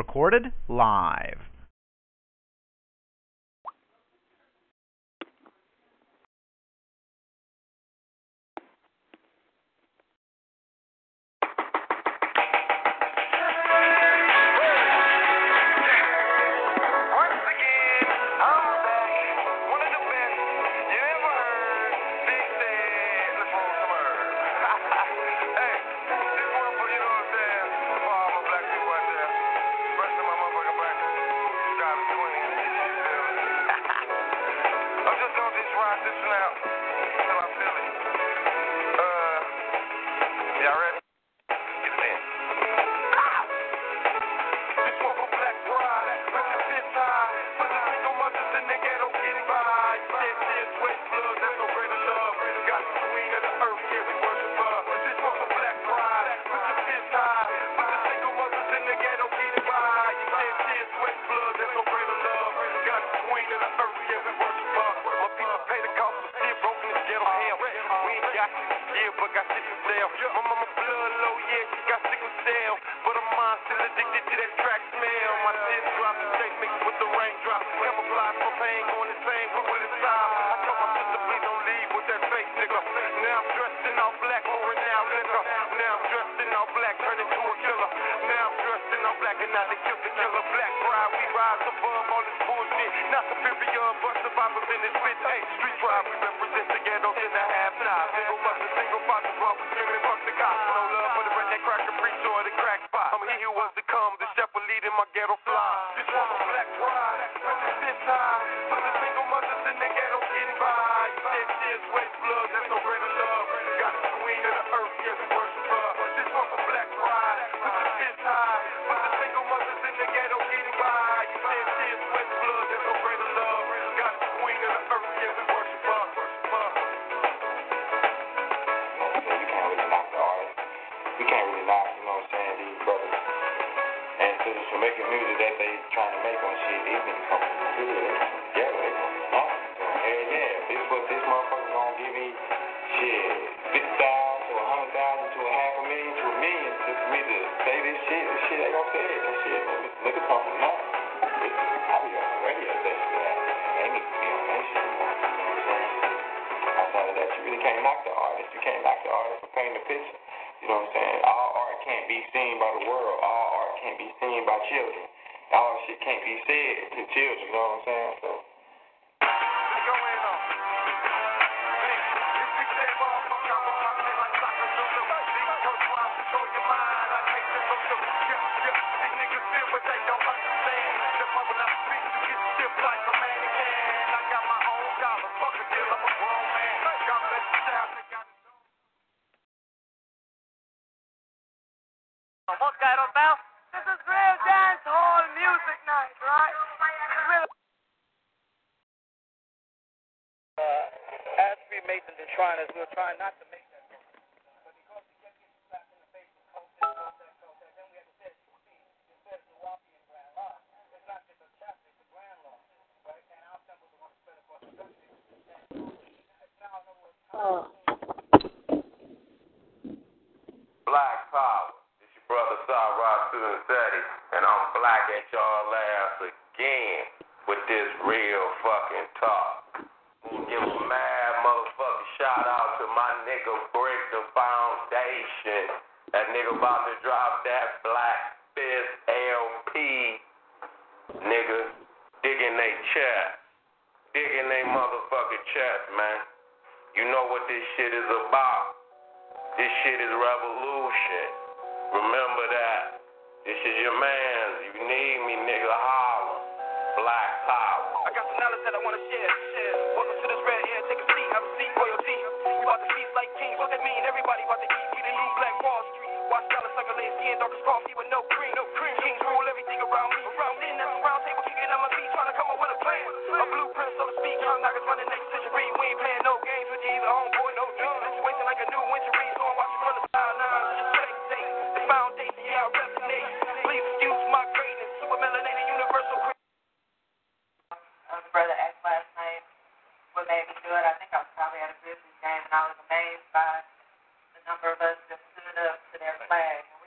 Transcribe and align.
recorded 0.00 0.50
live. 0.66 1.49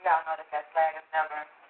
Flag. 0.04 0.20
And 0.20 0.28
we 0.28 0.36
all 0.36 0.36
know 0.36 0.36
that 0.36 0.50
that 0.52 0.68
flag 0.76 0.92
has 1.00 1.08
never 1.16 1.63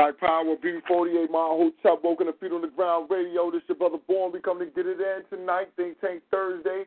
Black 0.00 0.18
Power, 0.18 0.56
B48 0.56 1.30
Mile 1.30 1.60
Hotel, 1.60 2.00
Woken 2.02 2.28
the 2.28 2.32
Feet 2.40 2.52
on 2.52 2.62
the 2.62 2.68
Ground 2.68 3.10
Radio. 3.10 3.50
This 3.50 3.60
your 3.68 3.76
brother 3.76 3.98
Born. 4.08 4.32
We 4.32 4.40
come 4.40 4.58
to 4.58 4.64
get 4.64 4.86
it 4.86 4.96
in 4.96 5.20
tonight, 5.28 5.68
Think 5.76 6.00
Tank 6.00 6.22
Thursday. 6.30 6.84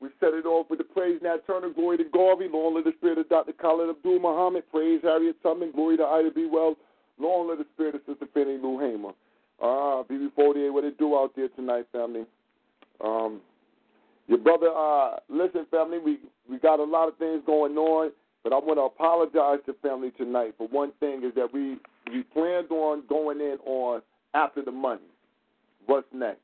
We 0.00 0.08
set 0.18 0.32
it 0.32 0.46
off 0.46 0.70
with 0.70 0.78
the 0.78 0.84
praise 0.84 1.20
Nat 1.22 1.46
Turner, 1.46 1.68
glory 1.68 1.98
to 1.98 2.04
Garvey, 2.04 2.48
long 2.50 2.74
live 2.74 2.84
the 2.84 2.92
spirit 2.96 3.18
of 3.18 3.28
Dr. 3.28 3.52
Khalid 3.52 3.90
Abdul 3.90 4.18
Muhammad, 4.18 4.64
praise 4.72 5.00
Harriet 5.02 5.36
Tubman, 5.42 5.72
glory 5.72 5.98
to 5.98 6.04
Ida 6.04 6.30
B. 6.30 6.48
Wells, 6.50 6.78
long 7.18 7.48
live 7.48 7.58
the 7.58 7.66
spirit 7.74 7.96
of 7.96 8.00
Sister 8.06 8.24
Fannie 8.32 8.56
Lou 8.56 8.80
Hamer. 8.80 9.12
Ah, 9.60 10.02
BB48, 10.04 10.72
what 10.72 10.84
it 10.84 10.96
do 10.96 11.16
out 11.18 11.36
there 11.36 11.48
tonight, 11.48 11.84
family? 11.92 12.24
Um, 13.04 13.42
your 14.26 14.38
brother, 14.38 14.70
uh, 14.74 15.16
listen, 15.28 15.66
family, 15.70 15.98
we, 15.98 16.18
we 16.48 16.58
got 16.60 16.80
a 16.80 16.84
lot 16.84 17.08
of 17.08 17.18
things 17.18 17.42
going 17.44 17.76
on, 17.76 18.10
but 18.42 18.54
I 18.54 18.56
want 18.56 18.78
to 18.78 18.84
apologize 18.84 19.58
to 19.66 19.74
family 19.86 20.12
tonight 20.16 20.54
for 20.56 20.66
one 20.68 20.92
thing 20.98 21.24
is 21.24 21.34
that 21.34 21.52
we 21.52 21.76
planned 22.44 22.70
on 22.70 23.02
going 23.08 23.40
in 23.40 23.56
on 23.64 24.02
after 24.34 24.62
the 24.62 24.70
money. 24.70 25.00
What's 25.86 26.06
next? 26.12 26.40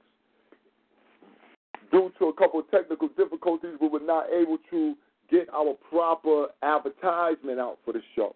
Due 1.93 2.13
to 2.19 2.27
a 2.27 2.33
couple 2.35 2.61
of 2.61 2.71
technical 2.71 3.09
difficulties, 3.09 3.77
we 3.81 3.89
were 3.89 4.01
not 4.01 4.27
able 4.31 4.59
to 4.71 4.95
get 5.31 5.49
our 5.53 5.75
proper 5.91 6.47
advertisement 6.63 7.59
out 7.59 7.79
for 7.85 7.93
the 7.93 8.01
show. 8.15 8.35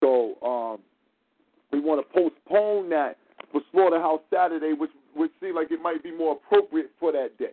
So 0.00 0.36
um, 0.44 0.80
we 1.72 1.80
want 1.80 2.06
to 2.06 2.12
postpone 2.12 2.88
that 2.90 3.16
for 3.52 3.60
Slaughterhouse 3.72 4.20
Saturday, 4.32 4.72
which 4.72 4.90
would 5.16 5.30
seem 5.40 5.54
like 5.54 5.70
it 5.70 5.82
might 5.82 6.02
be 6.02 6.12
more 6.12 6.32
appropriate 6.32 6.90
for 6.98 7.12
that 7.12 7.38
day. 7.38 7.52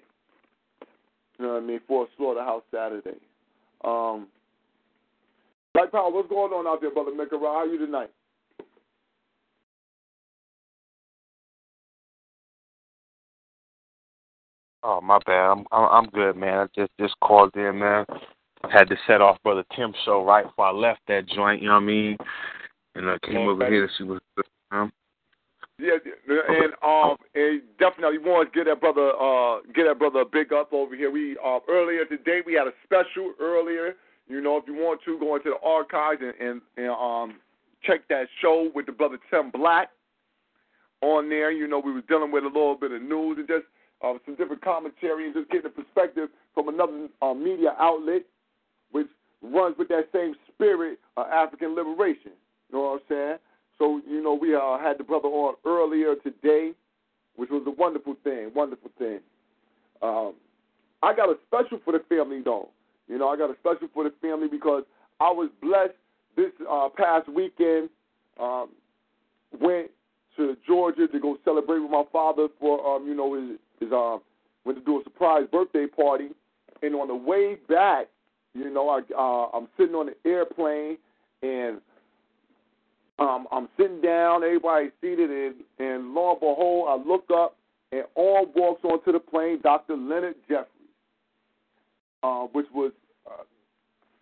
You 1.38 1.46
know 1.46 1.54
what 1.54 1.64
I 1.64 1.66
mean? 1.66 1.80
For 1.88 2.06
a 2.06 2.08
Slaughterhouse 2.18 2.64
Saturday. 2.72 3.18
Um, 3.84 4.28
Black 5.76 5.92
Power, 5.92 6.10
what's 6.10 6.30
going 6.30 6.54
on 6.54 6.66
out 6.66 6.80
there, 6.80 6.90
brother 6.90 7.12
You 7.66 7.80
tonight? 7.80 8.10
Oh 14.84 15.02
my 15.02 15.18
bad. 15.26 15.52
I'm 15.52 15.66
I'm, 15.72 16.06
good, 16.12 16.36
man. 16.36 16.60
I 16.60 16.66
just 16.80 16.92
just 17.00 17.16
called 17.22 17.56
in, 17.56 17.80
man. 17.80 18.06
Had 18.72 18.88
to 18.90 18.96
set 19.08 19.20
off 19.20 19.42
brother 19.44 19.64
Tim's 19.76 19.96
show 20.06 20.24
right 20.24 20.46
before 20.46 20.68
I 20.68 20.72
left 20.72 21.02
that 21.08 21.28
joint. 21.28 21.62
You 21.62 21.70
know 21.70 21.76
what 21.76 21.82
I 21.82 21.86
mean? 21.86 22.18
And 22.94 23.10
I 23.10 23.18
came 23.26 23.48
over 23.48 23.68
here 23.68 23.88
to 23.88 23.94
see 23.98 24.04
what's 24.04 24.24
good. 24.36 24.46
Um, 24.72 24.92
Yeah, 25.80 25.98
yeah, 26.30 26.36
and 26.48 26.74
um, 26.84 27.18
and 27.34 27.62
definitely 27.80 28.20
want 28.20 28.54
to 28.54 28.58
get 28.58 28.66
that 28.66 28.80
brother, 28.80 29.12
uh, 29.20 29.62
get 29.74 29.86
that 29.86 30.00
brother 30.00 30.20
a 30.20 30.26
big 30.26 30.54
up 30.54 30.72
over 30.72 30.96
here. 30.96 31.12
We 31.12 31.36
uh, 31.44 31.60
earlier 31.68 32.06
today 32.06 32.42
we 32.46 32.54
had 32.54 32.68
a 32.68 32.74
special 32.84 33.34
earlier. 33.42 33.96
You 34.28 34.42
know, 34.42 34.58
if 34.58 34.64
you 34.68 34.76
want 34.76 35.02
to 35.06 35.20
go 35.20 35.36
into 35.36 35.50
the 35.50 35.68
archives 35.68 36.22
and 36.22 36.34
and, 36.40 36.62
and 36.78 36.90
um, 36.90 37.40
check 37.86 38.08
that 38.10 38.28
show 38.42 38.70
with 38.74 38.86
the 38.86 38.92
brother 38.92 39.18
Tim 39.30 39.52
Black 39.52 39.90
on 41.02 41.30
there. 41.30 41.52
You 41.52 41.68
know, 41.68 41.80
we 41.80 41.92
was 41.92 42.04
dealing 42.08 42.32
with 42.32 42.44
a 42.44 42.48
little 42.48 42.76
bit 42.76 42.92
of 42.92 43.02
news 43.02 43.38
and 43.38 43.48
just 43.48 43.66
uh, 44.04 44.14
some 44.26 44.36
different 44.36 44.62
commentary 44.62 45.26
and 45.26 45.34
just 45.34 45.50
getting 45.50 45.68
a 45.68 45.70
perspective 45.70 46.30
from 46.54 46.70
another 46.70 47.08
uh, 47.22 47.34
media 47.34 47.76
outlet, 47.80 48.24
which 48.92 49.08
runs 49.42 49.76
with 49.78 49.88
that 49.90 50.10
same 50.14 50.36
spirit 50.54 51.00
of 51.18 51.28
African 51.28 51.76
liberation. 51.76 52.32
You 52.70 52.78
know 52.78 52.82
what 52.82 52.94
I'm 52.94 53.00
saying? 53.10 53.38
So, 53.78 54.02
you 54.08 54.24
know, 54.24 54.34
we 54.34 54.56
uh, 54.56 54.78
had 54.78 54.98
the 54.98 55.04
brother 55.04 55.28
on 55.28 55.56
earlier 55.66 56.16
today, 56.16 56.72
which 57.36 57.50
was 57.50 57.64
a 57.68 57.72
wonderful 57.72 58.16
thing, 58.24 58.52
wonderful 58.56 58.92
thing. 58.98 59.20
Um, 60.02 60.34
I 61.04 61.14
got 61.16 61.30
a 61.30 61.36
special 61.48 61.80
for 61.84 61.94
the 61.94 62.04
family 62.10 62.42
though. 62.44 62.70
You 63.08 63.18
know, 63.20 63.30
I 63.30 63.38
got 63.38 63.50
a 63.50 63.56
special 63.60 63.88
for 63.94 64.04
the 64.04 64.14
family 64.22 64.48
because 64.48 64.84
I 65.20 65.30
was 65.30 65.50
blessed 65.62 65.94
this 66.36 66.52
uh, 66.70 66.90
past 66.96 67.30
weekend. 67.30 67.90
Um, 68.40 68.70
went 69.62 69.90
to 70.36 70.58
Georgia 70.68 71.08
to 71.08 71.20
go 71.20 71.38
celebrate 71.46 71.80
with 71.80 71.92
my 71.92 72.04
father 72.12 72.48
for 72.60 72.96
um, 72.96 73.08
you 73.08 73.16
know 73.16 73.34
his, 73.34 73.58
his 73.80 73.92
um 73.94 74.22
went 74.66 74.78
to 74.78 74.84
do 74.84 75.00
a 75.00 75.04
surprise 75.04 75.44
birthday 75.52 75.86
party, 75.86 76.30
and 76.82 76.96
on 76.96 77.08
the 77.08 77.16
way 77.16 77.56
back, 77.70 78.08
you 78.54 78.70
know, 78.70 78.90
I 78.90 79.02
uh, 79.18 79.58
I'm 79.58 79.68
sitting 79.78 79.96
on 79.96 80.08
the 80.08 80.30
airplane 80.30 80.98
and 81.42 81.80
um, 83.18 83.48
I'm 83.52 83.70
sitting 83.78 84.02
down, 84.02 84.44
everybody's 84.44 84.92
seated, 85.00 85.30
and, 85.30 85.56
and 85.80 86.14
lo 86.14 86.32
and 86.32 86.40
behold, 86.40 86.88
I 86.90 87.08
look 87.08 87.26
up, 87.34 87.56
and 87.92 88.04
on 88.16 88.48
walks 88.56 88.84
onto 88.84 89.12
the 89.12 89.20
plane 89.20 89.60
Dr. 89.62 89.96
Leonard 89.96 90.36
Jeffries, 90.50 90.68
uh, 92.24 92.44
which 92.52 92.66
was, 92.74 92.92
uh, 93.26 93.44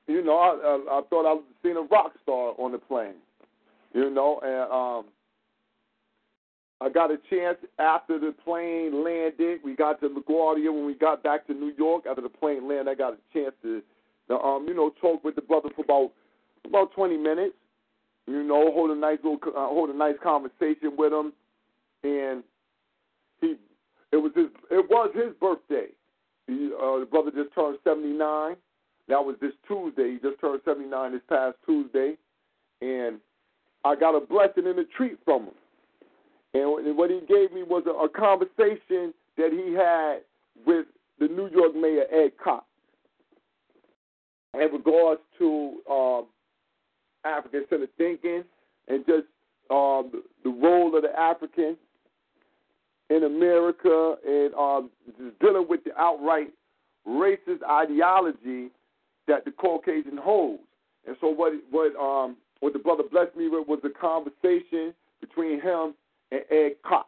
you 0.08 0.24
know, 0.24 0.38
I, 0.38 0.96
I, 0.96 1.00
I 1.00 1.02
thought 1.10 1.30
I 1.30 1.34
was 1.34 1.44
seeing 1.62 1.78
a 1.78 1.82
rock 1.82 2.14
star 2.22 2.54
on 2.58 2.72
the 2.72 2.78
plane, 2.78 3.16
you 3.94 4.10
know, 4.10 4.40
and 4.44 4.72
um, 4.72 5.12
I 6.82 6.92
got 6.92 7.12
a 7.12 7.18
chance 7.30 7.58
after 7.80 8.20
the 8.20 8.34
plane 8.44 9.04
landed. 9.04 9.60
We 9.64 9.76
got 9.76 10.02
to 10.02 10.10
LaGuardia 10.10 10.74
when 10.74 10.86
we 10.86 10.96
got 10.96 11.24
back 11.24 11.48
to 11.48 11.54
New 11.54 11.74
York. 11.78 12.06
After 12.10 12.22
the 12.22 12.30
plane 12.30 12.68
landed, 12.68 12.92
I 12.92 12.96
got 12.96 13.14
a 13.14 13.18
chance 13.34 13.54
to, 13.62 13.82
to 14.28 14.36
um, 14.36 14.66
you 14.68 14.74
know, 14.74 14.92
talk 15.02 15.24
with 15.24 15.36
the 15.36 15.42
brother 15.42 15.70
for 15.76 15.84
about 15.84 16.12
about 16.66 16.94
20 16.94 17.18
minutes 17.18 17.56
you 18.28 18.44
know, 18.44 18.72
hold 18.72 18.92
a 18.92 18.96
nice 18.96 19.18
little, 19.24 19.40
uh, 19.48 19.68
hold 19.68 19.90
a 19.90 19.98
nice 19.98 20.16
conversation 20.24 20.96
with 20.98 21.12
him, 21.12 21.34
and 22.04 22.44
he, 23.42 23.56
it 24.12 24.18
was 24.18 24.32
his, 24.36 24.48
it 24.72 24.90
was 24.90 25.12
his 25.14 25.34
birthday. 25.42 25.88
He, 26.48 26.70
uh, 26.82 27.00
the 27.00 27.08
brother 27.10 27.32
just 27.32 27.54
turned 27.54 27.78
79. 27.84 28.56
That 29.08 29.24
was 29.24 29.36
this 29.42 29.52
Tuesday. 29.68 30.14
He 30.14 30.18
just 30.18 30.40
turned 30.40 30.62
79 30.64 31.12
this 31.12 31.22
past 31.28 31.58
Tuesday, 31.66 32.16
and 32.82 33.20
I 33.84 33.96
got 33.96 34.16
a 34.16 34.26
blessing 34.26 34.66
and 34.66 34.80
a 34.80 34.86
treat 34.86 35.18
from 35.26 35.44
him. 35.44 35.54
And 36.54 36.98
what 36.98 37.10
he 37.10 37.20
gave 37.22 37.52
me 37.52 37.64
was 37.64 37.84
a, 37.88 37.92
a 37.92 38.10
conversation 38.10 39.14
that 39.38 39.52
he 39.52 39.74
had 39.74 40.22
with 40.66 40.86
the 41.20 41.28
New 41.28 41.50
York 41.50 41.76
Mayor 41.76 42.06
Ed 42.12 42.32
Koch 42.44 42.64
in 44.54 44.72
regards 44.72 45.22
to 45.40 45.78
um, 45.90 46.26
African 47.26 47.66
centered 47.70 47.90
thinking 47.98 48.44
and 48.88 49.06
just 49.06 49.26
um, 49.70 50.24
the 50.44 50.50
role 50.50 50.96
of 50.96 51.02
the 51.02 51.20
African 51.20 51.76
in 53.10 53.24
America 53.24 54.16
and 54.26 54.54
um, 54.54 54.90
just 55.18 55.40
dealing 55.40 55.66
with 55.68 55.84
the 55.84 55.98
outright 55.98 56.50
racist 57.08 57.64
ideology 57.70 58.70
that 59.28 59.46
the 59.46 59.52
Caucasian 59.52 60.18
holds. 60.18 60.64
And 61.08 61.16
so 61.20 61.28
what 61.28 61.54
what 61.72 61.96
um 61.96 62.38
what 62.60 62.74
the 62.74 62.80
brother 62.80 63.04
blessed 63.10 63.36
me 63.36 63.48
with 63.50 63.68
was 63.68 63.80
a 63.84 63.90
conversation 63.90 64.94
between 65.20 65.62
him 65.62 65.94
and 66.32 66.42
Ed 66.50 66.76
Koch, 66.88 67.08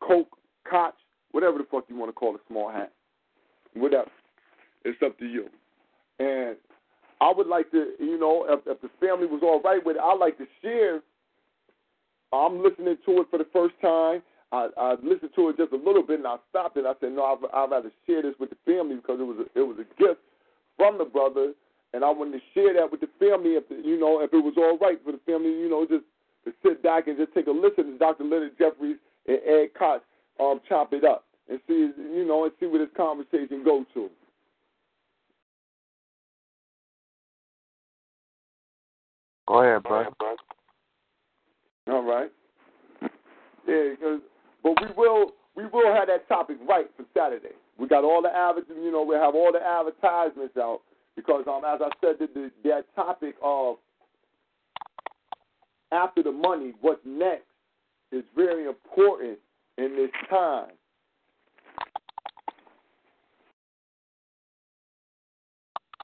Coke, 0.00 0.38
Koch, 0.68 0.94
whatever 1.32 1.58
the 1.58 1.64
fuck 1.70 1.84
you 1.88 1.96
want 1.96 2.10
to 2.10 2.12
call 2.12 2.34
a 2.34 2.38
small 2.48 2.70
hat. 2.70 2.92
Whatever. 3.74 4.10
It's 4.84 4.98
up 5.04 5.18
to 5.18 5.26
you. 5.26 5.48
And 6.20 6.56
I 7.20 7.32
would 7.34 7.46
like 7.46 7.70
to, 7.72 7.92
you 7.98 8.18
know, 8.18 8.46
if, 8.48 8.60
if 8.66 8.80
the 8.82 8.90
family 9.00 9.26
was 9.26 9.40
all 9.42 9.60
right 9.62 9.84
with 9.84 9.96
it, 9.96 10.02
I'd 10.02 10.18
like 10.20 10.38
to 10.38 10.46
share. 10.62 11.00
I'm 12.32 12.62
listening 12.62 12.96
to 13.06 13.12
it 13.20 13.26
for 13.30 13.38
the 13.38 13.46
first 13.52 13.74
time. 13.80 14.22
I, 14.52 14.68
I 14.78 14.94
listened 15.02 15.30
to 15.34 15.48
it 15.48 15.56
just 15.56 15.72
a 15.72 15.76
little 15.76 16.02
bit 16.02 16.18
and 16.18 16.26
I 16.28 16.36
stopped 16.50 16.76
it. 16.76 16.84
I 16.86 16.94
said, 17.00 17.12
no, 17.12 17.24
I'd, 17.24 17.38
I'd 17.52 17.70
rather 17.70 17.90
share 18.06 18.22
this 18.22 18.34
with 18.38 18.50
the 18.50 18.56
family 18.64 18.96
because 18.96 19.18
it 19.18 19.24
was 19.24 19.38
a, 19.38 19.58
it 19.58 19.62
was 19.62 19.78
a 19.78 20.00
gift 20.00 20.20
from 20.76 20.98
the 20.98 21.04
brother, 21.04 21.52
and 21.92 22.04
I 22.04 22.10
wanted 22.10 22.38
to 22.38 22.44
share 22.54 22.74
that 22.74 22.90
with 22.90 23.00
the 23.00 23.08
family. 23.18 23.50
If 23.50 23.64
you 23.70 23.98
know, 23.98 24.20
if 24.20 24.32
it 24.32 24.42
was 24.42 24.54
all 24.56 24.78
right 24.78 24.98
for 25.04 25.12
the 25.12 25.20
family, 25.26 25.50
you 25.50 25.68
know, 25.68 25.86
just 25.86 26.04
to 26.44 26.52
sit 26.62 26.82
back 26.82 27.06
and 27.08 27.16
just 27.16 27.32
take 27.34 27.46
a 27.46 27.50
listen 27.50 27.92
to 27.92 27.98
Dr. 27.98 28.24
Leonard 28.24 28.58
Jeffries 28.58 28.96
and 29.26 29.38
Ed 29.46 29.68
Koch 29.78 30.02
um, 30.40 30.60
chop 30.68 30.92
it 30.92 31.04
up 31.04 31.24
and 31.48 31.60
see, 31.66 31.90
you 31.96 32.24
know, 32.26 32.44
and 32.44 32.52
see 32.58 32.66
where 32.66 32.84
this 32.84 32.94
conversation 32.96 33.64
goes 33.64 33.84
to. 33.94 34.10
Go 39.46 39.62
ahead, 39.62 39.82
bro. 39.82 40.04
All 41.88 42.02
right. 42.02 42.32
Yeah, 43.68 43.90
because 43.90 44.20
but 44.62 44.72
we 44.80 44.88
will 44.96 45.32
we 45.54 45.66
will 45.66 45.92
have 45.92 46.08
that 46.08 46.26
topic 46.28 46.56
right 46.66 46.86
for 46.96 47.04
Saturday. 47.14 47.54
We 47.78 47.88
got 47.88 48.04
all 48.04 48.22
the 48.22 48.34
adver- 48.34 48.62
you 48.74 48.92
know, 48.92 49.02
we 49.02 49.16
have 49.16 49.34
all 49.34 49.52
the 49.52 49.60
advertisements 49.60 50.56
out 50.56 50.80
because 51.16 51.44
um 51.46 51.62
as 51.66 51.80
I 51.80 51.90
said 52.00 52.16
the, 52.18 52.28
the, 52.32 52.50
that 52.64 52.94
topic 52.94 53.34
of 53.42 53.76
after 55.92 56.22
the 56.22 56.32
money, 56.32 56.72
what's 56.80 57.00
next 57.04 57.46
is 58.12 58.24
very 58.34 58.66
important 58.66 59.38
in 59.78 59.96
this 59.96 60.10
time. 60.28 60.70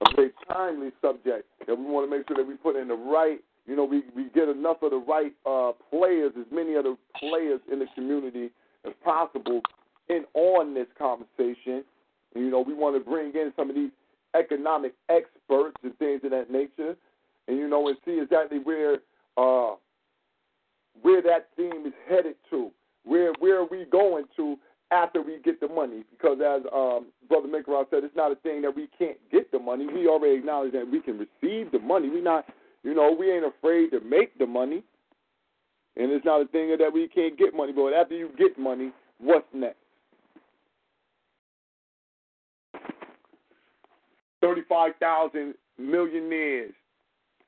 A 0.00 0.16
very 0.16 0.30
timely 0.48 0.90
subject 1.02 1.46
that 1.66 1.76
we 1.76 1.84
want 1.84 2.10
to 2.10 2.16
make 2.16 2.26
sure 2.26 2.36
that 2.36 2.46
we 2.46 2.54
put 2.54 2.76
in 2.76 2.88
the 2.88 2.94
right, 2.94 3.40
you 3.66 3.76
know, 3.76 3.84
we, 3.84 4.02
we 4.16 4.30
get 4.34 4.48
enough 4.48 4.78
of 4.82 4.92
the 4.92 4.96
right 4.96 5.32
uh, 5.44 5.72
players, 5.90 6.32
as 6.38 6.46
many 6.50 6.74
of 6.74 6.84
the 6.84 6.96
players 7.18 7.60
in 7.70 7.80
the 7.80 7.86
community 7.94 8.50
as 8.86 8.92
possible 9.04 9.60
in 10.10 10.24
on 10.34 10.74
this 10.74 10.86
conversation. 10.98 11.84
You 12.34 12.50
know, 12.50 12.60
we 12.60 12.74
want 12.74 12.96
to 12.96 13.10
bring 13.10 13.32
in 13.34 13.52
some 13.56 13.70
of 13.70 13.76
these 13.76 13.90
economic 14.34 14.94
experts 15.08 15.76
and 15.82 15.96
things 15.98 16.20
of 16.24 16.30
that 16.30 16.50
nature, 16.50 16.96
and 17.48 17.56
you 17.56 17.68
know, 17.68 17.88
and 17.88 17.96
see 18.04 18.20
exactly 18.20 18.58
where 18.58 18.98
uh, 19.36 19.74
where 21.02 21.22
that 21.22 21.48
theme 21.56 21.86
is 21.86 21.92
headed 22.08 22.36
to. 22.50 22.70
Where 23.04 23.32
where 23.38 23.60
are 23.60 23.66
we 23.66 23.84
going 23.90 24.24
to 24.36 24.56
after 24.90 25.22
we 25.22 25.38
get 25.44 25.60
the 25.60 25.68
money? 25.68 26.04
Because 26.10 26.38
as 26.40 26.62
um, 26.72 27.06
Brother 27.28 27.48
Minkarow 27.48 27.88
said, 27.90 28.04
it's 28.04 28.16
not 28.16 28.32
a 28.32 28.36
thing 28.36 28.62
that 28.62 28.74
we 28.74 28.88
can't 28.98 29.18
get 29.30 29.50
the 29.50 29.58
money. 29.58 29.86
We 29.86 30.06
already 30.08 30.36
acknowledge 30.36 30.72
that 30.72 30.88
we 30.90 31.00
can 31.00 31.18
receive 31.18 31.72
the 31.72 31.78
money. 31.78 32.08
We 32.08 32.20
not, 32.20 32.46
you 32.82 32.94
know, 32.94 33.14
we 33.18 33.30
ain't 33.32 33.44
afraid 33.44 33.90
to 33.90 34.00
make 34.00 34.36
the 34.38 34.46
money. 34.46 34.82
And 35.96 36.10
it's 36.12 36.24
not 36.24 36.40
a 36.40 36.46
thing 36.46 36.74
that 36.78 36.92
we 36.92 37.08
can't 37.08 37.38
get 37.38 37.54
money. 37.54 37.72
But 37.72 37.92
after 37.92 38.14
you 38.14 38.30
get 38.38 38.58
money, 38.58 38.92
what's 39.18 39.46
next? 39.52 39.79
35,000 44.40 45.54
millionaires, 45.78 46.73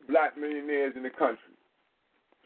black 0.08 0.36
millionaires 0.38 0.94
in 0.96 1.02
the 1.02 1.10
country. 1.10 1.38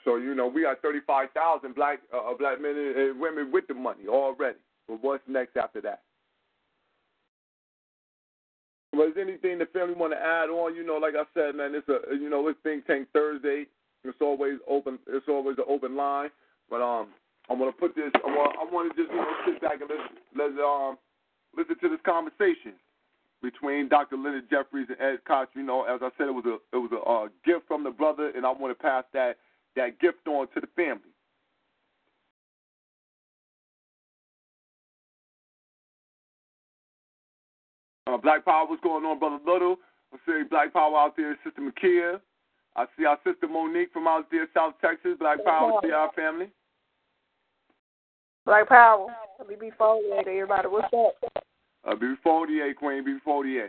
So, 0.04 0.16
you 0.16 0.34
know, 0.34 0.46
we 0.46 0.62
got 0.62 0.82
35,000 0.82 1.74
black, 1.74 1.98
uh, 2.14 2.32
black 2.38 2.60
men 2.60 2.76
and 2.76 3.20
women 3.20 3.50
with 3.52 3.66
the 3.66 3.74
money 3.74 4.06
already. 4.08 4.58
But 4.86 5.02
what's 5.02 5.22
next 5.26 5.56
after 5.56 5.80
that? 5.82 6.02
Was 8.92 9.12
anything 9.20 9.58
the 9.58 9.66
family 9.66 9.94
want 9.94 10.12
to 10.14 10.18
add 10.18 10.48
on? 10.48 10.74
You 10.74 10.86
know, 10.86 10.96
like 10.96 11.14
I 11.14 11.24
said, 11.34 11.54
man, 11.54 11.74
it's 11.74 11.88
a 11.88 12.14
you 12.14 12.30
know 12.30 12.48
it's 12.48 12.58
Think 12.62 12.86
Tank 12.86 13.08
Thursday. 13.12 13.66
It's 14.04 14.16
always 14.22 14.56
open. 14.66 14.98
It's 15.08 15.28
always 15.28 15.58
an 15.58 15.64
open 15.68 15.96
line. 15.96 16.30
But 16.70 16.80
um, 16.80 17.08
I'm 17.50 17.58
gonna 17.58 17.72
put 17.72 17.94
this. 17.94 18.10
I 18.14 18.28
want. 18.28 18.56
I 18.56 18.72
want 18.72 18.96
to 18.96 19.02
just 19.02 19.12
you 19.12 19.18
know 19.18 19.34
sit 19.44 19.60
back 19.60 19.82
and 19.82 19.90
let's 19.90 20.08
let's 20.34 20.54
um 20.64 20.96
listen 21.54 21.76
to 21.82 21.88
this 21.90 22.00
conversation 22.06 22.72
between 23.42 23.88
Dr. 23.88 24.16
Leonard 24.16 24.48
Jeffries 24.50 24.88
and 24.88 25.00
Ed 25.00 25.18
Koch. 25.26 25.48
You 25.54 25.62
know, 25.62 25.84
as 25.84 26.00
I 26.02 26.10
said, 26.18 26.28
it 26.28 26.34
was 26.34 26.44
a 26.46 26.54
it 26.76 26.80
was 26.80 26.90
a 26.92 27.00
uh, 27.00 27.28
gift 27.44 27.66
from 27.68 27.84
the 27.84 27.90
brother, 27.90 28.32
and 28.34 28.44
I 28.46 28.50
want 28.50 28.76
to 28.76 28.82
pass 28.82 29.04
that 29.12 29.36
that 29.76 30.00
gift 30.00 30.26
on 30.26 30.48
to 30.54 30.60
the 30.60 30.68
family. 30.74 31.12
Uh, 38.06 38.16
Black 38.16 38.44
Power, 38.44 38.66
what's 38.68 38.82
going 38.82 39.04
on, 39.04 39.18
Brother 39.18 39.38
Little? 39.44 39.76
I 40.14 40.16
see 40.24 40.44
Black 40.48 40.72
Power 40.72 40.96
out 40.96 41.16
there, 41.16 41.36
Sister 41.44 41.60
Makia. 41.60 42.20
I 42.76 42.84
see 42.96 43.04
our 43.06 43.18
sister 43.24 43.48
Monique 43.48 43.92
from 43.92 44.06
out 44.06 44.30
there, 44.30 44.46
South 44.54 44.74
Texas. 44.80 45.16
Black 45.18 45.42
Power, 45.44 45.80
see 45.82 45.90
our 45.90 46.12
family. 46.12 46.50
Black 48.44 48.68
Power. 48.68 49.08
BB48, 49.42 50.20
everybody. 50.20 50.68
What's 50.68 50.92
up? 50.94 51.45
Uh, 51.86 51.94
BB48, 51.94 52.76
Queen, 52.76 53.20
BB48. 53.26 53.68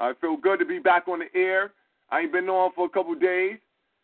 I 0.00 0.12
feel 0.20 0.36
good 0.36 0.58
to 0.60 0.64
be 0.64 0.78
back 0.78 1.08
on 1.08 1.18
the 1.18 1.38
air. 1.38 1.72
I 2.10 2.20
ain't 2.20 2.32
been 2.32 2.48
on 2.48 2.72
for 2.74 2.86
a 2.86 2.88
couple 2.88 3.12
of 3.12 3.20
days. 3.20 3.58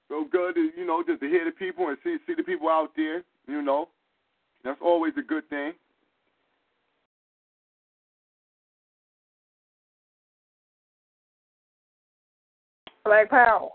Feel 0.08 0.24
good 0.24 0.54
to, 0.54 0.70
you 0.76 0.86
know, 0.86 1.02
just 1.02 1.20
to 1.20 1.28
hear 1.28 1.44
the 1.44 1.50
people 1.50 1.88
and 1.88 1.96
see 2.04 2.18
see 2.26 2.34
the 2.34 2.42
people 2.42 2.68
out 2.68 2.90
there, 2.94 3.22
you 3.48 3.62
know. 3.62 3.88
That's 4.62 4.78
always 4.82 5.14
a 5.18 5.22
good 5.22 5.48
thing. 5.48 5.72
Black 13.04 13.30
Power. 13.30 13.70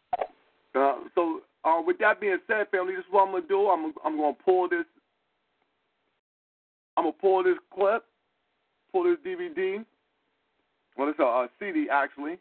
Uh, 0.75 0.95
so, 1.15 1.41
uh, 1.63 1.81
with 1.85 1.97
that 1.99 2.21
being 2.21 2.37
said, 2.47 2.67
family, 2.69 2.93
this 2.93 3.01
is 3.01 3.11
what 3.11 3.27
I'm 3.27 3.33
gonna 3.33 3.47
do. 3.47 3.67
I'm 3.67 3.93
I'm 4.05 4.17
gonna 4.17 4.35
pull 4.45 4.69
this. 4.69 4.85
I'm 6.97 7.05
gonna 7.05 7.13
pull 7.13 7.43
this 7.43 7.57
clip, 7.73 8.05
pull 8.91 9.03
this 9.03 9.17
DVD, 9.25 9.83
well, 10.97 11.09
it's 11.09 11.19
a, 11.19 11.23
a 11.23 11.49
CD 11.59 11.87
actually. 11.91 12.37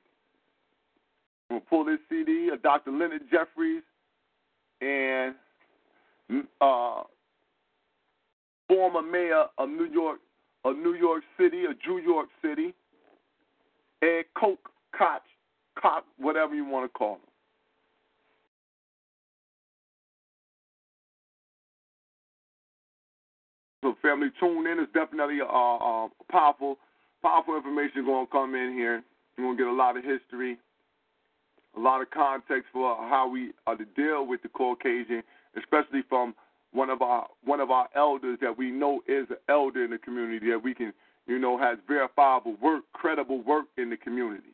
We'll 1.48 1.60
pull 1.60 1.84
this 1.84 1.98
CD 2.08 2.50
of 2.52 2.62
Dr. 2.62 2.92
Leonard 2.92 3.22
Jeffries 3.30 3.82
and 4.80 5.34
uh, 6.60 7.02
former 8.68 9.02
mayor 9.02 9.46
of 9.58 9.68
New 9.68 9.86
York, 9.86 10.20
of 10.64 10.76
New 10.76 10.94
York 10.94 11.24
City, 11.38 11.64
or 11.64 11.74
New 11.86 12.00
York 12.00 12.28
City, 12.42 12.74
Ed 14.02 14.24
Coke 14.38 14.70
Koch, 14.96 15.22
Koch, 15.80 16.04
whatever 16.18 16.54
you 16.54 16.64
want 16.64 16.84
to 16.84 16.98
call 16.98 17.14
him. 17.14 17.29
So, 23.82 23.96
family, 24.02 24.28
tune 24.38 24.66
in. 24.66 24.78
It's 24.78 24.92
definitely 24.92 25.38
uh, 25.40 25.46
uh, 25.46 26.08
powerful, 26.30 26.76
powerful 27.22 27.56
information 27.56 28.04
going 28.04 28.26
to 28.26 28.32
come 28.32 28.54
in 28.54 28.72
here. 28.74 29.02
You're 29.36 29.46
going 29.46 29.56
to 29.56 29.64
get 29.64 29.72
a 29.72 29.74
lot 29.74 29.96
of 29.96 30.04
history, 30.04 30.58
a 31.76 31.80
lot 31.80 32.02
of 32.02 32.10
context 32.10 32.66
for 32.72 32.96
how 32.96 33.28
we 33.28 33.52
are 33.66 33.76
to 33.76 33.86
deal 33.96 34.26
with 34.26 34.42
the 34.42 34.48
Caucasian, 34.48 35.22
especially 35.56 36.02
from 36.08 36.34
one 36.72 36.90
of 36.90 37.00
our 37.02 37.26
one 37.44 37.60
of 37.60 37.70
our 37.70 37.88
elders 37.96 38.38
that 38.42 38.56
we 38.56 38.70
know 38.70 39.00
is 39.08 39.26
an 39.30 39.36
elder 39.48 39.84
in 39.84 39.90
the 39.90 39.98
community 39.98 40.50
that 40.50 40.62
we 40.62 40.74
can, 40.74 40.92
you 41.26 41.38
know, 41.38 41.58
has 41.58 41.78
verifiable 41.88 42.56
work, 42.62 42.84
credible 42.92 43.42
work 43.42 43.64
in 43.78 43.88
the 43.88 43.96
community. 43.96 44.52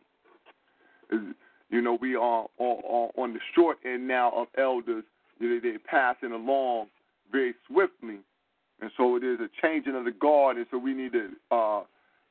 You 1.10 1.82
know, 1.82 1.98
we 2.00 2.14
are 2.14 2.46
on, 2.58 3.10
on 3.16 3.32
the 3.34 3.40
short 3.54 3.78
end 3.84 4.06
now 4.06 4.30
of 4.30 4.46
elders. 4.56 5.04
You 5.40 5.48
know, 5.48 5.60
they're 5.60 5.78
passing 5.80 6.32
along 6.32 6.86
very 7.32 7.54
swiftly 7.66 8.18
and 8.80 8.90
so 8.96 9.16
it 9.16 9.24
is 9.24 9.38
a 9.40 9.48
changing 9.62 9.94
of 9.94 10.04
the 10.04 10.10
guard, 10.10 10.56
and 10.56 10.66
so 10.70 10.78
we 10.78 10.92
need 10.92 11.12
to 11.12 11.28
uh, 11.50 11.82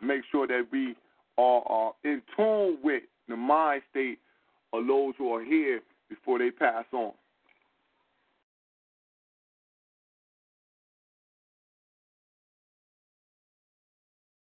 make 0.02 0.22
sure 0.32 0.46
that 0.48 0.68
we 0.72 0.96
are, 1.38 1.64
are 1.68 1.94
in 2.04 2.22
tune 2.36 2.78
with 2.84 3.04
the 3.28 3.36
mind 3.36 3.82
state 3.90 4.20
of 4.74 4.86
those 4.86 5.14
who 5.18 5.34
are 5.34 5.44
here 5.44 5.82
before 6.10 6.40
they 6.40 6.52
pass 6.52 6.86
on. 6.94 7.12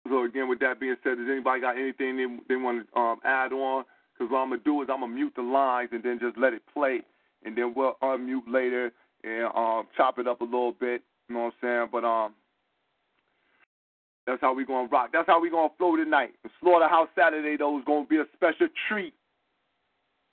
So 0.06 0.24
again, 0.24 0.48
with 0.48 0.60
that 0.60 0.78
being 0.78 0.96
said, 1.02 1.16
does 1.16 1.26
anybody 1.30 1.62
got 1.62 1.78
anything 1.78 2.16
they, 2.16 2.54
they 2.54 2.60
want 2.60 2.86
to 2.86 3.00
um, 3.00 3.20
add 3.24 3.52
on? 3.52 3.84
Because 4.12 4.30
what 4.30 4.38
I'm 4.40 4.50
gonna 4.50 4.60
do 4.62 4.82
is 4.82 4.88
I'm 4.92 5.00
gonna 5.00 5.12
mute 5.12 5.32
the 5.34 5.42
lines 5.42 5.88
and 5.92 6.02
then 6.02 6.18
just 6.20 6.36
let 6.36 6.52
it 6.52 6.62
play, 6.72 7.00
and 7.44 7.56
then 7.56 7.72
we'll 7.74 7.96
unmute 8.02 8.46
later 8.46 8.92
and 9.24 9.46
um, 9.56 9.88
chop 9.96 10.18
it 10.18 10.28
up 10.28 10.42
a 10.42 10.44
little 10.44 10.72
bit 10.72 11.02
you 11.28 11.34
know 11.34 11.42
what 11.42 11.46
I'm 11.46 11.52
saying? 11.62 11.88
But 11.92 12.04
um, 12.04 12.34
that's 14.26 14.40
how 14.40 14.54
we 14.54 14.64
gonna 14.64 14.88
rock. 14.88 15.10
That's 15.12 15.26
how 15.26 15.40
we 15.40 15.50
gonna 15.50 15.72
flow 15.78 15.96
tonight. 15.96 16.32
The 16.42 16.50
Slaughterhouse 16.60 17.08
Saturday 17.16 17.56
though 17.56 17.78
is 17.78 17.84
gonna 17.86 18.06
be 18.06 18.18
a 18.18 18.24
special 18.34 18.68
treat. 18.88 19.14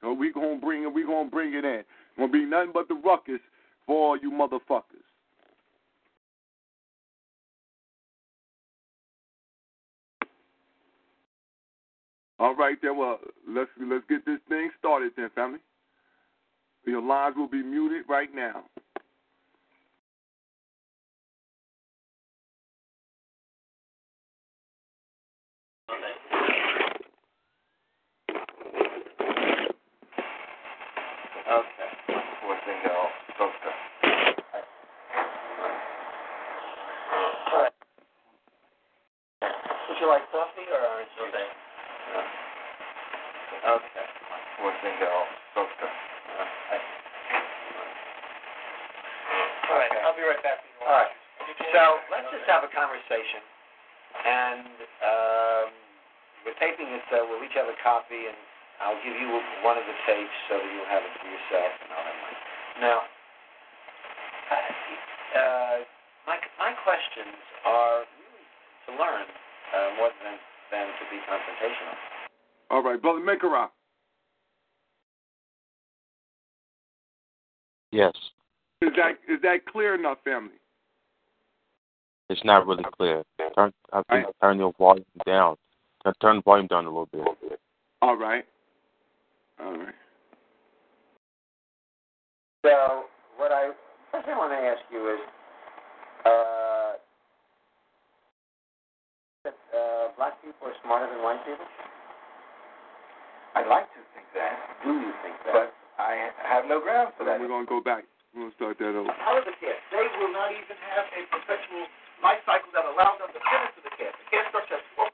So 0.01 0.13
we 0.13 0.31
gonna 0.31 0.57
bring 0.57 0.83
it. 0.83 0.93
We 0.93 1.03
gonna 1.05 1.29
bring 1.29 1.53
it 1.53 1.65
in. 1.65 1.83
Gonna 2.17 2.31
be 2.31 2.45
nothing 2.45 2.71
but 2.73 2.87
the 2.87 2.95
ruckus 2.95 3.39
for 3.85 4.09
all 4.09 4.17
you 4.17 4.31
motherfuckers. 4.31 5.05
All 12.39 12.55
right, 12.55 12.77
then. 12.81 12.97
Well, 12.97 13.19
let's 13.47 13.69
let's 13.79 14.03
get 14.09 14.25
this 14.25 14.39
thing 14.49 14.71
started, 14.79 15.11
then, 15.15 15.29
family. 15.35 15.59
Your 16.85 17.01
lines 17.01 17.35
will 17.37 17.47
be 17.47 17.61
muted 17.61 18.03
right 18.09 18.33
now. 18.33 18.63
Okay. 31.51 31.89
Four 32.41 32.57
single 32.65 33.07
poster. 33.37 33.73
Would 39.89 39.97
you 40.00 40.00
like 40.11 40.27
coffee 40.27 40.67
or 40.67 40.83
orange 40.83 41.07
juice? 41.15 41.31
Okay. 43.63 44.07
Four 44.59 44.75
single 44.83 45.23
poster. 45.55 45.87
All 49.71 49.79
right, 49.79 49.93
I'll 50.03 50.11
be 50.11 50.27
right 50.27 50.43
back. 50.43 50.59
All 50.83 51.07
right. 51.07 51.15
So 51.71 52.03
let's 52.11 52.27
just 52.27 52.43
have 52.51 52.67
a 52.67 52.71
conversation, 52.75 53.39
and 54.27 54.67
um, 54.99 55.71
we're 56.43 56.59
taping 56.59 56.91
this. 56.91 57.07
Uh, 57.07 57.23
we'll 57.31 57.39
each 57.47 57.55
have 57.55 57.71
a 57.71 57.79
copy, 57.79 58.27
and 58.27 58.35
I'll 58.83 58.99
give 59.07 59.15
you 59.15 59.31
one 59.63 59.79
of 59.79 59.87
the 59.87 59.95
tapes 60.03 60.35
so 60.51 60.59
that 60.59 60.67
you'll 60.75 60.91
have 60.91 61.07
it 61.07 61.13
for 61.23 61.27
yourself, 61.31 61.71
and 61.71 61.89
I'll 61.95 62.03
have 62.03 62.19
mine. 62.19 62.39
Now, 62.83 62.99
uh, 65.39 65.77
my 66.27 66.35
my 66.59 66.75
questions 66.83 67.39
are 67.63 68.03
really 68.03 68.45
to 68.91 68.99
learn 68.99 69.31
uh, 69.75 69.95
more 69.97 70.09
than 70.23 70.37
than 70.71 70.87
to 70.87 71.03
be 71.09 71.17
confrontational. 71.27 71.95
All 72.69 72.83
right, 72.83 73.01
brother 73.01 73.19
Makerah. 73.19 73.69
Yes, 77.91 78.13
Is 78.81 78.91
that 78.95 79.19
is 79.27 79.41
that 79.43 79.65
clear 79.65 79.95
enough, 79.95 80.17
family? 80.23 80.53
it's 82.31 82.43
not 82.45 82.65
really 82.65 82.85
clear. 82.97 83.23
Turn, 83.55 83.73
I 83.91 84.01
think 84.09 84.27
turn 84.41 84.57
your 84.57 84.73
volume 84.79 85.05
down. 85.25 85.57
Turn, 86.03 86.13
turn 86.21 86.35
the 86.37 86.41
volume 86.43 86.67
down 86.67 86.85
a 86.85 86.89
little 86.89 87.09
bit. 87.11 87.59
All 88.01 88.15
right. 88.15 88.45
All 89.61 89.77
right. 89.77 89.93
So, 92.63 93.03
what 93.37 93.51
I 93.51 93.71
first 94.11 94.27
I 94.27 94.37
want 94.37 94.51
to 94.53 94.57
ask 94.57 94.79
you 94.91 95.13
is, 95.13 95.19
uh, 96.25 96.93
that 99.43 99.55
uh, 99.71 100.11
black 100.19 100.35
people 100.43 100.67
are 100.67 100.75
smarter 100.83 101.07
than 101.11 101.23
white 101.23 101.41
people? 101.47 101.65
I'd 103.55 103.67
like 103.67 103.87
to 103.95 104.01
think 104.15 104.27
that, 104.35 104.55
Do 104.83 104.95
you 104.95 105.11
think 105.23 105.35
that? 105.47 105.53
but 105.53 105.69
I 105.99 106.31
have 106.47 106.63
no 106.71 106.79
grounds 106.79 107.11
for 107.19 107.23
So 107.23 107.31
that. 107.31 107.39
we're 107.39 107.51
gonna 107.51 107.67
go 107.67 107.83
back. 107.83 108.07
We're 108.31 108.47
gonna 108.47 108.55
start 108.55 108.79
that 108.79 108.95
over. 108.95 109.11
How 109.19 109.35
are 109.35 109.43
the 109.43 109.51
kids? 109.59 109.75
They 109.91 110.07
will 110.19 110.31
not 110.31 110.51
even 110.55 110.77
have 110.95 111.03
a 111.11 111.21
perpetual 111.35 111.83
life 112.23 112.39
cycle 112.47 112.71
that 112.71 112.87
allows 112.87 113.19
them 113.19 113.27
to 113.35 113.39
fit 113.43 113.59
into 113.67 113.81
the 113.83 113.91
caste. 113.99 114.15
The 114.23 114.27
caste 114.31 114.47
structure 114.55 114.79
has 114.79 114.87
four. 114.95 115.07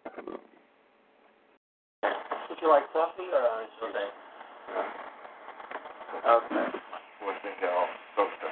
Would 2.50 2.60
you 2.62 2.70
like 2.70 2.86
coffee 2.94 3.26
or 3.34 3.42
orange 3.42 3.74
juice? 3.82 3.90
Okay. 3.90 4.10
Four 7.18 7.34
single 7.42 7.86
poster. 8.14 8.52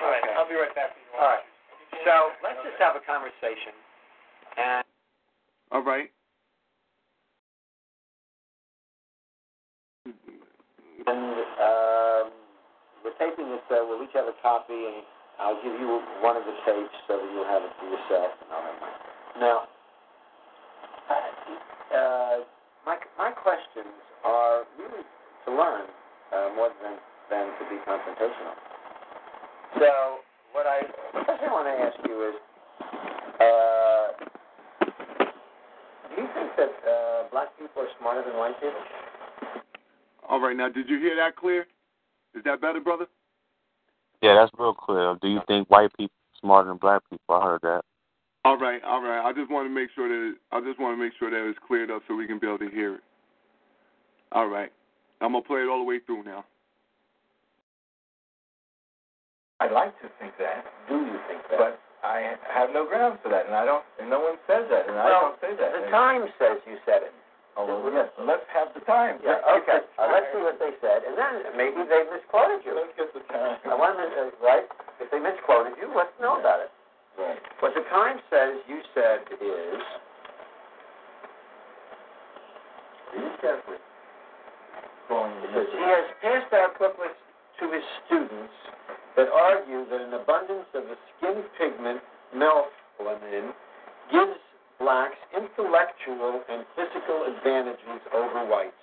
All 0.00 0.08
right, 0.08 0.24
I'll 0.40 0.48
be 0.48 0.54
right 0.56 0.72
back. 0.74 0.96
All 1.20 1.26
right. 1.36 1.44
So 2.08 2.32
let's 2.40 2.56
just 2.64 2.80
have 2.80 2.96
a 2.96 3.04
conversation, 3.04 3.76
and 4.56 4.84
All 5.68 5.84
right. 5.84 6.08
and 11.04 11.36
um, 11.60 12.32
we're 13.04 13.12
taping 13.20 13.52
this. 13.52 13.60
Uh, 13.68 13.84
we'll 13.84 14.00
each 14.00 14.16
have 14.16 14.24
a 14.24 14.32
copy, 14.40 14.72
and 14.72 15.04
I'll 15.36 15.60
give 15.60 15.76
you 15.76 16.00
one 16.24 16.40
of 16.40 16.48
the 16.48 16.56
tapes 16.64 16.96
so 17.04 17.20
that 17.20 17.28
you'll 17.28 17.44
have 17.44 17.60
it 17.60 17.76
for 17.76 17.84
yourself, 17.92 18.32
and 18.40 18.48
I'll 18.56 18.64
have 18.64 18.80
mine. 18.80 19.00
Now, 19.44 19.58
uh, 21.92 22.36
my 22.88 22.96
my 23.20 23.36
questions 23.36 23.92
are 24.24 24.64
really 24.80 25.04
to 25.44 25.50
learn 25.52 25.84
uh, 26.32 26.56
more 26.56 26.72
than 26.80 26.96
than 27.28 27.52
to 27.52 27.62
be 27.68 27.76
confrontational. 27.84 28.56
So, 29.76 30.24
what 30.52 30.66
I 30.66 30.80
the 31.14 31.24
first 31.26 31.40
thing 31.40 31.48
I 31.48 31.52
want 31.52 31.66
to 31.66 31.76
ask 31.84 31.96
you 32.06 32.16
is, 32.28 32.36
uh, 33.40 34.06
do 36.14 36.22
you 36.22 36.28
think 36.34 36.50
that 36.56 36.72
uh, 36.88 37.28
black 37.30 37.48
people 37.58 37.82
are 37.82 37.92
smarter 38.00 38.22
than 38.28 38.38
white 38.38 38.58
people? 38.60 38.80
All 40.28 40.40
right. 40.40 40.56
Now, 40.56 40.68
did 40.68 40.88
you 40.88 40.98
hear 40.98 41.16
that 41.16 41.36
clear? 41.36 41.66
Is 42.34 42.44
that 42.44 42.60
better, 42.60 42.80
brother? 42.80 43.06
Yeah, 44.22 44.34
that's 44.34 44.52
real 44.58 44.74
clear. 44.74 45.16
Do 45.22 45.28
you 45.28 45.40
think 45.46 45.70
white 45.70 45.90
people 45.96 46.12
are 46.12 46.38
smarter 46.40 46.68
than 46.68 46.78
black 46.78 47.02
people? 47.08 47.34
I 47.34 47.42
heard 47.42 47.60
that. 47.62 47.82
All 48.44 48.58
right. 48.58 48.82
All 48.84 49.02
right. 49.02 49.26
I 49.26 49.32
just 49.32 49.50
want 49.50 49.66
to 49.66 49.74
make 49.74 49.90
sure 49.94 50.08
that 50.08 50.36
I 50.52 50.60
just 50.60 50.78
want 50.80 50.96
to 50.98 51.02
make 51.02 51.12
sure 51.18 51.30
that 51.30 51.48
it's 51.48 51.58
cleared 51.66 51.90
up 51.90 52.02
so 52.06 52.14
we 52.14 52.26
can 52.26 52.38
be 52.38 52.46
able 52.46 52.58
to 52.58 52.68
hear 52.68 52.96
it. 52.96 53.00
All 54.32 54.48
right. 54.48 54.70
I'm 55.20 55.32
gonna 55.32 55.44
play 55.44 55.60
it 55.60 55.68
all 55.68 55.78
the 55.78 55.84
way 55.84 55.98
through 56.04 56.24
now. 56.24 56.44
I'd 59.60 59.74
like 59.74 59.90
to 60.02 60.08
think 60.22 60.38
that, 60.38 60.62
Do 60.86 61.02
you 61.02 61.18
think 61.26 61.42
that? 61.50 61.58
but 61.58 61.74
I 62.06 62.38
have 62.46 62.70
no 62.70 62.86
grounds 62.86 63.18
for 63.26 63.28
that, 63.34 63.50
and 63.50 63.54
I 63.58 63.66
don't. 63.66 63.82
And 63.98 64.06
no 64.06 64.22
one 64.22 64.38
says 64.46 64.70
that, 64.70 64.86
and 64.86 64.94
I 64.94 65.10
don't 65.10 65.34
say 65.42 65.50
that. 65.58 65.74
the 65.74 65.90
Times 65.90 66.30
says 66.38 66.62
you 66.62 66.78
said 66.86 67.02
it. 67.02 67.10
Oh, 67.58 67.66
well, 67.66 67.82
let's, 67.90 68.14
let's 68.22 68.46
have 68.54 68.70
the 68.70 68.86
time. 68.86 69.18
Yeah, 69.18 69.42
Let's 69.42 69.66
okay. 69.66 69.82
the 69.82 69.98
Uh, 69.98 70.14
let's 70.14 70.30
see 70.30 70.38
what 70.38 70.62
they 70.62 70.70
said, 70.78 71.02
and 71.02 71.18
then 71.18 71.58
maybe 71.58 71.82
they 71.90 72.06
misquoted 72.06 72.62
you. 72.62 72.70
Let's 72.78 72.94
get 72.94 73.10
the 73.10 73.18
time. 73.26 73.58
I 73.66 73.74
want 73.74 73.98
to, 73.98 74.06
uh, 74.06 74.30
right? 74.38 74.62
If 75.02 75.10
they 75.10 75.18
misquoted 75.18 75.74
you, 75.74 75.90
let's 75.90 76.14
know 76.22 76.38
about 76.38 76.62
it. 76.62 76.70
Right. 77.18 77.42
What 77.58 77.74
the 77.74 77.82
Times 77.90 78.22
says, 78.30 78.62
you 78.70 78.78
said, 78.94 79.26
is 79.42 79.82
read 83.10 83.34
carefully. 83.42 83.82
It 85.10 85.50
says, 85.50 85.66
he 85.74 85.82
has 85.82 86.06
passed 86.22 86.52
out 86.54 86.78
booklets 86.78 87.18
to 87.58 87.64
his 87.74 87.82
students 88.06 88.54
that 89.18 89.26
argue 89.34 89.82
that 89.90 89.98
an 89.98 90.14
abundance 90.14 90.70
of 90.78 90.86
the 90.86 90.94
skin 91.18 91.42
pigment 91.58 91.98
melanin 92.30 93.50
gives 94.14 94.38
blacks 94.78 95.18
intellectual 95.34 96.38
and 96.46 96.62
physical 96.78 97.26
advantages 97.26 97.98
over 98.14 98.46
whites. 98.46 98.78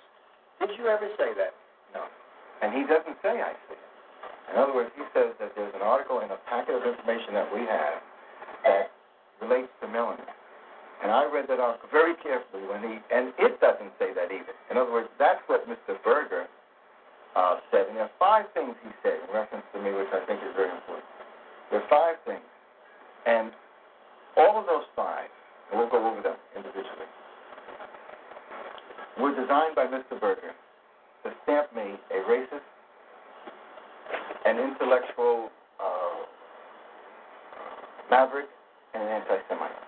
Did 0.60 0.76
you 0.76 0.92
ever 0.92 1.08
say 1.16 1.32
that? 1.40 1.56
No. 1.96 2.04
And 2.60 2.76
he 2.76 2.84
doesn't 2.84 3.16
say 3.24 3.40
I 3.40 3.56
see 3.64 3.80
it. 3.80 3.86
In 4.52 4.60
other 4.60 4.76
words, 4.76 4.92
he 4.92 5.08
says 5.16 5.32
that 5.40 5.56
there's 5.56 5.72
an 5.72 5.80
article 5.80 6.20
in 6.20 6.28
a 6.28 6.36
packet 6.52 6.76
of 6.76 6.84
information 6.84 7.32
that 7.32 7.48
we 7.48 7.64
have 7.64 7.98
that 8.68 8.92
relates 9.40 9.72
to 9.80 9.88
melanin. 9.88 10.28
And 11.00 11.12
I 11.12 11.24
read 11.32 11.48
that 11.48 11.60
article 11.64 11.88
very 11.88 12.12
carefully 12.20 12.68
when 12.68 12.84
he, 12.84 13.00
and 13.08 13.32
it 13.40 13.56
doesn't 13.60 13.92
say 13.96 14.12
that 14.12 14.28
either. 14.28 14.52
In 14.68 14.76
other 14.76 14.92
words, 14.92 15.08
that's 15.16 15.40
what 15.48 15.64
Mr. 15.64 15.96
Berger 16.04 16.44
uh, 17.36 17.60
said. 17.70 17.86
And 17.92 18.00
there 18.00 18.08
are 18.08 18.16
five 18.18 18.48
things 18.56 18.74
he 18.82 18.90
said 19.04 19.20
in 19.20 19.28
reference 19.30 19.68
to 19.76 19.78
me, 19.78 19.92
which 19.92 20.08
I 20.10 20.24
think 20.24 20.40
is 20.40 20.56
very 20.56 20.72
important. 20.72 21.06
There 21.70 21.84
are 21.84 21.90
five 21.92 22.16
things. 22.24 22.48
And 23.28 23.52
all 24.40 24.58
of 24.58 24.66
those 24.66 24.88
five, 24.96 25.28
and 25.70 25.78
we'll 25.78 25.92
go 25.92 26.00
over 26.00 26.22
them 26.24 26.40
individually, 26.56 27.10
were 29.20 29.36
designed 29.36 29.76
by 29.76 29.86
Mr. 29.86 30.18
Berger 30.18 30.56
to 31.24 31.28
stamp 31.44 31.74
me 31.76 32.00
a 32.10 32.18
racist, 32.24 32.64
an 34.44 34.56
intellectual 34.58 35.50
uh, 35.80 36.24
maverick, 38.10 38.48
and 38.94 39.02
an 39.02 39.08
anti-Semite. 39.08 39.82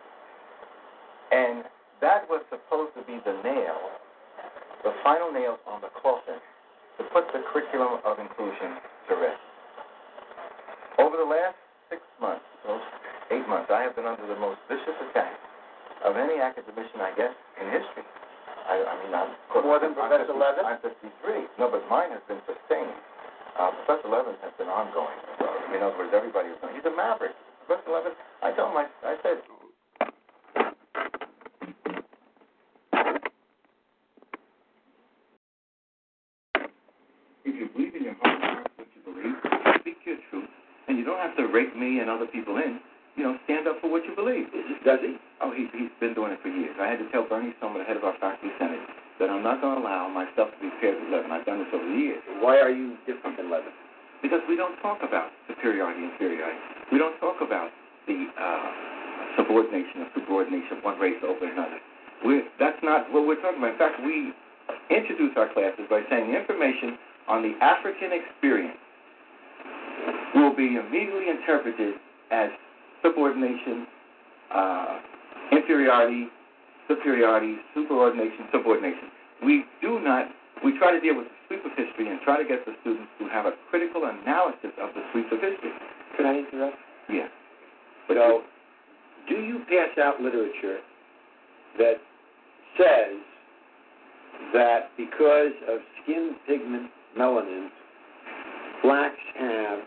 And 1.31 1.65
that 2.01 2.29
was 2.29 2.43
supposed 2.51 2.93
to 2.97 3.03
be 3.05 3.21
the 3.25 3.41
nail, 3.45 3.79
the 4.83 4.93
final 5.05 5.31
nail 5.31 5.59
on 5.67 5.81
the 5.81 5.89
coffin 6.03 6.41
to 6.99 7.03
put 7.15 7.25
the 7.33 7.41
curriculum 7.53 8.03
of 8.05 8.19
inclusion 8.19 8.79
to 9.09 9.13
rest. 9.17 9.43
Over 10.99 11.17
the 11.17 11.25
last 11.29 11.57
six 11.91 12.03
months, 12.21 12.45
or 12.67 12.83
eight 13.31 13.47
months, 13.49 13.71
I 13.71 13.83
have 13.87 13.95
been 13.95 14.07
under 14.07 14.27
the 14.27 14.39
most 14.39 14.59
vicious 14.69 14.99
attack 15.11 15.33
of 16.05 16.17
any 16.19 16.39
academician, 16.43 17.01
I 17.01 17.15
guess, 17.17 17.35
in 17.61 17.71
history. 17.71 18.05
I, 18.69 18.77
I 18.85 18.95
mean, 19.03 19.15
I'm 19.15 19.31
More 19.65 19.81
than 19.81 19.95
Professor 19.95 20.29
50 20.29 20.39
Levin? 20.39 20.65
I'm 20.67 20.81
53. 20.83 21.59
No, 21.59 21.71
but 21.71 21.83
mine 21.89 22.11
has 22.13 22.21
been 22.29 22.43
sustained. 22.45 22.93
Uh, 23.59 23.71
Professor 23.83 24.09
Levin 24.13 24.37
has 24.43 24.53
been 24.59 24.69
ongoing. 24.69 25.19
Uh, 25.41 25.75
in 25.75 25.83
other 25.83 25.97
words, 25.97 26.13
everybody 26.15 26.51
is 26.51 26.59
going, 26.61 26.75
he's 26.77 26.85
a 26.85 26.95
maverick. 26.95 27.33
Professor 27.67 27.91
Levin, 27.91 28.13
I 28.43 28.53
told 28.53 28.75
him, 28.75 28.79
I, 28.79 28.87
I 29.07 29.15
said, 29.23 29.39
if 37.45 37.55
you 37.57 37.69
believe 37.73 37.95
in 37.97 38.05
your 38.05 38.17
heart 38.23 38.37
of 38.37 38.43
hearts 38.43 38.71
what 38.77 38.89
you 38.95 39.01
believe, 39.05 39.37
speak 39.81 39.99
your 40.05 40.19
truth, 40.31 40.49
and 40.89 40.99
you 40.99 41.05
don't 41.05 41.19
have 41.19 41.37
to 41.37 41.47
rake 41.49 41.75
me 41.89 42.01
and 42.01 42.13
other 42.13 42.29
people 42.29 42.61
in. 42.61 42.77
You 43.17 43.25
know, 43.25 43.35
stand 43.49 43.67
up 43.67 43.81
for 43.81 43.91
what 43.91 44.05
you 44.05 44.15
believe. 44.15 44.47
Does 44.85 45.01
he? 45.03 45.17
Oh, 45.43 45.51
he's 45.51 45.67
he's 45.75 45.91
been 45.99 46.15
doing 46.15 46.31
it 46.31 46.39
for 46.39 46.53
years. 46.53 46.77
I 46.79 46.87
had 46.87 47.03
to 47.03 47.09
tell 47.11 47.27
Bernie 47.27 47.51
Sohmer, 47.59 47.83
the 47.83 47.89
head 47.89 47.97
of 47.99 48.05
our 48.07 48.15
faculty 48.23 48.55
senate, 48.63 48.79
that 49.19 49.27
I'm 49.27 49.43
not 49.43 49.59
going 49.59 49.75
to 49.75 49.83
allow 49.83 50.07
myself 50.07 50.55
to 50.55 50.59
be 50.63 50.71
paired 50.79 51.03
with 51.03 51.11
Levin. 51.11 51.35
I've 51.35 51.43
done 51.43 51.59
this 51.59 51.73
over 51.75 51.83
the 51.83 51.99
years. 51.99 52.23
Why 52.39 52.63
are 52.63 52.71
you 52.71 52.95
different 53.11 53.35
than 53.35 53.51
Levin? 53.51 53.75
Because 54.23 54.39
we 54.47 54.55
don't 54.55 54.79
talk 54.79 55.03
about 55.03 55.35
superiority 55.51 55.99
and 55.99 56.15
inferiority. 56.15 56.59
We 56.95 56.99
don't 56.99 57.19
talk 57.19 57.43
about 57.43 57.75
the 58.07 58.31
uh, 58.39 58.71
subordination 59.35 60.07
or 60.07 60.09
subordination 60.15 60.79
of 60.79 60.87
one 60.87 61.03
race 61.03 61.19
over 61.27 61.43
another. 61.43 61.83
We're, 62.23 62.47
that's 62.63 62.79
not 62.87 63.11
what 63.11 63.27
we're 63.27 63.43
talking 63.43 63.59
about. 63.59 63.75
In 63.75 63.83
fact, 63.83 63.99
we 64.03 64.31
introduce 64.95 65.35
our 65.35 65.51
classes 65.51 65.91
by 65.91 66.07
saying 66.07 66.35
information 66.35 66.99
on 67.27 67.43
the 67.43 67.59
African 67.59 68.15
experience 68.15 68.79
will 70.39 70.55
be 70.55 70.77
immediately 70.77 71.29
interpreted 71.29 71.95
as 72.31 72.51
subordination, 73.03 73.87
uh, 74.55 74.99
inferiority, 75.53 76.29
superiority, 76.87 77.57
superordination, 77.77 78.51
subordination. 78.53 79.11
We 79.45 79.65
do 79.81 80.01
not, 80.01 80.27
we 80.65 80.77
try 80.79 80.93
to 80.93 81.01
deal 81.01 81.17
with 81.17 81.27
the 81.27 81.37
sweep 81.47 81.65
of 81.65 81.73
history 81.77 82.11
and 82.11 82.21
try 82.23 82.43
to 82.43 82.49
get 82.49 82.65
the 82.67 82.73
students 82.81 83.11
to 83.21 83.29
have 83.29 83.47
a 83.47 83.53
critical 83.71 84.05
analysis 84.05 84.73
of 84.81 84.91
the 84.95 85.03
sweep 85.13 85.27
of 85.33 85.41
history. 85.41 85.71
Could 86.17 86.27
I 86.27 86.39
interrupt? 86.39 86.77
Yes. 87.09 87.31
So, 88.09 88.43
do 89.29 89.35
you 89.37 89.61
pass 89.69 89.97
out 90.03 90.21
literature 90.21 90.79
that 91.79 91.97
says 92.77 93.21
that 94.53 94.91
because 94.97 95.53
of 95.69 95.81
skin 96.03 96.37
pigment 96.47 96.91
melanin, 97.17 97.69
blacks 98.83 99.17
have 99.39 99.81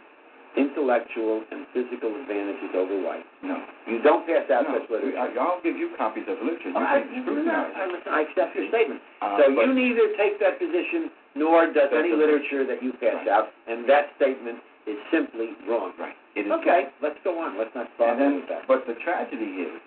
intellectual 0.57 1.43
and 1.51 1.65
physical 1.73 2.11
advantages 2.21 2.71
over 2.75 2.95
whites? 3.01 3.27
No. 3.43 3.57
You 3.87 4.01
don't 4.01 4.25
pass 4.27 4.49
out 4.51 4.67
No, 4.67 4.79
such 4.79 4.89
literature. 4.89 5.17
I, 5.17 5.31
I'll 5.39 5.61
give 5.63 5.75
you 5.77 5.91
copies 5.97 6.27
of 6.27 6.37
literature. 6.43 6.69
You 6.71 6.75
All 6.75 6.83
right, 6.83 7.03
can 7.03 7.25
no, 7.25 7.33
no, 7.43 7.71
scrutinize 7.71 8.03
I, 8.07 8.09
I 8.11 8.19
accept 8.27 8.55
your 8.55 8.67
statement. 8.69 8.99
Uh, 9.21 9.37
so 9.39 9.43
you 9.49 9.73
neither 9.73 10.11
take 10.19 10.39
that 10.43 10.59
position 10.59 11.11
nor 11.35 11.71
does 11.71 11.89
any 11.95 12.11
literature 12.11 12.67
that 12.67 12.83
you 12.83 12.91
pass 12.99 13.23
Right. 13.23 13.29
out, 13.31 13.47
and 13.67 13.87
that 13.87 14.11
statement 14.19 14.59
is 14.87 14.97
simply 15.11 15.55
wrong. 15.69 15.93
Right. 15.99 16.15
It 16.35 16.47
is 16.47 16.51
Okay, 16.51 16.91
let's 17.01 17.19
go 17.23 17.39
on. 17.39 17.57
Let's 17.57 17.71
not 17.75 17.87
And 17.87 17.97
bother 17.97 18.19
then, 18.19 18.35
with 18.43 18.49
that. 18.49 18.67
but 18.67 18.83
the 18.87 18.95
tragedy 19.03 19.63
is, 19.67 19.79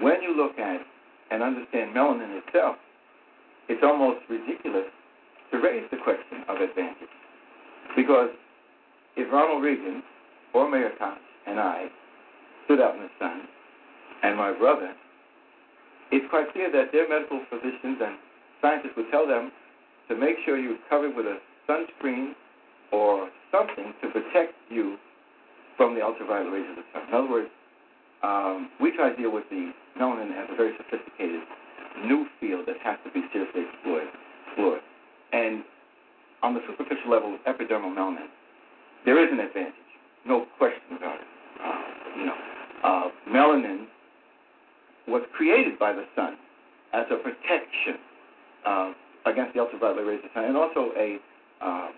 when 0.00 0.22
you 0.22 0.34
look 0.34 0.58
at 0.58 0.80
and 1.30 1.42
understand 1.42 1.94
melanin 1.94 2.40
itself, 2.42 2.76
it's 3.68 3.82
almost 3.84 4.20
ridiculous 4.28 4.86
to 5.52 5.58
raise 5.60 5.84
the 5.90 5.98
question 6.02 6.42
of 6.48 6.56
advantage. 6.60 7.12
Because 7.94 8.30
if 9.16 9.32
Ronald 9.32 9.62
Reagan 9.62 10.02
or 10.54 10.70
Mayor 10.70 10.90
Koch 10.98 11.18
and 11.46 11.58
I 11.58 11.86
stood 12.64 12.80
out 12.80 12.94
in 12.94 13.02
the 13.02 13.10
sun, 13.18 13.42
and 14.22 14.36
my 14.36 14.52
brother, 14.52 14.92
it's 16.10 16.26
quite 16.30 16.52
clear 16.52 16.70
that 16.70 16.92
their 16.92 17.08
medical 17.08 17.40
physicians 17.50 17.98
and 18.00 18.16
scientists 18.60 18.92
would 18.96 19.10
tell 19.10 19.26
them 19.26 19.50
to 20.08 20.16
make 20.16 20.36
sure 20.44 20.58
you're 20.58 20.76
covered 20.88 21.16
with 21.16 21.26
a 21.26 21.38
sunscreen 21.68 22.32
or 22.92 23.28
something 23.50 23.94
to 24.02 24.08
protect 24.10 24.54
you 24.70 24.96
from 25.76 25.94
the 25.94 26.02
ultraviolet 26.02 26.52
rays 26.52 26.66
of 26.70 26.76
the 26.76 26.84
sun. 26.92 27.08
In 27.08 27.14
other 27.14 27.30
words, 27.30 27.50
um, 28.22 28.70
we 28.80 28.94
try 28.94 29.10
to 29.10 29.16
deal 29.16 29.32
with 29.32 29.44
the 29.50 29.72
melanin 29.98 30.30
as 30.36 30.48
a 30.52 30.56
very 30.56 30.72
sophisticated 30.76 31.40
new 32.04 32.26
field 32.40 32.66
that 32.66 32.76
has 32.84 32.98
to 33.04 33.10
be 33.10 33.26
seriously 33.32 33.62
explored. 33.66 34.80
And 35.32 35.64
on 36.42 36.54
the 36.54 36.60
superficial 36.68 37.10
level 37.10 37.34
of 37.34 37.40
epidermal 37.48 37.94
melanin, 37.94 38.28
there 39.04 39.22
is 39.22 39.28
an 39.32 39.40
advantage, 39.40 39.72
no 40.26 40.46
question 40.58 40.96
about 40.96 41.16
it. 41.16 41.26
Uh, 41.62 42.18
you 42.18 42.26
know, 42.26 42.36
uh, 42.84 43.08
melanin 43.28 43.86
was 45.08 45.22
created 45.34 45.78
by 45.78 45.92
the 45.92 46.04
sun 46.14 46.36
as 46.92 47.06
a 47.10 47.16
protection 47.16 47.98
uh, 48.66 48.92
against 49.26 49.54
the 49.54 49.60
ultraviolet 49.60 50.04
rays 50.06 50.18
of 50.22 50.30
the 50.30 50.34
sun, 50.34 50.44
and 50.44 50.56
also 50.56 50.90
a 50.96 51.18
uh, 51.60 51.88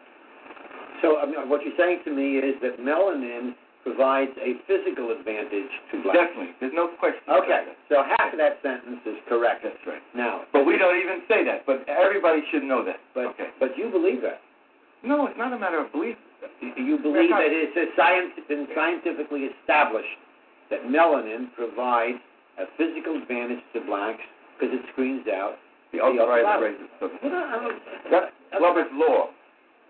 So 1.03 1.19
I 1.19 1.27
mean, 1.27 1.49
what 1.49 1.61
you're 1.65 1.77
saying 1.77 2.01
to 2.05 2.13
me 2.15 2.39
is 2.39 2.55
that 2.63 2.81
melanin 2.81 3.55
provides 3.85 4.33
a 4.41 4.57
physical 4.65 5.13
advantage 5.13 5.69
to 5.93 6.01
blacks. 6.03 6.17
definitely. 6.17 6.57
There's 6.61 6.73
no 6.73 6.89
question. 6.97 7.21
about 7.29 7.45
Okay, 7.45 7.69
so 7.93 8.01
half 8.01 8.33
of 8.33 8.39
that 8.41 8.57
sentence 8.65 9.05
is 9.05 9.17
correct. 9.29 9.61
That's 9.63 9.77
right. 9.87 10.01
Now, 10.17 10.49
But 10.57 10.65
we 10.65 10.79
don't 10.79 10.97
even 10.97 11.21
say 11.29 11.45
that. 11.45 11.67
But 11.69 11.85
everybody 11.87 12.41
should 12.51 12.65
know 12.65 12.83
that. 12.85 12.97
but 13.13 13.37
okay. 13.37 13.53
but 13.61 13.77
you 13.77 13.91
believe 13.93 14.23
that. 14.23 14.41
No, 15.05 15.27
it's 15.29 15.37
not 15.37 15.53
a 15.53 15.59
matter 15.59 15.85
of 15.85 15.93
belief. 15.93 16.17
Do 16.61 16.83
you 16.83 16.99
believe 16.99 17.31
that 17.31 17.49
it's 17.51 17.77
a 17.77 17.87
science, 17.97 18.33
been 18.49 18.67
scientifically 18.75 19.51
established 19.53 20.17
that 20.71 20.85
melanin 20.89 21.53
provides 21.55 22.19
a 22.59 22.65
physical 22.79 23.17
advantage 23.21 23.61
to 23.75 23.81
blacks 23.85 24.23
because 24.57 24.75
it 24.75 24.83
screens 24.93 25.27
out 25.29 25.57
The 25.93 26.01
ultraviolet 26.01 26.45
ultraviolet. 26.47 26.81
rays. 26.81 26.91
of 27.03 27.11
the 27.11 27.19
sun. 27.21 27.31
Well, 27.33 27.43
I 27.45 28.11
That's 28.11 28.31
Gloger's 28.59 28.93
law. 28.95 29.29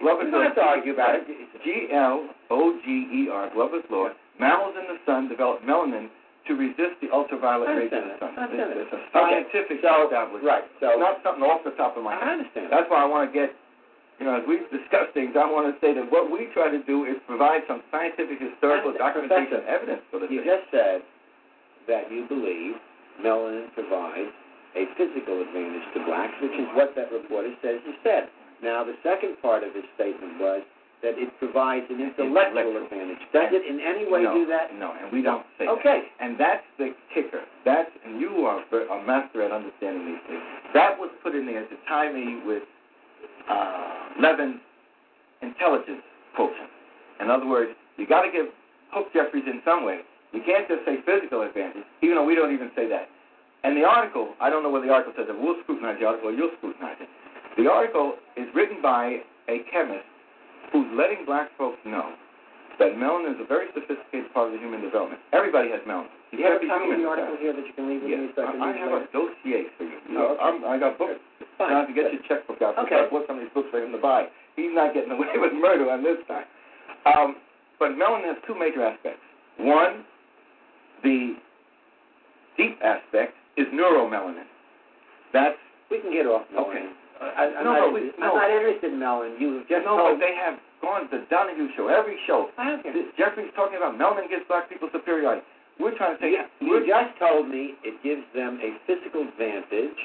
Gloger's 0.00 0.26
You 0.26 0.30
don't 0.32 0.40
law. 0.40 0.48
have 0.48 0.54
to 0.56 0.62
argue 0.64 0.92
about 0.94 1.14
it. 1.16 1.24
G 1.64 1.88
L 1.92 2.28
O 2.50 2.78
G 2.84 2.88
E 2.90 3.28
R. 3.30 3.50
Gloger's 3.54 3.84
law. 3.90 4.08
Mammals 4.40 4.74
in 4.80 4.86
the 4.90 4.98
sun 5.06 5.28
develop 5.28 5.62
melanin 5.62 6.08
to 6.48 6.54
resist 6.56 6.98
the 7.00 7.08
ultraviolet 7.12 7.68
rays 7.72 7.92
of 7.94 8.04
the 8.04 8.16
sun. 8.20 8.34
I 8.36 8.42
understand 8.44 8.72
It's, 8.76 8.90
that. 8.90 8.98
it's 8.98 9.08
a 9.08 9.12
scientific 9.16 9.78
so, 9.80 10.04
establishment. 10.10 10.44
Right. 10.44 10.64
So 10.80 10.90
It's 10.92 11.00
not 11.00 11.22
something 11.22 11.44
off 11.44 11.62
the 11.64 11.72
top 11.78 11.96
of 11.96 12.02
my 12.04 12.14
head. 12.18 12.24
I 12.24 12.32
understand. 12.36 12.66
That's 12.72 12.88
why 12.90 13.00
I 13.00 13.06
want 13.06 13.28
to 13.28 13.32
get, 13.32 13.54
you 14.18 14.26
know, 14.26 14.38
as 14.38 14.44
we 14.46 14.62
discuss 14.70 15.10
things, 15.12 15.34
I 15.34 15.44
want 15.50 15.66
to 15.68 15.74
say 15.82 15.94
that 15.94 16.06
what 16.10 16.30
we 16.30 16.46
try 16.54 16.70
to 16.70 16.82
do 16.86 17.04
is 17.04 17.18
provide 17.26 17.66
some 17.66 17.82
scientific, 17.90 18.38
historical 18.38 18.94
documentation, 18.94 19.66
evidence 19.66 20.02
for 20.10 20.20
this. 20.20 20.30
You 20.30 20.44
just 20.46 20.70
said 20.70 21.02
that 21.90 22.10
you 22.10 22.26
believe 22.30 22.78
melanin 23.18 23.72
provides 23.74 24.30
a 24.74 24.86
physical 24.98 25.42
advantage 25.42 25.86
to 25.94 26.04
blacks, 26.06 26.34
which 26.42 26.54
is 26.54 26.66
what 26.74 26.94
that 26.94 27.10
reporter 27.10 27.54
says 27.62 27.82
you 27.86 27.94
said. 28.02 28.30
Now, 28.62 28.82
the 28.82 28.94
second 29.02 29.38
part 29.42 29.62
of 29.62 29.74
his 29.74 29.84
statement 29.94 30.38
was 30.38 30.62
that 31.02 31.20
it 31.20 31.28
provides 31.38 31.84
an 31.90 32.00
intellectual 32.00 32.80
advantage. 32.80 33.20
Does 33.30 33.52
it 33.52 33.62
in 33.66 33.76
any 33.78 34.08
way 34.08 34.24
no, 34.24 34.32
do 34.32 34.46
that? 34.48 34.72
No, 34.72 34.96
and 34.96 35.12
we 35.12 35.20
don't 35.20 35.44
say 35.58 35.68
Okay. 35.68 36.08
that. 36.08 36.24
And 36.24 36.40
that's 36.40 36.64
the 36.78 36.96
kicker. 37.12 37.44
That's 37.66 37.90
and 38.06 38.18
you 38.18 38.46
are 38.48 38.64
a 38.64 38.98
master 39.04 39.42
at 39.42 39.52
understanding 39.52 40.06
these 40.06 40.22
things. 40.26 40.42
That 40.72 40.98
was 40.98 41.10
put 41.22 41.34
in 41.34 41.44
there 41.44 41.66
to 41.68 41.76
tie 41.86 42.10
me 42.10 42.40
with 42.46 42.64
uh, 43.50 44.20
Levin's 44.20 44.60
intelligence 45.42 46.02
quotient. 46.36 46.70
In 47.20 47.30
other 47.30 47.46
words, 47.46 47.72
you 47.96 48.06
got 48.06 48.22
to 48.22 48.30
give 48.32 48.46
hook 48.90 49.08
Jeffries 49.12 49.44
in 49.46 49.60
some 49.64 49.84
way. 49.84 50.00
You 50.32 50.42
can't 50.44 50.66
just 50.66 50.84
say 50.84 50.98
physical 51.06 51.42
advantage, 51.42 51.84
even 52.02 52.16
though 52.16 52.24
we 52.26 52.34
don't 52.34 52.52
even 52.52 52.70
say 52.74 52.88
that. 52.88 53.08
And 53.62 53.76
the 53.76 53.84
article, 53.84 54.34
I 54.40 54.50
don't 54.50 54.62
know 54.62 54.70
whether 54.70 54.86
the 54.86 54.92
article 54.92 55.14
says 55.16 55.26
it. 55.30 55.36
We'll 55.38 55.56
scrutinize 55.62 55.96
the 56.00 56.06
article, 56.06 56.28
or 56.30 56.32
you'll 56.32 56.52
scrutinize 56.58 56.96
it. 57.00 57.08
The 57.56 57.70
article 57.70 58.14
is 58.36 58.46
written 58.54 58.82
by 58.82 59.22
a 59.48 59.62
chemist 59.70 60.04
who's 60.72 60.86
letting 60.98 61.24
black 61.24 61.48
folks 61.56 61.78
know 61.86 62.12
that 62.82 62.98
melanin 62.98 63.38
is 63.38 63.40
a 63.40 63.46
very 63.46 63.70
sophisticated 63.72 64.26
part 64.34 64.50
of 64.50 64.58
the 64.58 64.60
human 64.60 64.82
development. 64.82 65.22
Everybody 65.32 65.70
has 65.70 65.80
melanin. 65.86 66.10
Do 66.34 66.42
you 66.42 66.44
have 66.50 66.58
a 66.58 66.66
copy 66.66 66.90
of 66.90 66.98
the 66.98 67.06
article 67.06 67.36
here 67.38 67.54
that 67.54 67.62
you 67.64 67.72
can 67.78 67.86
leave 67.88 68.02
with 68.02 68.10
me 68.10 68.26
Yes, 68.26 68.34
so 68.34 68.42
I 68.42 68.50
I, 68.50 68.74
have 68.74 68.90
later? 68.90 69.06
a 69.06 69.12
dossier 69.14 69.70
for 69.78 69.84
you. 69.86 69.96
you 70.10 70.18
Oh, 70.18 70.34
okay. 70.34 70.42
I'm, 70.42 70.56
I 70.66 70.74
got 70.82 70.98
books. 70.98 71.22
Fine. 71.58 71.70
Now 71.70 71.84
to 71.86 71.92
get 71.94 72.12
your 72.12 72.22
checkbook 72.28 72.60
out. 72.62 72.78
Okay. 72.78 72.96
I 72.96 73.08
bought 73.10 73.26
some 73.26 73.36
of 73.38 73.42
these 73.42 73.52
books 73.54 73.68
for 73.70 73.78
him 73.82 73.92
to 73.92 73.98
buy. 73.98 74.26
He's 74.56 74.70
not 74.72 74.94
getting 74.94 75.10
away 75.16 75.28
with 75.36 75.52
murder 75.54 75.90
on 75.90 76.02
this 76.02 76.18
time. 76.28 76.44
Um, 77.06 77.36
but 77.78 77.90
melanin 77.92 78.26
has 78.34 78.36
two 78.46 78.54
major 78.58 78.84
aspects. 78.84 79.20
One, 79.58 80.04
the 81.02 81.36
deep 82.56 82.78
aspect 82.82 83.34
is 83.56 83.66
neuromelanin. 83.74 84.46
That's 85.32 85.56
We 85.90 86.00
can 86.00 86.12
get 86.12 86.26
off 86.26 86.42
Okay. 86.50 86.86
melanin. 86.86 86.92
I, 87.22 87.46
I'm, 87.58 87.64
No, 87.64 87.72
not, 87.72 87.92
we- 87.94 88.10
no. 88.18 88.34
I'm 88.34 88.34
not 88.36 88.50
interested 88.50 88.92
in 88.92 88.98
melanin. 88.98 89.38
You 89.40 89.62
have 89.62 89.68
just 89.68 89.84
no, 89.86 89.96
told 89.96 90.18
but 90.18 90.26
they 90.26 90.34
have 90.34 90.58
gone 90.82 91.08
to 91.08 91.18
the 91.18 91.24
Donahue 91.30 91.68
show, 91.76 91.86
every 91.88 92.18
show. 92.26 92.50
I 92.58 92.70
don't 92.74 92.82
care. 92.82 92.92
This- 92.92 93.14
Jeffrey's 93.16 93.54
talking 93.54 93.76
about 93.78 93.94
melanin 93.98 94.28
gives 94.28 94.42
black 94.48 94.68
people 94.68 94.88
superiority. 94.92 95.42
We're 95.80 95.96
trying 95.98 96.14
to 96.16 96.20
say 96.22 96.30
You, 96.30 96.42
you 96.62 96.86
just 96.86 97.18
told 97.18 97.48
me 97.50 97.74
it 97.82 97.98
gives 98.02 98.22
them 98.34 98.58
a 98.62 98.78
physical 98.86 99.26
advantage 99.26 99.98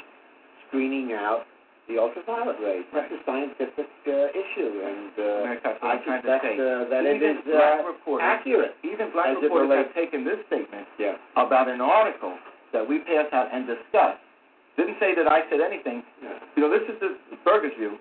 screening 0.70 1.12
out 1.14 1.44
the 1.90 1.98
ultraviolet 1.98 2.58
rays. 2.62 2.86
That's 2.94 3.10
a 3.12 3.18
scientific 3.26 3.90
uh, 4.06 4.30
issue, 4.38 4.72
and 4.86 5.12
uh, 5.18 5.50
I 5.50 5.58
I'm 5.82 6.00
trying 6.06 6.22
to 6.22 6.30
suspect 6.30 6.54
uh, 6.62 6.86
that 6.94 7.04
it 7.10 7.22
is 7.26 7.38
black 7.50 7.82
uh, 7.82 7.90
reporters, 7.90 8.26
accurate. 8.30 8.74
even 8.86 9.10
black 9.12 9.34
reporters 9.42 9.74
have 9.74 9.94
taken 9.98 10.22
this 10.24 10.38
statement 10.48 10.86
Yeah. 11.02 11.18
about 11.36 11.68
an 11.68 11.82
article 11.82 12.38
that 12.74 12.86
we 12.88 13.00
passed 13.02 13.34
out 13.34 13.50
and 13.52 13.66
discussed. 13.66 14.22
Didn't 14.78 15.02
say 15.02 15.18
that 15.18 15.26
I 15.28 15.50
said 15.50 15.60
anything. 15.66 16.06
You 16.56 16.62
know, 16.64 16.70
this 16.70 16.86
is 16.88 16.96
the 17.02 17.18
Berger's 17.44 17.74
view. 17.76 17.98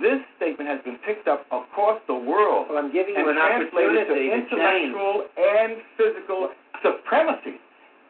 This 0.00 0.22
statement 0.38 0.70
has 0.70 0.78
been 0.86 0.98
picked 1.06 1.26
up 1.28 1.46
across 1.50 2.00
the 2.06 2.14
world 2.14 2.66
Well, 2.70 2.78
I'm 2.78 2.90
giving 2.94 3.14
you 3.14 3.28
an 3.28 3.34
to 3.34 3.42
opportunity 3.42 4.06
to 4.06 4.14
change. 4.14 4.50
intellectual 4.50 5.26
and 5.38 5.70
physical 5.98 6.50
supremacy. 6.82 7.58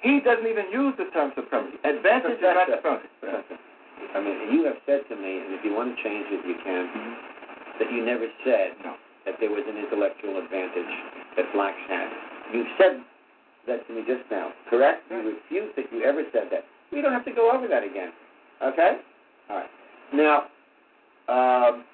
He 0.01 0.21
doesn't 0.21 0.47
even 0.47 0.69
use 0.73 0.93
the 0.97 1.09
term 1.13 1.33
supremacy. 1.35 1.77
Advantage 1.85 2.37
is 2.39 2.45
not 2.45 2.69
supremacy. 2.69 3.09
I 4.15 4.21
mean, 4.21 4.53
you 4.55 4.65
have 4.67 4.79
said 4.87 5.03
to 5.11 5.17
me, 5.17 5.43
and 5.43 5.55
if 5.55 5.65
you 5.65 5.75
want 5.75 5.95
to 5.95 5.99
change 6.03 6.27
it, 6.31 6.43
you 6.47 6.55
can, 6.63 6.87
that 7.81 7.91
you 7.91 8.05
never 8.05 8.27
said 8.45 8.75
No. 8.85 8.95
that 9.27 9.35
there 9.41 9.51
was 9.51 9.65
an 9.67 9.77
intellectual 9.77 10.39
advantage 10.39 10.93
that 11.37 11.47
blacks 11.53 11.81
had. 11.89 12.09
You 12.55 12.65
said 12.79 13.01
that 13.67 13.87
to 13.89 13.91
me 13.95 14.03
just 14.07 14.23
now, 14.31 14.53
correct? 14.71 15.03
You 15.11 15.35
refuse 15.35 15.73
that 15.77 15.87
you 15.91 16.03
ever 16.05 16.23
said 16.33 16.49
that. 16.53 16.65
We 16.93 17.03
don't 17.03 17.13
have 17.13 17.25
to 17.25 17.33
go 17.35 17.51
over 17.51 17.67
that 17.67 17.83
again. 17.83 18.13
Okay? 18.63 18.99
All 19.51 19.57
right. 19.57 19.71
Now, 20.15 20.47
um, 21.29 21.85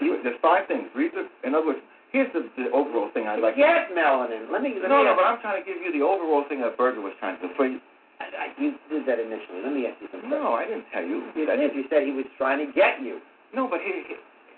You, 0.00 0.18
there's 0.22 0.38
five 0.42 0.66
things. 0.68 0.86
Read 0.94 1.12
the. 1.14 1.26
In 1.46 1.54
other 1.54 1.66
words, 1.66 1.80
here's 2.12 2.30
the, 2.32 2.46
the 2.56 2.70
overall 2.70 3.10
thing 3.14 3.26
I'd 3.26 3.40
like. 3.40 3.56
to 3.56 3.94
melanin. 3.94 4.50
Let 4.52 4.62
me. 4.62 4.74
Let 4.80 4.90
No, 4.90 4.98
me 4.98 5.04
no, 5.10 5.14
but 5.16 5.24
I'm 5.24 5.40
trying 5.40 5.62
to 5.62 5.66
give 5.66 5.80
you 5.82 5.90
the 5.90 6.04
overall 6.04 6.44
thing 6.48 6.60
that 6.62 6.76
Berger 6.76 7.00
was 7.00 7.14
trying 7.18 7.40
to. 7.40 7.48
For 7.56 7.66
you, 7.66 7.80
I, 8.20 8.24
I, 8.34 8.46
you 8.58 8.74
did 8.90 9.06
that 9.06 9.18
initially. 9.22 9.62
Let 9.62 9.72
me 9.72 9.86
ask 9.86 9.96
you 10.02 10.08
something. 10.10 10.30
no, 10.30 10.54
I 10.54 10.66
didn't 10.66 10.86
tell 10.92 11.04
you. 11.06 11.30
You 11.36 11.46
did. 11.46 11.74
You 11.74 11.84
said 11.90 12.02
he 12.02 12.10
was 12.12 12.26
trying 12.36 12.58
to 12.64 12.68
get 12.72 12.98
you. 13.00 13.20
No, 13.54 13.66
but 13.70 13.80
he, 13.80 13.92
he 14.10 14.14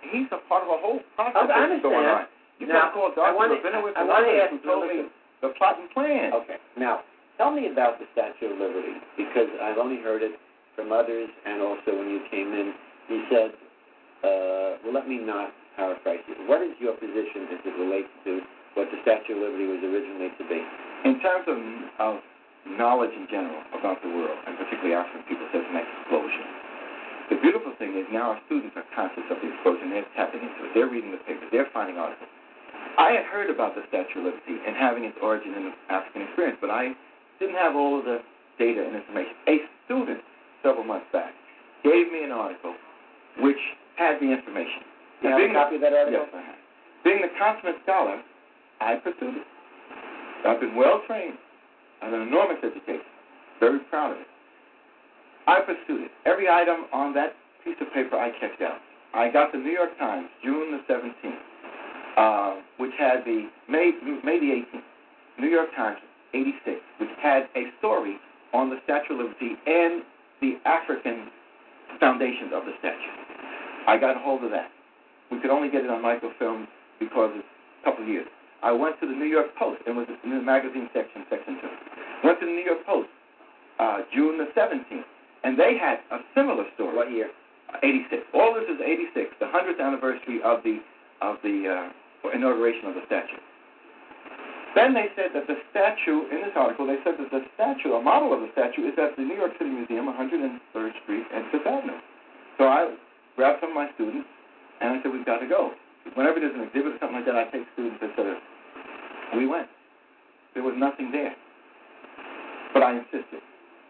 he's 0.08 0.28
a 0.32 0.40
part 0.48 0.64
of 0.64 0.72
a 0.72 0.78
whole 0.80 1.00
process 1.14 1.44
I 1.44 1.68
that's 1.68 1.82
going 1.82 2.06
on. 2.08 2.24
You 2.58 2.66
Now, 2.68 2.92
call 2.92 3.12
I 3.12 3.14
Dr. 3.16 3.24
I 3.24 3.32
wanna 3.32 3.54
others 3.60 4.40
ask 4.44 4.50
who 4.52 4.56
you, 4.60 4.64
told 4.64 4.84
listen. 4.88 5.04
me 5.04 5.12
the 5.40 5.48
plot 5.56 5.76
and 5.80 5.88
plan. 5.92 6.32
Okay. 6.44 6.56
Now, 6.76 7.00
tell 7.36 7.52
me 7.52 7.68
about 7.72 7.96
the 8.00 8.04
Statue 8.12 8.52
of 8.52 8.58
Liberty 8.60 8.96
because 9.16 9.48
I've 9.60 9.78
only 9.80 10.00
heard 10.00 10.20
it 10.24 10.36
from 10.76 10.92
others, 10.92 11.28
and 11.48 11.60
also 11.60 11.96
when 11.96 12.08
you 12.08 12.20
came 12.30 12.52
in, 12.52 12.72
you 13.08 13.24
said, 13.32 13.50
uh, 14.24 14.80
"Well, 14.84 14.92
let 14.92 15.08
me 15.08 15.18
not 15.20 15.52
paraphrase 15.76 16.20
you. 16.28 16.48
What 16.48 16.60
is 16.60 16.72
your 16.80 16.92
position 16.96 17.48
as 17.52 17.60
it 17.64 17.74
relates 17.80 18.08
to 18.24 18.40
what 18.74 18.88
the 18.92 19.00
Statue 19.04 19.36
of 19.36 19.40
Liberty 19.40 19.66
was 19.68 19.80
originally 19.84 20.30
to 20.36 20.44
be?" 20.48 20.60
In 21.08 21.20
terms 21.20 21.44
of, 21.48 21.56
of 22.00 22.20
knowledge 22.66 23.12
in 23.16 23.26
general 23.30 23.60
about 23.78 24.02
the 24.02 24.08
world, 24.08 24.36
and 24.46 24.56
particularly 24.56 24.94
African 24.94 25.22
people, 25.28 25.46
says 25.52 25.64
an 25.68 25.78
explosion. 25.80 26.46
The 27.30 27.38
beautiful 27.38 27.72
thing 27.78 27.94
is 27.94 28.06
now 28.10 28.34
our 28.34 28.40
students 28.50 28.74
are 28.74 28.86
conscious 28.94 29.22
of 29.30 29.38
the 29.38 29.48
explosion. 29.54 29.90
They're 29.94 30.08
tapping 30.18 30.42
into 30.42 30.66
it. 30.66 30.70
They're 30.74 30.90
reading 30.90 31.14
the 31.14 31.22
papers. 31.22 31.46
They're 31.54 31.70
finding 31.72 31.96
articles. 31.96 32.28
I 32.98 33.14
had 33.14 33.24
heard 33.30 33.48
about 33.50 33.78
the 33.78 33.86
Statue 33.88 34.20
of 34.20 34.34
Liberty 34.34 34.58
and 34.66 34.74
having 34.74 35.04
its 35.04 35.16
origin 35.22 35.54
in 35.54 35.70
the 35.70 35.74
African 35.88 36.26
experience, 36.26 36.58
but 36.60 36.70
I 36.70 36.92
didn't 37.38 37.56
have 37.56 37.76
all 37.76 37.98
of 37.98 38.04
the 38.04 38.18
data 38.58 38.82
and 38.82 38.96
information. 38.96 39.32
A 39.46 39.56
student 39.86 40.20
several 40.62 40.84
months 40.84 41.06
back 41.12 41.32
gave 41.84 42.10
me 42.12 42.24
an 42.24 42.32
article 42.32 42.74
which 43.38 43.60
had 43.96 44.18
the 44.20 44.26
information. 44.26 44.82
You 45.22 45.30
And 45.30 45.32
have 45.32 45.38
a 45.38 45.44
being 45.44 45.54
copy 45.54 45.74
of 45.76 45.82
that 45.86 45.94
article? 45.94 46.26
Yes, 46.26 46.34
I 46.34 46.42
have. 46.44 46.60
Being 47.04 47.22
the 47.22 47.32
consummate 47.38 47.80
scholar, 47.84 48.20
I 48.80 48.96
pursued 48.96 49.38
it. 49.38 49.46
I've 50.44 50.60
been 50.60 50.74
well 50.74 51.00
trained. 51.06 51.38
An 52.02 52.14
enormous 52.14 52.58
education. 52.62 53.06
Very 53.60 53.80
proud 53.90 54.12
of 54.12 54.18
it. 54.18 54.26
I 55.46 55.60
pursued 55.60 56.02
it. 56.04 56.10
Every 56.26 56.48
item 56.48 56.86
on 56.92 57.12
that 57.14 57.34
piece 57.64 57.76
of 57.80 57.92
paper 57.92 58.16
I 58.16 58.30
checked 58.40 58.62
out. 58.62 58.78
I 59.14 59.30
got 59.30 59.52
the 59.52 59.58
New 59.58 59.70
York 59.70 59.98
Times, 59.98 60.28
June 60.44 60.78
the 60.78 60.92
17th, 60.92 61.34
uh, 62.16 62.60
which 62.78 62.92
had 62.98 63.24
the 63.24 63.48
May, 63.68 63.92
May 64.24 64.38
the 64.38 64.62
18th, 64.62 64.82
New 65.38 65.48
York 65.48 65.68
Times, 65.76 65.98
86, 66.32 66.80
which 66.98 67.10
had 67.20 67.48
a 67.56 67.64
story 67.78 68.16
on 68.52 68.70
the 68.70 68.76
Statue 68.84 69.14
of 69.14 69.20
Liberty 69.20 69.56
and 69.66 70.02
the 70.40 70.54
African 70.64 71.28
foundations 71.98 72.52
of 72.54 72.64
the 72.64 72.72
statue. 72.78 73.14
I 73.86 73.98
got 73.98 74.16
a 74.16 74.20
hold 74.20 74.44
of 74.44 74.50
that. 74.50 74.70
We 75.30 75.40
could 75.40 75.50
only 75.50 75.70
get 75.70 75.84
it 75.84 75.90
on 75.90 76.02
microfilm 76.02 76.68
because 76.98 77.30
it's 77.34 77.46
a 77.82 77.84
couple 77.84 78.04
of 78.04 78.08
years. 78.08 78.28
I 78.62 78.72
went 78.72 79.00
to 79.00 79.06
the 79.06 79.14
New 79.14 79.26
York 79.26 79.54
Post 79.58 79.82
and 79.86 79.96
was 79.96 80.06
in 80.24 80.30
the 80.30 80.42
magazine 80.42 80.88
section, 80.92 81.24
section 81.30 81.58
two. 81.60 81.72
Went 82.24 82.40
to 82.40 82.46
the 82.46 82.52
New 82.52 82.64
York 82.64 82.84
Post, 82.84 83.08
uh, 83.78 84.04
June 84.14 84.36
the 84.36 84.48
17th, 84.52 85.08
and 85.44 85.58
they 85.58 85.76
had 85.78 86.00
a 86.12 86.18
similar 86.34 86.64
story. 86.74 86.96
What 86.96 87.10
year? 87.10 87.30
86. 87.82 88.22
All 88.34 88.52
this 88.52 88.68
is 88.68 88.80
86, 88.82 89.30
the 89.38 89.46
100th 89.46 89.80
anniversary 89.80 90.42
of 90.44 90.62
the 90.62 90.80
of 91.22 91.36
the 91.42 91.68
uh, 91.68 92.28
inauguration 92.34 92.88
of 92.88 92.94
the 92.94 93.04
statue. 93.06 93.40
Then 94.74 94.94
they 94.94 95.10
said 95.16 95.34
that 95.34 95.46
the 95.50 95.58
statue, 95.70 96.30
in 96.30 96.46
this 96.46 96.54
article, 96.54 96.86
they 96.86 96.96
said 97.02 97.18
that 97.18 97.30
the 97.30 97.42
statue, 97.54 97.98
a 97.98 98.02
model 98.02 98.32
of 98.32 98.40
the 98.40 98.50
statue, 98.52 98.86
is 98.86 98.94
at 98.96 99.16
the 99.16 99.22
New 99.22 99.34
York 99.34 99.52
City 99.58 99.70
Museum, 99.70 100.06
103rd 100.06 100.92
Street 101.02 101.26
and 101.34 101.44
Fifth 101.50 101.66
Avenue. 101.66 101.98
So 102.56 102.64
I 102.64 102.94
grabbed 103.34 103.60
some 103.60 103.70
of 103.70 103.76
my 103.76 103.90
students, 103.94 104.28
and 104.80 104.94
I 104.94 105.02
said, 105.02 105.12
we've 105.12 105.26
got 105.26 105.40
to 105.40 105.48
go. 105.48 105.72
Whenever 106.14 106.40
there's 106.40 106.54
an 106.54 106.66
exhibit 106.66 106.94
or 106.94 106.98
something 106.98 107.16
like 107.22 107.26
that, 107.26 107.36
I 107.36 107.44
take 107.50 107.66
students, 107.74 108.02
etc. 108.02 108.36
We 109.36 109.46
went. 109.46 109.68
There 110.54 110.62
was 110.62 110.74
nothing 110.76 111.12
there. 111.12 111.34
But 112.74 112.82
I 112.82 112.98
insisted, 112.98 113.42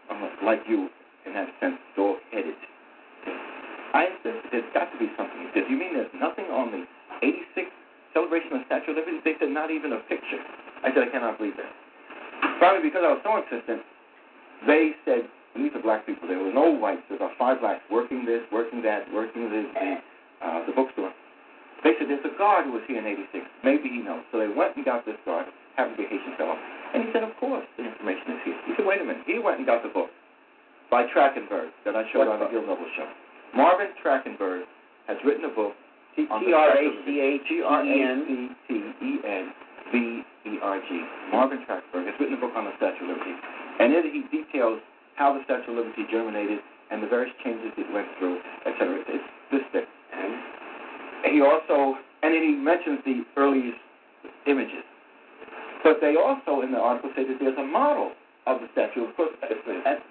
I'm 0.09 0.21
like 0.45 0.61
you, 0.67 0.89
in 1.25 1.33
that 1.33 1.49
sense, 1.59 1.77
dog-headed. 1.95 2.57
I 3.93 4.09
insisted, 4.09 4.49
there's 4.51 4.71
got 4.73 4.91
to 4.91 4.97
be 4.97 5.09
something. 5.17 5.37
He 5.37 5.49
said, 5.53 5.69
you 5.69 5.77
mean 5.77 5.93
there's 5.93 6.13
nothing 6.17 6.45
on 6.49 6.71
the 6.71 6.81
86th 7.21 7.73
celebration 8.13 8.53
of 8.53 8.59
the 8.61 8.65
Statue 8.65 8.91
of 8.91 8.97
Liberty? 8.97 9.21
They 9.23 9.35
said, 9.39 9.49
not 9.49 9.69
even 9.69 9.93
a 9.93 10.01
picture. 10.09 10.41
I 10.83 10.89
said, 10.93 11.05
I 11.05 11.09
cannot 11.11 11.37
believe 11.37 11.57
that. 11.57 11.69
Finally, 12.59 12.89
because 12.89 13.03
I 13.05 13.13
was 13.13 13.21
so 13.21 13.37
insistent, 13.37 13.81
they 14.65 14.93
said, 15.05 15.29
these 15.55 15.71
are 15.75 15.81
black 15.81 16.05
people, 16.05 16.27
there 16.27 16.39
were 16.39 16.53
no 16.53 16.71
whites, 16.71 17.01
there 17.09 17.19
were 17.19 17.33
five 17.37 17.59
blacks 17.59 17.81
working 17.91 18.25
this, 18.25 18.41
working 18.51 18.81
that, 18.81 19.05
working 19.13 19.49
the, 19.49 19.67
the, 19.73 20.45
uh, 20.45 20.65
the 20.65 20.73
bookstore. 20.73 21.11
They 21.83 21.93
said, 21.97 22.07
there's 22.09 22.23
a 22.25 22.29
guard 22.37 22.65
who 22.69 22.73
was 22.77 22.83
here 22.85 22.99
in 23.01 23.07
86. 23.09 23.43
Maybe 23.65 23.89
he 23.89 23.97
knows. 24.05 24.21
So 24.29 24.37
they 24.37 24.47
went 24.47 24.75
and 24.77 24.85
got 24.85 25.03
this 25.05 25.17
guard, 25.25 25.47
happened 25.75 25.97
to 25.97 26.03
be 26.03 26.05
a 26.05 26.09
Haitian 26.13 26.35
fellow. 26.37 26.55
And 26.93 27.03
he 27.05 27.09
said, 27.09 27.23
of 27.25 27.33
course, 27.41 27.65
the 27.77 27.85
information 27.89 28.37
is 28.37 28.41
here. 28.45 28.57
He 28.69 28.73
said, 28.77 28.85
wait 28.85 29.01
a 29.01 29.05
minute. 29.05 29.23
He 29.25 29.39
went 29.41 29.57
and 29.57 29.65
got 29.65 29.81
the 29.81 29.89
book 29.89 30.11
by 30.93 31.07
Trachtenberg 31.09 31.71
that 31.85 31.95
I 31.95 32.03
showed 32.11 32.27
What 32.27 32.37
on 32.37 32.45
the? 32.45 32.49
Gil 32.51 32.61
Noble 32.67 32.85
show. 32.93 33.07
Marvin 33.55 33.87
Trachtenberg 34.03 34.63
has 35.07 35.17
written 35.25 35.45
a 35.45 35.49
book 35.55 35.73
T 36.15 36.27
on 36.29 36.43
R 36.53 36.69
A 36.75 36.91
C 37.07 37.19
H 37.19 37.49
E 37.49 37.63
N. 37.63 38.57
T-R-A-C-T-E-N-B-E-R-G. 38.67 40.89
Marvin 41.31 41.59
Trachtenberg 41.65 42.05
has 42.05 42.13
written 42.19 42.35
a 42.35 42.41
book 42.41 42.51
on 42.55 42.65
the 42.65 42.71
Statue 42.77 43.05
of 43.07 43.11
Liberty. 43.15 43.31
And 43.79 43.93
in 43.95 44.03
it 44.05 44.11
he 44.11 44.21
details 44.29 44.79
how 45.15 45.33
the 45.33 45.39
Statue 45.47 45.71
of 45.71 45.77
Liberty 45.79 46.03
germinated 46.11 46.59
and 46.91 47.01
the 47.01 47.07
various 47.07 47.33
changes 47.43 47.71
it 47.77 47.87
went 47.93 48.07
through, 48.19 48.37
etc. 48.67 48.99
It's 49.07 49.23
this 49.51 49.63
thick. 49.71 49.87
And 51.23 51.33
he 51.33 51.41
also, 51.41 51.97
and 52.23 52.33
then 52.33 52.41
he 52.43 52.53
mentions 52.55 52.99
the 53.05 53.23
earliest 53.37 53.77
images. 54.47 54.83
But 55.83 55.97
they 56.01 56.15
also, 56.15 56.61
in 56.61 56.71
the 56.71 56.77
article, 56.77 57.09
say 57.15 57.25
that 57.25 57.37
there's 57.39 57.57
a 57.57 57.65
model 57.65 58.11
of 58.45 58.61
the 58.61 58.67
statue. 58.73 59.05
Of 59.09 59.15
course, 59.15 59.33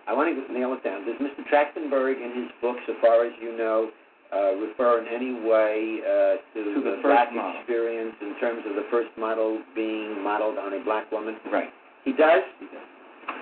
I 0.06 0.12
want 0.12 0.30
to 0.30 0.52
nail 0.52 0.74
it 0.74 0.82
down. 0.82 1.06
Does 1.06 1.18
Mr. 1.22 1.42
Trachtenberg, 1.50 2.18
in 2.18 2.42
his 2.42 2.50
book, 2.60 2.76
so 2.86 2.94
far 3.00 3.24
as 3.26 3.32
you 3.40 3.56
know, 3.56 3.90
uh, 4.34 4.54
refer 4.54 5.02
in 5.02 5.06
any 5.10 5.34
way 5.34 5.98
uh, 6.06 6.38
to, 6.54 6.58
To 6.62 6.80
the 6.82 6.90
the 6.94 7.02
first 7.02 7.10
black 7.10 7.34
model. 7.34 7.58
experience 7.58 8.14
in 8.22 8.38
terms 8.38 8.62
of 8.66 8.76
the 8.78 8.86
first 8.90 9.10
model 9.18 9.58
being 9.74 10.22
modeled 10.22 10.58
on 10.58 10.74
a 10.74 10.82
black 10.84 11.10
woman? 11.10 11.34
right. 11.50 11.70
He 12.04 12.12
does? 12.12 12.42
He 12.58 12.66
does. 12.66 12.86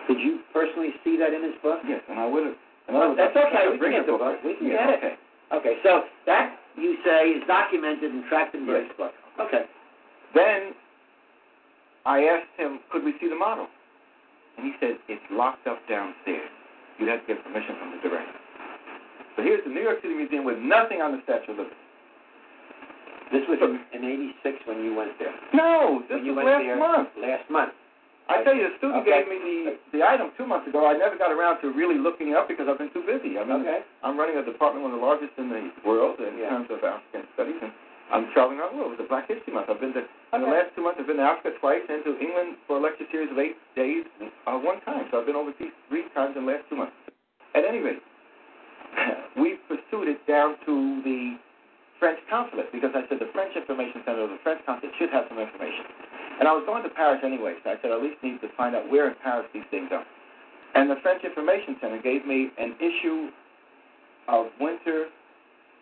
Did 0.09 0.21
you 0.21 0.41
personally 0.53 0.97
see 1.05 1.17
that 1.21 1.33
in 1.37 1.43
his 1.45 1.53
book? 1.63 1.81
Yes, 1.87 2.01
and 2.09 2.19
I 2.19 2.25
would 2.27 2.45
have. 2.47 2.57
Well, 2.89 3.15
that's 3.15 3.37
okay. 3.37 3.69
We 3.71 3.79
can 3.79 3.93
it 3.93 3.97
get 4.01 4.07
the 4.07 4.13
book. 4.13 4.21
book. 4.21 4.39
We 4.45 4.57
can 4.57 4.67
yeah, 4.69 4.87
get 4.87 4.89
it. 4.89 4.97
okay. 5.05 5.15
Okay, 5.53 5.75
so 5.85 6.05
that, 6.25 6.48
you 6.81 6.97
say, 7.05 7.31
is 7.31 7.43
documented 7.47 8.11
and 8.11 8.25
trapped 8.29 8.55
in 8.55 8.67
Trachtenberg's 8.67 8.97
book. 8.97 9.13
Okay. 9.41 9.65
Then 10.35 10.73
I 12.07 12.25
asked 12.25 12.53
him, 12.57 12.81
could 12.91 13.05
we 13.05 13.15
see 13.21 13.29
the 13.29 13.37
model? 13.37 13.67
And 14.57 14.67
he 14.67 14.73
said, 14.81 14.99
it's 15.09 15.23
locked 15.31 15.67
up 15.67 15.79
downstairs. 15.89 16.51
You'd 16.99 17.09
have 17.09 17.21
to 17.23 17.35
get 17.35 17.45
permission 17.45 17.77
from 17.79 17.95
the 17.95 18.09
director. 18.09 18.39
So 19.37 19.43
here's 19.43 19.63
the 19.63 19.71
New 19.71 19.83
York 19.83 20.03
City 20.03 20.15
Museum 20.15 20.45
with 20.45 20.59
nothing 20.59 21.01
on 21.01 21.13
the 21.13 21.23
Statue 21.23 21.53
of 21.53 21.59
Liberty. 21.59 21.77
This 23.31 23.45
was 23.47 23.59
in, 23.63 23.79
in 23.93 24.35
86 24.43 24.67
when 24.67 24.83
you 24.83 24.95
went 24.97 25.13
there. 25.19 25.35
No, 25.55 26.03
this 26.09 26.17
when 26.17 26.25
you 26.25 26.35
was 26.35 26.45
went 26.45 26.49
last 26.49 26.65
there 26.65 26.79
month. 26.79 27.09
Last 27.21 27.47
month. 27.51 27.73
I 28.29 28.45
tell 28.45 28.53
you, 28.55 28.69
the 28.69 28.77
student 28.77 29.03
Okay. 29.09 29.25
gave 29.25 29.27
me 29.29 29.41
the, 29.41 29.99
the 29.99 30.03
item 30.05 30.31
two 30.37 30.45
months 30.47 30.69
ago. 30.69 30.85
I 30.87 30.93
never 30.93 31.17
got 31.17 31.33
around 31.33 31.61
to 31.65 31.73
really 31.73 31.97
looking 31.97 32.29
it 32.29 32.37
up 32.37 32.47
because 32.47 32.69
I've 32.69 32.77
been 32.77 32.93
too 32.93 33.03
busy. 33.09 33.41
I 33.41 33.45
mean, 33.45 33.65
Okay. 33.65 33.81
I'm 34.05 34.21
running 34.21 34.37
a 34.37 34.45
department, 34.45 34.85
one 34.85 34.93
of 34.93 35.01
the 35.01 35.05
largest 35.05 35.33
in 35.41 35.49
the 35.49 35.73
world 35.85 36.21
in 36.21 36.37
Yeah. 36.39 36.51
terms 36.51 36.69
of 36.71 36.85
African 36.85 37.25
studies, 37.35 37.57
and 37.63 37.73
I'm 38.13 38.29
traveling 38.33 38.61
around 38.61 38.77
the 38.77 38.79
world. 38.85 38.93
It 38.93 39.01
was 39.01 39.05
a 39.07 39.09
Black 39.09 39.29
History 39.29 39.53
Month. 39.53 39.71
I've 39.73 39.81
been 39.81 39.93
to, 39.97 40.05
in 40.37 40.41
the 40.45 40.49
last 40.49 40.75
two 40.77 40.83
months, 40.85 41.01
I've 41.01 41.07
been 41.09 41.17
to 41.17 41.23
Africa 41.25 41.57
twice 41.61 41.83
and 41.89 42.05
to 42.05 42.19
England 42.21 42.57
for 42.69 42.77
a 42.77 42.81
lecture 42.81 43.09
series 43.11 43.31
of 43.33 43.39
eight 43.41 43.57
days 43.77 44.05
uh, 44.47 44.57
one 44.61 44.81
time. 44.85 45.09
So 45.11 45.21
I've 45.21 45.27
been 45.27 45.37
overseas 45.37 45.73
three 45.89 46.05
times 46.15 46.37
in 46.37 46.45
the 46.45 46.53
last 46.53 46.65
two 46.69 46.77
months. 46.77 46.93
At 47.55 47.65
any 47.65 47.81
rate, 47.81 48.03
we 49.41 49.57
pursued 49.69 50.09
it 50.09 50.21
down 50.29 50.57
to 50.67 51.01
the 51.05 51.37
French 51.99 52.21
consulate 52.31 52.71
because 52.73 52.93
I 52.95 53.09
said 53.09 53.19
the 53.21 53.29
French 53.33 53.57
Information 53.57 54.03
Center 54.05 54.21
or 54.23 54.29
the 54.29 54.39
French 54.45 54.61
consulate 54.65 54.93
should 54.99 55.11
have 55.11 55.25
some 55.29 55.39
information. 55.41 55.85
And 56.39 56.47
I 56.47 56.53
was 56.53 56.63
going 56.67 56.83
to 56.83 56.89
Paris 56.89 57.21
anyway, 57.25 57.55
so 57.65 57.71
I 57.71 57.75
said 57.83 57.91
I 57.91 57.97
at 57.97 58.03
least 58.03 58.23
need 58.23 58.41
to 58.41 58.49
find 58.57 58.77
out 58.77 58.91
where 58.91 59.09
in 59.09 59.17
Paris 59.23 59.47
these 59.53 59.67
things 59.71 59.89
are. 59.91 60.05
And 60.75 60.91
the 60.91 60.97
French 61.03 61.25
Information 61.25 61.77
Center 61.81 62.01
gave 62.01 62.27
me 62.27 62.51
an 62.59 62.77
issue 62.79 63.31
of 64.29 64.47
winter, 64.61 65.07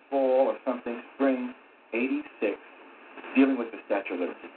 fall, 0.08 0.48
or 0.48 0.56
something, 0.64 1.02
spring 1.14 1.52
86, 1.92 2.56
dealing 3.34 3.58
with 3.58 3.68
the 3.72 3.78
Statue 3.86 4.14
of 4.14 4.20
Liberty. 4.20 4.48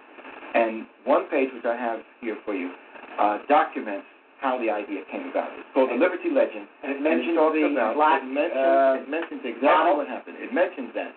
And 0.56 0.86
one 1.04 1.28
page, 1.30 1.50
which 1.54 1.66
I 1.66 1.76
have 1.76 2.00
here 2.22 2.38
for 2.46 2.54
you, 2.54 2.72
uh, 3.20 3.40
documents 3.48 4.06
how 4.40 4.58
the 4.58 4.72
idea 4.72 5.04
came 5.12 5.28
about. 5.30 5.52
It's 5.60 5.68
called 5.74 5.92
The 5.92 6.00
Liberty 6.00 6.32
Legend. 6.32 6.64
And 6.84 6.96
it 6.96 7.04
And 7.04 7.04
mentions 7.04 7.36
talks 7.36 7.60
the 7.60 7.68
about, 7.68 7.96
black, 8.00 8.24
it 8.24 8.32
mentions, 8.32 8.56
uh, 8.56 9.04
it 9.04 9.10
mentions 9.12 9.42
exactly 9.44 9.94
what 10.00 10.08
happened. 10.08 10.40
It 10.40 10.54
mentions 10.56 10.96
that. 10.96 11.12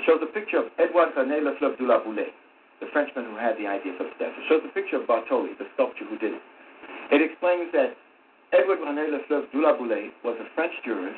It 0.00 0.02
shows 0.08 0.24
a 0.24 0.30
picture 0.32 0.56
of 0.64 0.72
Edouard 0.80 1.12
René 1.12 1.44
Lefleuve 1.44 1.76
de 1.76 1.84
Laboulaye, 1.84 2.32
the 2.82 2.90
Frenchman 2.90 3.30
who 3.30 3.38
had 3.38 3.54
the 3.54 3.70
idea 3.70 3.94
for 3.94 4.02
the 4.02 4.14
statue. 4.18 4.34
It 4.42 4.46
shows 4.50 4.62
a 4.66 4.72
picture 4.74 4.98
of 4.98 5.06
Bartholdi, 5.06 5.54
the 5.54 5.70
sculptor 5.78 6.02
who 6.02 6.18
did 6.18 6.34
it. 6.34 6.42
It 7.14 7.22
explains 7.22 7.70
that 7.70 7.94
Edward 8.50 8.82
René 8.82 9.06
Laboulaye 9.06 10.10
was 10.26 10.36
a 10.42 10.46
French 10.58 10.74
jurist, 10.84 11.16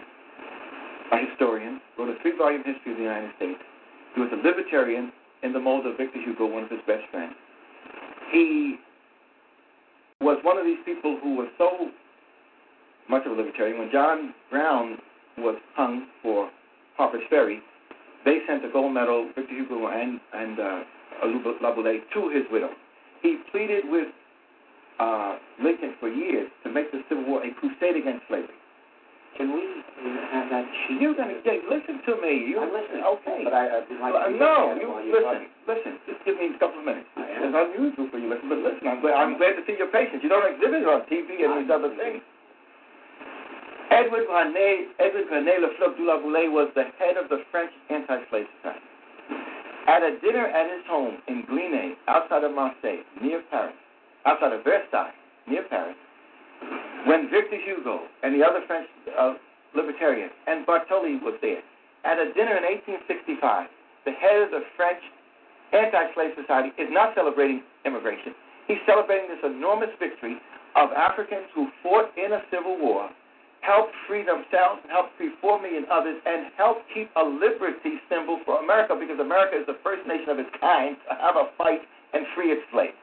a 1.10 1.16
historian, 1.24 1.80
wrote 1.98 2.12
a 2.12 2.20
three-volume 2.20 2.62
history 2.68 2.92
of 2.92 2.98
the 2.98 3.08
United 3.08 3.32
States. 3.36 3.58
He 4.14 4.20
was 4.20 4.30
a 4.32 4.36
libertarian 4.36 5.10
in 5.42 5.52
the 5.52 5.58
mold 5.58 5.86
of 5.86 5.96
Victor 5.96 6.20
Hugo, 6.20 6.46
one 6.46 6.64
of 6.64 6.70
his 6.70 6.84
best 6.86 7.08
friends. 7.10 7.32
He 8.30 8.76
was 10.20 10.38
one 10.42 10.58
of 10.58 10.64
these 10.64 10.78
people 10.84 11.18
who 11.22 11.34
was 11.34 11.48
so 11.56 11.90
much 13.08 13.24
of 13.26 13.32
a 13.32 13.34
libertarian. 13.34 13.78
When 13.78 13.90
John 13.90 14.34
Brown 14.50 14.98
was 15.38 15.56
hung 15.74 16.06
for 16.22 16.50
Harper's 16.96 17.24
Ferry, 17.28 17.60
they 18.24 18.38
sent 18.46 18.64
a 18.64 18.70
gold 18.70 18.94
medal, 18.94 19.30
Victor 19.34 19.54
Hugo 19.54 19.88
and, 19.88 20.20
and 20.32 20.60
uh, 20.60 20.80
To 21.22 22.28
his 22.30 22.44
widow. 22.50 22.70
He 23.22 23.38
pleaded 23.50 23.84
with 23.90 24.06
uh, 25.00 25.36
Lincoln 25.62 25.94
for 25.98 26.08
years 26.08 26.46
to 26.62 26.70
make 26.70 26.92
the 26.92 27.02
Civil 27.08 27.24
War 27.26 27.42
a 27.42 27.50
crusade 27.58 27.96
against 27.98 28.22
slavery. 28.28 28.54
Can 29.36 29.50
we 29.50 29.66
have 30.30 30.46
that 30.54 30.62
sheet? 30.86 31.02
You're 31.02 31.18
gonna 31.18 31.34
yeah, 31.42 31.58
listen 31.66 31.98
to 32.06 32.14
me. 32.22 32.46
You 32.46 32.62
I'm 32.62 32.70
listening. 32.70 33.02
Okay. 33.02 33.42
But 33.42 33.50
I, 33.50 33.82
I'd 33.82 33.90
like 33.98 34.14
Uh, 34.14 34.30
to 34.30 34.38
no, 34.38 34.78
look 34.78 34.78
at 34.78 34.78
it 34.78 35.06
you 35.10 35.10
listen. 35.10 35.26
talking. 35.26 35.50
Listen. 35.66 35.92
Just 36.06 36.20
give 36.22 36.38
me 36.38 36.54
a 36.54 36.58
couple 36.62 36.78
of 36.78 36.86
minutes. 36.86 37.10
I 37.18 37.42
It's 37.42 37.50
unusual 37.50 38.06
for 38.14 38.18
you, 38.22 38.30
listen, 38.30 38.46
but 38.46 38.62
listen. 38.62 38.86
I'm 38.86 39.02
glad. 39.02 39.18
I'm 39.18 39.34
glad 39.34 39.58
to 39.58 39.66
see 39.66 39.74
your 39.74 39.90
patience. 39.90 40.22
You 40.22 40.30
don't 40.30 40.46
exhibit 40.46 40.86
it 40.86 40.88
on 40.88 41.02
TV 41.10 41.42
and 41.42 41.58
these 41.66 41.70
other 41.74 41.90
things. 41.98 42.22
Edward 43.90 44.30
René, 44.30 44.94
Edward 45.02 45.26
René 45.34 45.58
Laboulaye 45.58 46.46
was 46.50 46.70
the 46.78 46.86
head 47.02 47.18
of 47.18 47.26
the 47.26 47.42
French 47.50 47.74
Anti-Slave 47.90 48.46
Society. 48.62 48.86
At 49.86 50.02
a 50.02 50.18
dinner 50.20 50.46
at 50.46 50.70
his 50.70 50.86
home 50.88 51.18
in 51.28 51.44
Glinay, 51.44 51.94
outside 52.08 52.42
of 52.44 52.52
Marseille, 52.54 53.04
near 53.20 53.42
Paris, 53.50 53.74
outside 54.24 54.52
of 54.52 54.64
Versailles, 54.64 55.12
near 55.46 55.62
Paris, 55.68 55.96
when 57.06 57.28
Victor 57.30 57.60
Hugo 57.60 58.00
and 58.22 58.34
the 58.34 58.44
other 58.44 58.60
French 58.66 58.88
uh, 59.18 59.34
libertarians 59.76 60.32
and 60.46 60.66
Bartholdi 60.66 61.20
was 61.20 61.34
there, 61.42 61.60
at 62.04 62.18
a 62.18 62.32
dinner 62.32 62.56
in 62.56 62.64
1865, 62.64 63.68
the 64.04 64.12
head 64.12 64.42
of 64.42 64.50
the 64.50 64.64
French 64.76 65.00
Anti-Slave 65.72 66.32
Society 66.40 66.72
is 66.80 66.88
not 66.90 67.14
celebrating 67.14 67.62
immigration. 67.84 68.32
He's 68.68 68.80
celebrating 68.86 69.28
this 69.28 69.44
enormous 69.44 69.90
victory 69.98 70.40
of 70.76 70.92
Africans 70.92 71.48
who 71.54 71.68
fought 71.82 72.08
in 72.16 72.32
a 72.32 72.40
civil 72.50 72.78
war 72.80 73.10
helped 73.64 73.96
free 74.06 74.20
themselves, 74.20 74.84
help 74.92 75.08
free 75.16 75.32
four 75.40 75.60
million 75.60 75.88
others, 75.90 76.20
and 76.26 76.52
help 76.56 76.84
keep 76.92 77.08
a 77.16 77.24
liberty 77.24 77.96
symbol 78.12 78.38
for 78.44 78.60
America 78.60 78.94
because 78.94 79.18
America 79.18 79.56
is 79.56 79.66
the 79.66 79.80
first 79.82 80.06
nation 80.06 80.28
of 80.28 80.38
its 80.38 80.52
kind 80.60 80.96
to 81.08 81.16
have 81.16 81.36
a 81.36 81.48
fight 81.56 81.80
and 82.12 82.26
free 82.36 82.52
its 82.52 82.62
slaves. 82.70 82.96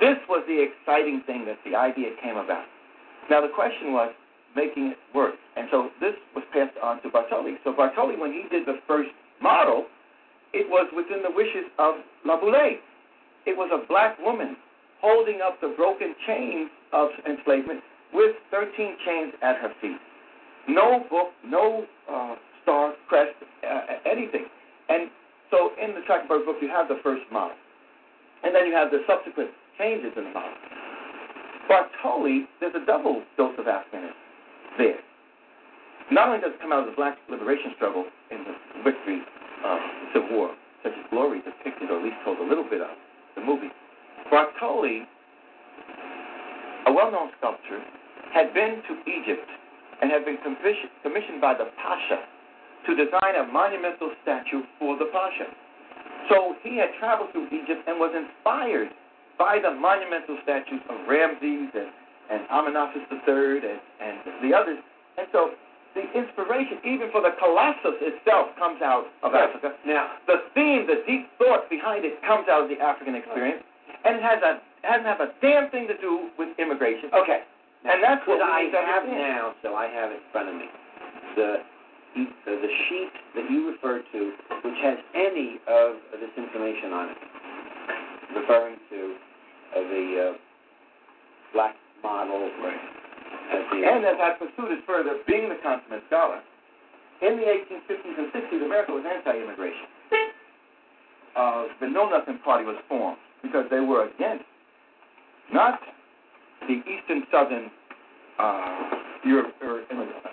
This 0.00 0.16
was 0.28 0.42
the 0.48 0.56
exciting 0.56 1.22
thing 1.28 1.44
that 1.44 1.60
the 1.68 1.76
idea 1.76 2.16
came 2.24 2.36
about. 2.36 2.64
Now 3.28 3.40
the 3.44 3.52
question 3.52 3.92
was 3.92 4.10
making 4.56 4.96
it 4.96 4.98
work, 5.14 5.36
and 5.56 5.68
so 5.70 5.90
this 6.00 6.16
was 6.34 6.44
passed 6.52 6.76
on 6.82 7.00
to 7.02 7.08
Bartholdi. 7.08 7.56
So 7.62 7.72
Bartholdi, 7.72 8.18
when 8.18 8.32
he 8.32 8.48
did 8.50 8.66
the 8.66 8.80
first 8.88 9.10
model, 9.40 9.86
it 10.52 10.68
was 10.68 10.88
within 10.96 11.22
the 11.22 11.30
wishes 11.30 11.68
of 11.78 11.96
Laboulaye. 12.26 12.80
It 13.44 13.56
was 13.56 13.70
a 13.72 13.86
black 13.86 14.18
woman 14.18 14.56
holding 15.00 15.40
up 15.40 15.60
the 15.60 15.74
broken 15.76 16.14
chains 16.26 16.70
of 16.92 17.10
enslavement 17.28 17.80
with 18.12 18.36
13 18.50 18.96
chains 19.04 19.32
at 19.42 19.56
her 19.56 19.72
feet. 19.80 19.98
No 20.68 21.04
book, 21.10 21.28
no 21.44 21.84
uh, 22.10 22.34
star, 22.62 22.94
crest, 23.08 23.34
uh, 23.68 23.80
anything. 24.10 24.46
And 24.88 25.10
so 25.50 25.70
in 25.82 25.94
the 25.94 26.00
Trachtenberg 26.00 26.44
book, 26.44 26.56
you 26.60 26.68
have 26.68 26.88
the 26.88 27.00
first 27.02 27.22
model. 27.32 27.56
And 28.44 28.54
then 28.54 28.66
you 28.66 28.74
have 28.74 28.90
the 28.90 29.02
subsequent 29.06 29.50
changes 29.78 30.12
in 30.16 30.24
the 30.24 30.30
model. 30.30 30.54
Bartholdi, 31.70 32.46
there's 32.60 32.74
a 32.74 32.84
double 32.84 33.22
dose 33.36 33.54
of 33.58 33.66
Africanism 33.66 34.12
there. 34.78 34.98
Not 36.10 36.28
only 36.28 36.40
does 36.40 36.52
it 36.54 36.60
come 36.60 36.72
out 36.72 36.80
of 36.80 36.86
the 36.86 36.96
black 36.96 37.18
liberation 37.30 37.72
struggle 37.76 38.04
in 38.30 38.44
the 38.44 38.54
victory 38.84 39.22
of 39.64 39.78
the 39.78 40.20
Civil 40.20 40.36
War, 40.36 40.50
such 40.82 40.92
as 40.92 41.04
Glory 41.10 41.40
depicted, 41.40 41.90
or 41.90 41.98
at 41.98 42.04
least 42.04 42.16
told 42.24 42.38
a 42.38 42.42
little 42.42 42.68
bit 42.68 42.80
of, 42.80 42.90
the 43.36 43.40
movie, 43.40 43.70
Bartholdi, 44.30 45.06
a 46.86 46.92
well-known 46.92 47.30
sculptor, 47.38 47.80
had 48.32 48.52
been 48.54 48.82
to 48.88 48.92
Egypt 49.10 49.48
and 50.00 50.10
had 50.10 50.24
been 50.24 50.38
commissioned 50.42 51.40
by 51.40 51.54
the 51.54 51.68
Pasha 51.80 52.18
to 52.86 52.96
design 52.96 53.36
a 53.38 53.46
monumental 53.52 54.10
statue 54.22 54.62
for 54.78 54.98
the 54.98 55.06
Pasha. 55.12 55.46
So 56.28 56.54
he 56.62 56.76
had 56.78 56.90
traveled 56.98 57.30
through 57.32 57.46
Egypt 57.52 57.86
and 57.86 57.98
was 57.98 58.10
inspired 58.14 58.90
by 59.38 59.58
the 59.62 59.70
monumental 59.70 60.38
statues 60.42 60.80
of 60.90 60.96
Ramses 61.08 61.70
and, 61.74 61.90
and 62.30 62.40
Amenhotep 62.50 63.06
III 63.10 63.62
and, 63.68 63.80
and 64.00 64.16
the 64.42 64.54
others. 64.56 64.78
And 65.18 65.26
so 65.30 65.50
the 65.94 66.02
inspiration, 66.16 66.78
even 66.88 67.10
for 67.12 67.20
the 67.20 67.36
Colossus 67.38 68.00
itself, 68.00 68.48
comes 68.58 68.80
out 68.82 69.06
of 69.22 69.32
Yes. 69.34 69.50
Africa. 69.50 69.76
Now, 69.86 70.16
The 70.26 70.40
theme, 70.54 70.86
the 70.88 71.04
deep 71.06 71.28
thought 71.38 71.68
behind 71.68 72.04
it 72.04 72.16
comes 72.22 72.48
out 72.48 72.64
of 72.64 72.68
the 72.72 72.80
African 72.80 73.14
experience, 73.14 73.62
and 74.04 74.16
it 74.16 74.22
has 74.22 74.40
a 74.42 74.58
hasn't 74.82 75.06
have 75.06 75.20
a 75.20 75.30
damn 75.40 75.70
thing 75.70 75.86
to 75.86 75.94
do 76.02 76.26
with 76.38 76.48
immigration. 76.58 77.06
okay. 77.14 77.46
And 77.84 78.02
that's 78.02 78.22
what 78.26 78.40
I 78.40 78.70
have 78.70 79.02
understand. 79.02 79.18
now, 79.18 79.54
so 79.62 79.74
I 79.74 79.86
have 79.90 80.10
it 80.10 80.22
in 80.22 80.28
front 80.30 80.48
of 80.48 80.54
me, 80.54 80.66
the 81.36 81.50
uh, 82.12 82.20
the 82.44 82.72
sheet 82.88 83.12
that 83.34 83.50
you 83.50 83.72
referred 83.72 84.04
to, 84.12 84.32
which 84.64 84.78
has 84.82 84.98
any 85.14 85.56
of 85.66 85.96
this 86.20 86.30
information 86.36 86.92
on 86.92 87.08
it, 87.08 87.18
referring 88.36 88.76
to 88.90 89.00
uh, 89.74 89.80
the 89.80 90.04
uh, 90.20 90.32
black 91.54 91.74
model 92.02 92.50
Right. 92.60 92.76
as 93.52 93.62
the 93.72 93.78
And 93.80 94.04
as 94.04 94.18
I 94.20 94.36
pursued 94.38 94.72
it 94.76 94.84
further, 94.86 95.18
being 95.26 95.48
the 95.48 95.56
consummate 95.62 96.02
scholar, 96.08 96.40
in 97.22 97.36
the 97.36 97.46
1850s 97.48 98.18
and 98.18 98.28
60s, 98.32 98.64
America 98.64 98.92
was 98.92 99.04
anti-immigration. 99.08 99.86
uh, 101.36 101.64
the 101.80 101.88
Know 101.88 102.08
Nothing 102.10 102.38
Party 102.44 102.64
was 102.64 102.76
formed 102.88 103.18
because 103.42 103.64
they 103.70 103.80
were 103.80 104.06
against 104.08 104.44
not 105.52 105.80
the 106.68 106.82
Eastern 106.86 107.24
Southern 107.30 107.70
uh, 108.38 108.90
Europe 109.24 109.54
or 109.62 109.82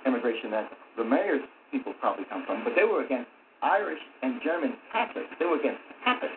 immigration 0.06 0.52
that 0.52 0.70
the 0.98 1.04
mayor's 1.04 1.42
people 1.72 1.94
probably 2.00 2.26
come 2.30 2.44
from, 2.46 2.64
but 2.64 2.74
they 2.76 2.84
were 2.84 3.04
against 3.04 3.30
Irish 3.62 4.00
and 4.22 4.42
German 4.44 4.74
Catholics. 4.92 5.30
They 5.40 5.46
were 5.46 5.60
against 5.60 5.82
Catholics. 6.04 6.34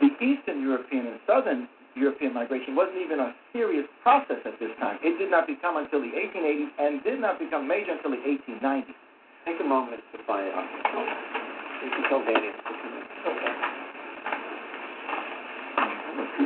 The 0.00 0.10
Eastern 0.24 0.62
European 0.62 1.06
and 1.06 1.20
Southern 1.26 1.68
European 1.94 2.32
migration 2.34 2.74
wasn't 2.74 2.98
even 2.98 3.20
a 3.20 3.34
serious 3.52 3.86
process 4.02 4.38
at 4.44 4.58
this 4.60 4.70
time. 4.80 4.98
It 5.02 5.18
did 5.18 5.30
not 5.30 5.46
become 5.46 5.76
until 5.76 6.00
the 6.00 6.12
1880s 6.12 6.70
and 6.78 7.02
did 7.02 7.20
not 7.20 7.38
become 7.38 7.66
major 7.66 7.92
until 7.92 8.12
the 8.12 8.22
1890s. 8.22 8.94
Take 9.44 9.60
a 9.60 9.64
moment 9.64 10.00
to 10.12 10.18
find 10.26 10.46
out. 10.52 10.64
Can 11.80 12.02
tell 12.08 12.20
Okay. 12.20 12.36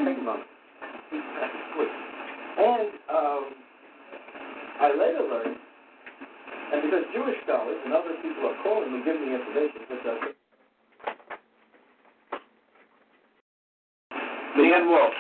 Take 0.05 0.19
a 0.19 0.23
moment. 0.23 0.47
And 2.55 2.89
um, 3.11 3.43
I 4.81 4.89
later 4.95 5.27
learned, 5.27 5.59
and 6.73 6.83
because 6.83 7.05
Jewish 7.15 7.37
scholars 7.45 7.79
and 7.85 7.93
other 7.93 8.15
people 8.23 8.47
are 8.47 8.59
calling 8.63 8.93
me, 8.95 9.03
giving 9.05 9.27
me 9.27 9.35
information, 9.35 9.81
which 9.91 10.07
I 10.07 10.15
think. 10.23 10.37
Leanne 14.55 14.87
Wolf. 14.87 15.15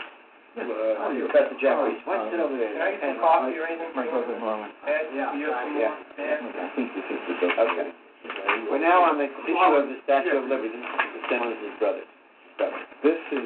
Uh, 0.54 1.10
Professor 1.26 1.58
Jeffries. 1.58 1.98
Why 2.06 2.14
don't 2.14 2.30
you 2.30 2.38
sit 2.38 2.40
over 2.46 2.54
there? 2.54 2.70
Can 2.70 2.82
I 2.82 2.90
get 2.94 3.02
some 3.02 3.18
coffee 3.18 3.58
or 3.58 3.66
anything? 3.66 3.90
My 3.98 4.06
brother 4.06 4.38
Norman. 4.38 4.70
Ed, 4.86 5.10
Yeah. 5.10 5.34
you 5.34 5.50
have 5.50 5.66
some 5.66 5.74
Yeah. 5.74 5.90
more? 5.90 6.26
Ed? 6.26 6.38
I 6.54 6.68
think 6.78 6.94
this 6.94 7.04
is 7.10 7.18
the 7.26 7.50
Okay. 7.50 7.90
We're 8.70 8.78
now 8.78 9.02
on 9.02 9.18
the 9.18 9.26
issue 9.26 9.58
of 9.58 9.88
the 9.88 9.98
Statue 10.04 10.38
of 10.38 10.44
Liberty. 10.44 10.78
The 10.78 11.20
Senator's 11.28 11.78
brothers. 11.78 12.06
This 13.02 13.18
is 13.32 13.44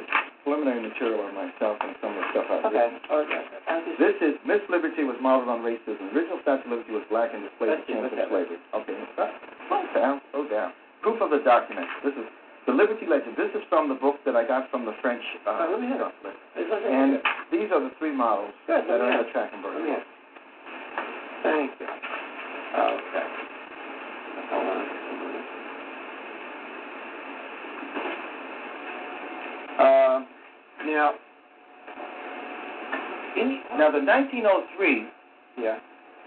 preliminary 0.49 0.81
material 0.81 1.21
on 1.29 1.37
myself 1.37 1.77
and 1.85 1.93
some 2.01 2.09
of 2.09 2.17
the 2.17 2.25
stuff 2.33 2.45
I've 2.49 2.65
Okay. 2.65 2.89
written. 2.89 2.97
Okay. 3.05 3.43
This 4.01 4.17
is 4.17 4.33
Miss 4.49 4.65
Liberty 4.65 5.05
was 5.05 5.13
modeled 5.21 5.45
on 5.49 5.61
racism. 5.61 6.09
The 6.09 6.17
original 6.17 6.41
Statue 6.41 6.65
of 6.65 6.69
Liberty 6.73 6.91
was 6.97 7.05
black 7.13 7.29
and 7.37 7.45
displayed 7.45 7.77
the 7.77 7.85
chance 7.85 8.09
of 8.09 8.17
slavery. 8.33 8.57
Okay, 8.73 8.97
slow 9.69 9.85
down, 9.93 10.21
slow 10.33 10.47
down. 10.49 10.73
Proof 11.05 11.21
of 11.21 11.29
the 11.29 11.37
document. 11.45 11.85
This 12.03 12.17
is 12.17 12.25
the 12.65 12.73
Liberty 12.73 13.05
Legend. 13.05 13.37
This 13.37 13.53
is 13.53 13.61
from 13.69 13.89
the 13.89 13.95
book 14.01 14.17
that 14.25 14.33
I 14.35 14.41
got 14.43 14.71
from 14.73 14.85
the 14.89 14.93
French. 15.05 15.21
Uh, 15.45 15.53
Oh, 15.53 15.77
let 15.77 15.81
me 15.81 15.87
have 15.93 16.01
it. 16.01 16.13
list. 16.25 16.37
Okay. 16.57 16.89
And 16.89 17.21
these 17.53 17.69
are 17.71 17.79
the 17.79 17.91
three 18.01 18.11
models 18.11 18.49
Good, 18.65 18.89
that 18.89 18.97
are 18.99 19.11
in 19.11 19.17
the. 19.21 19.29
Trachtenberg. 19.29 19.73
Let 19.77 19.83
me 19.85 19.89
have 19.93 20.01
it. 20.01 20.07
Thank 21.45 21.71
you. 21.79 21.85
Okay. 21.85 23.25
Hold 24.49 24.65
on. 24.65 24.81
Uh, 29.79 30.25
now, 30.89 31.13
In, 33.37 33.61
now, 33.77 33.91
the 33.91 34.01
1903, 34.01 35.05
yeah. 35.61 35.77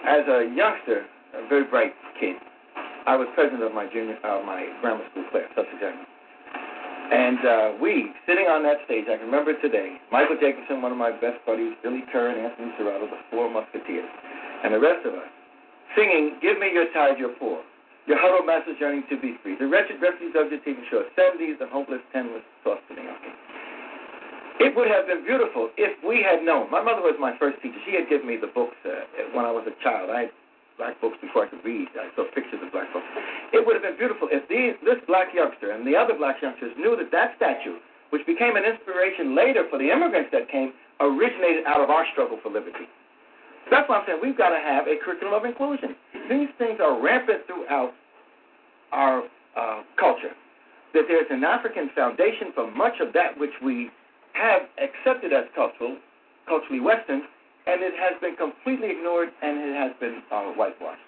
as 0.07 0.23
a 0.29 0.49
youngster, 0.55 1.07
a 1.35 1.49
very 1.49 1.65
bright 1.65 1.93
kid, 2.21 2.37
I 3.07 3.17
was 3.17 3.27
president 3.35 3.63
of 3.63 3.75
my 3.75 3.91
junior, 3.91 4.17
uh, 4.23 4.43
my 4.47 4.71
grammar 4.81 5.03
school 5.11 5.25
class, 5.31 5.51
Sussex 5.59 5.75
Avenue. 5.83 6.07
And 7.13 7.41
uh, 7.45 7.69
we, 7.83 8.15
sitting 8.25 8.47
on 8.47 8.63
that 8.63 8.79
stage, 8.87 9.05
I 9.11 9.19
can 9.19 9.27
remember 9.27 9.59
today, 9.61 10.01
Michael 10.11 10.39
Jacobson, 10.41 10.81
one 10.81 10.93
of 10.93 10.99
my 10.99 11.11
best 11.11 11.45
buddies, 11.45 11.75
Billy 11.83 12.07
Kerr 12.13 12.31
and 12.31 12.41
Anthony 12.41 12.73
Serrato, 12.79 13.11
the 13.11 13.21
four 13.29 13.51
musketeers, 13.51 14.09
and 14.65 14.73
the 14.73 14.81
rest 14.81 15.05
of 15.05 15.13
us, 15.13 15.29
singing, 15.99 16.39
Give 16.41 16.57
me 16.59 16.73
your 16.73 16.89
tide, 16.95 17.19
your 17.19 17.35
poor. 17.37 17.61
Your 18.07 18.19
huddled 18.19 18.47
masses 18.47 18.81
yearning 18.81 19.05
to 19.11 19.21
be 19.21 19.37
free. 19.43 19.55
The 19.59 19.67
wretched 19.67 20.01
refugees 20.01 20.35
of 20.35 20.51
your 20.51 20.59
TV 20.65 20.83
show, 20.91 21.05
70s, 21.15 21.59
the 21.59 21.69
hopeless, 21.69 22.01
tenless, 22.15 22.43
tossed 22.65 22.83
to 22.89 22.95
the. 22.95 23.03
It 24.61 24.77
would 24.77 24.89
have 24.89 25.07
been 25.07 25.25
beautiful 25.25 25.71
if 25.77 25.97
we 26.05 26.21
had 26.21 26.45
known. 26.45 26.71
My 26.71 26.83
mother 26.83 27.01
was 27.01 27.17
my 27.19 27.37
first 27.39 27.63
teacher. 27.63 27.79
She 27.87 27.95
had 27.95 28.09
given 28.09 28.27
me 28.27 28.37
the 28.37 28.53
books 28.53 28.77
uh, 28.85 29.07
when 29.33 29.45
I 29.45 29.53
was 29.53 29.65
a 29.65 29.75
child. 29.83 30.11
I 30.11 30.29
had 30.29 30.33
black 30.77 31.01
books 31.01 31.17
before 31.21 31.47
I 31.47 31.49
could 31.49 31.65
read. 31.65 31.89
I 31.97 32.09
saw 32.17 32.25
pictures 32.35 32.61
of 32.61 32.73
black 32.73 32.93
books. 32.93 33.07
It 33.53 33.65
would 33.65 33.77
have 33.77 33.85
been 33.85 33.97
beautiful 33.97 34.29
if 34.31 34.45
these, 34.49 34.77
this 34.85 35.01
black 35.07 35.33
youngster 35.33 35.73
and 35.73 35.87
the 35.87 35.97
other 35.97 36.15
black 36.15 36.41
youngsters 36.43 36.73
knew 36.77 36.97
that 36.97 37.11
that 37.13 37.37
statue, 37.37 37.81
which 38.11 38.25
became 38.27 38.57
an 38.57 38.65
inspiration 38.65 39.37
later 39.37 39.65
for 39.69 39.79
the 39.79 39.89
immigrants 39.89 40.31
that 40.33 40.49
came, 40.49 40.73
originated 41.01 41.65
out 41.67 41.81
of 41.81 41.91
our 41.91 42.05
struggle 42.13 42.39
for 42.43 42.53
liberty. 42.53 42.87
That's 43.71 43.89
why 43.89 43.99
I'm 43.99 44.05
saying 44.07 44.21
we've 44.23 44.37
got 44.37 44.51
to 44.51 44.61
have 44.61 44.87
a 44.87 44.97
curriculum 45.03 45.35
of 45.35 45.45
inclusion. 45.45 45.97
These 46.29 46.51
things 46.59 46.79
are 46.83 47.01
rampant 47.01 47.47
throughout 47.47 47.93
our 48.93 49.23
uh, 49.57 49.83
culture. 49.99 50.35
That 50.95 51.05
there's 51.09 51.31
an 51.31 51.43
African 51.43 51.89
foundation 51.95 52.53
for 52.55 52.71
much 52.71 53.01
of 53.01 53.13
that 53.15 53.39
which 53.39 53.55
we 53.65 53.91
have 54.35 54.63
accepted 54.79 55.33
as 55.33 55.45
cultural, 55.55 55.97
culturally 56.49 56.81
Western, 56.81 57.23
and 57.67 57.83
it 57.83 57.95
has 57.99 58.21
been 58.21 58.37
completely 58.37 58.91
ignored 58.91 59.29
and 59.43 59.59
it 59.59 59.77
has 59.77 59.93
been 60.01 60.23
uh, 60.33 60.53
whitewashed. 60.53 61.01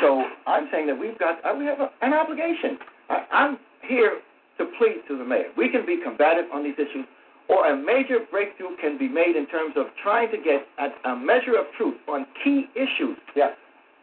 So 0.00 0.24
I'm 0.46 0.68
saying 0.72 0.86
that 0.86 0.98
we've 0.98 1.18
got 1.18 1.44
uh, 1.44 1.54
we 1.56 1.66
have 1.66 1.80
a, 1.80 1.90
an 2.00 2.14
obligation. 2.14 2.78
I, 3.10 3.24
I'm 3.30 3.58
here 3.86 4.20
to 4.58 4.64
plead 4.78 5.02
to 5.08 5.18
the 5.18 5.24
mayor. 5.24 5.52
We 5.56 5.68
can 5.68 5.84
be 5.84 5.98
combative 6.02 6.46
on 6.52 6.64
these 6.64 6.74
issues, 6.74 7.04
or 7.48 7.66
a 7.66 7.76
major 7.76 8.20
breakthrough 8.30 8.76
can 8.80 8.96
be 8.96 9.08
made 9.08 9.36
in 9.36 9.46
terms 9.46 9.74
of 9.76 9.86
trying 10.02 10.30
to 10.30 10.38
get 10.38 10.66
a, 10.78 11.10
a 11.10 11.16
measure 11.16 11.58
of 11.58 11.66
truth 11.76 11.96
on 12.08 12.26
key 12.42 12.66
issues. 12.74 13.18
Yeah. 13.36 13.50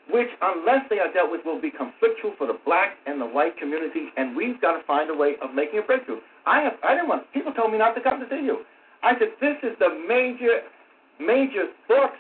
Which, 0.10 0.30
unless 0.42 0.88
they 0.90 1.00
are 1.00 1.12
dealt 1.12 1.32
with, 1.32 1.42
will 1.44 1.60
be 1.60 1.70
conflictual 1.70 2.38
for 2.38 2.48
the 2.48 2.58
black 2.64 2.96
and 3.08 3.20
the 3.20 3.26
white 3.26 3.58
community, 3.58 4.08
and 4.16 4.38
we've 4.38 4.60
got 4.62 4.78
to 4.78 4.84
find 4.86 5.10
a 5.10 5.14
way 5.14 5.36
of 5.42 5.54
making 5.54 5.80
a 5.80 5.82
breakthrough. 5.82 6.20
I 6.48 6.62
have, 6.64 6.80
I 6.82 6.96
didn't 6.96 7.10
want. 7.10 7.28
People 7.34 7.52
told 7.52 7.72
me 7.74 7.78
not 7.78 7.94
to 7.96 8.02
come 8.02 8.20
to 8.24 8.28
see 8.32 8.40
you. 8.40 8.64
I 9.04 9.20
said 9.20 9.36
this 9.44 9.58
is 9.64 9.76
the 9.80 9.92
major, 10.08 10.64
major 11.20 11.68
thought 11.88 12.16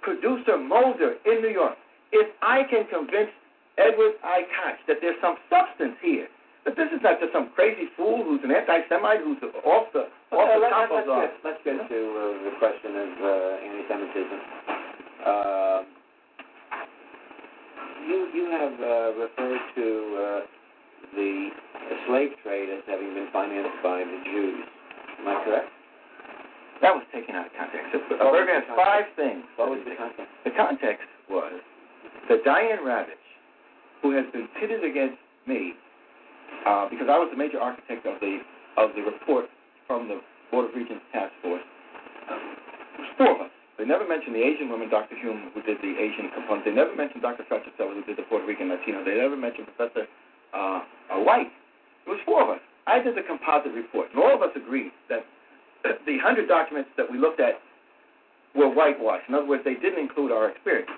producer 0.00 0.56
molder 0.56 1.18
in 1.26 1.42
New 1.42 1.50
York. 1.50 1.74
If 2.12 2.30
I 2.40 2.62
can 2.70 2.86
convince 2.86 3.30
Edward 3.78 4.14
I. 4.22 4.42
Koch 4.54 4.78
that 4.86 4.98
there's 5.00 5.16
some 5.20 5.36
substance 5.50 5.96
here, 6.02 6.28
that 6.64 6.76
this 6.76 6.86
is 6.94 7.00
not 7.02 7.18
just 7.18 7.32
some 7.32 7.50
crazy 7.54 7.90
fool 7.96 8.22
who's 8.22 8.40
an 8.44 8.52
anti-Semite 8.52 9.20
who's 9.26 9.42
off 9.66 9.90
the 9.92 10.06
off 10.30 10.46
Okay, 10.46 10.54
the 10.54 10.60
let, 10.62 10.70
top 10.70 10.88
let's, 10.92 11.02
of 11.02 11.10
the. 11.10 11.18
get, 11.18 11.34
let's 11.42 11.62
get 11.64 11.76
to 11.88 11.98
uh, 12.14 12.22
the 12.46 12.52
question 12.62 12.90
of 12.94 13.10
uh, 13.18 13.66
anti-Semitism. 13.66 14.38
Uh, 15.26 15.80
you 18.06 18.18
you 18.34 18.44
have 18.54 18.74
uh, 18.78 19.08
referred 19.18 19.64
to 19.74 19.86
uh, 20.14 20.40
the 21.14 21.50
slave 22.06 22.32
trade 22.42 22.68
as 22.70 22.82
having 22.86 23.14
been 23.14 23.28
financed 23.32 23.78
by 23.82 24.00
the 24.00 24.18
Jews. 24.24 24.64
Am 25.20 25.28
I 25.28 25.44
correct? 25.44 25.70
That 26.80 26.94
was 26.94 27.06
taken 27.14 27.34
out 27.38 27.46
of 27.46 27.52
context. 27.54 27.94
What 27.94 28.18
was 28.18 28.42
Berger 28.42 28.58
has 28.58 28.66
five 28.74 29.06
things. 29.14 29.46
What 29.54 29.70
was 29.70 29.78
the 29.86 29.94
context? 29.94 30.30
The 30.44 30.54
context 30.56 31.06
was 31.30 31.62
that 32.28 32.42
Diane 32.42 32.82
Ravitch, 32.82 33.26
who 34.02 34.10
has 34.18 34.26
been 34.34 34.48
pitted 34.58 34.82
against 34.82 35.20
me, 35.46 35.78
uh, 36.66 36.90
because 36.90 37.06
I 37.06 37.18
was 37.22 37.30
the 37.30 37.38
major 37.38 37.62
architect 37.62 38.06
of 38.06 38.18
the 38.18 38.42
of 38.76 38.90
the 38.96 39.02
report 39.04 39.46
from 39.86 40.08
the 40.08 40.18
Board 40.50 40.70
of 40.70 40.74
Regents 40.74 41.04
Task 41.12 41.30
Force. 41.42 41.62
Um, 42.30 42.56
was 42.98 43.10
four 43.18 43.30
of 43.36 43.40
us. 43.46 43.52
They 43.78 43.84
never 43.84 44.06
mentioned 44.06 44.34
the 44.34 44.42
Asian 44.42 44.68
woman, 44.68 44.90
Dr. 44.90 45.16
Hume, 45.18 45.50
who 45.54 45.62
did 45.62 45.78
the 45.82 45.92
Asian 45.98 46.30
component. 46.34 46.64
They 46.64 46.76
never 46.76 46.94
mentioned 46.94 47.22
Dr. 47.22 47.44
Fletcher 47.48 47.72
who 47.78 48.02
did 48.04 48.16
the 48.16 48.22
Puerto 48.28 48.46
Rican 48.46 48.68
Latino. 48.68 49.04
They 49.04 49.16
never 49.16 49.36
mentioned 49.36 49.66
Professor 49.74 50.06
uh, 50.54 50.80
uh, 51.12 51.20
White. 51.20 51.52
It 52.06 52.10
was 52.10 52.20
four 52.24 52.42
of 52.42 52.50
us. 52.50 52.60
I 52.86 52.98
did 52.98 53.14
the 53.14 53.22
composite 53.22 53.72
report, 53.72 54.08
and 54.12 54.22
all 54.22 54.34
of 54.34 54.42
us 54.42 54.50
agreed 54.56 54.90
that 55.08 55.24
the 56.06 56.16
100 56.18 56.48
documents 56.48 56.90
that 56.96 57.10
we 57.10 57.18
looked 57.18 57.40
at 57.40 57.60
were 58.54 58.68
whitewashed. 58.68 59.28
In 59.28 59.34
other 59.34 59.46
words, 59.46 59.62
they 59.64 59.74
didn't 59.74 60.00
include 60.00 60.32
our 60.32 60.50
experience. 60.50 60.90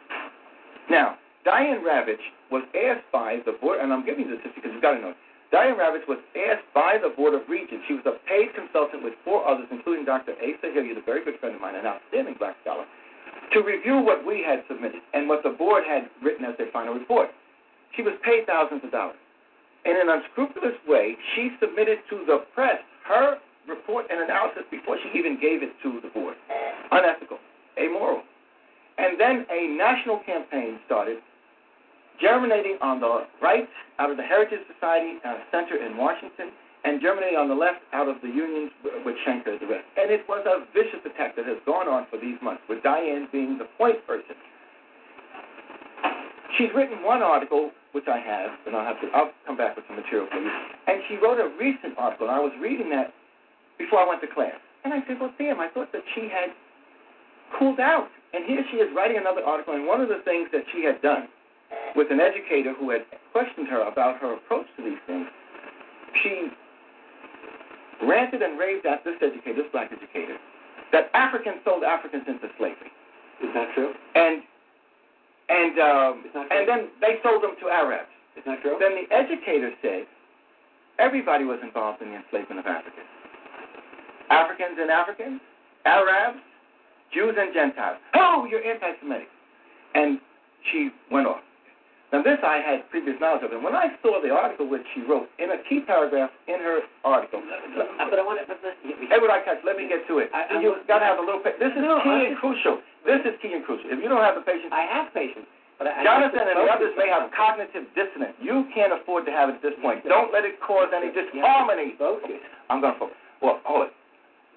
Now, 0.90 1.16
Diane 1.44 1.84
Ravitch 1.84 2.22
was 2.50 2.64
asked 2.74 3.04
by 3.12 3.40
the 3.44 3.52
board, 3.52 3.80
and 3.80 3.92
I'm 3.92 4.04
giving 4.04 4.30
this 4.30 4.40
just 4.42 4.54
because 4.54 4.70
you've 4.72 4.82
got 4.82 4.96
to 4.96 5.00
know. 5.00 5.10
it. 5.10 5.20
Diane 5.52 5.76
Ravitch 5.76 6.08
was 6.08 6.18
asked 6.34 6.66
by 6.74 6.98
the 6.98 7.14
Board 7.14 7.34
of 7.34 7.46
Regents. 7.48 7.84
She 7.86 7.94
was 7.94 8.02
a 8.10 8.18
paid 8.26 8.50
consultant 8.58 9.04
with 9.04 9.14
four 9.22 9.46
others, 9.46 9.68
including 9.70 10.04
Dr. 10.04 10.34
Asa 10.34 10.72
Hilliard, 10.74 10.98
a 10.98 11.02
very 11.06 11.22
good 11.22 11.38
friend 11.38 11.54
of 11.54 11.60
mine, 11.60 11.76
an 11.76 11.86
outstanding 11.86 12.34
black 12.38 12.56
scholar, 12.62 12.82
to 13.52 13.62
review 13.62 14.02
what 14.02 14.26
we 14.26 14.42
had 14.42 14.64
submitted 14.66 14.98
and 15.12 15.28
what 15.28 15.44
the 15.44 15.50
board 15.54 15.84
had 15.86 16.10
written 16.24 16.44
as 16.44 16.58
their 16.58 16.72
final 16.72 16.94
report. 16.94 17.28
She 17.94 18.02
was 18.02 18.14
paid 18.24 18.46
thousands 18.50 18.82
of 18.82 18.90
dollars. 18.90 19.20
In 19.84 19.96
an 20.00 20.08
unscrupulous 20.08 20.76
way, 20.88 21.16
she 21.34 21.50
submitted 21.60 21.98
to 22.10 22.24
the 22.26 22.44
press 22.54 22.80
her 23.06 23.36
report 23.68 24.06
and 24.10 24.20
analysis 24.20 24.64
before 24.70 24.96
she 25.02 25.18
even 25.18 25.40
gave 25.40 25.62
it 25.62 25.72
to 25.82 26.00
the 26.00 26.08
board. 26.08 26.36
Unethical, 26.90 27.38
amoral. 27.78 28.22
And 28.96 29.20
then 29.20 29.44
a 29.50 29.68
national 29.76 30.20
campaign 30.24 30.78
started, 30.86 31.18
germinating 32.20 32.78
on 32.80 33.00
the 33.00 33.26
right 33.42 33.68
out 33.98 34.10
of 34.10 34.16
the 34.16 34.22
Heritage 34.22 34.60
Society 34.72 35.18
uh, 35.24 35.36
Center 35.50 35.76
in 35.76 35.96
Washington, 35.96 36.50
and 36.84 37.00
germinating 37.00 37.36
on 37.36 37.48
the 37.48 37.54
left 37.54 37.80
out 37.92 38.08
of 38.08 38.16
the 38.22 38.28
unions 38.28 38.70
with 39.04 39.16
Shanker 39.26 39.52
and 39.52 39.60
the 39.60 39.66
rest. 39.66 39.84
And 39.96 40.10
it 40.10 40.20
was 40.28 40.44
a 40.46 40.64
vicious 40.72 41.00
attack 41.04 41.34
that 41.36 41.46
has 41.46 41.56
gone 41.66 41.88
on 41.88 42.06
for 42.10 42.18
these 42.18 42.36
months, 42.42 42.62
with 42.68 42.82
Diane 42.82 43.28
being 43.32 43.58
the 43.58 43.64
point 43.76 44.06
person. 44.06 44.36
She's 46.56 46.68
written 46.74 47.02
one 47.02 47.22
article 47.22 47.72
which 47.94 48.10
I 48.10 48.18
have, 48.18 48.50
and 48.66 48.74
I'll 48.74 48.84
have 48.84 49.00
to 49.00 49.08
I'll 49.14 49.30
come 49.46 49.56
back 49.56 49.78
with 49.78 49.86
some 49.86 49.94
material 49.94 50.26
for 50.26 50.42
you. 50.42 50.50
And 50.90 50.98
she 51.06 51.14
wrote 51.16 51.38
a 51.38 51.46
recent 51.54 51.94
article, 51.96 52.26
and 52.26 52.34
I 52.34 52.42
was 52.42 52.50
reading 52.60 52.90
that 52.90 53.14
before 53.78 54.02
I 54.02 54.06
went 54.08 54.20
to 54.26 54.30
class. 54.34 54.58
And 54.82 54.92
I 54.92 54.98
said, 55.06 55.22
well, 55.22 55.32
damn, 55.38 55.60
I 55.62 55.70
thought 55.70 55.94
that 55.94 56.02
she 56.14 56.26
had 56.26 56.50
cooled 57.58 57.78
out. 57.78 58.10
And 58.34 58.44
here 58.44 58.66
she 58.70 58.82
is 58.82 58.90
writing 58.94 59.16
another 59.16 59.46
article, 59.46 59.74
and 59.74 59.86
one 59.86 60.02
of 60.02 60.10
the 60.10 60.18
things 60.26 60.50
that 60.50 60.66
she 60.74 60.82
had 60.82 61.00
done 61.02 61.30
with 61.94 62.10
an 62.10 62.18
educator 62.18 62.74
who 62.74 62.90
had 62.90 63.06
questioned 63.30 63.68
her 63.68 63.86
about 63.86 64.18
her 64.18 64.34
approach 64.34 64.66
to 64.76 64.82
these 64.82 64.98
things, 65.06 65.26
she 66.22 66.50
ranted 68.02 68.42
and 68.42 68.58
raved 68.58 68.86
at 68.86 69.04
this 69.04 69.14
educator, 69.22 69.62
this 69.62 69.70
black 69.70 69.90
educator, 69.94 70.36
that 70.90 71.10
Africans 71.14 71.62
sold 71.64 71.84
Africans 71.84 72.24
into 72.26 72.50
slavery. 72.58 72.90
Is 73.42 73.54
that 73.54 73.70
true? 73.74 73.94
And 74.14 74.42
and 75.48 75.78
um, 75.78 76.24
and 76.50 76.68
then 76.68 76.88
they 77.00 77.18
sold 77.22 77.42
them 77.42 77.54
to 77.60 77.68
Arabs. 77.68 78.08
Is 78.36 78.42
that 78.46 78.62
true? 78.62 78.76
Then 78.80 78.96
the 78.96 79.14
educator 79.14 79.70
said 79.82 80.06
everybody 80.98 81.44
was 81.44 81.58
involved 81.62 82.02
in 82.02 82.10
the 82.10 82.16
enslavement 82.16 82.60
of 82.60 82.66
Africans. 82.66 83.06
Africans 84.30 84.76
and 84.80 84.90
Africans, 84.90 85.40
Arabs, 85.84 86.38
Jews 87.12 87.34
and 87.38 87.52
Gentiles. 87.54 87.98
Oh, 88.14 88.46
you're 88.50 88.64
anti-Semitic. 88.64 89.28
And 89.94 90.18
she 90.72 90.90
went 91.10 91.26
off. 91.26 91.42
Now 92.14 92.22
this 92.22 92.38
I 92.46 92.62
had 92.62 92.86
previous 92.94 93.18
knowledge 93.18 93.42
of, 93.42 93.50
and 93.50 93.58
when 93.66 93.74
I 93.74 93.90
saw 93.98 94.22
the 94.22 94.30
article 94.30 94.70
which 94.70 94.86
she 94.94 95.02
wrote 95.02 95.26
in 95.42 95.50
a 95.50 95.58
key 95.66 95.82
paragraph 95.82 96.30
in 96.46 96.62
her 96.62 96.86
article, 97.02 97.42
Uh, 97.42 98.06
but 98.06 98.18
I 98.18 98.22
want 98.22 98.38
to. 98.38 98.46
But 98.46 98.62
listen, 98.62 98.94
we- 99.02 99.10
Edward 99.10 99.34
I 99.34 99.42
Koch, 99.42 99.58
let 99.66 99.74
me 99.76 99.88
get 99.90 100.06
to 100.06 100.20
it. 100.22 100.30
I- 100.32 100.46
I 100.54 100.60
you 100.62 100.70
want- 100.78 100.86
got 100.86 101.00
to 101.00 101.06
have 101.10 101.18
a 101.18 101.22
little 101.26 101.40
patience. 101.40 101.58
This 101.58 101.74
is 101.74 101.82
No, 101.82 101.98
key 102.06 102.10
I 102.10 102.22
and 102.30 102.36
crucial. 102.38 102.78
This 103.02 103.18
is 103.26 103.34
key 103.42 103.52
and 103.52 103.64
crucial. 103.66 103.90
If 103.90 103.98
you 104.00 104.08
don't 104.08 104.22
have 104.22 104.36
the 104.36 104.42
patience, 104.42 104.70
I 104.72 104.82
have 104.82 105.12
patience. 105.12 105.46
But 105.76 105.88
I, 105.88 106.04
Jonathan 106.04 106.38
and 106.46 106.56
the 106.60 106.70
others 106.72 106.94
may 106.96 107.08
have 107.08 107.32
cognitive 107.32 107.92
dissonance. 107.94 108.36
You 108.38 108.62
can't 108.72 108.92
afford 108.92 109.26
to 109.26 109.32
have 109.32 109.48
it 109.48 109.56
at 109.56 109.62
this 109.62 109.74
point. 109.82 110.06
Don't 110.06 110.30
let 110.32 110.44
it 110.44 110.60
cause 110.60 110.92
any 110.92 111.06
You 111.06 111.12
have 111.18 111.26
to 111.26 111.32
disharmony. 111.32 111.90
Focus. 111.98 112.38
I'm 112.70 112.80
going 112.80 112.92
to 112.94 112.98
focus. 113.00 113.16
Well, 113.40 113.58
hold 113.64 113.88
it. 113.88 113.92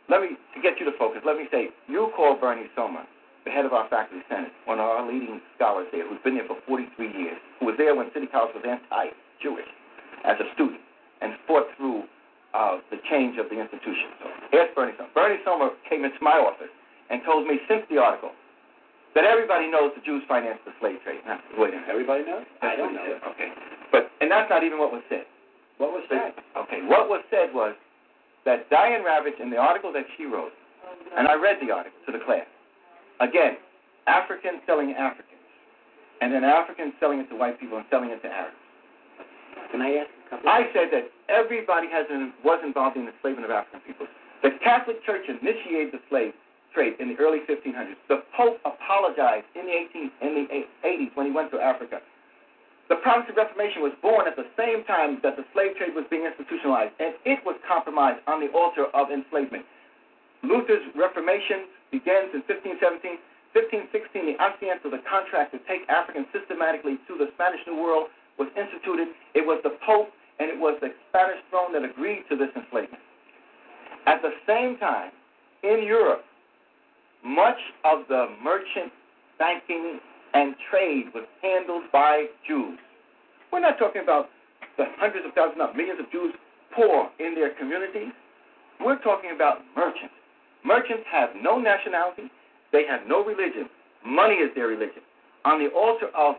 Let 0.10 0.22
me, 0.22 0.38
to 0.54 0.60
get 0.62 0.80
you 0.80 0.86
to 0.86 0.92
focus, 0.92 1.26
let 1.26 1.36
me 1.38 1.48
say, 1.50 1.72
you 1.88 2.14
call 2.16 2.36
Bernie 2.36 2.70
Sohmer, 2.78 3.04
the 3.48 3.54
head 3.56 3.64
of 3.64 3.72
our 3.72 3.88
faculty 3.88 4.20
senate, 4.28 4.52
one 4.68 4.84
of 4.84 4.86
our 4.86 5.08
leading 5.08 5.40
scholars 5.56 5.88
there, 5.96 6.04
who's 6.04 6.20
been 6.28 6.36
there 6.36 6.44
for 6.52 6.60
43 6.68 6.92
years, 7.16 7.40
who 7.64 7.72
was 7.72 7.80
there 7.80 7.96
when 7.96 8.12
City 8.12 8.28
College 8.28 8.52
was 8.52 8.68
anti-Jewish 8.68 9.72
as 10.28 10.36
a 10.44 10.48
student 10.52 10.84
and 11.24 11.32
fought 11.48 11.72
through 11.80 12.04
uh, 12.52 12.84
the 12.92 13.00
change 13.08 13.40
of 13.40 13.48
the 13.48 13.56
institution. 13.56 14.12
So 14.20 14.28
here's 14.52 14.68
Bernie 14.76 14.92
Sohmer. 15.00 15.16
Bernie 15.16 15.40
Sohmer 15.48 15.72
came 15.88 16.04
into 16.04 16.20
my 16.20 16.36
office 16.36 16.72
and 17.08 17.24
told 17.24 17.48
me 17.48 17.56
since 17.72 17.88
the 17.88 18.04
article 18.04 18.36
that 19.16 19.24
everybody 19.24 19.72
knows 19.72 19.96
the 19.96 20.04
Jews 20.04 20.22
financed 20.28 20.68
the 20.68 20.76
slave 20.84 21.00
trade. 21.08 21.24
Now, 21.24 21.40
wait 21.56 21.72
a 21.72 21.80
minute. 21.80 21.88
Everybody 21.88 22.28
knows. 22.28 22.44
I 22.62 22.76
don't 22.76 22.94
know. 22.94 23.08
said. 23.08 23.24
Okay. 23.32 23.50
But 23.96 24.12
and 24.20 24.28
that's 24.28 24.52
not 24.52 24.68
even 24.68 24.78
what 24.78 24.92
was 24.92 25.02
said. 25.08 25.24
What 25.80 25.96
was 25.96 26.04
that? 26.12 26.36
Okay. 26.68 26.84
What 26.84 27.08
was 27.08 27.24
said 27.32 27.56
was 27.56 27.74
that 28.44 28.70
Diane 28.70 29.08
Ravitch 29.08 29.40
in 29.40 29.50
the 29.50 29.58
article 29.58 29.94
that 29.94 30.04
she 30.18 30.26
wrote, 30.26 30.52
and 31.16 31.28
I 31.28 31.34
read 31.40 31.58
the 31.64 31.72
article 31.72 31.98
to 32.06 32.12
the 32.12 32.24
class. 32.26 32.46
Again, 33.20 33.58
Africans 34.06 34.62
selling 34.66 34.94
Africans, 34.94 35.42
and 36.22 36.34
then 36.34 36.44
Africans 36.44 36.94
selling 37.00 37.20
it 37.20 37.30
to 37.30 37.36
white 37.36 37.60
people 37.60 37.78
and 37.78 37.86
selling 37.90 38.10
it 38.10 38.22
to 38.22 38.30
Arabs. 38.30 38.56
Can 39.72 39.82
I 39.82 40.06
ask 40.06 40.10
a 40.10 40.30
couple? 40.30 40.50
I 40.50 40.70
said 40.74 40.94
that 40.94 41.12
everybody 41.28 41.88
has 41.92 42.08
been, 42.08 42.34
was 42.44 42.62
involved 42.64 42.96
in 42.96 43.06
the 43.06 43.12
enslavement 43.12 43.46
of 43.46 43.52
African 43.52 43.82
people. 43.82 44.08
The 44.44 44.52
Catholic 44.64 45.04
Church 45.04 45.26
initiated 45.28 45.92
the 45.92 46.02
slave 46.10 46.34
trade 46.74 46.94
in 47.00 47.10
the 47.10 47.18
early 47.18 47.42
1500s. 47.50 47.98
The 48.08 48.24
Pope 48.36 48.62
apologized 48.64 49.50
in 49.56 49.66
the 49.66 49.74
18 49.74 50.12
in 50.22 50.32
the 50.48 50.66
80s 50.88 51.12
when 51.16 51.26
he 51.28 51.34
went 51.34 51.52
to 51.52 51.60
Africa. 51.60 52.00
The 52.88 52.96
Protestant 53.04 53.36
Reformation 53.36 53.82
was 53.84 53.92
born 54.02 54.28
at 54.28 54.40
the 54.40 54.48
same 54.56 54.86
time 54.86 55.20
that 55.24 55.36
the 55.36 55.44
slave 55.52 55.76
trade 55.76 55.92
was 55.92 56.06
being 56.10 56.24
institutionalized, 56.24 56.96
and 57.00 57.16
it 57.26 57.44
was 57.44 57.60
compromised 57.68 58.24
on 58.28 58.40
the 58.40 58.48
altar 58.56 58.88
of 58.94 59.12
enslavement. 59.12 59.66
Luther's 60.44 60.86
Reformation 60.96 61.68
begins 61.92 62.34
in 62.36 62.44
1517. 62.46 63.20
1516, 63.56 64.36
the 64.36 64.38
Ancients 64.38 64.86
of 64.86 64.92
the 64.92 65.02
Contract 65.08 65.56
to 65.56 65.60
take 65.66 65.88
Africans 65.90 66.28
systematically 66.36 67.00
to 67.08 67.18
the 67.18 67.32
Spanish 67.34 67.64
New 67.66 67.80
World 67.80 68.12
was 68.38 68.52
instituted. 68.54 69.16
It 69.34 69.42
was 69.42 69.60
the 69.64 69.74
Pope 69.82 70.14
and 70.40 70.50
it 70.50 70.60
was 70.60 70.78
the 70.82 70.94
Spanish 71.10 71.42
throne 71.50 71.74
that 71.74 71.82
agreed 71.82 72.24
to 72.30 72.36
this 72.38 72.50
enslavement. 72.54 73.02
At 74.06 74.22
the 74.22 74.32
same 74.46 74.78
time, 74.78 75.12
in 75.64 75.84
Europe, 75.84 76.24
much 77.26 77.58
of 77.84 78.08
the 78.08 78.28
merchant 78.44 78.94
banking 79.40 80.00
and 80.34 80.56
trade 80.70 81.10
was 81.14 81.26
handled 81.42 81.84
by 81.92 82.26
Jews. 82.48 82.78
We're 83.52 83.60
not 83.60 83.80
talking 83.80 84.02
about 84.02 84.30
the 84.78 84.86
hundreds 84.98 85.26
of 85.26 85.34
thousands, 85.34 85.58
not 85.58 85.76
millions 85.76 86.00
of 86.00 86.12
Jews 86.12 86.34
poor 86.76 87.10
in 87.20 87.34
their 87.34 87.56
communities. 87.56 88.14
We're 88.80 89.00
talking 89.00 89.32
about 89.34 89.66
merchants. 89.76 90.14
Merchants 90.66 91.04
have 91.12 91.30
no 91.42 91.60
nationality, 91.60 92.32
they 92.72 92.86
have 92.86 93.02
no 93.08 93.24
religion. 93.24 93.70
Money 94.06 94.36
is 94.36 94.54
their 94.56 94.68
religion. 94.68 95.02
On 95.46 95.60
the 95.64 95.70
altar 95.72 96.08
of 96.16 96.36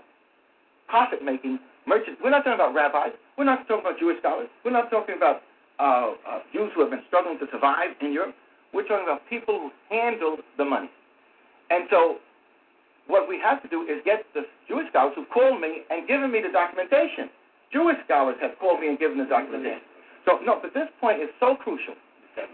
profit 0.88 1.24
making, 1.24 1.58
merchants, 1.86 2.20
we're 2.22 2.30
not 2.30 2.44
talking 2.44 2.54
about 2.54 2.74
rabbis, 2.74 3.12
we're 3.36 3.44
not 3.44 3.66
talking 3.68 3.84
about 3.84 3.98
Jewish 3.98 4.18
scholars, 4.18 4.48
we're 4.64 4.72
not 4.72 4.90
talking 4.90 5.16
about 5.16 5.42
uh, 5.78 6.12
uh, 6.28 6.40
Jews 6.52 6.70
who 6.74 6.82
have 6.82 6.90
been 6.90 7.04
struggling 7.06 7.38
to 7.38 7.46
survive 7.52 7.94
in 8.00 8.12
Europe. 8.12 8.34
We're 8.74 8.86
talking 8.86 9.04
about 9.04 9.22
people 9.30 9.58
who 9.58 9.70
handled 9.88 10.40
the 10.58 10.64
money. 10.64 10.90
And 11.70 11.84
so, 11.90 12.16
what 13.06 13.28
we 13.28 13.40
have 13.40 13.62
to 13.62 13.68
do 13.68 13.82
is 13.82 14.02
get 14.04 14.26
the 14.34 14.42
Jewish 14.68 14.88
scholars 14.90 15.14
who 15.16 15.24
called 15.32 15.60
me 15.60 15.84
and 15.88 16.06
given 16.06 16.30
me 16.30 16.42
the 16.42 16.52
documentation. 16.52 17.30
Jewish 17.72 17.96
scholars 18.04 18.36
have 18.40 18.58
called 18.60 18.80
me 18.80 18.88
and 18.88 18.98
given 18.98 19.16
the 19.16 19.24
documentation. 19.24 19.80
So, 20.26 20.40
no, 20.44 20.58
but 20.60 20.74
this 20.74 20.88
point 21.00 21.22
is 21.22 21.28
so 21.40 21.56
crucial 21.56 21.94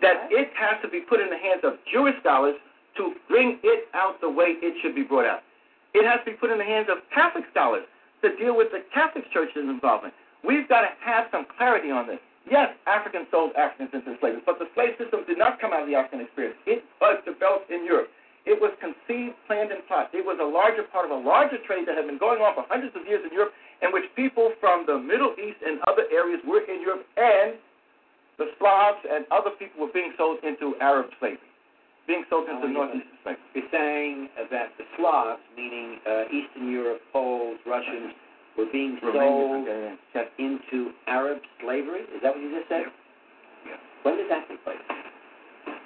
that 0.02 0.28
it 0.30 0.50
has 0.56 0.80
to 0.82 0.88
be 0.88 1.00
put 1.00 1.20
in 1.20 1.30
the 1.30 1.38
hands 1.38 1.62
of 1.64 1.74
Jewish 1.90 2.14
scholars 2.20 2.56
to 2.96 3.14
bring 3.28 3.58
it 3.62 3.88
out 3.94 4.20
the 4.20 4.30
way 4.30 4.56
it 4.62 4.74
should 4.82 4.94
be 4.94 5.02
brought 5.02 5.26
out. 5.26 5.42
It 5.94 6.06
has 6.06 6.20
to 6.24 6.32
be 6.32 6.36
put 6.36 6.50
in 6.50 6.58
the 6.58 6.66
hands 6.66 6.86
of 6.90 6.98
Catholic 7.14 7.44
scholars 7.50 7.84
to 8.22 8.34
deal 8.36 8.56
with 8.56 8.70
the 8.70 8.82
Catholic 8.92 9.30
Church's 9.30 9.66
involvement. 9.66 10.14
We've 10.42 10.68
got 10.68 10.82
to 10.82 10.92
have 11.00 11.26
some 11.30 11.46
clarity 11.56 11.90
on 11.90 12.06
this. 12.06 12.20
Yes, 12.44 12.76
Africans 12.84 13.26
sold 13.32 13.56
Africans 13.56 13.88
into 13.96 14.20
slavery, 14.20 14.44
but 14.44 14.60
the 14.60 14.68
slave 14.76 15.00
system 15.00 15.24
did 15.24 15.40
not 15.40 15.56
come 15.60 15.72
out 15.72 15.80
of 15.80 15.88
the 15.88 15.96
African 15.96 16.20
experience. 16.20 16.60
It 16.68 16.84
was 17.00 17.16
developed 17.24 17.72
in 17.72 17.88
Europe. 17.88 18.12
It 18.44 18.60
was 18.60 18.76
conceived, 18.76 19.32
planned, 19.48 19.72
and 19.72 19.80
plotted. 19.88 20.12
It 20.12 20.20
was 20.20 20.36
a 20.36 20.44
larger 20.44 20.84
part 20.92 21.08
of 21.08 21.12
a 21.16 21.20
larger 21.24 21.56
trade 21.64 21.88
that 21.88 21.96
had 21.96 22.04
been 22.04 22.20
going 22.20 22.44
on 22.44 22.52
for 22.52 22.68
hundreds 22.68 22.92
of 22.92 23.08
years 23.08 23.24
in 23.24 23.32
Europe, 23.32 23.56
in 23.80 23.88
which 23.96 24.04
people 24.12 24.52
from 24.60 24.84
the 24.84 25.00
Middle 25.00 25.32
East 25.40 25.64
and 25.64 25.80
other 25.88 26.04
areas 26.12 26.44
were 26.44 26.60
in 26.68 26.84
Europe, 26.84 27.08
and 27.16 27.56
the 28.38 28.46
Slavs 28.58 28.98
and 29.10 29.24
other 29.30 29.50
people 29.58 29.86
were 29.86 29.92
being 29.92 30.12
sold 30.18 30.38
into 30.42 30.74
Arab 30.80 31.06
slavery, 31.18 31.38
being 32.06 32.24
sold 32.28 32.48
into 32.48 32.68
Northeastern 32.68 33.18
slavery. 33.22 33.42
You're 33.54 33.70
saying 33.70 34.28
that 34.50 34.72
the 34.78 34.84
Slavs, 34.96 35.40
meaning 35.56 35.98
uh, 36.08 36.24
Eastern 36.32 36.70
Europe, 36.70 37.00
Poles, 37.12 37.58
Russians, 37.66 38.12
were 38.58 38.66
being 38.70 38.98
sold 39.00 39.14
Bulgarians, 39.14 39.98
Czech- 40.12 40.32
into 40.38 40.90
Arab 41.06 41.38
slavery? 41.60 42.02
Is 42.14 42.22
that 42.22 42.34
what 42.34 42.42
you 42.42 42.54
just 42.56 42.68
said? 42.68 42.84
Yeah. 43.66 43.76
When 44.02 44.16
did 44.16 44.30
that 44.30 44.48
take 44.48 44.62
place? 44.64 44.78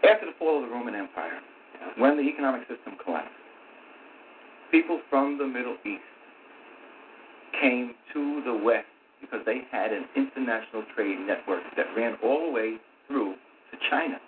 After 0.08 0.26
the 0.26 0.32
fall 0.38 0.62
of 0.62 0.68
the 0.68 0.74
Roman 0.74 0.94
Empire, 0.94 1.40
when 1.96 2.16
the 2.16 2.22
economic 2.22 2.62
system 2.62 2.96
collapsed, 3.04 3.32
people 4.70 5.00
from 5.08 5.38
the 5.38 5.46
Middle 5.46 5.76
East 5.84 6.02
came 7.60 7.94
to 8.12 8.42
the 8.44 8.54
West 8.54 8.86
because 9.20 9.40
they 9.44 9.62
had 9.70 9.92
an 9.92 10.04
international 10.16 10.84
trade 10.94 11.18
network 11.26 11.62
that 11.76 11.86
ran 11.96 12.16
all 12.22 12.46
the 12.46 12.52
way 12.52 12.76
through 13.06 13.34
to 13.72 13.76
China, 13.90 14.18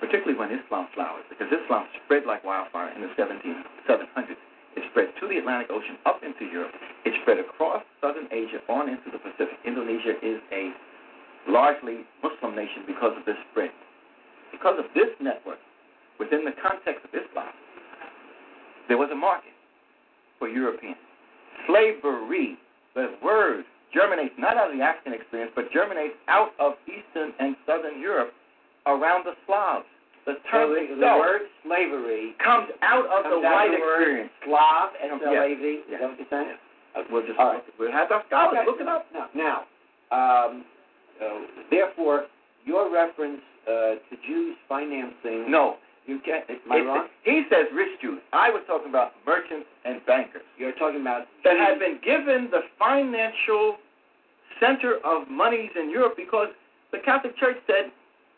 particularly 0.00 0.38
when 0.38 0.50
Islam 0.50 0.88
flowered, 0.94 1.24
because 1.28 1.48
Islam 1.52 1.86
spread 2.04 2.24
like 2.26 2.44
wildfire 2.44 2.92
in 2.94 3.02
the 3.02 3.12
1700s. 3.18 4.36
It 4.76 4.84
spread 4.90 5.10
to 5.20 5.26
the 5.26 5.38
Atlantic 5.38 5.68
Ocean, 5.70 5.98
up 6.06 6.22
into 6.22 6.46
Europe. 6.46 6.70
It 7.04 7.12
spread 7.22 7.38
across 7.38 7.82
southern 8.00 8.30
Asia, 8.30 8.62
on 8.68 8.88
into 8.88 9.10
the 9.10 9.18
Pacific. 9.18 9.58
Indonesia 9.66 10.14
is 10.22 10.38
a 10.52 10.70
largely 11.48 12.06
Muslim 12.22 12.54
nation 12.54 12.86
because 12.86 13.12
of 13.18 13.24
this 13.26 13.36
spread. 13.50 13.70
Because 14.52 14.78
of 14.78 14.86
this 14.94 15.10
network, 15.20 15.58
within 16.18 16.44
the 16.44 16.54
context 16.62 17.02
of 17.04 17.10
Islam, 17.10 17.50
there 18.88 18.98
was 18.98 19.10
a 19.10 19.16
market 19.16 19.54
for 20.38 20.48
Europeans. 20.48 20.98
Slavery, 21.66 22.58
the 22.94 23.14
word 23.22 23.64
germinates 23.94 24.34
not 24.38 24.56
out 24.56 24.70
of 24.70 24.76
the 24.76 24.82
African 24.82 25.12
experience, 25.14 25.52
but 25.54 25.70
germinates 25.72 26.14
out 26.28 26.50
of 26.58 26.74
Eastern 26.86 27.32
and 27.38 27.56
Southern 27.66 28.00
Europe 28.00 28.32
around 28.86 29.24
the 29.24 29.34
Slavs. 29.46 29.84
The 30.26 30.34
So 30.44 30.50
term 30.50 30.74
the, 30.74 30.94
the 31.00 31.16
word 31.18 31.42
slavery 31.64 32.34
comes 32.44 32.68
out 32.82 33.06
of 33.06 33.24
comes 33.24 33.40
the 33.42 33.48
out 33.48 33.54
white 33.54 33.72
of 33.72 33.80
the 33.80 33.82
experience. 33.82 34.30
Slav, 34.44 34.90
Yes. 35.00 35.12
S-L-A-V. 35.16 35.64
Is 35.64 35.84
that 35.90 36.02
what 36.08 36.18
you're 36.18 36.28
saying? 36.30 36.56
We'll 37.10 37.26
just 37.26 37.38
All 37.38 37.54
right. 37.54 37.62
we'll 37.78 37.92
have 37.92 38.10
our 38.12 38.22
scholars 38.28 38.58
Okay. 38.58 38.66
look 38.66 38.80
it 38.80 38.88
up. 38.88 39.06
Now, 39.14 39.26
now 39.34 39.56
um, 40.12 40.64
uh, 41.22 41.40
therefore, 41.70 42.26
your 42.66 42.92
reference 42.92 43.40
uh, 43.66 43.96
to 44.10 44.14
Jews 44.26 44.56
financing 44.68 45.50
No, 45.50 45.76
You 46.06 46.18
can't. 46.24 46.44
Am 46.48 46.72
I 46.72 46.80
wrong? 46.80 47.08
He 47.24 47.44
says 47.50 47.66
rich 47.74 48.00
Jews. 48.00 48.20
I 48.32 48.50
was 48.50 48.62
talking 48.66 48.88
about 48.88 49.12
merchants 49.26 49.66
and 49.84 50.04
bankers 50.06 50.42
You're 50.58 50.72
talking 50.72 51.00
about 51.00 51.26
that 51.44 51.56
had 51.56 51.78
been 51.78 51.98
given 52.04 52.48
the 52.50 52.60
financial 52.78 53.76
center 54.58 54.98
of 55.04 55.28
monies 55.28 55.70
in 55.76 55.90
Europe 55.90 56.14
because 56.16 56.48
the 56.92 56.98
Catholic 56.98 57.36
Church 57.36 57.56
said 57.66 57.92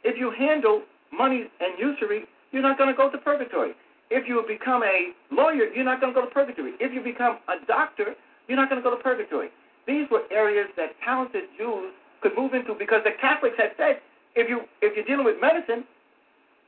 if 0.05 0.19
you 0.19 0.31
handle 0.31 0.83
money 1.13 1.47
and 1.61 1.79
usury, 1.79 2.25
you're 2.51 2.63
not 2.63 2.79
going 2.79 2.91
to 2.91 2.97
go 2.97 3.11
to 3.11 3.19
purgatory. 3.19 3.73
If 4.11 4.29
you 4.29 4.45
become 4.47 4.83
a 4.83 5.13
lawyer, 5.35 5.73
you're 5.75 5.85
not 5.85 6.01
going 6.01 6.13
to 6.13 6.21
go 6.21 6.27
to 6.27 6.33
purgatory. 6.33 6.73
If 6.81 6.93
you 6.93 7.01
become 7.01 7.39
a 7.49 7.65
doctor, 7.67 8.15
you're 8.47 8.59
not 8.59 8.69
going 8.69 8.83
to 8.83 8.85
go 8.85 8.95
to 8.95 9.03
purgatory. 9.03 9.49
These 9.87 10.07
were 10.11 10.23
areas 10.31 10.69
that 10.77 10.91
talented 11.05 11.45
Jews 11.57 11.93
could 12.21 12.33
move 12.37 12.55
into 12.55 12.75
because 12.79 13.01
the 13.05 13.13
Catholics 13.21 13.57
had 13.57 13.71
said 13.77 14.01
if 14.35 14.49
you 14.49 14.63
if 14.81 14.95
you're 14.97 15.05
dealing 15.05 15.25
with 15.25 15.41
medicine, 15.41 15.85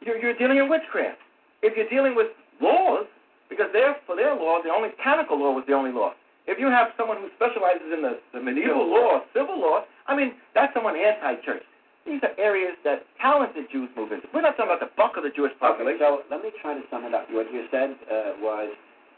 you're, 0.00 0.18
you're 0.18 0.36
dealing 0.36 0.58
in 0.58 0.68
witchcraft. 0.68 1.18
If 1.62 1.76
you're 1.76 1.88
dealing 1.88 2.14
with 2.14 2.28
laws, 2.60 3.06
because 3.48 3.68
they're, 3.72 3.96
for 4.06 4.16
their 4.16 4.34
law, 4.34 4.58
the 4.62 4.70
only 4.70 4.90
canonical 5.02 5.38
law 5.38 5.52
was 5.52 5.64
the 5.66 5.74
only 5.74 5.92
law. 5.92 6.12
If 6.46 6.58
you 6.58 6.66
have 6.68 6.88
someone 6.96 7.18
who 7.18 7.28
specializes 7.36 7.88
in 7.92 8.02
the, 8.02 8.20
the 8.32 8.40
medieval 8.40 8.84
law, 8.84 9.24
civil 9.32 9.58
law, 9.60 9.84
I 10.06 10.16
mean, 10.16 10.34
that's 10.54 10.74
someone 10.74 10.96
anti-church. 10.96 11.62
These 12.04 12.20
are 12.20 12.36
areas 12.36 12.76
that 12.84 13.08
talented 13.16 13.64
Jews 13.72 13.88
move 13.96 14.12
into. 14.12 14.28
We're 14.34 14.44
not 14.44 14.60
talking 14.60 14.68
about 14.68 14.84
the 14.84 14.92
bulk 14.92 15.16
of 15.16 15.24
the 15.24 15.32
Jewish 15.32 15.56
Okay, 15.56 15.72
population. 15.72 16.04
so 16.04 16.20
let 16.28 16.44
me 16.44 16.52
try 16.60 16.76
to 16.76 16.84
sum 16.92 17.08
it 17.08 17.14
up. 17.16 17.24
What 17.32 17.48
you 17.48 17.64
said 17.72 17.96
uh, 18.12 18.36
was 18.44 18.68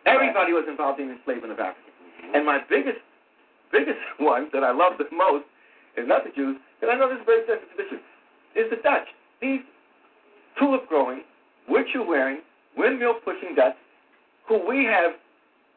Everybody 0.06 0.54
was 0.54 0.64
involved 0.70 1.02
in 1.02 1.10
enslavement 1.10 1.50
of 1.50 1.58
Africans. 1.58 1.90
And 2.32 2.46
my 2.46 2.62
biggest, 2.70 3.02
biggest 3.74 3.98
one 4.22 4.48
that 4.54 4.62
I 4.62 4.70
love 4.70 5.02
the 5.02 5.10
most 5.10 5.44
is 5.98 6.06
not 6.06 6.22
the 6.22 6.30
Jews, 6.30 6.56
because 6.78 6.94
I 6.94 6.96
know 6.96 7.10
this 7.10 7.18
is 7.18 7.26
a 7.26 7.30
very 7.30 7.42
sensitive 7.42 7.74
issue, 7.74 8.00
is 8.54 8.70
the 8.70 8.78
Dutch. 8.86 9.10
These 9.42 9.66
tulip 10.58 10.88
growing, 10.88 11.22
shoe 11.92 12.04
wearing, 12.06 12.40
windmill 12.76 13.14
pushing 13.24 13.54
Dutch, 13.54 13.76
who 14.48 14.66
we 14.66 14.84
have, 14.84 15.12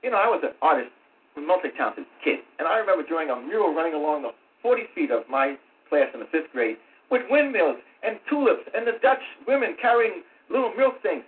you 0.04 0.12
know, 0.12 0.18
I 0.18 0.28
was 0.28 0.42
an 0.44 0.54
artist, 0.62 0.92
a 1.38 1.42
multi 1.42 1.70
talented 1.78 2.06
kid, 2.24 2.40
and 2.58 2.68
I 2.68 2.78
remember 2.78 3.04
drawing 3.08 3.30
a 3.30 3.36
mural 3.36 3.74
running 3.74 3.94
along 3.94 4.24
the 4.24 4.32
40 4.62 4.84
feet 4.96 5.12
of 5.12 5.24
my 5.30 5.56
class 5.90 6.08
in 6.14 6.20
the 6.20 6.28
fifth 6.32 6.52
grade 6.52 6.78
with 7.12 7.22
windmills 7.30 7.78
and 8.04 8.20
tulips 8.30 8.64
and 8.74 8.86
the 8.86 8.94
Dutch 9.02 9.22
women 9.48 9.76
carrying 9.82 10.22
little 10.50 10.74
milk 10.76 11.02
things. 11.02 11.24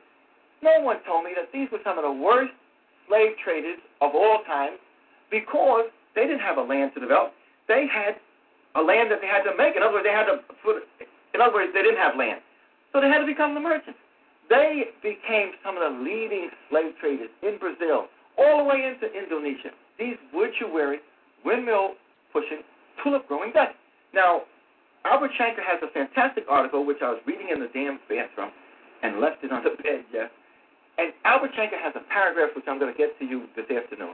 No 0.61 0.79
one 0.81 0.97
told 1.05 1.25
me 1.25 1.31
that 1.35 1.51
these 1.51 1.67
were 1.71 1.79
some 1.83 1.97
of 1.97 2.03
the 2.03 2.11
worst 2.11 2.53
slave 3.07 3.33
traders 3.43 3.79
of 3.99 4.11
all 4.13 4.43
time 4.45 4.77
because 5.29 5.89
they 6.15 6.21
didn't 6.21 6.45
have 6.45 6.57
a 6.57 6.61
land 6.61 6.91
to 6.93 6.99
develop. 6.99 7.33
They 7.67 7.87
had 7.87 8.15
a 8.75 8.81
land 8.81 9.11
that 9.11 9.19
they 9.21 9.27
had 9.27 9.43
to 9.43 9.55
make. 9.57 9.75
In 9.75 9.83
other 9.83 9.93
words, 9.93 10.05
they 10.05 10.13
had 10.13 10.29
to 10.29 10.39
put. 10.63 10.83
In 11.33 11.41
other 11.41 11.53
words, 11.53 11.71
they 11.73 11.81
didn't 11.81 11.97
have 11.97 12.15
land, 12.15 12.41
so 12.91 13.01
they 13.01 13.07
had 13.07 13.19
to 13.19 13.25
become 13.25 13.53
the 13.53 13.59
merchants. 13.59 13.99
They 14.49 14.91
became 15.01 15.53
some 15.63 15.77
of 15.77 15.83
the 15.83 16.03
leading 16.03 16.49
slave 16.69 16.93
traders 16.99 17.29
in 17.41 17.57
Brazil, 17.57 18.07
all 18.37 18.57
the 18.57 18.63
way 18.63 18.83
into 18.83 19.07
Indonesia. 19.13 19.71
These 19.97 20.17
wood 20.33 20.49
shoe 20.59 20.97
windmill 21.45 21.95
pushing, 22.33 22.61
tulip 23.03 23.27
growing 23.27 23.51
Dutch. 23.53 23.75
Now, 24.13 24.41
Albert 25.05 25.31
Shanker 25.39 25.63
has 25.63 25.79
a 25.81 25.91
fantastic 25.93 26.45
article 26.49 26.85
which 26.85 27.01
I 27.01 27.09
was 27.09 27.19
reading 27.25 27.47
in 27.53 27.59
the 27.59 27.69
damn 27.73 27.99
bathroom 28.09 28.51
and 29.03 29.19
left 29.19 29.43
it 29.43 29.51
on 29.51 29.63
the 29.63 29.71
bed, 29.81 30.05
Jeff. 30.11 30.29
And 30.97 31.13
Albert 31.25 31.51
Shanker 31.57 31.79
has 31.81 31.93
a 31.95 32.03
paragraph 32.11 32.49
which 32.55 32.65
I'm 32.67 32.77
going 32.77 32.91
to 32.91 32.97
get 32.97 33.17
to 33.19 33.25
you 33.25 33.47
this 33.55 33.65
afternoon, 33.71 34.13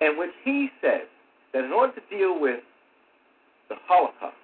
in 0.00 0.16
which 0.16 0.30
he 0.44 0.70
says 0.80 1.10
that 1.52 1.64
in 1.64 1.72
order 1.72 1.92
to 1.92 2.02
deal 2.08 2.40
with 2.40 2.60
the 3.68 3.74
Holocaust, 3.86 4.36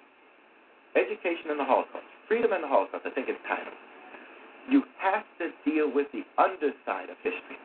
education 0.97 1.51
in 1.51 1.59
the 1.59 1.65
Holocaust, 1.65 2.05
freedom 2.29 2.53
in 2.53 2.63
the 2.63 2.69
Holocaust, 2.69 3.05
I 3.05 3.11
think 3.11 3.29
it's 3.29 3.41
titled, 3.49 3.75
you 4.71 4.85
have 5.01 5.25
to 5.41 5.49
deal 5.65 5.91
with 5.91 6.07
the 6.13 6.23
underside 6.37 7.09
of 7.09 7.17
history. 7.25 7.57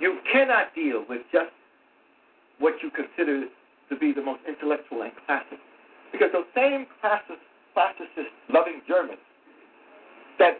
You 0.00 0.18
cannot 0.32 0.74
deal 0.74 1.04
with 1.08 1.22
just 1.30 1.52
what 2.58 2.74
you 2.82 2.90
consider 2.90 3.44
to 3.44 3.94
be 3.96 4.12
the 4.12 4.22
most 4.22 4.40
intellectual 4.48 5.02
and 5.02 5.12
classic. 5.26 5.58
Because 6.12 6.32
those 6.32 6.48
same 6.54 6.86
classicist, 7.04 7.44
classicist 7.76 8.32
loving 8.48 8.80
Germans 8.88 9.20
that 10.38 10.58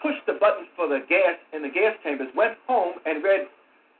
pushed 0.00 0.24
the 0.26 0.34
buttons 0.34 0.68
for 0.76 0.88
the 0.88 1.00
gas 1.08 1.36
in 1.52 1.62
the 1.62 1.68
gas 1.68 1.96
chambers 2.02 2.28
went 2.36 2.54
home 2.66 2.94
and 3.06 3.22
read 3.24 3.48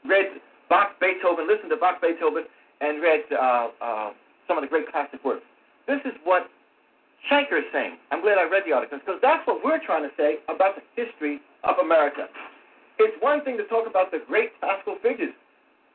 read 0.07 0.40
Bach, 0.68 1.00
Beethoven, 1.00 1.48
listened 1.48 1.70
to 1.70 1.76
Bach, 1.76 2.00
Beethoven, 2.00 2.44
and 2.80 3.02
read 3.02 3.20
uh, 3.32 3.68
uh, 3.80 4.11
some 4.46 4.57
of 4.57 4.62
the 4.62 4.68
great 4.68 4.90
classic 4.90 5.24
works. 5.24 5.44
This 5.86 6.00
is 6.05 6.12
what 6.24 6.48
Shanker 7.30 7.58
is 7.58 7.68
saying. 7.72 7.96
I'm 8.10 8.20
glad 8.20 8.38
I 8.38 8.44
read 8.44 8.64
the 8.66 8.72
articles 8.72 9.00
because 9.04 9.20
that's 9.22 9.46
what 9.46 9.64
we're 9.64 9.80
trying 9.84 10.04
to 10.04 10.12
say 10.16 10.38
about 10.48 10.76
the 10.76 10.84
history 10.92 11.40
of 11.64 11.78
America. 11.80 12.28
It's 12.98 13.16
one 13.20 13.42
thing 13.44 13.56
to 13.56 13.64
talk 13.66 13.88
about 13.88 14.10
the 14.10 14.20
great 14.26 14.58
classical 14.60 14.96
figures 15.02 15.32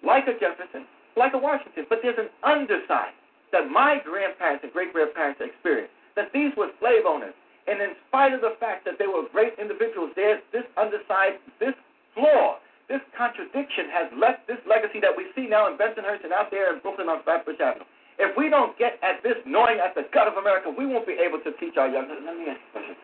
like 0.04 0.28
a 0.28 0.34
Jefferson, 0.40 0.88
like 1.16 1.34
a 1.34 1.38
Washington, 1.38 1.86
but 1.88 2.00
there's 2.02 2.18
an 2.18 2.30
underside 2.44 3.14
that 3.52 3.70
my 3.70 4.00
grandparents 4.04 4.64
and 4.64 4.72
great 4.74 4.94
grandparents 4.94 5.42
experienced. 5.42 5.94
That 6.16 6.34
these 6.34 6.52
were 6.58 6.70
slave 6.80 7.06
owners, 7.08 7.34
and 7.68 7.82
in 7.82 7.94
spite 8.08 8.34
of 8.34 8.42
the 8.42 8.56
fact 8.60 8.84
that 8.86 9.00
they 9.00 9.08
were 9.08 9.24
great 9.32 9.54
individuals, 9.62 10.12
there's 10.16 10.42
this 10.52 10.66
underside, 10.76 11.40
this 11.60 11.76
flaw, 12.14 12.58
this 12.90 13.00
contradiction 13.16 13.88
has 13.94 14.10
left 14.18 14.48
this 14.48 14.60
legacy 14.68 15.00
that 15.00 15.16
we 15.16 15.30
see 15.36 15.48
now 15.48 15.70
in 15.70 15.78
Bensonhurst 15.78 16.26
and 16.26 16.34
out 16.34 16.50
there 16.52 16.74
in 16.74 16.82
Brooklyn 16.82 17.08
on 17.08 17.24
Flatbush 17.24 17.62
Avenue. 17.62 17.86
If 18.20 18.36
we 18.36 18.50
don't 18.50 18.78
get 18.78 19.00
at 19.02 19.24
this, 19.24 19.36
gnawing 19.48 19.80
at 19.80 19.96
the 19.96 20.04
gut 20.14 20.28
of 20.28 20.36
America, 20.36 20.70
we 20.70 20.86
won't 20.86 21.08
be 21.08 21.16
able 21.16 21.40
to 21.40 21.52
teach 21.60 21.78
our 21.78 21.88
young. 21.88 22.08
Let 22.10 22.36
me 22.36 22.46
ask 22.52 22.60
you 22.60 22.68
a 22.68 22.72
question. 22.76 22.96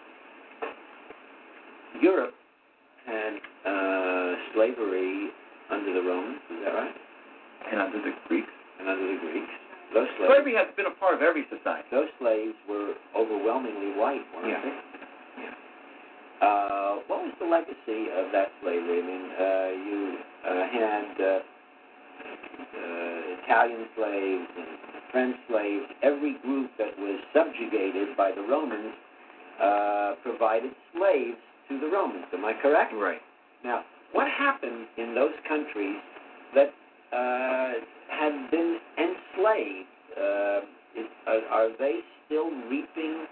Europe 2.01 2.33
had 3.07 3.39
uh, 3.65 4.35
slavery 4.53 5.29
under 5.71 5.93
the 5.93 6.01
Romans, 6.03 6.39
is 6.51 6.59
that 6.65 6.73
right? 6.75 6.95
And 7.71 7.79
under 7.81 7.99
the 8.03 8.11
Greeks. 8.27 8.51
And 8.79 8.89
under 8.89 9.07
the 9.07 9.19
Greeks. 9.31 9.53
Those 9.93 10.07
slaves, 10.17 10.31
Slavery 10.35 10.55
has 10.59 10.67
been 10.75 10.87
a 10.87 10.95
part 10.99 11.15
of 11.15 11.21
every 11.21 11.45
society. 11.47 11.87
those 11.91 12.09
slaves 12.19 12.53
were 12.67 12.93
overwhelmingly 13.15 13.95
white, 13.95 14.21
weren't 14.35 14.49
Yeah. 14.49 14.61
they? 14.61 14.75
Uh, 16.41 16.95
what 17.07 17.23
was 17.23 17.33
the 17.39 17.45
legacy 17.47 18.11
of 18.11 18.27
that 18.33 18.51
slavery? 18.61 18.99
I 18.99 19.05
mean, 19.07 19.25
uh, 19.31 19.69
you 19.87 20.17
uh, 20.43 20.67
had 20.67 21.09
uh, 21.15 21.39
uh, 22.75 23.24
Italian 23.45 23.85
slaves 23.95 24.47
and 24.57 24.67
French 25.11 25.35
slaves. 25.49 25.85
Every 26.01 26.37
group 26.41 26.71
that 26.77 26.97
was 26.97 27.19
subjugated 27.33 28.17
by 28.17 28.31
the 28.31 28.41
Romans 28.41 28.93
uh, 29.61 30.15
provided 30.23 30.71
slaves 30.97 31.37
to 31.69 31.79
the 31.79 31.87
Romans. 31.87 32.25
Am 32.33 32.43
I 32.43 32.53
correct? 32.61 32.93
Right. 32.93 33.21
Now, 33.63 33.83
what 34.13 34.27
happened 34.27 34.87
in 34.97 35.15
those 35.15 35.33
countries 35.47 35.97
that 36.53 36.73
uh, 37.13 37.73
had 38.09 38.51
been 38.51 38.79
enslaved? 38.97 39.87
Uh, 40.17 40.59
is, 40.97 41.07
are, 41.27 41.41
are 41.51 41.69
they 41.77 41.99
still 42.25 42.49
reaping 42.69 43.25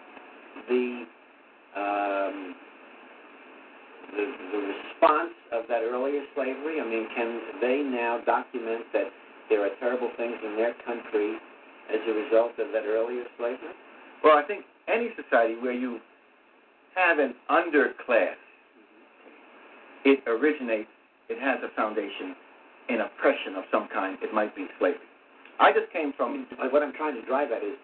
the 0.68 1.06
um, 1.76 2.56
the, 4.12 4.32
the 4.52 4.58
response 4.60 5.34
of 5.52 5.64
that 5.70 5.82
earlier 5.82 6.22
slavery? 6.36 6.80
I 6.80 6.86
mean, 6.86 7.08
can 7.16 7.42
they 7.62 7.82
now 7.82 8.20
document 8.26 8.84
that 8.94 9.08
there 9.50 9.66
are 9.66 9.70
terrible 9.80 10.10
things 10.18 10.36
in 10.46 10.56
their 10.56 10.74
country 10.86 11.36
as 11.94 12.00
a 12.08 12.12
result 12.14 12.52
of 12.60 12.72
that 12.74 12.86
earlier 12.86 13.24
slavery? 13.38 13.76
Well, 14.24 14.38
I 14.38 14.44
think 14.44 14.66
any 14.88 15.10
society 15.22 15.56
where 15.60 15.74
you 15.74 16.00
have 16.96 17.20
an 17.20 17.34
underclass, 17.50 18.36
it 20.06 20.20
originates, 20.28 20.90
it 21.30 21.40
has 21.42 21.60
a 21.64 21.74
foundation 21.76 22.36
in 22.90 23.02
oppression 23.02 23.56
of 23.56 23.64
some 23.72 23.88
kind. 23.94 24.18
It 24.22 24.34
might 24.34 24.56
be 24.56 24.68
slavery. 24.80 25.00
I 25.60 25.72
just 25.72 25.92
came 25.94 26.14
from 26.18 26.46
What 26.72 26.84
I'm 26.84 26.94
trying 26.94 27.16
to 27.16 27.26
drive 27.26 27.52
at 27.52 27.64
is, 27.64 27.78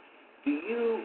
do 0.44 0.52
you 0.52 1.04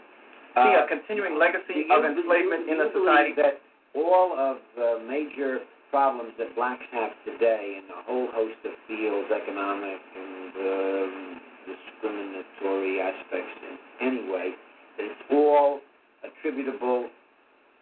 see 0.54 0.60
uh, 0.60 0.84
a 0.84 0.86
continuing 0.88 1.38
legacy 1.38 1.86
you- 1.86 1.94
of 1.94 2.04
enslavement 2.04 2.68
in 2.68 2.76
you 2.78 2.88
a 2.88 2.92
society. 2.92 3.32
that 3.36 3.60
all 3.94 4.32
of 4.38 4.58
the 4.76 5.00
major 5.06 5.60
problems 5.94 6.34
that 6.42 6.50
blacks 6.56 6.82
have 6.90 7.14
today 7.24 7.78
in 7.78 7.86
a 7.86 8.02
whole 8.02 8.26
host 8.34 8.58
of 8.66 8.74
fields, 8.90 9.30
economic 9.30 10.02
and 10.18 10.50
um, 10.58 11.40
discriminatory 11.70 12.98
aspects 12.98 13.54
in 13.62 13.78
any 14.02 14.26
way, 14.26 14.58
that 14.98 15.06
it's 15.06 15.22
all 15.30 15.78
attributable 16.26 17.06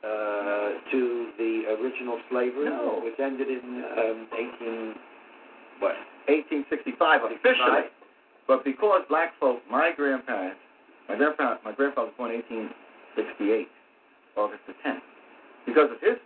uh, 0.05 0.77
to 0.93 1.33
the 1.39 1.73
original 1.81 2.21
slavery, 2.29 2.69
No. 2.69 3.01
which 3.03 3.17
ended 3.19 3.49
in 3.49 3.81
um, 3.97 4.29
18 4.61 4.95
what? 5.81 5.97
1865 6.29 7.33
officially, 7.33 7.89
but 8.47 8.63
because 8.63 9.01
black 9.09 9.33
folk, 9.41 9.65
my 9.71 9.89
grandparents, 9.97 10.61
my 11.09 11.17
grandfather, 11.17 11.57
my 11.65 11.73
grandfather 11.73 12.13
was 12.13 12.17
born 12.19 12.31
in 12.31 12.45
1868, 13.17 13.69
August 14.37 14.61
the 14.69 14.77
10th. 14.85 15.01
Because 15.65 15.89
of 15.89 16.01
his 16.05 16.21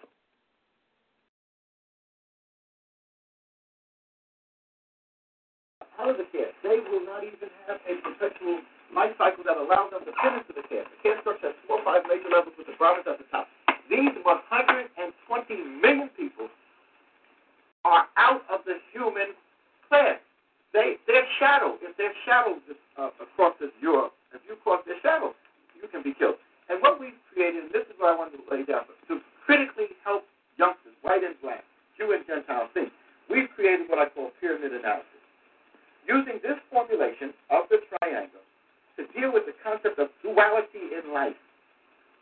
out 5.99 6.13
of 6.13 6.17
the 6.17 6.29
caste. 6.33 6.57
They 6.63 6.81
will 6.81 7.05
not 7.05 7.25
even 7.25 7.49
have 7.67 7.81
a 7.85 7.95
perpetual 8.01 8.61
life 8.95 9.17
cycle 9.19 9.45
that 9.45 9.57
allows 9.57 9.91
them 9.91 10.05
to 10.07 10.13
fit 10.13 10.33
into 10.37 10.53
the 10.53 10.65
caste. 10.69 10.89
The 10.93 11.01
caste 11.03 11.21
structure 11.25 11.51
has 11.51 11.59
four 11.67 11.81
or 11.81 11.85
five 11.85 12.07
major 12.07 12.31
levels 12.31 12.55
with 12.57 12.69
the 12.69 12.77
Brahmins 12.79 13.09
at 13.09 13.19
the 13.19 13.29
top. 13.33 13.49
these 13.91 14.15
120 14.23 14.93
million 15.83 16.09
people 16.15 16.49
are 17.85 18.07
out 18.19 18.43
of 18.51 18.67
the 18.67 18.79
human 18.93 19.35
class. 19.89 20.19
They, 20.75 20.99
their 21.07 21.25
shadow, 21.39 21.79
if 21.81 21.97
their 21.97 22.13
shadow 22.27 22.59
uh, 22.99 23.11
crosses 23.39 23.73
Europe, 23.81 24.13
if 24.35 24.43
you 24.45 24.59
cross 24.61 24.83
their 24.85 25.01
shadow, 25.01 25.33
you 25.79 25.89
can 25.89 26.03
be 26.03 26.13
killed. 26.13 26.37
And 26.69 26.83
what 26.83 26.99
we've 26.99 27.17
created, 27.33 27.71
and 27.71 27.73
this 27.73 27.87
is 27.87 27.95
what 27.97 28.13
I 28.13 28.17
wanted 28.19 28.43
to 28.43 28.47
lay 28.51 28.67
down, 28.67 28.85
to 29.09 29.23
critically 29.47 29.95
help 30.03 30.27
youngsters, 30.59 30.99
white 31.01 31.23
and 31.23 31.39
black, 31.41 31.63
Jew 31.97 32.13
and 32.13 32.27
Gentile 32.27 32.69
think, 32.75 32.91
we've 33.31 33.49
created 33.55 33.89
what 33.89 34.03
I 34.03 34.11
call 34.11 34.35
pyramid 34.43 34.75
analysis. 34.75 35.16
Using 36.07 36.39
this 36.43 36.59
formulation 36.71 37.35
of 37.51 37.67
the 37.69 37.83
triangle 37.99 38.43
to 38.95 39.03
deal 39.13 39.35
with 39.35 39.45
the 39.45 39.55
concept 39.61 39.99
of 39.99 40.09
duality 40.23 40.95
in 40.95 41.13
life, 41.13 41.37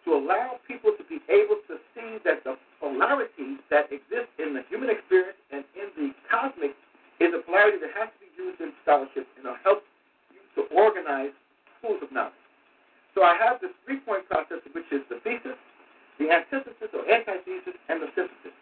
to 0.04 0.16
allow 0.16 0.56
people 0.66 0.92
to 0.96 1.04
be 1.04 1.20
able 1.28 1.60
to 1.68 1.76
see 1.92 2.16
that 2.24 2.44
the 2.44 2.56
polarity 2.80 3.60
that 3.70 3.92
exists 3.92 4.32
in 4.40 4.52
the 4.52 4.64
human 4.68 4.88
experience 4.88 5.36
and 5.52 5.64
in 5.76 5.88
the 5.96 6.08
cosmic 6.28 6.72
is 7.20 7.32
a 7.32 7.40
polarity 7.44 7.78
that 7.80 7.92
has 7.92 8.08
to 8.12 8.18
be 8.24 8.30
used 8.36 8.60
in 8.60 8.72
scholarship 8.82 9.28
and 9.36 9.44
will 9.44 9.60
help 9.64 9.84
you 10.32 10.40
to 10.56 10.68
organize 10.72 11.32
schools 11.78 12.00
of 12.00 12.10
knowledge. 12.12 12.36
So 13.14 13.22
I 13.22 13.36
have 13.36 13.60
this 13.60 13.70
three-point 13.86 14.28
process, 14.28 14.64
which 14.72 14.88
is 14.90 15.04
the 15.08 15.20
thesis, 15.22 15.56
the 16.18 16.32
antithesis 16.32 16.90
or 16.92 17.04
antithesis, 17.04 17.76
and 17.88 18.02
the 18.02 18.08
synthesis. 18.16 18.56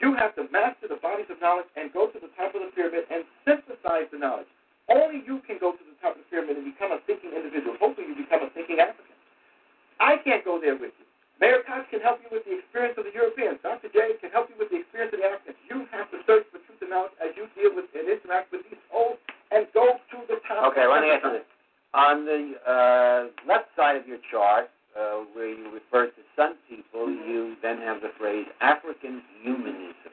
You 0.00 0.14
have 0.16 0.34
to 0.40 0.48
master 0.50 0.88
the 0.88 0.98
bodies 0.98 1.28
of 1.28 1.40
knowledge 1.42 1.68
and 1.76 1.92
go 1.92 2.08
to 2.08 2.18
the 2.18 2.30
top 2.38 2.54
of 2.54 2.62
the 2.62 2.70
pyramid 2.74 3.04
and 3.10 3.26
synthesize 3.44 4.08
the 4.10 4.18
knowledge. 4.18 4.50
Only 4.90 5.22
you 5.22 5.44
can 5.46 5.58
go 5.62 5.72
to 5.72 5.82
the 5.82 5.96
top 6.02 6.18
of 6.18 6.24
the 6.24 6.28
pyramid 6.32 6.58
and 6.58 6.66
become 6.66 6.90
a 6.90 6.98
thinking 7.06 7.30
individual. 7.30 7.78
Hopefully, 7.78 8.10
you 8.10 8.16
become 8.18 8.42
a 8.42 8.50
thinking 8.50 8.82
African. 8.82 9.14
I 10.02 10.18
can't 10.24 10.42
go 10.42 10.58
there 10.58 10.74
with 10.74 10.90
you. 10.98 11.06
Mayor 11.42 11.62
Koch 11.66 11.86
can 11.90 11.98
help 11.98 12.22
you 12.22 12.30
with 12.30 12.46
the 12.46 12.54
experience 12.54 12.94
of 12.98 13.02
the 13.02 13.14
Europeans. 13.14 13.58
Dr. 13.66 13.90
J 13.90 14.14
can 14.22 14.30
help 14.30 14.46
you 14.46 14.54
with 14.58 14.70
the 14.70 14.78
experience 14.78 15.10
of 15.10 15.18
the 15.18 15.26
Africans. 15.26 15.58
You 15.66 15.86
have 15.90 16.06
to 16.14 16.22
search 16.22 16.46
for 16.54 16.62
truth 16.62 16.82
and 16.82 16.90
knowledge 16.90 17.18
as 17.18 17.34
you 17.34 17.50
deal 17.58 17.74
with 17.74 17.90
and 17.98 18.06
interact 18.06 18.54
with 18.54 18.62
these 18.70 18.78
old 18.94 19.18
and 19.50 19.66
go 19.74 19.98
to 19.98 20.18
the 20.30 20.38
top. 20.46 20.70
Okay, 20.70 20.86
let 20.86 21.02
me 21.02 21.10
answer 21.10 21.34
this. 21.34 21.48
On 21.98 22.22
the 22.24 22.56
uh, 22.62 23.20
left 23.42 23.74
side 23.74 23.98
of 23.98 24.06
your 24.06 24.22
chart, 24.30 24.70
uh, 24.98 25.24
where 25.32 25.48
you 25.48 25.70
refer 25.72 26.06
to 26.06 26.22
some 26.36 26.56
people, 26.68 27.08
you 27.08 27.56
then 27.62 27.78
have 27.78 28.00
the 28.00 28.10
phrase 28.18 28.46
African 28.60 29.22
humanism. 29.42 30.12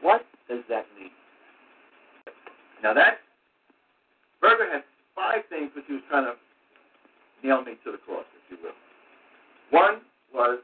What 0.00 0.24
does 0.48 0.62
that 0.68 0.86
mean? 0.98 1.10
Now 2.82 2.94
that 2.94 3.18
Berger 4.40 4.70
has 4.72 4.82
five 5.14 5.42
things 5.48 5.70
which 5.74 5.84
he 5.86 5.94
was 5.94 6.02
trying 6.10 6.24
to 6.24 6.34
nail 7.46 7.62
me 7.62 7.78
to 7.84 7.92
the 7.92 7.98
cross, 7.98 8.24
if 8.36 8.50
you 8.50 8.58
will. 8.62 8.76
One 9.70 10.00
was 10.34 10.58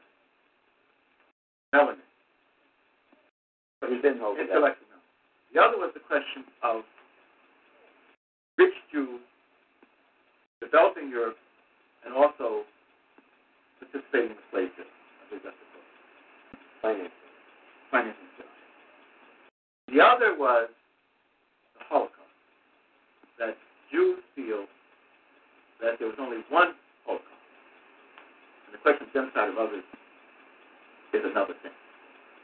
melanin. 1.73 2.03
But 3.79 3.89
he 3.89 3.95
didn't 3.95 4.19
hold 4.19 4.37
intellectual 4.37 4.85
melanin. 4.91 5.53
The 5.53 5.61
other 5.61 5.77
was 5.77 5.91
the 5.93 6.01
question 6.01 6.43
of 6.61 6.83
rich 8.57 8.75
Jews 8.91 9.21
developing 10.61 11.09
Europe 11.09 11.37
and 12.05 12.13
also 12.13 12.67
participating 13.91 14.31
in 14.31 14.37
the 14.37 14.47
slave 14.53 14.71
trade. 14.77 14.87
I 14.89 15.23
think 15.29 15.41
that's 15.43 15.57
the 15.57 15.67
book. 15.73 15.87
Finance. 16.81 17.17
Financing 17.91 18.29
system. 18.37 18.57
The 19.89 19.99
other 20.01 20.37
was 20.37 20.69
the 21.77 21.83
Holocaust. 21.89 22.33
That 23.41 23.57
Jews 23.91 24.21
feel 24.35 24.69
that 25.81 25.97
there 25.97 26.07
was 26.07 26.17
only 26.21 26.45
one 26.49 26.77
Holocaust. 27.05 27.41
And 28.69 28.77
the 28.77 28.81
question 28.85 29.07
of 29.07 29.13
genocide 29.13 29.49
of 29.49 29.57
others 29.57 29.85
is 31.13 31.23
another 31.25 31.57
thing. 31.65 31.73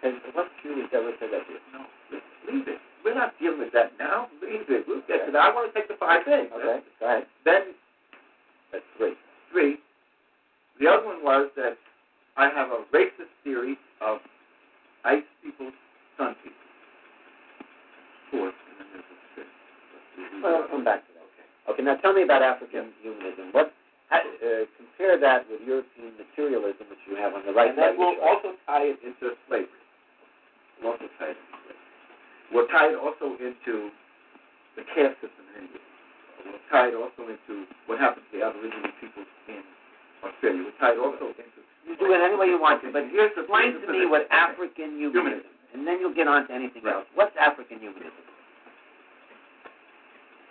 And 0.04 0.18
what 0.34 0.50
Jew 0.64 0.82
has 0.82 0.90
ever 0.94 1.14
said 1.20 1.30
that 1.34 1.46
to 1.46 1.54
you? 1.54 1.62
No, 1.74 1.86
leave 2.50 2.68
it. 2.68 2.82
We're 3.04 3.14
not 3.14 3.38
dealing 3.40 3.60
with 3.60 3.74
that 3.74 3.94
now. 4.00 4.28
Leave 4.42 4.66
it. 4.70 4.86
We'll 4.88 5.06
get 5.08 5.26
to 5.26 5.32
that. 5.32 5.40
I 5.40 5.54
want 5.54 5.72
to 5.72 5.80
take 5.80 5.88
the 5.88 5.96
five 6.00 6.26
things. 6.26 6.50
Okay, 6.50 6.82
go 7.00 7.06
ahead. 7.06 7.26
Then 7.46 7.78
That's 8.72 8.84
three. 8.98 9.14
three. 9.52 9.78
The 10.80 10.88
other 10.88 11.06
one 11.06 11.24
was 11.24 11.50
that 11.56 11.78
I 12.38 12.50
have 12.50 12.70
a 12.70 12.84
racist 12.94 13.32
theory 13.44 13.78
of 14.02 14.20
ice 15.06 15.24
people, 15.44 15.72
sun 16.18 16.36
people. 16.44 16.60
Fourth, 18.32 18.54
and 18.68 18.76
then 18.80 18.88
there's 18.92 19.08
a 19.08 19.18
fifth. 19.40 20.44
Well, 20.44 20.56
I'll 20.64 20.68
come 20.68 20.84
back 20.84 21.08
to 21.08 21.12
that. 21.16 21.24
Okay. 21.24 21.80
Okay. 21.80 21.84
Now 21.84 21.96
tell 22.04 22.14
me 22.14 22.24
about 22.24 22.42
African 22.42 22.92
humanism. 23.02 23.52
What? 23.52 23.72
Uh, 24.12 24.70
compare 24.78 25.18
that 25.18 25.50
with 25.50 25.60
European 25.66 26.14
materialism, 26.16 26.86
which 26.94 27.02
you 27.10 27.18
have 27.18 27.34
on 27.34 27.42
the 27.46 27.52
right 27.52 27.74
and 27.74 27.78
side. 27.80 27.98
then 27.98 27.98
of 27.98 28.00
we'll 28.00 28.16
chart. 28.22 28.38
also 28.38 28.50
tie 28.70 28.86
it 28.94 29.00
into 29.02 29.34
slavery. 29.50 29.82
We'll 30.78 30.94
also 30.94 31.10
tie 31.18 31.34
it 31.34 31.40
into 31.42 31.58
slavery. 31.66 32.54
We'll 32.54 32.70
tie 32.70 32.90
it 32.94 33.00
also 33.02 33.34
into 33.42 33.90
the 34.78 34.84
caste 34.94 35.18
system 35.26 35.42
in 35.58 35.66
India. 35.66 35.82
We'll 36.46 36.62
tie 36.70 36.94
it 36.94 36.98
also 37.00 37.26
into 37.26 37.66
what 37.90 37.98
happened 37.98 38.30
to 38.30 38.32
the 38.38 38.46
Aboriginal 38.46 38.94
peoples 39.02 39.26
in 39.50 39.66
Australia. 40.26 40.66
Tie 40.80 40.94
it 40.94 41.00
also 41.00 41.30
into 41.30 41.60
You 41.86 41.96
do 41.98 42.10
it 42.14 42.20
any 42.22 42.36
way 42.36 42.48
you 42.48 42.60
want 42.60 42.82
to, 42.84 42.92
but 42.92 43.06
here's 43.14 43.32
the 43.36 43.46
explain 43.46 43.78
to 43.82 43.88
me 43.92 44.06
what 44.10 44.28
African 44.32 44.98
humanism, 44.98 45.46
and 45.74 45.86
then 45.86 46.00
you'll 46.02 46.14
get 46.18 46.28
on 46.28 46.48
to 46.48 46.54
anything 46.54 46.84
Right. 46.84 46.96
else. 46.96 47.08
What's 47.14 47.36
African 47.38 47.80
humanism? 47.80 48.12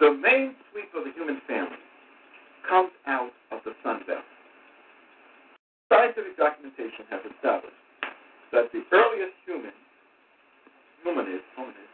The 0.00 0.10
main 0.12 0.54
sweep 0.70 0.92
of 0.94 1.04
the 1.04 1.12
human 1.12 1.40
family 1.46 1.78
comes 2.68 2.90
out 3.06 3.32
of 3.50 3.62
the 3.64 3.74
Sun 3.82 4.02
Belt. 4.06 4.24
Scientific 5.90 6.36
documentation 6.36 7.06
has 7.10 7.20
established 7.34 7.76
that 8.52 8.72
the 8.72 8.82
earliest 8.90 9.34
human, 9.46 9.72
humanist, 11.02 11.44
hominid, 11.58 11.90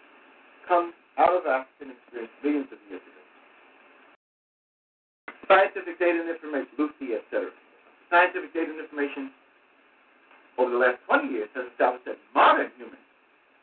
comes 0.68 0.94
out 1.18 1.34
of 1.36 1.44
African 1.46 1.90
experience 1.96 2.32
millions 2.42 2.68
of 2.72 2.78
years 2.88 3.02
ago. 3.02 3.22
Scientific 5.48 5.98
data 5.98 6.20
and 6.20 6.30
information, 6.30 6.70
Lucy, 6.78 7.14
etc. 7.18 7.50
Scientific 8.10 8.52
data 8.52 8.74
and 8.74 8.82
information 8.82 9.30
over 10.58 10.70
the 10.70 10.82
last 10.82 10.98
20 11.06 11.30
years 11.30 11.48
has 11.54 11.70
established 11.70 12.04
that 12.04 12.18
modern 12.34 12.68
humans, 12.76 13.00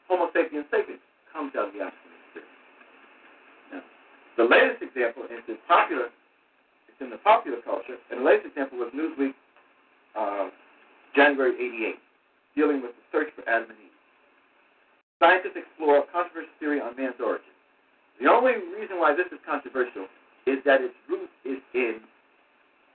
Homo 0.08 0.32
sapiens 0.32 0.66
sapiens, 0.72 1.04
comes 1.32 1.52
out 1.60 1.68
of 1.70 1.74
the 1.76 1.84
African. 1.84 2.08
Now, 3.76 3.84
the 4.39 4.48
latest 4.48 4.82
example 4.82 5.28
is 5.28 5.43
the 5.45 5.60
popular, 5.68 6.08
it's 6.88 7.00
in 7.04 7.12
the 7.12 7.20
popular 7.22 7.60
culture, 7.62 8.00
and 8.10 8.24
the 8.24 8.26
latest 8.26 8.48
example 8.56 8.80
was 8.80 8.89
Newsweek, 8.95 9.36
uh, 10.16 10.50
January 11.14 11.54
88, 11.54 12.00
dealing 12.56 12.82
with 12.82 12.95
the 12.95 13.04
search 13.12 13.28
for 13.36 13.43
Adam 13.52 13.70
and 13.70 13.78
Eve. 13.84 13.98
Scientists 15.20 15.60
explore 15.60 16.02
a 16.02 16.06
controversial 16.08 16.56
theory 16.58 16.80
on 16.80 16.95
man's 16.95 17.20
origin. 17.20 17.52
The 18.22 18.32
only 18.32 18.54
reason 18.74 18.98
why 18.98 19.14
this 19.14 19.28
is 19.30 19.38
controversial 19.45 20.08
is 20.45 20.64
that 20.66 20.82
its 20.82 20.95
root 21.10 21.30
is 21.45 21.60
in 21.74 22.02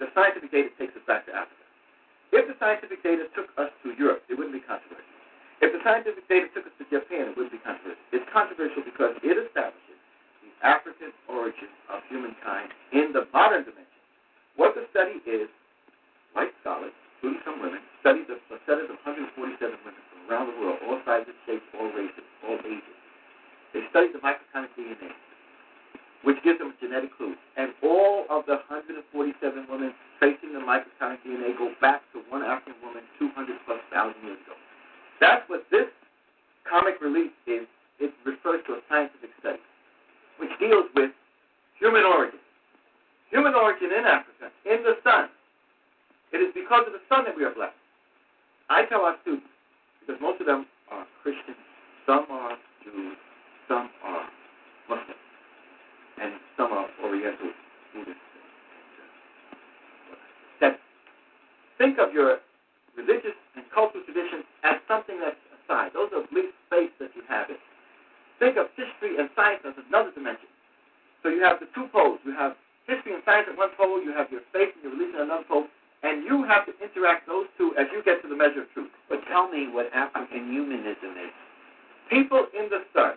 the 0.02 0.10
scientific 0.18 0.50
data 0.50 0.66
takes 0.82 0.98
us 0.98 1.06
back 1.06 1.22
to 1.30 1.32
Africa. 1.32 1.62
If 2.34 2.50
the 2.50 2.58
scientific 2.58 3.06
data 3.06 3.30
took 3.38 3.46
us 3.54 3.70
to 3.86 3.94
Europe, 3.94 4.26
it 4.26 4.34
wouldn't 4.34 4.50
be 4.50 4.64
controversial. 4.66 5.14
If 5.62 5.70
the 5.70 5.78
scientific 5.86 6.26
data 6.26 6.50
took 6.50 6.66
us 6.66 6.74
to 6.82 6.84
Japan, 6.90 7.30
it 7.30 7.38
wouldn't 7.38 7.54
be 7.54 7.62
controversial. 7.62 8.02
It's 8.10 8.26
controversial 8.34 8.82
because 8.82 9.14
it 9.22 9.38
establishes 9.38 9.98
the 10.42 10.50
African 10.66 11.14
origin 11.30 11.70
of 11.86 12.02
humankind 12.10 12.74
in 12.90 13.14
the 13.14 13.30
modern 13.30 13.62
dimension. 13.62 14.02
What 14.58 14.74
the 14.74 14.90
study 14.90 15.22
is, 15.22 15.46
white 16.34 16.50
scholars, 16.66 16.90
including 17.22 17.46
some 17.46 17.62
women, 17.62 17.78
studied 18.02 18.26
the, 18.26 18.42
study 18.66 18.82
of 18.90 18.98
147 19.06 19.38
women 19.86 20.02
from 20.10 20.18
around 20.26 20.50
the 20.50 20.56
world, 20.58 20.82
all 20.82 20.98
sizes, 21.06 21.30
shapes, 21.46 21.62
all 21.78 21.94
races, 21.94 22.26
all 22.42 22.58
ages. 22.66 22.98
They 23.70 23.86
studied 23.94 24.18
the 24.18 24.22
mitochondrial 24.24 24.74
DNA, 24.74 25.14
which 26.22 26.38
gives 26.42 26.58
them 26.58 26.74
a 26.74 26.76
genetic 26.80 27.14
clue. 27.16 27.34
And 27.56 27.74
all 27.82 28.26
of 28.30 28.46
the 28.46 28.62
147 28.70 29.02
women 29.70 29.94
tracing 30.18 30.54
the 30.54 30.62
mitochondrial 30.62 31.18
DNA 31.26 31.58
go 31.58 31.70
back 31.80 32.02
to 32.12 32.22
one 32.30 32.42
African 32.42 32.74
woman 32.82 33.02
200 33.18 33.56
plus 33.66 33.80
thousand 33.92 34.22
years 34.22 34.38
ago. 34.46 34.54
That's 35.20 35.42
what 35.50 35.66
this 35.70 35.90
comic 36.68 37.00
relief 37.00 37.30
is. 37.46 37.66
It 38.00 38.10
refers 38.26 38.62
to 38.66 38.78
a 38.78 38.80
scientific 38.88 39.30
study, 39.38 39.62
which 40.38 40.50
deals 40.58 40.90
with 40.94 41.10
human 41.78 42.02
origin. 42.02 42.38
Human 43.30 43.54
origin 43.54 43.90
in 43.94 44.04
Africa, 44.04 44.50
in 44.66 44.82
the 44.82 44.98
sun. 45.04 45.30
It 46.32 46.38
is 46.38 46.50
because 46.54 46.84
of 46.86 46.92
the 46.92 47.04
sun 47.08 47.24
that 47.24 47.36
we 47.36 47.44
are 47.44 47.54
blessed. 47.54 47.78
I 48.70 48.84
tell 48.86 49.02
our 49.02 49.16
students, 49.22 49.46
because 50.00 50.20
most 50.20 50.40
of 50.40 50.46
them 50.46 50.66
are 50.90 51.06
Christians, 51.22 51.60
some 52.06 52.26
are 52.30 52.56
Jews, 52.82 53.16
some 53.68 53.90
are 54.02 54.26
Muslims, 54.88 55.21
some 56.56 56.72
are 56.72 56.88
Oriental 57.02 57.50
Buddhists. 57.94 58.20
That 60.60 60.78
think 61.78 61.98
of 61.98 62.12
your 62.12 62.38
religious 62.96 63.36
and 63.56 63.64
cultural 63.74 64.04
traditions 64.04 64.44
as 64.64 64.76
something 64.86 65.18
that's 65.20 65.38
aside. 65.64 65.92
Those 65.94 66.12
are 66.12 66.24
bleak 66.28 66.52
space 66.68 66.92
that 67.00 67.10
you 67.16 67.22
have 67.28 67.48
it. 67.48 67.60
Think 68.38 68.56
of 68.56 68.66
history 68.76 69.16
and 69.18 69.30
science 69.36 69.62
as 69.64 69.74
another 69.88 70.10
dimension. 70.12 70.50
So 71.22 71.28
you 71.30 71.42
have 71.42 71.60
the 71.60 71.70
two 71.74 71.86
poles. 71.92 72.18
You 72.24 72.34
have 72.34 72.58
history 72.86 73.14
and 73.14 73.22
science 73.24 73.46
at 73.48 73.56
one 73.56 73.70
pole, 73.78 74.02
you 74.02 74.12
have 74.12 74.28
your 74.30 74.42
faith 74.52 74.74
and 74.74 74.82
your 74.82 74.92
religion 74.92 75.22
at 75.22 75.30
another 75.30 75.46
pole. 75.48 75.66
And 76.02 76.26
you 76.26 76.42
have 76.42 76.66
to 76.66 76.74
interact 76.82 77.30
those 77.30 77.46
two 77.56 77.72
as 77.78 77.86
you 77.94 78.02
get 78.02 78.20
to 78.22 78.28
the 78.28 78.34
measure 78.34 78.66
of 78.66 78.70
truth. 78.74 78.90
But 79.08 79.22
tell 79.30 79.48
me 79.48 79.70
what 79.70 79.86
African 79.94 80.50
humanism 80.50 81.14
is. 81.14 81.30
People 82.10 82.50
in 82.58 82.68
the 82.68 82.82
sun, 82.92 83.14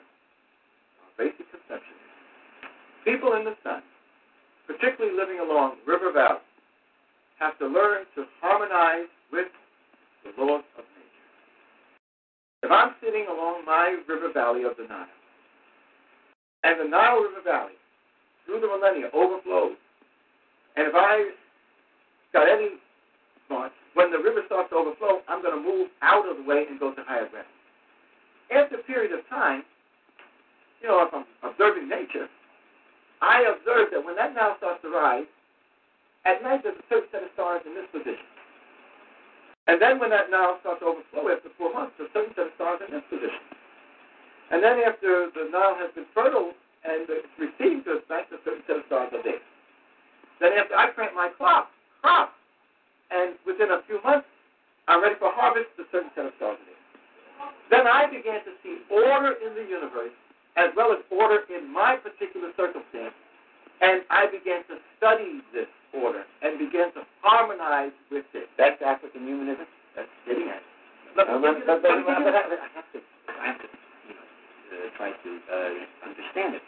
basic 1.18 1.50
conception 1.50 2.05
people 3.06 3.38
in 3.38 3.45
the 3.45 3.56
sun, 3.64 3.86
particularly 4.68 5.16
living 5.16 5.39
along 5.39 5.78
river 5.88 6.12
valleys, 6.12 6.41
have 7.39 7.58
to 7.60 7.68
learn 7.68 8.03
to 8.16 8.26
harmonize 8.41 9.08
with 9.32 9.47
the 10.26 10.34
laws 10.41 10.66
of 10.78 10.84
nature. 10.97 11.30
If 12.64 12.72
I'm 12.72 12.97
sitting 12.99 13.28
along 13.30 13.64
my 13.66 14.01
river 14.10 14.34
valley 14.34 14.64
of 14.64 14.76
the 14.76 14.89
Nile, 14.89 15.08
and 16.64 16.82
the 16.82 16.89
Nile 16.89 17.22
River 17.22 17.45
Valley, 17.45 17.78
through 18.45 18.60
the 18.60 18.68
millennia, 18.68 19.14
overflows, 19.14 19.78
and 20.76 20.88
if 20.88 20.95
I 20.97 21.30
got 22.34 22.49
any 22.49 22.82
thoughts, 23.47 23.74
when 23.93 24.12
the 24.12 24.18
river 24.18 24.41
starts 24.47 24.70
to 24.72 24.76
overflow, 24.76 25.22
I'm 25.30 25.41
going 25.41 25.56
to 25.56 25.62
move 25.62 25.89
out 26.01 26.28
of 26.28 26.38
the 26.38 26.43
way 26.43 26.66
and 26.68 26.80
go 26.80 26.91
to 26.93 27.01
higher 27.06 27.30
ground. 27.30 27.47
After 28.49 28.76
a 28.76 28.84
period 28.84 29.14
of 29.14 29.22
time, 29.30 29.64
you 30.82 30.88
know, 30.88 31.06
if 31.06 31.14
I'm 31.14 31.26
observing 31.47 31.88
nature, 31.88 32.28
I 33.26 33.41
observed 33.49 33.89
that 33.89 34.05
when 34.05 34.13
that 34.21 34.38
Nile 34.38 34.53
starts 34.61 34.86
to 34.86 34.93
rise, 34.93 35.26
at 36.30 36.45
night 36.45 36.61
there's 36.61 36.78
a 36.78 36.86
certain 36.86 37.09
set 37.09 37.26
of 37.26 37.34
stars 37.34 37.65
in 37.65 37.73
this 37.73 37.89
position. 37.89 38.30
And 39.65 39.82
then 39.82 39.97
when 39.97 40.13
that 40.13 40.30
Nile 40.30 40.61
starts 40.61 40.86
to 40.86 40.93
overflow 40.93 41.34
after 41.34 41.49
four 41.57 41.73
months, 41.73 41.97
there's 41.97 42.13
a 42.13 42.13
certain 42.13 42.38
set 42.38 42.53
of 42.53 42.53
stars 42.53 42.86
in 42.86 42.93
this 42.93 43.05
position. 43.09 43.41
And 44.53 44.61
then 44.61 44.78
after 44.86 45.34
the 45.34 45.49
Nile 45.49 45.73
has 45.73 45.89
been 45.97 46.05
fertile 46.13 46.53
and 46.86 47.09
it's 47.09 47.34
received 47.41 47.89
to 47.89 47.97
its 47.97 48.05
banks, 48.05 48.30
a 48.30 48.38
certain 48.45 48.61
set 48.69 48.78
of 48.78 48.86
stars 48.86 49.09
are 49.09 49.26
there. 49.26 49.41
Then 50.38 50.53
after 50.53 50.78
I 50.78 50.93
plant 50.93 51.17
my 51.17 51.34
crop, 51.34 51.73
crop, 52.05 52.30
and 53.09 53.34
within 53.49 53.73
a 53.73 53.82
few 53.89 53.97
months, 54.05 54.30
I'm 54.86 55.01
ready 55.01 55.17
for 55.17 55.34
harvest, 55.34 55.73
a 55.82 55.89
certain 55.89 56.13
set 56.13 56.30
of 56.30 56.34
stars 56.38 56.61
are 56.61 56.67
there. 56.69 56.84
Then 57.73 57.89
I 57.89 58.05
began 58.05 58.45
to 58.45 58.53
see 58.61 58.86
order 58.93 59.34
in 59.41 59.57
the 59.57 59.65
universe 59.65 60.13
as 60.58 60.70
well 60.76 60.91
as 60.91 60.99
order 61.12 61.39
in 61.51 61.72
my 61.72 61.95
particular 61.95 62.51
circumstance. 62.56 63.14
And 63.82 64.01
I 64.10 64.26
began 64.28 64.64
to 64.72 64.80
study 64.97 65.41
this 65.53 65.68
order 65.93 66.24
and 66.41 66.58
began 66.58 66.93
to 66.93 67.03
harmonize 67.22 67.91
with 68.12 68.26
it. 68.34 68.47
That's 68.58 68.82
African 68.82 69.28
humanism? 69.28 69.68
That's 69.95 70.08
getting 70.28 70.47
at 70.47 70.64
it. 70.64 70.68
I 71.18 71.24
have 72.76 72.88
to, 72.91 72.99
I 73.28 73.47
have 73.47 73.60
to 73.60 73.68
you 74.08 74.16
know, 74.16 74.24
uh, 74.76 74.97
try 74.97 75.12
to 75.12 75.32
uh, 75.51 76.08
understand 76.08 76.56
it. 76.56 76.62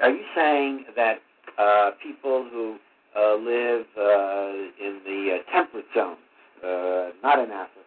Are 0.00 0.10
you 0.10 0.24
saying 0.34 0.84
that 0.96 1.20
uh, 1.58 1.90
people 2.02 2.48
who 2.50 2.76
uh, 3.16 3.34
live 3.36 3.86
uh, 3.96 4.52
in 4.80 5.00
the 5.04 5.36
uh, 5.36 5.52
temperate 5.52 5.84
zone, 5.94 6.16
uh, 6.64 7.10
not 7.22 7.38
in 7.38 7.50
Africa, 7.50 7.81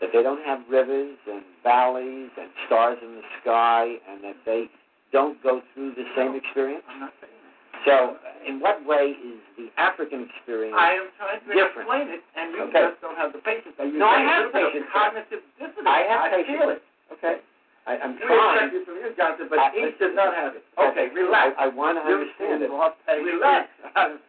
that 0.00 0.10
they 0.12 0.22
don't 0.22 0.44
have 0.44 0.60
rivers 0.70 1.16
and 1.30 1.42
valleys 1.62 2.30
and 2.38 2.48
stars 2.66 2.98
in 3.02 3.16
the 3.16 3.26
sky, 3.42 3.96
and 4.10 4.22
that 4.24 4.36
they 4.46 4.70
don't 5.12 5.40
go 5.42 5.60
through 5.74 5.94
the 5.94 6.04
same 6.16 6.34
experience? 6.34 6.84
I'm 6.88 7.00
not 7.00 7.12
saying 7.20 7.32
that. 7.34 7.84
So, 7.86 8.16
in 8.46 8.60
what 8.60 8.84
way 8.86 9.14
is 9.14 9.38
the 9.56 9.68
African 9.80 10.28
experience 10.28 10.74
I 10.78 10.92
am 10.98 11.08
trying 11.16 11.40
to 11.40 11.46
different? 11.54 11.86
explain 11.88 12.06
it, 12.10 12.22
and 12.36 12.46
you 12.54 12.62
Okay. 12.70 12.90
just 12.90 13.00
don't 13.00 13.16
have 13.16 13.32
the 13.32 13.38
patience. 13.38 13.74
Are 13.78 13.86
you 13.86 13.98
No, 13.98 14.06
I 14.08 14.20
have 14.20 14.44
a 14.44 14.46
little 14.50 14.52
bit 14.52 14.66
of 14.66 14.72
patience. 14.72 14.90
Cognitive 14.92 15.42
dissonance. 15.58 15.86
I 15.88 16.00
have 16.10 16.20
I 16.20 16.30
patience. 16.42 16.58
feel 16.58 16.68
it. 16.70 16.82
Okay. 17.18 17.36
I, 17.88 17.96
I'm 18.04 18.12
We 18.20 18.28
trying. 18.28 18.68
expect 18.68 18.72
you 18.76 18.84
from 18.84 18.96
you, 19.00 19.08
Johnson, 19.16 19.46
but 19.48 19.58
I- 19.58 19.72
each 19.72 19.96
does 19.96 20.12
not 20.12 20.36
have 20.36 20.52
it. 20.54 20.62
Okay, 20.76 21.08
relax. 21.16 21.56
I, 21.56 21.64
I 21.64 21.68
want 21.72 21.96
to 21.96 22.04
understand 22.04 22.60
it. 22.62 22.68
Relax. 22.68 23.68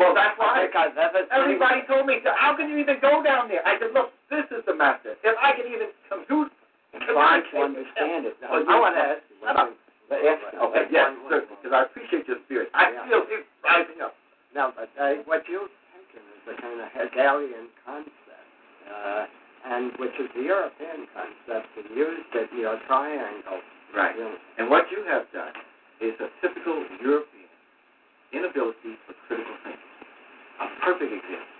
Well, 0.00 0.14
that's 0.16 0.34
why 0.40 0.66
everybody 1.30 1.82
told 1.86 2.06
me, 2.06 2.18
how 2.36 2.56
can 2.56 2.70
you 2.70 2.78
even 2.78 2.96
go 3.00 3.22
down 3.22 3.46
there? 3.48 3.60
I 3.68 3.78
said, 3.78 3.92
look, 3.94 4.10
this 4.30 4.44
is 4.50 4.64
the 4.66 4.74
master. 4.74 5.14
If 5.22 5.36
I 5.38 5.52
can 5.52 5.66
even 5.70 5.92
compute, 6.10 6.50
trying 7.06 7.44
to 7.52 7.56
understand 7.60 8.26
it. 8.26 8.34
Well, 8.42 8.64
I 8.66 8.74
want 8.80 8.94
to 8.96 9.02
ask. 9.14 9.22
Okay, 10.10 10.84
yes, 10.90 11.12
certainly, 11.30 11.54
because 11.62 11.72
I 11.76 11.82
appreciate 11.86 12.26
your 12.26 12.38
spirit. 12.46 12.68
I 12.74 12.90
feel 13.06 13.22
it 13.30 13.46
rising 13.62 14.00
up. 14.02 14.14
No, 14.54 14.72
but 14.74 14.90
uh, 14.98 15.22
what 15.30 15.44
you've 15.46 15.70
taken 15.94 16.22
is 16.34 16.42
a 16.50 16.54
kind 16.60 16.80
of 16.82 16.88
Hegelian 16.90 17.70
concept, 17.86 18.48
uh, 18.90 19.24
and 19.66 19.92
which 20.00 20.14
is 20.16 20.28
the 20.34 20.42
European 20.42 21.04
concept, 21.12 21.68
and 21.76 21.86
used 21.92 22.32
it, 22.34 22.48
you 22.54 22.64
know, 22.64 22.78
triangle. 22.86 23.60
Right. 23.94 24.14
You 24.16 24.24
know, 24.24 24.34
And 24.58 24.70
what 24.70 24.86
you 24.90 25.04
have 25.04 25.26
done 25.34 25.52
is 26.00 26.14
a 26.22 26.30
typical 26.40 26.80
European 27.02 27.50
inability 28.32 28.94
for 29.04 29.14
critical 29.26 29.54
thinking. 29.66 29.92
A 30.62 30.66
perfect 30.86 31.12
example. 31.12 31.50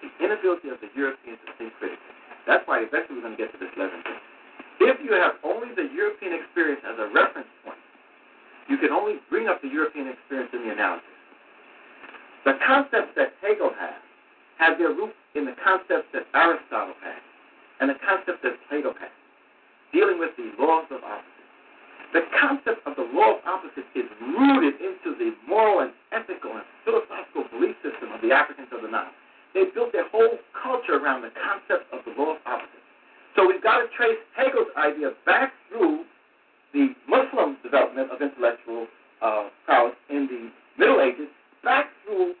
The 0.00 0.10
inability 0.24 0.68
of 0.72 0.80
the 0.80 0.90
Europeans 0.96 1.38
to 1.44 1.52
think 1.60 1.72
critically. 1.78 2.14
That's 2.48 2.64
why 2.64 2.80
eventually 2.86 3.20
we're 3.20 3.26
going 3.28 3.36
to 3.36 3.42
get 3.42 3.52
to 3.52 3.58
this 3.58 3.72
11 3.76 4.02
thing. 4.06 4.22
If 4.80 4.96
you 5.04 5.12
have 5.16 5.40
only 5.44 5.72
the 5.74 5.88
European 5.92 6.36
experience 6.36 6.80
as 6.84 6.96
a 7.00 7.08
reference 7.12 7.48
point, 7.64 7.80
you 8.68 8.76
can 8.78 8.90
only 8.90 9.20
bring 9.30 9.48
up 9.48 9.62
the 9.62 9.68
European 9.68 10.08
experience 10.08 10.50
in 10.52 10.64
the 10.66 10.72
analysis. 10.72 11.16
The 12.44 12.54
concepts 12.62 13.12
that 13.16 13.34
Hegel 13.42 13.72
has 13.74 13.98
have 14.58 14.78
their 14.78 14.94
roots 14.94 15.18
in 15.34 15.44
the 15.44 15.56
concepts 15.60 16.08
that 16.12 16.24
Aristotle 16.34 16.94
had 17.02 17.20
and 17.80 17.90
the 17.90 17.98
concept 18.00 18.42
that 18.42 18.56
Plato 18.68 18.94
had, 18.98 19.12
dealing 19.92 20.18
with 20.18 20.32
the 20.36 20.52
laws 20.58 20.86
of 20.90 21.04
opposites. 21.04 21.32
The 22.12 22.22
concept 22.40 22.86
of 22.86 22.96
the 22.96 23.06
law 23.12 23.36
of 23.36 23.40
opposites 23.44 23.90
is 23.94 24.08
rooted 24.20 24.80
into 24.80 25.18
the 25.18 25.34
moral 25.48 25.80
and 25.80 25.92
ethical 26.12 26.56
and 26.56 26.64
philosophical 26.84 27.44
belief 27.52 27.76
system 27.82 28.12
of 28.12 28.20
the 28.22 28.32
Africans 28.32 28.68
of 28.72 28.80
the 28.82 28.88
Nile. 28.88 29.10
They 29.52 29.64
built 29.74 29.92
their 29.92 30.08
whole 30.08 30.38
culture 30.52 30.96
around 30.96 31.22
the 31.22 31.32
concept 31.36 31.92
of 31.92 32.00
the 32.04 32.12
law 32.16 32.36
of 32.36 32.40
opposites. 32.46 32.86
So 33.34 33.46
we've 33.46 33.62
got 33.62 33.84
to 33.84 33.88
trace 33.96 34.16
Hegel's 34.36 34.72
idea 34.76 35.12
back 35.24 35.52
through 35.68 36.04
the 36.72 36.94
Muslim 37.08 37.56
development 37.62 38.10
of 38.10 38.20
intellectual 38.22 38.86
uh, 39.20 39.48
prowess 39.64 39.96
in 40.08 40.28
the 40.28 40.50
Middle 40.78 41.00
Ages, 41.00 41.28
back 41.64 41.86
through, 42.04 42.34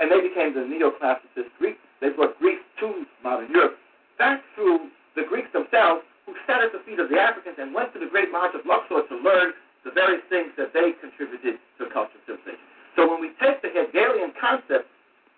and 0.00 0.10
they 0.10 0.20
became 0.20 0.54
the 0.54 0.60
neoclassicist 0.60 1.48
Greeks. 1.58 1.80
They 2.00 2.10
brought 2.10 2.38
Greece 2.38 2.60
to 2.80 3.04
modern 3.22 3.50
Europe, 3.50 3.76
back 4.18 4.42
through 4.54 4.88
the 5.16 5.24
Greeks 5.28 5.48
themselves, 5.52 6.02
who 6.26 6.34
sat 6.46 6.62
at 6.62 6.72
the 6.72 6.80
feet 6.86 6.98
of 7.02 7.08
the 7.10 7.18
Africans 7.18 7.56
and 7.58 7.74
went 7.74 7.92
to 7.94 7.98
the 8.00 8.06
Great 8.06 8.30
Lodge 8.30 8.54
of 8.54 8.62
Luxor 8.64 9.02
to 9.06 9.16
learn 9.20 9.52
the 9.84 9.90
various 9.90 10.22
things 10.30 10.54
that 10.56 10.70
they 10.72 10.94
contributed 11.02 11.58
to 11.78 11.90
culture 11.90 12.14
and 12.14 12.24
civilization. 12.24 12.62
So 12.94 13.10
when 13.10 13.18
we 13.20 13.34
take 13.42 13.58
the 13.62 13.72
Hegelian 13.74 14.30
concept 14.38 14.86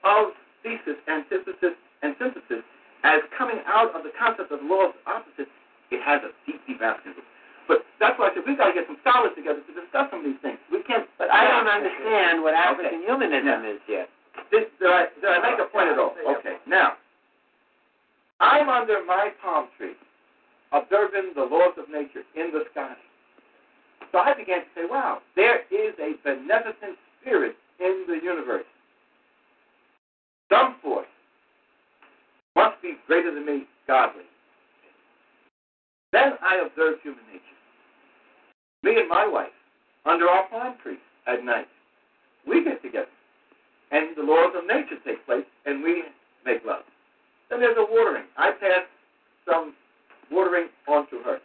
of 0.05 0.37
thesis, 0.63 1.01
antithesis, 1.09 1.73
and 2.05 2.13
synthesis 2.21 2.61
as 3.05 3.25
coming 3.37 3.61
out 3.65 3.95
of 3.97 4.05
the 4.05 4.13
concept 4.19 4.53
of 4.53 4.61
the 4.61 4.69
law 4.69 4.93
of 4.93 4.95
opposites, 5.09 5.51
it 5.91 6.01
has 6.05 6.21
a 6.25 6.31
deep, 6.45 6.61
deep 6.69 6.81
African 6.85 7.17
root. 7.17 7.29
But 7.69 7.81
that's 8.01 8.19
why 8.21 8.29
I 8.29 8.37
said 8.37 8.45
we've 8.45 8.61
got 8.61 8.69
to 8.69 8.77
get 8.77 8.85
some 8.85 9.01
scholars 9.01 9.33
together 9.33 9.65
to 9.65 9.73
discuss 9.73 10.13
some 10.13 10.21
of 10.21 10.27
these 10.29 10.41
things. 10.45 10.61
We 10.69 10.85
can't. 10.85 11.09
But 11.17 11.33
I 11.33 11.49
don't 11.49 11.69
understand 11.69 12.45
what 12.45 12.53
Okay. 12.53 12.61
African 12.69 13.01
humanism 13.09 13.65
Yeah. 13.65 13.73
is 13.73 13.81
yet. 13.89 14.07
Did, 14.53 14.69
did, 14.77 14.91
I, 14.93 15.09
did 15.17 15.31
I 15.31 15.41
make 15.41 15.57
a 15.57 15.69
point 15.73 15.89
at 15.89 15.97
all? 15.97 16.13
Okay. 16.45 16.61
Now, 16.69 17.01
I'm 18.41 18.69
under 18.69 19.05
my 19.05 19.31
palm 19.43 19.69
tree, 19.77 19.95
observing 20.73 21.33
the 21.35 21.43
laws 21.43 21.75
of 21.79 21.89
nature 21.91 22.23
in 22.35 22.51
the 22.53 22.65
sky. 22.73 22.95
So 24.13 24.19
I 24.19 24.35
began 24.35 24.61
to 24.61 24.67
say, 24.75 24.83
wow, 24.89 25.19
there 25.37 25.61
is 25.71 25.95
a 25.99 26.15
beneficent 26.23 26.99
spirit 27.21 27.57
in 27.81 28.05
the 28.07 28.19
universe. 28.23 28.67
Some 30.53 30.77
force 30.83 31.07
must 32.55 32.81
be 32.83 32.95
greater 33.07 33.35
than 33.35 33.47
me, 33.47 33.65
godly. 33.87 34.23
Then 36.13 36.33
I 36.43 36.65
observed 36.65 37.01
human 37.03 37.25
nature. 37.33 37.43
Me 38.83 39.01
and 39.01 39.09
my 39.09 39.27
wife, 39.27 39.49
under 40.07 40.29
our 40.29 40.47
palm 40.49 40.77
tree 40.83 40.99
at 41.27 41.45
night, 41.45 41.67
we 42.47 42.63
get 42.63 42.83
together 42.83 43.09
and 43.95 44.17
the 44.17 44.23
laws 44.23 44.53
of 44.57 44.67
nature 44.67 44.99
take 45.07 45.25
place, 45.25 45.45
and 45.67 45.83
we 45.83 46.03
make 46.45 46.65
love. 46.67 46.83
Then 47.51 47.61
there's 47.61 47.77
a 47.77 47.87
watering. 47.89 48.25
I 48.37 48.53
pass 48.53 48.85
some 49.49 49.75
watering 50.31 50.69
on 50.89 51.09
to 51.11 51.19
her. 51.25 51.39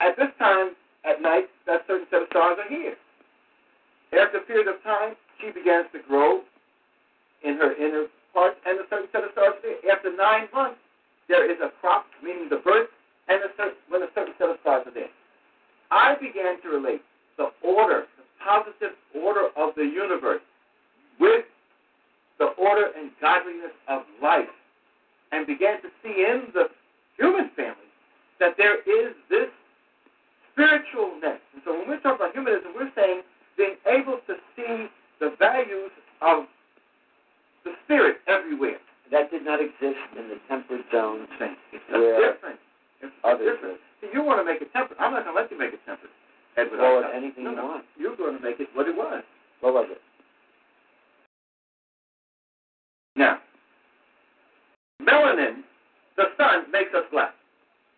At 0.00 0.16
this 0.16 0.32
time 0.38 0.72
at 1.04 1.22
night, 1.22 1.48
that 1.66 1.82
certain 1.86 2.06
set 2.10 2.22
of 2.22 2.28
stars 2.30 2.58
are 2.58 2.68
here. 2.68 2.96
After 4.12 4.38
a 4.38 4.40
period 4.42 4.68
of 4.68 4.82
time, 4.82 5.14
she 5.40 5.50
begins 5.50 5.86
to 5.92 6.00
grow 6.06 6.42
in 7.44 7.56
her 7.56 7.74
inner 7.76 8.06
part, 8.34 8.54
and 8.66 8.78
a 8.80 8.84
certain 8.90 9.08
set 9.12 9.24
of 9.24 9.30
stars 9.32 9.54
are 9.56 9.62
there. 9.62 9.92
After 9.92 10.14
nine 10.14 10.48
months, 10.52 10.80
there 11.28 11.50
is 11.50 11.58
a 11.62 11.70
crop, 11.80 12.06
meaning 12.22 12.48
the 12.50 12.56
birth, 12.56 12.88
and 13.28 13.38
a 13.44 13.48
certain, 13.56 13.78
when 13.88 14.02
a 14.02 14.10
certain 14.14 14.34
set 14.38 14.50
of 14.50 14.56
stars 14.60 14.82
are 14.86 14.94
there. 14.94 15.12
I 15.90 16.14
began 16.20 16.60
to 16.62 16.68
relate 16.68 17.02
the 17.38 17.50
order, 17.62 18.06
the 18.18 18.24
positive 18.44 18.98
order 19.14 19.48
of 19.56 19.74
the 19.76 19.84
universe 19.84 20.42
with 21.18 21.44
the 22.40 22.56
order 22.56 22.88
and 22.96 23.12
godliness 23.20 23.76
of 23.86 24.02
life 24.20 24.48
and 25.30 25.46
began 25.46 25.80
to 25.82 25.88
see 26.02 26.24
in 26.24 26.48
the 26.56 26.72
human 27.16 27.52
family 27.54 27.86
that 28.40 28.56
there 28.56 28.80
is 28.80 29.14
this 29.28 29.52
spiritualness. 30.56 31.38
And 31.52 31.60
so 31.62 31.78
when 31.78 31.86
we're 31.86 32.00
talking 32.00 32.24
about 32.24 32.32
humanism, 32.32 32.72
we're 32.74 32.90
saying 32.96 33.20
being 33.56 33.76
able 33.86 34.18
to 34.26 34.34
see 34.56 34.88
the 35.20 35.36
values 35.38 35.92
of 36.24 36.48
the 37.64 37.76
spirit 37.84 38.24
everywhere. 38.26 38.80
That 39.12 39.30
did 39.30 39.44
not 39.44 39.60
exist 39.60 40.00
in 40.16 40.32
the 40.32 40.40
temperate 40.48 40.86
zones. 40.90 41.28
It's 41.72 41.84
where 41.92 42.32
different. 42.32 42.58
It's 43.02 43.12
different. 43.20 43.78
See, 44.00 44.08
you 44.14 44.22
want 44.24 44.40
to 44.40 44.46
make 44.46 44.62
it 44.62 44.72
temperate. 44.72 44.98
I'm 44.98 45.12
not 45.12 45.24
going 45.28 45.36
to 45.36 45.42
let 45.42 45.50
you 45.50 45.58
make 45.58 45.74
it 45.74 45.80
temperate. 45.84 46.14
Edward, 46.56 46.80
it 46.80 47.14
anything 47.14 47.44
no, 47.44 47.50
you 47.50 47.56
no. 47.56 47.64
want. 47.66 47.84
You're 47.98 48.16
going 48.16 48.38
to 48.38 48.42
make 48.42 48.60
it 48.60 48.68
what 48.72 48.88
it 48.88 48.96
was. 48.96 49.22
What 49.60 49.74
was 49.74 49.86
it? 49.90 50.00
Now, 53.20 53.36
melanin, 55.04 55.60
the 56.16 56.32
sun, 56.40 56.72
makes 56.72 56.96
us 56.96 57.04
black. 57.12 57.36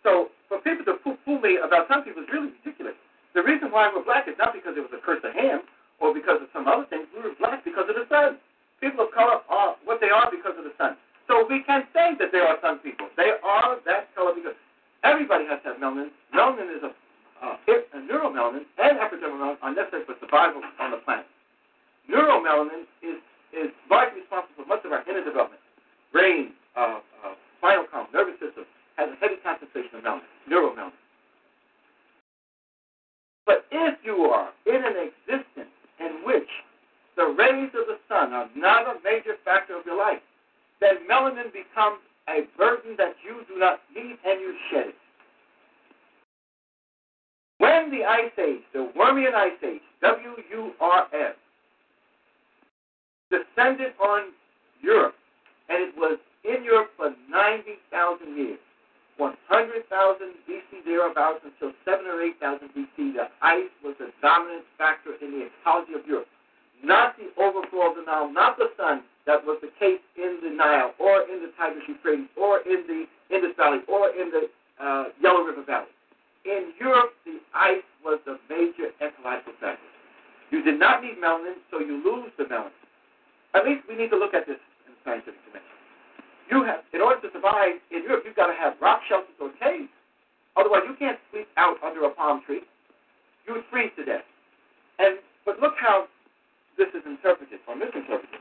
So 0.02 0.34
for 0.50 0.58
people 0.66 0.82
to 0.90 0.98
poo-poo 0.98 1.38
me 1.38 1.62
about 1.62 1.86
some 1.86 2.02
people 2.02 2.26
is 2.26 2.30
really 2.34 2.50
ridiculous. 2.58 2.98
The 3.38 3.46
reason 3.46 3.70
why 3.70 3.86
we're 3.86 4.02
black 4.02 4.26
is 4.26 4.34
not 4.34 4.50
because 4.50 4.74
it 4.74 4.82
was 4.82 4.90
a 4.90 4.98
curse 4.98 5.22
of 5.22 5.30
Ham 5.38 5.62
or 6.02 6.10
because 6.10 6.42
of 6.42 6.50
some 6.50 6.66
other 6.66 6.90
things. 6.90 7.06
We 7.14 7.22
were 7.22 7.38
black 7.38 7.62
because 7.62 7.86
of 7.86 7.94
the 7.94 8.02
sun. 8.10 8.42
People 8.82 9.06
of 9.06 9.14
color 9.14 9.46
are 9.46 9.78
what 9.86 10.02
they 10.02 10.10
are 10.10 10.26
because 10.26 10.58
of 10.58 10.66
the 10.66 10.74
sun. 10.74 10.98
So 11.30 11.46
we 11.46 11.62
can 11.62 11.86
say 11.94 12.18
that 12.18 12.34
there 12.34 12.42
are 12.42 12.58
sun 12.58 12.82
people. 12.82 13.06
They 13.14 13.38
are 13.46 13.78
that 13.86 14.10
color 14.18 14.34
because 14.34 14.58
everybody 15.06 15.46
has 15.46 15.62
to 15.62 15.72
have 15.72 15.78
melanin. 15.78 16.10
Melanin 16.34 16.66
is 16.66 16.82
a, 16.82 16.90
uh, 17.38 17.70
it, 17.70 17.86
a 17.94 18.02
neuromelanin 18.02 18.66
and 18.82 18.98
epidermal 18.98 19.54
melanin 19.54 19.62
are 19.62 19.70
necessary 19.70 20.02
for 20.02 20.18
survival 20.18 20.66
on 20.82 20.90
the 20.90 20.98
planet. 21.06 21.30
Neuromelanin 22.10 22.90
is, 23.06 23.22
is 23.52 23.70
largely 23.90 24.20
responsible 24.20 24.64
for 24.64 24.68
much 24.68 24.84
of 24.84 24.92
our 24.92 25.04
inner 25.08 25.24
development. 25.24 25.60
Brain, 26.12 26.52
uh, 26.76 27.00
uh, 27.24 27.34
spinal 27.58 27.84
column, 27.90 28.08
nervous 28.12 28.40
system 28.40 28.64
has 28.96 29.08
a 29.12 29.16
heavy 29.20 29.36
concentration 29.44 29.96
of 29.96 30.04
melanin, 30.04 30.28
neuromelanin. 30.48 30.92
But 33.46 33.64
if 33.70 33.98
you 34.04 34.16
are 34.32 34.50
in 34.66 34.80
an 34.84 34.96
existence 34.96 35.72
in 36.00 36.22
which 36.24 36.48
the 37.16 37.26
rays 37.26 37.70
of 37.76 37.86
the 37.88 37.98
sun 38.08 38.32
are 38.32 38.48
not 38.56 38.88
a 38.88 38.96
major 39.04 39.36
factor 39.44 39.76
of 39.76 39.86
your 39.86 39.98
life, 39.98 40.22
then 40.80 41.06
melanin 41.08 41.52
becomes 41.52 42.00
a 42.28 42.46
burden 42.56 42.94
that 42.98 43.14
you 43.24 43.44
do 43.48 43.58
not 43.58 43.80
need 43.94 44.16
and 44.24 44.40
you 44.40 44.54
shed 44.70 44.86
it. 44.88 44.94
When 47.58 47.90
the 47.90 48.04
Ice 48.04 48.32
Age, 48.38 48.62
the 48.72 48.90
Würmian 48.96 49.34
Ice 49.34 49.62
Age, 49.62 49.82
W-U-R-S, 50.00 51.34
descended 53.54 53.92
on 54.00 54.32
Europe, 54.80 55.14
and 55.68 55.82
it 55.82 55.94
was 55.96 56.18
in 56.44 56.64
Europe 56.64 56.90
for 56.96 57.14
90,000 57.30 58.36
years, 58.36 58.58
100,000 59.16 59.86
BC 60.48 60.84
thereabouts 60.84 61.40
until 61.44 61.72
7 61.84 62.06
or 62.06 62.22
8,000 62.22 62.68
BC, 62.74 63.14
the 63.14 63.28
ice 63.42 63.70
was 63.84 63.94
the 63.98 64.10
dominant 64.20 64.64
factor 64.78 65.14
in 65.20 65.30
the 65.30 65.46
ecology 65.46 65.94
of 65.94 66.06
Europe. 66.06 66.26
Not 66.82 67.14
the 67.16 67.30
overflow 67.40 67.90
of 67.90 67.96
the 67.96 68.02
Nile, 68.02 68.32
not 68.32 68.58
the 68.58 68.70
sun 68.76 69.02
that 69.26 69.44
was 69.46 69.58
the 69.62 69.70
case 69.78 70.02
in 70.16 70.40
the 70.42 70.50
Nile 70.50 70.94
or 70.98 71.22
in 71.30 71.46
the 71.46 71.52
Tigris 71.54 71.86
Euphrates 71.86 72.26
or 72.34 72.58
in 72.66 72.82
the 72.90 73.06
Indus 73.30 73.54
Valley 73.56 73.78
or 73.86 74.10
in 74.10 74.34
the 74.34 74.50
uh, 74.82 75.14
Yellow 75.22 75.46
River 75.46 75.62
Valley. 75.62 75.94
In 76.44 76.74
Europe, 76.80 77.14
the 77.24 77.38
ice 77.54 77.86
was 78.02 78.18
the 78.26 78.34
major 78.50 78.90
ecological 78.98 79.54
factor. 79.60 79.86
You 80.50 80.64
did 80.64 80.80
not 80.80 81.02
need 81.04 81.22
melanin, 81.22 81.62
so 81.70 81.78
you 81.78 82.02
lose 82.02 82.32
the 82.36 82.44
melanin. 82.44 82.81
At 83.54 83.64
least 83.64 83.84
we 83.88 83.96
need 83.96 84.10
to 84.10 84.16
look 84.16 84.34
at 84.34 84.46
this 84.46 84.60
in 84.88 84.94
scientific 85.04 85.40
dimension. 85.44 85.76
You 86.50 86.64
have, 86.64 86.84
in 86.92 87.00
order 87.00 87.20
to 87.20 87.30
survive 87.32 87.80
in 87.90 88.04
Europe, 88.04 88.24
you've 88.24 88.36
got 88.36 88.48
to 88.48 88.56
have 88.56 88.74
rock 88.80 89.00
shelters 89.08 89.36
or 89.40 89.52
caves. 89.60 89.92
Otherwise, 90.56 90.84
you 90.88 90.96
can't 90.98 91.18
sleep 91.32 91.48
out 91.56 91.76
under 91.84 92.04
a 92.04 92.10
palm 92.10 92.42
tree. 92.44 92.60
You 93.46 93.54
would 93.54 93.64
freeze 93.70 93.92
to 93.96 94.04
death. 94.04 94.24
And 94.98 95.18
but 95.44 95.60
look 95.60 95.74
how 95.80 96.06
this 96.78 96.88
is 96.94 97.02
interpreted 97.04 97.58
or 97.66 97.76
misinterpreted. 97.76 98.40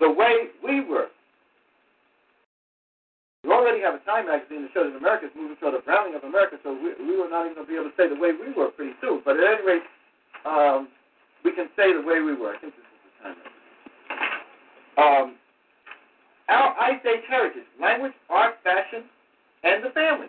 The 0.00 0.10
way 0.10 0.54
we 0.62 0.80
were. 0.80 1.08
We 3.44 3.52
already 3.52 3.82
have 3.82 3.94
a 3.94 4.02
Time 4.08 4.26
magazine 4.26 4.62
that 4.62 4.72
shows 4.72 4.92
that 4.92 4.98
America 4.98 5.26
is 5.26 5.32
moving 5.36 5.56
toward 5.60 5.74
a 5.74 5.84
browning 5.84 6.14
of 6.16 6.24
America, 6.24 6.56
so 6.64 6.72
we, 6.72 6.96
we 6.96 7.20
were 7.20 7.28
not 7.28 7.44
even 7.44 7.60
going 7.60 7.66
to 7.66 7.70
be 7.70 7.76
able 7.76 7.92
to 7.92 7.96
say 7.96 8.08
the 8.08 8.16
way 8.16 8.32
we 8.32 8.54
were 8.56 8.72
pretty 8.72 8.96
soon. 9.02 9.20
But 9.24 9.36
at 9.36 9.44
any 9.44 9.66
rate, 9.66 9.86
um, 10.46 10.88
we 11.44 11.52
can 11.52 11.68
say 11.76 11.92
the 11.92 12.00
way 12.00 12.24
we 12.24 12.32
were. 12.32 12.56
I 12.56 12.58
think 12.58 12.72
this 12.72 12.88
is 12.88 13.00
the 13.04 13.12
Time 13.20 13.36
magazine. 13.36 13.53
Um, 14.96 15.36
our 16.48 16.76
Ice 16.80 17.00
Age 17.06 17.24
heritage, 17.28 17.66
language, 17.80 18.12
art, 18.28 18.54
fashion, 18.62 19.04
and 19.64 19.82
the 19.82 19.90
family. 19.90 20.28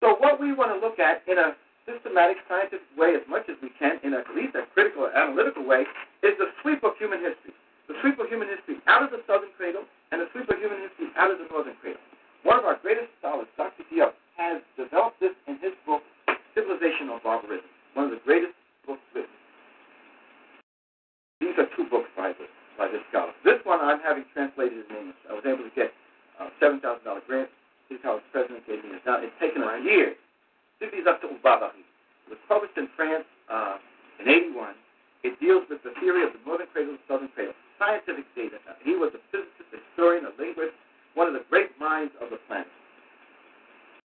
So 0.00 0.16
what 0.18 0.40
we 0.40 0.52
want 0.52 0.72
to 0.72 0.80
look 0.80 0.98
at 0.98 1.22
in 1.28 1.38
a 1.38 1.56
systematic 1.86 2.42
scientific 2.50 2.88
way 2.98 3.14
as 3.14 3.22
much 3.28 3.46
as 3.48 3.56
we 3.62 3.70
can, 3.78 4.00
in 4.02 4.12
at 4.12 4.26
least 4.34 4.58
a 4.58 4.66
critical 4.74 5.06
analytical 5.06 5.64
way, 5.64 5.86
is 6.22 6.34
the 6.36 6.50
sweep 6.60 6.82
of 6.82 6.98
human 6.98 7.22
history. 7.22 7.54
The 7.86 7.94
sweep 8.02 8.18
of 8.18 8.26
human 8.26 8.50
history 8.50 8.82
out 8.90 9.06
of 9.06 9.14
the 9.14 9.22
southern 9.30 9.54
cradle 9.54 9.86
and 10.10 10.20
the 10.20 10.26
sweep 10.34 10.50
of 10.50 10.58
human 10.58 10.82
history 10.82 11.14
out 11.14 11.30
of 11.30 11.38
the 11.38 11.46
northern 11.46 11.78
cradle. 11.78 12.02
One 12.42 12.58
of 12.58 12.66
our 12.66 12.78
greatest 12.82 13.14
scholars, 13.22 13.46
Dr. 13.56 13.86
Diop, 13.86 14.14
has 14.36 14.62
developed 14.74 15.20
this 15.22 15.34
in 15.46 15.58
his 15.62 15.72
book, 15.86 16.02
Civilization 16.54 17.08
or 17.08 17.20
Barbarism, 17.22 17.70
one 17.94 18.06
of 18.06 18.12
the 18.12 18.22
greatest 18.24 18.54
books 18.86 19.02
written. 19.14 19.30
These 21.40 21.56
are 21.58 21.68
two 21.76 21.86
books 21.90 22.10
by 22.16 22.34
this, 22.34 22.50
by 22.78 22.88
this 22.88 23.02
scholar. 23.10 23.32
This 23.44 23.60
one 23.64 23.80
I'm 23.80 24.00
having 24.00 24.24
translated 24.32 24.84
in 24.88 24.96
English. 24.96 25.20
I 25.28 25.34
was 25.34 25.44
able 25.48 25.64
to 25.64 25.74
get 25.74 25.92
a 26.40 26.52
$7,000 26.60 26.80
grant. 27.26 27.48
His 27.88 28.00
House 28.02 28.20
president 28.32 28.66
gave 28.66 28.84
me 28.84 28.96
it. 28.96 29.02
Now, 29.06 29.18
it's 29.22 29.34
taken 29.40 29.62
us 29.62 29.80
years. 29.84 30.16
It 30.80 30.92
was 32.28 32.38
published 32.48 32.76
in 32.76 32.88
France 32.96 33.24
uh, 33.48 33.78
in 34.20 34.28
81. 34.28 34.74
It 35.22 35.38
deals 35.40 35.64
with 35.70 35.82
the 35.82 35.94
theory 36.00 36.22
of 36.26 36.34
the 36.34 36.42
northern 36.44 36.66
cradle 36.74 36.98
and 36.98 37.02
southern 37.08 37.28
cradle. 37.32 37.54
Scientific 37.78 38.26
data. 38.34 38.58
He 38.82 38.94
was 38.94 39.14
a 39.14 39.22
physicist, 39.30 39.70
historian, 39.70 40.26
a 40.26 40.32
linguist, 40.36 40.74
one 41.14 41.28
of 41.28 41.34
the 41.34 41.44
great 41.48 41.72
minds 41.80 42.12
of 42.20 42.30
the 42.30 42.38
planet. 42.50 42.68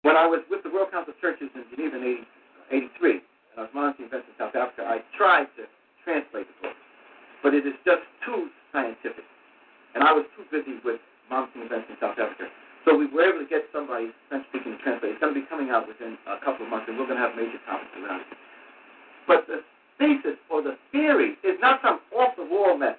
When 0.02 0.16
I 0.16 0.26
was 0.26 0.42
with 0.50 0.62
the 0.62 0.70
World 0.70 0.90
Council 0.90 1.14
of 1.14 1.20
Churches 1.20 1.50
in 1.54 1.62
Geneva 1.70 1.96
in 1.96 2.26
80, 2.72 2.90
83, 3.00 3.22
and 3.54 3.56
I 3.58 3.62
was 3.66 3.72
monitoring 3.74 4.08
events 4.10 4.26
in 4.30 4.34
South 4.38 4.54
Africa, 4.54 4.82
I 4.82 4.98
tried 5.16 5.46
to 5.56 5.66
translate 6.02 6.50
the 6.50 6.56
book, 6.68 6.76
but 7.42 7.54
it 7.54 7.66
is 7.66 7.74
just 7.84 8.02
too 8.24 8.48
scientific. 8.72 9.26
And 9.94 10.02
I 10.02 10.12
was 10.12 10.24
too 10.38 10.46
busy 10.48 10.80
with 10.84 11.02
monitoring 11.28 11.66
events 11.66 11.90
in 11.90 11.96
South 12.00 12.16
Africa. 12.16 12.48
So 12.84 12.96
we 12.96 13.06
were 13.06 13.28
able 13.30 13.44
to 13.44 13.50
get 13.50 13.68
somebody 13.70 14.10
French 14.28 14.46
speaking 14.50 14.74
to 14.74 14.78
translate. 14.82 15.14
It's 15.14 15.20
going 15.22 15.34
to 15.34 15.38
be 15.38 15.46
coming 15.46 15.70
out 15.70 15.86
within 15.86 16.18
a 16.26 16.38
couple 16.42 16.66
of 16.66 16.70
months, 16.70 16.90
and 16.90 16.98
we're 16.98 17.06
going 17.06 17.20
to 17.20 17.24
have 17.24 17.38
major 17.38 17.60
topics 17.66 17.92
around 17.94 18.26
it. 18.26 18.30
But 19.26 19.46
the 19.46 19.62
thesis 19.98 20.38
or 20.50 20.62
the 20.62 20.74
theory 20.90 21.38
is 21.46 21.54
not 21.62 21.78
some 21.82 22.02
off 22.16 22.34
the 22.34 22.42
wall 22.44 22.74
mess. 22.74 22.98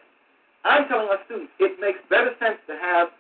I'm 0.64 0.88
telling 0.88 1.12
our 1.12 1.20
students 1.28 1.52
it 1.60 1.76
makes 1.84 2.00
better 2.08 2.32
sense 2.40 2.56
to 2.72 2.80
have 2.80 3.12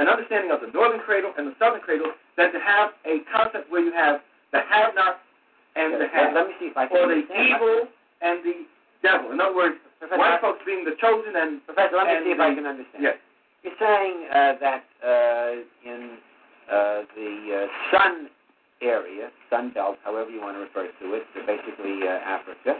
an 0.00 0.08
understanding 0.08 0.50
of 0.52 0.64
the 0.64 0.72
northern 0.72 1.00
cradle 1.00 1.32
and 1.36 1.44
the 1.48 1.56
southern 1.60 1.80
cradle 1.80 2.12
than 2.36 2.52
to 2.52 2.60
have 2.60 2.96
a 3.04 3.20
concept 3.28 3.68
where 3.68 3.84
you 3.84 3.92
have 3.92 4.20
the 4.52 4.60
have 4.64 4.96
nots 4.96 5.20
and 5.76 6.00
the 6.00 6.08
have 6.08 6.32
Let 6.32 6.48
me 6.48 6.54
see 6.60 6.72
if 6.72 6.76
I 6.76 6.88
can 6.88 6.96
or 6.96 7.08
the 7.08 7.28
evil 7.36 7.88
and 8.24 8.40
the 8.40 8.64
devil. 9.04 9.32
In 9.32 9.40
other 9.40 9.54
words, 9.54 9.76
Professor, 9.98 10.18
white 10.18 10.40
folks 10.40 10.60
being 10.66 10.84
the 10.84 10.94
chosen 11.00 11.34
and 11.36 11.64
Professor, 11.64 11.96
let 11.96 12.06
me 12.06 12.14
and 12.16 12.24
see 12.24 12.32
if 12.32 12.38
the- 12.38 12.44
I 12.44 12.54
can 12.54 12.66
understand. 12.66 13.02
Yes. 13.02 13.16
You're 13.62 13.78
saying 13.80 14.16
uh, 14.30 14.52
that 14.62 14.84
uh, 15.02 15.52
in 15.82 16.18
uh, 16.70 17.02
the 17.16 17.32
uh, 17.66 17.90
sun 17.90 18.28
area, 18.82 19.30
sun 19.50 19.72
belt, 19.72 19.96
however 20.04 20.30
you 20.30 20.40
want 20.40 20.56
to 20.56 20.60
refer 20.60 20.86
to 20.86 21.06
it, 21.14 21.24
so 21.34 21.40
basically 21.46 22.06
uh, 22.06 22.20
Africa, 22.22 22.78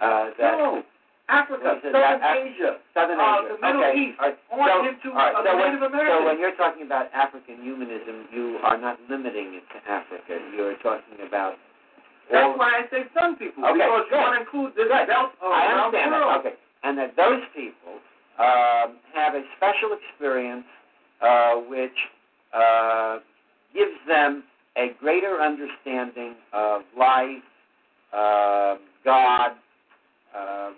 uh, 0.00 0.30
that 0.38 0.58
no, 0.58 0.82
Africa, 1.28 1.80
Southern 1.82 1.92
that- 1.92 2.36
Asia, 2.36 2.78
Southern 2.94 3.18
Asia, 3.18 3.56
the 3.56 3.66
Middle 3.66 3.84
okay. 3.84 3.98
East, 3.98 4.18
right. 4.20 4.38
on 4.52 4.68
so, 4.68 4.88
into 4.88 5.08
right. 5.16 5.34
so 5.36 5.56
when, 5.56 5.74
Native 5.74 5.90
So 5.90 6.24
when 6.24 6.38
you're 6.38 6.56
talking 6.56 6.84
about 6.84 7.12
African 7.12 7.60
humanism, 7.62 8.28
you 8.32 8.58
are 8.62 8.78
not 8.78 8.98
limiting 9.10 9.54
it 9.58 9.64
to 9.74 9.78
Africa. 9.90 10.38
You're 10.54 10.76
talking 10.80 11.20
about 11.26 11.56
That's 12.30 12.58
why 12.58 12.82
I 12.84 12.90
say 12.90 13.04
some 13.18 13.36
people, 13.36 13.64
Okay, 13.64 13.74
because 13.74 14.04
you 14.10 14.16
want 14.16 14.34
to 14.36 14.40
include 14.44 14.72
this 14.76 14.88
Good. 14.88 15.08
belt 15.08 15.32
I 15.42 15.72
around 15.72 15.92
the 15.92 15.98
understand 15.98 16.12
that. 16.12 16.38
Okay, 16.40 16.54
and 16.84 16.98
that 16.98 17.16
those 17.16 17.42
people 17.56 18.00
um, 18.38 18.96
have 19.14 19.34
a 19.34 19.42
special 19.56 19.96
experience 19.96 20.64
uh, 21.20 21.54
which 21.68 21.98
uh, 22.54 23.18
gives 23.74 23.96
them 24.06 24.44
a 24.76 24.92
greater 25.00 25.40
understanding 25.40 26.34
of 26.52 26.82
life, 26.96 27.42
uh, 28.12 28.76
God, 29.04 29.50
um, 30.36 30.38
uh, 30.38 30.74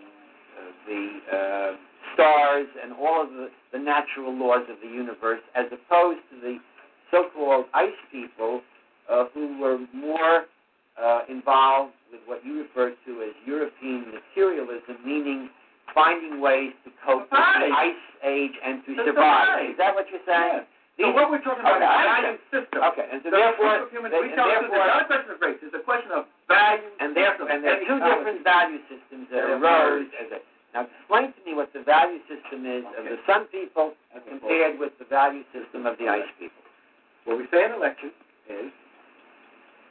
the 0.86 1.18
uh, 1.30 1.72
stars, 2.14 2.66
and 2.82 2.92
all 2.94 3.22
of 3.22 3.30
the, 3.30 3.50
the 3.72 3.78
natural 3.78 4.32
laws 4.36 4.64
of 4.70 4.76
the 4.82 4.88
universe, 4.88 5.40
as 5.54 5.66
opposed 5.66 6.20
to 6.30 6.40
the 6.40 6.58
so-called 7.10 7.66
ice 7.74 7.90
people 8.10 8.62
uh, 9.10 9.24
who 9.34 9.58
were 9.60 9.78
more 9.94 10.44
uh, 11.02 11.20
involved 11.28 11.92
with 12.12 12.20
what 12.26 12.44
you 12.44 12.60
refer 12.62 12.90
to 13.06 13.10
as 13.22 13.34
European 13.46 14.12
materialism, 14.12 14.96
meaning 15.04 15.48
finding 15.94 16.40
ways 16.40 16.72
to 16.84 16.90
cope 17.04 17.26
with 17.26 17.40
the 17.40 17.70
ice 17.74 18.04
age 18.22 18.52
and 18.64 18.84
to 18.86 18.94
To 18.94 19.04
survive. 19.10 19.46
survive. 19.66 19.70
Is 19.70 19.76
that 19.78 19.94
what 19.94 20.06
you're 20.12 20.22
saying? 20.28 20.62
So 21.00 21.08
what 21.16 21.30
we're 21.32 21.40
talking 21.40 21.64
about 21.64 21.80
Okay, 21.80 21.88
is 21.88 22.04
value 22.12 22.38
system. 22.52 22.78
Okay, 22.92 23.06
and 23.08 23.18
so 23.24 23.30
The 23.32 23.40
therefore, 23.40 23.88
human, 23.88 24.12
they- 24.12 24.20
we 24.20 24.28
and 24.28 24.36
tell 24.36 24.44
students 24.52 24.68
therefore- 24.68 24.84
it's 24.84 24.92
not 24.92 25.00
a 25.00 25.08
question 25.08 25.30
of 25.32 25.40
race. 25.40 25.58
It's 25.64 25.74
a 25.74 25.80
question 25.80 26.10
of 26.12 26.26
value 26.46 26.90
and 27.00 27.08
therefore, 27.16 27.48
and 27.48 27.64
there 27.64 27.72
are 27.80 27.84
two 27.88 27.98
different 28.04 28.40
value 28.44 28.80
systems 28.86 29.24
that 29.30 29.44
arose 29.48 30.08
as 30.20 30.28
a. 30.32 30.40
Now, 30.74 30.82
explain 30.84 31.32
to 31.32 31.40
me 31.46 31.54
what 31.54 31.72
the 31.72 31.80
value 31.80 32.20
system 32.28 32.66
is 32.66 32.84
of 32.98 33.04
the 33.08 33.18
Sun 33.26 33.46
people 33.46 33.96
compared 34.28 34.78
with 34.78 34.96
the 34.98 35.04
value 35.06 35.42
system 35.56 35.86
of 35.86 35.96
the 35.98 36.08
Ice 36.08 36.28
people. 36.38 36.62
What 37.24 37.38
we 37.38 37.46
say 37.48 37.64
in 37.64 37.72
election 37.72 38.12
is 38.48 38.70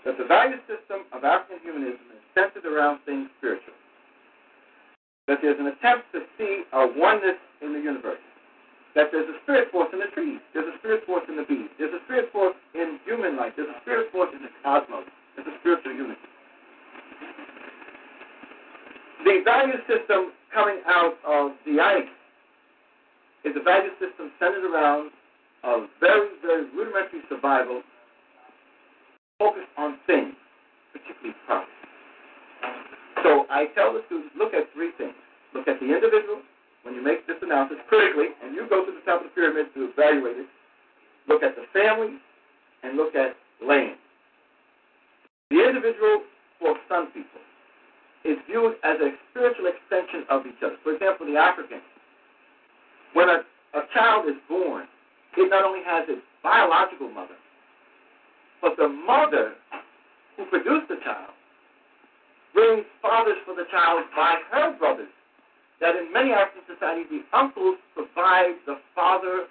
that 0.06 0.18
the 0.18 0.26
value 0.26 0.58
system 0.68 1.04
of 1.12 1.24
African 1.24 1.60
humanism 1.64 2.06
is 2.16 2.24
centered 2.34 2.66
around 2.66 3.00
things 3.06 3.28
spiritual. 3.38 3.76
That 5.28 5.40
there's 5.42 5.60
an 5.60 5.68
attempt 5.68 6.10
to 6.14 6.26
see 6.38 6.64
a 6.74 6.88
oneness 6.96 7.38
in 7.62 7.74
the 7.74 7.80
universe. 7.80 8.24
That 8.96 9.12
there's 9.12 9.30
a 9.30 9.38
spirit 9.44 9.70
force 9.72 9.90
in 9.94 10.00
the 10.00 10.10
trees. 10.16 10.40
There's 10.54 10.66
a 10.66 10.78
spirit 10.80 11.06
force 11.06 11.24
in 11.30 11.38
the 11.38 11.46
bees. 11.46 11.70
There's 11.78 11.94
a 11.94 12.02
spirit 12.06 12.32
force 12.34 12.56
in 12.74 12.98
human 13.06 13.38
life. 13.38 13.54
There's 13.56 13.70
a 13.70 13.80
spirit 13.82 14.12
force 14.12 14.30
in 14.34 14.42
the 14.42 14.50
cosmos. 14.64 15.06
There's 15.36 15.48
a 15.48 15.56
spiritual 15.62 15.94
unity. 15.94 16.26
The 19.26 19.44
value 19.46 19.78
system 19.86 20.32
coming 20.54 20.82
out 20.88 21.20
of 21.28 21.52
the 21.66 21.78
is 23.46 23.54
a 23.56 23.64
value 23.64 23.94
system 24.02 24.32
centered 24.40 24.66
around 24.66 25.12
a 25.64 25.86
very, 26.00 26.30
very 26.42 26.66
rudimentary 26.72 27.22
survival 27.30 27.82
focused 29.40 29.72
on 29.80 29.98
things, 30.06 30.36
particularly 30.92 31.34
profit. 31.48 31.72
So 33.24 33.48
I 33.50 33.72
tell 33.74 33.96
the 33.96 34.04
students, 34.06 34.36
look 34.38 34.54
at 34.54 34.68
three 34.76 34.92
things. 35.00 35.16
Look 35.56 35.68
at 35.68 35.80
the 35.80 35.88
individual 35.88 36.44
when 36.84 36.94
you 36.94 37.02
make 37.02 37.26
this 37.26 37.40
analysis 37.42 37.80
critically, 37.88 38.36
and 38.44 38.54
you 38.54 38.68
go 38.70 38.86
to 38.86 38.92
the 38.92 39.02
top 39.08 39.24
of 39.24 39.32
the 39.32 39.34
pyramid 39.34 39.74
to 39.74 39.90
evaluate 39.90 40.38
it. 40.38 40.48
Look 41.28 41.44
at 41.44 41.56
the 41.56 41.64
family 41.74 42.20
and 42.84 42.96
look 42.96 43.16
at 43.16 43.36
land. 43.66 43.98
The 45.50 45.66
individual 45.66 46.24
for 46.60 46.76
some 46.88 47.08
people 47.08 47.42
is 48.24 48.38
viewed 48.48 48.76
as 48.84 49.00
a 49.00 49.16
spiritual 49.32 49.72
extension 49.72 50.28
of 50.30 50.46
each 50.46 50.60
other. 50.64 50.76
For 50.84 50.94
example, 50.94 51.26
the 51.28 51.40
African, 51.40 51.80
when 53.14 53.30
a, 53.30 53.42
a 53.74 53.82
child 53.94 54.28
is 54.28 54.36
born, 54.48 54.86
it 55.38 55.50
not 55.50 55.64
only 55.64 55.80
has 55.86 56.06
its 56.10 56.22
biological 56.44 57.10
mother, 57.10 57.39
but 58.62 58.76
the 58.78 58.88
mother 58.88 59.54
who 60.38 60.46
produced 60.46 60.88
the 60.90 60.98
child 61.04 61.32
brings 62.54 62.86
fathers 63.02 63.38
for 63.46 63.56
the 63.56 63.66
child 63.72 64.04
by 64.16 64.40
her 64.52 64.76
brothers. 64.78 65.12
That 65.80 65.96
in 65.96 66.12
many 66.12 66.32
African 66.32 66.68
societies, 66.68 67.08
the 67.08 67.24
uncles 67.32 67.80
provide 67.96 68.60
the 68.68 68.76
father 68.94 69.48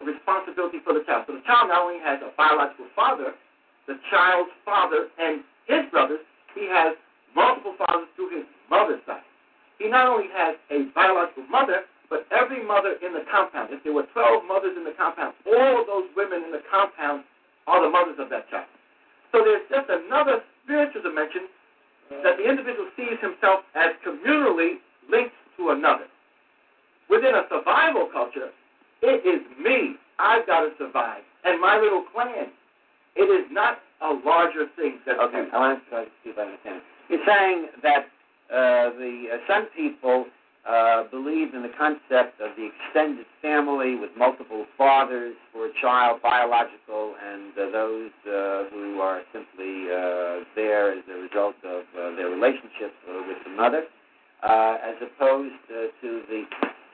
responsibility 0.00 0.78
for 0.80 0.94
the 0.94 1.04
child. 1.04 1.24
So 1.26 1.36
the 1.36 1.44
child 1.44 1.68
not 1.68 1.84
only 1.84 2.00
has 2.00 2.22
a 2.24 2.32
biological 2.36 2.86
father, 2.96 3.36
the 3.86 4.00
child's 4.10 4.50
father 4.64 5.08
and 5.18 5.44
his 5.66 5.84
brothers, 5.90 6.24
he 6.54 6.64
has 6.72 6.96
multiple 7.34 7.74
fathers 7.76 8.08
through 8.16 8.32
his 8.32 8.46
mother's 8.70 9.04
side. 9.04 9.26
He 9.78 9.88
not 9.88 10.08
only 10.08 10.32
has 10.32 10.56
a 10.70 10.88
biological 10.94 11.44
mother, 11.46 11.84
but 12.08 12.24
every 12.32 12.64
mother 12.64 12.96
in 13.04 13.12
the 13.12 13.24
compound. 13.30 13.68
If 13.70 13.84
there 13.84 13.92
were 13.92 14.08
12 14.12 14.44
mothers 14.48 14.72
in 14.76 14.84
the 14.84 14.96
compound, 14.96 15.34
all 15.44 15.82
of 15.82 15.86
those 15.86 16.08
women 16.16 16.44
in 16.44 16.52
the 16.52 16.64
compound 16.70 17.24
are 17.68 17.84
the 17.84 17.92
mothers 17.92 18.16
of 18.18 18.32
that 18.32 18.48
child. 18.48 18.66
So 19.30 19.44
there's 19.44 19.68
just 19.68 19.92
another 19.92 20.40
spiritual 20.64 21.02
dimension 21.04 21.52
that 22.24 22.40
the 22.40 22.48
individual 22.48 22.88
sees 22.96 23.20
himself 23.20 23.60
as 23.76 23.92
communally 24.00 24.80
linked 25.12 25.36
to 25.60 25.70
another. 25.70 26.08
Within 27.10 27.36
a 27.36 27.44
survival 27.52 28.08
culture, 28.12 28.48
it 29.02 29.20
is 29.28 29.44
me. 29.60 29.96
I've 30.18 30.46
got 30.46 30.60
to 30.60 30.70
survive. 30.78 31.22
And 31.44 31.60
my 31.60 31.78
little 31.78 32.04
clan. 32.12 32.48
It 33.16 33.28
is 33.28 33.46
not 33.50 33.78
a 34.00 34.12
larger 34.24 34.66
thing 34.76 34.98
that 35.06 35.18
Okay, 35.18 35.44
I 35.52 35.58
want 35.58 35.84
to 35.84 35.90
try 35.90 36.04
to 36.04 36.10
see 36.22 36.30
if 36.30 36.38
I 36.38 36.42
understand. 36.42 36.82
You're 37.08 37.26
saying 37.26 37.68
that 37.82 38.06
uh, 38.48 38.94
the 38.96 39.26
uh, 39.34 39.36
Sun 39.46 39.66
people 39.76 40.26
uh, 40.68 41.04
believe 41.10 41.54
in 41.54 41.62
the 41.62 41.72
concept 41.78 42.40
of 42.40 42.50
the 42.56 42.68
extended 42.68 43.26
family 43.40 43.94
with 43.96 44.10
multiple 44.16 44.66
fathers 44.76 45.34
for 45.52 45.66
a 45.66 45.70
child, 45.80 46.20
biological, 46.22 47.14
and 47.24 47.52
uh, 47.56 47.70
those 47.72 48.10
uh, 48.26 48.64
who 48.70 49.00
are 49.00 49.22
simply 49.32 49.88
uh, 49.88 50.44
there 50.54 50.92
as 50.92 51.04
a 51.10 51.18
result 51.18 51.56
of 51.64 51.82
uh, 51.96 52.14
their 52.16 52.28
relationship 52.28 52.92
uh, 53.08 53.22
with 53.26 53.38
the 53.44 53.50
mother, 53.50 53.84
uh, 54.42 54.76
as 54.84 54.94
opposed 55.00 55.54
uh, 55.70 55.88
to 56.02 56.22
the 56.28 56.44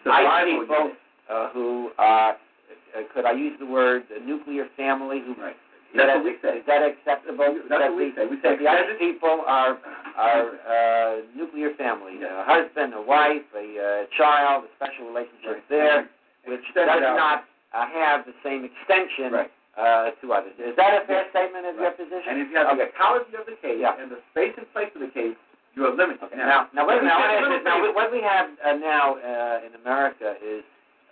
Survival 0.04 0.60
people 0.60 0.92
uh, 1.30 1.48
who 1.50 1.90
are, 1.98 2.32
uh, 2.32 3.00
could 3.14 3.24
I 3.24 3.32
use 3.32 3.56
the 3.58 3.66
word 3.66 4.04
uh, 4.14 4.24
nuclear 4.24 4.66
family? 4.76 5.20
Who, 5.24 5.34
Right. 5.40 5.56
Is 5.94 6.02
that, 6.02 6.10
That's 6.10 6.18
what 6.18 6.26
we 6.26 6.34
say. 6.42 6.54
Is 6.58 6.66
that 6.66 6.82
acceptable? 6.82 7.54
That's 7.70 7.70
that 7.70 7.94
what 7.94 7.96
we 8.02 8.10
say. 8.18 8.26
We 8.26 8.36
say 8.42 8.58
the 8.58 8.66
extended- 8.66 8.98
people 8.98 9.46
are 9.46 9.78
are 10.18 10.46
uh, 10.66 11.22
nuclear 11.38 11.70
family, 11.78 12.18
a 12.22 12.42
husband, 12.46 12.94
a 12.94 13.02
wife, 13.02 13.46
a 13.54 13.66
uh, 13.78 14.06
child, 14.18 14.66
a 14.66 14.70
special 14.78 15.06
relationship 15.10 15.62
Right. 15.62 15.70
there, 15.70 15.98
which 16.46 16.62
Extend 16.70 16.86
does 16.90 17.02
out. 17.02 17.16
not 17.18 17.38
uh, 17.74 17.86
have 17.90 18.22
the 18.26 18.34
same 18.46 18.62
extension 18.66 19.32
Right. 19.34 19.50
uh, 19.78 20.10
to 20.22 20.26
others. 20.34 20.54
Is 20.58 20.74
that 20.78 21.02
a 21.02 21.06
fair 21.06 21.26
Yes. 21.26 21.30
statement 21.34 21.66
of 21.66 21.74
your 21.78 21.90
position? 21.98 22.30
And 22.30 22.38
if 22.42 22.50
you 22.50 22.56
have 22.58 22.70
okay. 22.74 22.86
the 22.86 22.94
ecology 22.94 23.34
of 23.38 23.46
the 23.46 23.58
cave 23.62 23.80
Yeah. 23.82 23.98
and 23.98 24.10
the 24.10 24.18
space 24.30 24.54
and 24.58 24.66
place 24.74 24.90
of 24.94 25.00
the 25.02 25.10
cave, 25.14 25.34
you 25.74 25.82
are 25.86 25.94
limited. 25.94 26.22
Okay. 26.22 26.36
Now, 26.38 26.70
now, 26.74 26.86
wait 26.86 26.98
a 26.98 27.02
minute. 27.02 27.10
I 27.10 27.18
wanna 27.18 27.32
ask 27.34 27.42
Little 27.42 27.58
this. 27.58 27.66
Now, 27.66 27.94
what 27.94 28.12
we 28.14 28.22
have 28.22 28.46
uh, 28.62 28.72
now 28.78 29.18
uh, 29.18 29.66
in 29.66 29.74
America 29.82 30.38
is 30.42 30.62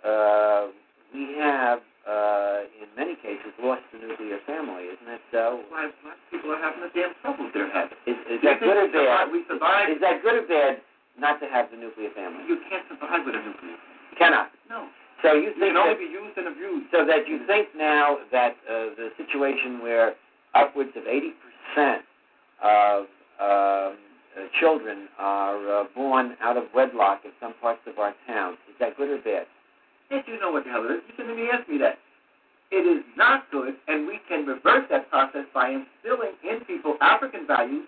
uh, 0.07 0.67
we 1.13 1.35
have, 1.43 1.79
uh, 2.03 2.67
in 2.83 2.87
many 2.99 3.15
cases, 3.15 3.51
lost 3.63 3.83
the 3.95 3.99
nuclear 4.03 4.39
family. 4.45 4.91
Isn't 4.91 5.07
that 5.07 5.23
so? 5.31 5.63
Why 5.71 5.87
black 6.03 6.19
people 6.31 6.51
are 6.51 6.59
having 6.59 6.81
the 6.83 6.91
damn 6.91 7.15
trouble 7.23 7.47
they're 7.53 7.71
having. 7.71 7.95
Is, 8.05 8.17
is 8.27 8.39
that 8.43 8.59
good 8.59 8.75
or 8.75 8.87
bad? 8.91 9.31
We 9.31 9.43
survive. 9.47 9.89
Is 9.89 10.01
that 10.03 10.19
good 10.21 10.43
or 10.43 10.47
bad 10.47 10.81
not 11.17 11.39
to 11.39 11.47
have 11.47 11.71
the 11.71 11.77
nuclear 11.77 12.09
family? 12.11 12.43
You 12.47 12.59
can't 12.69 12.83
survive 12.91 13.23
with 13.25 13.35
a 13.35 13.43
nuclear. 13.43 13.77
Cannot. 14.19 14.51
No. 14.69 14.87
So 15.23 15.33
you 15.33 15.55
You 15.55 15.55
think 15.55 15.73
can 15.73 15.77
only 15.77 15.95
that, 15.95 16.03
be 16.03 16.11
used 16.11 16.35
and 16.37 16.47
abused. 16.51 16.91
so 16.91 17.05
that 17.07 17.23
you 17.27 17.39
think 17.47 17.69
now 17.77 18.17
that 18.35 18.59
uh, 18.67 18.91
the 18.99 19.09
situation 19.15 19.79
where 19.81 20.15
upwards 20.53 20.91
of 20.99 21.03
80% 21.07 22.03
of 22.61 23.05
um, 23.39 23.95
uh, 24.35 24.49
children 24.59 25.07
are 25.17 25.81
uh, 25.81 25.83
born 25.95 26.35
out 26.41 26.57
of 26.57 26.63
wedlock 26.75 27.21
in 27.23 27.31
some 27.39 27.53
parts 27.61 27.81
of 27.87 27.97
our 27.99 28.13
towns, 28.27 28.57
is 28.67 28.75
that 28.79 28.97
good 28.97 29.09
or 29.09 29.21
bad? 29.21 29.47
If 30.13 30.29
you 30.29 30.37
know 30.39 30.53
what 30.53 30.63
the 30.63 30.69
hell 30.69 30.85
it 30.85 30.93
is, 30.93 31.01
you 31.09 31.13
shouldn't 31.17 31.33
even 31.33 31.49
ask 31.49 31.65
me 31.65 31.81
that. 31.81 31.97
It 32.69 32.85
is 32.85 33.01
not 33.17 33.49
good, 33.49 33.73
and 33.89 34.05
we 34.05 34.21
can 34.29 34.45
reverse 34.45 34.85
that 34.89 35.09
process 35.09 35.45
by 35.53 35.73
instilling 35.73 36.33
in 36.45 36.61
people 36.65 36.97
African 37.01 37.45
values, 37.49 37.85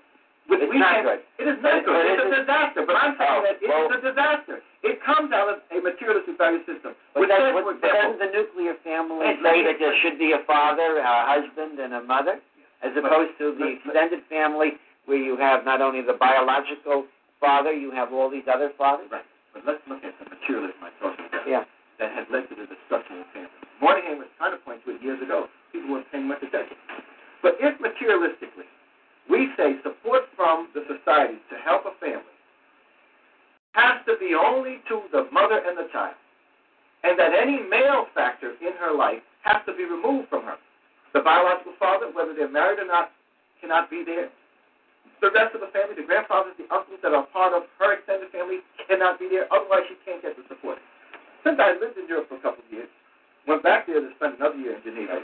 which 0.50 0.62
It's 0.62 0.70
we 0.70 0.78
not 0.78 1.02
can. 1.02 1.04
good. 1.06 1.22
It 1.42 1.48
is 1.50 1.58
not 1.62 1.82
But- 1.82 1.86
good. 1.86 2.02
but 2.02 2.06
It's 2.06 2.22
is 2.22 2.34
a 2.34 2.36
disaster. 2.46 2.82
But 2.86 2.96
I'm 2.98 3.14
saying 3.18 3.34
Oh, 3.34 3.42
that 3.46 3.58
it 3.62 3.66
is 3.66 3.70
well- 3.70 3.94
a 3.94 4.02
disaster. 4.02 4.62
It 4.86 5.02
comes 5.02 5.32
out 5.34 5.50
of 5.50 5.62
a 5.70 5.80
materialistic 5.82 6.38
value 6.38 6.62
system. 6.66 6.94
But, 7.14 7.30
that, 7.30 7.40
says, 7.42 7.54
but, 7.54 7.66
but 7.66 7.82
doesn't 7.82 8.20
the 8.20 8.30
nuclear 8.30 8.74
family 8.86 9.26
say 9.42 9.64
that 9.66 9.78
there 9.80 9.96
should 10.02 10.18
be 10.22 10.34
a 10.34 10.40
father, 10.46 10.98
a 10.98 11.26
husband, 11.26 11.80
and 11.80 11.94
a 11.94 12.02
mother, 12.02 12.40
as 12.82 12.94
But- 12.94 13.06
opposed 13.06 13.38
to 13.40 13.54
the 13.54 13.58
but- 13.86 13.90
extended 13.90 14.22
family 14.30 14.78
where 15.06 15.18
you 15.18 15.38
have 15.38 15.66
not 15.66 15.82
only 15.82 16.02
the 16.02 16.14
biological 16.14 17.06
father, 17.40 17.72
you 17.74 17.90
have 17.92 18.14
all 18.14 18.30
these 18.30 18.48
other 18.48 18.70
fathers? 18.78 19.10
Right. 19.12 19.26
But 19.54 19.66
let's 19.66 19.82
look 19.88 20.04
at 20.04 20.14
the 20.20 20.26
materialism 20.30 20.78
I 20.84 20.90
talked 21.02 21.20
about 21.22 21.48
Yeah. 21.48 21.64
That 22.00 22.12
has 22.12 22.26
led 22.32 22.48
to 22.50 22.56
the 22.56 22.68
destruction 22.68 23.24
of 23.24 23.28
families. 23.32 23.66
Moynihan 23.80 24.20
was 24.20 24.32
trying 24.38 24.52
to 24.52 24.62
point 24.64 24.84
to 24.86 24.96
it 24.96 25.04
years 25.04 25.22
ago. 25.22 25.48
People 25.72 25.96
weren't 25.96 26.10
paying 26.12 26.28
much 26.28 26.44
attention. 26.44 26.78
But 27.42 27.56
if 27.60 27.78
materialistically 27.80 28.68
we 29.30 29.50
say 29.58 29.76
support 29.84 30.30
from 30.36 30.70
the 30.74 30.86
society 30.86 31.42
to 31.50 31.56
help 31.64 31.86
a 31.86 31.94
family 32.00 32.36
has 33.74 34.00
to 34.08 34.16
be 34.20 34.32
only 34.32 34.80
to 34.88 35.04
the 35.12 35.28
mother 35.34 35.60
and 35.60 35.76
the 35.76 35.92
child, 35.92 36.16
and 37.04 37.20
that 37.20 37.36
any 37.36 37.60
male 37.68 38.08
factor 38.16 38.56
in 38.64 38.72
her 38.80 38.96
life 38.96 39.20
has 39.44 39.60
to 39.68 39.76
be 39.76 39.84
removed 39.84 40.30
from 40.30 40.44
her. 40.48 40.56
The 41.14 41.20
biological 41.20 41.74
father, 41.78 42.08
whether 42.12 42.34
they're 42.34 42.52
married 42.52 42.80
or 42.80 42.88
not, 42.88 43.12
cannot 43.60 43.90
be 43.90 44.04
there. 44.06 44.32
The 45.22 45.32
rest 45.32 45.56
of 45.56 45.62
the 45.62 45.72
family, 45.76 45.96
the 45.96 46.08
grandfathers, 46.08 46.56
the 46.56 46.68
uncles 46.72 47.00
that 47.04 47.14
are 47.14 47.28
part 47.36 47.52
of 47.52 47.68
her 47.80 48.00
extended 48.00 48.32
family 48.32 48.64
cannot 48.88 49.20
be 49.20 49.28
there. 49.28 49.52
Otherwise, 49.52 49.88
she 49.92 49.96
can't 50.08 50.22
get 50.22 50.36
the 50.36 50.44
support. 50.48 50.80
Since 51.46 51.62
I 51.62 51.78
lived 51.78 51.94
in 51.94 52.10
Europe 52.10 52.26
for 52.26 52.42
a 52.42 52.44
couple 52.44 52.66
of 52.66 52.70
years, 52.74 52.90
went 53.46 53.62
back 53.62 53.86
there 53.86 54.02
to 54.02 54.10
spend 54.18 54.42
another 54.42 54.58
year 54.58 54.74
in 54.74 54.82
Geneva. 54.82 55.22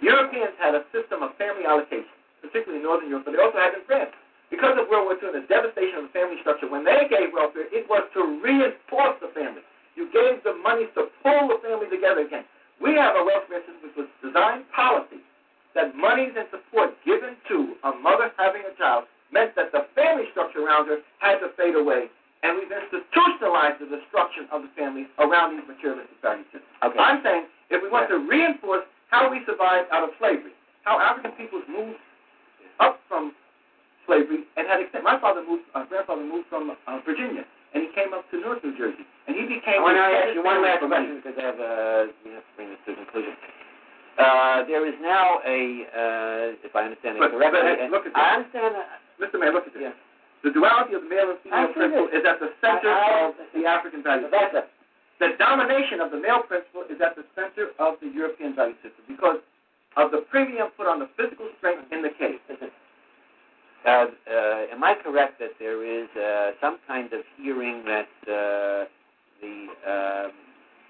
Europeans 0.00 0.56
had 0.56 0.72
a 0.72 0.88
system 0.88 1.20
of 1.20 1.36
family 1.36 1.68
allocation, 1.68 2.08
particularly 2.40 2.80
in 2.80 2.84
Northern 2.88 3.12
Europe, 3.12 3.28
but 3.28 3.36
they 3.36 3.44
also 3.44 3.60
had 3.60 3.76
in 3.76 3.84
France. 3.84 4.16
Because 4.48 4.80
of 4.80 4.88
World 4.88 5.04
War 5.04 5.20
II 5.20 5.36
and 5.36 5.44
the 5.44 5.48
devastation 5.52 6.00
of 6.00 6.08
the 6.08 6.14
family 6.16 6.40
structure, 6.40 6.64
when 6.64 6.80
they 6.80 7.04
gave 7.12 7.36
welfare, 7.36 7.68
it 7.68 7.84
was 7.92 8.08
to 8.16 8.24
reinforce 8.40 9.20
the 9.20 9.28
family. 9.36 9.60
You 10.00 10.08
gave 10.16 10.40
the 10.48 10.56
money 10.64 10.88
to 10.96 11.12
pull 11.20 11.52
the 11.52 11.60
family 11.60 11.92
together 11.92 12.24
again. 12.24 12.48
We 12.80 12.96
have 12.96 13.12
a 13.12 13.20
welfare 13.20 13.60
system 13.68 13.84
which 13.84 14.00
was 14.00 14.08
designed 14.24 14.64
policy 14.72 15.20
that 15.76 15.92
monies 15.92 16.32
and 16.40 16.48
support 16.48 16.96
given 17.04 17.36
to 17.52 17.76
a 17.84 17.92
mother 18.00 18.32
having 18.40 18.64
a 18.64 18.72
child 18.80 19.04
meant 19.28 19.52
that 19.60 19.76
the 19.76 19.92
family 19.92 20.24
structure 20.32 20.64
around 20.64 20.88
her 20.88 21.04
had 21.20 21.44
to 21.44 21.52
fade 21.60 21.76
away. 21.76 22.08
And 22.44 22.60
we've 22.60 22.68
institutionalized 22.68 23.80
the 23.80 23.88
destruction 23.88 24.44
of 24.52 24.60
the 24.62 24.70
family 24.76 25.08
around 25.16 25.56
these 25.56 25.64
materialistic 25.64 26.20
value 26.20 26.44
systems. 26.52 26.68
Okay. 26.84 27.00
I'm 27.00 27.24
saying 27.24 27.48
if 27.72 27.80
we 27.80 27.88
want 27.88 28.12
to 28.12 28.20
reinforce 28.20 28.84
how 29.08 29.32
we 29.32 29.40
survived 29.48 29.88
out 29.90 30.04
of 30.04 30.12
slavery, 30.20 30.52
how 30.84 31.00
African 31.00 31.32
peoples 31.40 31.64
moved 31.64 31.96
up 32.84 33.00
from 33.08 33.32
slavery 34.04 34.44
and 34.60 34.68
had 34.68 34.84
extended. 34.84 35.08
My 35.08 35.16
father 35.16 35.40
moved, 35.40 35.64
uh, 35.72 35.88
grandfather 35.88 36.20
moved 36.22 36.52
from 36.52 36.68
uh, 36.68 37.00
Virginia 37.08 37.48
and 37.74 37.82
he 37.82 37.90
came 37.90 38.14
up 38.14 38.22
to 38.30 38.38
North 38.38 38.62
New 38.62 38.76
Jersey, 38.78 39.02
and 39.26 39.34
he 39.34 39.42
became. 39.50 39.82
I 39.82 39.82
want 39.82 39.98
to 39.98 40.06
ask 40.06 40.30
you 40.30 40.46
one 40.46 40.62
last 40.62 40.78
question 40.86 41.18
because 41.18 41.34
I 41.34 41.42
have 41.42 41.58
uh, 41.58 42.12
we 42.22 42.30
have 42.30 42.46
to 42.46 42.52
bring 42.54 42.70
this 42.70 42.78
to 42.86 42.94
a 42.94 42.96
conclusion. 43.02 43.34
Uh, 44.14 44.62
there 44.70 44.86
is 44.86 44.94
now 45.02 45.42
a, 45.42 45.58
uh, 45.90 46.62
if 46.62 46.70
I 46.70 46.86
understand 46.86 47.18
it 47.18 47.20
But- 47.26 47.34
correctly, 47.34 47.58
but, 47.58 47.66
hey, 47.66 47.82
and- 47.82 47.90
look 47.90 48.06
at 48.06 48.14
this. 48.14 48.22
I 48.22 48.38
understand 48.38 48.78
that. 48.78 49.02
Mr. 49.18 49.42
Mayor, 49.42 49.50
look 49.50 49.66
at 49.66 49.74
this. 49.74 49.90
The 50.44 50.52
duality 50.52 50.92
of 50.92 51.08
male 51.08 51.32
and 51.32 51.40
female 51.40 51.68
see 51.68 51.72
principle 51.72 52.08
is 52.12 52.20
at 52.28 52.36
the 52.38 52.52
center 52.60 52.92
I- 52.92 53.00
I- 53.00 53.20
of 53.28 53.34
the 53.56 53.64
African 53.64 54.02
value 54.04 54.28
That's 54.28 54.52
system. 54.52 54.68
The 55.18 55.30
domination 55.40 56.00
of 56.04 56.10
the 56.10 56.18
male 56.18 56.42
principle 56.42 56.84
is 56.92 57.00
at 57.00 57.16
the 57.16 57.24
center 57.34 57.72
of 57.78 57.98
the 58.00 58.08
European 58.08 58.52
value 58.52 58.76
system 58.84 59.08
because 59.08 59.40
of 59.96 60.10
the 60.10 60.18
premium 60.28 60.68
put 60.76 60.86
on 60.86 60.98
the 60.98 61.08
physical 61.16 61.48
strength 61.56 61.90
in 61.90 62.02
the 62.02 62.10
case. 62.10 62.40
Uh, 63.84 63.88
uh, 63.88 64.72
am 64.72 64.84
I 64.84 64.94
correct 64.94 65.38
that 65.40 65.56
there 65.58 65.84
is 65.84 66.08
uh, 66.16 66.52
some 66.60 66.78
kind 66.86 67.12
of 67.12 67.20
hearing 67.36 67.84
that 67.84 68.08
uh, 68.28 68.84
the 69.40 69.68
um, 69.84 70.32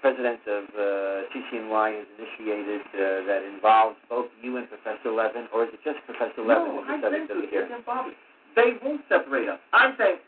president 0.00 0.40
of 0.46 0.64
uh, 0.74 1.26
CCNY 1.30 1.98
has 1.98 2.06
initiated 2.18 2.82
uh, 2.94 3.26
that 3.26 3.42
involves 3.42 3.96
both 4.08 4.30
you 4.42 4.56
and 4.56 4.68
Professor 4.68 5.10
Levin, 5.10 5.48
or 5.52 5.64
is 5.64 5.70
it 5.74 5.80
just 5.84 5.98
Professor 6.06 6.42
Levin 6.42 6.74
No, 6.76 6.82
as 6.82 7.00
the 7.00 7.06
I've 7.08 7.28
subject 7.28 8.16
been 8.54 8.74
of 8.74 8.80
the 8.80 8.80
to 8.80 8.80
hearing? 8.80 8.80
Ken 8.80 8.80
Bobby. 8.80 8.80
They 8.80 8.86
won't 8.86 9.02
separate 9.08 9.48
us. 9.48 9.58
I'm 9.72 9.94
saying, 9.98 10.18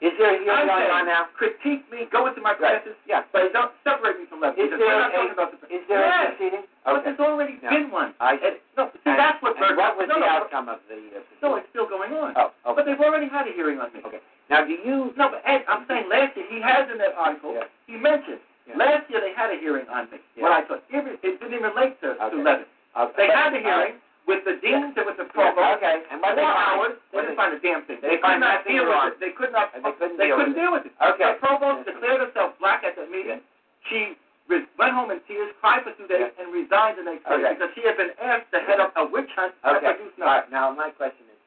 Is 0.00 0.16
there 0.16 0.32
a 0.32 0.38
hearing 0.40 0.64
going 0.64 0.88
on 0.96 1.04
now? 1.12 1.28
critique 1.36 1.84
me, 1.92 2.08
go 2.08 2.24
into 2.24 2.40
my 2.40 2.56
Right. 2.56 2.80
classes, 2.80 2.96
Yeah. 3.04 3.20
but 3.36 3.52
don't 3.52 3.70
separate 3.84 4.16
me 4.18 4.24
from 4.24 4.40
Levin. 4.40 4.64
Is 4.64 4.70
there 4.70 4.80
a- 4.80 5.12
the, 5.12 5.74
Is 5.76 5.86
there 5.88 6.00
yes, 6.00 6.24
a 6.24 6.36
proceeding? 6.36 6.64
but 6.86 7.04
there's 7.04 7.20
already 7.20 7.58
No. 7.62 7.68
been 7.68 7.90
one. 7.90 8.14
I 8.18 8.36
And- 8.36 8.56
no, 8.78 8.88
see, 8.88 8.98
and, 9.04 9.18
that's 9.18 9.42
what 9.42 9.56
and 9.58 9.66
Berg- 9.66 9.76
what 9.76 9.98
was 9.98 10.08
no, 10.08 10.14
the 10.14 10.20
no, 10.20 10.26
outcome 10.26 10.70
of 10.70 10.80
the 10.88 10.94
uh, 10.96 11.20
proceeding? 11.20 11.38
No, 11.42 11.56
it's 11.56 11.68
still 11.68 11.84
going 11.84 12.16
on. 12.16 12.32
Oh, 12.34 12.50
okay. 12.64 12.76
But 12.76 12.86
they've 12.86 12.98
already 13.00 13.28
had 13.28 13.46
a 13.46 13.52
hearing 13.52 13.78
on 13.78 13.92
me. 13.92 14.00
Okay. 14.02 14.20
Now, 14.48 14.64
do 14.64 14.72
you? 14.72 15.12
No, 15.16 15.28
but 15.28 15.42
Ed, 15.44 15.66
I'm 15.68 15.86
saying 15.86 16.08
last 16.08 16.34
year, 16.34 16.46
he 16.48 16.60
has 16.62 16.88
in 16.90 16.96
that 16.96 17.12
article, 17.18 17.52
Yeah. 17.52 17.64
he 17.86 17.96
mentioned, 17.98 18.40
Yeah. 18.66 18.76
last 18.78 19.10
year 19.10 19.20
they 19.20 19.34
had 19.34 19.50
a 19.50 19.56
hearing 19.56 19.86
on 19.90 20.08
me. 20.10 20.18
What 20.36 20.52
I 20.52 20.62
thought, 20.62 20.82
it, 20.88 21.18
it 21.22 21.40
didn't 21.40 21.52
even 21.52 21.74
relate 21.74 22.00
to, 22.00 22.12
Okay. 22.24 22.36
to 22.36 22.42
Levin. 22.42 22.64
Okay. 22.96 23.12
They 23.18 23.26
had 23.34 23.52
the 23.52 23.58
hearing 23.58 24.00
with 24.30 24.46
the 24.46 24.54
deans 24.62 24.94
and 24.94 25.02
with 25.10 25.18
the 25.18 25.26
provost. 25.34 25.82
Okay. 25.82 26.06
And 26.14 26.22
what 26.22 26.38
Four 26.38 26.46
they 26.46 26.46
hours, 26.46 26.94
they 27.10 27.18
What 27.18 27.26
didn't 27.26 27.34
they- 27.34 27.42
find 27.42 27.52
a 27.54 27.60
damn 27.60 27.82
thing. 27.90 27.98
They 27.98 28.14
They, 28.14 28.22
could 28.22 28.38
find 28.38 28.40
not 28.40 28.62
deal 28.62 28.86
with 28.86 29.18
it. 29.18 29.18
They 29.18 29.34
could 29.34 29.50
not. 29.50 29.74
And 29.74 29.82
they 29.82 29.92
couldn't 29.98 30.16
they 30.22 30.30
deal 30.30 30.38
couldn't 30.38 30.54
with 30.54 30.58
it. 30.58 30.62
deal 30.62 30.72
with 30.72 30.84
it. 30.86 30.94
Okay. 31.02 31.34
The 31.34 31.38
provost 31.42 31.82
declared 31.90 32.20
herself 32.22 32.54
black 32.62 32.86
at 32.86 32.94
the 32.94 33.10
meeting. 33.10 33.42
She 33.90 34.14
re- 34.46 34.70
went 34.78 34.94
home 34.94 35.10
in 35.10 35.18
tears, 35.26 35.50
cried 35.58 35.82
for 35.82 35.90
two 35.98 36.06
days, 36.06 36.30
and 36.38 36.54
resigned 36.54 36.98
the 36.98 37.02
next 37.10 37.26
day 37.26 37.34
Okay. 37.42 37.54
because 37.58 37.74
she 37.74 37.82
had 37.82 37.96
been 37.98 38.14
asked 38.22 38.54
to 38.54 38.60
head 38.62 38.78
up 38.78 38.94
a 38.94 39.04
witch 39.04 39.30
hunt 39.34 39.54
that 39.66 39.82
Okay. 39.82 39.98
produced 39.98 40.20
All 40.22 40.26
right. 40.30 40.46
Now, 40.50 40.70
my 40.70 40.90
question 40.94 41.26
is, 41.26 41.38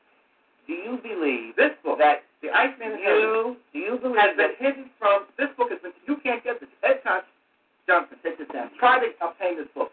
do 0.68 0.74
you 0.76 0.98
believe 1.00 1.56
This 1.56 1.72
book, 1.84 2.00
that 2.04 2.24
The 2.44 2.52
Iceman 2.52 3.00
you 3.00 3.56
do 3.72 3.80
you 3.80 3.96
believe 3.98 4.20
has 4.20 4.36
been 4.36 4.56
hidden 4.60 4.90
from. 5.00 5.24
This 5.38 5.50
book 5.56 5.72
has 5.72 5.80
been. 5.80 5.94
You 6.08 6.18
can't 6.18 6.44
get 6.44 6.60
this. 6.60 6.70
Ed 6.84 7.00
Johnson, 7.88 8.18
take 8.24 8.38
this 8.38 8.48
down. 8.50 8.70
Try 8.80 9.00
to 9.00 9.12
obtain 9.26 9.58
this 9.58 9.68
book. 9.76 9.92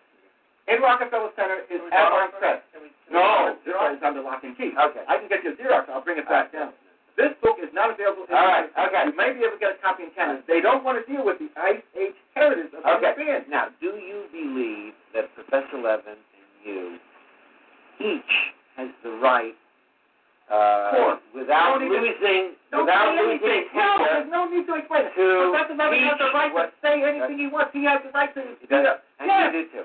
In 0.70 0.78
Rockefeller 0.80 1.30
Center 1.34 1.66
is 1.66 1.80
at 1.90 2.06
our 2.14 2.28
press. 2.38 2.62
No, 3.10 3.56
this 3.66 3.74
one 3.74 3.94
is 3.98 4.02
under 4.06 4.22
lock 4.22 4.44
and 4.46 4.56
key. 4.56 4.70
Okay. 4.70 5.02
I 5.08 5.18
can 5.18 5.26
get 5.28 5.42
you 5.42 5.50
a 5.50 5.56
Xerox. 5.58 5.90
I'll 5.90 6.00
bring 6.04 6.18
it 6.18 6.28
back 6.30 6.52
down. 6.52 6.70
This 7.18 7.34
book 7.42 7.58
is 7.58 7.68
not 7.74 7.90
available. 7.90 8.22
in 8.30 8.32
All 8.32 8.46
right, 8.46 8.70
okay. 8.78 9.10
You 9.10 9.16
may 9.18 9.34
be 9.34 9.42
able 9.42 9.58
to 9.58 9.60
get 9.60 9.74
a 9.74 9.80
copy 9.82 10.04
in 10.06 10.10
Canada. 10.14 10.40
They 10.46 10.62
don't 10.62 10.84
want 10.86 10.96
to 10.96 11.04
deal 11.10 11.26
with 11.26 11.42
the 11.42 11.50
Ice 11.58 11.82
Age 11.98 12.14
heritage 12.38 12.70
of 12.72 12.86
the 12.86 12.90
Okay. 13.02 13.44
Now, 13.50 13.68
do 13.82 13.98
you 13.98 14.30
believe 14.30 14.94
that 15.12 15.26
Professor 15.34 15.76
Levin 15.82 16.14
and 16.16 16.22
you 16.62 16.96
each 17.98 18.32
has 18.78 18.88
the 19.02 19.10
right, 19.20 19.52
uh, 20.48 21.18
without 21.34 21.82
Don't 21.82 21.90
losing, 21.90 22.54
Don't 22.70 22.86
without 22.86 23.12
say 23.12 23.26
losing 23.26 23.42
anything. 23.42 23.74
No, 23.74 23.98
there's 24.06 24.30
no 24.30 24.48
need 24.48 24.64
to 24.70 24.74
explain 24.78 25.10
it. 25.10 25.12
Professor 25.18 25.74
Levin 25.76 26.00
has 26.06 26.16
the 26.16 26.30
right 26.32 26.54
what- 26.54 26.70
to 26.72 26.80
say 26.80 27.02
anything 27.02 27.36
he 27.36 27.48
wants. 27.48 27.74
He 27.74 27.84
has 27.84 28.00
the 28.06 28.10
right 28.14 28.32
to. 28.34 28.42
He 28.60 28.66
does, 28.66 28.98
and 29.18 29.28
Yes. 29.28 29.52
you 29.52 29.62
do 29.66 29.68
too. 29.68 29.84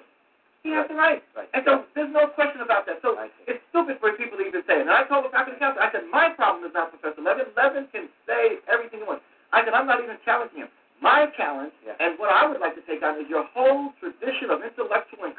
He 0.65 0.73
has 0.73 0.89
the 0.89 0.97
right. 0.97 1.21
Right. 1.37 1.45
And 1.53 1.61
so 1.61 1.85
there's 1.93 2.09
no 2.09 2.25
question 2.33 2.65
about 2.65 2.89
that. 2.89 2.97
So 3.05 3.13
it's 3.45 3.61
stupid 3.69 4.01
for 4.01 4.09
people 4.17 4.41
to 4.41 4.43
even 4.49 4.65
say 4.65 4.81
it. 4.81 4.89
And 4.89 4.89
I 4.89 5.05
told 5.05 5.21
the 5.21 5.29
faculty 5.29 5.61
council, 5.61 5.77
I 5.77 5.93
said, 5.93 6.09
my 6.09 6.33
problem 6.33 6.65
is 6.65 6.73
not 6.73 6.89
Professor 6.89 7.21
Levin. 7.21 7.45
Levin 7.53 7.85
can 7.93 8.09
say 8.25 8.57
everything 8.65 9.01
he 9.01 9.05
wants. 9.05 9.21
I 9.53 9.61
said, 9.61 9.77
I'm 9.77 9.85
not 9.85 10.01
even 10.01 10.17
challenging 10.25 10.65
him. 10.65 10.71
My 11.05 11.29
challenge, 11.37 11.69
Yeah. 11.85 11.93
and 12.01 12.17
what 12.17 12.33
I 12.33 12.49
would 12.49 12.57
like 12.65 12.73
to 12.75 12.83
take 12.89 13.03
on, 13.05 13.21
is 13.21 13.29
your 13.29 13.45
whole 13.53 13.93
tradition 14.01 14.49
of 14.49 14.65
intellectual 14.65 15.21
and 15.29 15.37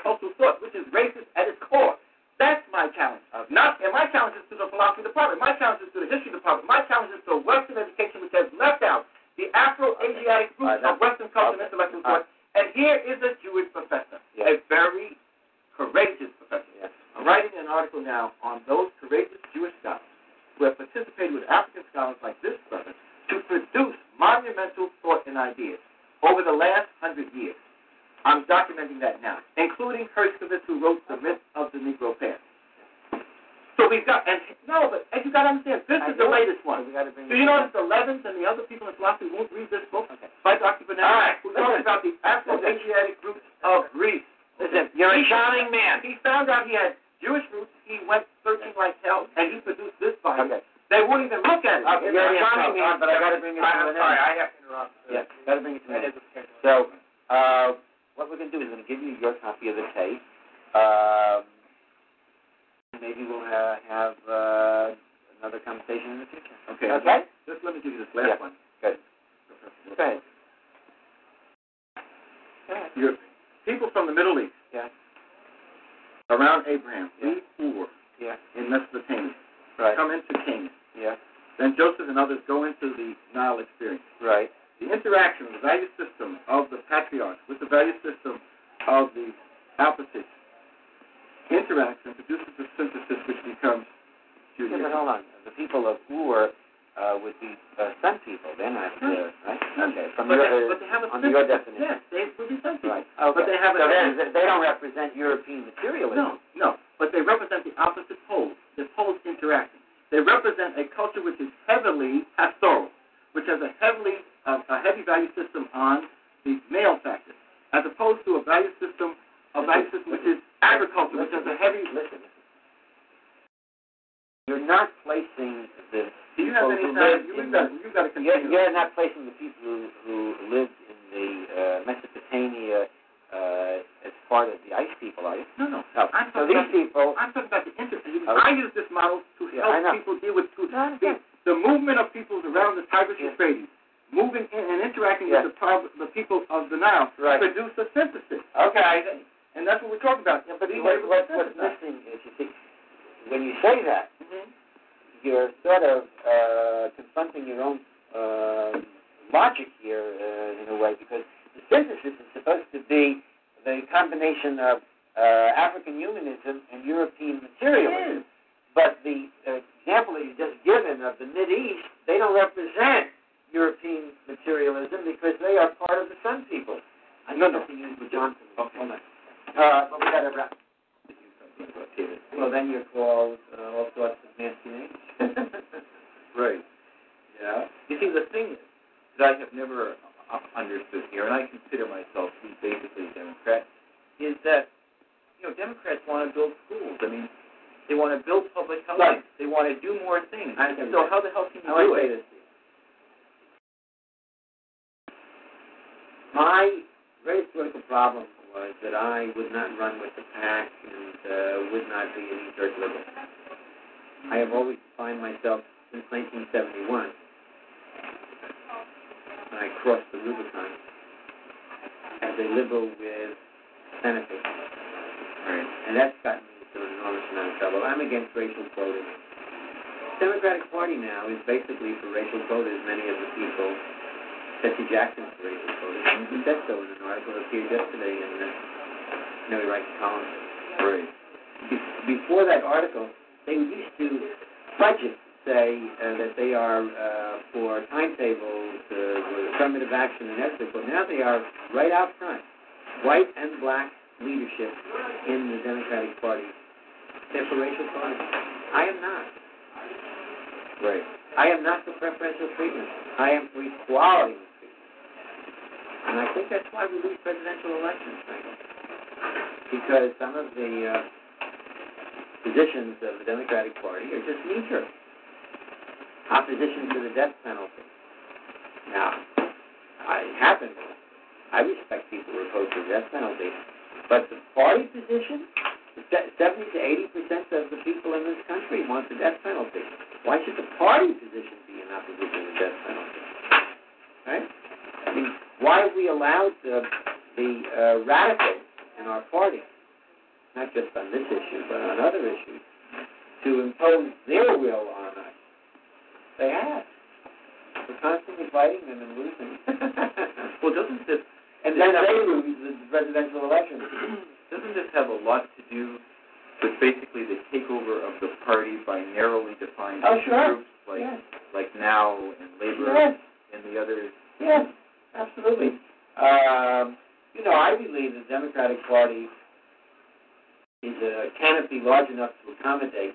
large 331.87 332.11
enough 332.11 332.35
to 332.43 332.51
accommodate 332.59 333.15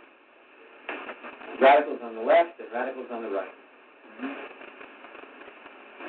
radicals 1.59 1.99
on 2.01 2.15
the 2.15 2.23
left 2.23 2.55
and 2.55 2.71
radicals 2.71 3.11
on 3.11 3.21
the 3.21 3.29
right. 3.29 3.55
Mm-hmm. 4.23 4.47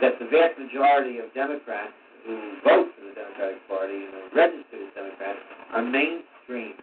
That 0.01 0.18
the 0.22 0.30
vast 0.30 0.55
majority 0.59 1.18
of 1.18 1.34
Democrats 1.34 1.93
who 2.24 2.39
vote 2.62 2.94
for 2.94 3.02
the 3.02 3.14
Democratic 3.18 3.59
Party 3.66 4.06
and 4.06 4.14
are 4.14 4.30
registered 4.30 4.78
as 4.78 4.94
Democrats 4.94 5.43
are 5.74 5.82
mainstream. 5.82 6.78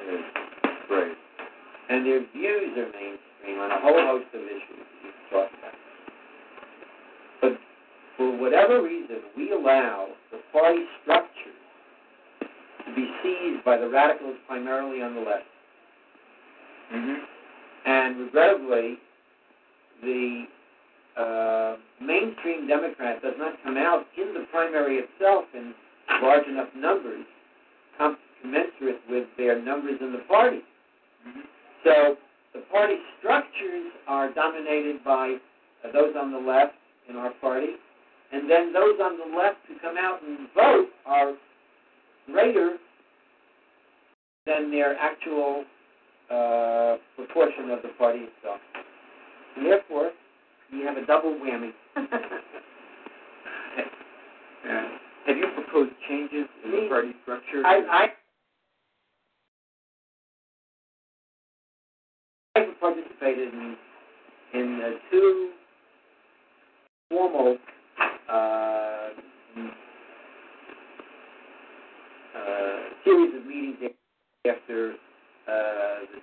Mm-hmm. 0.00 0.88
Right. 0.88 1.16
And 1.92 2.06
their 2.06 2.24
views 2.32 2.72
are 2.80 2.88
mainstream 2.88 3.60
on 3.60 3.70
a 3.76 3.80
whole 3.84 4.00
host 4.00 4.32
of 4.32 4.40
issues 4.40 4.80
that 4.80 5.00
you 5.04 5.12
can 5.12 5.24
talk 5.28 5.48
about. 5.52 5.76
But 7.44 7.52
for 8.16 8.32
whatever 8.40 8.82
reason, 8.82 9.20
we 9.36 9.52
allow 9.52 10.08
the 10.32 10.40
party 10.52 10.84
structure 11.04 11.59
to 12.90 12.96
be 12.96 13.08
seized 13.22 13.64
by 13.64 13.76
the 13.76 13.88
radicals 13.88 14.36
primarily 14.46 15.02
on 15.02 15.14
the 15.14 15.20
left. 15.20 15.44
Mm-hmm. 16.92 17.14
And 17.86 18.18
regrettably, 18.18 18.98
the 20.02 20.44
uh, 21.16 21.76
mainstream 22.00 22.66
Democrat 22.66 23.22
does 23.22 23.34
not 23.38 23.54
come 23.62 23.76
out 23.76 24.04
in 24.16 24.34
the 24.34 24.46
primary 24.50 24.96
itself 24.98 25.44
in 25.54 25.74
large 26.22 26.46
enough 26.46 26.68
numbers 26.76 27.24
com- 27.96 28.18
commensurate 28.42 29.00
with 29.08 29.26
their 29.36 29.62
numbers 29.62 29.98
in 30.00 30.12
the 30.12 30.22
party. 30.28 30.60
Mm-hmm. 31.26 31.40
So 31.84 32.16
the 32.54 32.60
party 32.72 32.96
structures 33.18 33.92
are 34.08 34.32
dominated 34.32 35.04
by 35.04 35.36
uh, 35.84 35.92
those 35.92 36.14
on 36.18 36.32
the 36.32 36.38
left 36.38 36.74
in 37.08 37.16
our 37.16 37.32
party, 37.40 37.74
and 38.32 38.50
then 38.50 38.72
those 38.72 38.98
on 39.00 39.18
the 39.18 39.36
left 39.36 39.58
who 39.68 39.78
come 39.80 39.96
out 39.96 40.20
and 40.22 40.48
vote 40.54 40.88
are 41.06 41.34
greater 42.32 42.76
than 44.46 44.70
their 44.70 44.96
actual 44.96 45.64
uh, 46.30 46.96
proportion 47.16 47.70
of 47.70 47.82
the 47.82 47.90
party 47.98 48.20
itself. 48.20 48.60
And 49.56 49.66
therefore, 49.66 50.12
you 50.70 50.86
have 50.86 50.96
a 50.96 51.06
double 51.06 51.34
whammy. 51.34 51.72
yeah. 54.64 54.88
Have 55.26 55.36
you 55.36 55.46
proposed 55.54 55.92
changes 56.08 56.46
in 56.64 56.70
Me, 56.70 56.80
the 56.82 56.88
party 56.88 57.12
structure? 57.22 57.62
I, 57.64 58.08
I, 62.56 62.60
I 62.60 62.66
participated 62.80 63.52
in, 63.52 63.76
in 64.54 64.78
the 64.78 64.94
two 65.10 65.50
formal 67.10 67.56
uh, 68.32 68.99
Uh, 72.40 73.04
series 73.04 73.36
of 73.36 73.44
meetings 73.44 73.92
after 74.48 74.96
uh, 75.44 76.08
the, 76.08 76.18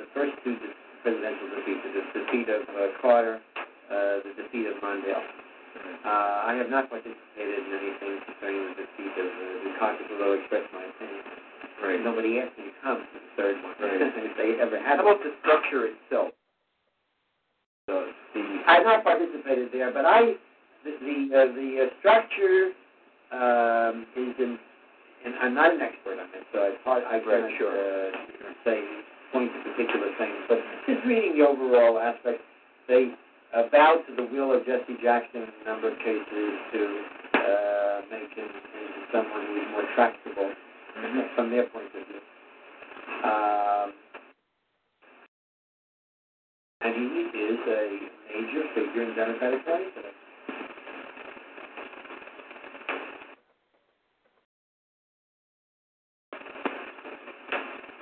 the, 0.00 0.06
first 0.16 0.32
two 0.40 0.56
presidential 1.04 1.48
defeats, 1.60 1.84
the 1.84 2.20
defeat 2.24 2.48
of 2.48 2.64
uh, 2.72 2.88
Carter, 3.02 3.40
the 3.88 4.32
defeat 4.32 4.64
of 4.64 4.80
Mondale. 4.80 5.20
I 6.08 6.56
have 6.56 6.70
not 6.70 6.88
participated 6.88 7.68
in 7.68 7.72
anything 7.76 8.16
concerning 8.24 8.64
the 8.72 8.88
defeat 8.88 9.12
of 9.12 9.28
the 9.28 9.48
Dukakis, 9.68 10.08
although 10.16 10.40
expressed 10.40 10.72
my 10.72 10.88
opinion. 10.88 11.24
Right. 11.82 12.00
Nobody 12.02 12.40
asked 12.40 12.58
me 12.58 12.64
to 12.64 12.76
come 12.82 12.98
to 12.98 13.18
the 13.20 13.30
third 13.36 13.56
one. 13.62 13.74
Right. 13.78 14.00
if 14.24 14.36
they 14.36 14.60
ever 14.60 14.78
had 14.80 14.98
How 14.98 15.06
about 15.06 15.22
the 15.22 15.30
structure 15.40 15.86
itself? 15.86 16.32
So 17.86 18.08
the 18.34 18.42
I've 18.66 18.84
not 18.84 19.04
participated 19.04 19.68
there, 19.72 19.92
but 19.92 20.04
I 20.04 20.34
the 20.84 20.90
the, 21.00 21.18
uh, 21.30 21.52
the 21.54 21.86
uh, 21.86 21.98
structure 22.00 22.72
um, 23.30 24.06
is 24.16 24.34
in 24.38 24.58
and 25.28 25.36
I'm 25.40 25.54
not 25.54 25.74
an 25.74 25.80
expert 25.80 26.16
on 26.18 26.28
it, 26.32 26.44
so 26.52 26.64
it's 26.72 26.80
hard. 26.84 27.04
I 27.04 27.20
can't 27.20 27.44
right, 27.44 27.58
sure. 27.58 27.72
uh, 27.72 28.10
say 28.64 28.80
point 29.32 29.52
to 29.52 29.58
particular 29.70 30.08
things, 30.16 30.40
but 30.48 30.58
just 30.88 31.04
reading 31.04 31.36
the 31.36 31.44
overall 31.44 32.00
aspect, 32.00 32.40
they 32.88 33.12
uh, 33.54 33.68
bowed 33.70 34.04
to 34.08 34.16
the 34.16 34.24
will 34.24 34.56
of 34.56 34.64
Jesse 34.64 34.96
Jackson 35.02 35.44
in 35.44 35.52
a 35.52 35.64
number 35.68 35.92
of 35.92 35.98
cases 36.00 36.50
to 36.72 36.80
uh, 37.36 37.96
make 38.10 38.32
him 38.32 38.48
into 38.48 39.00
someone 39.12 39.44
who 39.46 39.54
is 39.60 39.68
more 39.72 39.86
tractable 39.94 40.48
mm-hmm. 40.48 41.20
from 41.36 41.50
their 41.50 41.68
point 41.68 41.92
of 41.92 42.02
view. 42.08 42.22
Um, 43.24 43.88
and 46.80 46.94
he 46.94 47.06
is 47.36 47.58
a 47.68 47.84
major 48.32 48.64
figure 48.74 49.02
in 49.02 49.16
Democratic 49.16 49.64
politics. 49.64 50.17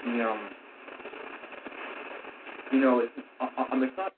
The, 0.06 0.12
um, 0.22 0.50
you 2.72 2.80
know, 2.80 3.00
it's, 3.00 3.12
on, 3.40 3.50
on 3.72 3.80
the 3.80 3.88
con- 3.96 4.10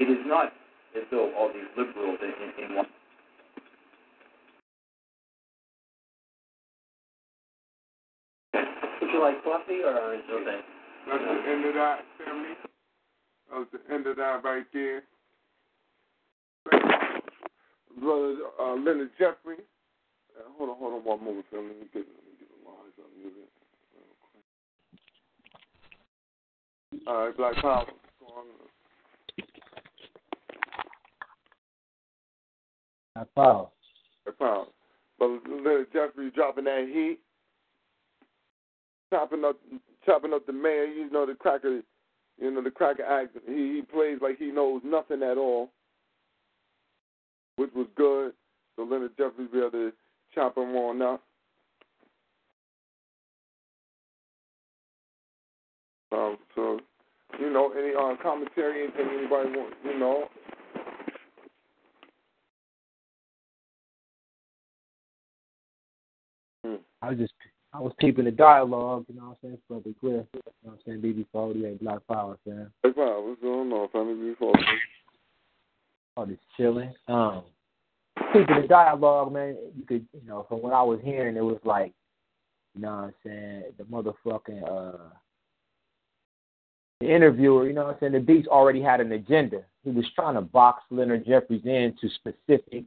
it 0.00 0.04
is 0.08 0.18
not 0.26 0.52
as 0.96 1.02
though 1.10 1.32
all 1.36 1.48
these 1.52 1.66
liberals 1.76 2.18
in, 2.22 2.64
in, 2.64 2.70
in 2.70 2.76
one. 2.76 2.86
Would 8.54 9.10
you 9.12 9.20
like 9.20 9.42
coffee 9.42 9.80
or 9.84 9.98
orange 9.98 10.22
juice? 10.28 10.46
That's 10.46 11.24
the 11.24 11.50
end 11.50 11.64
of 11.66 11.74
that, 11.74 11.98
family. 12.24 12.54
That 13.50 13.58
was 13.58 13.66
the 13.72 13.94
end 13.94 14.06
of 14.06 14.16
that 14.18 14.44
right 14.44 14.66
there. 14.72 15.02
Brother 18.00 18.36
uh, 18.60 18.74
Leonard 18.76 19.10
Jeffries. 19.18 19.66
Uh, 20.38 20.42
hold 20.56 20.70
on, 20.70 20.76
hold 20.78 20.94
on 20.94 21.04
one 21.04 21.24
moment, 21.24 21.46
family. 21.50 21.68
Let 21.68 21.80
me 21.80 21.86
get, 21.92 22.06
let 22.06 22.24
me 22.24 22.32
get 22.38 22.48
the 22.48 22.62
lines 22.68 22.94
unmuted. 23.02 23.50
real 23.94 24.14
quick. 24.22 24.46
All 27.08 27.26
right, 27.26 27.36
Black 27.36 27.56
Power. 27.56 27.86
What's 27.86 28.14
going 28.20 28.32
on? 28.38 28.44
Black 33.14 33.34
Power. 33.34 33.68
Black 34.24 34.38
Power. 34.38 34.66
Brother 35.18 35.38
Leonard 35.48 35.92
Jeffries 35.92 36.32
dropping 36.34 36.64
that 36.64 36.88
heat. 36.92 37.18
Chopping 39.10 39.44
up 39.44 39.56
chopping 40.06 40.32
up 40.32 40.46
the 40.46 40.52
mayor, 40.52 40.84
you 40.84 41.10
know 41.10 41.26
the 41.26 41.34
cracker 41.34 41.80
you 42.40 42.50
know, 42.52 42.62
the 42.62 42.70
cracker 42.70 43.04
act 43.04 43.36
he, 43.46 43.76
he 43.76 43.82
plays 43.82 44.18
like 44.22 44.38
he 44.38 44.52
knows 44.52 44.82
nothing 44.84 45.22
at 45.22 45.38
all. 45.38 45.70
Which 47.56 47.70
was 47.74 47.88
good. 47.96 48.32
So 48.76 48.84
Leonard 48.84 49.16
Jeffries 49.18 49.48
be 49.52 49.58
able 49.58 49.70
to 49.72 49.92
chop 50.34 50.56
him 50.56 50.74
on 50.76 51.02
up. 51.02 51.22
Um, 56.10 56.38
so, 56.54 56.80
you 57.38 57.52
know, 57.52 57.72
any 57.72 57.94
uh, 57.94 58.16
commentary, 58.22 58.84
anything 58.84 59.06
anybody 59.18 59.50
want, 59.50 59.74
you 59.84 59.98
know. 59.98 60.28
Hmm. 66.64 66.76
I 67.02 67.10
was 67.10 67.18
just 67.18 67.34
I 67.74 67.80
was 67.80 67.92
keeping 68.00 68.24
the 68.24 68.30
dialogue, 68.30 69.04
you 69.08 69.16
know 69.16 69.26
what 69.26 69.30
I'm 69.30 69.36
saying? 69.42 69.54
It's 69.54 69.62
perfectly 69.68 69.94
clear. 70.00 70.26
You 70.32 70.40
know 70.44 70.52
what 70.62 70.72
I'm 70.72 70.78
saying? 70.86 71.00
BB 71.02 71.26
forty 71.30 71.66
eight 71.66 71.80
Black 71.80 72.00
Power, 72.08 72.38
fam. 72.44 72.72
Hey, 72.82 72.92
Power, 72.92 73.20
what's 73.22 73.40
going 73.42 73.70
on, 73.70 73.88
family? 73.90 74.30
Before 74.30 74.54
Oh, 76.16 76.26
just 76.26 76.40
chilling. 76.56 76.92
Um 77.06 77.44
keeping 78.32 78.62
the 78.62 78.68
dialogue, 78.68 79.32
man, 79.32 79.56
you 79.76 79.84
could 79.84 80.06
you 80.12 80.26
know, 80.26 80.46
from 80.48 80.62
what 80.62 80.72
I 80.72 80.82
was 80.82 81.00
hearing 81.02 81.36
it 81.36 81.44
was 81.44 81.60
like, 81.64 81.92
you 82.74 82.82
know 82.82 82.88
what 82.88 83.04
I'm 83.04 83.14
saying, 83.24 83.62
the 83.76 83.84
motherfucking 83.84 84.62
uh 84.64 85.10
the 87.00 87.14
interviewer, 87.14 87.66
you 87.66 87.74
know 87.74 87.84
what 87.84 87.94
I'm 87.94 88.00
saying, 88.00 88.12
the 88.12 88.20
Beast 88.20 88.48
already 88.48 88.82
had 88.82 89.00
an 89.00 89.12
agenda. 89.12 89.62
He 89.84 89.90
was 89.90 90.04
trying 90.14 90.34
to 90.34 90.40
box 90.40 90.82
Leonard 90.90 91.26
Jeffries 91.26 91.62
into 91.64 92.08
specific 92.16 92.84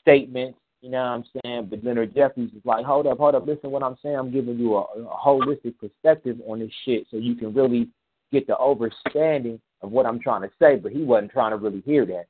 statements, 0.00 0.58
you 0.80 0.90
know 0.90 0.98
what 0.98 1.04
I'm 1.04 1.24
saying? 1.44 1.66
But 1.70 1.84
Leonard 1.84 2.14
Jeffries 2.14 2.50
is 2.52 2.62
like, 2.64 2.84
hold 2.84 3.06
up, 3.06 3.18
hold 3.18 3.34
up, 3.34 3.46
listen 3.46 3.70
what 3.70 3.82
I'm 3.82 3.96
saying. 4.02 4.16
I'm 4.16 4.32
giving 4.32 4.58
you 4.58 4.76
a, 4.76 4.80
a 4.80 5.16
holistic 5.24 5.74
perspective 5.78 6.38
on 6.46 6.60
this 6.60 6.70
shit 6.84 7.06
so 7.10 7.16
you 7.16 7.34
can 7.34 7.54
really 7.54 7.88
get 8.32 8.46
the 8.46 8.58
understanding 8.58 9.60
of 9.82 9.90
what 9.90 10.06
I'm 10.06 10.20
trying 10.20 10.42
to 10.42 10.50
say. 10.60 10.76
But 10.76 10.92
he 10.92 11.02
wasn't 11.02 11.32
trying 11.32 11.52
to 11.52 11.56
really 11.56 11.82
hear 11.86 12.04
that. 12.06 12.26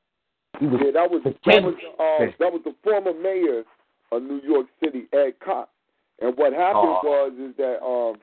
Was 0.61 0.81
yeah, 0.83 0.91
that 0.91 1.09
was 1.09 1.21
that 1.23 1.63
was 1.63 1.75
uh, 1.99 2.25
that 2.39 2.51
was 2.51 2.61
the 2.65 2.75
former 2.83 3.13
mayor 3.13 3.63
of 4.11 4.23
New 4.23 4.41
York 4.43 4.67
City, 4.83 5.07
Ed 5.13 5.33
Koch. 5.39 5.69
And 6.21 6.35
what 6.37 6.51
happened 6.53 6.97
Oh. 6.97 7.01
was 7.03 7.31
is 7.39 7.55
that 7.57 7.81
um 7.83 8.17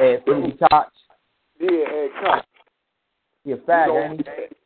Ed 0.00 0.24
Koch. 0.24 0.92
yeah, 1.58 1.68
Ed 1.68 2.10
Koch. 2.24 2.44
A 3.46 3.56
fag, 3.56 3.86
you 3.86 3.92
know, 3.92 4.18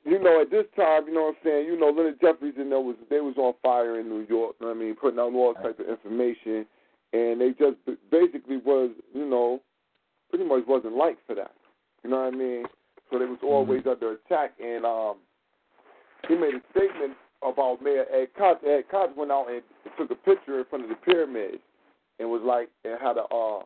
you 0.05 0.19
know, 0.19 0.41
at 0.43 0.51
this 0.51 0.67
time, 0.77 1.07
you 1.07 1.15
know 1.15 1.23
what 1.23 1.37
I'm 1.37 1.45
saying, 1.45 1.67
you 1.67 1.79
know, 1.79 1.89
Leonard 1.91 2.21
Jeffries 2.21 2.55
and 2.59 2.71
there 2.71 2.81
was 2.81 2.97
they 3.09 3.21
was 3.21 3.35
on 3.39 3.55
fire 3.63 3.99
in 4.01 4.09
New 4.09 4.27
York, 4.29 4.57
you 4.61 4.67
know 4.67 4.73
what 4.73 4.77
I 4.77 4.81
mean, 4.81 4.95
putting 4.95 5.19
out 5.19 5.33
all 5.33 5.55
type 5.55 5.79
of 5.79 5.89
information 5.89 6.67
and 7.13 7.41
they 7.41 7.51
just 7.51 7.77
basically 8.11 8.59
was, 8.59 8.91
you 9.15 9.25
know, 9.25 9.61
pretty 10.29 10.45
much 10.45 10.65
wasn't 10.67 10.97
liked 10.97 11.21
for 11.27 11.35
that. 11.37 11.53
You 12.03 12.11
know 12.11 12.25
what 12.25 12.35
I 12.35 12.37
mean? 12.37 12.65
So 13.11 13.19
they 13.19 13.25
was 13.25 13.39
always 13.43 13.83
under 13.91 14.13
attack 14.13 14.53
and 14.63 14.85
um 14.85 15.17
he 16.29 16.35
made 16.35 16.55
a 16.55 16.63
statement 16.71 17.15
about 17.43 17.83
Mayor 17.83 18.07
Ed 18.13 18.29
Koch. 18.37 18.59
Ed 18.67 18.85
Koch 18.91 19.11
went 19.17 19.31
out 19.31 19.47
and 19.51 19.63
took 19.99 20.11
a 20.11 20.15
picture 20.15 20.59
in 20.59 20.65
front 20.67 20.85
of 20.85 20.91
the 20.91 20.97
pyramid 20.97 21.61
and 22.19 22.29
was 22.31 22.43
like 22.45 22.69
and 22.85 23.01
had 23.01 23.17
a 23.17 23.25
uh 23.25 23.63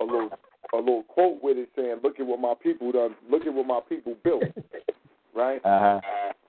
a 0.00 0.04
little 0.04 0.30
a 0.72 0.76
little 0.76 1.02
quote 1.04 1.42
with 1.42 1.58
it 1.58 1.68
saying, 1.76 1.96
"Look 2.02 2.20
at 2.20 2.26
what 2.26 2.40
my 2.40 2.54
people 2.60 2.92
done. 2.92 3.14
Look 3.30 3.46
at 3.46 3.52
what 3.52 3.66
my 3.66 3.80
people 3.88 4.16
built." 4.22 4.44
right? 5.34 5.60
Uh-huh. 5.64 6.00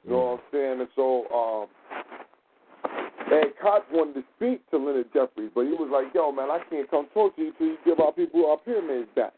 You 0.03 0.11
know 0.11 0.17
what 0.17 0.31
I'm 0.31 0.39
saying? 0.51 0.79
And 0.79 0.89
so, 0.95 1.25
um, 1.29 1.67
Ed 3.31 3.53
Koch 3.61 3.83
wanted 3.91 4.15
to 4.15 4.23
speak 4.35 4.69
to 4.71 4.77
Leonard 4.77 5.07
Jeffries, 5.13 5.51
but 5.53 5.65
he 5.65 5.71
was 5.71 5.89
like, 5.91 6.13
"Yo, 6.13 6.31
man, 6.31 6.49
I 6.49 6.59
can't 6.69 6.89
come 6.89 7.07
talk 7.13 7.35
to 7.35 7.41
you 7.41 7.53
till 7.57 7.67
you 7.67 7.77
give 7.85 7.99
our 7.99 8.11
people 8.11 8.49
our 8.49 8.57
pyramids 8.57 9.09
back." 9.15 9.33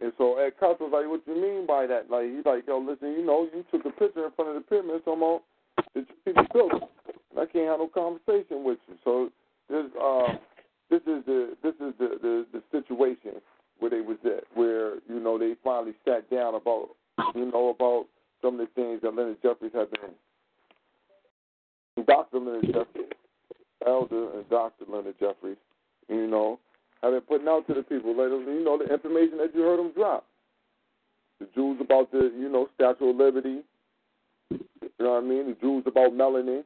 And 0.00 0.12
so 0.18 0.36
Ed 0.38 0.52
Koch 0.60 0.78
was 0.80 0.92
like, 0.92 1.08
"What 1.08 1.26
you 1.26 1.40
mean 1.40 1.66
by 1.66 1.86
that?" 1.86 2.10
Like 2.10 2.26
he's 2.26 2.44
like, 2.44 2.66
"Yo, 2.66 2.78
listen, 2.78 3.12
you 3.12 3.24
know, 3.24 3.48
you 3.52 3.64
took 3.70 3.84
a 3.86 3.90
picture 3.90 4.26
in 4.26 4.32
front 4.32 4.50
of 4.50 4.56
the 4.56 4.60
pyramids, 4.68 5.04
so 5.04 5.12
I'm 5.12 5.22
on 5.22 5.40
that 5.94 6.06
you 6.26 6.34
people 6.52 6.68
it. 6.72 6.82
And 7.30 7.40
I 7.40 7.46
can't 7.46 7.68
have 7.68 7.80
no 7.80 7.88
conversation 7.88 8.64
with 8.64 8.78
you." 8.88 8.96
So 9.04 9.30
this, 9.70 9.86
uh, 9.96 10.36
this 10.90 11.00
is 11.06 11.24
the 11.24 11.56
this 11.62 11.74
is 11.80 11.94
the, 11.98 12.18
the 12.20 12.46
the 12.52 12.62
situation 12.70 13.40
where 13.78 13.90
they 13.90 14.00
was 14.00 14.18
at, 14.24 14.44
where 14.54 14.96
you 15.08 15.20
know 15.20 15.38
they 15.38 15.54
finally 15.64 15.94
sat 16.04 16.28
down 16.30 16.54
about 16.54 16.90
you 17.34 17.50
know 17.50 17.70
about 17.70 18.06
some 18.42 18.60
of 18.60 18.68
the 18.68 18.72
things 18.74 19.00
that 19.02 19.14
Leonard 19.14 19.38
Jeffries 19.42 19.72
had 19.74 19.90
been. 19.90 20.12
Dr. 22.06 22.38
Leonard 22.38 22.66
Jeffries, 22.66 23.12
Elder 23.86 24.38
and 24.38 24.48
Dr. 24.50 24.84
Leonard 24.88 25.18
Jeffries, 25.18 25.56
you 26.08 26.26
know, 26.26 26.60
have 27.02 27.12
been 27.12 27.20
putting 27.22 27.48
out 27.48 27.66
to 27.66 27.74
the 27.74 27.82
people, 27.82 28.14
them, 28.14 28.46
know, 28.78 28.86
the 28.86 28.92
information 28.92 29.38
that 29.38 29.54
you 29.54 29.62
heard 29.62 29.78
them 29.78 29.92
drop. 29.94 30.26
The 31.40 31.46
Jews 31.54 31.78
about 31.80 32.10
the, 32.12 32.32
you 32.38 32.48
know, 32.48 32.68
Statue 32.74 33.10
of 33.10 33.16
Liberty. 33.16 33.60
You 34.50 34.58
know 34.98 35.12
what 35.12 35.24
I 35.24 35.26
mean? 35.26 35.46
The 35.48 35.56
Jews 35.60 35.84
about 35.86 36.12
melanin. 36.12 36.64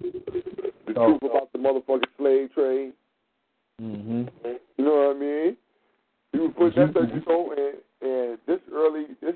The 0.00 0.94
Oh. 0.96 1.18
truth 1.18 1.22
about 1.30 1.52
the 1.52 1.58
motherfucking 1.58 2.08
slave 2.16 2.52
trade. 2.54 2.92
Mm-hmm. 3.80 4.22
You 4.76 4.84
know 4.84 4.94
what 4.94 5.16
I 5.16 5.18
mean? 5.18 5.56
You 6.32 6.52
putting 6.56 6.86
that 6.86 6.94
type, 6.94 7.08
you 7.14 7.22
know, 7.26 7.54
and, 7.56 8.10
and 8.10 8.38
this 8.46 8.60
early, 8.72 9.06
this 9.20 9.34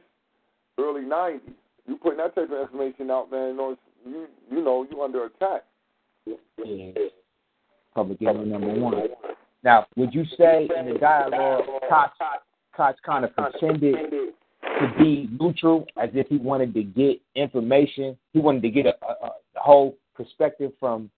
early 0.78 1.02
'90s, 1.02 1.40
you 1.86 1.96
putting 1.96 2.18
that 2.18 2.34
type 2.34 2.50
of 2.50 2.60
information 2.60 3.10
out, 3.10 3.30
man. 3.30 3.48
You 3.50 3.56
know, 3.56 3.76
you, 4.06 4.26
you 4.50 4.64
know, 4.64 4.86
you 4.90 5.02
under 5.02 5.24
attack. 5.26 5.64
Yeah. 6.26 6.36
Public 7.94 8.22
enemy 8.22 8.50
number 8.50 8.74
one. 8.74 8.94
Now, 9.64 9.86
would 9.96 10.14
you 10.14 10.24
say 10.36 10.68
in 10.78 10.92
the 10.92 10.98
dialogue, 10.98 11.64
Koch, 11.88 12.12
Koch 12.76 12.96
kind 13.04 13.24
of 13.24 13.34
pretended 13.34 13.96
to 14.62 14.94
be 14.98 15.28
neutral, 15.40 15.86
as 15.96 16.10
if 16.12 16.28
he 16.28 16.36
wanted 16.36 16.74
to 16.74 16.82
get 16.82 17.20
information, 17.34 18.16
he 18.34 18.40
wanted 18.40 18.62
to 18.62 18.70
get 18.70 18.86
a, 18.86 18.94
a, 19.04 19.26
a 19.26 19.32
whole 19.56 19.96
perspective 20.14 20.72
from 20.78 21.10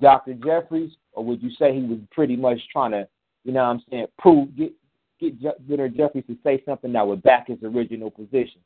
Dr. 0.00 0.34
Jeffries, 0.34 0.92
or 1.12 1.24
would 1.24 1.42
you 1.42 1.50
say 1.58 1.74
he 1.74 1.82
was 1.82 1.98
pretty 2.10 2.36
much 2.36 2.58
trying 2.72 2.92
to, 2.92 3.06
you 3.44 3.52
know 3.52 3.60
what 3.60 3.70
I'm 3.70 3.82
saying, 3.90 4.06
prove, 4.18 4.56
get, 4.56 4.72
get 5.20 5.56
Leonard 5.68 5.96
Jeffries 5.96 6.24
to 6.28 6.36
say 6.42 6.62
something 6.64 6.92
that 6.92 7.06
would 7.06 7.22
back 7.22 7.48
his 7.48 7.58
original 7.62 8.10
position? 8.10 8.60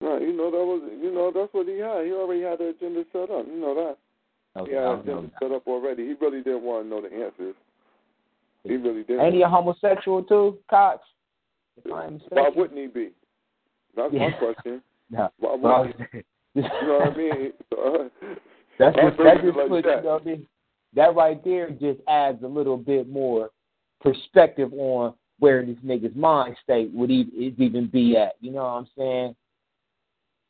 Right, 0.00 0.22
you 0.22 0.36
know 0.36 0.50
that 0.50 0.56
was, 0.56 0.82
you 1.00 1.12
know 1.12 1.32
that's 1.34 1.52
what 1.52 1.66
he 1.66 1.78
had. 1.78 2.06
He 2.06 2.12
already 2.12 2.42
had 2.42 2.58
the 2.58 2.68
agenda 2.68 3.04
set 3.12 3.30
up. 3.30 3.46
You 3.46 3.60
know 3.60 3.74
that. 3.74 4.60
Okay, 4.60 4.70
he 4.70 4.76
had 4.76 5.04
the 5.04 5.12
agenda 5.12 5.30
set 5.42 5.52
up 5.52 5.66
already. 5.66 6.06
He 6.06 6.14
really 6.20 6.42
didn't 6.42 6.62
want 6.62 6.84
to 6.84 6.88
know 6.88 7.02
the 7.02 7.08
answers. 7.08 7.56
He 8.64 8.76
really 8.76 9.02
didn't. 9.04 9.24
Ain't 9.24 9.34
he 9.34 9.42
a 9.42 9.48
homosexual 9.48 10.22
too, 10.22 10.58
Koch? 10.70 11.00
If 11.84 11.92
I 11.92 12.06
am 12.06 12.20
Why 12.30 12.50
wouldn't 12.54 12.78
he 12.78 12.86
be? 12.86 13.10
That's 13.96 14.12
Yeah. 14.12 14.28
my 14.30 14.32
question. 14.32 14.82
No. 15.10 15.30
Why 15.38 15.80
wouldn't 15.80 15.96
he? 16.12 16.18
You 16.54 16.62
know 16.62 16.98
what 16.98 17.14
I 17.14 17.16
mean? 17.16 17.52
Uh, 17.78 18.08
that's 18.78 18.96
My 18.96 19.02
just 19.10 19.18
that 19.18 19.42
just 19.42 19.56
like 19.56 19.68
puts 19.68 19.86
that. 19.86 19.96
you 19.98 20.02
know 20.04 20.12
what 20.14 20.22
I 20.22 20.24
mean? 20.24 20.46
that 20.94 21.14
right 21.14 21.42
there 21.44 21.70
just 21.70 22.00
adds 22.08 22.42
a 22.42 22.46
little 22.46 22.76
bit 22.76 23.08
more 23.08 23.50
perspective 24.00 24.72
on 24.74 25.14
where 25.38 25.64
this 25.64 25.76
nigga's 25.84 26.14
mind 26.16 26.56
state 26.62 26.90
would 26.92 27.10
even, 27.10 27.54
even 27.58 27.86
be 27.88 28.16
at. 28.16 28.34
You 28.40 28.52
know 28.52 28.62
what 28.62 28.68
I'm 28.70 28.88
saying? 28.96 29.36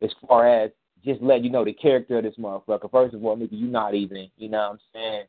As 0.02 0.10
far 0.26 0.48
as 0.48 0.70
just 1.04 1.22
let 1.22 1.42
you 1.42 1.50
know 1.50 1.64
the 1.64 1.72
character 1.72 2.18
of 2.18 2.24
this 2.24 2.36
motherfucker. 2.38 2.90
First 2.90 3.14
of 3.14 3.24
all, 3.24 3.36
nigga, 3.36 3.48
you're 3.52 3.70
not 3.70 3.94
even, 3.94 4.28
you 4.36 4.48
know 4.48 4.58
what 4.58 4.70
I'm 4.72 4.78
saying? 4.94 5.24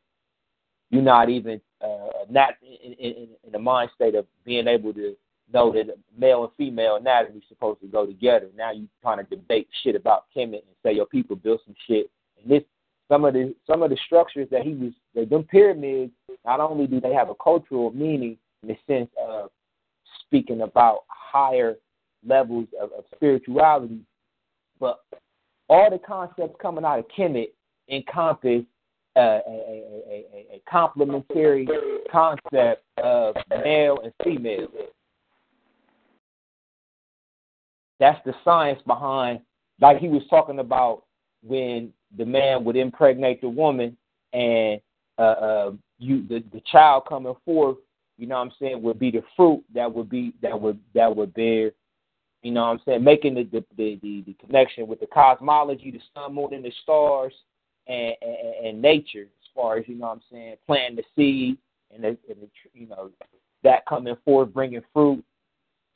You're 0.90 1.02
not 1.02 1.28
even 1.28 1.60
uh, 1.82 2.24
not 2.28 2.54
in, 2.62 2.92
in, 2.92 3.28
in 3.44 3.52
the 3.52 3.58
mind 3.58 3.90
state 3.94 4.14
of 4.14 4.26
being 4.44 4.68
able 4.68 4.92
to 4.94 5.14
know 5.52 5.72
that 5.72 5.86
male 6.16 6.44
and 6.44 6.52
female 6.56 6.96
anatomy 6.96 7.42
supposed 7.48 7.80
to 7.80 7.86
go 7.86 8.06
together. 8.06 8.48
Now 8.56 8.72
you 8.72 8.88
trying 9.02 9.18
to 9.18 9.24
debate 9.24 9.68
shit 9.82 9.96
about 9.96 10.26
Kemet 10.36 10.62
and 10.62 10.76
say 10.84 10.92
your 10.92 11.06
people 11.06 11.36
built 11.36 11.60
some 11.64 11.74
shit. 11.86 12.10
And 12.40 12.50
this 12.50 12.62
some 13.08 13.24
of 13.24 13.34
the 13.34 13.54
some 13.66 13.82
of 13.82 13.90
the 13.90 13.98
structures 14.06 14.48
that 14.50 14.62
he 14.62 14.74
was 14.74 14.92
that 15.14 15.30
them 15.30 15.44
pyramids, 15.44 16.12
not 16.44 16.60
only 16.60 16.86
do 16.86 17.00
they 17.00 17.12
have 17.12 17.30
a 17.30 17.34
cultural 17.34 17.90
meaning 17.92 18.36
in 18.62 18.68
the 18.68 18.76
sense 18.86 19.10
of 19.20 19.50
speaking 20.26 20.60
about 20.62 21.00
higher 21.08 21.76
levels 22.24 22.66
of, 22.80 22.92
of 22.92 23.04
spirituality, 23.14 24.00
but 24.78 25.00
all 25.68 25.90
the 25.90 25.98
concepts 25.98 26.56
coming 26.60 26.84
out 26.84 26.98
of 26.98 27.06
Kemet 27.16 27.48
encompass 27.88 28.64
a, 29.16 29.20
a, 29.20 29.84
a, 30.08 30.46
a 30.54 30.62
complementary 30.70 31.68
concept 32.10 32.84
of 33.02 33.34
male 33.64 33.98
and 34.02 34.12
female. 34.24 34.68
That's 37.98 38.20
the 38.24 38.34
science 38.44 38.80
behind, 38.86 39.40
like 39.80 39.98
he 39.98 40.08
was 40.08 40.22
talking 40.30 40.58
about 40.58 41.04
when 41.42 41.92
the 42.16 42.24
man 42.24 42.64
would 42.64 42.76
impregnate 42.76 43.40
the 43.40 43.48
woman 43.48 43.96
and 44.32 44.80
uh, 45.18 45.22
uh, 45.22 45.72
you 45.98 46.26
the, 46.28 46.42
the 46.52 46.62
child 46.72 47.04
coming 47.08 47.34
forth, 47.44 47.76
you 48.16 48.26
know 48.26 48.36
what 48.36 48.46
I'm 48.46 48.52
saying, 48.58 48.82
would 48.82 48.98
be 48.98 49.10
the 49.10 49.22
fruit 49.36 49.62
that 49.74 49.92
would 49.92 50.08
be 50.08 50.32
that 50.40 50.58
would 50.58 50.78
that 50.94 51.14
would 51.14 51.34
bear, 51.34 51.72
you 52.42 52.52
know 52.52 52.62
what 52.62 52.70
I'm 52.70 52.80
saying, 52.86 53.04
making 53.04 53.34
the 53.34 53.44
the, 53.44 53.64
the, 53.76 54.22
the, 54.26 54.34
connection 54.44 54.86
with 54.86 55.00
the 55.00 55.06
cosmology, 55.06 55.90
the 55.90 56.00
sun, 56.14 56.34
moon, 56.34 56.54
and 56.54 56.64
the 56.64 56.72
stars, 56.82 57.34
and, 57.86 58.14
and, 58.22 58.66
and 58.66 58.82
nature, 58.82 59.22
as 59.22 59.48
far 59.54 59.78
as 59.78 59.84
you 59.88 59.94
know 59.94 60.08
what 60.08 60.12
I'm 60.14 60.22
saying, 60.30 60.56
planting 60.66 60.96
the 60.96 61.04
seed 61.16 61.58
and 61.94 62.04
the, 62.04 62.08
and 62.08 62.42
the 62.42 62.48
you 62.74 62.86
know 62.86 63.10
that 63.62 63.86
coming 63.86 64.16
forth, 64.24 64.52
bringing 64.52 64.82
fruit, 64.92 65.22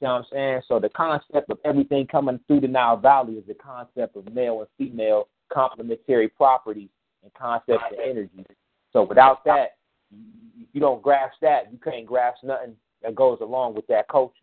you 0.00 0.08
know 0.08 0.14
what 0.14 0.18
I'm 0.20 0.24
saying? 0.32 0.62
So 0.68 0.78
the 0.78 0.90
concept 0.90 1.50
of 1.50 1.58
everything 1.64 2.06
coming 2.06 2.40
through 2.46 2.60
the 2.60 2.68
Nile 2.68 2.96
Valley 2.96 3.34
is 3.34 3.46
the 3.46 3.54
concept 3.54 4.16
of 4.16 4.32
male 4.34 4.60
and 4.60 4.68
female 4.76 5.28
complementary 5.52 6.28
properties 6.28 6.90
and 7.22 7.32
concepts 7.34 7.84
of 7.90 7.98
energy. 8.02 8.44
So 8.92 9.02
without 9.02 9.44
that, 9.44 9.76
if 10.12 10.68
you 10.72 10.80
don't 10.80 11.02
grasp 11.02 11.36
that, 11.42 11.72
you 11.72 11.78
can't 11.78 12.06
grasp 12.06 12.44
nothing 12.44 12.74
that 13.02 13.14
goes 13.14 13.38
along 13.40 13.74
with 13.74 13.86
that 13.86 14.08
culture. 14.08 14.34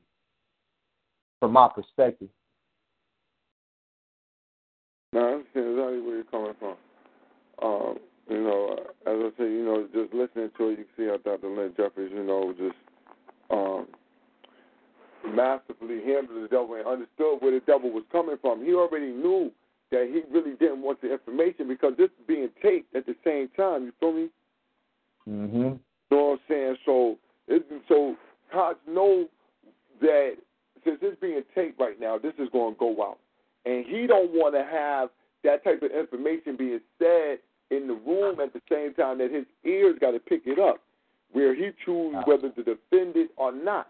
From 1.39 1.53
my 1.53 1.69
perspective. 1.73 2.29
No, 5.13 5.19
I 5.19 5.31
understand 5.33 5.69
exactly 5.71 6.01
where 6.01 6.15
you're 6.15 6.23
coming 6.25 6.53
from. 6.59 6.75
Um, 7.61 7.99
you 8.29 8.41
know, 8.41 8.75
as 9.05 9.17
I 9.17 9.29
say, 9.37 9.43
you 9.43 9.65
know, 9.65 9.87
just 9.93 10.13
listening 10.13 10.51
to 10.57 10.67
it, 10.69 10.79
you 10.79 10.85
can 10.85 10.85
see 10.97 11.05
how 11.05 11.17
Dr. 11.17 11.49
Len 11.49 11.73
Jeffries, 11.75 12.11
you 12.13 12.23
know, 12.23 12.53
just 12.57 12.75
um, 13.49 13.87
masterfully 15.35 15.99
handled 16.05 16.43
the 16.43 16.47
devil 16.49 16.75
and 16.75 16.87
understood 16.87 17.41
where 17.41 17.51
the 17.51 17.59
devil 17.65 17.91
was 17.91 18.03
coming 18.11 18.37
from. 18.41 18.63
He 18.63 18.73
already 18.73 19.11
knew 19.11 19.51
that 19.91 20.07
he 20.07 20.21
really 20.33 20.55
didn't 20.55 20.81
want 20.81 21.01
the 21.01 21.11
information 21.11 21.67
because 21.67 21.93
this 21.97 22.05
is 22.05 22.25
being 22.27 22.49
taped 22.61 22.95
at 22.95 23.05
the 23.05 23.15
same 23.23 23.49
time. 23.57 23.83
You 23.83 23.91
feel 23.99 24.13
me? 24.13 24.29
Mm-hmm. 25.27 25.57
You 25.57 25.79
know 26.11 26.17
what 26.17 26.31
I'm 26.33 26.39
saying? 26.47 26.75
So, 26.85 27.17
it, 27.47 27.65
so 27.87 28.15
cops 28.51 28.79
know 28.87 29.27
that 29.99 30.37
since 30.83 30.97
it's 31.01 31.19
being 31.19 31.43
taped 31.53 31.79
right 31.79 31.99
now, 31.99 32.17
this 32.17 32.33
is 32.39 32.47
going 32.51 32.73
to 32.75 32.79
go 32.79 33.03
out, 33.03 33.19
and 33.65 33.85
he 33.85 34.07
don't 34.07 34.31
want 34.31 34.55
to 34.55 34.63
have 34.63 35.09
that 35.43 35.63
type 35.63 35.81
of 35.83 35.91
information 35.91 36.55
being 36.55 36.79
said 36.97 37.39
in 37.71 37.87
the 37.87 37.93
room 37.93 38.39
at 38.39 38.53
the 38.53 38.61
same 38.69 38.93
time 38.93 39.17
that 39.17 39.31
his 39.31 39.45
ears 39.65 39.95
got 39.99 40.11
to 40.11 40.19
pick 40.19 40.41
it 40.45 40.59
up, 40.59 40.81
where 41.31 41.55
he 41.55 41.71
choose 41.85 42.15
whether 42.25 42.49
to 42.49 42.63
defend 42.63 43.15
it 43.15 43.31
or 43.37 43.51
not. 43.51 43.87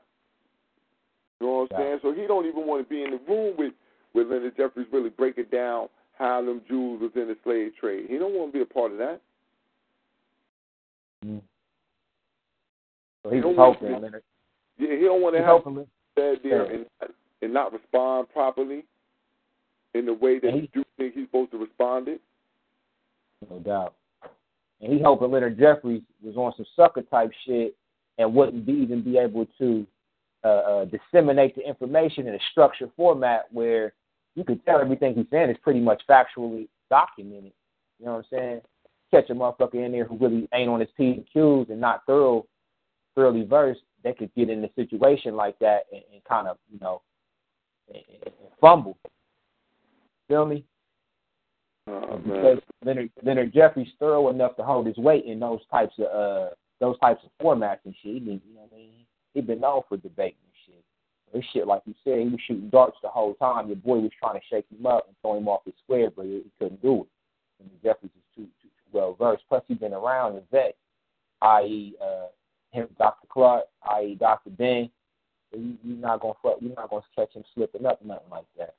You 1.39 1.47
know 1.47 1.67
what 1.69 1.73
I'm 1.73 1.81
saying? 1.81 1.99
So 2.03 2.13
he 2.13 2.27
don't 2.27 2.45
even 2.45 2.67
want 2.67 2.87
to 2.87 2.89
be 2.89 3.03
in 3.03 3.11
the 3.11 3.19
room 3.27 3.55
with 3.57 3.73
with 4.13 4.27
Leonard 4.27 4.55
Jeffries 4.57 4.87
really 4.91 5.09
breaking 5.09 5.45
down 5.51 5.87
how 6.17 6.43
them 6.45 6.61
Jews 6.67 7.01
was 7.01 7.11
in 7.15 7.27
the 7.29 7.37
slave 7.43 7.71
trade. 7.79 8.07
He 8.09 8.17
don't 8.17 8.33
want 8.33 8.51
to 8.51 8.57
be 8.57 8.61
a 8.61 8.65
part 8.65 8.91
of 8.91 8.97
that. 8.97 9.21
Mm. 11.25 11.41
So 13.23 13.29
he 13.31 13.39
was 13.39 13.55
hoping 13.57 13.93
Leonard. 14.01 14.23
Yeah, 14.77 14.95
he 14.95 15.03
don't 15.03 15.21
want 15.21 15.35
to 15.35 15.39
He's 15.39 15.47
have 15.47 15.87
said 16.15 16.39
there 16.43 16.65
and 16.65 16.85
and 17.41 17.53
not 17.53 17.73
respond 17.73 18.27
properly 18.31 18.83
in 19.93 20.05
the 20.05 20.13
way 20.13 20.39
that 20.39 20.49
And 20.49 20.63
the 20.63 20.67
Jews 20.73 20.85
think 20.97 21.15
he's 21.15 21.25
supposed 21.25 21.51
to 21.51 21.57
respond 21.57 22.07
it. 22.07 22.21
No 23.49 23.59
doubt. 23.59 23.95
And 24.81 24.93
he 24.93 25.01
hoping 25.01 25.31
Leonard 25.31 25.59
Jeffries 25.59 26.01
was 26.21 26.35
on 26.35 26.53
some 26.57 26.65
sucker 26.75 27.03
type 27.03 27.31
shit 27.45 27.75
and 28.17 28.33
wouldn't 28.33 28.65
be, 28.65 28.73
even 28.73 29.03
be 29.03 29.17
able 29.17 29.45
to 29.57 29.85
uh, 30.43 30.47
uh, 30.47 30.85
disseminate 30.85 31.55
the 31.55 31.67
information 31.67 32.27
in 32.27 32.35
a 32.35 32.39
structured 32.51 32.91
format 32.95 33.45
where 33.51 33.93
you 34.35 34.43
could 34.43 34.63
tell 34.65 34.79
everything 34.79 35.13
he's 35.13 35.25
saying 35.31 35.49
is 35.49 35.57
pretty 35.61 35.79
much 35.79 36.01
factually 36.09 36.67
documented. 36.89 37.53
You 37.99 38.05
know 38.05 38.13
what 38.13 38.25
I'm 38.31 38.37
saying? 38.39 38.61
Catch 39.11 39.29
a 39.29 39.35
motherfucker 39.35 39.85
in 39.85 39.91
there 39.91 40.05
who 40.05 40.17
really 40.17 40.47
ain't 40.53 40.69
on 40.69 40.79
his 40.79 40.89
P's 40.97 41.17
and 41.17 41.25
Q's 41.31 41.69
and 41.69 41.81
not 41.81 42.03
thorough, 42.07 42.45
thoroughly 43.13 43.43
versed, 43.43 43.81
they 44.03 44.13
could 44.13 44.33
get 44.35 44.49
in 44.49 44.63
a 44.63 44.73
situation 44.73 45.35
like 45.35 45.59
that 45.59 45.81
and, 45.91 46.01
and 46.13 46.23
kind 46.23 46.47
of, 46.47 46.57
you 46.71 46.79
know, 46.79 47.01
and, 47.89 48.03
and 48.25 48.33
fumble. 48.59 48.97
Feel 50.27 50.45
me? 50.45 50.63
Oh, 51.87 52.17
because 52.17 52.59
Leonard, 52.85 53.09
Leonard 53.23 53.53
Jeffries 53.53 53.87
thorough 53.99 54.29
enough 54.29 54.55
to 54.57 54.63
hold 54.63 54.85
his 54.85 54.97
weight 54.97 55.25
in 55.25 55.39
those 55.39 55.61
types 55.71 55.95
of 55.97 56.05
uh 56.05 56.49
those 56.79 56.97
types 56.99 57.23
of 57.23 57.31
formats 57.43 57.79
and 57.85 57.95
shit. 58.01 58.13
He 58.15 58.19
been, 58.19 58.41
you 58.47 58.55
know 58.55 58.61
what 58.61 58.73
I 58.73 58.77
mean? 58.77 59.05
He 59.33 59.41
been 59.41 59.61
known 59.61 59.81
for 59.87 59.97
debating 59.97 60.37
and 60.43 60.53
shit. 60.65 60.83
This 61.33 61.45
shit, 61.53 61.67
like 61.67 61.83
you 61.85 61.93
said, 62.03 62.19
he 62.19 62.25
was 62.25 62.39
shooting 62.45 62.69
darts 62.69 62.97
the 63.01 63.09
whole 63.09 63.35
time. 63.35 63.67
Your 63.67 63.77
boy 63.77 63.99
was 63.99 64.11
trying 64.19 64.39
to 64.39 64.45
shake 64.49 64.65
him 64.69 64.85
up 64.85 65.07
and 65.07 65.15
throw 65.21 65.37
him 65.37 65.47
off 65.47 65.61
his 65.65 65.75
square, 65.83 66.09
but 66.15 66.25
he, 66.25 66.41
he 66.43 66.51
couldn't 66.59 66.81
do 66.81 67.01
it. 67.01 67.07
And 67.59 67.69
Jeffries 67.83 68.11
is 68.15 68.23
too 68.35 68.43
too, 68.61 68.67
too 68.67 68.69
well 68.91 69.15
versed. 69.17 69.43
Plus, 69.47 69.63
he's 69.67 69.77
been 69.77 69.93
around 69.93 70.35
the 70.35 70.43
vet, 70.51 70.75
i.e., 71.41 71.95
uh, 72.01 72.27
him, 72.71 72.87
Dr. 72.97 73.27
Clarke, 73.29 73.65
i.e., 73.91 74.15
Dr. 74.19 74.49
Ben. 74.49 74.89
You, 75.53 75.75
you're 75.83 75.97
not 75.97 76.21
gonna 76.21 76.33
fuck, 76.41 76.57
you're 76.61 76.75
not 76.75 76.89
gonna 76.89 77.03
catch 77.15 77.33
him 77.33 77.43
slipping 77.53 77.85
up, 77.85 78.03
nothing 78.03 78.29
like 78.29 78.45
that. 78.57 78.75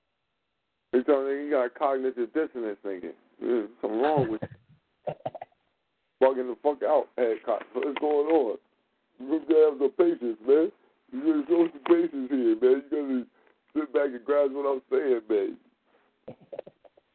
He's 0.92 1.04
telling 1.06 1.26
me 1.26 1.44
he 1.44 1.50
got 1.50 1.74
cognitive 1.74 2.32
dissonance 2.34 2.78
thinking. 2.82 3.12
There's 3.40 3.68
something 3.80 4.00
wrong 4.00 4.30
with 4.30 4.42
you. 4.42 5.14
Bugging 6.22 6.48
the 6.48 6.56
fuck 6.62 6.82
out, 6.84 7.08
Hancock. 7.16 7.62
What's 7.72 7.98
going 7.98 8.28
on? 8.28 8.58
You 9.18 9.40
gotta 9.48 9.70
have 9.70 9.78
some 9.78 9.90
patience, 9.98 10.38
man. 10.46 10.70
You 11.12 11.20
gotta 11.20 11.44
show 11.48 11.68
some 11.72 11.84
patience 11.86 12.30
here, 12.30 12.56
man. 12.60 12.82
You 12.90 12.90
gotta 12.90 13.26
sit 13.74 13.92
back 13.92 14.06
and 14.06 14.24
grasp 14.24 14.52
what 14.52 14.66
I'm 14.66 14.82
saying, 14.90 15.20
man. 15.28 15.56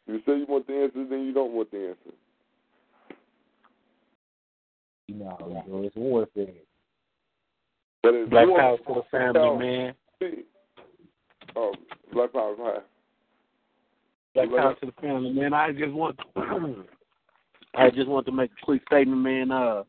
You 0.10 0.20
say 0.26 0.38
you 0.38 0.46
want 0.48 0.66
the 0.68 0.74
answer, 0.74 1.06
then 1.10 1.26
you 1.26 1.34
don't 1.34 1.52
want 1.52 1.70
the 1.70 1.90
answer. 1.90 2.16
You 5.08 5.16
know, 5.16 5.64
bro, 5.68 5.84
it's 5.84 5.96
warfare. 5.98 6.48
But 8.04 8.14
it's 8.14 8.30
Black 8.30 8.48
war- 8.48 8.58
power 8.58 8.78
to 8.78 8.84
the 8.86 9.02
family, 9.12 9.58
man. 9.60 9.94
Oh, 11.58 11.74
Black 12.14 12.32
Power, 12.32 12.56
Black 14.46 14.50
power 14.50 14.76
to 14.76 14.86
the 14.86 14.92
family, 15.02 15.32
man. 15.32 15.54
I 15.54 15.72
just 15.72 15.94
want, 15.94 16.20
I 17.76 17.90
just 17.90 18.08
want 18.08 18.26
to 18.28 18.32
make 18.32 18.52
a 18.52 18.66
quick 18.66 18.84
statement, 18.86 19.22
man. 19.22 19.52
Uh, 19.52 19.84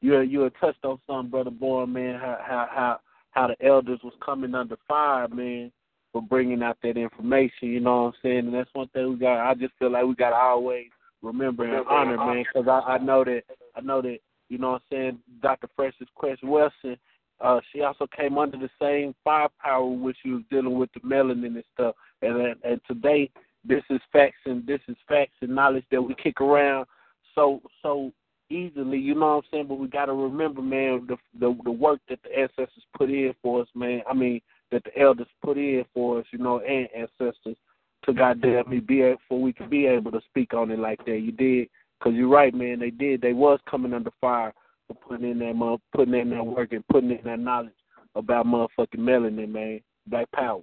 you 0.00 0.20
you 0.20 0.40
had 0.40 0.52
touched 0.60 0.84
on 0.84 1.00
something, 1.06 1.30
brother 1.30 1.50
boy, 1.50 1.86
man. 1.86 2.18
How 2.20 2.38
how 2.40 2.68
how 2.70 3.00
how 3.30 3.46
the 3.48 3.66
elders 3.66 4.00
was 4.04 4.14
coming 4.24 4.54
under 4.54 4.76
fire, 4.86 5.26
man, 5.28 5.72
for 6.12 6.22
bringing 6.22 6.62
out 6.62 6.78
that 6.82 6.96
information. 6.96 7.68
You 7.68 7.80
know 7.80 8.04
what 8.04 8.08
I'm 8.08 8.12
saying? 8.22 8.38
And 8.38 8.54
that's 8.54 8.70
one 8.72 8.88
thing 8.88 9.10
we 9.10 9.16
got. 9.16 9.50
I 9.50 9.54
just 9.54 9.74
feel 9.78 9.90
like 9.90 10.04
we 10.04 10.14
got 10.14 10.30
to 10.30 10.36
always 10.36 10.86
remember 11.20 11.64
and 11.64 11.86
honor, 11.88 12.16
man, 12.16 12.44
because 12.54 12.68
I, 12.68 12.92
I 12.92 12.98
know 12.98 13.24
that 13.24 13.42
I 13.74 13.80
know 13.80 14.00
that 14.02 14.18
you 14.48 14.58
know 14.58 14.72
what 14.72 14.82
I'm 14.92 14.96
saying. 14.96 15.18
Dr. 15.42 15.68
Frances 15.74 16.06
Cress 16.14 16.38
Welsing, 16.44 16.98
uh, 17.40 17.60
she 17.72 17.82
also 17.82 18.06
came 18.16 18.38
under 18.38 18.56
the 18.56 18.70
same 18.80 19.14
firepower 19.24 19.86
which 19.86 20.16
she 20.22 20.30
was 20.30 20.42
dealing 20.50 20.78
with 20.78 20.90
the 20.94 21.00
melanin 21.00 21.46
and 21.46 21.64
stuff. 21.74 21.94
And, 22.22 22.56
and 22.64 22.80
today, 22.86 23.30
this 23.64 23.82
is 23.90 24.00
facts 24.12 24.38
and 24.46 24.66
this 24.66 24.80
is 24.88 24.96
facts 25.08 25.34
and 25.40 25.54
knowledge 25.54 25.84
that 25.90 26.02
we 26.02 26.14
kick 26.14 26.40
around 26.40 26.86
so 27.34 27.60
so 27.82 28.12
easily, 28.50 28.98
you 28.98 29.14
know 29.14 29.36
what 29.36 29.44
I'm 29.44 29.50
saying? 29.50 29.66
But 29.68 29.78
we 29.78 29.88
got 29.88 30.06
to 30.06 30.14
remember, 30.14 30.62
man, 30.62 31.06
the, 31.06 31.16
the 31.38 31.56
the 31.64 31.70
work 31.70 32.00
that 32.08 32.20
the 32.22 32.38
ancestors 32.38 32.84
put 32.96 33.10
in 33.10 33.34
for 33.42 33.62
us, 33.62 33.68
man. 33.74 34.02
I 34.08 34.14
mean, 34.14 34.40
that 34.70 34.84
the 34.84 34.98
elders 34.98 35.28
put 35.42 35.56
in 35.56 35.84
for 35.94 36.20
us, 36.20 36.26
you 36.32 36.38
know, 36.38 36.60
and 36.60 36.88
ancestors 36.96 37.56
to 38.04 38.12
goddamn 38.12 38.68
me 38.68 38.80
be 38.80 39.02
able, 39.02 39.20
for 39.28 39.40
we 39.40 39.52
could 39.52 39.70
be 39.70 39.86
able 39.86 40.12
to 40.12 40.20
speak 40.28 40.54
on 40.54 40.70
it 40.70 40.78
like 40.78 41.04
that. 41.04 41.18
You 41.18 41.32
did, 41.32 41.68
cause 42.02 42.12
you're 42.14 42.28
right, 42.28 42.54
man. 42.54 42.78
They 42.80 42.90
did. 42.90 43.20
They 43.20 43.32
was 43.32 43.60
coming 43.68 43.92
under 43.92 44.12
fire 44.20 44.54
for 44.86 44.94
putting 44.94 45.30
in 45.30 45.38
that 45.40 45.54
month, 45.54 45.80
putting 45.94 46.14
in 46.14 46.30
that 46.30 46.44
work 46.44 46.72
and 46.72 46.86
putting 46.88 47.10
in 47.10 47.20
that 47.24 47.40
knowledge 47.40 47.72
about 48.14 48.46
motherfucking 48.46 48.98
melanin, 48.98 49.50
man. 49.50 49.80
Black 50.06 50.30
power. 50.32 50.62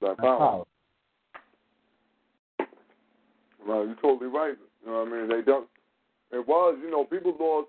Black 0.00 0.16
power. 0.16 0.64
You're 3.66 3.96
totally 4.00 4.30
right. 4.30 4.54
You 4.84 4.92
know 4.92 5.04
what 5.04 5.08
I 5.08 5.10
mean? 5.10 5.28
They 5.28 5.42
don't. 5.42 5.68
It 6.32 6.46
was, 6.46 6.76
you 6.82 6.90
know, 6.90 7.04
people 7.04 7.34
lost. 7.38 7.68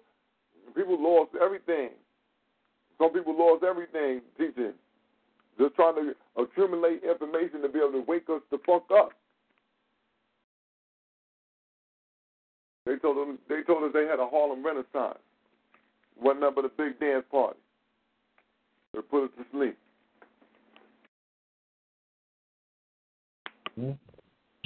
People 0.76 1.02
lost 1.02 1.32
everything. 1.42 1.90
Some 2.98 3.14
people 3.14 3.38
lost 3.38 3.64
everything 3.64 4.22
teaching. 4.38 4.74
Just 5.60 5.76
trying 5.76 5.96
to 5.96 6.16
accumulate 6.42 7.02
information 7.04 7.62
to 7.62 7.70
be 7.70 7.80
able 7.80 7.92
to 7.94 8.06
wake 8.08 8.30
us 8.30 8.42
the 8.52 8.60
fuck 8.66 8.86
up. 8.94 9.12
They 12.86 12.98
told 12.98 13.18
them. 13.18 13.40
They 13.50 13.64
told 13.64 13.84
us 13.84 13.92
they 13.94 14.06
had 14.06 14.20
a 14.20 14.28
Harlem 14.28 14.66
Renaissance. 14.66 15.20
Wasn't 16.22 16.42
nothing 16.42 16.56
but 16.56 16.66
a 16.66 16.70
big 16.70 17.00
dance 17.00 17.26
party. 17.32 17.60
They 18.94 19.02
put 19.02 19.26
us 19.26 19.30
to 19.38 19.46
sleep. 19.52 19.78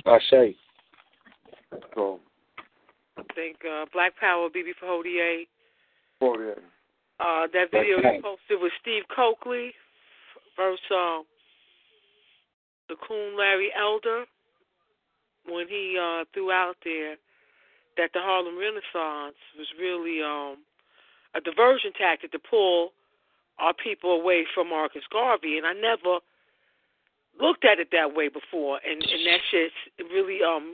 I 0.06 0.20
say. 0.30 0.56
So, 1.96 2.20
I 3.18 3.24
think 3.36 3.58
uh, 3.66 3.86
Black 3.94 4.18
Power, 4.20 4.50
BB 4.50 4.76
Fortier. 4.80 5.46
Fortier. 6.20 6.62
Uh, 7.20 7.48
that 7.54 7.72
video 7.72 7.98
Okay. 8.00 8.16
you 8.18 8.22
posted 8.22 8.60
with 8.62 8.72
Steve 8.82 9.04
Cokely 9.16 9.72
versus 10.58 10.80
um, 10.92 11.24
the 12.90 12.96
Coon 13.08 13.38
Larry 13.38 13.70
Elder 13.78 14.26
when 15.46 15.68
he 15.68 15.98
uh, 16.02 16.26
threw 16.34 16.52
out 16.52 16.76
there 16.84 17.16
that 17.98 18.10
the 18.14 18.20
Harlem 18.20 18.58
Renaissance 18.58 19.38
was 19.58 19.68
really 19.80 20.22
um, 20.22 20.58
a 21.36 21.42
diversion 21.42 21.92
tactic 21.94 22.32
to 22.32 22.40
pull 22.40 22.92
our 23.60 23.74
people 23.74 24.12
away 24.20 24.46
from 24.54 24.70
Marcus 24.70 25.04
Garvey, 25.12 25.58
and 25.58 25.66
I 25.66 25.74
never 25.74 26.20
looked 27.40 27.66
at 27.66 27.80
it 27.80 27.90
that 27.92 28.16
way 28.16 28.28
before, 28.30 28.80
and 28.84 29.02
and 29.02 29.26
that 29.28 29.40
shit 29.52 29.72
really 30.12 30.40
um 30.44 30.74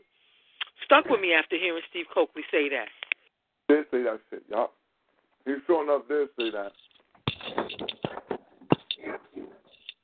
stuck 0.86 1.06
with 1.10 1.22
me 1.22 1.34
after 1.34 1.58
hearing 1.58 1.82
Steve 1.90 2.06
Cokely 2.14 2.44
say 2.52 2.70
that. 2.70 2.88
Did 3.68 3.86
say 3.92 4.04
that 4.04 4.20
shit, 4.30 4.44
yup. 4.50 4.74
He 5.46 5.54
sure 5.66 5.84
enough 5.84 6.08
did 6.08 6.30
say 6.38 6.52
that. 6.52 6.72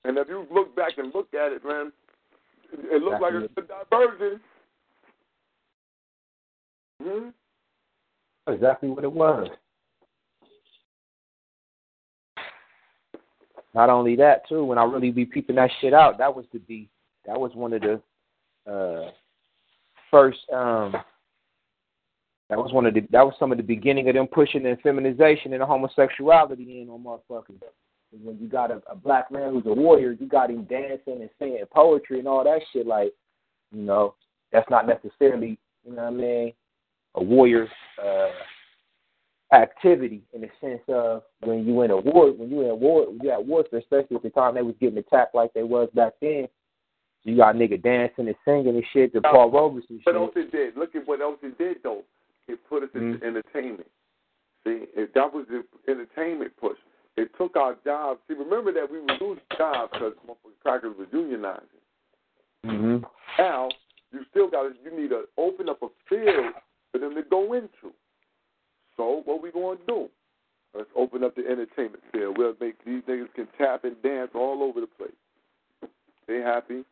And 0.06 0.18
if 0.18 0.28
you 0.28 0.46
look 0.54 0.76
back 0.76 0.98
and 0.98 1.14
look 1.14 1.34
at 1.34 1.52
it, 1.52 1.64
man, 1.66 1.92
it 2.74 3.02
looks 3.02 3.22
like 3.22 3.34
it's 3.36 3.54
a 3.58 3.62
diversion. 3.62 4.42
Hmm? 7.02 7.30
Exactly 8.52 8.90
what 8.90 9.04
it 9.04 9.12
was. 9.12 9.50
Not 13.74 13.90
only 13.90 14.16
that, 14.18 14.48
too, 14.48 14.64
when 14.66 14.78
I 14.78 14.84
really 14.84 15.12
be 15.12 15.26
peeping 15.26 15.56
that 15.56 15.72
shit 15.82 15.94
out, 15.94 16.18
that 16.20 16.36
was 16.36 16.46
the 16.54 16.60
be 16.60 16.90
that 17.26 17.40
was 17.40 17.52
one 17.56 17.74
of 17.74 17.82
the 17.82 18.02
uh 18.70 19.12
first 20.14 20.40
um 20.54 20.94
that 22.50 22.60
was 22.60 22.72
one 22.72 22.86
of 22.86 22.94
the 22.94 23.02
that 23.10 23.26
was 23.26 23.34
some 23.40 23.52
of 23.52 23.58
the 23.58 23.64
beginning 23.64 24.08
of 24.10 24.14
them 24.14 24.28
pushing 24.28 24.62
the 24.62 24.78
feminization 24.84 25.54
and 25.54 25.62
the 25.62 25.66
homosexuality 25.66 26.82
in 26.82 26.90
on 26.90 27.04
motherfuckers. 27.04 27.60
When 28.12 28.38
you 28.40 28.48
got 28.48 28.70
a, 28.70 28.80
a 28.88 28.96
black 28.96 29.32
man 29.32 29.52
who's 29.52 29.66
a 29.66 29.74
warrior, 29.74 30.12
you 30.12 30.28
got 30.28 30.52
him 30.52 30.66
dancing 30.66 31.22
and 31.22 31.30
saying 31.40 31.64
poetry 31.74 32.20
and 32.20 32.28
all 32.28 32.44
that 32.44 32.60
shit 32.72 32.86
like, 32.86 33.12
you 33.72 33.82
know, 33.82 34.14
that's 34.52 34.70
not 34.70 34.86
necessarily, 34.86 35.58
you 35.84 35.96
know 35.96 36.04
what 36.04 36.14
I 36.14 36.16
mean, 36.16 36.54
a 37.16 37.24
warrior 37.24 37.68
uh 38.04 38.30
activity 39.56 40.22
in 40.34 40.42
the 40.42 40.50
sense 40.62 40.82
of 40.90 41.24
when 41.42 41.66
you 41.66 41.82
in 41.82 41.92
a 41.92 41.98
war 41.98 42.32
when 42.34 42.52
you 42.52 42.62
in 42.62 42.70
a 42.70 42.76
war 42.76 43.08
you 43.20 43.32
at 43.32 43.44
warfare, 43.44 43.80
especially 43.80 44.18
at 44.18 44.24
the 44.24 44.30
time 44.30 44.54
they 44.54 44.62
was 44.62 44.76
getting 44.80 44.98
attacked 45.00 45.34
like 45.34 45.52
they 45.54 45.64
was 45.64 45.90
back 45.96 46.14
then. 46.22 46.48
You 47.26 47.38
got 47.38 47.56
nigga 47.56 47.82
dancing 47.82 48.28
and 48.28 48.36
singing 48.44 48.76
and 48.76 48.84
shit 48.92 49.14
to 49.14 49.22
Paul 49.22 49.50
Robeson 49.52 50.02
What 50.04 50.14
shit. 50.14 50.16
else 50.22 50.32
it 50.36 50.52
did? 50.52 50.76
Look 50.78 50.94
at 50.96 51.08
what 51.08 51.22
else 51.22 51.38
it 51.42 51.58
did, 51.58 51.78
though. 51.84 52.04
It 52.48 52.60
put 52.70 52.84
us 52.84 52.90
into 52.94 53.18
Mm-hmm. 53.18 53.26
entertainment. 53.26 53.90
See, 54.66 54.86
if 54.96 55.14
that 55.14 55.34
was 55.34 55.46
the 55.50 55.64
entertainment 55.92 56.52
push. 56.60 56.78
It 57.16 57.30
took 57.38 57.56
our 57.56 57.76
jobs. 57.86 58.20
See, 58.28 58.34
remember 58.34 58.74
that 58.74 58.90
we 58.92 59.00
were 59.00 59.08
losing 59.22 59.44
jobs 59.58 59.92
because 59.94 60.14
crackers 60.62 60.96
were 60.98 61.06
unionizing. 61.06 61.80
Mm-hmm. 62.66 63.04
Now 63.38 63.70
you 64.12 64.22
still 64.32 64.50
got 64.50 64.64
to. 64.64 64.72
You 64.84 65.00
need 65.00 65.10
to 65.10 65.24
open 65.38 65.70
up 65.70 65.82
a 65.84 65.88
field 66.10 66.54
for 66.92 66.98
them 66.98 67.14
to 67.16 67.22
go 67.24 67.54
into. 67.54 67.94
So 68.98 69.22
what 69.26 69.42
we 69.42 69.52
going 69.52 69.78
to 69.80 69.86
do? 69.86 70.10
Let's 70.76 70.90
open 70.96 71.24
up 71.24 71.36
the 71.36 71.44
entertainment 71.48 72.04
field. 72.12 72.38
We'll 72.38 72.56
make 72.60 72.84
these 72.84 73.04
niggas 73.04 73.34
can 73.36 73.48
tap 73.58 73.84
and 73.84 74.02
dance 74.02 74.32
all 74.34 74.64
over 74.64 74.82
the 74.82 74.88
place. 74.88 75.12
They 76.28 76.38
happy. 76.40 76.84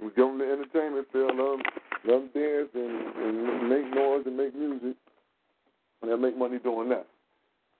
We 0.00 0.08
give 0.08 0.26
them 0.26 0.38
the 0.38 0.44
entertainment 0.44 1.06
field. 1.12 1.32
Let 1.36 1.36
them, 1.36 1.62
let 2.06 2.14
them 2.14 2.30
dance 2.34 2.68
and, 2.74 3.16
and 3.16 3.68
make 3.68 3.94
noise 3.94 4.22
and 4.26 4.36
make 4.36 4.54
music. 4.54 4.96
And 6.02 6.10
they'll 6.10 6.18
make 6.18 6.36
money 6.36 6.58
doing 6.58 6.88
that. 6.90 7.06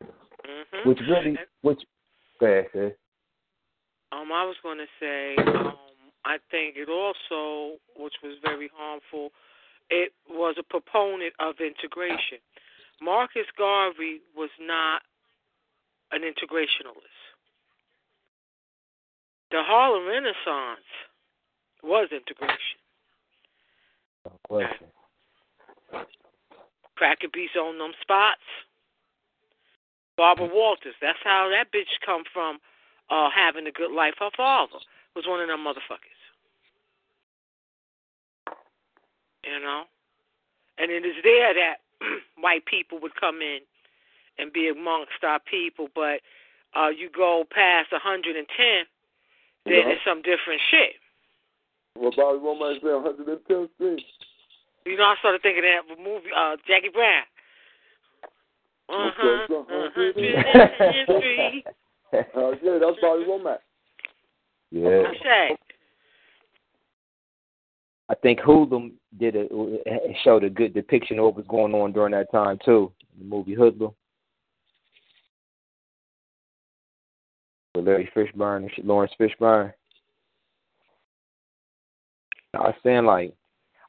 Mm-hmm. 0.03 0.89
Which 0.89 1.01
really 1.09 1.37
which 1.63 1.83
go 2.41 2.47
ahead, 2.47 2.67
sis. 2.73 2.93
Um, 4.13 4.31
I 4.33 4.45
was 4.45 4.57
going 4.63 4.79
to 4.79 4.87
say, 5.01 5.35
um, 5.39 5.75
I 6.25 6.37
think 6.51 6.77
it 6.77 6.89
also, 6.89 7.77
which 7.97 8.15
was 8.23 8.37
very 8.43 8.71
harmful, 8.75 9.31
it 9.91 10.13
was 10.29 10.57
a 10.59 10.63
proponent 10.63 11.33
of 11.41 11.57
integration. 11.61 12.39
Marcus 13.03 13.47
Garvey 13.59 14.21
was 14.37 14.51
not 14.61 15.03
an 16.13 16.23
integrationalist. 16.23 17.21
The 19.51 19.63
Harlem 19.63 20.07
Renaissance 20.07 20.87
was 21.85 22.09
integration. 22.13 22.79
No 24.25 24.33
question. 24.49 24.89
Cracker 26.97 27.29
beats 27.33 27.57
on 27.57 27.79
them 27.79 27.93
spots. 28.01 28.41
Barbara 30.17 30.49
Walters, 30.53 30.95
that's 31.03 31.19
how 31.25 31.51
that 31.51 31.73
bitch 31.73 31.91
come 32.05 32.23
from 32.33 32.59
uh 33.11 33.29
having 33.35 33.67
a 33.67 33.73
good 33.73 33.91
life. 33.93 34.15
Her 34.19 34.31
father 34.37 34.79
was 35.17 35.27
one 35.27 35.41
of 35.41 35.49
them 35.49 35.61
motherfuckers. 35.61 36.23
You 39.45 39.61
know? 39.61 39.85
And 40.79 40.91
it 40.91 41.05
is 41.05 41.17
there 41.23 41.53
that 41.55 41.77
white 42.39 42.65
people 42.67 42.99
would 43.01 43.15
come 43.17 43.41
in 43.43 43.59
and 44.39 44.53
be 44.53 44.69
amongst 44.69 45.23
our 45.23 45.41
people, 45.41 45.89
but 45.95 46.21
uh 46.75 46.89
you 46.89 47.11
go 47.11 47.45
past 47.51 47.93
a 47.93 47.99
hundred 47.99 48.37
and 48.37 48.47
ten, 48.57 48.85
then 49.67 49.75
Yeah. 49.75 49.89
it's 49.95 50.05
some 50.05 50.23
different 50.23 50.61
shit. 50.71 50.95
What 51.97 52.17
Bobby 52.17 52.39
Womack 52.39 52.81
say, 52.81 52.89
110th 52.89 53.69
Street? 53.75 54.05
You 54.85 54.97
know, 54.97 55.05
I 55.05 55.15
started 55.21 55.43
thinking 55.43 55.65
of 55.65 55.87
that 55.89 56.03
movie, 56.03 56.27
uh, 56.37 56.57
Jackie 56.67 56.91
Brown. 56.93 57.23
Uh-huh. 58.89 59.55
uh-huh. 59.55 59.91
Street. 59.93 61.65
Uh, 62.13 62.51
yeah, 62.63 62.79
that's 62.81 63.01
Bobby 63.01 63.25
Womack. 63.25 63.59
Yeah. 64.71 65.03
Shay. 65.23 65.57
I 68.11 68.15
think 68.17 68.41
Hoodlum 68.41 68.93
did 69.19 69.37
a 69.37 69.47
showed 70.23 70.45
a 70.45 70.51
good 70.51 70.75
depiction 70.75 71.19
of 71.19 71.25
what 71.25 71.37
was 71.37 71.47
going 71.49 71.75
on 71.75 71.93
during 71.93 72.13
that 72.13 72.31
time 72.31 72.59
too. 72.65 72.93
The 73.19 73.25
movie 73.25 73.55
Hoodlum. 73.55 73.95
With 77.75 77.87
Larry 77.87 78.11
Fishburne 78.15 78.69
and 78.77 78.87
Lawrence 78.87 79.13
Fishburne. 79.19 79.73
I 82.57 82.61
was 82.61 82.75
saying 82.83 83.05
like 83.05 83.35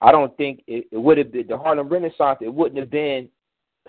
I 0.02 0.12
don't 0.12 0.36
think 0.38 0.64
it, 0.68 0.88
it 0.92 0.98
would 0.98 1.18
have 1.18 1.32
been 1.32 1.48
the 1.48 1.58
Harlem 1.58 1.90
Renaissance, 1.90 2.40
it 2.42 2.54
wouldn't 2.54 2.80
have 2.80 2.92
been 2.92 3.30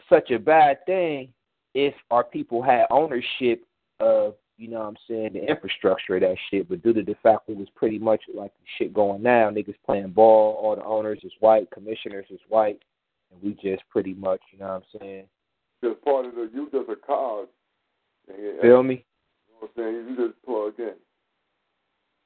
such 0.09 0.31
a 0.31 0.39
bad 0.39 0.85
thing 0.87 1.33
if 1.75 1.95
our 2.11 2.25
people 2.25 2.63
had 2.63 2.87
ownership 2.91 3.65
of, 4.01 4.35
you 4.57 4.69
know 4.69 4.79
what 4.79 4.89
I'm 4.89 4.97
saying, 5.09 5.35
the 5.35 5.47
infrastructure 5.47 6.17
of 6.17 6.23
that 6.23 6.37
shit. 6.51 6.69
But 6.69 6.83
due 6.83 6.95
to 6.95 7.03
the 7.03 7.17
fact 7.23 7.49
it 7.49 7.57
was 7.57 7.69
pretty 7.75 7.99
much 7.99 8.23
like 8.35 8.53
the 8.55 8.65
shit 8.79 8.95
going 8.95 9.23
now, 9.23 9.51
niggas 9.51 9.75
playing 9.85 10.11
ball, 10.11 10.59
all 10.61 10.77
the 10.77 10.85
owners 10.85 11.21
is 11.23 11.33
white, 11.41 11.71
commissioners 11.71 12.27
is 12.31 12.41
white, 12.49 12.81
and 13.31 13.43
we 13.43 13.53
just 13.55 13.83
pretty 13.91 14.15
much, 14.15 14.41
you 14.53 14.59
know 14.59 14.69
what 14.69 14.85
I'm 14.95 15.01
saying? 15.01 15.25
Just 15.85 16.03
part 16.03 16.25
of 16.25 16.35
the, 16.35 16.49
you 16.55 16.71
just 16.73 16.89
a 16.89 16.97
cog. 16.97 17.49
Feel 18.63 18.83
me? 18.83 19.05
You 19.47 19.53
know 19.53 19.59
what 19.61 19.71
I'm 19.77 19.83
saying? 19.83 20.07
You 20.09 20.29
just 20.29 20.43
plug 20.45 20.73
in. 20.79 20.95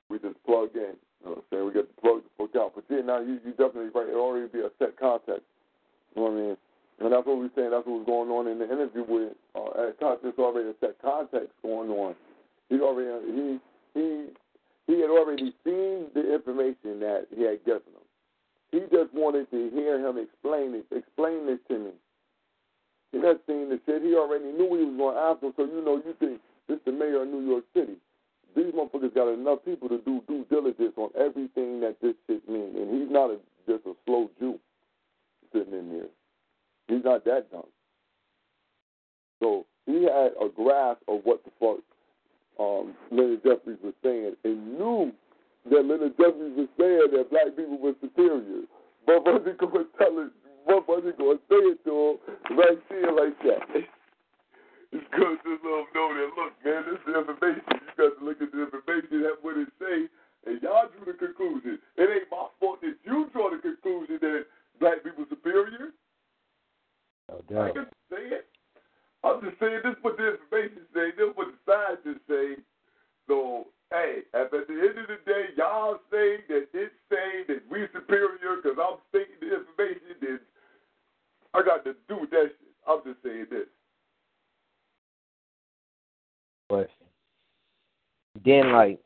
We 0.08 0.18
just 0.18 0.42
plug 0.44 0.70
in. 0.74 0.94
You 1.20 1.30
know 1.30 1.36
what 1.36 1.38
I'm 1.38 1.44
saying? 1.52 1.66
We 1.66 1.72
got 1.72 1.88
the 1.88 2.00
plug 2.00 2.22
to 2.24 2.30
plug 2.36 2.56
out. 2.56 2.72
But 2.74 2.84
then 2.88 3.06
now 3.06 3.20
you, 3.20 3.40
you 3.44 3.52
definitely 3.52 3.92
right. 3.94 4.08
It 4.08 4.16
already 4.16 4.48
be 4.48 4.60
a 4.60 4.70
set 4.78 4.98
context. 4.98 5.44
You 6.16 6.22
know 6.22 6.30
what 6.30 6.32
I 6.32 6.42
mean? 6.42 6.56
And 7.00 7.12
that's 7.12 7.26
what 7.26 7.38
we're 7.38 7.54
saying. 7.56 7.70
That's 7.70 7.86
what 7.86 8.04
was 8.04 8.08
going 8.08 8.28
on 8.28 8.48
in 8.48 8.58
the 8.58 8.68
interview 8.68 9.04
with 9.04 9.32
uh, 9.56 9.88
at 9.88 10.00
con- 10.00 10.20
There's 10.22 10.36
already 10.38 10.70
a 10.70 10.76
set 10.80 11.00
context 11.00 11.52
going 11.62 11.90
on. 11.90 12.14
He 12.68 12.80
already 12.80 13.08
he 13.32 13.58
he 13.94 14.06
he 14.86 15.00
had 15.00 15.10
already 15.10 15.52
seen 15.64 16.12
the 16.14 16.34
information 16.34 17.00
that 17.00 17.26
he 17.34 17.42
had 17.44 17.64
given 17.64 17.88
him. 17.92 18.04
He 18.72 18.80
just 18.92 19.12
wanted 19.12 19.50
to 19.50 19.70
hear 19.70 19.98
him 19.98 20.18
explain 20.18 20.74
it. 20.74 20.86
Explain 20.94 21.46
this 21.46 21.58
to 21.68 21.78
me. 21.78 21.90
He 23.12 23.18
not 23.18 23.40
seen 23.46 23.68
the 23.68 23.80
shit. 23.86 24.02
He 24.02 24.14
already 24.14 24.52
knew 24.52 24.70
he 24.78 24.84
was 24.84 24.96
going 24.96 25.14
to 25.16 25.20
ask 25.20 25.42
him. 25.42 25.52
So 25.56 25.64
you 25.64 25.84
know 25.84 25.96
you 26.04 26.14
think 26.20 26.40
This 26.68 26.78
the 26.84 26.92
mayor 26.92 27.22
of 27.22 27.28
New 27.28 27.42
York 27.42 27.64
City. 27.74 27.96
These 28.56 28.72
motherfuckers 28.74 29.14
got 29.14 29.32
enough 29.32 29.64
people 29.64 29.88
to 29.88 29.98
do 29.98 30.22
due 30.26 30.44
diligence 30.50 30.94
on 30.96 31.10
everything 31.18 31.80
that 31.80 31.96
this 32.02 32.14
shit 32.26 32.48
means, 32.48 32.76
and 32.76 33.00
he's 33.00 33.10
not 33.10 33.30
a, 33.30 33.38
just 33.68 33.86
a 33.86 33.94
slow 34.06 34.30
Jew 34.38 34.58
sitting 35.52 35.72
in 35.72 35.90
there. 35.90 36.08
He's 36.88 37.04
not 37.04 37.24
that 37.24 37.50
dumb. 37.50 37.70
So 39.40 39.66
he 39.86 40.02
had 40.04 40.32
a 40.40 40.48
grasp 40.54 41.02
of 41.08 41.20
what 41.24 41.42
the 41.44 41.50
fuck 41.60 41.78
um, 42.58 42.94
Leonard 43.10 43.42
Jeffries 43.44 43.78
was 43.82 43.94
saying, 44.02 44.34
and 44.44 44.78
knew 44.78 45.12
that 45.70 45.84
Leonard 45.84 46.16
Jeffries 46.18 46.56
was 46.56 46.68
saying 46.78 47.08
that 47.12 47.30
black 47.30 47.56
people 47.56 47.78
were 47.78 47.94
superior. 48.00 48.62
But 49.06 49.24
wasn't 49.24 49.58
going 49.58 49.72
to 49.72 49.86
tell 49.98 50.18
it, 50.18 50.30
but 50.66 50.88
wasn't 50.88 51.18
going 51.18 51.38
to 51.38 51.42
say 51.48 51.56
it 51.56 51.84
to 51.84 52.18
him 52.18 52.58
right 52.58 52.78
there 52.90 53.12
like 53.12 53.38
that. 53.44 53.99
It's 54.92 55.06
good 55.14 55.38
to 55.38 55.50
let 55.54 55.62
them 55.62 55.70
um, 55.70 55.86
know 55.94 56.08
that, 56.18 56.30
look, 56.34 56.52
man, 56.66 56.82
this 56.90 56.98
is 57.06 57.14
information. 57.14 57.62
You 57.70 57.94
got 57.94 58.18
to 58.18 58.22
look 58.26 58.42
at 58.42 58.50
the 58.50 58.58
information, 58.66 59.22
that's 59.22 59.38
what 59.38 59.54
it 59.54 59.70
say, 59.78 60.10
and 60.50 60.58
y'all 60.62 60.90
drew 60.90 61.06
the 61.06 61.14
conclusion. 61.14 61.78
It 61.94 62.10
ain't 62.10 62.26
my 62.30 62.50
fault 62.58 62.82
that 62.82 62.98
you 63.06 63.30
draw 63.30 63.54
the 63.54 63.62
conclusion 63.62 64.18
that 64.18 64.50
black 64.82 65.04
people 65.06 65.26
superior. 65.30 65.94
No 67.30 67.38
I 67.62 67.70
can 67.70 67.86
say 68.10 68.42
it. 68.42 68.50
I'm 69.22 69.38
just 69.44 69.60
saying 69.60 69.84
this 69.84 69.94
is 69.94 70.02
what 70.02 70.16
the 70.16 70.34
information 70.34 70.82
say, 70.90 71.14
this 71.14 71.28
is 71.28 71.36
what 71.38 71.54
the 71.54 71.58
scientists 71.62 72.26
say. 72.26 72.58
So, 73.28 73.70
hey, 73.94 74.26
at 74.34 74.50
the 74.50 74.66
end 74.66 74.98
of 74.98 75.06
the 75.06 75.20
day 75.22 75.54
y'all 75.54 76.02
say 76.10 76.42
that 76.50 76.66
it 76.74 76.90
say 77.06 77.46
that 77.46 77.62
we 77.70 77.86
superior 77.94 78.58
because 78.58 78.74
I'm 78.74 78.98
stating 79.14 79.38
the 79.38 79.62
information, 79.62 80.18
then 80.18 80.40
I 81.54 81.62
got 81.62 81.84
to 81.84 81.94
do 82.08 82.26
with 82.26 82.30
that 82.34 82.50
shit. 82.58 82.74
I'm 82.88 83.04
just 83.06 83.22
saying 83.22 83.46
this. 83.54 83.70
Question. 86.70 87.06
Then 88.44 88.72
like 88.72 89.00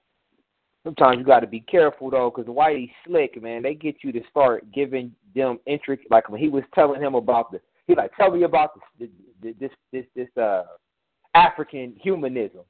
sometimes 0.85 1.19
you 1.19 1.24
got 1.24 1.41
to 1.41 1.47
be 1.47 1.61
careful 1.61 2.11
though, 2.11 2.31
because 2.35 2.53
Whitey 2.53 2.91
slick 3.07 3.41
man, 3.43 3.62
they 3.62 3.74
get 3.74 3.97
you 4.03 4.12
to 4.12 4.20
start 4.31 4.70
giving 4.73 5.12
them 5.35 5.59
intricate. 5.66 6.11
Like 6.11 6.28
when 6.28 6.41
he 6.41 6.49
was 6.49 6.62
telling 6.74 7.01
him 7.01 7.15
about 7.15 7.51
the, 7.51 7.61
he 7.86 7.95
like 7.95 8.15
tell 8.16 8.31
me 8.31 8.43
about 8.43 8.70
this 8.99 9.09
the, 9.43 9.55
this 9.59 9.70
this 9.93 10.05
this 10.15 10.28
uh 10.36 10.65
African 11.35 11.95
humanism. 12.01 12.61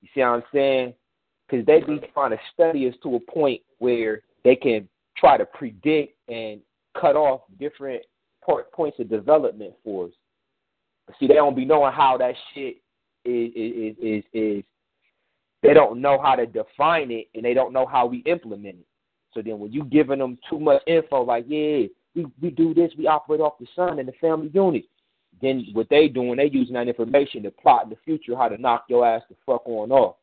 You 0.00 0.08
see 0.14 0.20
what 0.20 0.28
I'm 0.28 0.42
saying? 0.52 0.94
Because 1.48 1.66
they 1.66 1.80
be 1.80 2.00
trying 2.12 2.30
to 2.30 2.38
study 2.54 2.88
us 2.88 2.94
to 3.02 3.16
a 3.16 3.20
point 3.20 3.60
where 3.78 4.22
they 4.44 4.56
can 4.56 4.88
try 5.16 5.36
to 5.36 5.44
predict 5.44 6.16
and 6.28 6.60
cut 6.98 7.16
off 7.16 7.40
different 7.58 8.02
point, 8.44 8.70
points 8.72 8.98
of 9.00 9.08
development 9.08 9.74
for 9.84 10.06
us. 10.06 10.12
See, 11.18 11.26
they 11.26 11.34
don't 11.34 11.56
be 11.56 11.64
knowing 11.64 11.92
how 11.92 12.16
that 12.18 12.34
shit 12.54 12.76
is 13.24 13.52
is 13.54 13.96
is 14.00 14.24
is 14.32 14.64
they 15.62 15.74
don't 15.74 16.00
know 16.00 16.20
how 16.22 16.36
to 16.36 16.46
define 16.46 17.10
it 17.10 17.28
and 17.34 17.44
they 17.44 17.54
don't 17.54 17.72
know 17.72 17.86
how 17.86 18.06
we 18.06 18.18
implement 18.18 18.76
it. 18.76 18.86
So 19.34 19.42
then 19.42 19.58
when 19.58 19.72
you 19.72 19.84
giving 19.84 20.18
them 20.18 20.38
too 20.48 20.58
much 20.58 20.82
info, 20.86 21.22
like, 21.22 21.44
yeah, 21.48 21.86
we, 22.14 22.26
we 22.40 22.50
do 22.50 22.74
this, 22.74 22.92
we 22.96 23.06
operate 23.06 23.40
off 23.40 23.58
the 23.58 23.66
sun 23.74 23.98
and 23.98 24.08
the 24.08 24.12
family 24.20 24.50
unit. 24.54 24.84
Then 25.40 25.66
what 25.72 25.88
they 25.88 26.08
doing, 26.08 26.36
they 26.36 26.50
using 26.50 26.74
that 26.74 26.88
information 26.88 27.42
to 27.42 27.50
plot 27.50 27.84
in 27.84 27.90
the 27.90 27.96
future 28.04 28.36
how 28.36 28.48
to 28.48 28.58
knock 28.58 28.84
your 28.88 29.06
ass 29.06 29.22
the 29.28 29.36
fuck 29.46 29.62
on 29.66 29.92
off. 29.92 30.16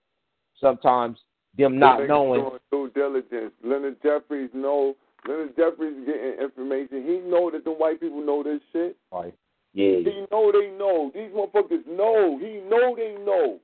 Sometimes 0.59 1.19
them 1.57 1.79
not 1.79 2.07
knowing 2.07 2.49
due 2.71 2.91
diligence. 2.93 3.53
Leonard 3.63 4.01
Jeffries 4.03 4.49
know. 4.53 4.95
Leonard 5.27 5.55
Jeffries 5.55 6.05
getting 6.05 6.39
information. 6.41 7.03
He 7.05 7.29
know 7.29 7.49
that 7.51 7.63
the 7.63 7.71
white 7.71 8.01
people 8.01 8.21
know 8.25 8.43
this 8.43 8.61
shit. 8.73 8.97
like, 9.11 9.33
yeah, 9.75 9.99
He 9.99 10.25
know 10.31 10.51
they 10.51 10.71
know. 10.71 11.11
These 11.13 11.31
motherfuckers 11.31 11.85
know. 11.85 12.39
He 12.39 12.61
know 12.67 12.95
they 12.95 13.15
know. 13.23 13.59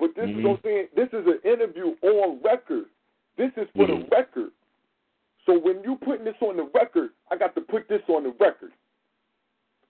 But 0.00 0.14
this 0.16 0.30
is 0.30 0.36
Mhm. 0.36 0.42
what 0.42 0.50
I'm 0.56 0.62
saying. 0.64 0.88
This 0.96 1.12
is 1.12 1.26
an 1.26 1.40
interview 1.44 1.94
on 2.02 2.40
record. 2.40 2.86
This 3.36 3.52
is 3.56 3.68
for 3.76 3.86
the 3.86 3.92
Mhm. 3.92 4.10
record. 4.10 4.50
So 5.44 5.58
when 5.58 5.84
you 5.84 5.96
putting 5.96 6.24
this 6.24 6.40
on 6.40 6.56
the 6.56 6.64
record, 6.64 7.10
I 7.30 7.36
got 7.36 7.54
to 7.54 7.60
put 7.60 7.86
this 7.88 8.02
on 8.08 8.24
the 8.24 8.30
record. 8.30 8.72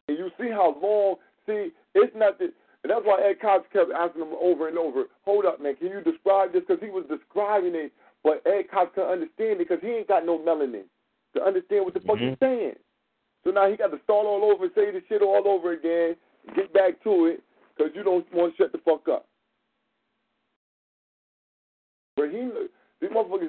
And 0.09 0.19
you 0.19 0.31
see 0.39 0.49
how 0.49 0.77
long. 0.83 1.19
See, 1.47 1.73
it's 1.95 2.15
not 2.17 2.39
that. 2.39 2.53
And 2.83 2.91
that's 2.91 3.05
why 3.05 3.21
Ed 3.23 3.41
Koch 3.41 3.71
kept 3.71 3.93
asking 3.93 4.23
him 4.23 4.35
over 4.41 4.67
and 4.67 4.79
over. 4.79 5.09
Hold 5.25 5.45
up, 5.45 5.61
man. 5.61 5.77
Can 5.77 5.89
you 5.89 6.01
describe 6.01 6.53
this? 6.53 6.65
Because 6.65 6.83
he 6.83 6.91
was 6.91 7.05
describing 7.07 7.75
it, 7.75 7.93
but 8.25 8.45
Ed 8.47 8.71
Koch 8.71 8.93
couldn't 8.95 9.11
understand 9.11 9.61
it 9.61 9.69
because 9.69 9.81
he 9.81 9.89
ain't 9.89 10.09
got 10.09 10.25
no 10.25 10.39
melanin 10.39 10.85
to 11.35 11.45
understand 11.45 11.85
what 11.85 11.95
the 11.95 12.01
fuck 12.01 12.19
he's 12.19 12.39
saying. 12.41 12.77
So 13.45 13.51
now 13.51 13.71
he 13.71 13.77
got 13.77 13.91
to 13.91 14.01
start 14.05 14.27
all 14.27 14.45
over 14.45 14.65
and 14.65 14.73
say 14.75 14.91
the 14.91 15.03
shit 15.09 15.23
all 15.23 15.47
over 15.47 15.73
again, 15.73 16.17
get 16.55 16.73
back 16.73 17.03
to 17.05 17.27
it, 17.27 17.43
because 17.77 17.93
you 17.95 18.03
don't 18.03 18.27
want 18.35 18.57
to 18.57 18.63
shut 18.63 18.73
the 18.73 18.79
fuck 18.79 19.09
up. 19.09 19.27
But 22.17 22.31
he, 22.31 22.51
these 23.01 23.11
motherfuckers, 23.11 23.49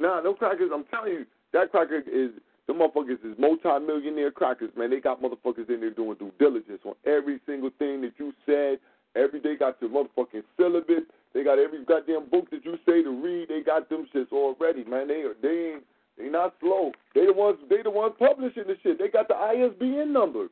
nah, 0.00 0.20
no 0.20 0.32
crackers, 0.32 0.70
I'm 0.72 0.84
telling 0.84 1.12
you, 1.12 1.26
that 1.52 1.70
cracker 1.70 1.98
is, 1.98 2.30
the 2.66 2.72
motherfuckers 2.72 3.24
is 3.24 3.38
multi-millionaire 3.38 4.30
crackers, 4.30 4.70
man. 4.76 4.90
They 4.90 5.00
got 5.00 5.22
motherfuckers 5.22 5.68
in 5.68 5.80
there 5.80 5.90
doing 5.90 6.16
due 6.18 6.32
diligence 6.38 6.80
on 6.84 6.94
every 7.04 7.40
single 7.46 7.70
thing 7.78 8.00
that 8.02 8.12
you 8.18 8.32
said. 8.46 8.78
Every 9.14 9.40
day 9.40 9.56
got 9.56 9.76
your 9.80 9.90
motherfucking 9.90 10.42
syllabus. 10.58 11.04
They 11.32 11.44
got 11.44 11.58
every 11.58 11.84
goddamn 11.84 12.28
book 12.30 12.50
that 12.50 12.64
you 12.64 12.76
say 12.86 13.02
to 13.02 13.10
read. 13.10 13.48
They 13.48 13.60
got 13.60 13.88
them 13.88 14.06
shits 14.14 14.32
already, 14.32 14.84
man. 14.84 15.08
They 15.08 15.22
are, 15.22 15.34
they 15.40 15.74
ain't, 15.74 15.84
they 16.18 16.28
not 16.28 16.54
slow. 16.60 16.92
They 17.14 17.26
the 17.26 17.32
ones, 17.32 17.58
they 17.68 17.82
the 17.82 17.90
ones 17.90 18.14
publishing 18.18 18.64
the 18.66 18.76
shit. 18.82 18.98
They 18.98 19.08
got 19.08 19.28
the 19.28 19.34
ISBN 19.34 20.12
number. 20.12 20.48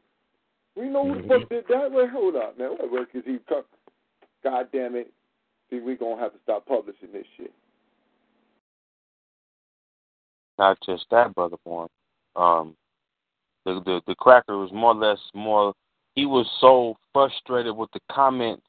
We 0.76 0.88
know 0.88 1.06
who 1.06 1.22
the 1.22 1.28
fuck 1.28 1.48
did 1.48 1.64
that. 1.68 1.90
Wait, 1.90 2.10
hold 2.10 2.36
up, 2.36 2.58
man. 2.58 2.70
What 2.70 2.90
work 2.90 3.08
is 3.14 3.22
he? 3.24 3.38
Co- 3.48 3.64
God 4.42 4.68
damn 4.72 4.96
it. 4.96 5.12
See, 5.70 5.80
we 5.80 5.96
gonna 5.96 6.20
have 6.20 6.32
to 6.32 6.38
stop 6.42 6.66
publishing 6.66 7.12
this 7.12 7.26
shit. 7.36 7.52
Not 10.58 10.78
just 10.84 11.06
that, 11.10 11.34
brother 11.34 11.56
born. 11.64 11.88
Um, 12.36 12.76
the 13.64 13.80
the 13.84 14.00
the 14.06 14.14
cracker 14.16 14.58
was 14.58 14.72
more 14.72 14.92
or 14.92 14.96
less 14.96 15.18
more. 15.34 15.72
He 16.14 16.26
was 16.26 16.46
so 16.60 16.96
frustrated 17.12 17.76
with 17.76 17.90
the 17.92 18.00
comments 18.10 18.66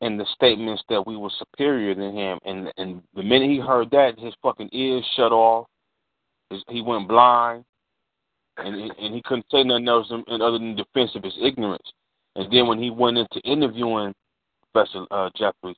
and 0.00 0.18
the 0.18 0.26
statements 0.34 0.82
that 0.88 1.06
we 1.06 1.16
were 1.16 1.30
superior 1.38 1.94
than 1.94 2.16
him, 2.16 2.38
and 2.44 2.72
and 2.76 3.02
the 3.14 3.22
minute 3.22 3.50
he 3.50 3.60
heard 3.60 3.90
that, 3.90 4.18
his 4.18 4.34
fucking 4.42 4.70
ears 4.72 5.06
shut 5.16 5.32
off. 5.32 5.66
He 6.68 6.80
went 6.80 7.08
blind, 7.08 7.64
and 8.56 8.74
he, 8.74 8.90
and 9.04 9.14
he 9.14 9.22
couldn't 9.22 9.46
say 9.50 9.62
nothing 9.62 9.88
else 9.88 10.10
other 10.10 10.58
than 10.58 10.76
defense 10.76 11.10
of 11.14 11.22
his 11.22 11.36
ignorance. 11.40 11.92
And 12.36 12.52
then 12.52 12.66
when 12.66 12.78
he 12.82 12.90
went 12.90 13.18
into 13.18 13.40
interviewing 13.44 14.14
Professor 14.72 15.04
uh, 15.10 15.30
Jeffries, 15.36 15.76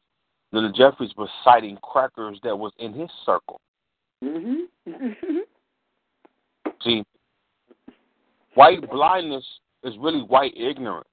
then 0.52 0.72
Jeffries 0.76 1.12
was 1.16 1.28
citing 1.44 1.78
crackers 1.82 2.38
that 2.42 2.56
was 2.56 2.72
in 2.78 2.92
his 2.92 3.10
circle. 3.24 3.60
Mm-hmm. 4.22 5.38
See, 6.84 7.04
white 8.54 8.88
blindness 8.90 9.44
is 9.84 9.94
really 9.98 10.20
white 10.20 10.54
ignorance. 10.56 11.06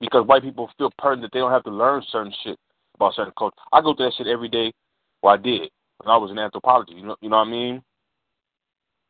Because 0.00 0.26
white 0.26 0.42
people 0.42 0.70
feel 0.76 0.92
certain 1.02 1.22
that 1.22 1.30
they 1.32 1.38
don't 1.38 1.50
have 1.50 1.64
to 1.64 1.70
learn 1.70 2.02
certain 2.10 2.32
shit 2.44 2.58
about 2.94 3.14
certain 3.14 3.32
culture. 3.38 3.56
I 3.72 3.80
go 3.80 3.94
through 3.94 4.06
that 4.06 4.14
shit 4.16 4.26
every 4.26 4.48
day. 4.48 4.72
Well, 5.22 5.34
I 5.34 5.36
did 5.38 5.70
when 5.98 6.12
I 6.12 6.16
was 6.16 6.30
in 6.30 6.38
anthropology. 6.38 6.92
You 6.92 7.06
know, 7.06 7.16
you 7.20 7.30
know 7.30 7.38
what 7.38 7.48
I 7.48 7.50
mean? 7.50 7.82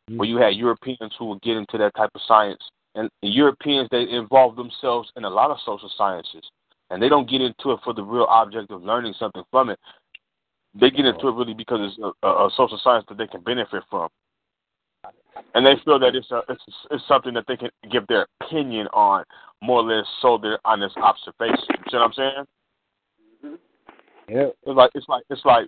Where 0.09 0.29
you 0.29 0.37
had 0.37 0.55
Europeans 0.55 1.13
who 1.19 1.27
would 1.27 1.43
get 1.43 1.57
into 1.57 1.79
that 1.79 1.95
type 1.97 2.11
of 2.15 2.21
science, 2.29 2.63
and 2.95 3.11
Europeans 3.23 3.89
they 3.91 4.09
involve 4.09 4.55
themselves 4.55 5.11
in 5.17 5.25
a 5.25 5.29
lot 5.31 5.51
of 5.51 5.59
social 5.67 5.91
sciences, 5.97 6.45
and 6.91 7.03
they 7.03 7.09
don't 7.09 7.29
get 7.29 7.41
into 7.41 7.73
it 7.73 7.81
for 7.83 7.93
the 7.93 8.05
real 8.05 8.27
object 8.29 8.71
of 8.71 8.83
learning 8.85 9.15
something 9.19 9.43
from 9.51 9.71
it. 9.71 9.81
They 10.79 10.91
get 10.91 11.07
into 11.07 11.29
it 11.29 11.35
really 11.35 11.55
because 11.55 11.81
it's 11.83 12.15
a, 12.23 12.29
a, 12.29 12.51
social 12.57 12.79
science 12.85 13.07
that 13.09 13.19
they 13.19 13.27
can 13.27 13.41
benefit 13.43 13.83
from 13.91 14.09
and 15.55 15.65
they 15.65 15.75
feel 15.85 15.99
that 15.99 16.15
it's 16.15 16.31
a, 16.31 16.43
it's 16.49 16.63
it's 16.91 17.05
something 17.09 17.35
that 17.35 17.45
they 17.49 17.57
can 17.57 17.71
give 17.91 18.07
their 18.07 18.27
opinion 18.41 18.87
on, 18.93 19.25
more 19.63 19.81
or 19.81 19.85
less, 19.85 20.07
so 20.21 20.39
they're 20.41 20.53
their 20.53 20.59
honest 20.65 20.97
observation. 20.97 21.65
You 21.69 21.91
see 21.91 21.97
what 21.97 22.03
I'm 22.03 22.13
saying? 22.13 23.59
Yeah. 24.29 24.49
It's 24.67 24.77
like 24.77 24.91
it's 24.95 25.09
like 25.09 25.25
it's 25.31 25.45
like 25.45 25.67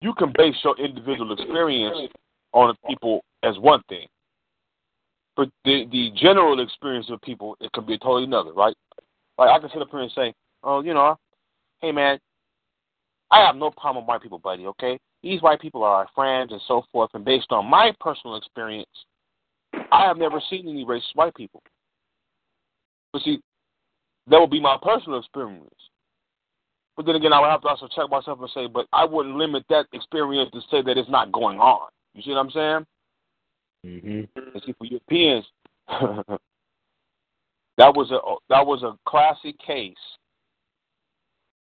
you 0.00 0.12
can 0.14 0.32
base 0.36 0.56
your 0.64 0.78
individual 0.78 1.32
experience 1.32 2.12
on 2.56 2.74
people 2.88 3.22
as 3.42 3.58
one 3.58 3.82
thing, 3.88 4.06
but 5.36 5.48
the 5.64 5.86
the 5.92 6.10
general 6.16 6.60
experience 6.60 7.06
of 7.10 7.20
people 7.20 7.56
it 7.60 7.70
could 7.72 7.86
be 7.86 7.98
totally 7.98 8.24
another, 8.24 8.52
right? 8.52 8.74
Like 9.38 9.50
I 9.50 9.58
can 9.58 9.68
sit 9.70 9.82
up 9.82 9.90
here 9.90 10.00
and 10.00 10.12
say, 10.12 10.34
oh, 10.64 10.80
you 10.80 10.94
know, 10.94 11.16
hey 11.80 11.92
man, 11.92 12.18
I 13.30 13.44
have 13.44 13.56
no 13.56 13.70
problem 13.70 14.04
with 14.04 14.08
white 14.08 14.22
people, 14.22 14.38
buddy. 14.38 14.66
Okay, 14.66 14.98
these 15.22 15.42
white 15.42 15.60
people 15.60 15.84
are 15.84 15.96
our 15.96 16.08
friends 16.14 16.52
and 16.52 16.60
so 16.66 16.84
forth. 16.90 17.10
And 17.12 17.24
based 17.24 17.48
on 17.50 17.66
my 17.66 17.92
personal 18.00 18.36
experience, 18.36 18.88
I 19.92 20.06
have 20.06 20.16
never 20.16 20.40
seen 20.48 20.66
any 20.68 20.84
racist 20.84 21.14
white 21.14 21.34
people. 21.34 21.62
But 23.12 23.22
see, 23.22 23.40
that 24.28 24.40
would 24.40 24.50
be 24.50 24.60
my 24.60 24.78
personal 24.82 25.18
experience. 25.18 25.70
But 26.96 27.04
then 27.04 27.16
again, 27.16 27.34
I 27.34 27.40
would 27.40 27.50
have 27.50 27.60
to 27.62 27.68
also 27.68 27.88
check 27.94 28.10
myself 28.10 28.40
and 28.40 28.50
say, 28.54 28.66
but 28.66 28.86
I 28.94 29.04
wouldn't 29.04 29.36
limit 29.36 29.64
that 29.68 29.86
experience 29.92 30.50
to 30.54 30.60
say 30.70 30.80
that 30.80 30.96
it's 30.96 31.10
not 31.10 31.30
going 31.30 31.58
on. 31.58 31.88
You 32.16 32.22
see 32.22 32.30
what 32.30 32.38
I'm 32.38 32.50
saying? 32.50 32.86
Mm-hmm. 33.84 34.58
See, 34.64 34.74
for 34.78 34.86
Europeans, 34.86 35.44
that 37.76 37.94
was 37.94 38.10
a 38.10 38.18
that 38.48 38.66
was 38.66 38.82
a 38.82 38.96
classic 39.08 39.58
case 39.58 39.94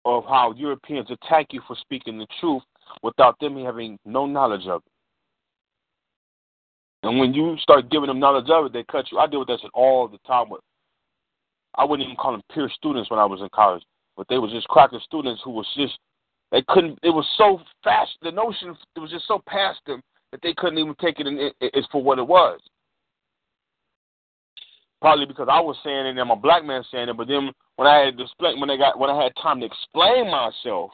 of 0.04 0.24
how 0.24 0.54
Europeans 0.56 1.10
attack 1.10 1.48
you 1.50 1.60
for 1.66 1.76
speaking 1.80 2.16
the 2.16 2.28
truth 2.40 2.62
without 3.02 3.38
them 3.40 3.56
having 3.62 3.98
no 4.04 4.24
knowledge 4.24 4.68
of 4.68 4.82
it. 4.86 4.92
And 7.02 7.18
when 7.18 7.34
you 7.34 7.56
start 7.58 7.90
giving 7.90 8.06
them 8.06 8.20
knowledge 8.20 8.48
of 8.48 8.66
it, 8.66 8.72
they 8.72 8.84
cut 8.84 9.10
you. 9.10 9.18
I 9.18 9.26
deal 9.26 9.40
with 9.40 9.48
that 9.48 9.58
shit 9.60 9.70
all 9.74 10.06
the 10.06 10.18
time. 10.18 10.48
With 10.48 10.60
I 11.74 11.84
wouldn't 11.84 12.06
even 12.06 12.16
call 12.16 12.32
them 12.32 12.42
peer 12.54 12.70
students 12.72 13.10
when 13.10 13.18
I 13.18 13.24
was 13.24 13.40
in 13.40 13.48
college, 13.52 13.82
but 14.16 14.28
they 14.28 14.38
were 14.38 14.48
just 14.48 14.68
cracker 14.68 15.00
students 15.04 15.42
who 15.44 15.50
was 15.50 15.66
just 15.76 15.98
they 16.52 16.62
couldn't. 16.68 17.00
It 17.02 17.10
was 17.10 17.26
so 17.36 17.60
fast. 17.82 18.12
The 18.22 18.30
notion 18.30 18.76
it 18.94 19.00
was 19.00 19.10
just 19.10 19.26
so 19.26 19.42
past 19.48 19.80
them 19.86 20.00
that 20.32 20.40
they 20.42 20.54
couldn't 20.54 20.78
even 20.78 20.94
take 21.00 21.20
it 21.20 21.26
in, 21.26 21.38
it, 21.38 21.54
it's 21.60 21.88
for 21.90 22.02
what 22.02 22.18
it 22.18 22.26
was. 22.26 22.60
Probably 25.00 25.26
because 25.26 25.48
I 25.50 25.60
was 25.60 25.76
saying 25.84 26.06
it 26.06 26.10
and 26.10 26.20
I'm 26.20 26.30
a 26.30 26.36
black 26.36 26.64
man 26.64 26.82
saying 26.90 27.08
it, 27.08 27.16
but 27.16 27.28
then 27.28 27.50
when 27.76 27.86
I 27.86 28.06
had 28.06 28.16
display, 28.16 28.54
when 28.58 28.70
I 28.70 28.76
got 28.76 28.98
when 28.98 29.10
I 29.10 29.22
had 29.22 29.32
time 29.40 29.60
to 29.60 29.66
explain 29.66 30.30
myself, 30.30 30.90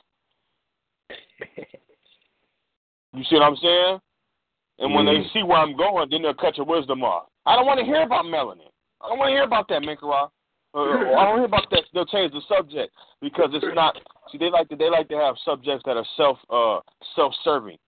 you 3.15 3.25
see 3.25 3.37
what 3.37 3.43
I'm 3.45 3.57
saying? 3.57 4.01
And 4.79 4.95
when 4.95 5.07
Mm. 5.07 5.23
they 5.23 5.29
see 5.31 5.43
where 5.45 5.59
I'm 5.59 5.77
going, 5.77 6.09
then 6.11 6.23
they'll 6.23 6.35
cut 6.35 6.57
your 6.57 6.67
wisdom 6.67 7.05
off. 7.05 7.29
I 7.47 7.55
don't 7.55 7.67
want 7.67 7.79
to 7.79 7.87
hear 7.87 8.03
about 8.03 8.25
melanin. 8.25 8.71
I 9.01 9.09
don't 9.09 9.19
want 9.19 9.29
to 9.29 9.35
hear 9.35 9.45
about 9.45 9.69
that, 9.69 9.83
Minkara. 9.83 10.29
Uh, 10.75 10.81
I 11.19 11.25
don't 11.25 11.37
hear 11.37 11.45
about 11.45 11.71
that. 11.71 11.85
They'll 11.95 12.07
change 12.07 12.33
the 12.33 12.41
subject 12.49 12.93
because 13.21 13.51
it's 13.53 13.75
not. 13.75 13.97
See, 14.31 14.39
they 14.39 14.51
like 14.51 14.69
to 14.71 14.77
they 14.77 14.91
like 14.91 15.09
to 15.09 15.17
have 15.17 15.37
subjects 15.45 15.85
that 15.87 15.97
are 15.97 16.07
self 16.17 16.39
uh 16.51 16.81
self 17.15 17.33
serving. 17.45 17.79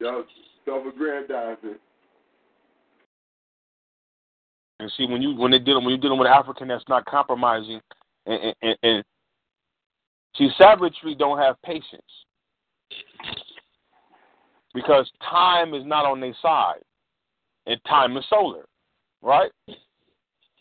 Yo, 0.00 0.24
self-aggrandizing. 0.68 1.76
And 4.80 4.92
see, 4.96 5.06
when 5.06 5.22
you 5.22 5.34
when 5.34 5.50
they 5.50 5.58
dealing 5.58 5.84
when 5.84 5.90
you're 5.90 6.00
dealing 6.00 6.18
with 6.18 6.28
an 6.28 6.34
African 6.34 6.68
that's 6.68 6.84
not 6.88 7.04
compromising, 7.06 7.80
and, 8.26 8.54
and, 8.62 8.76
and 8.82 9.04
see, 10.36 10.48
savagery 10.56 11.16
don't 11.18 11.38
have 11.38 11.60
patience 11.62 12.02
because 14.74 15.10
time 15.28 15.74
is 15.74 15.84
not 15.84 16.04
on 16.06 16.20
their 16.20 16.36
side, 16.40 16.82
and 17.66 17.80
time 17.88 18.16
is 18.16 18.24
solar, 18.30 18.66
right? 19.20 19.50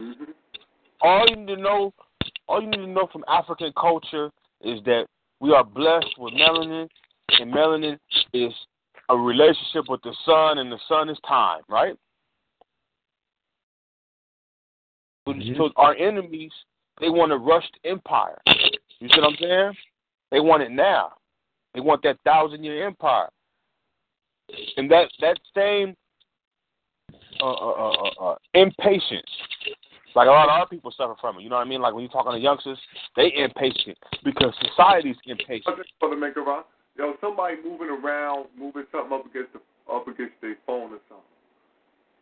Mm-hmm. 0.01 0.31
All 1.01 1.25
you 1.29 1.35
need 1.35 1.55
to 1.55 1.61
know, 1.61 1.93
all 2.47 2.61
you 2.61 2.69
need 2.69 2.77
to 2.77 2.88
know 2.88 3.07
from 3.11 3.23
African 3.27 3.71
culture 3.79 4.31
is 4.61 4.79
that 4.85 5.05
we 5.39 5.53
are 5.53 5.63
blessed 5.63 6.15
with 6.17 6.34
melanin, 6.34 6.88
and 7.39 7.53
melanin 7.53 7.99
is 8.34 8.51
a 9.09 9.17
relationship 9.17 9.85
with 9.88 10.01
the 10.03 10.15
sun, 10.25 10.57
and 10.57 10.71
the 10.71 10.79
sun 10.88 11.09
is 11.09 11.17
time, 11.27 11.61
right? 11.69 11.95
So, 15.27 15.34
so 15.57 15.69
our 15.75 15.95
enemies, 15.95 16.51
they 16.99 17.09
want 17.09 17.31
a 17.31 17.38
rushed 17.38 17.77
empire. 17.84 18.38
You 18.99 19.09
see 19.09 19.19
what 19.19 19.29
I'm 19.29 19.38
saying? 19.39 19.73
They 20.31 20.39
want 20.39 20.63
it 20.63 20.71
now. 20.71 21.13
They 21.73 21.79
want 21.79 22.01
that 22.03 22.17
thousand 22.25 22.63
year 22.63 22.85
empire. 22.88 23.29
And 24.77 24.89
that 24.89 25.09
that 25.19 25.38
same 25.55 25.95
uh, 27.41 27.45
uh, 27.45 27.71
uh, 27.71 27.91
uh, 27.91 28.25
uh, 28.25 28.35
impatience, 28.53 29.29
like 30.15 30.27
a 30.27 30.31
lot 30.31 30.45
of 30.45 30.49
our 30.49 30.67
people 30.67 30.91
suffer 30.95 31.15
from 31.19 31.38
it. 31.38 31.43
You 31.43 31.49
know 31.49 31.57
what 31.57 31.67
I 31.67 31.69
mean? 31.69 31.81
Like 31.81 31.93
when 31.93 32.03
you 32.03 32.09
talk 32.09 32.25
on 32.25 32.34
the 32.34 32.39
youngsters, 32.39 32.79
they 33.15 33.34
impatient 33.35 33.97
because 34.23 34.53
society's 34.69 35.17
impatient. 35.25 35.77
For 35.99 36.09
the 36.09 36.15
maker 36.15 36.43
of 36.99 37.06
yo, 37.06 37.14
somebody 37.22 37.56
moving 37.64 37.90
around, 37.90 38.48
moving 38.57 38.84
something 38.91 39.18
up 39.18 39.26
against 39.26 39.53
the 39.53 39.60
up 39.91 40.07
against 40.07 40.34
their 40.41 40.57
phone 40.65 40.94
or 40.94 40.99
something. 41.07 41.24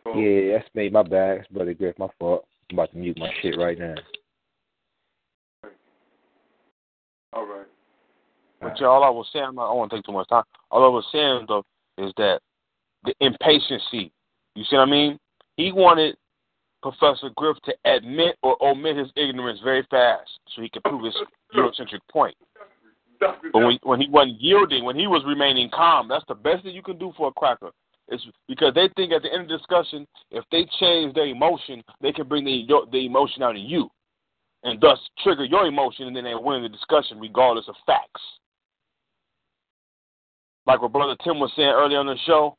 So, 0.04 0.20
Yeah, 0.20 0.58
that's 0.58 0.76
me. 0.76 0.90
My 0.90 1.04
bad. 1.04 1.40
It's 1.40 1.48
Brother 1.48 1.74
Griff. 1.74 1.98
My 1.98 2.08
fault. 2.20 2.46
I'm 2.70 2.78
about 2.78 2.92
to 2.92 2.98
mute 2.98 3.18
my 3.20 3.30
shit 3.42 3.58
right 3.58 3.78
now. 3.78 3.96
All 7.34 7.46
right. 7.46 7.68
But 8.62 8.80
yeah, 8.80 8.88
all 8.88 9.04
I 9.04 9.10
was 9.10 9.28
saying, 9.34 9.46
I 9.46 9.52
don't 9.52 9.78
want 9.78 9.92
to 9.92 9.98
take 9.98 10.06
too 10.06 10.12
much 10.12 10.30
time. 10.30 10.44
All 10.72 10.84
I 10.84 10.88
was 10.88 11.06
saying 11.12 11.46
though 11.48 11.64
is 11.98 12.14
that 12.18 12.40
the 13.04 13.14
impatiency. 13.22 14.12
You 14.56 14.64
see 14.64 14.78
what 14.78 14.88
I 14.88 14.92
mean? 14.92 15.20
He 15.58 15.72
wanted 15.72 16.16
Professor 16.82 17.30
Griff 17.36 17.58
to 17.66 17.74
admit 17.86 18.38
or 18.42 18.58
omit 18.62 18.98
his 18.98 19.10
ignorance 19.16 19.60
very 19.64 19.86
fast 19.90 20.30
so 20.56 20.62
he 20.62 20.70
could 20.70 20.84
prove 20.84 21.04
his 21.04 21.16
Eurocentric 21.56 22.00
point. 22.12 22.36
But 23.54 23.60
when 23.60 23.80
when 23.84 24.02
he 24.02 24.10
wasn't 24.10 24.42
yielding, 24.42 24.84
when 24.84 24.96
he 24.96 25.08
was 25.08 25.24
remaining 25.26 25.70
calm, 25.74 26.08
that's 26.08 26.26
the 26.28 26.36
best 26.36 26.64
thing 26.64 26.76
you 26.76 26.84
can 26.84 26.98
do 26.98 27.14
for 27.18 27.30
a 27.30 27.32
cracker. 27.32 27.72
It's 28.08 28.26
because 28.48 28.74
they 28.76 28.90
think 28.96 29.12
at 29.12 29.24
the 29.24 29.34
end 29.34 29.44
of 29.44 29.48
the 29.50 29.58
discussion, 29.58 30.06
if 30.32 30.44
they 30.52 30.68
change 30.80 31.16
their 31.16 31.26
emotion, 31.26 31.84
they 32.02 32.12
can 32.12 32.28
bring 32.28 32.46
the 32.46 32.66
the 32.92 33.06
emotion 33.06 33.44
out 33.44 33.56
of 33.56 33.62
you, 33.62 33.90
and 34.64 34.80
thus 34.80 35.00
trigger 35.24 35.46
your 35.46 35.66
emotion, 35.66 36.08
and 36.08 36.16
then 36.16 36.26
they 36.26 36.36
win 36.36 36.62
the 36.62 36.70
discussion 36.70 37.20
regardless 37.20 37.68
of 37.68 37.76
facts. 37.86 38.22
Like 40.68 40.82
what 40.82 40.92
Brother 40.94 41.16
Tim 41.24 41.40
was 41.40 41.52
saying 41.56 41.70
earlier 41.70 42.00
on 42.00 42.08
the 42.08 42.18
show, 42.26 42.58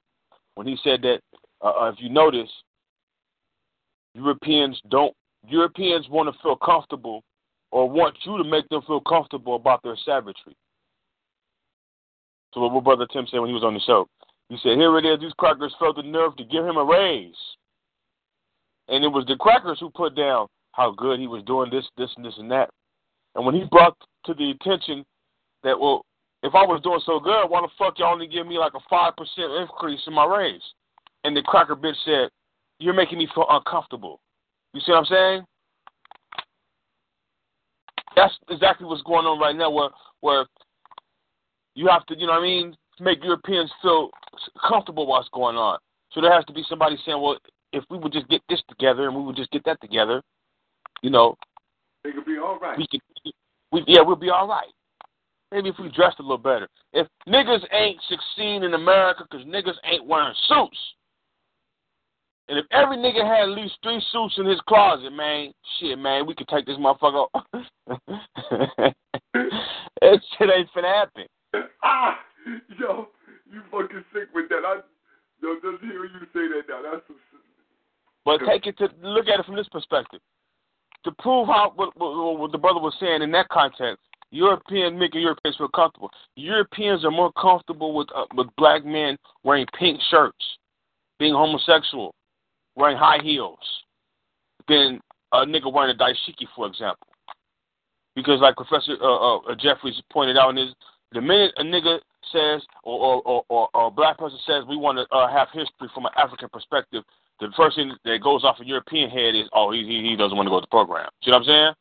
when 0.54 0.66
he 0.66 0.76
said 0.82 1.02
that 1.02 1.20
uh, 1.62 1.82
uh, 1.82 1.88
if 1.90 1.96
you 2.00 2.08
notice, 2.08 2.50
Europeans 4.14 4.80
don't 4.90 5.14
Europeans 5.48 6.08
want 6.08 6.32
to 6.32 6.42
feel 6.42 6.56
comfortable 6.56 7.22
or 7.76 7.90
want 7.90 8.16
you 8.24 8.38
to 8.38 8.44
make 8.44 8.66
them 8.70 8.80
feel 8.86 9.02
comfortable 9.02 9.54
about 9.54 9.82
their 9.82 9.98
savagery. 10.02 10.56
So 12.54 12.66
what 12.66 12.84
Brother 12.84 13.06
Tim 13.12 13.26
said 13.30 13.38
when 13.38 13.50
he 13.50 13.54
was 13.54 13.64
on 13.64 13.74
the 13.74 13.80
show, 13.80 14.08
he 14.48 14.56
said, 14.62 14.78
"Here 14.78 14.96
it 14.96 15.04
is. 15.04 15.20
These 15.20 15.34
crackers 15.34 15.74
felt 15.78 15.96
the 15.96 16.02
nerve 16.02 16.34
to 16.36 16.44
give 16.44 16.64
him 16.64 16.78
a 16.78 16.84
raise, 16.84 17.36
and 18.88 19.04
it 19.04 19.08
was 19.08 19.26
the 19.26 19.36
crackers 19.36 19.78
who 19.78 19.90
put 19.90 20.16
down 20.16 20.46
how 20.72 20.92
good 20.92 21.20
he 21.20 21.26
was 21.26 21.42
doing 21.42 21.68
this, 21.70 21.84
this, 21.98 22.08
and 22.16 22.24
this, 22.24 22.38
and 22.38 22.50
that. 22.50 22.70
And 23.34 23.44
when 23.44 23.54
he 23.54 23.64
brought 23.70 23.94
to 24.24 24.32
the 24.32 24.52
attention 24.52 25.04
that, 25.62 25.78
well, 25.78 26.06
if 26.42 26.54
I 26.54 26.64
was 26.64 26.80
doing 26.80 27.00
so 27.04 27.20
good, 27.20 27.46
why 27.48 27.60
the 27.60 27.68
fuck 27.76 27.98
y'all 27.98 28.14
only 28.14 28.26
give 28.26 28.46
me 28.46 28.56
like 28.56 28.72
a 28.72 28.80
five 28.88 29.14
percent 29.16 29.52
increase 29.52 30.00
in 30.06 30.14
my 30.14 30.24
raise? 30.24 30.64
And 31.24 31.36
the 31.36 31.42
cracker 31.42 31.76
bitch 31.76 32.02
said, 32.06 32.30
"You're 32.78 32.94
making 32.94 33.18
me 33.18 33.28
feel 33.34 33.44
uncomfortable." 33.50 34.20
You 34.72 34.80
see 34.80 34.92
what 34.92 35.00
I'm 35.00 35.04
saying? 35.04 35.46
That's 38.16 38.34
exactly 38.48 38.86
what's 38.86 39.02
going 39.02 39.26
on 39.26 39.38
right 39.38 39.54
now, 39.54 39.70
where 39.70 39.90
where 40.20 40.46
you 41.74 41.86
have 41.88 42.06
to, 42.06 42.18
you 42.18 42.26
know 42.26 42.32
what 42.32 42.40
I 42.40 42.42
mean, 42.42 42.76
make 42.98 43.22
Europeans 43.22 43.70
feel 43.82 44.10
comfortable 44.66 45.06
what's 45.06 45.28
going 45.28 45.56
on. 45.56 45.78
So 46.12 46.20
there 46.20 46.32
has 46.32 46.44
to 46.46 46.52
be 46.52 46.64
somebody 46.68 46.96
saying, 47.04 47.20
well, 47.20 47.36
if 47.72 47.84
we 47.90 47.98
would 47.98 48.12
just 48.12 48.28
get 48.28 48.40
this 48.48 48.62
together 48.68 49.06
and 49.06 49.14
we 49.14 49.22
would 49.22 49.36
just 49.36 49.50
get 49.50 49.64
that 49.66 49.80
together, 49.80 50.22
you 51.02 51.10
know, 51.10 51.36
they 52.02 52.12
could 52.12 52.24
be 52.24 52.38
all 52.38 52.58
right. 52.58 52.78
we 52.78 52.86
could, 52.86 53.00
we, 53.72 53.84
yeah, 53.86 54.00
we'll 54.00 54.16
be 54.16 54.30
all 54.30 54.48
right. 54.48 54.72
Maybe 55.52 55.68
if 55.68 55.76
we 55.78 55.90
dressed 55.90 56.18
a 56.18 56.22
little 56.22 56.38
better. 56.38 56.68
If 56.92 57.06
niggas 57.28 57.62
ain't 57.72 58.00
succeeding 58.08 58.64
in 58.64 58.74
America 58.74 59.24
because 59.30 59.46
niggas 59.46 59.76
ain't 59.84 60.06
wearing 60.06 60.34
suits, 60.48 60.78
and 62.48 62.58
if 62.58 62.66
every 62.70 62.96
nigga 62.96 63.24
had 63.24 63.48
at 63.48 63.56
least 63.56 63.74
three 63.82 64.02
suits 64.12 64.34
in 64.38 64.46
his 64.46 64.60
closet, 64.68 65.12
man, 65.12 65.52
shit, 65.78 65.98
man, 65.98 66.26
we 66.26 66.34
could 66.34 66.48
take 66.48 66.66
this 66.66 66.76
motherfucker. 66.76 67.26
that 67.88 68.94
shit 70.02 70.50
ain't 70.54 70.68
finna 70.74 70.94
happen. 70.94 71.24
Ah, 71.82 72.18
yo, 72.78 73.08
you 73.52 73.62
fucking 73.70 74.04
sick 74.12 74.28
with 74.34 74.48
that. 74.50 74.62
I, 74.64 74.80
yo, 75.42 75.54
just 75.54 75.82
hearing 75.82 76.12
you 76.14 76.26
say 76.32 76.46
that 76.54 76.62
now, 76.68 76.82
that's 76.82 77.06
some. 77.06 77.16
But 78.26 78.40
take 78.44 78.66
it 78.66 78.76
to 78.78 78.88
look 79.02 79.28
at 79.28 79.38
it 79.38 79.46
from 79.46 79.54
this 79.54 79.68
perspective. 79.68 80.20
To 81.04 81.12
prove 81.20 81.46
how 81.46 81.72
what, 81.76 81.96
what, 81.96 82.38
what 82.38 82.52
the 82.52 82.58
brother 82.58 82.80
was 82.80 82.94
saying 82.98 83.22
in 83.22 83.30
that 83.30 83.48
context, 83.48 84.02
European 84.30 84.98
making 84.98 85.20
Europeans 85.20 85.56
feel 85.56 85.68
comfortable. 85.68 86.10
Europeans 86.34 87.04
are 87.04 87.12
more 87.12 87.32
comfortable 87.40 87.94
with 87.94 88.08
uh, 88.14 88.24
with 88.34 88.48
black 88.56 88.84
men 88.84 89.16
wearing 89.44 89.66
pink 89.78 90.00
shirts, 90.10 90.44
being 91.20 91.32
homosexual, 91.32 92.12
wearing 92.76 92.96
high 92.96 93.18
heels, 93.22 93.58
than 94.68 95.00
a 95.32 95.44
nigga 95.44 95.72
wearing 95.72 95.94
a 95.94 95.98
dashiki, 95.98 96.46
for 96.54 96.66
example. 96.66 97.06
Because 98.14 98.40
like 98.40 98.56
Professor 98.56 98.96
uh, 99.02 99.36
uh, 99.36 99.54
Jeffries 99.58 100.00
pointed 100.10 100.36
out 100.36 100.50
in 100.50 100.56
his, 100.56 100.74
the 101.12 101.20
minute 101.20 101.52
a 101.56 101.62
nigga 101.62 101.98
says 102.32 102.62
or 102.82 103.22
or, 103.24 103.44
or, 103.48 103.68
or, 103.74 103.86
a 103.86 103.90
black 103.90 104.18
person 104.18 104.38
says 104.46 104.64
we 104.68 104.76
want 104.76 104.98
to 104.98 105.16
uh, 105.16 105.28
have 105.28 105.48
history 105.52 105.88
from 105.94 106.06
an 106.06 106.12
African 106.16 106.48
perspective, 106.48 107.04
the 107.40 107.48
first 107.56 107.76
thing 107.76 107.92
that 108.04 108.22
goes 108.22 108.44
off 108.44 108.56
a 108.60 108.64
European 108.64 109.10
head 109.10 109.34
is, 109.34 109.44
oh, 109.52 109.70
he 109.72 109.84
he, 109.84 110.10
he 110.10 110.16
doesn't 110.16 110.36
want 110.36 110.46
to 110.46 110.50
go 110.50 110.60
to 110.60 110.66
the 110.66 110.70
program. 110.70 111.08
See 111.22 111.30
what 111.30 111.38
I'm 111.38 111.44
saying? 111.44 111.72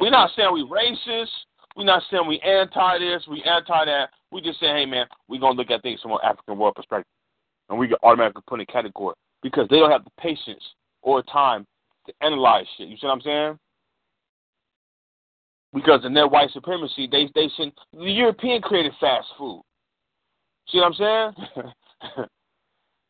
We're 0.00 0.10
not 0.10 0.30
saying 0.36 0.52
we 0.52 0.64
racist. 0.64 1.30
We're 1.76 1.84
not 1.84 2.02
saying 2.10 2.26
we 2.28 2.38
anti 2.40 2.98
this, 2.98 3.26
we 3.28 3.42
anti 3.42 3.84
that. 3.86 4.10
We 4.30 4.40
just 4.40 4.60
saying, 4.60 4.76
hey 4.76 4.86
man, 4.86 5.06
we're 5.28 5.40
gonna 5.40 5.56
look 5.56 5.70
at 5.70 5.82
things 5.82 6.00
from 6.00 6.12
an 6.12 6.18
African 6.22 6.58
world 6.58 6.74
perspective, 6.74 7.10
and 7.72 7.80
we 7.80 7.88
can 7.88 7.96
automatically 8.02 8.42
put 8.46 8.60
in 8.60 8.60
a 8.60 8.66
category 8.66 9.14
because 9.42 9.66
they 9.70 9.78
don't 9.78 9.90
have 9.90 10.04
the 10.04 10.10
patience 10.20 10.62
or 11.00 11.22
time 11.22 11.66
to 12.06 12.12
analyze 12.20 12.66
shit. 12.76 12.86
You 12.86 12.96
see 12.96 13.06
what 13.06 13.14
I'm 13.14 13.20
saying? 13.22 13.58
Because 15.72 16.04
in 16.04 16.12
their 16.12 16.28
white 16.28 16.50
supremacy, 16.50 17.08
they 17.10 17.30
they 17.34 17.48
send 17.56 17.72
the 17.94 18.10
European 18.10 18.60
created 18.60 18.92
fast 19.00 19.26
food. 19.38 19.62
See 20.68 20.78
what 20.78 20.92
I'm 21.00 21.34
saying? 21.54 22.26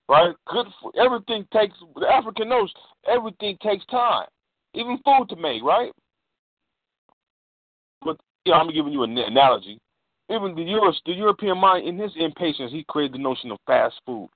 right? 0.08 0.34
Good 0.46 0.66
food. 0.80 0.92
Everything 0.96 1.44
takes. 1.52 1.74
The 1.96 2.06
African 2.06 2.48
knows 2.48 2.72
everything 3.10 3.58
takes 3.62 3.84
time, 3.86 4.26
even 4.74 4.96
food 5.04 5.26
to 5.30 5.36
make. 5.36 5.64
Right? 5.64 5.90
But 8.04 8.16
you 8.44 8.52
know, 8.52 8.58
I'm 8.58 8.72
giving 8.72 8.92
you 8.92 9.02
an 9.02 9.18
analogy. 9.18 9.80
Even 10.30 10.54
the 10.54 10.62
Euro, 10.62 10.92
the 11.04 11.12
European 11.12 11.58
mind, 11.58 11.88
in 11.88 11.98
his 11.98 12.12
impatience, 12.16 12.70
he 12.70 12.84
created 12.88 13.14
the 13.14 13.18
notion 13.18 13.50
of 13.50 13.58
fast 13.66 13.96
food. 14.06 14.30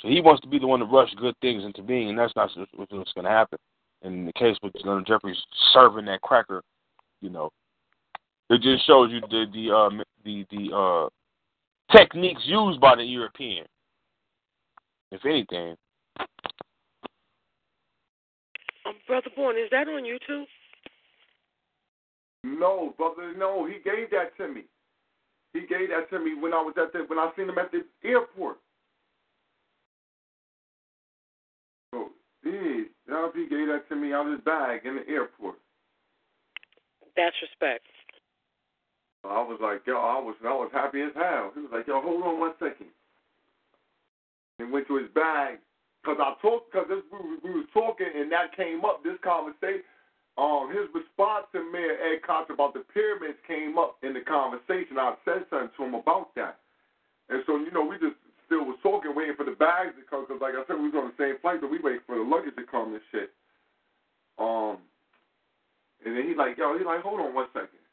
So 0.00 0.08
he 0.08 0.20
wants 0.20 0.42
to 0.42 0.48
be 0.48 0.58
the 0.58 0.66
one 0.66 0.80
to 0.80 0.86
rush 0.86 1.12
good 1.16 1.34
things 1.40 1.64
into 1.64 1.82
being, 1.82 2.08
and 2.08 2.18
that's 2.18 2.34
not 2.36 2.50
what's 2.74 3.12
going 3.12 3.24
to 3.24 3.30
happen. 3.30 3.58
In 4.02 4.26
the 4.26 4.32
case 4.34 4.56
with 4.62 4.72
Leonard 4.84 5.06
Jeffries 5.06 5.36
serving 5.72 6.04
that 6.04 6.20
cracker, 6.22 6.62
you 7.20 7.30
know, 7.30 7.50
it 8.48 8.62
just 8.62 8.86
shows 8.86 9.10
you 9.10 9.20
the 9.22 9.46
the 9.52 9.74
um, 9.74 10.02
the 10.24 10.46
the 10.50 10.74
uh, 10.74 11.96
techniques 11.96 12.42
used 12.44 12.80
by 12.80 12.94
the 12.94 13.02
European. 13.02 13.66
If 15.10 15.24
anything, 15.24 15.74
Um, 18.88 18.94
Brother 19.06 19.30
Born, 19.36 19.56
is 19.56 19.68
that 19.70 19.88
on 19.88 20.02
YouTube? 20.02 20.46
No, 22.44 22.94
brother, 22.96 23.34
no. 23.36 23.66
He 23.66 23.74
gave 23.84 24.10
that 24.10 24.36
to 24.38 24.48
me. 24.48 24.62
He 25.52 25.60
gave 25.60 25.90
that 25.90 26.08
to 26.10 26.18
me 26.18 26.34
when 26.34 26.54
I 26.54 26.62
was 26.62 26.74
at 26.80 26.92
the 26.92 27.00
when 27.00 27.18
I 27.18 27.30
seen 27.36 27.48
him 27.48 27.58
at 27.58 27.70
the 27.72 27.84
airport. 28.04 28.58
He 33.38 33.46
gave 33.48 33.68
that 33.68 33.88
to 33.88 33.96
me 33.96 34.12
out 34.12 34.26
of 34.26 34.32
his 34.32 34.44
bag 34.44 34.82
in 34.84 34.96
the 34.96 35.06
airport. 35.08 35.56
That's 37.16 37.36
respect. 37.42 37.86
I 39.24 39.42
was 39.42 39.58
like, 39.60 39.82
yo, 39.86 39.98
I 39.98 40.18
was 40.22 40.36
I 40.46 40.54
was 40.54 40.70
happy 40.72 41.02
as 41.02 41.14
hell. 41.14 41.50
He 41.54 41.60
was 41.62 41.70
like, 41.72 41.86
yo, 41.86 42.00
hold 42.00 42.22
on 42.22 42.38
one 42.38 42.54
second. 42.58 42.90
And 44.58 44.72
went 44.72 44.86
to 44.88 44.96
his 44.96 45.10
bag 45.14 45.58
because 46.02 46.18
I 46.22 46.34
talked 46.40 46.70
because 46.72 46.86
we, 46.88 47.18
we 47.42 47.50
was 47.62 47.68
talking 47.74 48.06
and 48.14 48.30
that 48.30 48.54
came 48.56 48.84
up. 48.86 49.02
This 49.02 49.18
conversation, 49.22 49.82
um, 50.38 50.70
his 50.70 50.86
response 50.94 51.50
to 51.52 51.66
Mayor 51.66 51.98
Ed 51.98 52.22
Koch 52.22 52.50
about 52.50 52.74
the 52.74 52.86
pyramids 52.94 53.38
came 53.46 53.78
up 53.78 53.98
in 54.02 54.14
the 54.14 54.22
conversation. 54.22 54.98
I 54.98 55.18
said 55.26 55.46
something 55.50 55.74
to 55.76 55.84
him 55.84 55.94
about 55.98 56.34
that, 56.38 56.62
and 57.28 57.42
so 57.46 57.58
you 57.58 57.74
know 57.74 57.82
we 57.82 57.98
just 57.98 58.18
still 58.48 58.64
was 58.64 58.80
talking, 58.82 59.12
waiting 59.12 59.36
for 59.36 59.44
the 59.44 59.54
bags 59.60 59.92
to 60.00 60.02
come 60.08 60.24
because, 60.24 60.40
like 60.40 60.56
I 60.56 60.64
said, 60.64 60.80
we 60.80 60.88
was 60.88 60.96
on 60.96 61.12
the 61.12 61.20
same 61.20 61.36
flight, 61.44 61.60
but 61.60 61.68
we 61.68 61.78
waiting 61.78 62.02
for 62.08 62.16
the 62.16 62.24
luggage 62.24 62.56
to 62.56 62.64
come 62.64 62.96
and 62.96 63.04
shit. 63.12 63.30
Um, 64.40 64.80
and 66.02 66.16
then 66.16 66.24
he 66.24 66.32
like, 66.32 66.56
yo, 66.56 66.72
he 66.74 66.82
like, 66.82 67.04
hold 67.04 67.20
on 67.20 67.36
one 67.36 67.52
second. 67.52 67.84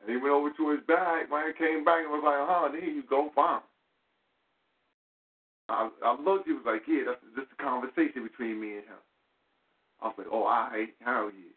And 0.00 0.06
he 0.06 0.16
went 0.16 0.32
over 0.32 0.54
to 0.54 0.70
his 0.70 0.80
bag, 0.86 1.26
man, 1.28 1.50
came 1.58 1.82
back 1.82 2.06
and 2.06 2.14
was 2.14 2.22
like, 2.22 2.38
huh, 2.38 2.70
here 2.70 2.94
you 2.94 3.02
go, 3.02 3.34
fine. 3.34 3.66
I, 5.68 5.90
I 6.06 6.16
looked, 6.16 6.46
he 6.46 6.54
was 6.54 6.64
like, 6.64 6.86
yeah, 6.88 7.12
that's 7.12 7.20
just 7.34 7.52
a 7.52 7.58
conversation 7.60 8.22
between 8.24 8.56
me 8.62 8.80
and 8.80 8.86
him. 8.88 9.02
I 10.00 10.08
was 10.08 10.16
like, 10.16 10.30
oh, 10.30 10.46
all 10.46 10.70
right, 10.70 10.94
hell 11.02 11.28
yeah. 11.34 11.54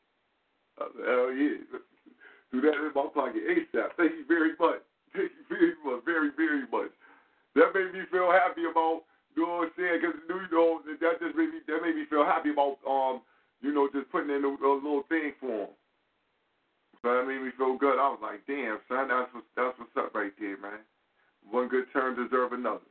I 0.82 0.90
hell 1.06 1.32
yeah. 1.32 1.62
Do 2.52 2.60
that 2.60 2.76
in 2.76 2.92
my 2.92 3.08
pocket 3.14 3.48
ASAP. 3.48 3.96
Thank 3.96 4.12
you 4.12 4.26
very 4.28 4.52
much. 4.60 4.84
Thank 5.14 5.32
you 5.32 5.46
very 5.48 5.76
much, 5.86 6.04
very, 6.04 6.32
very 6.36 6.68
much. 6.68 6.92
That 7.56 7.76
made 7.76 7.91
me 7.91 8.07
feel 8.11 8.32
happy 8.32 8.64
about, 8.69 9.03
you 9.36 9.44
know 9.44 9.68
saying? 9.76 9.99
Because, 10.02 10.15
you 10.28 10.48
know, 10.52 10.80
that 10.88 11.19
just 11.19 11.36
made 11.36 11.52
me, 11.52 11.60
that 11.68 11.84
made 11.84 11.95
me 11.95 12.06
feel 12.10 12.23
happy 12.23 12.52
about, 12.52 12.80
um, 12.88 13.22
you 13.61 13.73
know, 13.73 13.90
just 13.91 14.11
putting 14.11 14.32
in 14.32 14.44
a, 14.44 14.52
a 14.52 14.72
little 14.80 15.03
thing 15.10 15.34
for 15.40 15.68
him. 15.68 15.73
So 17.02 17.10
that 17.11 17.28
made 17.28 17.41
me 17.41 17.52
feel 17.57 17.78
good. 17.78 17.98
I 17.98 18.07
was 18.14 18.19
like, 18.22 18.45
damn, 18.48 18.80
son, 18.88 19.10
that's 19.10 19.34
what, 19.34 19.44
that's 19.57 19.76
what's 19.80 19.98
up 19.98 20.14
right 20.14 20.32
there, 20.40 20.57
man. 20.61 20.86
One 21.49 21.68
good 21.68 21.86
turn 21.91 22.15
deserve 22.15 22.53
another. 22.53 22.86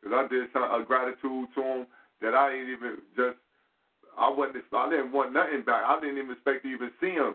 Because 0.00 0.14
I 0.14 0.22
did 0.28 0.48
some, 0.52 0.62
a 0.62 0.84
gratitude 0.86 1.50
to 1.54 1.60
him 1.60 1.86
that 2.22 2.32
I 2.34 2.52
didn't 2.52 2.72
even 2.72 2.96
just, 3.16 3.36
I 4.16 4.30
wasn't, 4.30 4.64
I 4.72 4.88
didn't 4.88 5.12
want 5.12 5.34
nothing 5.34 5.62
back. 5.66 5.82
I 5.84 5.98
didn't 6.00 6.18
even 6.18 6.32
expect 6.32 6.62
to 6.62 6.70
even 6.72 6.90
see 7.00 7.12
him 7.18 7.34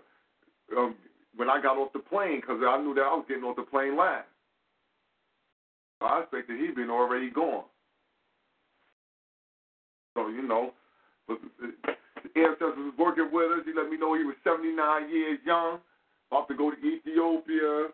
um, 0.78 0.96
when 1.36 1.50
I 1.50 1.62
got 1.62 1.78
off 1.78 1.94
the 1.94 2.00
plane 2.00 2.42
because 2.42 2.64
I 2.64 2.80
knew 2.82 2.96
that 2.96 3.06
I 3.06 3.14
was 3.14 3.26
getting 3.28 3.44
off 3.44 3.60
the 3.60 3.68
plane 3.68 3.98
last. 3.98 4.31
I 6.06 6.22
expected 6.22 6.60
he'd 6.60 6.76
been 6.76 6.90
already 6.90 7.30
gone. 7.30 7.64
So, 10.16 10.28
you 10.28 10.48
know, 10.48 10.74
but 11.28 11.38
the 11.62 12.40
ancestors 12.40 12.76
was 12.78 12.94
working 12.98 13.30
with 13.32 13.52
us. 13.52 13.66
He 13.66 13.72
let 13.74 13.90
me 13.90 13.98
know 13.98 14.18
he 14.18 14.24
was 14.24 14.36
79 14.44 14.76
years 15.10 15.40
young 15.46 15.80
about 16.32 16.48
to 16.48 16.56
go 16.56 16.72
to 16.72 16.78
Ethiopia 16.78 17.90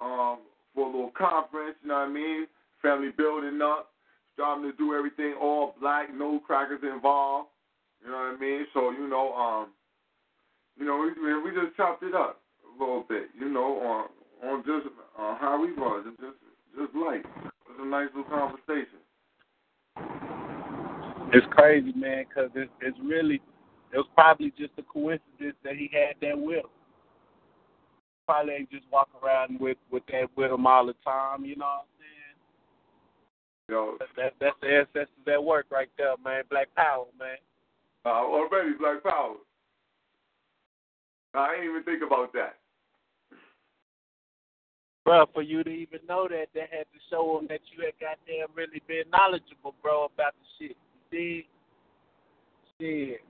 um, 0.00 0.38
for 0.74 0.88
a 0.88 0.90
little 0.90 1.12
conference, 1.16 1.76
you 1.82 1.88
know 1.88 2.00
what 2.00 2.08
I 2.08 2.12
mean? 2.12 2.46
Family 2.80 3.10
building 3.16 3.60
up, 3.62 3.92
striving 4.32 4.70
to 4.70 4.76
do 4.76 4.94
everything 4.94 5.34
all 5.40 5.74
black, 5.80 6.08
no 6.14 6.40
crackers 6.40 6.80
involved, 6.82 7.48
you 8.02 8.10
know 8.10 8.16
what 8.16 8.36
I 8.36 8.40
mean? 8.40 8.66
So, 8.72 8.90
you 8.90 9.08
know, 9.08 9.34
um, 9.34 9.68
you 10.78 10.86
know, 10.86 10.98
we, 10.98 11.50
we 11.50 11.50
just 11.54 11.76
chopped 11.76 12.02
it 12.02 12.14
up 12.14 12.40
a 12.64 12.80
little 12.82 13.04
bit, 13.08 13.28
you 13.38 13.48
know, 13.48 13.78
on 13.78 14.08
on 14.42 14.64
just 14.64 14.86
uh, 15.18 15.36
how 15.38 15.60
we 15.60 15.72
was, 15.72 16.04
just 16.18 16.38
just 16.76 16.94
light. 16.96 17.51
It 17.82 17.86
a 17.86 17.88
nice 17.88 18.08
little 18.14 18.30
conversation. 18.30 19.00
It's 21.32 21.46
crazy, 21.50 21.92
man, 21.96 22.24
because 22.28 22.50
it's, 22.54 22.70
it's 22.80 22.96
really, 23.02 23.42
it 23.92 23.96
was 23.96 24.06
probably 24.14 24.52
just 24.56 24.72
a 24.78 24.82
coincidence 24.82 25.56
that 25.64 25.74
he 25.74 25.90
had 25.92 26.14
that 26.20 26.38
will 26.38 26.70
probably 28.24 28.54
ain't 28.54 28.70
just 28.70 28.84
walk 28.92 29.08
around 29.22 29.58
with 29.58 29.78
with 29.90 30.04
that 30.12 30.28
with 30.36 30.52
him 30.52 30.66
all 30.66 30.86
the 30.86 30.94
time. 31.04 31.44
You 31.44 31.56
know 31.56 31.66
what 31.66 31.86
I'm 31.86 31.90
saying? 31.98 32.36
Yo, 33.68 33.96
that, 33.98 34.08
that 34.16 34.32
that's 34.40 34.56
the 34.60 34.68
ancestors 34.68 35.26
at 35.26 35.42
work 35.42 35.66
right 35.70 35.88
there, 35.98 36.14
man. 36.24 36.44
Black 36.50 36.68
power, 36.76 37.06
man. 37.18 37.36
Uh, 38.06 38.10
already 38.10 38.74
black 38.78 39.02
power. 39.02 39.34
I 41.34 41.54
ain't 41.56 41.64
even 41.64 41.82
think 41.82 42.02
about 42.06 42.32
that. 42.34 42.58
Bro, 45.04 45.26
for 45.34 45.42
you 45.42 45.64
to 45.64 45.70
even 45.70 45.98
know 46.08 46.28
that, 46.28 46.46
they 46.54 46.68
had 46.70 46.86
to 46.94 47.00
show 47.10 47.38
them 47.38 47.48
that 47.48 47.60
you 47.74 47.84
had 47.84 47.94
goddamn 47.98 48.54
really 48.54 48.80
been 48.86 49.10
knowledgeable, 49.10 49.74
bro, 49.82 50.06
about 50.06 50.34
the 50.38 50.46
shit. 50.58 50.76
You 50.78 51.00
see? 51.10 51.46
Shit. 52.78 53.20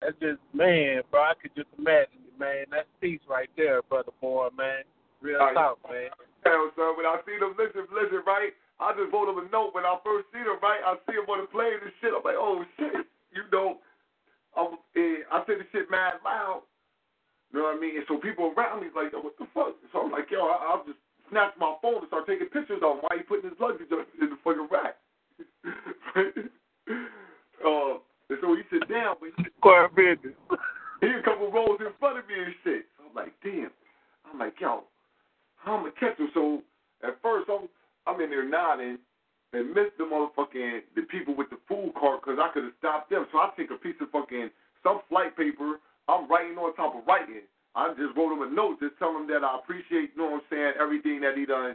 That's 0.00 0.16
just, 0.18 0.40
man, 0.54 1.02
bro, 1.10 1.20
I 1.20 1.34
could 1.40 1.54
just 1.54 1.68
imagine 1.78 2.24
it, 2.26 2.34
man. 2.40 2.64
That's 2.70 2.88
peace 3.00 3.20
right 3.28 3.50
there, 3.56 3.82
brother 3.82 4.12
boy, 4.20 4.48
man. 4.56 4.82
Real 5.20 5.38
Right. 5.38 5.54
talk, 5.54 5.78
man. 5.88 6.10
Hell, 6.44 6.72
son, 6.74 6.96
when 6.96 7.06
I 7.06 7.20
see 7.24 7.38
them, 7.38 7.54
listen, 7.56 7.86
listen, 7.92 8.22
right? 8.26 8.50
I 8.80 8.90
just 8.98 9.12
wrote 9.12 9.26
them 9.30 9.38
a 9.38 9.46
note 9.50 9.74
when 9.74 9.84
I 9.84 9.94
first 10.02 10.26
see 10.32 10.42
them, 10.42 10.58
right? 10.58 10.82
I 10.82 10.96
see 11.06 11.14
them 11.14 11.30
on 11.30 11.42
the 11.42 11.46
plane 11.46 11.78
and 11.78 11.92
shit. 12.00 12.10
I'm 12.10 12.24
like, 12.24 12.34
oh 12.34 12.64
shit, 12.80 13.06
you 13.30 13.44
know. 13.52 13.78
Eh, 14.96 15.22
I 15.30 15.44
say 15.46 15.54
the 15.54 15.64
shit 15.70 15.88
mad 15.90 16.14
loud. 16.24 16.62
You 17.52 17.60
know 17.60 17.68
what 17.68 17.76
I 17.76 17.80
mean? 17.80 17.96
And 17.96 18.06
so 18.08 18.16
people 18.16 18.52
around 18.56 18.80
me 18.80 18.88
like, 18.96 19.12
what 19.12 19.36
the 19.38 19.46
fuck? 19.52 19.76
So 19.92 20.00
I'm 20.02 20.10
like, 20.10 20.30
yo, 20.30 20.48
I, 20.48 20.72
I'll 20.72 20.84
just 20.84 20.98
snatch 21.30 21.52
my 21.60 21.76
phone 21.82 22.00
and 22.00 22.08
start 22.08 22.26
taking 22.26 22.48
pictures 22.48 22.80
of 22.80 22.96
him 22.96 23.04
while 23.04 23.16
he 23.16 23.22
putting 23.24 23.50
his 23.50 23.58
luggage 23.60 23.92
up 23.92 24.08
in 24.20 24.30
the 24.32 24.38
fucking 24.40 24.68
rack. 24.72 24.96
uh, 26.16 26.20
and 28.32 28.38
so 28.40 28.56
he 28.56 28.62
sit 28.72 28.88
down, 28.88 29.16
but 29.20 29.30
he, 29.36 29.44
Quiet 29.60 29.94
business. 29.94 30.36
he 31.00 31.08
a 31.12 31.22
couple 31.22 31.52
rows 31.52 31.80
in 31.80 31.92
front 32.00 32.18
of 32.18 32.24
me 32.26 32.34
and 32.40 32.54
shit. 32.64 32.88
So 32.96 33.04
I'm 33.08 33.14
like, 33.14 33.36
damn. 33.44 33.70
I'm 34.24 34.38
like, 34.38 34.56
yo, 34.60 34.84
how 35.56 35.76
am 35.78 35.84
I 35.84 35.90
to 35.90 35.96
catch 36.00 36.18
him? 36.18 36.30
So 36.32 36.62
at 37.04 37.20
first 37.22 37.48
I'm 37.52 37.68
I'm 38.06 38.20
in 38.20 38.30
there 38.30 38.48
nodding 38.48 38.98
and 39.52 39.74
missed 39.74 39.96
the 39.98 40.04
motherfucking 40.04 40.80
the 40.96 41.02
people 41.02 41.36
with 41.36 41.50
the 41.50 41.58
food 41.68 41.92
cart 41.98 42.20
because 42.24 42.38
I 42.40 42.50
could 42.52 42.64
have 42.64 42.72
stopped 42.78 43.10
them. 43.10 43.26
So 43.30 43.38
I 43.38 43.50
take 43.56 43.70
a 43.70 43.76
piece 43.76 43.94
of 44.00 44.10
fucking 44.10 44.50
some 44.82 45.00
flight 45.08 45.36
paper. 45.36 45.78
I'm 46.08 46.28
writing 46.28 46.58
on 46.58 46.74
top 46.74 46.94
of 46.96 47.06
writing. 47.06 47.46
I 47.74 47.88
just 47.96 48.16
wrote 48.16 48.32
him 48.32 48.42
a 48.42 48.50
note, 48.50 48.80
just 48.80 48.98
tell 48.98 49.16
him 49.16 49.26
that 49.28 49.44
I 49.44 49.56
appreciate, 49.56 50.12
you 50.12 50.18
know 50.18 50.36
what 50.36 50.44
I'm 50.44 50.48
saying, 50.50 50.72
everything 50.80 51.20
that 51.22 51.36
he 51.36 51.46
done, 51.46 51.74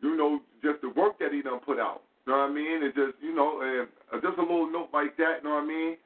you 0.00 0.16
know, 0.16 0.40
just 0.62 0.80
the 0.80 0.88
work 0.88 1.18
that 1.20 1.32
he 1.32 1.42
done 1.42 1.60
put 1.60 1.78
out. 1.78 2.00
You 2.24 2.32
know 2.32 2.48
what 2.48 2.50
I 2.50 2.54
mean? 2.54 2.82
And 2.82 2.94
just, 2.94 3.20
you 3.20 3.34
know, 3.36 3.60
and 3.60 3.88
uh, 4.08 4.20
just 4.24 4.38
a 4.38 4.42
little 4.42 4.70
note 4.70 4.88
like 4.92 5.16
that, 5.18 5.44
you 5.44 5.48
know 5.48 5.60
what 5.60 5.64
I 5.64 5.68
mean? 5.68 5.96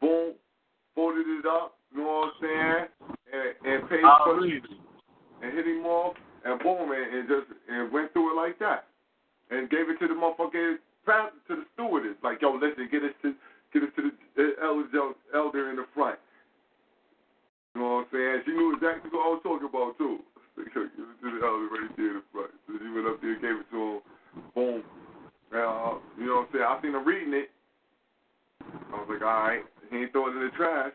Boom, 0.00 0.34
folded 0.94 1.26
it 1.26 1.46
up, 1.46 1.74
you 1.90 1.98
know 1.98 2.30
what 2.30 2.30
I'm 2.30 2.38
saying? 2.38 2.82
And, 3.34 3.50
and 3.66 3.90
paid 3.90 4.06
for 4.22 4.38
it 4.46 4.62
and 5.42 5.56
hit 5.56 5.66
him 5.66 5.84
off, 5.86 6.14
and 6.44 6.60
boom, 6.60 6.92
and, 6.92 7.06
and 7.16 7.28
just 7.28 7.48
and 7.68 7.90
went 7.90 8.12
through 8.12 8.32
it 8.32 8.36
like 8.36 8.58
that, 8.60 8.86
and 9.50 9.68
gave 9.70 9.88
it 9.90 9.98
to 9.98 10.06
the 10.06 10.14
motherfucking 10.14 10.76
to 11.48 11.56
the 11.56 11.64
stewardess, 11.74 12.14
like, 12.22 12.40
yo, 12.40 12.54
listen, 12.54 12.86
get 12.90 13.02
us 13.02 13.10
to 13.22 13.34
get 13.72 13.82
us 13.82 13.88
to 13.96 14.10
the 14.36 14.52
elder, 14.62 15.14
elder 15.34 15.70
in 15.70 15.76
the 15.76 15.84
front. 15.94 16.18
You 17.74 17.80
know 17.80 18.02
what 18.02 18.06
I'm 18.06 18.12
saying? 18.12 18.42
She 18.46 18.52
knew 18.52 18.74
exactly 18.74 19.10
what 19.10 19.26
I 19.26 19.30
was 19.34 19.42
talking 19.42 19.68
about 19.68 19.98
too. 19.98 20.18
To 20.60 20.88
the 21.22 21.40
elder 21.40 21.68
right 21.72 21.88
there 21.96 22.10
in 22.10 22.20
the 22.20 22.24
front. 22.32 22.50
So 22.66 22.74
she 22.76 22.88
went 22.92 23.06
up 23.06 23.22
there, 23.22 23.38
gave 23.40 23.60
it 23.62 23.70
to 23.70 23.80
him, 23.80 24.00
boom. 24.54 24.82
Now, 25.52 26.00
you 26.18 26.26
know 26.26 26.44
what 26.44 26.52
I'm 26.52 26.52
saying? 26.52 26.68
I 26.68 26.82
seen 26.82 26.94
him 26.94 27.06
reading 27.06 27.34
it. 27.34 27.50
I 28.92 28.94
was 29.00 29.08
like, 29.08 29.22
all 29.22 29.42
right, 29.48 29.64
he 29.90 30.04
ain't 30.04 30.12
throwing 30.12 30.36
it 30.36 30.40
in 30.40 30.50
the 30.50 30.56
trash. 30.58 30.92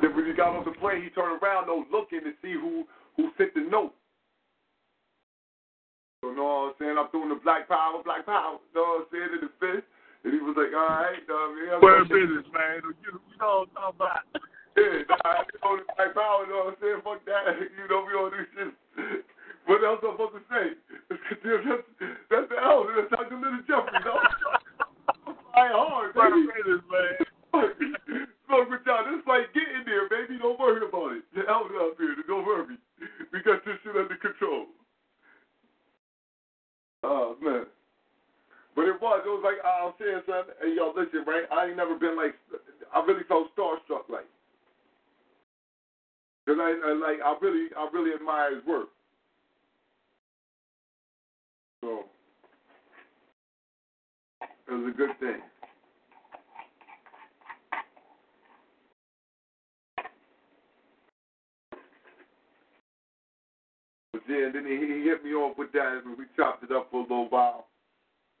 Then 0.00 0.16
when 0.16 0.26
he 0.26 0.32
got 0.32 0.56
off 0.56 0.64
the 0.64 0.72
plane, 0.80 1.02
he 1.02 1.10
turned 1.10 1.42
around, 1.42 1.66
though, 1.66 1.84
looking 1.92 2.20
to 2.24 2.32
see 2.40 2.54
who 2.54 2.84
who 3.16 3.28
sent 3.36 3.52
the 3.54 3.60
note. 3.60 3.94
You 6.22 6.34
know 6.34 6.42
what 6.42 6.74
I'm 6.74 6.74
saying? 6.80 6.96
I'm 6.98 7.10
doing 7.12 7.28
the 7.28 7.40
black 7.42 7.68
power, 7.68 8.00
black 8.02 8.24
power. 8.24 8.58
You 8.72 8.80
know 8.80 9.04
what 9.04 9.06
I'm 9.06 9.12
saying? 9.12 9.30
In 9.36 9.40
the 9.46 9.52
fist. 9.60 9.86
And 10.24 10.30
he 10.32 10.38
was 10.38 10.54
like, 10.54 10.70
all 10.70 10.86
right. 10.86 11.22
Uh, 11.26 11.48
man, 11.54 11.80
gonna- 11.82 12.06
business, 12.06 12.46
man. 12.54 12.80
You, 13.02 13.18
you 13.18 13.36
know 13.42 13.66
what 13.66 13.74
I'm 13.76 13.96
talking 13.96 13.96
about. 13.98 14.24
Yeah, 14.72 15.04
nah, 15.04 15.44
you 15.44 15.60
know, 15.60 15.84
like, 16.00 16.16
I 16.16 16.48
know 16.48 16.64
what 16.64 16.72
I'm 16.72 16.76
saying? 16.80 17.04
Fuck 17.04 17.20
that. 17.28 17.44
You 17.76 17.84
know, 17.92 18.08
we 18.08 18.16
don't 18.16 18.32
do 18.32 18.40
shit. 18.56 18.72
What 19.68 19.84
else 19.84 20.00
am 20.00 20.16
I'm 20.16 20.32
supposed 20.32 20.40
to 20.40 20.42
say? 20.48 20.66
that's, 21.12 21.84
that's 22.32 22.48
the 22.48 22.56
L. 22.56 22.88
That's 22.88 23.12
Dr. 23.12 23.36
Little 23.36 23.60
Jeffrey, 23.68 24.00
no? 24.00 24.16
I'm 25.28 25.36
flying 25.52 25.76
hard, 25.76 26.16
baby. 26.16 26.48
man. 26.88 27.14
Smoke 28.48 28.68
with 28.72 28.80
y'all. 28.88 29.04
This 29.04 29.20
fight, 29.28 29.52
get 29.52 29.68
in 29.76 29.84
there, 29.84 30.08
baby. 30.08 30.40
Don't 30.40 30.58
worry 30.58 30.80
about 30.88 31.20
it. 31.20 31.28
The 31.36 31.44
L's 31.46 31.68
up 31.76 31.94
here. 32.00 32.16
Don't 32.26 32.46
worry. 32.48 32.74
We 33.30 33.38
got 33.44 33.60
this 33.68 33.76
shit 33.84 33.92
under 33.94 34.16
control. 34.16 34.66
Oh, 37.04 37.36
man. 37.44 37.66
But 38.74 38.88
it 38.88 39.00
was. 39.00 39.22
It 39.24 39.28
was 39.28 39.44
like 39.44 39.60
I 39.64 39.84
was 39.84 39.94
saying, 40.00 40.22
son. 40.26 40.44
Hey, 40.62 40.74
yo, 40.76 40.92
listen, 40.96 41.24
right? 41.26 41.44
I 41.52 41.68
ain't 41.68 41.76
never 41.76 41.98
been 41.98 42.16
like. 42.16 42.34
I 42.94 43.04
really 43.04 43.24
felt 43.28 43.48
starstruck, 43.56 44.08
like. 44.08 44.26
Cause 46.46 46.56
I, 46.58 46.74
I 46.74 46.92
like 46.94 47.18
I 47.24 47.36
really 47.40 47.68
I 47.78 47.88
really 47.92 48.14
admire 48.14 48.56
his 48.56 48.66
work. 48.66 48.88
So 51.82 52.04
it 54.68 54.72
was 54.72 54.92
a 54.92 54.96
good 54.96 55.18
thing. 55.20 55.40
But 64.12 64.22
yeah, 64.28 64.50
then 64.52 64.66
he, 64.66 64.76
he 64.76 65.04
hit 65.04 65.24
me 65.24 65.32
off 65.34 65.58
with 65.58 65.72
that, 65.72 66.02
and 66.04 66.18
we 66.18 66.24
chopped 66.36 66.64
it 66.64 66.72
up 66.72 66.88
for 66.90 66.98
a 67.00 67.02
little 67.02 67.28
while. 67.30 67.66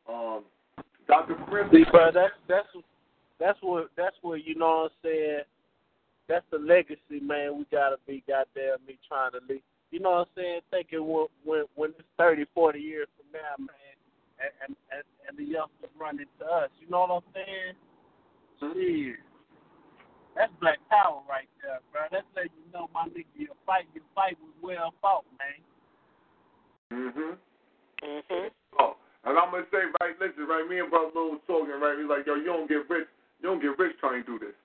Um, 0.08 0.44
Dr. 1.06 1.34
Prince. 1.48 1.70
See, 1.72 1.84
bro, 1.90 2.10
that's 2.12 2.34
that's 2.48 2.68
that's 3.38 3.58
what 3.62 3.90
that's 3.96 4.16
what 4.22 4.44
you 4.44 4.54
know 4.54 4.88
what 4.88 4.92
I'm 4.92 5.10
saying. 5.10 5.40
That's 6.28 6.44
the 6.50 6.58
legacy, 6.58 7.20
man. 7.20 7.58
We 7.58 7.66
gotta 7.70 7.96
be 8.06 8.22
goddamn 8.26 8.86
me 8.86 8.98
trying 9.08 9.32
to 9.32 9.40
leave. 9.48 9.62
You 9.90 10.00
know 10.00 10.10
what 10.10 10.28
I'm 10.28 10.34
saying? 10.36 10.60
Thinking 10.70 11.06
when 11.06 11.26
when 11.44 11.64
when 11.74 11.90
it's 11.90 12.08
30, 12.18 12.46
40 12.54 12.78
years 12.78 13.08
from 13.16 13.26
now, 13.32 13.54
man, 13.58 13.96
and 14.40 14.76
and 14.90 15.04
and 15.28 15.38
the 15.38 15.44
youngsters 15.44 15.90
run 15.98 16.18
into 16.18 16.44
us. 16.50 16.70
You 16.80 16.88
know 16.88 17.00
what 17.00 17.10
I'm 17.10 17.28
saying? 17.34 17.76
Shit. 18.60 19.16
That's 20.34 20.52
black 20.60 20.78
power 20.88 21.20
right 21.28 21.48
there, 21.60 21.80
bro. 21.92 22.08
That's 22.10 22.24
letting 22.34 22.56
you 22.56 22.72
know, 22.72 22.88
my 22.94 23.04
nigga, 23.12 23.28
your 23.36 23.56
fight, 23.66 23.84
your 23.92 24.04
fight 24.14 24.38
was 24.40 24.54
well 24.62 24.94
fought, 25.02 25.24
man. 25.38 25.60
Mhm. 27.12 27.38
Mhm. 28.02 28.50
And 29.24 29.38
I'm 29.38 29.54
gonna 29.54 29.68
say, 29.70 29.86
right, 30.02 30.18
listen, 30.18 30.50
right, 30.50 30.66
me 30.66 30.82
and 30.82 30.90
brother 30.90 31.14
Lil 31.14 31.38
was 31.38 31.44
talking, 31.46 31.78
right, 31.78 31.94
he's 31.94 32.10
like, 32.10 32.26
yo, 32.26 32.34
you 32.34 32.50
don't 32.50 32.66
get 32.66 32.90
rich, 32.90 33.06
you 33.38 33.46
don't 33.46 33.62
get 33.62 33.78
rich 33.78 33.94
trying 34.02 34.24
to 34.24 34.26
do 34.26 34.38
this. 34.38 34.56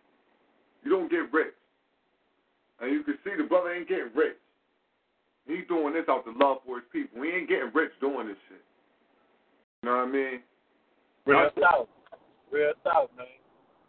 You 0.84 0.92
don't 0.92 1.10
get 1.10 1.30
rich. 1.32 1.54
And 2.82 2.92
you 2.92 3.04
can 3.04 3.18
see 3.24 3.38
the 3.38 3.44
brother 3.44 3.74
ain't 3.74 3.90
getting 3.90 4.14
rich. 4.16 4.38
He's 5.46 5.66
doing 5.68 5.94
this 5.94 6.06
out 6.10 6.26
the 6.26 6.34
love 6.36 6.66
for 6.66 6.82
his 6.82 6.90
people. 6.92 7.24
He 7.24 7.30
ain't 7.30 7.50
getting 7.50 7.72
rich 7.74 7.92
doing 8.02 8.28
this 8.28 8.38
shit. 8.50 8.62
You 9.82 9.90
know 9.90 9.98
what 10.04 10.10
I 10.10 10.12
mean? 10.12 10.40
Real 11.26 11.50
south. 11.62 11.88
Real 12.52 12.74
south, 12.84 13.10
man. 13.18 13.28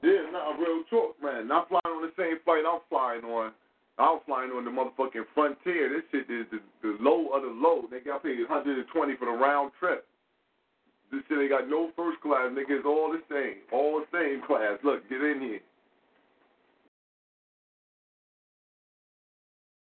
Yeah, 0.03 0.31
nah, 0.31 0.55
real 0.55 0.85
talk, 0.89 1.17
man. 1.23 1.49
Not 1.49 1.69
flying 1.69 1.91
on 1.91 2.03
the 2.03 2.15
same 2.17 2.39
flight 2.45 2.63
I'm 2.63 2.81
flying 2.89 3.25
on. 3.25 3.53
I'm 3.99 4.21
flying 4.27 4.51
on 4.55 4.65
the 4.65 4.71
motherfucking 4.71 5.27
frontier. 5.35 5.91
This 5.91 6.07
shit 6.13 6.31
is 6.31 6.47
the, 6.55 6.63
the 6.83 6.97
low 7.03 7.35
of 7.35 7.43
the 7.43 7.51
low. 7.51 7.83
They 7.91 7.99
got 7.99 8.23
paid 8.23 8.39
120 8.39 8.87
for 9.17 9.25
the 9.27 9.33
round 9.33 9.73
trip. 9.81 10.07
This 11.11 11.23
shit 11.29 11.39
ain't 11.39 11.51
got 11.51 11.69
no 11.69 11.91
first 11.97 12.21
class. 12.21 12.51
Nigga, 12.53 12.79
it's 12.79 12.87
all 12.87 13.13
the 13.13 13.23
same. 13.31 13.65
All 13.73 14.01
the 14.01 14.07
same 14.13 14.43
class. 14.47 14.79
Look, 14.85 15.09
get 15.09 15.23
in 15.23 15.41
here. 15.41 15.61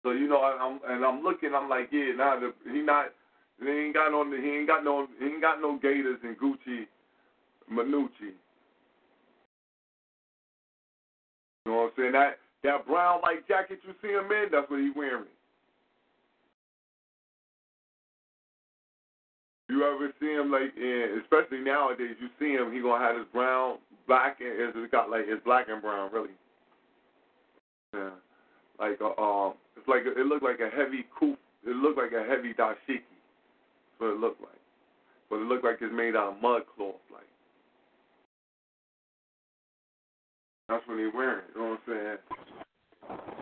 So 0.03 0.11
you 0.13 0.29
know, 0.29 0.37
I, 0.39 0.59
I'm 0.61 0.81
and 0.87 1.05
I'm 1.05 1.23
looking. 1.23 1.55
I'm 1.55 1.69
like, 1.69 1.89
yeah, 1.91 2.13
nah, 2.17 2.39
the, 2.39 2.53
he 2.71 2.83
not. 2.83 3.07
He 3.61 3.69
ain't 3.69 3.95
got 3.95 4.11
no. 4.11 4.25
He 4.31 4.51
ain't 4.51 4.69
got 4.69 4.85
no. 4.85 5.07
He 5.19 5.27
ain't 5.27 5.41
got 5.41 5.63
no 5.63 5.79
Gators 5.81 6.21
and 6.23 6.37
Gucci, 6.37 6.85
Manucci. 7.73 8.37
You 11.65 11.73
know 11.73 11.77
what 11.77 11.85
I'm 11.85 11.91
saying? 11.97 12.13
That 12.13 12.39
that 12.65 12.87
brown 12.87 13.21
light 13.23 13.49
jacket 13.49 13.81
you 13.87 13.95
see 14.03 14.09
him 14.13 14.31
in, 14.31 14.49
that's 14.53 14.69
what 14.69 14.81
he 14.81 14.91
wearing. 14.95 15.25
You 19.69 19.83
ever 19.85 20.13
see 20.21 20.33
him 20.33 20.51
like, 20.53 20.77
in, 20.77 21.23
especially 21.23 21.61
nowadays, 21.65 22.17
you 22.21 22.29
see 22.39 22.53
him, 22.53 22.73
he 22.73 22.81
gonna 22.81 23.03
have 23.03 23.17
his 23.17 23.27
brown, 23.33 23.79
black, 24.07 24.39
and 24.41 24.73
it's 24.77 24.93
got 24.93 25.11
like 25.11 25.25
it's 25.27 25.43
black 25.45 25.67
and 25.69 25.81
brown, 25.81 26.13
really. 26.13 26.37
Yeah, 27.95 28.11
like 28.79 29.01
uh, 29.01 29.21
um, 29.21 29.55
it's 29.77 29.89
like 29.89 30.03
it 30.05 30.27
looked 30.27 30.43
like 30.43 30.61
a 30.61 30.69
heavy 30.75 31.07
coupe. 31.19 31.39
It 31.67 31.77
looked 31.77 31.97
like 31.97 32.13
a 32.13 32.29
heavy 32.29 32.53
dashiki. 32.53 33.09
That's 33.09 33.99
what 33.99 34.13
it 34.13 34.21
looked 34.21 34.41
like. 34.43 34.61
But 35.31 35.37
it 35.37 35.47
looked 35.47 35.65
like 35.65 35.79
it's 35.81 35.95
made 35.95 36.15
out 36.15 36.35
of 36.35 36.43
mud 36.43 36.63
cloth, 36.77 37.01
like. 37.11 37.25
That's 40.69 40.87
what 40.87 40.99
he 40.99 41.09
wearing. 41.15 41.45
You 41.55 41.61
know 41.61 41.71
what 41.71 41.81
I'm 41.95 42.19
saying? 42.19 42.19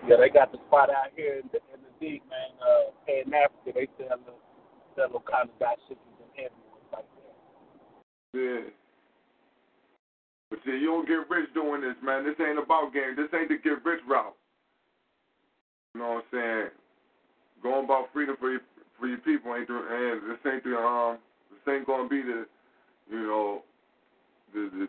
Yeah, 0.08 0.16
they 0.18 0.28
got 0.28 0.50
the 0.52 0.58
spot 0.66 0.90
out 0.90 1.10
here 1.16 1.40
in 1.42 1.48
the, 1.52 1.58
in 1.74 1.80
the 1.82 1.92
deep, 2.00 2.22
man. 2.30 2.50
Uh, 2.58 2.90
in 3.06 3.32
Africa, 3.34 3.70
they 3.74 3.88
sell 3.98 4.18
the 4.26 4.32
all 5.00 5.22
kind 5.30 5.48
of 5.48 5.58
dashikis 5.58 5.96
and 6.20 6.30
heavy 6.34 6.60
ones 6.68 6.90
like 6.92 7.06
that. 7.16 7.36
Yeah. 8.34 8.70
But 10.50 10.60
see, 10.64 10.72
you 10.72 10.86
don't 10.86 11.09
get 11.09 11.28
rich 11.30 11.48
doing 11.54 11.80
this, 11.80 11.96
man. 12.04 12.24
This 12.24 12.36
ain't 12.40 12.59
about 12.59 12.92
game. 12.92 13.16
This 13.16 13.28
ain't 13.32 13.48
the 13.48 13.56
get 13.56 13.84
rich 13.84 14.00
route. 14.09 14.36
You 15.94 16.00
know 16.00 16.20
what 16.20 16.24
I'm 16.32 16.38
saying? 16.38 16.70
Going 17.62 17.84
about 17.84 18.12
freedom 18.12 18.36
for 18.38 18.50
your 18.50 18.60
for 18.98 19.06
your 19.06 19.18
people 19.18 19.54
ain't 19.54 19.68
the 19.68 19.74
and 19.74 20.30
this 20.30 20.38
ain't 20.46 20.64
the 20.64 20.76
um 20.76 21.18
this 21.50 21.74
ain't 21.74 21.86
gonna 21.86 22.09
be 22.09 22.22
the 22.22 22.46
you 23.10 23.22
know 23.26 23.62
the 24.54 24.70
the 24.72 24.88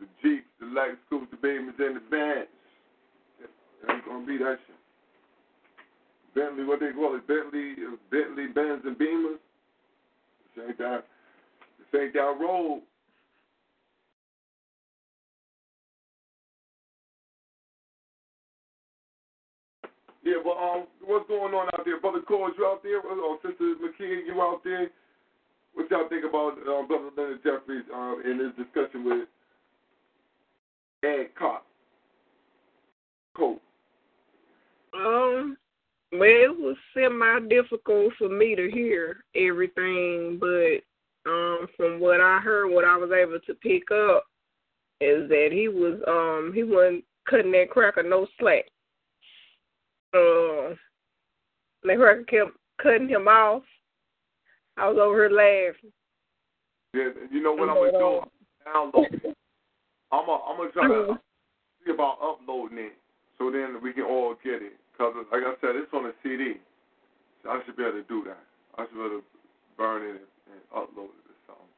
the 0.00 0.06
Jeeps, 0.22 0.46
the 0.58 0.66
Lex 0.66 0.96
Scoops, 1.06 1.30
the 1.30 1.36
Beamers, 1.36 1.78
and 1.78 1.96
the 1.96 2.04
Benz. 2.10 2.48
It 3.42 3.90
ain't 3.90 4.04
gonna 4.04 4.26
be 4.26 4.38
that 4.38 4.58
shit. 4.66 4.76
Bentley, 6.34 6.64
what 6.64 6.80
they 6.80 6.92
call 6.92 7.14
it, 7.14 7.26
Bentley, 7.26 7.74
Bentley, 8.10 8.46
Benz, 8.48 8.82
and 8.84 8.96
Beamers. 8.96 9.38
This 10.56 10.64
ain't 10.68 10.78
that. 10.78 11.04
Ain't 11.94 12.14
that 12.14 12.36
road. 12.40 12.82
Yeah, 20.24 20.34
but 20.44 20.52
um, 20.52 20.86
what's 21.04 21.26
going 21.28 21.52
on 21.52 21.68
out 21.74 21.84
there, 21.84 22.00
brother 22.00 22.20
Cole? 22.26 22.50
You 22.56 22.66
out 22.66 22.82
there? 22.82 23.00
Or 23.00 23.38
sister 23.42 23.74
McKee, 23.82 24.26
you 24.26 24.40
out 24.40 24.62
there? 24.64 24.88
What 25.74 25.90
y'all 25.90 26.08
think 26.08 26.24
about 26.24 26.58
uh, 26.58 26.86
brother 26.86 27.10
Leonard 27.16 27.42
Jeffries 27.42 27.84
uh, 27.94 28.14
in 28.24 28.38
his 28.38 28.64
discussion 28.64 29.04
with 29.04 29.28
Ed 31.04 31.28
Koch? 31.38 31.62
Cole. 33.36 33.58
Um, 34.94 35.56
well, 36.12 36.20
it 36.22 36.56
was 36.56 36.76
semi 36.94 37.48
difficult 37.48 38.12
for 38.18 38.28
me 38.28 38.54
to 38.54 38.70
hear 38.70 39.24
everything, 39.34 40.38
but 40.38 40.84
um, 41.26 41.66
from 41.76 42.00
what 42.00 42.20
I 42.20 42.40
heard, 42.40 42.70
what 42.70 42.84
I 42.84 42.96
was 42.96 43.10
able 43.10 43.38
to 43.46 43.54
pick 43.54 43.90
up 43.90 44.24
is 45.00 45.28
that 45.28 45.48
he 45.50 45.68
was 45.68 45.98
um 46.06 46.52
he 46.54 46.62
wasn't 46.62 47.04
cutting 47.28 47.52
that 47.52 47.70
cracker 47.70 48.02
no 48.02 48.26
slack. 48.38 48.64
Uh, 50.14 50.74
that 51.84 51.96
cracker 51.96 52.24
kept 52.24 52.56
cutting 52.82 53.08
him 53.08 53.26
off. 53.28 53.62
I 54.76 54.88
was 54.88 54.98
over 55.00 55.28
here 55.28 55.30
laughing. 55.30 55.92
Yeah, 56.94 57.10
you 57.30 57.42
know 57.42 57.52
what 57.52 57.68
I'm 57.68 57.76
gonna 57.76 57.92
do? 57.92 58.20
Download. 58.66 59.34
I'm 60.12 60.26
gonna 60.26 60.42
I'm 60.44 60.56
gonna 60.56 60.70
try 60.72 60.88
to 60.88 61.18
see 61.84 61.92
about 61.92 62.18
uploading 62.22 62.78
it 62.78 62.92
so 63.38 63.50
then 63.50 63.80
we 63.82 63.92
can 63.92 64.04
all 64.04 64.34
get 64.44 64.62
it. 64.62 64.74
Cause 64.96 65.14
like 65.32 65.42
I 65.42 65.54
said, 65.60 65.74
it's 65.74 65.92
on 65.92 66.06
a 66.06 66.12
CD. 66.22 66.54
So 67.42 67.50
I 67.50 67.60
should 67.64 67.76
be 67.76 67.82
able 67.82 67.92
to 67.92 68.02
do 68.04 68.22
that. 68.26 68.38
I 68.78 68.86
should 68.86 68.94
be 68.94 69.00
able 69.00 69.18
to 69.18 69.24
burn 69.76 70.02
it 70.02 70.10
and, 70.10 70.31
and 70.46 70.60
upload 70.74 71.12
it 71.12 71.26
or 71.28 71.38
something. 71.46 71.72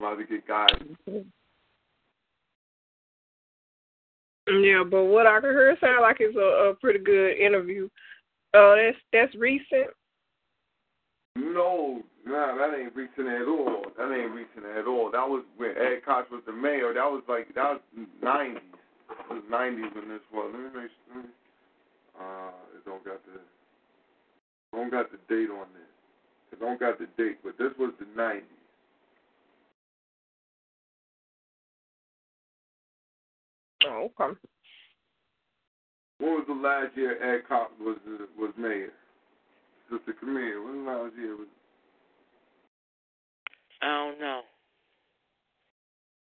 I'm 0.00 0.06
about 0.06 0.18
to 0.18 0.26
get 0.26 0.46
guys. 0.46 1.24
Yeah, 4.48 4.82
but 4.88 5.04
what 5.04 5.26
I 5.26 5.40
can 5.40 5.50
hear 5.50 5.76
sound 5.80 6.02
like 6.02 6.16
it's 6.18 6.36
a, 6.36 6.70
a 6.70 6.74
pretty 6.74 6.98
good 6.98 7.36
interview. 7.38 7.88
Uh, 8.54 8.74
that's 8.76 8.98
that's 9.12 9.34
recent. 9.36 9.88
No, 11.36 12.02
nah, 12.26 12.58
that 12.58 12.76
ain't 12.76 12.94
recent 12.94 13.28
at 13.28 13.48
all. 13.48 13.84
That 13.96 14.12
ain't 14.12 14.34
recent 14.34 14.66
at 14.76 14.86
all. 14.86 15.10
That 15.10 15.28
was 15.28 15.44
when 15.56 15.70
Ed 15.70 16.02
Koch 16.04 16.28
was 16.30 16.42
the 16.44 16.52
mayor. 16.52 16.92
That 16.92 17.08
was 17.08 17.22
like 17.28 17.54
that 17.54 17.80
was 17.80 17.80
nineties. 18.20 18.60
It 19.08 19.32
was 19.32 19.44
nineties 19.48 19.92
when 19.94 20.08
this 20.08 20.20
was. 20.32 20.52
Let 20.52 20.60
me 20.60 20.82
make 20.82 20.90
sure. 21.06 21.24
Uh, 22.18 22.52
it 22.76 22.84
don't 22.84 23.04
got 23.04 23.24
the 23.24 23.40
don't 24.72 24.90
got 24.90 25.10
the 25.10 25.18
date 25.28 25.50
on 25.50 25.66
this. 25.72 25.91
It 26.52 26.60
don't 26.60 26.78
got 26.78 26.98
the 26.98 27.06
date, 27.16 27.38
but 27.42 27.56
this 27.58 27.72
was 27.78 27.92
the 27.98 28.06
nineties. 28.14 28.44
Oh, 33.86 34.10
okay. 34.20 34.38
When 36.18 36.34
was 36.34 36.44
the 36.46 36.54
last 36.54 36.96
year 36.96 37.18
Ed 37.22 37.48
Koch 37.48 37.70
was 37.80 37.96
was 38.38 38.52
mayor? 38.56 38.92
Sister 39.90 40.12
Camille, 40.18 40.64
when 40.64 40.84
the 40.84 40.90
last 40.90 41.14
year 41.16 41.36
was? 41.36 41.48
I 43.82 43.86
don't 43.86 44.20
know. 44.20 44.42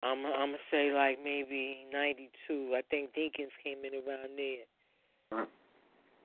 I'm 0.01 0.26
I'm 0.26 0.51
gonna 0.51 0.57
say 0.72 0.93
like 0.93 1.19
maybe 1.23 1.85
'92. 1.91 2.73
I 2.76 2.81
think 2.89 3.11
Dinkins 3.14 3.51
came 3.64 3.84
in 3.84 3.95
around 3.95 4.38
there. 4.38 4.65
Huh? 5.34 5.45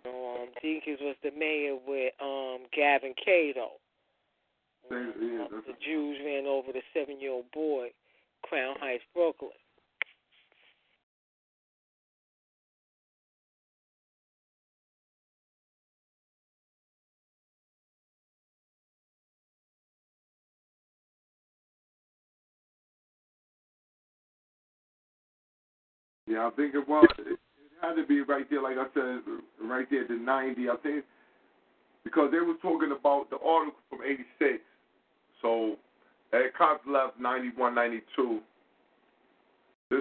Um, 0.07 0.49
Dinkins 0.63 1.01
was 1.01 1.17
the 1.25 1.33
mayor 1.37 1.75
with 1.75 2.13
um 2.23 2.67
Gavin 2.73 3.15
Cato. 3.25 3.73
Um, 4.91 5.63
the 5.67 5.75
Jews 5.85 6.19
ran 6.25 6.47
over 6.47 6.73
the 6.73 6.83
seven-year-old 6.93 7.51
boy, 7.53 7.89
Crown 8.43 8.77
Heights, 8.81 9.03
Brooklyn. 9.15 9.51
Yeah, 26.27 26.47
I 26.47 26.51
think 26.51 26.75
it 26.75 26.89
was. 26.89 27.07
It, 27.19 27.33
it 27.33 27.39
had 27.81 27.95
to 27.95 28.07
be 28.07 28.21
right 28.23 28.49
there, 28.51 28.63
like 28.63 28.77
I 28.77 28.87
said, 28.95 29.21
right 29.63 29.87
there 29.91 30.03
at 30.03 30.09
the 30.09 30.15
90. 30.15 30.69
I 30.69 30.77
think 30.83 31.05
because 32.03 32.31
they 32.33 32.39
were 32.39 32.55
talking 32.61 32.93
about 32.93 33.31
the 33.31 33.37
article 33.37 33.81
from 33.89 34.01
86. 34.03 34.61
So 35.45 35.77
Ed 36.33 36.53
Koch 36.57 36.81
left 36.89 37.21
91, 37.21 37.75
92. 37.75 38.41
This 39.91 40.01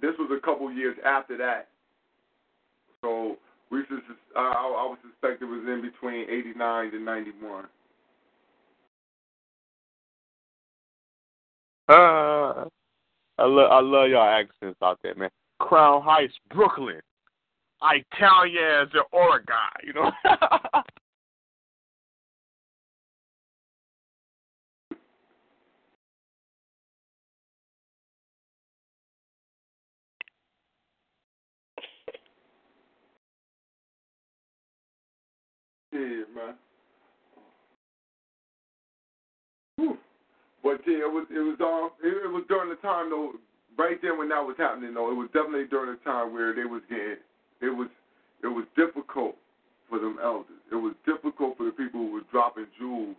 this 0.00 0.12
was 0.20 0.30
a 0.30 0.46
couple 0.46 0.70
years 0.72 0.96
after 1.04 1.36
that. 1.36 1.68
So 3.02 3.36
we 3.70 3.80
should, 3.88 3.98
I, 4.36 4.52
I 4.52 4.88
would 4.88 4.98
suspect 5.02 5.42
it 5.42 5.46
was 5.46 5.64
in 5.66 5.82
between 5.82 6.30
89 6.30 6.92
to 6.92 7.00
91. 7.00 7.64
Uh, 11.86 11.92
I 11.92 13.44
love 13.44 13.70
I 13.72 13.80
love 13.80 14.08
y'all 14.10 14.22
accents 14.22 14.78
out 14.80 15.00
there, 15.02 15.16
man. 15.16 15.28
Crown 15.58 16.02
Heights, 16.02 16.34
Brooklyn. 16.54 17.00
I 17.82 18.02
tell 18.18 18.46
you 18.46 18.60
as 18.60 18.88
the 18.92 19.02
Oregon, 19.12 19.56
you 19.82 19.92
know. 19.92 20.12
Yeah, 35.94 36.23
man. 36.34 36.54
Whew. 39.76 39.98
But 40.62 40.80
yeah, 40.86 41.06
it 41.06 41.12
was 41.12 41.26
it 41.30 41.40
was 41.40 41.58
um 41.60 41.90
it, 42.02 42.24
it 42.24 42.30
was 42.30 42.44
during 42.48 42.70
the 42.70 42.76
time 42.76 43.10
though 43.10 43.32
right 43.76 44.00
there 44.02 44.16
when 44.16 44.28
that 44.28 44.42
was 44.44 44.56
happening 44.58 44.94
though 44.94 45.10
it 45.10 45.16
was 45.16 45.28
definitely 45.32 45.66
during 45.66 45.94
the 45.94 46.00
time 46.04 46.32
where 46.32 46.54
they 46.54 46.64
was 46.64 46.82
getting 46.88 47.22
it 47.60 47.70
was 47.70 47.88
it 48.42 48.48
was 48.48 48.64
difficult 48.76 49.36
for 49.88 49.98
them 49.98 50.18
elders. 50.22 50.60
It 50.72 50.76
was 50.76 50.94
difficult 51.06 51.56
for 51.56 51.64
the 51.64 51.72
people 51.72 52.00
who 52.00 52.12
were 52.12 52.28
dropping 52.32 52.66
jewels 52.78 53.16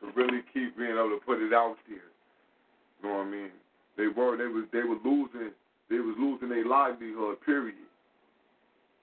to 0.00 0.10
really 0.14 0.42
keep 0.52 0.76
being 0.76 0.92
able 0.92 1.10
to 1.10 1.20
put 1.24 1.42
it 1.42 1.52
out 1.52 1.76
there. 1.88 2.10
You 3.02 3.08
know 3.08 3.18
what 3.18 3.26
I 3.26 3.30
mean? 3.30 3.50
They 3.96 4.06
were 4.06 4.36
they 4.36 4.46
was 4.46 4.64
they 4.72 4.82
were 4.82 4.98
losing 5.04 5.50
they 5.90 5.98
was 5.98 6.14
losing 6.18 6.48
their 6.48 6.66
livelihood. 6.66 7.40
Period. 7.44 7.74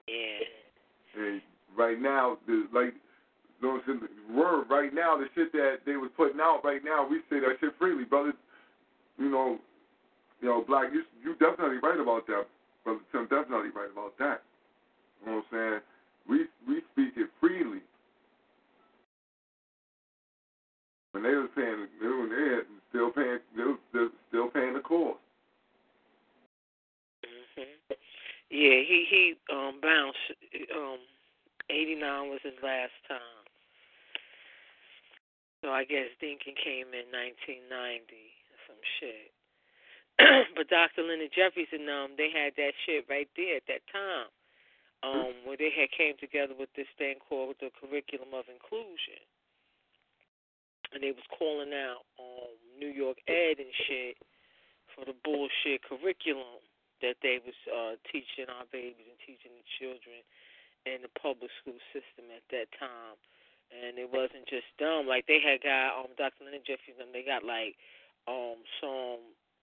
Yeah. 0.08 1.20
And 1.20 1.42
right 1.76 2.00
now, 2.00 2.38
the 2.46 2.66
like, 2.72 2.94
you 3.60 3.68
know 3.68 3.74
what 3.74 3.82
I'm 3.88 4.00
saying? 4.00 4.36
Word 4.36 4.64
right 4.68 4.92
now, 4.92 5.16
the 5.16 5.26
shit 5.34 5.52
that 5.52 5.78
they 5.86 5.96
was 5.96 6.10
putting 6.16 6.40
out 6.40 6.60
right 6.64 6.84
now, 6.84 7.06
we 7.08 7.20
say 7.30 7.40
that 7.40 7.56
shit 7.60 7.72
freely, 7.78 8.04
brothers. 8.04 8.34
You 9.18 9.30
know, 9.30 9.58
you 10.40 10.48
know, 10.48 10.64
black. 10.66 10.92
You 10.92 11.02
you 11.24 11.34
definitely 11.36 11.78
right 11.82 11.98
about 11.98 12.26
that, 12.26 12.46
brother 12.84 13.00
Tim. 13.12 13.22
Definitely 13.24 13.70
right 13.70 13.90
about 13.90 14.18
that. 14.18 14.42
You 15.20 15.30
know 15.30 15.36
what 15.36 15.58
I'm 15.58 15.80
saying? 15.80 15.80
We 16.28 16.46
we 16.68 16.82
speak 16.92 17.14
it 17.16 17.30
freely. 17.40 17.80
When 21.12 21.22
they 21.22 21.32
was 21.32 21.48
paying, 21.56 21.86
they 22.00 22.06
were 22.06 22.28
they 22.28 22.56
had 22.56 22.66
still 22.90 23.10
paying, 23.10 23.38
they 23.56 23.62
was 23.64 23.78
still, 24.28 24.48
paying 24.48 24.74
the 24.74 24.80
cost. 24.80 25.18
hmm 27.24 27.62
Yeah, 28.50 28.84
he 28.84 29.06
he 29.08 29.34
um 29.50 29.80
bounced. 29.80 30.18
Um, 30.76 30.98
eighty 31.70 31.94
nine 31.94 32.28
was 32.28 32.40
his 32.42 32.52
last 32.62 32.92
time. 33.08 33.45
So 35.66 35.74
I 35.74 35.82
guess 35.82 36.14
Dinkin 36.22 36.54
came 36.54 36.94
in 36.94 37.10
nineteen 37.10 37.66
ninety 37.66 38.30
or 38.54 38.58
some 38.70 38.78
shit. 39.02 39.34
but 40.54 40.70
Dr. 40.70 41.02
Leonard 41.02 41.34
Jeffries 41.34 41.74
and 41.74 41.90
um 41.90 42.14
they 42.14 42.30
had 42.30 42.54
that 42.54 42.70
shit 42.86 43.02
right 43.10 43.26
there 43.34 43.58
at 43.58 43.66
that 43.66 43.82
time. 43.90 44.30
Um, 45.02 45.34
where 45.42 45.58
they 45.58 45.74
had 45.74 45.90
came 45.90 46.14
together 46.22 46.54
with 46.54 46.70
this 46.78 46.86
thing 46.96 47.18
called 47.18 47.58
the 47.58 47.74
curriculum 47.74 48.30
of 48.30 48.46
inclusion. 48.46 49.18
And 50.94 51.02
they 51.02 51.10
was 51.10 51.26
calling 51.34 51.74
out 51.74 52.06
um 52.14 52.54
New 52.78 52.94
York 52.94 53.18
Ed 53.26 53.58
and 53.58 53.74
shit 53.90 54.22
for 54.94 55.02
the 55.02 55.18
bullshit 55.26 55.82
curriculum 55.82 56.62
that 57.02 57.18
they 57.26 57.42
was 57.42 57.58
uh 57.66 57.98
teaching 58.06 58.46
our 58.46 58.70
babies 58.70 59.10
and 59.10 59.18
teaching 59.18 59.50
the 59.50 59.66
children 59.82 60.22
in 60.86 61.02
the 61.02 61.10
public 61.18 61.50
school 61.58 61.82
system 61.90 62.30
at 62.30 62.46
that 62.54 62.70
time. 62.78 63.18
And 63.70 63.98
it 63.98 64.08
wasn't 64.10 64.46
just 64.48 64.68
them. 64.78 65.06
Like 65.06 65.26
they 65.26 65.42
had 65.42 65.62
got 65.62 65.98
um 65.98 66.12
Dr. 66.16 66.46
Leonard 66.46 66.66
Jeffries 66.66 66.96
and 66.98 67.10
them, 67.10 67.14
they 67.14 67.26
got 67.26 67.42
like 67.44 67.74
um 68.26 68.62
some 68.80 69.20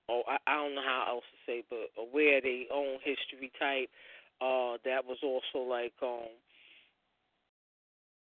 oh 0.10 0.24
I, 0.28 0.38
I 0.48 0.54
don't 0.60 0.76
know 0.76 0.86
how 0.86 1.20
else 1.20 1.28
to 1.32 1.40
say, 1.48 1.64
but 1.70 1.92
aware 1.96 2.42
they 2.42 2.68
own 2.72 3.00
history 3.04 3.52
type. 3.60 3.90
Uh 4.44 4.78
that 4.84 5.08
was 5.08 5.24
also 5.24 5.64
like 5.66 5.96
um 6.04 6.30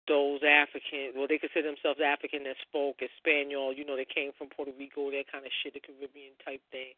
those 0.09 0.45
African 0.45 1.17
well 1.17 1.27
they 1.27 1.41
consider 1.41 1.73
themselves 1.73 2.03
African 2.05 2.45
that 2.45 2.61
spoke 2.63 3.01
Espanol, 3.01 3.73
you 3.73 3.85
know, 3.85 3.97
they 3.97 4.09
came 4.09 4.37
from 4.37 4.53
Puerto 4.53 4.73
Rico, 4.77 5.11
that 5.11 5.31
kind 5.33 5.47
of 5.47 5.53
shit, 5.63 5.75
the 5.75 5.81
Caribbean 5.81 6.37
type 6.45 6.61
thing. 6.71 6.93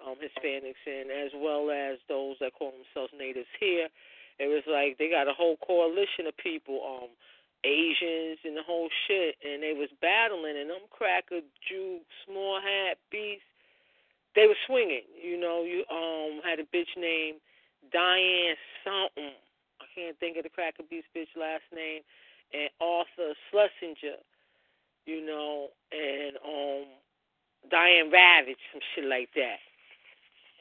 Um, 0.00 0.16
Hispanics 0.16 0.80
and 0.88 1.12
as 1.12 1.28
well 1.36 1.68
as 1.68 2.00
those 2.08 2.36
that 2.40 2.56
call 2.56 2.72
themselves 2.72 3.12
natives 3.12 3.52
here. 3.60 3.88
It 4.40 4.48
was 4.48 4.64
like 4.64 4.96
they 4.96 5.12
got 5.12 5.28
a 5.28 5.36
whole 5.36 5.60
coalition 5.60 6.24
of 6.24 6.32
people, 6.40 6.80
um, 6.80 7.12
Asians 7.64 8.38
and 8.44 8.56
the 8.56 8.64
whole 8.64 8.88
shit, 9.06 9.36
and 9.44 9.62
they 9.62 9.72
was 9.76 9.88
battling, 10.00 10.56
and 10.56 10.70
them 10.70 10.88
cracker, 10.90 11.40
Jew, 11.68 12.00
small 12.24 12.60
hat, 12.60 12.96
beast, 13.10 13.44
they 14.34 14.46
were 14.46 14.58
swinging. 14.66 15.04
You 15.20 15.38
know, 15.38 15.64
you 15.64 15.84
um 15.90 16.40
had 16.44 16.58
a 16.58 16.64
bitch 16.64 16.90
named 16.96 17.40
Diane 17.92 18.56
something. 18.84 19.34
I 19.80 19.86
can't 19.94 20.18
think 20.18 20.36
of 20.36 20.44
the 20.44 20.50
cracker 20.54 20.84
beast 20.88 21.08
bitch 21.16 21.32
last 21.36 21.66
name, 21.74 22.02
and 22.52 22.70
Arthur 22.80 23.34
Schlesinger. 23.50 24.20
You 25.06 25.26
know, 25.26 25.68
and 25.92 26.36
um 26.44 26.86
Diane 27.70 28.10
Ravage, 28.10 28.60
some 28.72 28.80
shit 28.94 29.04
like 29.04 29.28
that, 29.34 29.60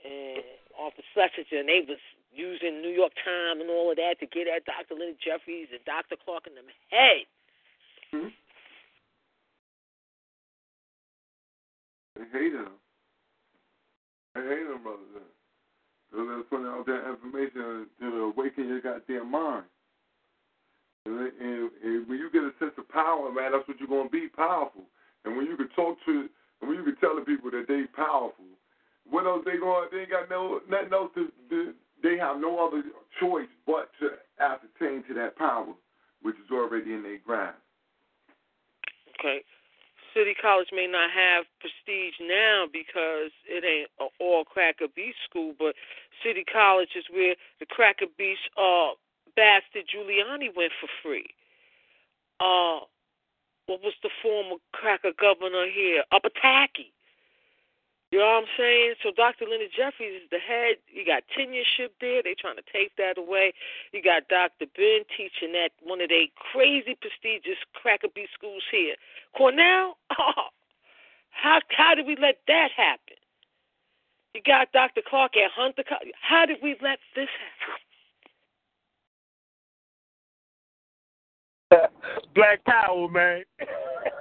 and 0.03 0.43
Arthur 0.79 1.03
Schlesinger, 1.13 1.59
and 1.63 1.69
they 1.69 1.85
was 1.87 2.01
using 2.31 2.81
New 2.81 2.93
York 2.93 3.13
Times 3.25 3.61
and 3.61 3.69
all 3.69 3.89
of 3.91 3.97
that 3.97 4.19
to 4.19 4.27
get 4.27 4.47
at 4.47 4.65
Dr. 4.65 4.95
Leonard 4.95 5.17
Jeffries 5.23 5.67
and 5.71 5.83
Dr. 5.85 6.15
Clarke 6.23 6.47
in 6.47 6.55
them 6.55 6.69
head. 6.89 7.25
Hmm? 8.11 8.33
I 12.19 12.25
hate 12.33 12.53
them. 12.53 12.75
I 14.35 14.41
hate 14.41 14.67
them, 14.67 14.83
brothers. 14.83 15.25
So 16.11 16.25
they're 16.25 16.43
putting 16.49 16.65
out 16.65 16.85
that 16.85 17.05
information 17.09 17.87
to 18.01 18.33
awaken 18.33 18.67
your 18.67 18.81
goddamn 18.81 19.31
mind. 19.31 19.65
And, 21.05 21.15
and, 21.15 21.69
and 21.83 22.09
when 22.09 22.17
you 22.17 22.29
get 22.33 22.43
a 22.43 22.53
sense 22.59 22.73
of 22.77 22.89
power, 22.89 23.31
man, 23.31 23.53
that's 23.53 23.67
what 23.67 23.77
you're 23.79 23.89
to 23.89 24.09
be, 24.09 24.27
powerful. 24.27 24.83
And 25.25 25.37
when 25.37 25.45
you 25.45 25.55
can 25.55 25.69
talk 25.75 25.97
to, 26.05 26.29
and 26.61 26.69
when 26.69 26.77
you 26.77 26.83
can 26.83 26.97
tell 26.97 27.15
the 27.15 27.21
people 27.21 27.51
that 27.51 27.65
they 27.67 27.85
powerful, 27.95 28.45
what 29.09 29.25
else 29.25 29.43
they 29.45 29.57
going? 29.57 29.89
They 29.91 30.01
ain't 30.05 30.11
got 30.11 30.29
no 30.29 30.61
nothing 30.69 30.93
else 30.93 31.11
to. 31.15 31.31
to 31.49 31.73
they 32.03 32.17
have 32.17 32.39
no 32.39 32.65
other 32.65 32.83
choice 33.19 33.49
but 33.65 33.89
to 33.99 34.11
ascertain 34.39 35.03
to 35.07 35.13
that 35.15 35.35
power, 35.37 35.73
which 36.21 36.35
is 36.35 36.51
already 36.51 36.93
in 36.93 37.03
their 37.03 37.19
grasp. 37.25 37.57
Okay. 39.19 39.43
City 40.13 40.33
College 40.33 40.69
may 40.71 40.87
not 40.87 41.11
have 41.11 41.45
prestige 41.59 42.15
now 42.21 42.65
because 42.71 43.31
it 43.45 43.63
ain't 43.63 43.89
an 43.99 44.09
all 44.19 44.43
cracker 44.43 44.87
beast 44.95 45.17
school, 45.29 45.53
but 45.57 45.75
City 46.23 46.43
College 46.43 46.89
is 46.95 47.05
where 47.11 47.35
the 47.59 47.65
cracker 47.65 48.07
beast 48.17 48.41
uh 48.57 48.97
bastard 49.35 49.85
Giuliani 49.85 50.49
went 50.55 50.73
for 50.81 50.89
free. 51.03 51.29
Uh 52.39 52.85
what 53.67 53.83
was 53.83 53.93
the 54.01 54.09
former 54.23 54.57
cracker 54.73 55.11
governor 55.13 55.69
here? 55.69 56.03
Upper 56.11 56.31
Tacky. 56.41 56.91
You 58.11 58.19
know 58.19 58.25
what 58.25 58.43
I'm 58.43 58.53
saying? 58.57 58.95
So 59.03 59.11
Dr. 59.15 59.45
Leonard 59.45 59.69
Jeffries 59.75 60.23
is 60.23 60.29
the 60.31 60.39
head. 60.39 60.77
You 60.89 61.05
got 61.05 61.23
tenureship 61.37 61.93
there. 62.01 62.23
They're 62.23 62.39
trying 62.39 62.57
to 62.57 62.65
take 62.73 62.95
that 62.97 63.17
away. 63.17 63.53
You 63.93 64.01
got 64.01 64.27
Dr. 64.29 64.65
Ben 64.75 65.05
teaching 65.15 65.53
at 65.55 65.71
one 65.83 66.01
of 66.01 66.09
their 66.09 66.25
crazy 66.51 66.97
prestigious 66.99 67.59
cracker 67.73 68.07
bee 68.15 68.27
schools 68.33 68.63
here. 68.71 68.95
Cornell? 69.37 69.97
Oh, 70.17 70.49
how 71.29 71.61
how 71.69 71.93
did 71.95 72.07
we 72.07 72.15
let 72.17 72.37
that 72.47 72.69
happen? 72.75 73.17
You 74.33 74.41
got 74.45 74.71
Dr. 74.71 75.01
Clarke 75.07 75.37
at 75.37 75.51
Hunter. 75.51 75.83
Co- 75.87 75.97
How 76.21 76.45
did 76.45 76.57
we 76.63 76.75
let 76.81 76.99
this 77.15 77.29
happen? 81.71 81.89
Black 82.35 82.63
power, 82.65 83.07
man. 83.09 83.43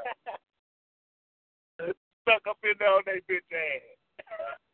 Stuck 2.29 2.45
up 2.47 2.59
in 2.63 2.77
there 2.79 2.93
on 2.93 3.03
they 3.07 3.25
bitch 3.25 3.41
ass. 3.57 4.61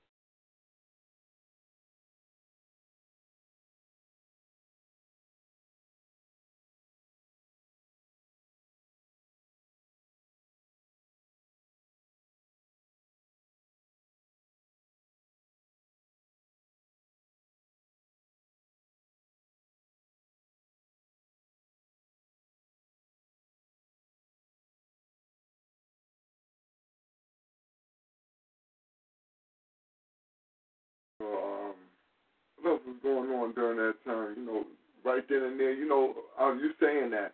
was 32.87 32.97
going 33.03 33.31
on 33.31 33.53
during 33.55 33.79
that 33.79 33.97
time? 34.05 34.35
You 34.37 34.47
know, 34.47 34.65
right 35.05 35.23
then 35.29 35.43
and 35.43 35.61
there. 35.61 35.73
You 35.73 35.89
know, 35.89 36.15
uh, 36.41 36.53
you 36.53 36.71
saying 36.81 37.11
that 37.11 37.33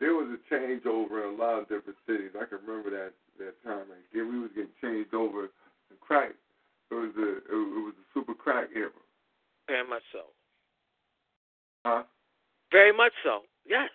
there 0.00 0.14
was 0.14 0.28
a 0.30 0.54
changeover 0.54 1.26
in 1.28 1.34
a 1.34 1.42
lot 1.42 1.58
of 1.58 1.68
different 1.68 1.98
cities. 2.06 2.30
I 2.34 2.44
can 2.44 2.58
remember 2.66 2.90
that 2.90 3.12
that 3.38 3.54
time. 3.64 3.88
Like, 3.88 4.04
yeah, 4.14 4.22
we 4.22 4.38
was 4.38 4.50
getting 4.54 4.74
changed 4.82 5.14
over 5.14 5.46
to 5.46 5.94
crack. 6.00 6.34
It 6.90 6.94
was 6.94 7.12
a 7.18 7.28
it, 7.38 7.42
it 7.50 7.84
was 7.84 7.94
a 7.98 8.06
super 8.14 8.34
crack 8.34 8.68
era. 8.74 8.90
Very 9.66 9.86
much 9.88 10.02
so. 10.12 10.20
Huh? 11.84 12.02
Very 12.72 12.92
much 12.92 13.12
so. 13.22 13.42
Yes. 13.66 13.90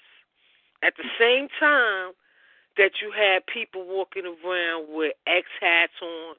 At 0.83 0.93
the 0.97 1.05
same 1.19 1.47
time 1.59 2.11
that 2.77 3.01
you 3.01 3.11
had 3.11 3.45
people 3.45 3.85
walking 3.85 4.23
around 4.25 4.87
with 4.89 5.13
X 5.27 5.45
hats 5.61 5.93
on, 6.01 6.35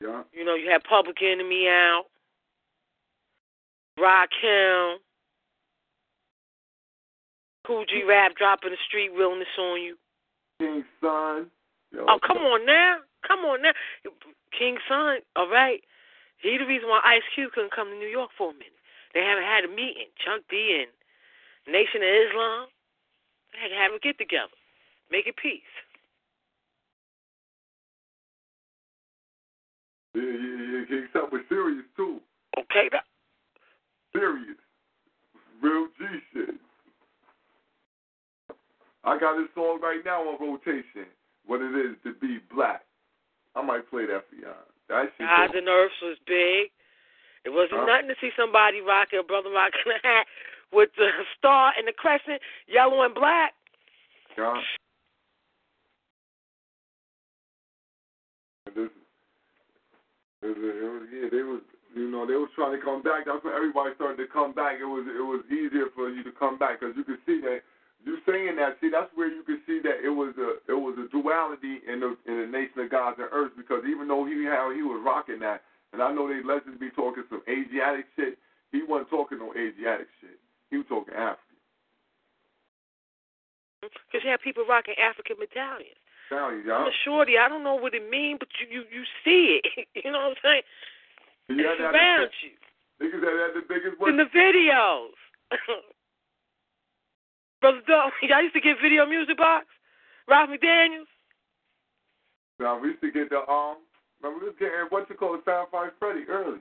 Yeah. 0.00 0.22
you 0.32 0.44
know, 0.44 0.54
you 0.54 0.70
had 0.70 0.84
Public 0.84 1.22
Enemy 1.22 1.68
out, 1.68 2.04
Rakim, 3.98 4.96
Kool 7.66 7.84
G 7.86 8.02
Rap 8.06 8.32
dropping 8.36 8.70
the 8.70 8.76
street 8.86 9.10
realness 9.16 9.48
on 9.58 9.80
you. 9.80 9.96
King 10.58 10.84
Sun. 11.00 11.50
Yo, 11.92 12.04
Oh, 12.08 12.18
come 12.24 12.38
on 12.38 12.66
now. 12.66 12.98
Come 13.26 13.40
on 13.40 13.62
now. 13.62 13.72
King 14.56 14.76
Sun, 14.88 15.18
all 15.36 15.48
right. 15.48 15.80
He 16.38 16.58
the 16.58 16.66
reason 16.66 16.88
why 16.88 17.00
Ice 17.04 17.22
Cube 17.34 17.52
couldn't 17.52 17.72
come 17.74 17.88
to 17.88 17.96
New 17.96 18.08
York 18.08 18.30
for 18.36 18.50
a 18.50 18.52
minute. 18.52 18.76
They 19.14 19.20
haven't 19.20 19.44
had 19.44 19.64
a 19.64 19.68
meeting. 19.68 20.10
Chuck 20.18 20.42
D 20.50 20.84
and 20.84 20.92
Nation 21.72 22.02
of 22.02 22.10
Islam. 22.28 22.66
They 23.52 23.60
had 23.62 23.68
to 23.68 23.80
have 23.80 23.92
a 23.94 23.98
get 23.98 24.18
together. 24.18 24.52
Make 25.10 25.26
it 25.26 25.36
peace. 25.40 25.62
Yeah, 30.14 30.22
yeah, 30.22 30.78
yeah. 30.78 30.84
King's 30.86 31.08
son 31.12 31.30
was 31.32 31.42
serious 31.48 31.86
too. 31.96 32.20
Okay, 32.58 32.88
that 32.92 33.04
Serious. 34.16 34.56
Real 35.62 35.86
G 35.98 36.04
shit. 36.32 36.54
I 39.04 39.18
got 39.18 39.36
this 39.36 39.48
song 39.54 39.80
right 39.82 40.00
now 40.04 40.22
on 40.22 40.40
rotation. 40.40 41.06
What 41.46 41.60
it 41.60 41.74
is 41.76 41.96
to 42.04 42.14
be 42.20 42.38
black. 42.54 42.82
I 43.54 43.62
might 43.62 43.88
play 43.90 44.06
that 44.06 44.24
for 44.30 44.36
y'all. 44.36 44.54
That 44.88 45.12
shit. 45.18 45.26
Eyes 45.26 45.50
and 45.54 45.68
Earths 45.68 45.94
was 46.02 46.16
big. 46.26 46.70
It 47.44 47.50
wasn't 47.50 47.80
Huh? 47.80 47.86
nothing 47.86 48.08
to 48.08 48.14
see 48.20 48.30
somebody 48.36 48.80
rocking 48.80 49.18
a 49.18 49.22
brother 49.22 49.50
rocking 49.50 49.92
a 49.92 50.06
hat 50.06 50.26
with 50.72 50.88
the 50.96 51.08
star 51.36 51.72
and 51.76 51.86
the 51.86 51.92
crescent, 51.92 52.40
yellow 52.66 53.02
and 53.02 53.14
black. 53.14 53.52
Yeah. 54.38 54.60
This, 58.74 58.74
was, 58.76 58.90
it 60.42 60.58
was, 60.58 61.02
yeah, 61.12 61.28
they 61.30 61.42
was, 61.42 61.60
you 61.94 62.10
know, 62.10 62.26
they 62.26 62.34
was 62.34 62.50
trying 62.58 62.74
to 62.74 62.82
come 62.82 63.02
back. 63.06 63.24
That's 63.24 63.42
when 63.46 63.54
everybody 63.54 63.94
started 63.94 64.18
to 64.18 64.26
come 64.26 64.50
back. 64.50 64.82
It 64.82 64.90
was, 64.90 65.06
it 65.06 65.22
was 65.22 65.46
easier 65.46 65.94
for 65.94 66.10
you 66.10 66.26
to 66.26 66.34
come 66.34 66.58
back 66.58 66.80
because 66.82 66.98
you 66.98 67.06
could 67.06 67.22
see 67.22 67.38
that. 67.46 67.62
You 68.04 68.20
saying 68.28 68.60
that, 68.60 68.76
see, 68.84 68.92
that's 68.92 69.08
where 69.16 69.32
you 69.32 69.40
could 69.48 69.64
see 69.64 69.80
that 69.80 70.04
it 70.04 70.12
was 70.12 70.36
a, 70.36 70.60
it 70.68 70.76
was 70.76 70.92
a 71.00 71.08
duality 71.08 71.80
in 71.88 72.04
the, 72.04 72.12
in 72.28 72.36
the 72.44 72.48
nation 72.50 72.84
of 72.84 72.92
gods 72.92 73.16
and 73.16 73.32
earth. 73.32 73.56
Because 73.56 73.86
even 73.88 74.10
though 74.10 74.28
he 74.28 74.44
how 74.44 74.68
he 74.74 74.84
was 74.84 75.00
rocking 75.00 75.40
that, 75.40 75.64
and 75.94 76.02
I 76.02 76.12
know 76.12 76.28
they 76.28 76.44
legends 76.44 76.76
be 76.76 76.90
talking 76.92 77.24
some 77.30 77.40
Asiatic 77.48 78.04
shit, 78.18 78.36
he 78.74 78.82
wasn't 78.82 79.08
talking 79.08 79.38
no 79.38 79.54
Asiatic 79.56 80.10
shit. 80.20 80.36
He 80.68 80.76
was 80.82 80.86
talking 80.90 81.14
African. 81.14 81.56
Because 83.80 84.20
you 84.26 84.30
have 84.34 84.42
people 84.42 84.66
rocking 84.68 84.98
African 84.98 85.38
medallions. 85.38 85.96
I'm 86.34 86.66
y'all. 86.66 86.88
a 86.88 86.94
shorty. 87.04 87.38
I 87.38 87.48
don't 87.48 87.62
know 87.62 87.76
what 87.76 87.94
it 87.94 88.08
means, 88.08 88.38
but 88.40 88.48
you 88.58 88.66
you, 88.66 88.82
you 88.90 89.04
see 89.24 89.60
it. 89.60 89.86
you 90.04 90.10
know 90.10 90.34
what 90.34 90.36
I'm 90.36 90.42
saying? 90.42 90.66
Yeah, 91.48 91.56
it's 91.72 91.80
that- 91.80 91.94
around 91.94 92.30
you. 92.42 92.50
Niggas 93.02 93.20
that 93.20 93.34
had 93.34 93.54
the 93.58 93.66
biggest 93.68 93.96
in 94.06 94.16
the 94.16 94.24
videos. 94.30 95.10
Brother 97.60 97.80
Dog, 97.88 98.12
y'all 98.22 98.40
used 98.42 98.54
to 98.54 98.60
get 98.60 98.76
video 98.80 99.04
music 99.04 99.36
box. 99.36 99.66
Ralph 100.28 100.48
McDaniels. 100.50 101.10
Now 102.60 102.78
we 102.78 102.88
used 102.88 103.00
to 103.02 103.10
get 103.10 103.30
the 103.30 103.38
um. 103.50 103.78
Remember 104.22 104.44
we 104.44 104.50
was 104.50 104.56
getting 104.58 104.74
what 104.90 105.10
you 105.10 105.16
call 105.16 105.34
it, 105.34 105.44
Fab 105.44 105.70
Five 105.72 105.90
Freddy 105.98 106.22
early. 106.28 106.58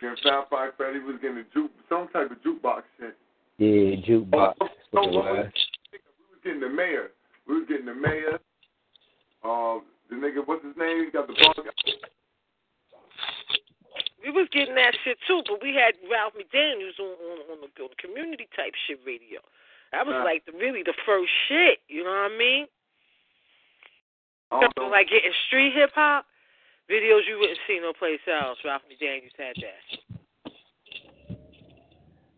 Getting 0.00 0.16
Fab 0.22 0.48
Five 0.50 0.72
Freddy 0.76 1.00
was 1.00 1.16
getting 1.22 1.38
a 1.38 1.44
juke, 1.54 1.72
some 1.88 2.08
type 2.12 2.30
of 2.30 2.36
jukebox 2.42 2.82
shit. 3.00 3.16
Yeah, 3.58 3.96
jukebox. 4.06 4.54
That's 4.60 4.70
No, 4.92 5.00
what 5.00 5.08
it 5.08 5.14
what 5.16 5.24
was. 5.24 5.44
was, 5.46 5.52
we 5.90 5.98
was 6.30 6.40
getting 6.44 6.60
the 6.60 6.68
mayor. 6.68 7.10
We 7.48 7.54
was 7.60 7.64
getting 7.68 7.86
the 7.86 7.94
mayor. 7.94 8.38
Um, 9.42 9.82
the 10.10 10.16
nigga, 10.16 10.46
what's 10.46 10.64
his 10.64 10.76
name? 10.76 11.06
He 11.06 11.10
got 11.10 11.26
the 11.26 11.32
bug. 11.32 11.66
We 14.26 14.32
was 14.34 14.48
getting 14.50 14.74
that 14.74 14.90
shit 15.06 15.18
too, 15.28 15.42
but 15.46 15.62
we 15.62 15.70
had 15.70 15.94
Ralph 16.10 16.34
McDaniels 16.34 16.98
on 16.98 17.14
on, 17.14 17.38
on, 17.46 17.58
the, 17.62 17.70
on 17.78 17.90
the 17.94 18.00
community 18.02 18.48
type 18.58 18.74
shit 18.86 18.98
radio. 19.06 19.38
That 19.92 20.04
was 20.04 20.18
Nah. 20.18 20.24
like 20.26 20.44
the 20.44 20.52
really 20.52 20.82
the 20.82 20.94
first 21.06 21.30
shit. 21.46 21.78
You 21.86 22.02
know 22.02 22.10
what 22.10 22.32
I 22.32 22.36
mean? 22.36 22.66
Like 24.90 25.08
getting 25.08 25.32
street 25.46 25.74
hip 25.74 25.90
hop 25.94 26.26
videos 26.90 27.22
you 27.28 27.38
wouldn't 27.38 27.58
see 27.66 27.78
no 27.80 27.92
place 27.92 28.20
else. 28.26 28.58
Ralph 28.64 28.82
McDaniels 28.90 29.36
had 29.38 29.56
that. 29.62 29.82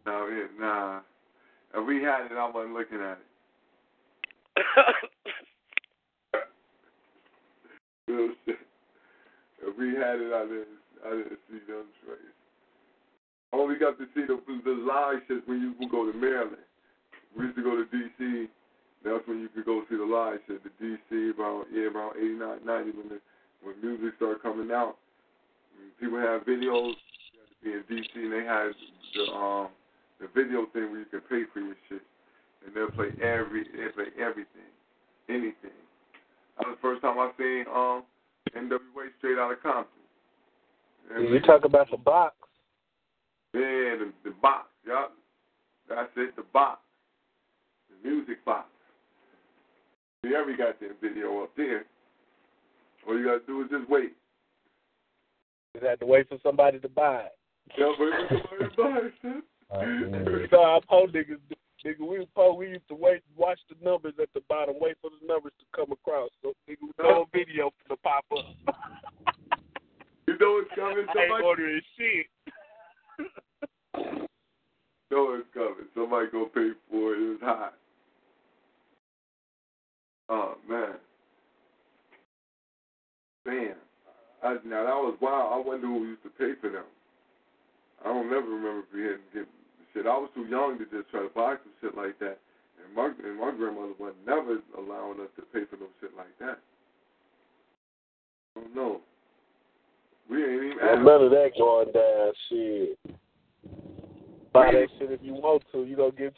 No, 0.04 0.28
yeah, 0.28 0.46
nah. 0.58 1.00
If 1.74 1.86
we 1.86 2.02
had 2.02 2.26
it, 2.30 2.36
I 2.36 2.50
wasn't 2.50 2.74
looking 2.74 3.00
at 3.00 3.18
it. 3.18 3.26
If 9.60 9.76
we 9.76 9.88
had 9.88 10.20
it, 10.20 10.32
I 10.32 10.44
didn't, 10.44 10.77
I 11.06 11.10
didn't 11.10 11.42
see 11.50 11.60
them 11.66 11.86
trades. 12.04 12.38
Only 13.52 13.76
got 13.78 13.98
to 13.98 14.06
see 14.14 14.26
the 14.26 14.36
the 14.64 14.76
live 14.76 15.24
shit 15.28 15.46
when 15.48 15.60
you 15.60 15.74
would 15.78 15.90
go 15.90 16.10
to 16.10 16.16
Maryland. 16.16 16.64
We 17.36 17.44
used 17.44 17.56
to 17.56 17.62
go 17.62 17.76
to 17.76 17.84
D.C. 17.86 18.48
That's 19.04 19.26
when 19.26 19.40
you 19.40 19.48
could 19.48 19.64
go 19.64 19.82
see 19.88 19.96
the 19.96 20.04
live 20.04 20.40
shit. 20.46 20.62
The 20.64 20.70
D.C. 20.80 21.32
around 21.38 21.66
yeah 21.72 21.88
around 21.88 22.16
eighty 22.16 22.36
nine 22.36 22.60
ninety 22.64 22.90
when 22.92 23.08
the 23.08 23.20
when 23.62 23.80
music 23.80 24.16
started 24.16 24.42
coming 24.42 24.70
out. 24.70 24.96
People 26.00 26.18
had 26.18 26.44
videos. 26.44 26.94
Be 27.62 27.72
in 27.72 27.82
D.C. 27.88 28.10
and 28.14 28.32
they 28.32 28.44
had 28.44 28.70
the 29.14 29.32
um 29.32 29.68
the 30.20 30.28
video 30.34 30.66
thing 30.72 30.90
where 30.90 31.00
you 31.00 31.06
could 31.10 31.28
pay 31.28 31.42
for 31.52 31.60
your 31.60 31.74
shit, 31.88 32.02
and 32.66 32.74
they'll 32.74 32.90
play 32.90 33.10
every 33.22 33.64
they 33.64 33.88
play 33.94 34.10
everything, 34.20 34.70
anything. 35.28 35.78
That 36.58 36.68
was 36.68 36.76
the 36.76 36.82
first 36.82 37.02
time 37.02 37.18
I 37.18 37.30
seen 37.38 37.64
um 37.72 38.02
NWA 38.54 39.08
straight 39.18 39.38
out 39.38 39.52
of 39.52 39.62
Compton. 39.62 39.97
And 41.14 41.28
You 41.28 41.40
talk 41.40 41.64
about 41.64 41.90
the 41.90 41.96
box. 41.96 42.34
yeah, 43.54 43.96
the, 43.98 44.12
the 44.24 44.30
box, 44.42 44.68
yup. 44.86 45.12
That's 45.88 46.10
it, 46.16 46.36
the 46.36 46.44
box. 46.52 46.80
The 47.88 48.08
music 48.08 48.44
box. 48.44 48.68
See 50.22 50.30
got 50.30 50.46
goddamn 50.58 50.96
video 51.00 51.42
up 51.42 51.50
there. 51.56 51.84
All 53.06 53.16
you 53.18 53.24
gotta 53.24 53.40
do 53.46 53.62
is 53.62 53.70
just 53.70 53.88
wait. 53.88 54.12
You 55.74 55.86
had 55.86 56.00
to 56.00 56.06
wait 56.06 56.28
for 56.28 56.38
somebody 56.42 56.78
to 56.80 56.88
buy 56.88 57.22
it. 57.22 57.38
Yeah, 57.78 57.92
wait 57.98 58.12
for 58.28 58.40
somebody 58.50 58.76
to 58.76 58.82
buy 58.82 58.98
it, 59.06 59.12
son. 59.22 59.42
so 60.50 60.62
our 60.62 60.80
po 60.88 61.06
niggas, 61.06 61.38
nigga, 61.86 62.06
we 62.06 62.26
po, 62.34 62.54
we 62.54 62.68
used 62.68 62.88
to 62.88 62.94
wait, 62.94 63.22
and 63.28 63.36
watch 63.36 63.60
the 63.68 63.76
numbers 63.84 64.14
at 64.20 64.28
the 64.34 64.40
bottom, 64.48 64.74
wait 64.80 64.96
for 65.00 65.10
the 65.10 65.26
numbers 65.26 65.52
to 65.60 65.64
come 65.74 65.92
across. 65.92 66.30
So 66.42 66.52
nigga, 66.68 66.76
no 66.98 67.26
video 67.32 67.70
to 67.88 67.96
pop 67.96 68.24
up. 68.32 69.34
know 70.40 70.62
it's 70.62 70.70
coming. 70.74 71.06
Somebody... 71.06 71.42
I 71.42 71.46
ordering 71.46 71.80
shit. 71.96 72.26
know 75.10 75.34
it's 75.34 75.48
coming. 75.54 75.88
Somebody 75.94 76.26
gonna 76.30 76.46
pay 76.46 76.70
for 76.90 77.14
it. 77.14 77.18
It's 77.20 77.42
hot. 77.42 77.74
Oh 80.28 80.54
man. 80.68 80.94
Man. 83.46 83.74
I, 84.42 84.54
now 84.64 84.84
that 84.84 84.94
was 84.94 85.16
wild. 85.20 85.52
I 85.52 85.68
wonder 85.68 85.86
who 85.86 86.04
used 86.04 86.22
to 86.22 86.30
pay 86.30 86.52
for 86.60 86.70
them. 86.70 86.84
I 88.04 88.08
don't 88.08 88.30
never 88.30 88.46
remember 88.46 88.86
being 88.92 89.18
getting 89.32 89.48
shit. 89.92 90.06
I 90.06 90.16
was 90.16 90.30
too 90.34 90.46
young 90.46 90.78
to 90.78 90.84
just 90.84 91.10
try 91.10 91.22
to 91.22 91.32
buy 91.34 91.56
some 91.58 91.74
shit 91.80 91.96
like 91.96 92.18
that. 92.20 92.38
And 92.78 92.94
my 92.94 93.10
and 93.10 93.40
my 93.40 93.50
grandmother 93.50 93.98
was 93.98 94.14
never 94.26 94.60
allowing 94.76 95.20
us 95.20 95.32
to 95.36 95.42
pay 95.52 95.66
for 95.66 95.76
no 95.76 95.90
shit 96.00 96.14
like 96.16 96.30
that. 96.38 96.58
I 98.56 98.60
don't 98.60 98.74
know. 98.74 99.00
We 100.28 100.44
ain't 100.44 100.64
even 100.64 100.76
Well, 100.80 100.96
none 100.98 101.24
of 101.24 101.30
that 101.30 101.50
going 101.56 101.92
down. 101.92 102.32
Shit. 102.48 102.98
Buy 104.52 104.72
that 104.72 104.88
shit 104.98 105.10
if 105.10 105.20
you 105.22 105.34
want 105.34 105.62
to. 105.72 105.84
You 105.84 105.96
gonna 105.96 106.12
get. 106.12 106.34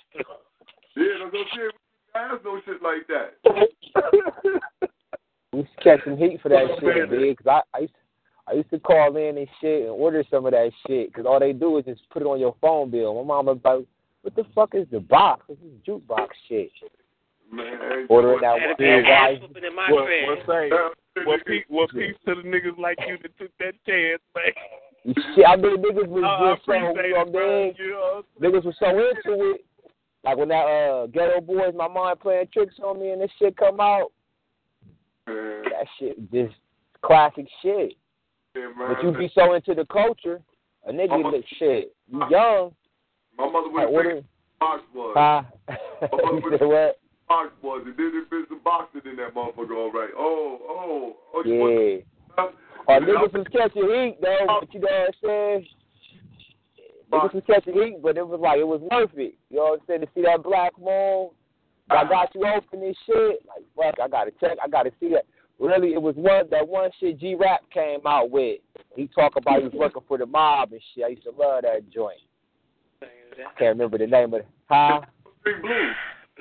Yeah, 0.97 1.05
I'm 1.23 1.31
saying. 1.33 1.71
We 2.15 2.21
ask 2.21 2.45
no 2.45 2.61
shit 2.65 2.83
like 2.83 3.07
that. 3.09 4.91
We 5.53 5.61
used 5.61 5.71
to 5.79 5.83
catch 5.83 6.05
some 6.05 6.17
heat 6.17 6.41
for 6.41 6.49
that 6.49 6.65
shit, 6.81 7.11
big. 7.11 7.37
Cause 7.39 7.63
I, 7.75 7.77
I 7.77 7.81
used, 7.81 7.93
I 8.47 8.53
used 8.53 8.71
to 8.71 8.79
call 8.79 9.17
in 9.17 9.37
and 9.37 9.49
shit 9.61 9.83
and 9.83 9.91
order 9.91 10.23
some 10.31 10.47
of 10.47 10.53
that 10.53 10.71
shit. 10.87 11.13
Cause 11.13 11.25
all 11.27 11.41
they 11.41 11.53
do 11.53 11.79
is 11.79 11.85
just 11.87 12.09
put 12.11 12.23
it 12.23 12.27
on 12.27 12.39
your 12.39 12.55
phone 12.61 12.89
bill. 12.91 13.15
My 13.25 13.43
mom 13.43 13.47
like, 13.47 13.85
"What 14.23 14.37
the 14.37 14.45
fuck 14.55 14.77
is 14.77 14.87
the 14.93 15.01
box? 15.01 15.45
This 15.49 15.59
is 15.59 15.73
jukebox 15.85 16.29
shit." 16.49 16.71
Man, 17.53 18.07
Ordering 18.09 18.41
that 18.43 18.61
Had 18.61 18.71
a 18.79 18.97
one. 18.97 19.07
ass 19.07 19.33
in 19.57 19.75
my 19.75 19.91
What, 19.91 20.05
crib. 20.07 20.29
what 20.29 20.39
say? 20.47 20.71
What 21.25 21.45
peace, 21.47 21.65
what 21.69 21.91
peace 21.91 22.15
to 22.27 22.35
the 22.37 22.43
niggas 22.43 22.79
like 22.79 22.99
you 23.09 23.19
that 23.23 23.37
took 23.39 23.51
that 23.59 23.75
chance, 23.87 24.23
man? 24.35 25.15
Shit, 25.35 25.45
I 25.47 25.57
mean, 25.57 25.79
niggas 25.79 26.07
was 26.07 26.23
I 26.25 26.55
just 26.55 26.67
so, 26.67 26.73
you 26.75 26.87
appreciate 26.91 27.11
know 27.11 27.21
it, 27.23 27.27
what 27.27 27.33
bro. 27.33 27.61
I 27.61 27.65
mean? 27.65 27.75
You 27.79 27.91
know, 27.91 28.23
Niggas 28.41 28.65
was 28.65 28.77
so 28.79 28.89
into 28.91 29.51
it. 29.55 29.65
Like 30.23 30.37
when 30.37 30.49
that 30.49 30.65
uh 30.67 31.07
Geto 31.09 31.45
Boys, 31.45 31.73
my 31.75 31.89
mind 31.89 32.21
playing 32.21 32.47
tricks 32.53 32.75
on 32.85 33.01
me 33.01 33.11
and 33.11 33.21
this 33.23 33.31
shit 33.39 33.57
come 33.57 33.81
out, 33.81 34.13
man, 35.27 35.63
that 35.65 35.87
shit 35.99 36.31
just 36.31 36.55
classic 37.03 37.47
shit. 37.63 37.95
yeah, 38.55 38.67
man. 38.79 38.95
But 38.95 39.03
you 39.03 39.13
be 39.13 39.31
so 39.35 39.55
into 39.55 39.75
the 39.75 39.87
culture, 39.87 40.41
a 40.87 40.93
nigga 40.93 41.09
Mama- 41.21 41.31
look 41.31 41.45
shit. 41.59 41.95
You 42.09 42.23
young, 42.31 42.73
my 43.39 43.47
mother 43.51 43.69
I 43.69 43.87
would 43.87 43.95
order 43.95 44.13
think 44.17 44.27
box 44.61 44.83
was. 44.95 45.15
huh? 45.17 45.43
mother 46.13 46.39
you 46.39 46.57
said 46.59 46.67
what? 46.69 47.00
Box 47.31 47.55
was. 47.63 47.87
And 47.87 47.97
then 47.97 48.27
there's 48.29 48.49
some 48.49 48.61
boxing 48.65 49.03
in 49.07 49.17
that 49.17 49.35
motherfucker, 49.35 49.79
all 49.79 49.93
right. 49.93 50.11
Oh, 50.19 50.59
oh, 50.69 51.17
oh, 51.33 51.43
you 51.47 51.55
want 51.55 51.79
Yeah. 51.79 52.01
some- 52.35 52.57
Or 52.87 53.01
niggas 53.01 53.33
was 53.33 53.47
catching 53.49 53.89
heat 53.89 54.21
though, 54.21 54.47
oh. 54.49 54.61
but 54.61 54.75
you 54.75 54.81
know 54.81 54.89
what 54.89 55.07
I'm 55.07 55.15
saying? 55.23 55.69
Niggas 57.13 57.35
was 57.35 57.45
catching 57.47 57.75
heat, 57.75 58.03
but 58.03 58.17
it 58.17 58.27
was 58.27 58.41
like 58.41 58.59
it 58.59 58.67
was 58.67 58.81
worth 58.81 59.17
it. 59.17 59.35
You 59.49 59.57
know 59.59 59.63
what 59.63 59.81
I'm 59.81 59.87
saying? 59.87 60.01
To 60.01 60.09
see 60.15 60.23
that 60.23 60.43
black 60.43 60.77
moon, 60.77 61.31
I 61.89 62.03
ah. 62.03 62.05
got 62.05 62.35
you 62.35 62.45
open 62.47 62.81
this 62.81 62.97
shit. 63.07 63.47
Like 63.47 63.65
fuck, 63.77 64.01
I 64.03 64.09
gotta 64.09 64.33
check. 64.41 64.59
I 64.63 64.67
gotta 64.67 64.91
see 64.99 65.11
that. 65.11 65.25
Really, 65.61 65.93
it 65.93 66.03
was 66.03 66.17
one 66.17 66.49
that 66.51 66.67
one 66.67 66.91
shit 66.99 67.19
G 67.19 67.37
Rap 67.37 67.61
came 67.71 68.05
out 68.07 68.31
with. 68.31 68.61
He 68.97 69.07
talk 69.09 69.37
about 69.37 69.59
he 69.59 69.65
was 69.65 69.71
mm-hmm. 69.71 69.79
working 69.79 70.03
for 70.09 70.19
the 70.19 70.27
mob 70.27 70.73
and 70.73 70.81
shit. 70.95 71.05
I 71.05 71.09
used 71.09 71.25
to 71.25 71.31
love 71.31 71.63
that 71.63 71.91
joint. 71.91 72.19
I 73.03 73.59
can't 73.59 73.77
remember 73.77 73.99
the 73.99 74.07
name 74.07 74.35
of 74.35 74.41
it. 74.41 74.49
Huh? 74.69 75.03
Street 75.41 75.63
Blues. 75.63 75.95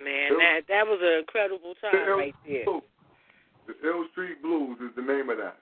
Man, 0.03 0.37
that 0.39 0.61
that 0.67 0.85
was 0.87 0.99
an 1.01 1.19
incredible 1.19 1.73
The 1.81 1.89
time 1.89 2.17
right 2.17 2.35
there. 2.45 2.65
the 3.67 3.73
Ill 3.87 4.05
Street 4.11 4.41
Blues 4.41 4.77
is 4.81 4.95
the 4.95 5.01
name 5.01 5.29
of 5.29 5.37
that. 5.37 5.57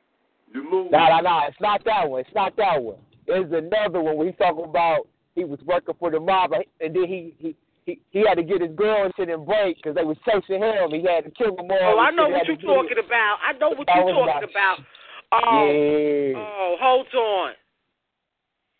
You 0.53 0.63
lose. 0.71 0.91
No, 0.91 0.99
no, 1.09 1.19
no. 1.21 1.41
It's 1.47 1.59
not 1.59 1.83
that 1.85 2.09
one. 2.09 2.21
It's 2.21 2.35
not 2.35 2.55
that 2.57 2.81
one. 2.81 2.97
It's 3.27 3.51
another 3.51 3.99
one 4.01 4.15
where 4.17 4.27
he 4.27 4.33
talking 4.33 4.63
about 4.63 5.07
he 5.35 5.43
was 5.43 5.59
working 5.65 5.95
for 5.99 6.09
the 6.11 6.19
mob, 6.19 6.51
and 6.53 6.95
then 6.95 7.03
he 7.05 7.35
he 7.39 7.55
he, 7.85 7.99
he 8.11 8.19
had 8.27 8.35
to 8.35 8.43
get 8.43 8.61
his 8.61 8.71
girl 8.75 9.05
and 9.05 9.13
shit 9.17 9.29
and 9.29 9.45
break 9.45 9.77
because 9.77 9.95
they 9.95 10.03
was 10.03 10.17
chasing 10.27 10.61
him. 10.61 10.91
He 10.91 11.03
had 11.07 11.23
to 11.25 11.31
kill 11.31 11.55
them 11.55 11.67
all. 11.71 11.95
Oh, 11.95 11.99
I 11.99 12.11
know 12.11 12.27
what 12.29 12.45
you're 12.47 12.55
do 12.57 12.67
it. 12.69 12.75
talking 12.75 12.99
about. 13.05 13.37
I 13.43 13.53
know 13.59 13.69
what 13.69 13.87
you're 13.87 14.13
talking 14.13 14.25
my- 14.25 14.43
about. 14.43 14.77
Oh, 15.31 15.67
Yeah, 15.71 16.37
oh, 16.39 16.75
hold 16.79 17.07
on. 17.15 17.51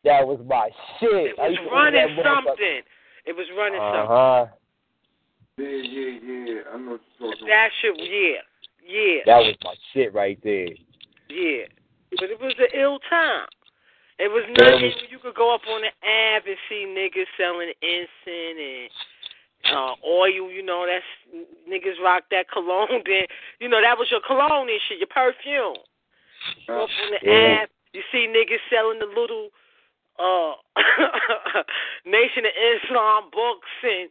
that 0.05 0.25
was 0.27 0.39
my 0.47 0.69
shit. 0.99 1.35
It 1.35 1.37
was 1.37 1.57
running 1.71 1.99
order 1.99 2.15
that 2.15 2.25
motherfucker. 2.25 2.45
something. 2.47 2.81
It 3.25 3.35
was 3.35 3.47
running 3.57 3.81
Uh 3.81 3.91
something. 3.91 4.57
Huh. 5.57 5.63
Yeah, 5.63 5.69
yeah, 5.69 6.19
yeah. 6.21 6.61
I 6.73 6.77
know 6.77 6.91
what 6.91 7.01
you're 7.19 7.31
talking 7.31 7.47
That 7.47 7.69
shit, 7.81 7.95
yeah, 7.97 8.41
yeah, 8.87 9.19
That 9.25 9.39
was 9.45 9.55
my 9.63 9.73
shit 9.93 10.13
right 10.13 10.39
there. 10.43 10.69
yeah. 11.29 11.65
But 12.19 12.29
it 12.31 12.39
was 12.39 12.53
an 12.57 12.67
ill 12.79 12.99
time. 13.09 13.47
It 14.19 14.29
was 14.31 14.43
nothing. 14.57 14.81
was- 14.95 15.11
You 15.11 15.19
could 15.19 15.35
go 15.35 15.53
up 15.53 15.61
on 15.69 15.81
the 15.81 15.91
app 16.07 16.47
and 16.47 16.57
see 16.69 16.85
niggas 16.87 17.27
selling 17.37 17.71
incense 17.81 18.57
and 18.57 18.89
uh 19.75 19.93
oil. 20.07 20.49
You 20.49 20.63
know, 20.63 20.87
that's 20.87 21.05
niggas 21.69 22.01
rock 22.01 22.23
that 22.31 22.49
cologne. 22.49 23.03
Then 23.05 23.27
you 23.59 23.67
know 23.67 23.81
that 23.81 23.97
was 23.99 24.07
your 24.09 24.21
cologne 24.25 24.69
and 24.69 24.79
shit, 24.87 24.99
your 24.99 25.07
perfume. 25.11 25.77
Go 26.67 26.83
up 26.85 26.89
on 26.89 27.11
the 27.11 27.19
Yeah. 27.29 27.61
app, 27.63 27.69
you 27.93 28.01
see 28.11 28.25
niggas 28.25 28.63
selling 28.71 28.99
the 28.99 29.05
little 29.05 29.49
uh 30.17 30.55
Nation 32.05 32.45
of 32.45 32.53
Islam 32.55 33.29
books 33.31 33.69
and 33.83 34.09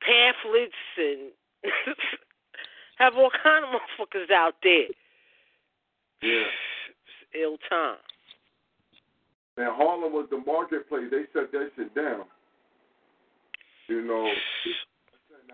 pamphlets 0.00 0.72
and 0.96 1.30
have 2.98 3.14
all 3.16 3.30
kind 3.42 3.64
of 3.64 3.70
motherfuckers 3.70 4.30
out 4.30 4.54
there. 4.62 4.90
Yeah. 6.22 6.50
It's 6.50 7.18
ill 7.34 7.56
time. 7.68 8.02
And 9.56 9.74
Harlem 9.74 10.12
was 10.12 10.26
the 10.30 10.38
marketplace. 10.38 11.10
They 11.10 11.26
shut 11.32 11.50
that 11.52 11.70
shit 11.76 11.94
down. 11.94 12.24
You 13.88 14.04
know, 14.04 14.30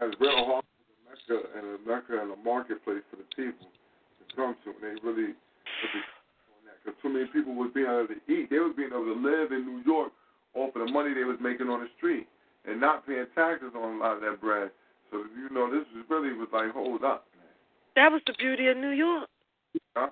that's 0.00 0.12
real 0.20 0.44
Harlem 0.44 0.66
was 0.66 0.90
a 0.92 1.00
mecca 1.08 1.36
and 1.56 1.64
a 1.64 1.78
mecca 1.88 2.14
and 2.20 2.32
a 2.32 2.40
marketplace 2.44 3.04
for 3.10 3.16
the 3.16 3.28
people 3.36 3.68
to 3.68 4.24
come 4.36 4.56
to. 4.64 4.76
And 4.76 4.82
they 4.82 4.94
really 5.00 5.32
put 5.32 5.90
the 5.92 6.02
on 6.52 6.60
that 6.68 6.76
because 6.84 7.00
too 7.00 7.08
many 7.08 7.26
people 7.32 7.54
was 7.54 7.70
being 7.72 7.86
able 7.86 8.08
to 8.08 8.20
eat. 8.28 8.50
They 8.50 8.58
was 8.58 8.74
being 8.76 8.92
able 8.92 9.08
to 9.08 9.20
live 9.20 9.52
in 9.52 9.64
New 9.64 9.80
York 9.86 10.12
off 10.52 10.76
of 10.76 10.86
the 10.86 10.92
money 10.92 11.14
they 11.14 11.24
was 11.24 11.38
making 11.40 11.68
on 11.68 11.80
the 11.80 11.88
street 11.96 12.28
and 12.66 12.80
not 12.80 13.06
paying 13.06 13.26
taxes 13.34 13.72
on 13.76 13.96
a 13.96 13.98
lot 13.98 14.16
of 14.16 14.20
that 14.22 14.40
bread. 14.40 14.70
So 15.10 15.18
you 15.36 15.48
know, 15.54 15.70
this 15.70 15.86
was 15.94 16.04
really 16.08 16.32
was 16.32 16.48
like, 16.52 16.72
hold 16.72 17.04
up, 17.04 17.26
That 17.96 18.10
was 18.12 18.22
the 18.26 18.34
beauty 18.38 18.68
of 18.68 18.76
New 18.76 18.90
York. 18.90 19.28
huh? 19.96 20.08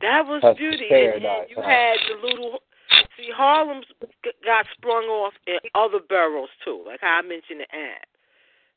That 0.00 0.26
was 0.26 0.40
That's 0.42 0.58
beauty. 0.58 0.86
and, 0.90 1.24
and 1.24 1.48
you 1.48 1.56
huh? 1.56 1.62
had 1.62 1.96
the 2.08 2.26
little. 2.26 2.58
See, 3.16 3.30
Harlem 3.34 3.82
got 4.44 4.66
sprung 4.76 5.04
off 5.04 5.32
in 5.46 5.58
other 5.74 5.98
boroughs 6.08 6.48
too, 6.64 6.82
like 6.86 7.00
how 7.00 7.18
I 7.18 7.22
mentioned 7.22 7.60
the 7.60 7.70
ad. 7.74 8.04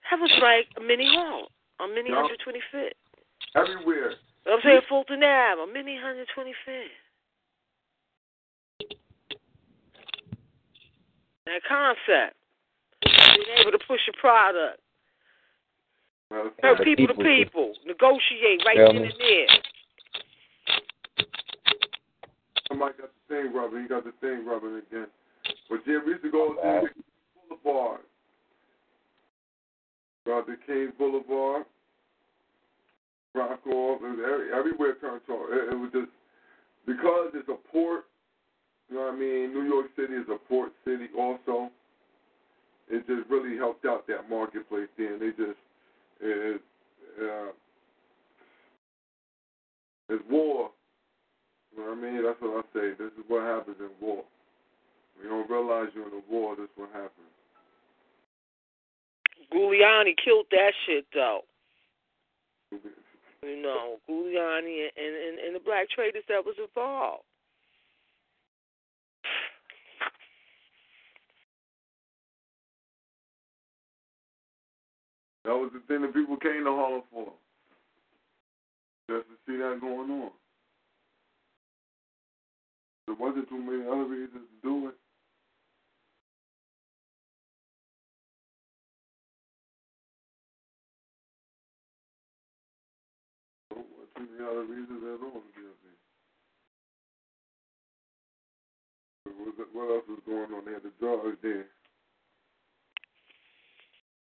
That 0.09 0.19
was 0.19 0.31
like 0.41 0.67
a 0.77 0.81
mini 0.81 1.07
Harlem, 1.11 1.47
a 1.81 1.87
mini 1.87 2.09
Yeah. 2.09 2.23
125th. 2.23 2.91
Everywhere. 3.55 4.13
I'm 4.47 4.59
saying 4.63 4.81
Fulton 4.87 5.21
Ave, 5.23 5.61
a 5.61 5.67
mini 5.73 5.97
125th. 5.97 6.95
That 11.45 11.61
concept. 11.67 12.35
Being 13.37 13.57
able 13.61 13.71
to 13.71 13.83
push 13.87 14.01
your 14.07 14.17
product. 14.19 14.81
Well, 16.31 16.49
Hurt 16.61 16.79
the 16.79 16.83
people 16.83 17.07
to 17.07 17.13
people 17.13 17.23
to- 17.23 17.45
people. 17.45 17.73
Negotiate 17.85 18.65
right 18.65 18.77
Tell 18.77 18.93
then 18.93 19.03
and 19.03 19.13
there. 19.19 19.47
Somebody 22.67 22.95
got 22.97 23.11
the 23.13 23.33
thing 23.35 23.53
rubbing. 23.53 23.81
He 23.83 23.87
got 23.87 24.03
the 24.03 24.11
thing 24.19 24.45
rubbing 24.45 24.81
again. 24.89 25.07
But 25.69 25.79
yeah, 25.85 25.99
we 26.03 26.11
used 26.11 26.23
to 26.23 26.31
go 26.31 26.53
to 26.53 26.89
Boulevard. 27.47 28.01
Go 30.25 30.39
out 30.39 30.47
to 30.47 30.55
Kings 30.65 30.91
Boulevard. 30.97 31.63
Rock 33.33 33.59
off. 33.67 34.01
It 34.01 34.19
every, 34.19 34.51
everywhere 34.51 34.95
turned 34.99 35.21
on. 35.29 35.53
It, 35.53 35.73
it 35.73 35.77
was 35.77 35.91
just 35.93 36.11
because 36.85 37.31
it's 37.35 37.47
a 37.49 37.55
port. 37.71 38.05
You 38.89 38.95
know 38.95 39.03
what 39.03 39.13
I 39.13 39.17
mean? 39.17 39.53
New 39.53 39.63
York 39.63 39.87
City 39.95 40.13
is 40.13 40.27
a 40.29 40.37
port 40.49 40.71
city 40.83 41.07
also. 41.17 41.69
It 42.89 43.05
just 43.07 43.29
really 43.29 43.57
helped 43.57 43.85
out 43.85 44.07
that 44.07 44.29
marketplace 44.29 44.87
then. 44.97 45.19
They 45.19 45.29
just 45.29 45.59
it, 46.21 46.61
uh, 47.21 47.51
it's 50.09 50.23
war. 50.29 50.71
You 51.75 51.83
know 51.83 51.89
what 51.89 51.97
I 51.97 52.01
mean? 52.01 52.23
That's 52.23 52.41
what 52.41 52.65
I 52.65 52.67
say. 52.73 52.89
This 52.97 53.11
is 53.13 53.25
what 53.27 53.43
happens 53.43 53.77
in 53.79 53.89
war. 53.99 54.23
You 55.21 55.29
don't 55.29 55.49
realize 55.49 55.89
you're 55.93 56.07
in 56.07 56.13
a 56.13 56.31
war, 56.31 56.55
this 56.55 56.65
is 56.65 56.77
what 56.77 56.89
happens. 56.93 57.11
Giuliani 59.53 60.13
killed 60.23 60.45
that 60.51 60.71
shit 60.85 61.05
though. 61.13 61.41
You 62.71 63.61
know, 63.61 63.97
Giuliani 64.09 64.87
and, 64.95 65.15
and, 65.15 65.39
and 65.39 65.55
the 65.55 65.59
black 65.63 65.89
traders 65.89 66.23
that 66.27 66.45
was 66.45 66.55
involved. 66.59 67.23
That 75.47 75.55
was 75.55 75.71
the 75.71 75.79
thing 75.87 76.01
that 76.01 76.13
people 76.13 76.35
came 76.35 76.65
to 76.65 76.75
Harlem 76.75 77.03
for. 77.07 77.31
Just 79.07 79.31
to 79.31 79.35
see 79.47 79.55
that 79.55 79.79
going 79.79 80.11
on. 80.11 80.31
There 83.07 83.15
wasn't 83.15 83.47
too 83.47 83.55
many 83.57 83.87
other 83.87 84.03
reasons 84.03 84.43
to 84.43 84.57
do 84.61 84.89
it. 84.89 84.95
There 93.71 94.51
other 94.51 94.65
reasons 94.67 94.99
at 94.99 95.23
all 95.23 95.39
to. 95.39 95.63
What 99.71 99.91
else 99.95 100.03
was 100.09 100.19
going 100.25 100.51
on? 100.51 100.65
They 100.65 100.73
had 100.73 100.83
the 100.83 100.91
drugs 100.99 101.37
there. 101.41 101.67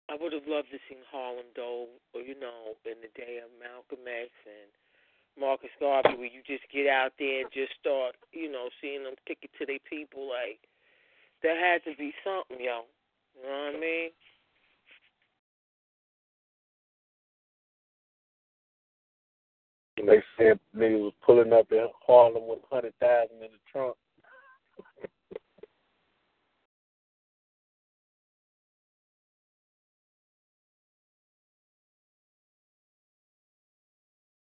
I 0.08 0.16
would 0.16 0.32
have 0.32 0.48
loved 0.48 0.72
to 0.72 0.80
seen 0.88 1.04
Harlem 1.12 1.52
though, 1.54 1.86
or 2.14 2.22
you 2.22 2.38
know, 2.40 2.80
in 2.88 2.96
the 3.04 3.12
day 3.12 3.40
of 3.44 3.52
Malcolm 3.60 4.08
X 4.08 4.32
and 4.48 4.72
Marcus 5.36 5.70
Garvey, 5.78 6.16
where 6.16 6.32
you 6.32 6.40
just 6.46 6.64
get 6.72 6.88
out 6.88 7.12
there 7.18 7.44
and 7.44 7.52
just 7.52 7.76
start, 7.78 8.16
you 8.32 8.50
know, 8.50 8.72
seeing 8.80 9.04
them 9.04 9.14
kick 9.26 9.38
it 9.42 9.50
to 9.60 9.66
their 9.66 9.84
people. 9.84 10.28
Like 10.28 10.64
there 11.42 11.60
had 11.60 11.84
to 11.84 11.96
be 11.96 12.12
something, 12.24 12.56
yo. 12.56 12.88
You 13.36 13.44
know 13.44 13.70
what 13.70 13.76
I 13.76 13.80
mean? 13.80 14.10
And 19.98 20.08
they 20.08 20.22
said 20.38 20.58
niggas 20.74 21.12
was 21.12 21.12
pulling 21.24 21.52
up 21.52 21.70
in 21.70 21.86
Harlem 22.06 22.48
with 22.48 22.60
hundred 22.70 22.94
thousand 22.98 23.44
in 23.44 23.52
the 23.52 23.62
trunk. 23.70 23.96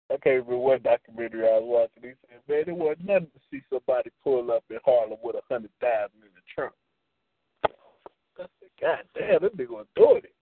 I 0.10 0.16
can't 0.18 0.46
remember 0.46 0.58
what 0.58 0.84
documentary 0.84 1.46
I 1.46 1.60
was 1.60 1.90
watching. 1.96 2.10
He 2.10 2.16
said, 2.30 2.42
"Man, 2.48 2.76
it 2.76 2.78
wasn't 2.78 3.08
nothing 3.08 3.32
to 3.34 3.42
see 3.52 3.62
somebody 3.70 4.10
pull 4.24 4.52
up 4.52 4.64
in 4.70 4.80
Harlem 4.86 5.20
with 5.22 5.36
a 5.36 5.42
hundred 5.54 5.72
thousand 5.82 6.24
in 6.24 6.32
the 6.34 6.42
trunk." 6.54 6.74
I 8.40 8.46
said, 8.60 8.70
"God 8.80 9.04
damn, 9.14 9.42
that 9.42 9.58
nigga 9.58 9.70
was 9.70 9.88
doing 9.96 10.22
it." 10.24 10.37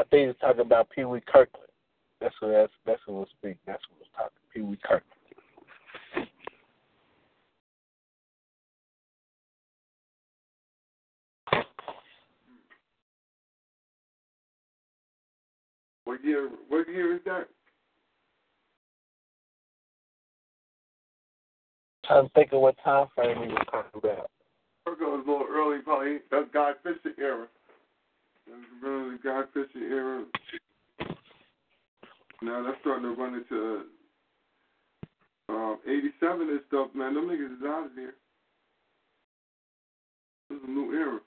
I 0.00 0.04
think 0.04 0.28
he's 0.28 0.40
talking 0.40 0.62
about 0.62 0.88
Pee 0.88 1.04
Wee 1.04 1.20
Kirkland. 1.20 1.66
That's 2.22 2.34
what 2.40 2.52
that's 2.52 2.72
that's 2.86 3.00
what 3.04 3.18
was 3.18 3.28
speaking. 3.38 3.58
That's 3.66 3.82
what 3.90 3.98
was 3.98 4.08
talking. 4.16 4.38
Pee 4.54 4.62
Wee 4.62 4.78
Kirkland. 4.82 5.04
What 16.04 16.24
year? 16.24 16.48
What 16.68 16.88
year 16.88 17.16
is 17.16 17.20
that? 17.26 17.48
Trying 22.06 22.24
to 22.24 22.32
think 22.32 22.52
of 22.54 22.62
what 22.62 22.74
time 22.82 23.08
frame 23.14 23.36
he 23.42 23.48
was 23.48 23.66
talking 23.70 24.00
about. 24.02 24.30
It 24.86 24.98
was 24.98 25.22
a 25.26 25.30
little 25.30 25.46
early, 25.48 25.80
probably. 25.82 26.20
That's 26.30 26.46
Guy 26.54 26.72
Fisher 26.82 27.14
era. 27.18 27.46
Really 28.82 29.16
the 29.16 29.18
Guy 29.22 29.42
Fisher 29.52 29.84
era. 29.84 30.24
Now 32.42 32.62
that's 32.64 32.78
starting 32.80 33.04
to 33.04 33.20
run 33.20 33.34
into 33.34 33.82
um, 35.50 35.78
87 35.86 36.48
and 36.48 36.60
stuff, 36.68 36.88
man. 36.94 37.14
Them 37.14 37.28
niggas 37.28 37.58
is 37.58 37.64
out 37.66 37.86
of 37.86 37.94
there. 37.94 38.14
This 40.48 40.58
is 40.58 40.64
a 40.66 40.70
new 40.70 40.92
era. 40.92 41.20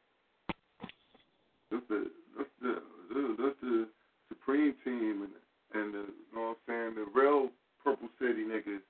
That's 1.72 1.84
the 1.90 2.06
that's 2.38 2.50
the 2.62 2.82
that's 3.40 3.62
the 3.62 3.88
Supreme 4.30 4.74
Team 4.84 5.28
and 5.28 5.82
and 5.82 5.94
the 5.94 6.00
you 6.00 6.36
know 6.36 6.41
what 6.41 6.58
I'm 6.70 6.95
saying 6.95 6.95
the 6.95 7.20
real 7.20 7.50
Purple 7.84 8.10
City 8.20 8.44
niggas. 8.44 8.82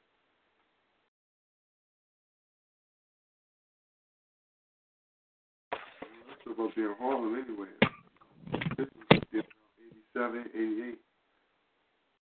That's 5.72 6.58
about 6.58 6.76
being 6.76 6.94
Harlem 7.00 7.36
anyway. 7.36 7.68
This 7.82 7.90
is 7.90 7.90
you 7.90 7.90
know, 7.90 8.43
87, 8.54 10.46
88. 10.54 10.98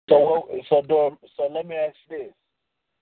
So 0.10 0.48
so 0.70 0.82
during, 0.88 1.18
so 1.38 1.48
let 1.52 1.66
me 1.68 1.76
ask 1.76 1.96
you 2.10 2.18
this: 2.18 2.34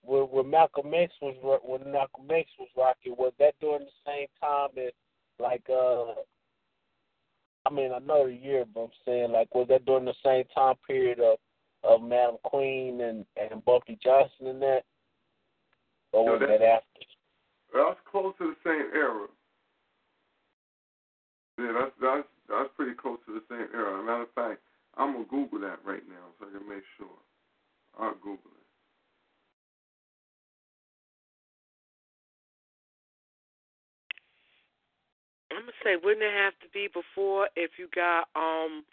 when, 0.03 0.23
when 0.23 0.49
Malcolm 0.49 0.93
X 0.93 1.14
was 1.22 1.35
when 1.64 1.91
Malcolm 1.91 2.27
X 2.30 2.49
was 2.60 2.69
rocking, 2.77 3.15
was 3.18 3.34
that 3.39 3.56
during 3.60 3.85
the 3.85 3.91
same 4.06 4.27
time 4.39 4.69
as 4.77 4.93
like 5.39 5.64
uh? 5.69 6.14
I 7.64 7.69
mean, 7.72 7.91
I 7.93 7.99
know 7.99 8.26
the 8.27 8.34
year, 8.34 8.65
but 8.73 8.81
I'm 8.81 8.89
saying 9.06 9.31
like 9.31 9.53
was 9.53 9.68
that 9.69 9.85
during 9.85 10.06
the 10.06 10.14
same 10.23 10.45
time 10.53 10.76
period 10.88 11.19
of 11.19 11.38
of 11.84 12.02
Madam 12.02 12.38
Queen 12.43 13.02
and 13.02 13.26
and 13.35 13.64
Bumpy 13.65 13.98
Johnson 14.03 14.48
and 14.48 14.61
that, 14.61 14.84
or 16.11 16.26
was 16.26 16.39
that- 16.39 16.49
that 16.49 16.61
after? 16.61 16.85
That's 17.73 17.99
close 18.10 18.34
to 18.38 18.53
the 18.53 18.69
same 18.69 18.91
era. 18.93 19.27
Yeah, 21.57 21.72
that's 21.80 21.91
that's 22.02 22.27
that's 22.52 22.69
pretty 22.76 22.94
close 22.94 23.19
to 23.26 23.34
the 23.34 23.44
same 23.49 23.68
era. 23.73 23.98
As 23.98 24.03
a 24.03 24.06
matter 24.06 24.23
of 24.23 24.34
fact, 24.36 24.61
I'm 24.98 25.14
gonna 25.14 25.26
Google 25.26 25.60
that 25.61 25.80
right 25.86 26.03
now 26.07 26.36
so 26.40 26.48
I 26.48 26.57
can 26.57 26.68
make 26.68 26.84
sure. 26.98 27.19
I'll 27.99 28.15
Google 28.15 28.52
it. 28.52 28.61
I'm 35.52 35.61
gonna 35.61 35.72
say, 35.84 35.95
wouldn't 36.02 36.23
it 36.23 36.34
have 36.34 36.53
to 36.64 36.69
be 36.73 36.88
before 36.88 37.49
if 37.56 37.72
you 37.78 37.88
got 37.94 38.28
um, 38.36 38.84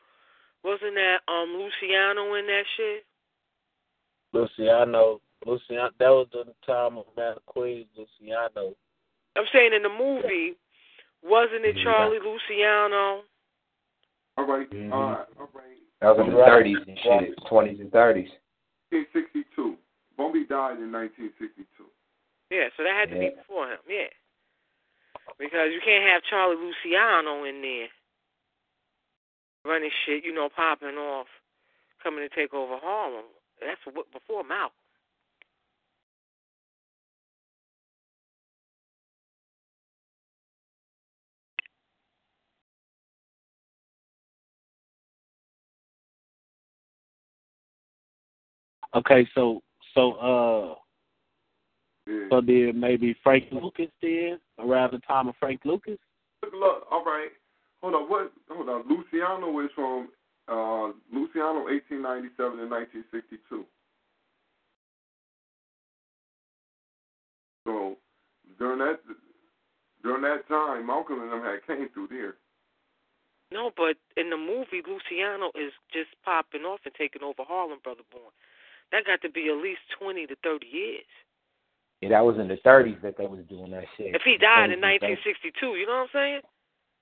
wasn't 0.64 0.94
that 0.94 1.18
um 1.28 1.54
Luciano 1.54 2.34
in 2.34 2.46
that 2.46 2.64
shit? 2.76 3.04
Luciano, 4.32 5.20
Luciano, 5.46 5.90
that 5.98 6.10
was 6.10 6.28
the 6.32 6.44
time 6.66 6.98
of 6.98 7.06
Madam 7.16 7.42
Queen, 7.46 7.86
Luciano. 7.96 8.74
I'm 9.36 9.44
saying 9.52 9.72
in 9.74 9.82
the 9.82 9.88
movie, 9.88 10.56
wasn't 11.22 11.64
it 11.64 11.76
Charlie 11.82 12.18
Luciano? 12.18 13.22
All 14.38 14.44
right, 14.46 14.70
Mhm. 14.70 14.92
all 14.92 15.10
right, 15.10 15.26
all 15.40 15.50
right. 15.52 15.78
That 15.98 16.16
was 16.16 16.28
in 16.28 16.32
the 16.32 16.38
Right. 16.38 16.48
30s 16.48 16.78
and 16.86 16.96
shit, 17.00 17.36
20s 17.50 17.80
and 17.80 17.90
30s. 17.90 18.30
1962. 18.92 19.76
Bumpy 20.16 20.44
died 20.44 20.78
in 20.78 20.92
1962. 20.92 21.90
Yeah, 22.48 22.70
so 22.76 22.84
that 22.84 22.94
had 22.94 23.10
to 23.10 23.16
Yeah. 23.16 23.30
be 23.30 23.34
before 23.34 23.68
him, 23.68 23.80
yeah. 23.88 24.08
Because 25.38 25.72
you 25.74 25.80
can't 25.80 26.08
have 26.08 26.22
Charlie 26.22 26.54
Luciano 26.54 27.42
in 27.44 27.60
there 27.62 27.90
running 29.64 29.90
shit, 29.90 30.24
you 30.24 30.32
know, 30.32 30.48
popping 30.48 30.96
off, 30.96 31.28
coming 31.98 32.26
to 32.26 32.32
take 32.32 32.54
over 32.54 32.78
Harlem. 32.78 33.26
That's 33.58 33.84
what 33.86 34.08
before 34.12 34.44
Malcolm. 34.44 34.78
Okay, 48.94 49.28
so 49.34 49.62
so 49.94 50.12
uh, 50.12 50.74
Yeah. 52.06 52.28
so 52.30 52.40
did 52.40 52.74
maybe 52.76 53.14
Frank 53.22 53.44
Lucas 53.52 53.90
then 54.00 54.38
around 54.58 54.92
the 54.92 55.00
time 55.00 55.28
of 55.28 55.34
Frank 55.38 55.60
Lucas? 55.64 55.98
Look, 56.42 56.52
look, 56.54 56.86
all 56.90 57.04
right. 57.04 57.30
Hold 57.82 57.94
on, 57.94 58.08
what? 58.08 58.32
Hold 58.50 58.68
on. 58.68 58.84
Luciano 58.88 59.58
is 59.60 59.70
from 59.74 60.08
uh, 60.48 60.92
Luciano 61.12 61.64
1897 61.68 62.60
and 62.60 62.70
1962. 62.70 63.64
So 67.66 67.96
during 68.58 68.78
that 68.78 69.00
during 70.02 70.22
that 70.22 70.48
time, 70.48 70.86
Malcolm 70.86 71.20
and 71.20 71.32
them 71.32 71.42
had 71.42 71.66
came 71.66 71.88
through 71.92 72.08
there. 72.08 72.34
No, 73.50 73.70
but 73.76 73.96
in 74.16 74.30
the 74.30 74.36
movie, 74.36 74.84
Luciano 74.84 75.48
is 75.54 75.72
just 75.92 76.12
popping 76.24 76.62
off 76.62 76.80
and 76.84 76.94
taking 76.94 77.22
over 77.22 77.44
Harlem, 77.44 77.78
Brother 77.82 78.04
Born. 78.10 78.32
That 78.92 79.04
got 79.04 79.20
to 79.22 79.30
be 79.30 79.48
at 79.50 79.56
least 79.62 79.80
20 80.00 80.26
to 80.26 80.36
30 80.42 80.66
years. 80.66 81.04
Yeah, 82.00 82.10
that 82.10 82.24
was 82.24 82.38
in 82.38 82.48
the 82.48 82.56
30s 82.64 83.00
that 83.02 83.18
they 83.18 83.26
was 83.26 83.40
doing 83.48 83.70
that 83.72 83.84
shit. 83.96 84.14
If 84.14 84.22
he 84.24 84.38
died 84.38 84.70
in 84.70 84.80
1962, 84.80 85.76
you 85.76 85.86
know 85.86 86.06
what 86.06 86.10
I'm 86.14 86.40
saying? 86.40 86.40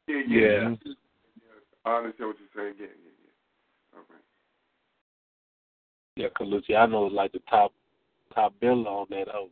Yeah, 0.09 0.23
Yeah. 0.27 0.75
yeah. 0.85 0.93
I 1.85 1.97
understand 1.99 2.29
what 2.31 2.37
you're 2.41 2.55
saying. 2.57 2.75
Yeah, 2.81 2.87
yeah, 2.87 3.13
yeah. 3.23 3.99
All 3.99 4.05
right. 4.11 4.23
Yeah, 6.17 6.29
'cause 6.31 6.49
Luciano 6.49 7.05
was 7.05 7.13
like 7.13 7.33
the 7.33 7.41
top 7.41 7.73
top 8.35 8.55
biller 8.61 8.87
on 8.87 9.07
that 9.11 9.29
hoe. 9.29 9.51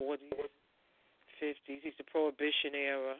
40s, 0.00 0.50
50s. 1.38 1.82
He's 1.82 1.96
the 1.96 2.04
Prohibition 2.04 2.74
era. 2.74 3.16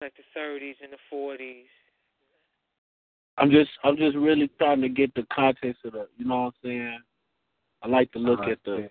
Like 0.00 0.14
the 0.16 0.24
30s 0.34 0.80
and 0.82 0.92
the 0.92 0.98
40s. 1.10 1.68
I'm 3.38 3.50
just 3.50 3.70
I'm 3.84 3.96
just 3.96 4.16
really 4.16 4.48
trying 4.58 4.80
to 4.80 4.88
get 4.88 5.14
the 5.14 5.26
context 5.32 5.84
of 5.84 5.92
the 5.92 6.08
you 6.16 6.24
know 6.26 6.36
what 6.44 6.46
I'm 6.46 6.52
saying? 6.64 6.98
I 7.82 7.88
like 7.88 8.10
to 8.12 8.18
look 8.18 8.40
Uh-huh, 8.40 8.52
at 8.52 8.58
the 8.64 8.90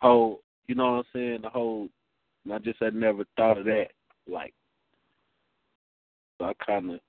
whole 0.00 0.40
you 0.66 0.74
know 0.74 0.92
what 0.92 0.98
I'm 0.98 1.04
saying, 1.12 1.42
the 1.42 1.50
whole 1.50 1.88
I 2.52 2.58
just 2.58 2.80
had 2.82 2.94
never 2.94 3.24
thought 3.36 3.58
of 3.58 3.64
that. 3.66 3.88
Like, 4.26 4.52
so 6.38 6.46
I 6.46 6.52
kind 6.64 6.90
of 6.90 7.00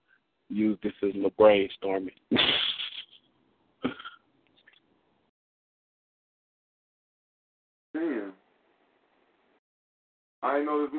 use 0.49 0.77
this 0.83 0.93
as 1.03 1.13
little 1.15 1.31
brainstorming. 1.31 2.11
Damn. 7.93 8.33
I 10.43 10.53
didn't 10.53 10.65
know 10.65 10.85
this. 10.85 10.91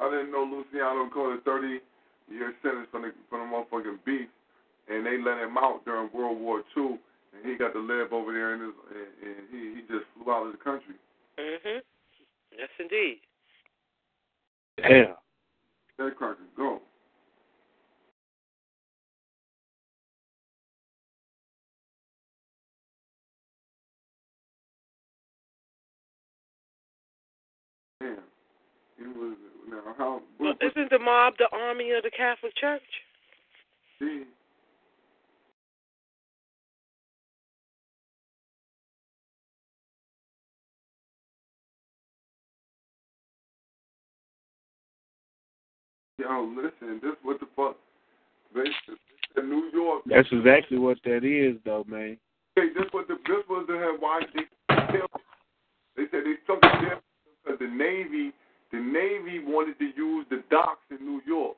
I 0.00 0.10
didn't 0.10 0.32
know 0.32 0.44
Luciano 0.44 1.08
called 1.10 1.38
a 1.38 1.42
30 1.42 1.78
year 2.30 2.52
sentence 2.62 2.88
from 2.90 3.02
the 3.02 3.12
from 3.28 3.50
the 3.50 3.56
motherfucking 3.56 3.98
beef, 4.04 4.28
and 4.90 5.06
they 5.06 5.18
let 5.18 5.38
him 5.38 5.56
out 5.56 5.84
during 5.84 6.10
World 6.12 6.40
War 6.40 6.62
II, 6.76 6.98
and 7.34 7.44
he 7.44 7.56
got 7.56 7.72
to 7.72 7.78
live 7.78 8.12
over 8.12 8.32
there, 8.32 8.54
in 8.54 8.60
his, 8.60 8.70
and, 8.90 9.36
and 9.36 9.46
he 9.50 9.74
he 9.76 9.80
just 9.82 10.04
flew 10.14 10.32
out 10.32 10.46
of 10.46 10.52
the 10.52 10.58
country. 10.58 10.94
Mhm. 11.38 11.80
Yes, 12.58 12.68
indeed. 12.78 13.20
Damn. 14.76 15.14
That 15.98 16.16
cracker 16.16 16.38
go. 16.56 16.80
Damn. 28.00 28.16
He 28.98 29.04
was 29.06 29.36
now 29.68 29.94
how 29.96 30.22
Well, 30.38 30.54
isn't 30.60 30.90
the 30.90 30.98
mob 30.98 31.34
the 31.38 31.48
army 31.52 31.92
of 31.92 32.02
the 32.02 32.10
Catholic 32.10 32.54
Church? 32.56 32.82
see 33.98 34.24
Yo, 46.20 46.52
listen, 46.54 47.00
this 47.02 47.16
what 47.22 47.40
the 47.40 47.46
fuck 47.56 47.76
they 48.54 49.40
in 49.40 49.48
New 49.48 49.70
York 49.72 50.02
That's 50.04 50.28
exactly 50.30 50.76
what 50.76 50.98
that 51.04 51.24
is, 51.24 51.56
though, 51.64 51.84
man. 51.88 52.18
Hey, 52.56 52.68
this 52.76 52.84
was 52.92 53.06
the 53.08 53.16
this 53.26 53.42
was 53.48 53.64
the 53.68 53.96
why 53.98 54.20
they. 54.34 54.42
They 55.96 56.04
said 56.10 56.20
they 56.24 56.36
took 56.46 56.60
it 56.62 56.80
there 56.82 57.00
because 57.42 57.58
the 57.58 57.68
Navy 57.68 58.32
the 58.70 58.78
Navy 58.78 59.40
wanted 59.44 59.78
to 59.78 59.90
use 59.96 60.26
the 60.30 60.42
docks 60.50 60.84
in 60.90 61.04
New 61.04 61.22
York, 61.26 61.56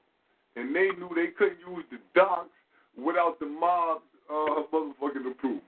and 0.57 0.75
they 0.75 0.89
knew 0.99 1.11
they 1.15 1.33
couldn't 1.37 1.59
use 1.61 1.85
the 1.91 1.99
docks 2.15 2.55
without 2.97 3.39
the 3.41 3.47
mob's 3.47 4.03
uh, 4.31 4.63
motherfucking 4.73 5.31
approval. 5.31 5.63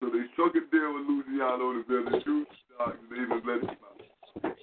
So 0.00 0.06
they 0.06 0.24
struck 0.32 0.54
a 0.54 0.62
deal 0.70 0.94
with 0.94 1.06
Luciano 1.06 1.72
to 1.72 1.84
build 1.86 2.08
a 2.08 2.10
the 2.10 2.46
docks, 2.78 2.96
and 3.00 3.10
they 3.10 3.34
just 3.34 3.46
let 3.46 3.60
him 3.60 3.76
out. 3.84 4.56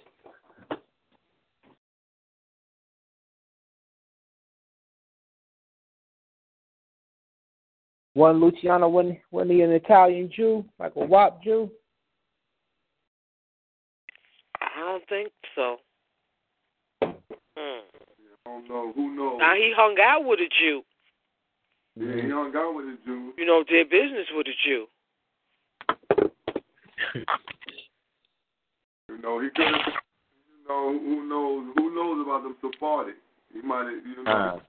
One 8.13 8.39
Luciano, 8.39 8.89
wasn't, 8.89 9.19
wasn't 9.31 9.51
he 9.51 9.61
an 9.61 9.71
Italian 9.71 10.29
Jew, 10.35 10.65
like 10.79 10.95
a 10.95 11.05
WAP 11.05 11.43
Jew? 11.43 11.69
I 14.61 14.79
don't 14.79 15.07
think 15.07 15.31
so. 15.55 15.77
Hmm. 17.01 17.09
I 17.57 17.79
don't 18.45 18.67
know 18.67 18.91
who 18.95 19.15
knows. 19.15 19.37
Now 19.39 19.53
he 19.55 19.71
hung 19.75 19.95
out 20.01 20.25
with 20.25 20.39
a 20.39 20.49
Jew. 20.59 20.81
Yeah, 21.95 22.15
he 22.15 22.29
hung 22.29 22.53
out 22.55 22.75
with 22.75 22.85
a 22.85 22.97
Jew. 23.05 23.33
You 23.37 23.45
know, 23.45 23.63
did 23.63 23.89
business 23.89 24.27
with 24.33 24.47
a 24.47 24.55
Jew. 24.65 24.87
You 29.09 29.17
know, 29.21 29.39
he 29.41 29.49
could 29.49 29.65
have. 29.65 29.93
You 30.47 30.67
know, 30.67 30.99
who 30.99 31.27
knows? 31.27 31.73
Who 31.77 31.95
knows 31.95 32.25
about 32.25 32.43
them 32.43 32.55
Sephardic? 32.61 33.15
He 33.53 33.61
might 33.61 33.85
have. 33.85 34.05
You 34.05 34.23
know, 34.23 34.31
Uh. 34.31 34.35
on 34.35 34.61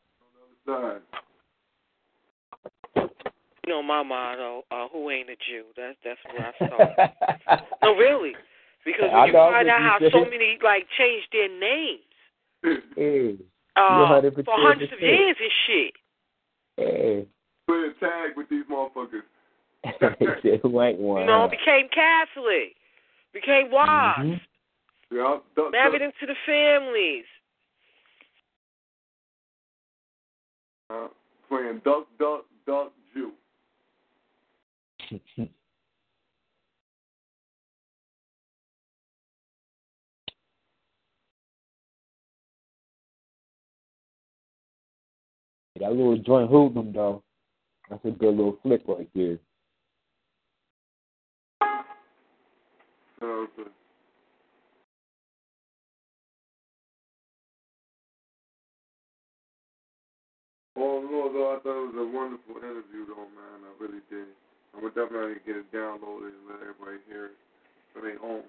the 0.66 0.72
other 0.72 1.00
side. 1.12 1.20
You 3.70 3.76
know 3.76 3.82
my 3.84 4.02
motto, 4.02 4.64
uh, 4.72 4.88
who 4.92 5.10
ain't 5.10 5.30
a 5.30 5.36
Jew? 5.36 5.62
That's 5.76 5.96
that's 6.04 6.18
where 6.26 6.42
I 6.44 6.66
start. 6.66 7.62
no, 7.84 7.94
really. 7.94 8.32
Because 8.84 9.10
I 9.12 9.18
when 9.18 9.26
you 9.28 9.32
know 9.32 9.48
find 9.52 9.68
out 9.68 9.80
how 9.80 9.98
said. 10.00 10.10
so 10.10 10.24
many 10.24 10.58
like 10.60 10.88
changed 10.98 11.28
their 11.30 11.48
names 11.48 12.00
Hey, 12.96 13.38
uh, 13.76 14.20
100%. 14.20 14.44
for 14.44 14.54
hundreds 14.58 14.92
of 14.92 15.00
years 15.00 15.36
and 15.40 15.52
shit. 15.68 15.92
hey. 16.78 17.26
Play 17.68 17.76
a 17.76 18.00
tag 18.00 18.36
with 18.36 18.48
these 18.48 18.64
motherfuckers. 18.68 19.22
he 20.18 20.26
said, 20.42 20.58
who 20.64 20.82
ain't 20.82 20.98
one? 20.98 21.20
You 21.20 21.26
know, 21.28 21.48
became 21.48 21.88
Catholic, 21.94 22.74
became 23.32 23.70
wives, 23.70 24.18
Mhm. 24.18 24.40
Yeah, 25.12 25.38
duck, 25.54 25.70
married 25.70 26.00
duck, 26.00 26.12
into 26.20 26.26
the 26.26 26.38
families. 26.44 27.24
uh, 30.92 31.06
playing 31.48 31.80
duck, 31.84 32.08
duck, 32.18 32.46
duck, 32.66 32.92
Jew. 33.14 33.30
That 45.80 45.92
little 45.92 46.18
joint 46.18 46.50
hoodlum, 46.50 46.92
though. 46.92 47.22
That's 47.88 48.04
a 48.04 48.10
good 48.10 48.36
little 48.36 48.58
flick 48.62 48.82
right 48.86 49.08
there. 49.14 49.38
Oh, 53.22 53.46
so, 53.56 53.64
so, 60.76 60.80
all 60.80 60.98
in 60.98 61.04
though, 61.32 61.56
I 61.56 61.60
thought 61.60 61.82
it 61.82 61.94
was 61.94 61.94
a 61.98 62.16
wonderful 62.16 62.56
interview, 62.58 63.06
though, 63.06 63.28
man. 63.34 63.64
I 63.64 63.82
really 63.82 64.02
did. 64.08 64.28
I'm 64.74 64.82
gonna 64.82 64.94
definitely 64.94 65.36
get 65.46 65.56
it 65.56 65.72
downloaded 65.72 66.28
and 66.34 66.48
let 66.50 66.60
everybody 66.62 66.98
hear 67.08 67.26
it 67.26 67.32
for 67.94 68.02
their. 68.02 68.42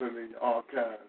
Put 0.00 0.14
it 0.14 0.18
in 0.18 0.30
your 0.32 0.42
archives. 0.42 1.02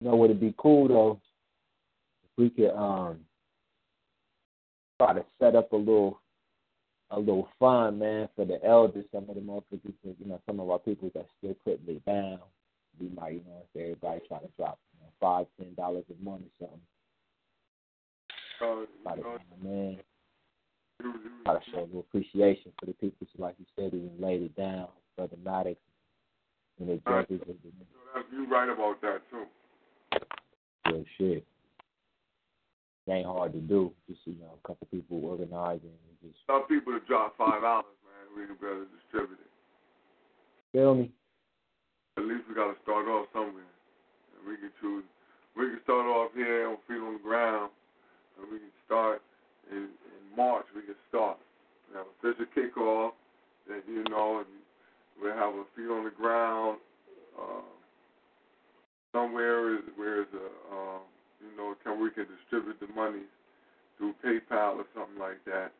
You 0.00 0.10
know, 0.10 0.16
would 0.16 0.30
it 0.32 0.40
be 0.40 0.54
cool 0.58 0.88
though 0.88 1.20
we 2.36 2.50
could 2.50 2.70
um 2.70 3.18
try 4.98 5.12
to 5.12 5.24
set 5.40 5.54
up 5.54 5.72
a 5.72 5.76
little 5.76 6.20
a 7.10 7.18
little 7.18 7.48
fund, 7.58 7.98
man, 8.00 8.28
for 8.34 8.44
the 8.44 8.64
elders, 8.64 9.04
some 9.12 9.28
of 9.28 9.34
the 9.34 9.40
motherfuckers, 9.40 9.92
you 10.02 10.26
know, 10.26 10.40
some 10.46 10.58
of 10.58 10.70
our 10.70 10.78
people 10.78 11.10
that 11.14 11.26
still 11.38 11.54
putting 11.64 11.94
it 11.96 12.04
down. 12.04 12.40
We 12.98 13.08
might, 13.10 13.34
you 13.34 13.40
know, 13.46 13.62
if 13.74 13.80
everybody 13.80 14.20
trying 14.26 14.40
to 14.40 14.48
drop 14.56 14.78
you 14.94 15.04
know, 15.04 15.12
five, 15.20 15.46
ten 15.58 15.74
dollars 15.74 16.04
a 16.10 16.24
month 16.24 16.42
or 16.60 16.66
something. 16.66 16.80
Uh, 18.60 18.86
Try 19.02 19.16
to, 19.16 19.20
you 19.20 19.68
man, 19.68 19.96
you, 21.02 21.12
try 21.44 21.54
to 21.54 21.60
show 21.70 21.80
a 21.80 21.86
little 21.86 22.00
appreciation 22.00 22.72
for 22.78 22.86
the 22.86 22.92
people, 22.94 23.26
so 23.36 23.42
like 23.42 23.56
you 23.58 23.66
said, 23.76 23.92
who 23.92 24.08
laid 24.18 24.42
it 24.42 24.56
down, 24.56 24.88
Brother 25.16 25.36
Maddox, 25.44 25.76
and 26.78 26.88
the 26.88 27.00
Right. 27.04 27.28
judges 27.28 27.46
you, 27.64 27.72
you 28.32 28.46
right 28.50 28.68
about 28.68 29.00
that 29.02 29.20
too. 29.30 29.44
real 30.86 31.04
shit. 31.18 31.46
It 33.06 33.12
ain't 33.12 33.26
hard 33.26 33.52
to 33.52 33.60
do. 33.60 33.92
Just 34.08 34.20
you 34.24 34.36
know, 34.40 34.56
a 34.56 34.66
couple 34.66 34.88
people 34.90 35.20
organizing 35.24 35.92
and 35.92 36.16
just 36.24 36.40
Some 36.46 36.64
people 36.66 36.92
to 36.92 37.04
drop 37.04 37.36
five 37.36 37.60
dollars, 37.60 37.92
man. 38.00 38.24
We 38.32 38.46
can 38.46 38.56
better 38.56 38.86
distribute 38.96 39.40
it. 39.44 39.52
feel 40.72 40.94
me. 40.94 41.12
At 42.16 42.24
least 42.24 42.48
we 42.48 42.54
got 42.54 42.72
to 42.72 42.78
start 42.82 43.06
off 43.06 43.26
somewhere. 43.32 43.68
And 44.32 44.48
we 44.48 44.56
can 44.56 44.70
choose. 44.80 45.04
We 45.56 45.68
can 45.68 45.80
start 45.84 46.06
off 46.06 46.30
here 46.34 46.68
on 46.68 46.78
feet 46.88 46.98
on 46.98 47.14
the 47.14 47.22
ground, 47.22 47.70
and 48.40 48.50
we 48.50 48.58
can 48.58 48.74
start 48.86 49.20
in, 49.70 49.92
in 49.92 50.36
March. 50.36 50.64
We 50.74 50.82
can 50.82 50.96
start. 51.08 51.36
We 51.90 51.98
have 51.98 52.06
official 52.18 52.48
kickoff. 52.56 53.12
That 53.68 53.82
you 53.86 54.04
know, 54.08 54.44
and 54.44 54.48
we'll 55.20 55.36
have 55.36 55.54
a 55.54 55.64
feet 55.76 55.92
on 55.92 56.04
the 56.04 56.10
ground. 56.10 56.78
Uh, 57.36 57.68
somewhere 59.12 59.74
is 59.76 59.82
where 59.96 60.22
is 60.22 60.28
a 60.32 60.74
uh, 60.74 60.98
you 61.44 61.52
know 61.56 61.74
can 61.84 62.00
we 62.00 62.10
can 62.10 62.26
distribute 62.26 62.80
the 62.80 62.88
money 62.94 63.28
through 63.98 64.14
PayPal 64.24 64.80
or 64.80 64.88
something 64.96 65.20
like 65.20 65.44
that. 65.44 65.72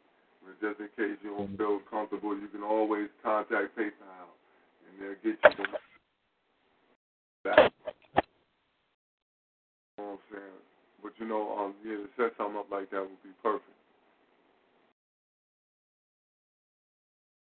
Just 0.60 0.78
in 0.78 0.92
case 0.92 1.16
you 1.24 1.32
don't 1.32 1.56
feel 1.56 1.80
comfortable, 1.90 2.36
you 2.36 2.48
can 2.48 2.62
always 2.62 3.08
contact 3.24 3.72
PayPal, 3.76 4.28
and 4.84 4.92
they'll 5.00 5.16
get 5.24 5.40
you 5.40 5.64
the 5.64 5.64
back. 7.42 7.72
You 9.96 10.04
know 10.04 10.04
what 10.04 10.12
I'm 10.12 10.18
saying? 10.30 10.60
But 11.02 11.12
you 11.18 11.26
know, 11.26 11.56
um, 11.56 11.74
yeah, 11.80 11.96
to 11.96 12.08
set 12.16 12.36
something 12.36 12.60
up 12.60 12.70
like 12.70 12.90
that 12.90 13.00
would 13.00 13.22
be 13.24 13.32
perfect. 13.42 13.74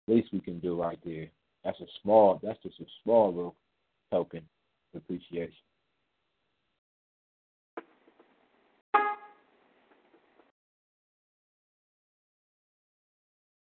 least 0.09 0.33
we 0.33 0.39
can 0.39 0.59
do 0.59 0.81
right 0.81 0.99
there. 1.05 1.27
That's 1.63 1.79
a 1.79 1.85
small. 2.01 2.39
That's 2.43 2.61
just 2.63 2.79
a 2.79 2.85
small 3.03 3.33
little 3.33 3.55
token 4.11 4.43
of 4.93 5.01
appreciation. 5.01 5.53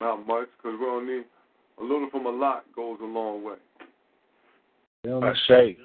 Not 0.03 0.27
much, 0.27 0.49
because 0.57 0.77
we 0.77 0.85
don't 0.85 1.07
need 1.07 1.23
a 1.79 1.81
little 1.81 2.09
from 2.11 2.25
a 2.25 2.29
lot 2.29 2.65
goes 2.75 2.97
a 3.01 3.05
long 3.05 3.41
way. 3.41 3.55
I 5.05 5.33
say. 5.47 5.77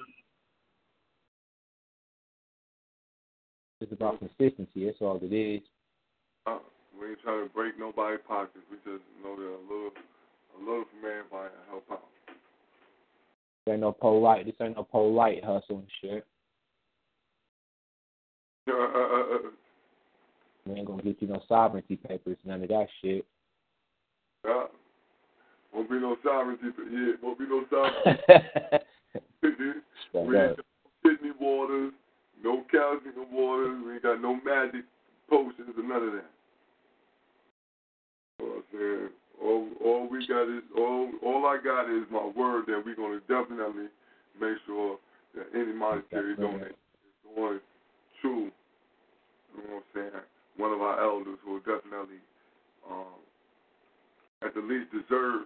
It's 3.79 3.93
about 3.93 4.19
consistency. 4.19 4.85
That's 4.85 4.97
all 4.99 5.21
it 5.23 5.33
is. 5.33 5.61
Uh, 6.45 6.57
we 6.99 7.11
ain't 7.11 7.21
trying 7.21 7.47
to 7.47 7.53
break 7.53 7.79
nobody's 7.79 8.19
pockets. 8.27 8.65
We 8.69 8.75
just 8.79 9.03
know 9.23 9.37
that 9.37 9.41
a 9.41 9.63
little, 9.63 9.91
a 9.95 10.59
little 10.59 10.83
from 10.83 11.09
everybody 11.09 11.53
to 11.53 11.69
help 11.69 11.85
out. 11.89 12.03
This 12.27 13.71
ain't 13.71 13.79
no 13.79 13.93
polite. 13.93 14.45
This 14.45 14.55
ain't 14.61 14.75
no 14.75 14.83
polite 14.83 15.45
hustle 15.45 15.77
and 15.77 15.87
shit. 16.01 16.25
Uh, 18.67 18.73
uh, 18.73 18.83
uh, 18.83 19.35
uh, 19.35 19.37
We 20.65 20.73
ain't 20.73 20.87
gonna 20.87 21.03
get 21.03 21.21
you 21.21 21.29
no 21.29 21.41
sovereignty 21.47 21.95
papers, 21.95 22.37
none 22.43 22.63
of 22.63 22.67
that 22.67 22.87
shit. 23.01 23.25
Yeah. 24.45 24.63
Won't 25.73 25.89
be 25.89 25.99
no 25.99 26.17
sovereignty. 26.23 26.67
For, 26.75 26.83
yeah, 26.83 27.13
won't 27.21 27.39
be 27.39 27.45
no 27.45 27.63
sovereignty. 27.69 28.23
We 30.13 30.37
ain't 30.37 30.57
got 30.57 30.65
no 30.65 31.11
kidney 31.11 31.31
waters, 31.39 31.93
no 32.43 32.63
calcium 32.71 33.31
waters. 33.31 33.81
We 33.85 33.93
ain't 33.93 34.03
got 34.03 34.21
no 34.21 34.35
magic 34.43 34.85
potions 35.29 35.77
or 35.77 35.83
none 35.83 36.03
of 36.03 36.13
that. 36.13 36.31
You 38.39 38.45
know 38.45 38.53
what 38.53 38.57
I'm 38.57 38.63
saying? 38.73 39.09
All, 39.41 39.67
all 39.85 40.09
we 40.09 40.27
got 40.27 40.49
is 40.49 40.63
all. 40.77 41.11
All 41.23 41.45
I 41.45 41.57
got 41.63 41.89
is 41.89 42.03
my 42.11 42.25
word 42.35 42.65
that 42.67 42.81
we're 42.83 42.95
gonna 42.95 43.19
definitely 43.21 43.87
make 44.39 44.57
sure 44.65 44.97
that 45.35 45.47
any 45.53 45.73
monetary 45.73 46.35
donation 46.35 46.73
is 46.73 47.35
going 47.35 47.59
to, 48.21 48.29
you 48.29 48.51
know 49.55 49.75
what 49.75 49.83
I'm 49.83 50.11
saying, 50.11 50.23
one 50.57 50.71
of 50.73 50.81
our 50.81 50.99
elders 51.01 51.37
will 51.45 51.59
definitely, 51.59 52.19
um, 52.89 53.19
at 54.43 54.55
the 54.55 54.61
least 54.61 54.91
deserve, 54.91 55.45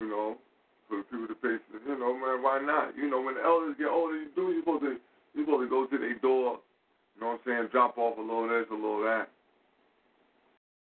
you 0.00 0.08
know, 0.08 0.36
for 0.88 0.98
the 0.98 1.04
people 1.04 1.28
to 1.28 1.38
pay. 1.40 1.56
You 1.88 1.98
know, 1.98 2.12
man, 2.12 2.42
why 2.42 2.60
not? 2.60 2.96
You 2.96 3.08
know, 3.08 3.20
when 3.20 3.34
the 3.36 3.42
elders 3.42 3.76
get 3.78 3.88
older, 3.88 4.16
you 4.16 4.28
do. 4.36 4.52
You're 4.52 4.62
supposed 4.62 4.84
to. 4.84 4.96
You're 5.34 5.44
supposed 5.44 5.64
to 5.66 5.70
go 5.72 5.86
to 5.86 5.98
their 5.98 6.18
door. 6.20 6.60
You 7.16 7.18
know 7.20 7.36
what 7.36 7.40
I'm 7.40 7.46
saying? 7.48 7.68
Drop 7.72 7.96
off 7.96 8.18
a 8.18 8.20
little 8.20 8.48
this, 8.48 8.68
a 8.70 8.74
little 8.74 9.02
that. 9.04 9.32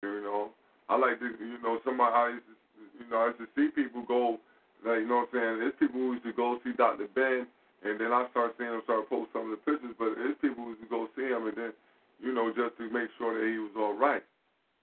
You 0.02 0.22
know, 0.22 0.50
I 0.88 0.96
like 0.96 1.18
to. 1.18 1.26
You 1.26 1.58
know, 1.62 1.78
somebody. 1.84 2.14
I 2.14 2.38
used 2.38 2.46
to, 2.46 2.54
you 3.02 3.06
know, 3.10 3.18
I 3.18 3.26
used 3.34 3.42
to 3.42 3.48
see 3.58 3.74
people 3.74 4.06
go. 4.06 4.38
Like, 4.82 5.02
you 5.02 5.06
know 5.06 5.26
what 5.26 5.30
I'm 5.30 5.38
saying? 5.38 5.54
There's 5.62 5.78
people 5.78 5.98
who 5.98 6.18
used 6.18 6.26
to 6.26 6.34
go 6.34 6.58
see 6.66 6.74
Dr. 6.74 7.06
Ben, 7.14 7.46
and 7.86 8.02
then 8.02 8.10
I 8.10 8.26
start 8.34 8.58
seeing 8.58 8.70
him 8.70 8.82
start 8.82 9.06
post 9.06 9.30
some 9.30 9.46
of 9.46 9.54
the 9.54 9.62
pictures. 9.62 9.94
But 9.94 10.18
there's 10.18 10.38
people 10.42 10.66
who 10.66 10.74
used 10.74 10.82
to 10.82 10.90
go 10.90 11.06
see 11.14 11.30
him, 11.30 11.46
and 11.46 11.54
then, 11.54 11.72
you 12.18 12.34
know, 12.34 12.50
just 12.50 12.74
to 12.78 12.90
make 12.90 13.06
sure 13.14 13.30
that 13.34 13.46
he 13.46 13.62
was 13.62 13.74
all 13.78 13.94
right. 13.94 14.26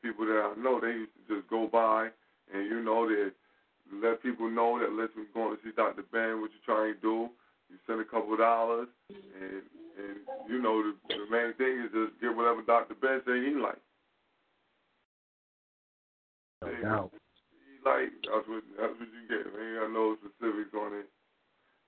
People 0.02 0.26
that 0.26 0.56
I 0.56 0.62
know, 0.62 0.80
they 0.80 1.04
used 1.04 1.12
to 1.28 1.36
just 1.36 1.50
go 1.50 1.68
by, 1.68 2.10
and 2.54 2.66
you 2.66 2.82
know, 2.84 3.08
they 3.08 3.30
let 4.02 4.24
people 4.24 4.50
know 4.50 4.80
that 4.80 4.92
listen, 4.94 5.28
we're 5.28 5.36
going 5.36 5.58
to 5.58 5.64
see 5.64 5.76
Dr. 5.76 6.04
Ben. 6.12 6.40
What 6.42 6.52
you 6.52 6.62
trying 6.66 6.96
to 6.96 7.02
do? 7.02 7.30
You 7.70 7.78
send 7.86 8.02
a 8.02 8.06
couple 8.06 8.34
of 8.34 8.40
dollars, 8.40 8.88
and 9.10 9.62
and 10.00 10.16
you 10.48 10.62
know, 10.62 10.82
the, 10.82 10.94
the 11.10 11.28
main 11.30 11.54
thing 11.60 11.84
is 11.84 11.92
just 11.92 12.22
get 12.22 12.36
whatever 12.36 12.62
Dr. 12.64 12.96
Ben 12.96 13.22
say 13.28 13.44
he 13.44 13.52
like. 13.60 13.82
No 16.64 16.72
doubt. 16.82 17.12
He 17.12 17.76
like 17.84 18.12
that's 18.24 18.48
what 18.48 18.64
that's 18.80 18.96
what 18.96 19.10
you 19.12 19.24
get. 19.28 19.52
Man, 19.52 19.84
got 19.84 19.92
no 19.92 20.16
specifics 20.24 20.74
on 20.76 20.96
it. 20.96 21.08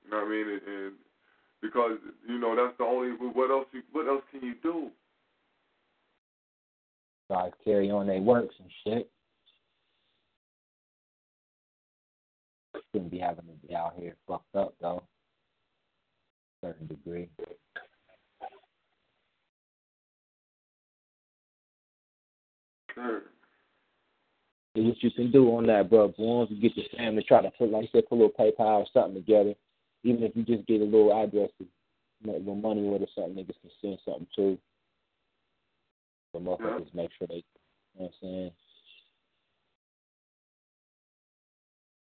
You 0.04 0.12
know 0.12 0.24
what 0.24 0.28
I 0.28 0.30
mean? 0.30 0.48
And, 0.52 0.62
and 0.68 0.94
because 1.62 1.98
you 2.28 2.38
know 2.40 2.56
that's 2.56 2.78
the 2.78 2.84
only. 2.84 3.16
What 3.16 3.52
else? 3.52 3.68
You, 3.72 3.82
what 3.92 4.08
else 4.08 4.24
can 4.32 4.42
you 4.44 4.56
do? 4.62 4.92
Guys 7.32 7.52
carry 7.64 7.90
on 7.90 8.08
their 8.08 8.20
works 8.20 8.54
and 8.60 8.70
shit. 8.84 9.10
Shouldn't 12.92 13.10
be 13.10 13.20
having 13.20 13.46
to 13.46 13.68
be 13.68 13.74
out 13.74 13.94
here 13.98 14.18
fucked 14.28 14.54
up 14.54 14.74
though. 14.82 15.02
Certain 16.62 16.88
degree. 16.88 17.30
Sure. 22.94 23.22
What 24.74 25.02
you 25.02 25.12
can 25.12 25.32
do 25.32 25.56
on 25.56 25.68
that, 25.68 25.90
bro. 25.90 26.10
As 26.10 26.16
long 26.18 26.44
as 26.44 26.50
you 26.52 26.62
get 26.62 26.76
your 26.76 26.86
family, 26.98 27.24
try 27.26 27.42
to 27.42 27.52
put, 27.52 27.72
like 27.72 27.86
I 27.86 27.90
said, 27.94 28.10
put 28.10 28.16
a 28.16 28.22
little 28.24 28.32
PayPal 28.38 28.82
or 28.82 28.86
something 28.92 29.14
together. 29.14 29.54
Even 30.04 30.24
if 30.24 30.36
you 30.36 30.44
just 30.44 30.68
get 30.68 30.82
a 30.82 30.84
little 30.84 31.14
address, 31.14 31.50
to 31.60 31.66
make 32.26 32.36
a 32.36 32.40
little 32.40 32.56
money 32.56 32.84
with 32.84 33.04
or 33.04 33.08
something, 33.16 33.36
niggas 33.36 33.62
can 33.62 33.72
send 33.82 34.00
something 34.04 34.28
too. 34.36 34.58
So 36.32 36.40
motherfuckers 36.40 36.94
make 36.94 37.10
sure 37.18 37.28
they, 37.28 37.36
you 37.36 37.44
know 38.00 38.06
what 38.06 38.06
I'm 38.08 38.12
saying? 38.22 38.52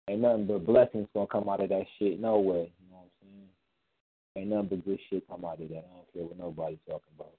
Ain't 0.10 0.22
nothing 0.22 0.48
but 0.48 0.66
blessings 0.66 1.08
gonna 1.14 1.28
come 1.28 1.50
out 1.50 1.62
of 1.62 1.70
that 1.70 1.86
shit, 2.00 2.20
no 2.20 2.40
way. 2.40 2.72
You 2.80 2.90
know 2.90 2.98
what 2.98 3.08
I'm 3.08 3.10
saying? 3.22 3.48
Ain't 4.36 4.50
nothing 4.50 4.68
but 4.70 4.86
good 4.86 5.00
shit 5.10 5.28
come 5.28 5.44
out 5.46 5.62
of 5.62 5.70
that. 5.70 5.78
I 5.78 5.96
don't 5.96 6.14
care 6.14 6.24
what 6.24 6.38
nobody's 6.38 6.80
talking 6.88 7.14
about. 7.18 7.34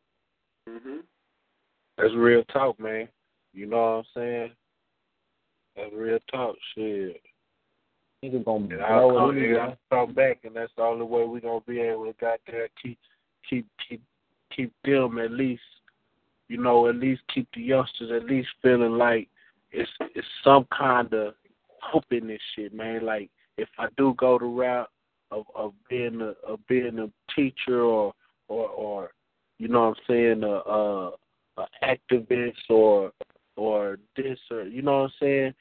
Mhm. 0.68 1.02
That's 1.97 2.15
real 2.15 2.44
talk, 2.44 2.78
man. 2.78 3.08
You 3.55 3.67
know 3.67 3.76
what 3.76 3.83
I'm 3.83 4.05
saying? 4.15 4.57
That's 5.76 5.92
real 5.94 6.18
talk, 6.31 6.57
shit. 6.75 7.23
Nigga 8.23 8.44
gonna 8.44 8.65
And 8.65 8.68
blow 8.68 8.84
I'll 8.84 9.10
it 9.10 9.15
come, 9.15 9.39
anyway. 9.39 9.58
I'll 9.60 10.07
come 10.07 10.15
back, 10.15 10.44
and 10.44 10.55
that's 10.55 10.73
the 10.76 10.83
only 10.83 11.07
way 11.07 11.25
we're 11.25 11.41
gonna 11.41 11.60
be 11.67 11.81
able 11.81 12.05
to 12.07 12.12
goddamn 12.20 12.68
keep, 12.83 12.99
keep, 13.49 13.67
keep, 13.89 14.02
keep 14.50 14.73
them 14.84 15.18
at 15.18 15.31
least, 15.31 15.62
you 16.49 16.59
know, 16.59 16.89
at 16.89 16.97
least 16.97 17.23
keep 17.33 17.49
the 17.55 17.60
youngsters 17.60 18.10
at 18.10 18.27
least 18.27 18.49
feeling 18.62 18.97
like 18.99 19.28
it's 19.70 19.91
it's 20.15 20.27
some 20.43 20.67
kind 20.77 21.12
of 21.12 21.35
hope 21.83 22.05
in 22.10 22.27
this 22.27 22.41
shit, 22.55 22.75
man. 22.75 23.05
Like 23.05 23.31
if 23.57 23.68
I 23.78 23.86
do 23.97 24.15
go 24.17 24.39
the 24.39 24.47
route 24.47 24.89
of 25.31 25.44
of 25.55 25.73
being 25.89 26.20
a 26.20 26.35
of 26.47 26.60
being 26.68 26.99
a 26.99 27.10
teacher 27.35 27.83
or 27.83 28.12
or 28.49 28.68
or 28.68 29.10
you 29.59 29.68
know 29.68 29.91
what 29.91 29.99
I'm 29.99 30.05
saying 30.07 30.43
a 30.43 30.47
a, 30.47 31.12
a 31.59 31.67
activist 31.85 32.70
or 32.70 33.12
or 33.57 33.99
this 34.17 34.39
or 34.51 34.62
you 34.62 34.83
know 34.83 35.02
what 35.02 35.05
I'm 35.05 35.12
saying 35.20 35.55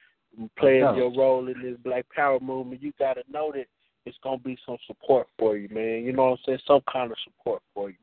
playing 0.57 0.95
your 0.95 1.13
role 1.15 1.47
in 1.47 1.61
this 1.61 1.77
Black 1.83 2.05
Power 2.13 2.39
movement, 2.39 2.81
you 2.81 2.91
got 2.99 3.15
to 3.15 3.23
know 3.29 3.51
that 3.53 3.65
it's 4.05 4.17
gonna 4.23 4.37
be 4.37 4.57
some 4.65 4.77
support 4.85 5.27
for 5.37 5.57
you, 5.57 5.67
man. 5.69 6.03
You 6.05 6.13
know 6.13 6.25
what 6.25 6.31
I'm 6.31 6.37
saying? 6.45 6.59
Some 6.65 6.81
kind 6.91 7.11
of 7.11 7.17
support 7.23 7.61
for 7.73 7.89
you. 7.89 7.97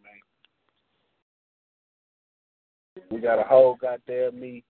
We 3.10 3.20
got 3.20 3.38
a 3.38 3.44
whole 3.44 3.76
goddamn 3.80 4.38
me 4.38 4.64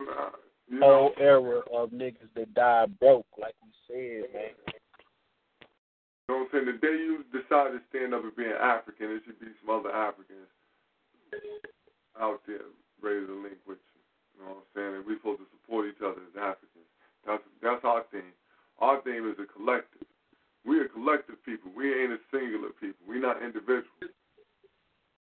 You 0.00 0.80
whole 0.80 1.12
era 1.18 1.60
of 1.72 1.90
niggas 1.90 2.32
that 2.34 2.54
died 2.54 2.98
broke, 2.98 3.26
like 3.38 3.54
we 3.62 3.70
said, 3.86 4.32
man. 4.32 4.56
You 6.28 6.34
know 6.34 6.48
what 6.48 6.54
I'm 6.54 6.64
saying? 6.64 6.66
The 6.72 6.78
day 6.80 6.96
you 6.96 7.24
decide 7.28 7.76
to 7.76 7.80
stand 7.90 8.14
up 8.14 8.24
and 8.24 8.34
be 8.36 8.46
an 8.46 8.56
African, 8.56 9.08
there 9.08 9.20
should 9.26 9.40
be 9.40 9.52
some 9.60 9.74
other 9.74 9.92
Africans 9.92 10.48
out 12.20 12.40
there 12.46 12.72
ready 13.02 13.26
to 13.26 13.36
link 13.36 13.60
with 13.66 13.82
you. 13.92 14.00
You 14.32 14.38
know 14.40 14.56
what 14.56 14.64
I'm 14.64 14.72
saying? 14.72 14.92
And 14.96 15.04
we're 15.04 15.20
supposed 15.20 15.44
to 15.44 15.48
support 15.52 15.90
each 15.90 16.00
other 16.00 16.24
as 16.24 16.36
Africans. 16.40 16.88
That's 17.26 17.44
that's 17.60 17.84
our 17.84 18.08
thing. 18.08 18.32
Our 18.80 19.02
thing 19.02 19.28
is 19.28 19.38
a 19.38 19.46
collective. 19.46 20.08
We're 20.64 20.86
a 20.86 20.94
collective 20.94 21.42
people. 21.44 21.70
We 21.76 21.92
ain't 21.92 22.16
a 22.16 22.20
singular 22.32 22.72
people. 22.80 23.02
We're 23.04 23.20
not 23.20 23.42
individuals. 23.42 24.00
You 24.00 24.10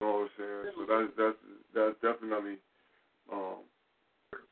know 0.01 0.27
what 0.27 0.33
I'm 0.33 0.41
saying? 0.41 0.65
So 0.75 0.83
that's 0.89 1.11
that's 1.19 1.41
that's 1.77 1.95
definitely 2.03 2.57
um, 3.33 3.59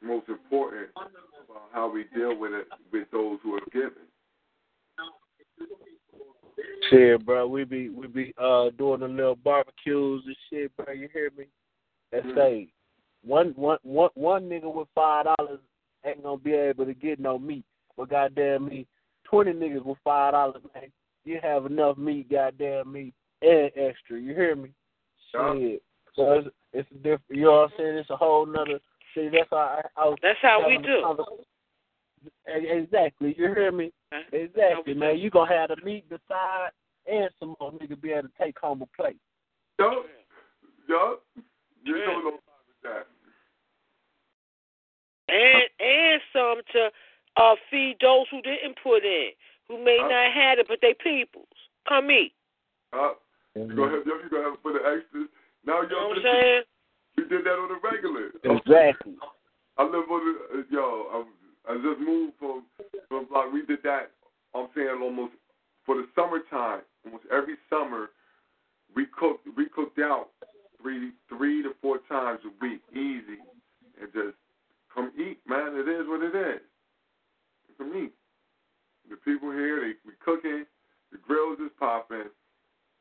most 0.03 0.29
important 0.29 0.91
about 0.95 1.69
how 1.73 1.91
we 1.91 2.05
deal 2.15 2.39
with 2.39 2.53
it 2.53 2.69
with 2.93 3.11
those 3.11 3.39
who 3.43 3.55
are 3.55 3.61
given. 3.73 4.05
Shit, 6.91 7.25
bro, 7.25 7.47
we 7.47 7.65
be 7.65 7.89
we 7.89 8.07
be 8.07 8.35
uh 8.39 8.71
doing 8.77 9.01
the 9.01 9.09
little 9.09 9.37
barbecues 9.37 10.23
and 10.27 10.37
shit, 10.51 10.77
bro. 10.77 10.93
You 10.93 11.09
hear 11.13 11.31
me? 11.37 11.47
Let's 12.13 12.27
say 12.37 12.69
one 13.25 13.55
one 13.57 13.79
one 13.83 14.11
one 14.15 14.45
nigga 14.45 14.73
with 14.73 14.89
five 14.95 15.25
dollars 15.25 15.61
ain't 16.05 16.23
gonna 16.23 16.37
be 16.37 16.53
able 16.53 16.85
to 16.85 16.95
get 16.95 17.19
no 17.19 17.39
meat, 17.39 17.65
but 17.97 18.11
goddamn 18.11 18.67
me, 18.67 18.87
twenty 19.25 19.53
niggas 19.53 19.85
with 19.85 19.99
five 20.05 20.33
dollars, 20.33 20.63
man, 20.75 20.93
you 21.25 21.41
have 21.43 21.65
enough 21.67 21.97
meat, 21.97 22.31
goddamn 22.31 22.93
me, 22.93 23.13
and 23.41 23.71
extra. 23.77 24.21
You 24.21 24.35
hear 24.35 24.55
me? 24.55 24.71
Shit. 25.33 25.83
So 26.17 26.33
it's, 26.33 26.49
it's 26.73 26.91
a 26.91 26.95
different. 26.95 27.23
You 27.31 27.45
know 27.45 27.53
what 27.53 27.71
I'm 27.73 27.77
saying? 27.79 27.97
It's 27.99 28.11
a 28.11 28.17
whole 28.17 28.47
nother. 28.47 28.81
See, 29.15 29.29
that's 29.33 29.51
how 29.51 29.57
I, 29.57 29.83
I 29.97 30.05
was. 30.07 30.19
That's 30.23 30.39
how 30.43 30.67
we 30.67 30.79
do. 30.79 31.03
conversation. 31.03 31.45
Exactly. 32.47 33.35
You 33.37 33.49
hear 33.49 33.73
me? 33.73 33.93
Exactly, 34.33 34.95
man. 34.95 35.19
You 35.19 35.31
gonna 35.31 35.53
have 35.53 35.77
to 35.77 35.85
meet 35.85 36.09
the 36.09 36.19
side, 36.29 36.71
and 37.11 37.29
some 37.39 37.55
more 37.61 37.73
nigga 37.73 38.01
be 38.01 38.13
able 38.13 38.29
to 38.29 38.35
take 38.41 38.59
home 38.59 38.83
a 38.83 38.87
plate. 38.97 39.19
Yup. 39.79 40.07
Yup. 40.89 41.23
You 41.85 41.95
don't 42.07 42.25
know 42.25 42.29
about 42.31 42.41
that. 42.83 43.07
And 45.29 45.63
and 45.81 46.21
some 46.33 46.63
to 46.73 46.91
uh, 47.43 47.55
feed 47.71 47.97
those 48.01 48.27
who 48.31 48.41
didn't 48.43 48.79
put 48.83 49.05
in, 49.05 49.31
who 49.69 49.83
may 49.85 49.99
Uh, 50.01 50.09
not 50.09 50.33
have 50.33 50.59
it, 50.59 50.69
but 50.69 50.79
they 50.81 50.95
peoples. 50.95 51.47
Come 51.89 52.11
eat. 52.11 52.33
Uh, 52.93 53.15
you 53.55 53.75
gonna 53.75 53.97
have 53.97 54.07
you 54.07 54.29
gonna 54.31 54.45
have 54.45 54.61
for 54.63 54.73
the 54.73 54.79
extras. 54.79 55.29
Now 55.67 55.83
You 55.83 55.89
know 55.89 56.01
yo, 56.01 56.09
what 56.09 56.19
I'm 56.19 56.23
saying? 56.25 56.63
we 57.17 57.23
did 57.25 57.45
that 57.45 57.57
on 57.57 57.69
the 57.69 57.81
regular. 57.83 58.31
Exactly. 58.45 59.15
I 59.79 59.83
live 59.85 60.09
on 60.11 60.23
the 60.25 60.59
uh, 60.59 60.63
yo. 60.71 61.07
I, 61.13 61.73
I 61.73 61.75
just 61.77 62.01
moved 62.01 62.35
from 62.39 62.65
from 63.09 63.27
block. 63.27 63.53
We 63.53 63.65
did 63.67 63.83
that. 63.85 64.11
I'm 64.55 64.69
saying 64.75 64.89
almost 65.03 65.33
for 65.87 65.97
the 65.97 66.07
summertime. 66.15 66.83
Almost 67.05 67.25
every 67.33 67.57
summer, 67.69 68.11
we 68.95 69.07
cooked 69.19 69.47
we 69.57 69.67
cooked 69.69 69.99
out 69.99 70.29
three 70.81 71.13
three 71.29 71.63
to 71.63 71.73
four 71.83 71.99
times 72.09 72.41
a 72.45 72.53
week, 72.65 72.81
easy, 72.93 73.41
and 74.01 74.13
just 74.13 74.37
come 74.95 75.11
eat, 75.19 75.39
man. 75.49 75.75
It 75.75 75.89
is 75.89 76.07
what 76.07 76.23
it 76.23 76.35
is. 76.37 76.61
Come 77.79 77.93
eat. 77.97 78.13
The 79.11 79.17
people 79.17 79.51
here, 79.51 79.81
they 79.81 79.95
we 80.07 80.15
cooking. 80.25 80.65
The 81.13 81.19
grills 81.27 81.59
is 81.61 81.71
popping. 81.79 82.31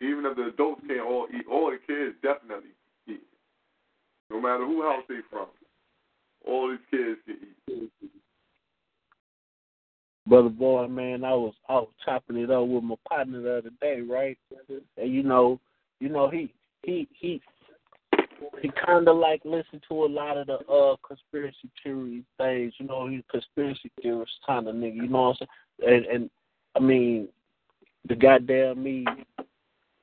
Even 0.04 0.26
if 0.26 0.36
the 0.36 0.48
adults 0.48 0.82
can't 0.88 1.02
all 1.02 1.28
eat, 1.34 1.46
all 1.50 1.72
the 1.72 1.78
kids 1.88 2.16
definitely 2.22 2.72
eat. 3.08 3.24
No 4.30 4.42
matter 4.42 4.66
who 4.66 4.82
house 4.82 5.04
they 5.08 5.20
from, 5.30 5.48
all 6.46 6.70
these 6.70 6.80
kids 6.92 7.20
can 7.26 7.38
eat. 7.70 7.92
Brother 10.28 10.50
boy, 10.50 10.88
man, 10.88 11.24
I 11.24 11.34
was 11.34 11.54
was 11.70 11.88
chopping 12.04 12.38
it 12.38 12.50
up 12.50 12.68
with 12.68 12.84
my 12.84 12.96
partner 13.08 13.42
the 13.42 13.58
other 13.58 13.70
day, 13.82 14.02
right? 14.02 14.38
And 14.98 15.14
you 15.14 15.24
know, 15.24 15.60
you 16.00 16.10
know, 16.10 16.30
he 16.30 16.54
he 16.84 17.08
he 17.14 17.42
he 18.62 18.72
kind 18.86 19.08
of 19.08 19.18
like 19.18 19.42
listened 19.44 19.84
to 19.90 20.06
a 20.06 20.08
lot 20.08 20.38
of 20.38 20.48
the 20.48 20.60
uh 20.68 20.96
conspiracy 21.06 21.70
theory 21.82 22.24
things. 22.38 22.74
You 22.78 22.88
know, 22.88 23.08
he's 23.08 23.24
conspiracy 23.30 23.92
theorist 24.02 24.32
kind 24.46 24.68
of 24.68 24.76
nigga. 24.76 24.96
You 24.96 25.08
know 25.08 25.22
what 25.22 25.38
I'm 25.42 25.48
saying? 25.82 25.96
And 25.96 26.06
and 26.06 26.30
I 26.76 26.80
mean, 26.80 27.28
the 28.08 28.16
goddamn 28.16 28.84
me 28.84 29.06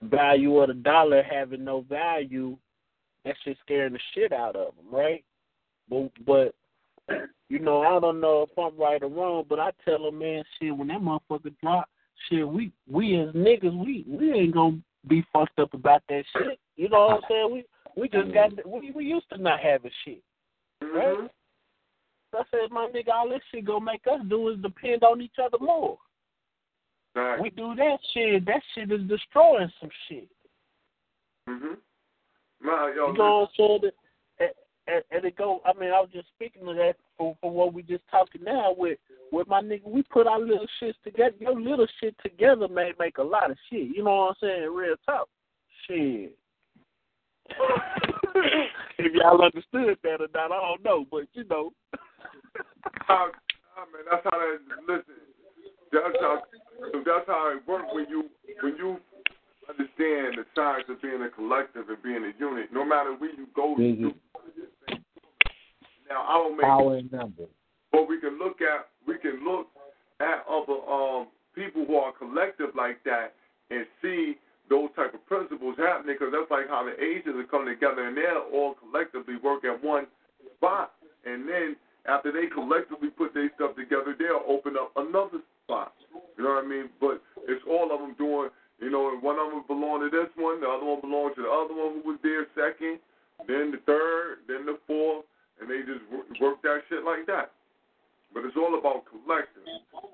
value 0.02 0.58
of 0.58 0.68
the 0.68 0.74
dollar 0.74 1.22
having 1.22 1.64
no 1.64 1.82
value, 1.82 2.56
that 3.24 3.36
shit 3.44 3.56
scaring 3.60 3.92
the 3.92 3.98
shit 4.14 4.32
out 4.32 4.56
of 4.56 4.74
them, 4.76 4.86
right? 4.90 5.24
But 5.88 6.10
but 6.26 6.54
you 7.48 7.58
know, 7.58 7.82
I 7.82 8.00
don't 8.00 8.20
know 8.20 8.46
if 8.48 8.58
I'm 8.58 8.78
right 8.78 9.02
or 9.02 9.08
wrong, 9.08 9.44
but 9.48 9.60
I 9.60 9.70
tell 9.84 10.06
him, 10.06 10.18
man, 10.18 10.42
shit, 10.58 10.76
when 10.76 10.88
that 10.88 11.00
motherfucker 11.00 11.54
drop, 11.62 11.88
shit, 12.28 12.46
we 12.46 12.72
we 12.88 13.20
as 13.20 13.34
niggas, 13.34 13.76
we 13.84 14.04
we 14.06 14.32
ain't 14.32 14.54
gonna 14.54 14.78
be 15.08 15.24
fucked 15.32 15.58
up 15.58 15.74
about 15.74 16.02
that 16.08 16.24
shit. 16.36 16.58
You 16.76 16.88
know 16.88 17.06
what 17.06 17.14
I'm 17.16 17.20
saying? 17.28 17.52
We 17.52 17.64
we 17.96 18.08
just 18.08 18.28
mm-hmm. 18.28 18.56
got 18.56 18.66
we 18.66 18.90
we 18.92 19.04
used 19.04 19.28
to 19.32 19.38
not 19.38 19.60
having 19.60 19.90
shit, 20.04 20.22
right? 20.82 21.28
So 22.30 22.38
I 22.38 22.42
said, 22.50 22.70
my 22.70 22.88
nigga, 22.94 23.12
all 23.12 23.28
this 23.28 23.40
shit 23.52 23.64
gonna 23.64 23.84
make 23.84 24.06
us 24.06 24.20
do 24.28 24.48
is 24.48 24.58
depend 24.62 25.02
on 25.02 25.20
each 25.20 25.36
other 25.42 25.58
more. 25.60 25.98
Right. 27.14 27.40
We 27.40 27.50
do 27.50 27.74
that 27.74 27.98
shit, 28.12 28.44
that 28.46 28.62
shit 28.74 28.92
is 28.92 29.08
destroying 29.08 29.70
some 29.80 29.90
shit. 30.08 30.28
Mhm. 31.48 31.76
Nah, 32.62 32.86
yo, 32.88 33.12
You 33.12 33.18
know 33.18 33.48
what 33.56 33.64
I'm 33.64 33.80
saying? 33.80 33.92
And, 34.86 35.04
and, 35.10 35.24
it 35.24 35.36
go. 35.36 35.60
I 35.64 35.72
mean, 35.78 35.90
I 35.90 36.00
was 36.00 36.10
just 36.12 36.28
speaking 36.34 36.64
to 36.66 36.74
that 36.74 36.96
for, 37.16 37.36
for 37.40 37.50
what 37.50 37.72
we 37.72 37.82
just 37.82 38.02
talking 38.10 38.42
now 38.42 38.74
with 38.76 38.98
with 39.30 39.46
my 39.46 39.60
nigga. 39.60 39.86
We 39.86 40.02
put 40.02 40.26
our 40.26 40.40
little 40.40 40.66
shits 40.82 40.94
together. 41.04 41.34
Your 41.38 41.60
little 41.60 41.86
shit 42.00 42.16
together 42.22 42.66
may 42.66 42.92
make 42.98 43.18
a 43.18 43.22
lot 43.22 43.50
of 43.50 43.56
shit. 43.68 43.94
You 43.94 44.02
know 44.02 44.16
what 44.16 44.28
I'm 44.30 44.34
saying? 44.40 44.74
Real 44.74 44.96
talk. 45.06 45.28
Shit. 45.86 46.36
if 48.98 49.12
y'all 49.14 49.42
understood 49.44 49.98
that 50.02 50.20
or 50.20 50.28
not, 50.34 50.52
I 50.52 50.60
don't 50.60 50.84
know, 50.84 51.04
but 51.10 51.24
you 51.34 51.44
know. 51.44 51.72
how, 53.06 53.30
nah, 53.76 53.84
man, 53.92 54.04
that's 54.10 54.24
how 54.24 54.38
that. 54.38 54.58
Listen, 54.88 55.14
that's 55.92 56.16
how. 56.20 56.42
That's 56.80 57.26
how 57.26 57.52
it 57.56 57.66
works 57.66 57.88
when 57.92 58.06
you 58.08 58.24
when 58.62 58.76
you 58.76 58.96
understand 59.68 60.38
the 60.38 60.44
science 60.54 60.84
of 60.88 61.00
being 61.02 61.22
a 61.22 61.28
collective 61.28 61.88
and 61.88 62.02
being 62.02 62.24
a 62.24 62.32
unit. 62.38 62.72
No 62.72 62.84
matter 62.84 63.14
where 63.14 63.30
you 63.30 63.46
go, 63.54 63.74
do 63.76 64.12
now 66.08 66.26
I 66.26 66.32
don't 66.34 66.56
make 66.56 66.66
Power 66.66 66.98
in 66.98 67.08
numbers. 67.12 67.48
but 67.92 68.08
we 68.08 68.20
can 68.20 68.38
look 68.38 68.60
at 68.60 68.88
we 69.06 69.18
can 69.18 69.44
look 69.44 69.68
at 70.20 70.44
other 70.50 70.80
um 70.90 71.28
people 71.54 71.84
who 71.84 71.96
are 71.96 72.12
collective 72.12 72.70
like 72.76 73.02
that 73.04 73.34
and 73.70 73.86
see 74.02 74.34
those 74.68 74.88
type 74.96 75.14
of 75.14 75.24
principles 75.26 75.76
happening 75.78 76.16
because 76.18 76.32
that's 76.32 76.50
like 76.50 76.68
how 76.68 76.84
the 76.86 76.94
Asians 77.02 77.36
are 77.36 77.50
coming 77.50 77.74
together 77.74 78.06
and 78.06 78.16
they're 78.16 78.38
all 78.38 78.74
collectively 78.74 79.34
work 79.42 79.64
at 79.64 79.82
one 79.82 80.06
spot 80.56 80.92
and 81.26 81.48
then 81.48 81.76
after 82.06 82.32
they 82.32 82.46
collectively 82.46 83.10
put 83.10 83.34
their 83.34 83.50
stuff 83.54 83.74
together 83.76 84.14
they'll 84.18 84.46
open 84.46 84.74
up 84.78 84.90
another 84.96 85.38
spot 85.70 85.94
you 86.36 86.42
know 86.42 86.58
what 86.58 86.64
I 86.64 86.68
mean 86.68 86.90
but 86.98 87.22
it's 87.46 87.62
all 87.70 87.94
of 87.94 88.02
them 88.02 88.18
doing 88.18 88.50
you 88.82 88.90
know 88.90 89.14
one 89.22 89.38
of 89.38 89.54
them 89.54 89.62
belong 89.70 90.02
to 90.02 90.10
this 90.10 90.28
one 90.34 90.60
the 90.60 90.66
other 90.66 90.84
one 90.84 91.00
belongs 91.00 91.38
to 91.38 91.46
the 91.46 91.52
other 91.52 91.74
one 91.74 92.02
who 92.02 92.02
was 92.10 92.18
there 92.26 92.50
second 92.58 92.98
then 93.46 93.70
the 93.70 93.78
third 93.86 94.42
then 94.50 94.66
the 94.66 94.76
fourth 94.86 95.24
and 95.60 95.68
they 95.68 95.80
just 95.84 96.00
work, 96.40 96.62
that 96.62 96.80
shit 96.88 97.04
like 97.04 97.26
that. 97.26 97.52
But 98.32 98.44
it's 98.44 98.56
all 98.56 98.78
about 98.78 99.04
collective, 99.10 99.66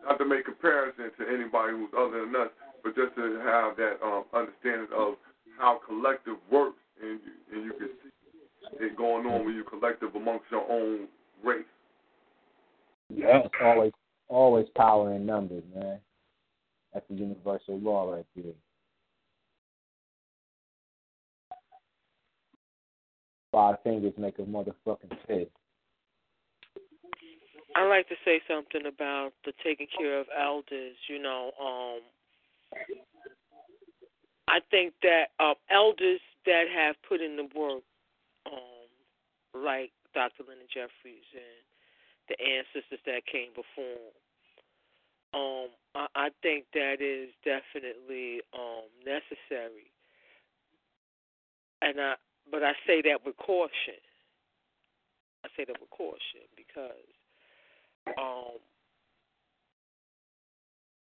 not 0.05 0.19
to 0.19 0.25
make 0.25 0.45
comparison 0.45 1.11
to 1.19 1.25
anybody 1.29 1.73
who's 1.73 1.93
other 1.97 2.27
than 2.27 2.35
us, 2.35 2.51
but 2.83 2.97
just 2.97 3.15
to 3.15 3.39
have 3.45 3.77
that 3.77 4.03
um, 4.03 4.25
understanding 4.35 4.89
of 4.97 5.15
how 5.59 5.81
collective 5.87 6.37
works, 6.51 6.81
and 7.01 7.21
you, 7.23 7.33
and 7.53 7.65
you 7.65 7.73
can 7.73 7.91
see 8.03 8.85
it 8.85 8.97
going 8.97 9.27
on 9.27 9.45
when 9.45 9.55
you 9.55 9.65
collective 9.65 10.15
amongst 10.15 10.47
your 10.51 10.65
own 10.71 11.07
race. 11.45 11.65
Yeah. 13.15 13.43
Always 13.63 13.93
always 14.29 14.67
power 14.77 15.13
in 15.15 15.27
numbers, 15.27 15.63
man. 15.75 15.99
That's 16.93 17.07
the 17.09 17.15
universal 17.15 17.79
law 17.79 18.13
right 18.13 18.27
there. 18.35 18.53
Five 23.53 23.77
fingers 23.85 24.13
make 24.19 24.39
a 24.39 24.43
motherfucking 24.43 25.17
fist. 25.27 25.51
I 27.75 27.87
like 27.87 28.09
to 28.09 28.15
say 28.25 28.41
something 28.49 28.87
about 28.87 29.33
the 29.45 29.53
taking 29.63 29.87
care 29.99 30.19
of 30.19 30.27
elders. 30.39 30.97
You 31.09 31.21
know, 31.21 31.53
um, 31.61 32.01
I 34.49 34.61
think 34.71 34.95
that 35.03 35.27
um, 35.39 35.55
elders 35.71 36.21
that 36.47 36.65
have 36.75 36.97
put 37.07 37.21
in 37.21 37.37
the 37.37 37.49
work, 37.55 37.83
um, 38.47 39.63
like 39.63 39.91
Dr. 40.15 40.45
Leonard 40.49 40.73
Jeffries 40.73 41.29
and 41.35 41.65
the 42.29 42.37
ancestors 42.41 43.01
that 43.07 43.27
came 43.31 43.51
before, 43.55 44.11
um, 45.35 45.69
I, 45.95 46.07
I 46.15 46.29
think 46.43 46.67
that 46.75 47.01
is 47.01 47.31
definitely 47.45 48.41
um, 48.55 48.89
necessary. 49.05 49.91
And 51.83 52.01
I, 52.01 52.15
but 52.51 52.63
I 52.63 52.73
say 52.87 53.03
that 53.03 53.25
with 53.25 53.37
caution. 53.37 54.01
I 55.45 55.49
say 55.57 55.65
that 55.67 55.81
with 55.81 55.91
caution 55.91 56.47
because 56.57 57.07
um, 58.19 58.59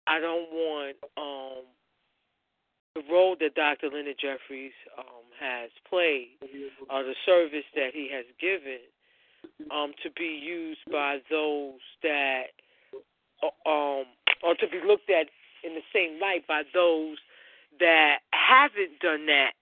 I 0.06 0.18
don't 0.18 0.50
want 0.50 0.97
um, 1.16 1.64
the 2.94 3.02
role 3.10 3.36
that 3.40 3.55
Dr. 3.55 3.89
Leonard 3.94 4.18
Jeffries 4.20 4.74
um, 4.98 5.26
has 5.39 5.70
played, 5.89 6.36
or 6.90 7.05
the 7.05 7.14
service 7.24 7.66
that 7.74 7.90
he 7.94 8.10
has 8.12 8.26
given, 8.40 8.82
um, 9.70 9.93
to 10.02 10.10
be 10.10 10.41
used 10.43 10.81
by 10.91 11.19
those 11.31 11.81
that, 12.02 12.44
uh, 13.43 13.69
um, 13.69 14.05
or 14.43 14.55
to 14.59 14.69
be 14.69 14.81
looked 14.86 15.10
at 15.10 15.27
in 15.65 15.75
the 15.75 15.83
same 15.93 16.20
light 16.20 16.47
by 16.47 16.62
those 16.73 17.19
that 17.78 18.19
haven't 18.33 18.99
done 19.01 19.27
that 19.27 19.52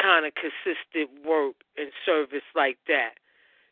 kind 0.00 0.24
of 0.24 0.32
consistent 0.34 1.26
work 1.26 1.54
and 1.76 1.90
service 2.06 2.46
like 2.54 2.78
that. 2.88 3.14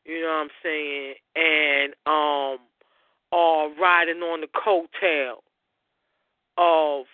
You 0.04 0.22
know 0.22 0.28
what 0.28 0.32
I'm 0.32 0.48
saying? 0.62 1.14
And 1.36 1.94
um 2.06 2.58
are 3.32 3.68
riding 3.80 4.22
on 4.22 4.40
the 4.40 4.48
coattail 4.48 5.38
of 6.58 7.06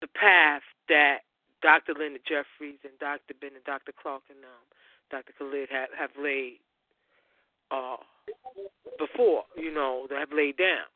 the 0.00 0.08
path 0.08 0.62
that 0.88 1.18
Dr. 1.62 1.92
Leonard 1.94 2.22
Jeffries 2.26 2.80
and 2.82 2.96
Dr. 2.98 3.34
Ben 3.40 3.50
and 3.54 3.64
Dr. 3.64 3.92
Clarke 3.92 4.22
and 4.30 4.42
um, 4.42 4.64
Dr. 5.10 5.32
Khalid 5.38 5.68
have, 5.70 5.90
have 5.96 6.10
laid 6.18 6.58
uh, 7.72 7.96
before, 8.98 9.44
you 9.56 9.72
know, 9.72 10.06
that 10.10 10.18
have 10.18 10.32
laid 10.32 10.56
down. 10.56 10.86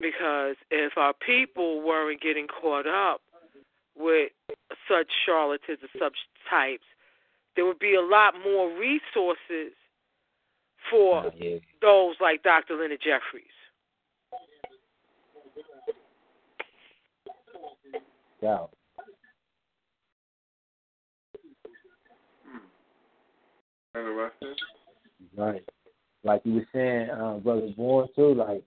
Because 0.00 0.56
if 0.70 0.92
our 0.96 1.14
people 1.14 1.80
weren't 1.80 2.20
getting 2.20 2.46
caught 2.46 2.86
up 2.86 3.20
with 3.96 4.32
such 4.88 5.06
charlatans 5.24 5.78
and 5.80 5.90
such 5.98 6.16
types, 6.50 6.84
there 7.56 7.64
would 7.64 7.78
be 7.78 7.94
a 7.94 8.02
lot 8.02 8.34
more 8.44 8.68
resources 8.78 9.72
for 10.90 11.32
those 11.80 12.16
like 12.20 12.42
Dr. 12.42 12.76
Leonard 12.76 13.00
Jeffries. 13.00 13.44
Interesting. 23.94 24.54
Right. 25.36 25.64
like 26.24 26.42
you 26.44 26.54
were 26.54 26.68
saying, 26.72 27.10
uh, 27.10 27.38
brother 27.38 27.68
Born 27.76 28.08
too, 28.16 28.34
like 28.34 28.62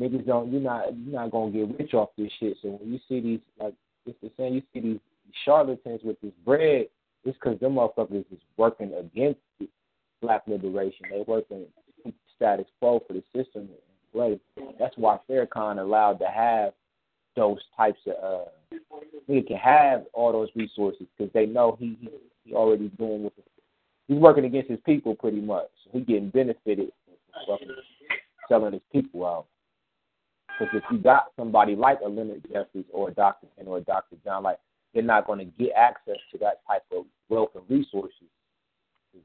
niggas 0.00 0.26
don't 0.26 0.50
you're 0.50 0.60
not 0.60 0.96
you're 0.96 1.20
not 1.20 1.30
gonna 1.30 1.50
get 1.50 1.78
rich 1.78 1.94
off 1.94 2.10
this 2.16 2.30
shit. 2.40 2.56
So 2.62 2.68
when 2.68 2.92
you 2.92 2.98
see 3.08 3.20
these 3.20 3.40
like 3.60 3.74
it's 4.06 4.18
the 4.22 4.30
same, 4.36 4.54
you 4.54 4.62
see 4.72 4.80
these 4.80 5.00
charlatans 5.44 6.00
with 6.02 6.20
this 6.20 6.32
bread, 6.44 6.86
it's 7.24 7.38
because 7.38 7.60
them 7.60 7.74
motherfuckers 7.74 8.24
is 8.32 8.38
working 8.56 8.92
against 8.94 9.40
black 10.20 10.42
liberation. 10.46 11.06
They 11.10 11.24
working 11.26 11.66
status 12.36 12.66
quo 12.80 13.02
for 13.06 13.12
the 13.12 13.22
system 13.34 13.62
in 13.62 14.12
place. 14.12 14.40
That's 14.78 14.96
why 14.96 15.18
Farrakhan 15.28 15.78
allowed 15.78 16.18
to 16.18 16.26
have 16.26 16.72
those 17.36 17.60
types 17.76 18.00
of 18.06 18.14
uh 18.22 18.78
he 19.26 19.42
can 19.42 19.56
have 19.56 20.04
all 20.12 20.32
those 20.32 20.48
resources 20.54 21.06
because 21.16 21.32
they 21.32 21.46
know 21.46 21.76
he, 21.78 21.96
he 22.00 22.08
he 22.44 22.54
already 22.54 22.88
doing 22.98 23.24
with 23.24 23.32
he's 24.08 24.18
working 24.18 24.44
against 24.44 24.70
his 24.70 24.80
people 24.84 25.14
pretty 25.14 25.40
much. 25.40 25.70
He 25.92 26.00
getting 26.00 26.30
benefited 26.30 26.92
from 27.46 27.58
selling 28.48 28.72
his 28.72 28.82
people 28.92 29.26
out. 29.26 29.46
Because 30.58 30.74
if 30.74 30.84
you 30.90 30.98
got 30.98 31.32
somebody 31.36 31.74
like 31.74 31.98
a 32.04 32.08
Leonard 32.08 32.42
Jeffries 32.52 32.84
or 32.92 33.08
a 33.08 33.14
Dr. 33.14 33.46
Ken 33.56 33.66
or 33.66 33.78
a 33.78 33.80
Dr. 33.80 34.16
John, 34.24 34.42
like 34.42 34.58
they're 34.92 35.02
not 35.02 35.26
going 35.26 35.38
to 35.38 35.44
get 35.44 35.72
access 35.76 36.18
to 36.32 36.38
that 36.38 36.60
type 36.66 36.84
of 36.94 37.04
wealth 37.28 37.50
and 37.54 37.64
resources. 37.68 38.28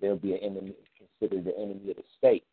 They'll 0.02 0.16
be 0.16 0.34
an 0.34 0.40
enemy, 0.40 0.74
considered 0.98 1.46
the 1.46 1.56
enemy 1.58 1.92
of 1.92 1.98
the 1.98 2.04
state. 2.18 2.44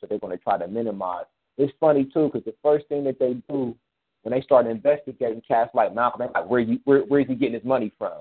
So 0.00 0.06
they're 0.06 0.18
going 0.18 0.36
to 0.36 0.42
try 0.42 0.58
to 0.58 0.68
minimize. 0.68 1.24
It's 1.56 1.72
funny 1.80 2.04
too 2.04 2.30
because 2.32 2.44
the 2.44 2.54
first 2.62 2.86
thing 2.88 3.04
that 3.04 3.18
they 3.18 3.34
do 3.48 3.74
when 4.22 4.32
they 4.32 4.42
start 4.42 4.66
investigating 4.66 5.42
cats 5.46 5.70
like 5.74 5.94
Malcolm, 5.94 6.20
they're 6.20 6.42
like, 6.42 6.50
where 6.50 6.60
you 6.60 6.78
where 6.84 7.00
where 7.00 7.20
is 7.20 7.28
he 7.28 7.34
getting 7.34 7.54
his 7.54 7.64
money 7.64 7.92
from? 7.98 8.20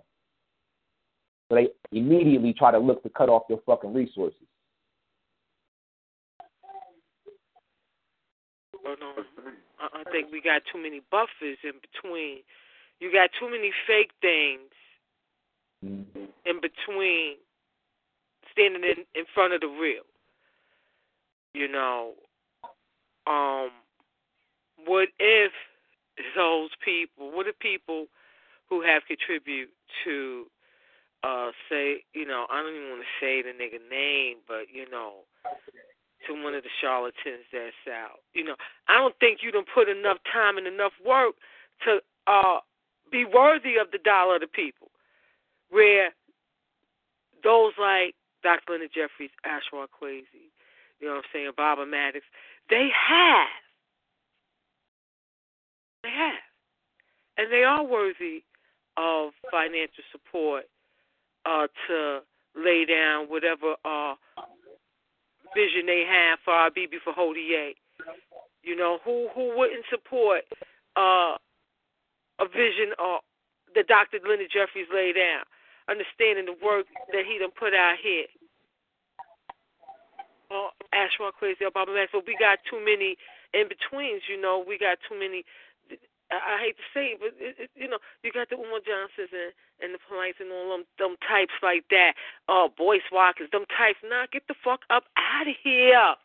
So 1.49 1.55
they 1.55 1.67
immediately 1.91 2.53
try 2.53 2.71
to 2.71 2.79
look 2.79 3.03
to 3.03 3.09
cut 3.09 3.29
off 3.29 3.43
your 3.49 3.59
fucking 3.65 3.93
resources. 3.93 4.39
Oh 8.85 8.95
no, 8.99 9.13
I, 9.79 10.03
think 10.11 10.31
we 10.31 10.41
got 10.41 10.61
too 10.71 10.81
many 10.81 11.01
buffers 11.11 11.57
in 11.63 11.73
between. 11.81 12.39
You 12.99 13.11
got 13.11 13.29
too 13.39 13.49
many 13.49 13.71
fake 13.85 14.11
things 14.21 14.71
in 15.81 16.61
between 16.61 17.35
standing 18.51 18.83
in 18.83 19.05
in 19.13 19.25
front 19.33 19.53
of 19.53 19.61
the 19.61 19.67
real. 19.67 20.03
You 21.53 21.67
know, 21.67 22.13
um, 23.25 23.71
what 24.85 25.09
if 25.19 25.51
those 26.35 26.69
people, 26.83 27.31
what 27.35 27.47
if 27.47 27.57
people 27.59 28.05
who 28.69 28.81
have 28.81 29.03
contributed 29.07 29.69
to, 30.03 30.45
uh, 31.23 31.51
say, 31.69 32.03
you 32.13 32.25
know, 32.25 32.45
I 32.51 32.61
don't 32.61 32.75
even 32.75 32.89
want 32.89 33.01
to 33.01 33.25
say 33.25 33.41
the 33.41 33.49
nigga 33.49 33.81
name, 33.89 34.37
but 34.47 34.69
you 34.71 34.89
know, 34.89 35.25
to 36.27 36.43
one 36.43 36.53
of 36.53 36.63
the 36.63 36.69
charlatans 36.81 37.45
that's 37.51 37.75
out. 37.89 38.19
You 38.33 38.43
know, 38.43 38.55
I 38.87 38.97
don't 38.97 39.15
think 39.19 39.39
you 39.41 39.51
don't 39.51 39.67
put 39.73 39.89
enough 39.89 40.17
time 40.31 40.57
and 40.57 40.67
enough 40.67 40.93
work 41.05 41.35
to 41.85 41.99
uh 42.27 42.59
be 43.11 43.25
worthy 43.25 43.77
of 43.77 43.91
the 43.91 43.99
dollar 43.99 44.35
of 44.35 44.41
the 44.41 44.47
people. 44.47 44.89
Where 45.69 46.11
those 47.43 47.73
like 47.79 48.15
Dr. 48.43 48.73
Leonard 48.73 48.91
Jeffries, 48.93 49.31
Ashra 49.45 49.87
Kwesi, 49.87 50.51
you 50.99 51.07
know 51.07 51.15
what 51.15 51.25
I'm 51.25 51.29
saying, 51.33 51.51
Baba 51.55 51.85
Maddox, 51.85 52.25
they 52.69 52.89
have. 52.93 53.47
They 56.03 56.09
have. 56.09 56.43
And 57.37 57.51
they 57.51 57.63
are 57.63 57.83
worthy 57.83 58.43
of 58.97 59.31
financial 59.51 60.03
support 60.11 60.65
uh, 61.47 61.67
to 61.87 62.19
lay 62.55 62.85
down 62.85 63.27
whatever 63.27 63.75
uh, 63.85 64.15
vision 65.55 65.85
they 65.87 66.03
have 66.03 66.39
for 66.43 66.51
our 66.53 66.69
BB 66.69 66.99
for 67.03 67.13
Hodier. 67.13 67.71
You 68.63 68.75
know, 68.75 68.99
who 69.05 69.29
who 69.33 69.57
wouldn't 69.57 69.85
support 69.89 70.43
uh, 70.97 71.39
a 72.39 72.47
vision 72.51 72.91
uh, 72.99 73.23
that 73.75 73.87
Dr. 73.87 74.19
Leonard 74.27 74.51
Jeffries 74.51 74.91
laid 74.93 75.15
down, 75.15 75.47
understanding 75.89 76.45
the 76.45 76.57
work 76.59 76.85
that 77.13 77.23
he 77.25 77.39
done 77.39 77.55
put 77.57 77.73
out 77.73 77.95
here. 78.03 78.27
Oh, 80.51 80.69
Ashwa 80.93 81.31
Crazy 81.31 81.63
Baba 81.73 81.93
Man. 81.93 82.07
So 82.11 82.21
we 82.25 82.35
got 82.39 82.59
too 82.69 82.83
many 82.83 83.15
in 83.53 83.67
betweens, 83.67 84.23
you 84.27 84.39
know, 84.39 84.63
we 84.65 84.77
got 84.77 84.97
too 85.07 85.17
many 85.17 85.43
I, 86.31 86.35
I 86.35 86.63
hate 86.63 86.77
to 86.77 86.83
say 86.93 87.05
it, 87.15 87.19
but 87.19 87.33
it, 87.39 87.55
it, 87.59 87.69
you 87.75 87.87
know, 87.87 87.97
you 88.23 88.31
got 88.31 88.49
the 88.49 88.55
Umar 88.55 88.79
Johnsons 88.83 89.31
and 89.31 89.53
and 89.79 89.93
the 89.93 89.99
police 90.09 90.35
and 90.39 90.51
all 90.51 90.75
them 90.75 90.85
them 90.99 91.15
types 91.27 91.53
like 91.61 91.85
that. 91.89 92.13
Oh, 92.47 92.69
Boyce 92.77 93.01
Watkins, 93.11 93.49
them 93.51 93.65
types. 93.77 93.99
Nah, 94.03 94.25
get 94.31 94.43
the 94.47 94.55
fuck 94.63 94.81
up 94.89 95.03
out 95.17 95.47
of 95.47 95.55
here. 95.63 96.15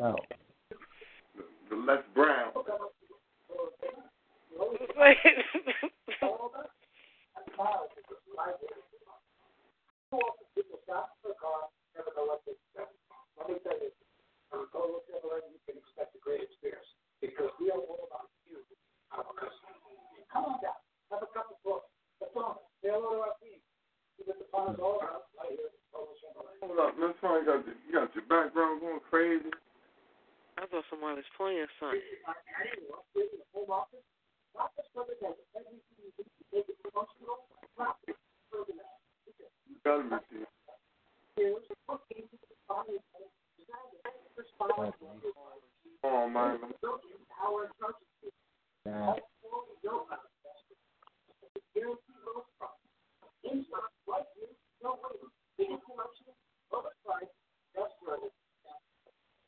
Oh. 0.00 0.16
The 1.70 1.76
Les 1.76 2.02
Brown. 2.14 2.52
Let 13.38 13.50
me 13.50 13.58
tell 13.66 13.74
you, 13.78 13.90
on 14.54 14.70
Global 14.70 15.02
Chevrolet, 15.10 15.42
you 15.50 15.58
can 15.66 15.74
expect 15.82 16.14
a 16.14 16.20
great 16.22 16.46
experience 16.46 16.86
because 17.18 17.50
we 17.58 17.70
are 17.74 17.82
all 17.82 18.06
about 18.06 18.30
you, 18.46 18.62
our 19.10 19.26
customers. 19.34 19.82
Come 20.30 20.54
on 20.54 20.62
down, 20.62 20.78
have 21.10 21.26
a 21.26 21.30
cup 21.34 21.50
of 21.50 21.58
coffee. 21.66 21.90
The 22.22 22.30
phone, 22.30 22.62
say 22.78 22.94
hello 22.94 23.18
to 23.18 23.26
our 23.26 23.34
team. 23.42 23.58
You 24.18 24.30
get 24.30 24.38
the 24.38 24.46
phone 24.54 24.78
all 24.78 25.02
around 25.02 25.26
right 25.34 25.50
here. 25.50 25.74
Hold 25.94 26.78
up, 26.78 26.94
that's 26.94 27.18
why 27.20 27.42
you 27.42 27.46
got 27.46 27.66
the, 27.66 27.74
you 27.86 27.92
got 27.92 28.14
your 28.14 28.26
background 28.30 28.80
going 28.80 29.02
crazy. 29.10 29.50
I 30.58 30.66
thought 30.70 30.86
somebody 30.90 31.18
was 31.18 31.26
playing 31.36 31.66
something. 31.82 31.98
You 39.66 39.76
gotta 39.84 40.02
be 40.06 40.46
serious. 41.36 41.58
Oh. 42.70 42.94
Nah. 48.86 49.14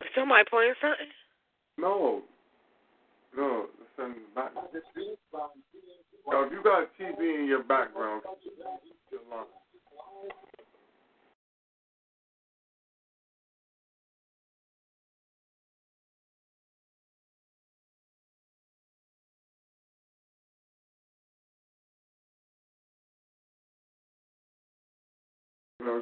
Is 0.01 0.13
somebody 0.15 0.45
playing 0.49 0.75
something? 0.81 1.07
No. 1.79 2.23
No, 3.37 3.67
listen 3.99 4.15
back. 4.35 4.53
Now, 4.55 6.45
if 6.45 6.53
you 6.53 6.63
got 6.63 6.89
TV 6.99 7.41
in 7.41 7.47
your 7.47 7.63
background, 7.63 8.23
your 9.13 9.21
line. 9.31 9.47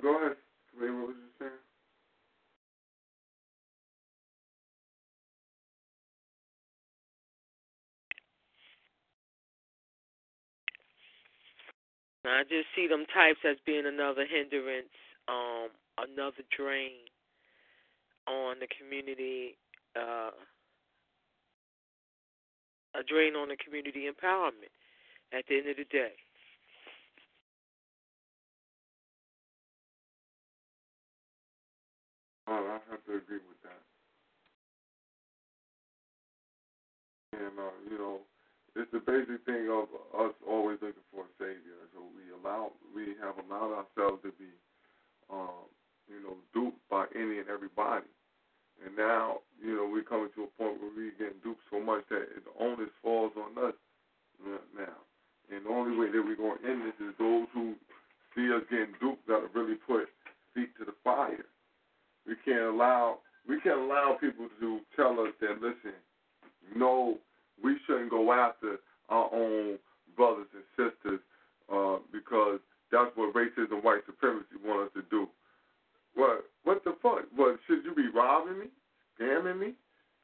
Go 0.02 0.16
ahead. 0.18 0.36
Ray, 0.78 0.90
what 0.90 1.08
was 1.08 1.16
you 1.16 1.30
saying? 1.38 1.52
I 12.26 12.42
just 12.44 12.68
see 12.76 12.88
them 12.88 13.06
types 13.14 13.40
as 13.48 13.56
being 13.66 13.86
another 13.86 14.26
hindrance, 14.26 14.92
um, 15.28 15.68
another 15.98 16.44
drain 16.56 17.06
on 18.28 18.56
the 18.60 18.68
community, 18.78 19.56
uh, 19.96 20.30
a 22.94 23.02
drain 23.08 23.36
on 23.36 23.48
the 23.48 23.56
community 23.56 24.08
empowerment 24.08 24.72
at 25.32 25.44
the 25.48 25.58
end 25.58 25.68
of 25.68 25.76
the 25.76 25.84
day. 25.90 26.12
Uh, 32.46 32.76
I 32.76 32.78
have 32.92 33.00
to 33.08 33.16
agree 33.16 33.40
with 33.40 33.60
that. 33.64 33.82
And 37.40 37.56
uh, 37.58 37.72
you 37.88 37.96
know, 37.96 38.20
it's 38.76 38.90
the 38.92 39.00
basic 39.00 39.44
thing 39.48 39.72
of 39.72 39.88
us 40.12 40.34
always 40.46 40.78
looking 40.82 41.08
for 41.08 41.24
a 41.24 41.32
savior. 41.40 41.80
So 41.96 42.04
we 42.12 42.28
allow 42.36 42.72
we 42.94 43.16
have 43.24 43.40
allowed 43.40 43.72
ourselves 43.72 44.20
to 44.28 44.32
be, 44.36 44.52
um, 45.32 45.72
you 46.04 46.20
know, 46.20 46.36
duped 46.52 46.84
by 46.90 47.06
any 47.16 47.40
and 47.40 47.48
everybody. 47.48 48.06
And 48.84 48.92
now, 48.96 49.40
you 49.62 49.72
know, 49.72 49.88
we're 49.88 50.04
coming 50.04 50.28
to 50.34 50.44
a 50.44 50.52
point 50.60 50.82
where 50.82 50.92
we're 50.92 51.16
getting 51.16 51.40
duped 51.42 51.62
so 51.70 51.80
much 51.80 52.04
that 52.10 52.28
the 52.44 52.52
onus 52.60 52.90
falls 53.00 53.32
on 53.38 53.56
us 53.56 53.78
now. 54.76 54.98
And 55.48 55.64
the 55.64 55.70
only 55.70 55.96
way 55.96 56.10
that 56.10 56.20
we're 56.20 56.36
going 56.36 56.58
to 56.58 56.68
end 56.68 56.82
this 56.82 56.98
is 57.00 57.14
those 57.16 57.46
who 57.54 57.74
see 58.34 58.52
us 58.52 58.66
getting 58.68 58.98
duped 59.00 59.26
got 59.28 59.46
to 59.46 59.48
really 59.54 59.78
put 59.78 60.10
feet 60.52 60.76
to 60.78 60.84
the 60.84 60.94
fire 61.04 61.46
allow 62.74 63.18
we 63.48 63.60
can't 63.60 63.80
allow 63.80 64.16
people 64.20 64.48
to 64.60 64.80
tell 64.96 65.20
us 65.20 65.32
that 65.40 65.60
listen, 65.60 65.92
no, 66.74 67.18
we 67.62 67.76
shouldn't 67.86 68.10
go 68.10 68.32
after 68.32 68.78
our 69.10 69.28
own 69.32 69.78
brothers 70.16 70.46
and 70.54 70.64
sisters 70.76 71.20
uh, 71.72 71.96
because 72.12 72.60
that's 72.90 73.10
what 73.16 73.34
racism, 73.34 73.82
white 73.82 74.00
supremacy 74.06 74.56
want 74.64 74.88
us 74.88 74.92
to 74.94 75.02
do. 75.10 75.28
What 76.14 76.44
what 76.64 76.84
the 76.84 76.94
fuck? 77.02 77.24
What 77.34 77.58
should 77.66 77.84
you 77.84 77.94
be 77.94 78.08
robbing 78.14 78.60
me, 78.60 78.66
scamming 79.18 79.58
me, 79.58 79.72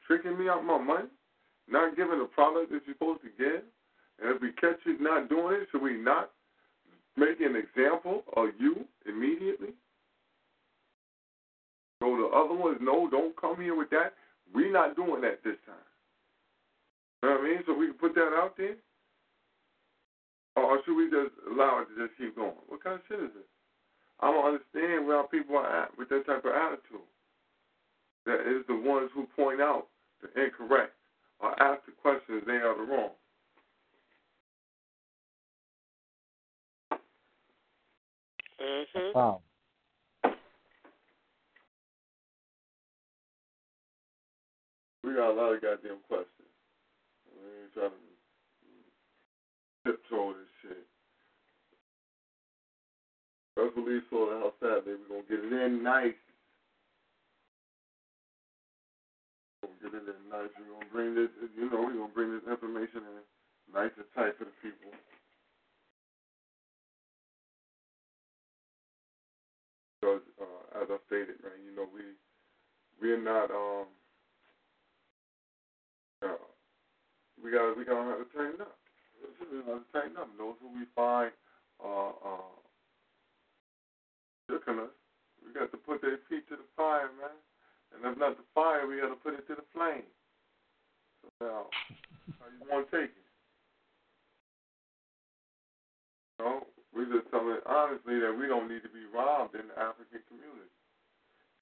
tricking 0.07 0.37
me 0.37 0.49
out 0.49 0.59
of 0.59 0.65
my 0.65 0.77
money, 0.77 1.09
not 1.69 1.95
giving 1.95 2.19
the 2.19 2.25
product 2.25 2.71
that 2.71 2.81
you're 2.85 2.95
supposed 2.95 3.21
to 3.21 3.29
give? 3.37 3.61
And 4.21 4.35
if 4.35 4.41
we 4.41 4.51
catch 4.53 4.79
you 4.85 4.97
not 4.99 5.29
doing 5.29 5.61
it, 5.61 5.67
should 5.71 5.81
we 5.81 5.97
not 5.97 6.31
make 7.17 7.41
an 7.41 7.55
example 7.55 8.23
of 8.35 8.49
you 8.59 8.85
immediately? 9.05 9.73
So 12.01 12.17
the 12.17 12.33
other 12.33 12.57
ones, 12.57 12.79
no, 12.81 13.07
don't 13.09 13.37
come 13.37 13.61
here 13.61 13.77
with 13.77 13.91
that. 13.91 14.17
We're 14.53 14.73
not 14.73 14.95
doing 14.95 15.21
that 15.21 15.45
this 15.45 15.61
time. 15.69 15.85
You 17.21 17.29
know 17.29 17.35
what 17.37 17.45
I 17.45 17.49
mean? 17.49 17.61
So 17.67 17.77
we 17.77 17.85
can 17.87 18.01
put 18.01 18.15
that 18.15 18.33
out 18.33 18.57
there? 18.57 18.75
Or 20.57 20.81
should 20.83 20.97
we 20.97 21.05
just 21.05 21.37
allow 21.45 21.85
it 21.85 21.93
to 21.93 22.07
just 22.07 22.17
keep 22.17 22.35
going? 22.35 22.57
What 22.67 22.83
kind 22.83 22.95
of 22.95 23.01
shit 23.07 23.19
is 23.19 23.29
this? 23.37 23.45
I 24.19 24.31
don't 24.31 24.45
understand 24.45 25.05
where 25.05 25.17
our 25.17 25.27
people 25.27 25.57
are 25.57 25.83
at 25.83 25.95
with 25.97 26.09
that 26.09 26.25
type 26.25 26.43
of 26.43 26.51
attitude. 26.51 27.05
That 28.25 28.41
is 28.49 28.65
the 28.67 28.75
ones 28.75 29.09
who 29.13 29.27
point 29.35 29.61
out 29.61 29.87
the 30.21 30.27
incorrect 30.43 30.93
or 31.39 31.53
ask 31.61 31.85
the 31.85 31.93
questions 32.01 32.41
they 32.45 32.53
are 32.53 32.75
the 32.75 32.83
wrong. 32.83 33.11
Mm-hmm. 38.59 39.17
Wow. 39.17 39.41
We 45.03 45.13
got 45.13 45.31
a 45.31 45.37
lot 45.37 45.55
of 45.55 45.61
goddamn 45.61 45.97
questions. 46.07 46.53
We 47.25 47.41
ain't 47.41 47.73
trying 47.73 47.89
to 47.89 48.11
tiptoe 49.85 50.33
this 50.37 50.53
shit. 50.61 50.85
Let's 53.57 53.75
release 53.75 54.05
all 54.13 54.29
the 54.29 54.37
house 54.39 54.57
Saturday. 54.61 54.95
We're 55.01 55.09
gonna 55.09 55.29
get 55.29 55.41
it 55.41 55.53
in 55.65 55.83
nice. 55.83 56.21
We're 59.61 59.73
gonna 59.73 59.81
get 59.81 59.93
it 60.05 60.15
in 60.15 60.21
nice. 60.29 60.53
We're 60.53 60.69
gonna 60.69 60.93
bring 60.93 61.15
this 61.15 61.33
you 61.57 61.69
know, 61.69 61.81
we're 61.81 61.97
gonna 61.97 62.13
bring 62.13 62.31
this 62.37 62.45
information 62.45 63.01
in 63.01 63.25
nice 63.73 63.91
and 63.97 64.05
tight 64.13 64.37
for 64.37 64.45
the 64.45 64.55
people. 64.61 64.93
Because 69.99 70.21
uh, 70.37 70.81
as 70.81 70.87
I 70.93 70.97
stated, 71.09 71.41
man, 71.41 71.57
you 71.65 71.73
know, 71.75 71.89
we 71.89 72.05
we're 73.01 73.21
not 73.21 73.49
um 73.49 73.89
we 76.21 77.51
got 77.51 77.77
we 77.77 77.85
gotta 77.85 78.05
have 78.05 78.21
to 78.21 78.29
tighten 78.37 78.61
up. 78.61 78.77
We 79.51 79.61
gotta 79.65 79.85
tighten 79.93 80.17
up. 80.17 80.29
Those 80.37 80.55
who 80.61 80.69
we 80.77 80.85
find 80.95 81.31
uh 81.83 82.13
uh 82.21 82.51
us, 84.51 84.93
we 85.41 85.53
got 85.53 85.71
to 85.71 85.77
put 85.77 86.01
their 86.01 86.19
feet 86.29 86.47
to 86.49 86.55
the 86.55 86.67
fire, 86.75 87.09
man. 87.19 87.33
And 87.91 88.05
if 88.05 88.15
not 88.19 88.37
the 88.37 88.47
fire, 88.53 88.87
we 88.87 88.99
got 88.99 89.09
to 89.09 89.19
put 89.19 89.35
it 89.35 89.47
to 89.47 89.55
the 89.55 89.67
flame. 89.73 90.07
So 91.23 91.27
now, 91.41 91.61
how 92.39 92.47
you 92.51 92.63
want 92.69 92.87
to 92.87 92.91
take 92.91 93.11
it? 93.11 93.29
No, 96.39 96.65
we 96.95 97.05
just 97.05 97.29
telling 97.29 97.61
honestly 97.67 98.17
that 98.19 98.33
we 98.33 98.47
don't 98.47 98.67
need 98.67 98.81
to 98.83 98.91
be 98.91 99.05
robbed 99.13 99.55
in 99.55 99.69
the 99.69 99.77
African 99.77 100.23
community. 100.25 100.73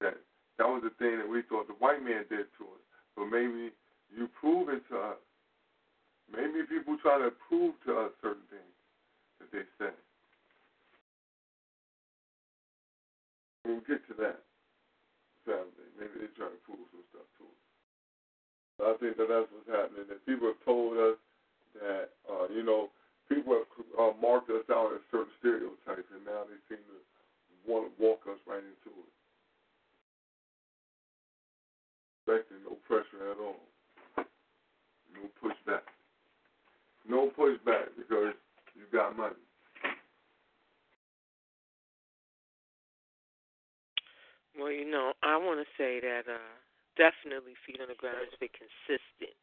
That 0.01 0.15
that 0.57 0.67
was 0.67 0.83
the 0.83 0.95
thing 1.01 1.19
that 1.19 1.27
we 1.27 1.43
thought 1.47 1.67
the 1.67 1.75
white 1.83 1.99
man 1.99 2.23
did 2.31 2.47
to 2.59 2.63
us. 2.63 2.83
But 3.15 3.27
maybe 3.27 3.75
you 4.15 4.29
prove 4.39 4.69
it 4.69 4.81
to 4.89 4.97
us. 4.97 5.21
Maybe 6.31 6.65
people 6.69 6.97
try 7.01 7.17
to 7.17 7.31
prove 7.49 7.73
to 7.85 8.05
us 8.05 8.11
certain 8.21 8.45
things 8.49 8.75
that 9.41 9.49
they 9.51 9.65
say. 9.81 9.93
We'll 13.65 13.85
get 13.85 14.05
to 14.09 14.15
that 14.21 14.41
Saturday. 15.45 15.89
Maybe 15.97 16.25
they 16.25 16.31
try 16.37 16.49
to 16.49 16.61
prove 16.65 16.85
some 16.93 17.05
stuff 17.13 17.29
to 17.41 17.43
us. 17.49 17.61
But 18.77 18.85
I 18.85 18.93
think 19.01 19.17
that 19.17 19.29
that's 19.29 19.49
what's 19.49 19.69
happening. 19.69 20.05
That 20.09 20.25
people 20.25 20.53
have 20.53 20.61
told 20.65 20.97
us 20.97 21.17
that, 21.81 22.13
uh, 22.29 22.47
you 22.53 22.63
know, 22.63 22.89
people 23.29 23.57
have 23.57 23.69
uh, 23.93 24.13
marked 24.21 24.49
us 24.49 24.65
out 24.73 24.93
as 24.93 25.01
certain 25.13 25.33
stereotypes, 25.37 26.09
and 26.13 26.25
now 26.25 26.45
they 26.49 26.57
seem 26.69 26.81
to 26.81 26.97
want 27.69 27.89
to 27.89 27.93
walk 28.01 28.25
us 28.25 28.41
right 28.49 28.63
into 28.63 28.89
it. 28.89 29.13
Expecting 32.25 32.65
no 32.65 32.77
pressure 32.89 33.29
at 33.29 33.37
all. 33.37 33.68
No 35.19 35.29
pushback. 35.41 35.81
No 37.07 37.31
pushback 37.37 37.89
because 37.97 38.33
you 38.75 38.83
got 38.91 39.17
money. 39.17 39.35
Well, 44.57 44.71
you 44.71 44.89
know, 44.89 45.13
I 45.23 45.37
want 45.37 45.59
to 45.59 45.67
say 45.77 45.99
that 46.01 46.27
uh, 46.27 46.51
definitely 46.97 47.53
Feet 47.65 47.79
on 47.81 47.87
the 47.87 47.95
Ground 47.95 48.17
has 48.19 48.39
been 48.39 48.51
consistent 48.51 49.35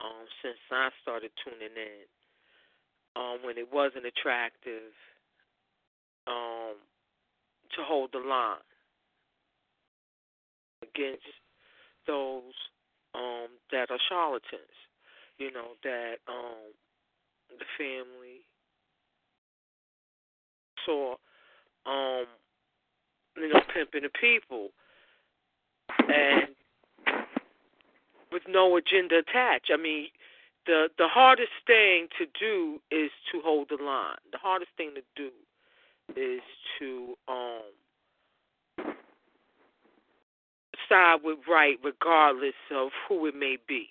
um, 0.00 0.28
since 0.42 0.60
I 0.70 0.90
started 1.02 1.30
tuning 1.44 1.72
in. 1.76 2.04
Um, 3.16 3.38
when 3.42 3.58
it 3.58 3.72
wasn't 3.72 4.06
attractive 4.06 4.94
um, 6.28 6.76
to 7.74 7.82
hold 7.82 8.10
the 8.12 8.20
line 8.20 8.62
against 10.82 11.26
those 12.06 12.54
um, 13.14 13.48
that 13.72 13.90
are 13.90 13.98
charlatans, 14.08 14.76
you 15.38 15.52
know, 15.52 15.76
that 15.82 16.16
um, 16.28 16.72
the 17.58 17.64
family 17.76 18.42
saw 20.84 21.14
um, 21.86 22.26
you 23.36 23.48
know, 23.48 23.60
pimping 23.72 24.02
the 24.02 24.10
people, 24.20 24.70
and 26.08 26.48
with 28.30 28.42
no 28.48 28.76
agenda 28.76 29.18
attached. 29.18 29.70
I 29.72 29.76
mean, 29.76 30.08
the 30.66 30.88
the 30.98 31.08
hardest 31.08 31.52
thing 31.66 32.08
to 32.18 32.26
do 32.38 32.80
is 32.90 33.10
to 33.32 33.40
hold 33.42 33.68
the 33.70 33.82
line. 33.82 34.18
The 34.32 34.38
hardest 34.38 34.70
thing 34.76 34.92
to 34.94 35.02
do 35.16 35.30
is 36.16 36.42
to 36.78 37.14
um 37.28 37.72
side 40.88 41.18
with 41.22 41.38
right, 41.48 41.78
regardless 41.82 42.54
of 42.74 42.88
who 43.08 43.26
it 43.26 43.34
may 43.34 43.56
be. 43.66 43.88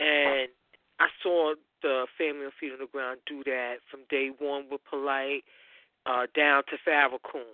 And 0.00 0.48
I 0.98 1.08
saw 1.22 1.54
the 1.82 2.06
family 2.16 2.46
on 2.46 2.52
Feet 2.58 2.72
on 2.72 2.78
the 2.80 2.86
Ground 2.86 3.20
do 3.26 3.42
that 3.44 3.76
from 3.90 4.00
day 4.10 4.30
one 4.38 4.64
with 4.70 4.80
Polite 4.88 5.44
uh, 6.06 6.26
down 6.34 6.62
to 6.68 6.76
Farrakhan. 6.88 7.44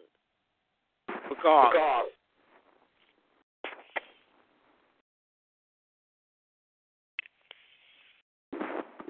Regardless. 1.30 2.12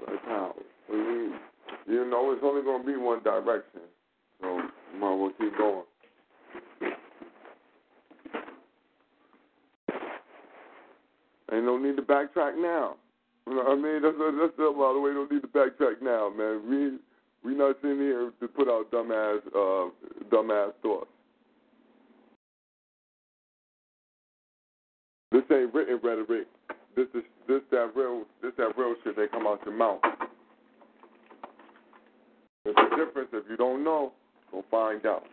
Like 0.07 0.25
how? 0.25 0.55
You 0.89 2.05
know, 2.09 2.31
it's 2.31 2.41
only 2.43 2.63
going 2.63 2.81
to 2.81 2.87
be 2.87 2.97
one 2.97 3.23
direction. 3.23 3.81
So 4.41 4.57
you 4.57 4.99
might 4.99 5.13
as 5.13 5.19
well 5.19 5.31
keep 5.39 5.57
going. 5.57 5.83
Ain't 11.51 11.65
no 11.65 11.77
need 11.77 11.95
to 11.95 12.01
backtrack 12.01 12.57
now. 12.57 12.95
You 13.47 13.55
know 13.55 13.63
what 13.63 13.71
I 13.71 13.75
mean? 13.75 14.01
That's, 14.01 14.15
that's 14.17 14.57
the 14.57 14.73
the 14.73 14.99
way. 14.99 15.13
Don't 15.13 15.31
need 15.31 15.41
to 15.41 15.47
backtrack 15.47 16.01
now, 16.01 16.29
man. 16.29 16.61
We 16.69 16.99
we 17.49 17.57
not 17.57 17.77
sitting 17.81 17.99
here 17.99 18.31
to 18.41 18.47
put 18.47 18.67
out 18.67 18.91
dumbass 18.91 19.39
uh 19.47 19.89
dumbass 20.29 20.73
thoughts. 20.81 21.07
This 25.31 25.43
ain't 25.51 25.73
written 25.73 25.99
rhetoric. 26.03 26.47
This 26.95 27.07
is 27.13 27.23
this 27.47 27.61
that 27.71 27.91
real 27.95 28.23
this 28.41 28.51
that 28.57 28.77
real 28.77 28.95
shit 29.03 29.15
that 29.15 29.31
come 29.31 29.47
out 29.47 29.61
your 29.65 29.75
mouth. 29.75 30.01
There's 32.65 32.75
a 32.77 32.95
difference. 32.97 33.29
If 33.31 33.45
you 33.49 33.55
don't 33.55 33.85
know, 33.85 34.11
go 34.51 34.65
find 34.69 35.05
out. 35.05 35.23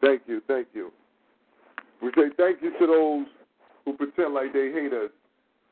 Thank 0.00 0.22
you, 0.26 0.40
thank 0.48 0.68
you. 0.72 0.90
We 2.02 2.10
say 2.16 2.30
thank 2.38 2.62
you 2.62 2.72
to 2.78 2.86
those 2.86 3.26
who 3.90 3.96
pretend 3.96 4.34
like 4.34 4.52
they 4.52 4.70
hate 4.70 4.92
us 4.92 5.10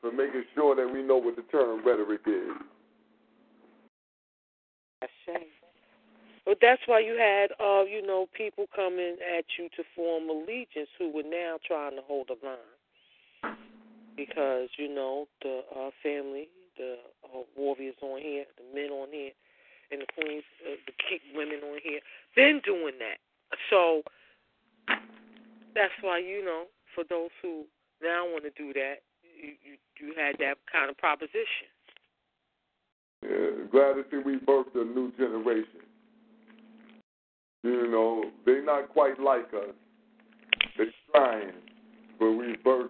for 0.01 0.11
making 0.11 0.43
sure 0.55 0.75
that 0.75 0.91
we 0.91 1.03
know 1.03 1.17
what 1.17 1.35
the 1.35 1.43
term 1.43 1.85
rhetoric 1.85 2.21
is. 2.25 2.51
That's. 5.01 5.45
But 6.45 6.57
that's 6.61 6.81
why 6.87 6.99
you 6.99 7.13
had, 7.13 7.51
uh, 7.63 7.83
you 7.83 8.01
know, 8.01 8.27
people 8.35 8.65
coming 8.75 9.17
at 9.37 9.45
you 9.59 9.69
to 9.77 9.83
form 9.95 10.29
allegiance 10.29 10.89
who 10.97 11.11
were 11.11 11.21
now 11.21 11.57
trying 11.63 11.95
to 11.95 12.01
hold 12.01 12.31
a 12.31 12.45
line 12.45 13.55
because 14.17 14.69
you 14.77 14.93
know 14.93 15.27
the 15.43 15.61
uh, 15.69 15.91
family, 16.01 16.49
the 16.75 16.95
uh, 17.23 17.43
warriors 17.55 17.95
on 18.01 18.19
here, 18.19 18.45
the 18.57 18.63
men 18.73 18.89
on 18.89 19.09
here, 19.11 19.31
and 19.91 20.01
the 20.01 20.05
queens, 20.13 20.43
uh, 20.65 20.75
the 20.87 21.37
women 21.37 21.59
on 21.63 21.79
here, 21.83 21.99
been 22.35 22.61
doing 22.65 22.95
that. 22.97 23.19
So 23.69 24.01
that's 25.75 25.93
why 26.01 26.17
you 26.17 26.43
know, 26.43 26.63
for 26.95 27.03
those 27.07 27.29
who 27.43 27.65
now 28.01 28.27
I 28.27 28.31
want 28.31 28.43
to 28.43 28.51
do 28.51 28.73
that, 28.73 29.03
you 29.23 29.53
you, 29.63 29.75
you 29.99 30.13
had 30.15 30.35
that 30.39 30.55
kind 30.71 30.89
of 30.89 30.97
proposition. 30.97 31.67
Yeah, 33.23 33.67
glad 33.71 33.93
to 33.93 34.03
see 34.09 34.17
we 34.17 34.37
birthed 34.37 34.75
a 34.75 34.85
new 34.85 35.11
generation. 35.17 35.83
You 37.63 37.91
know, 37.91 38.23
they're 38.45 38.63
not 38.63 38.89
quite 38.89 39.19
like 39.19 39.53
us. 39.53 39.75
They're 40.77 40.87
trying, 41.13 41.53
but 42.17 42.31
we 42.31 42.55
birthed. 42.65 42.89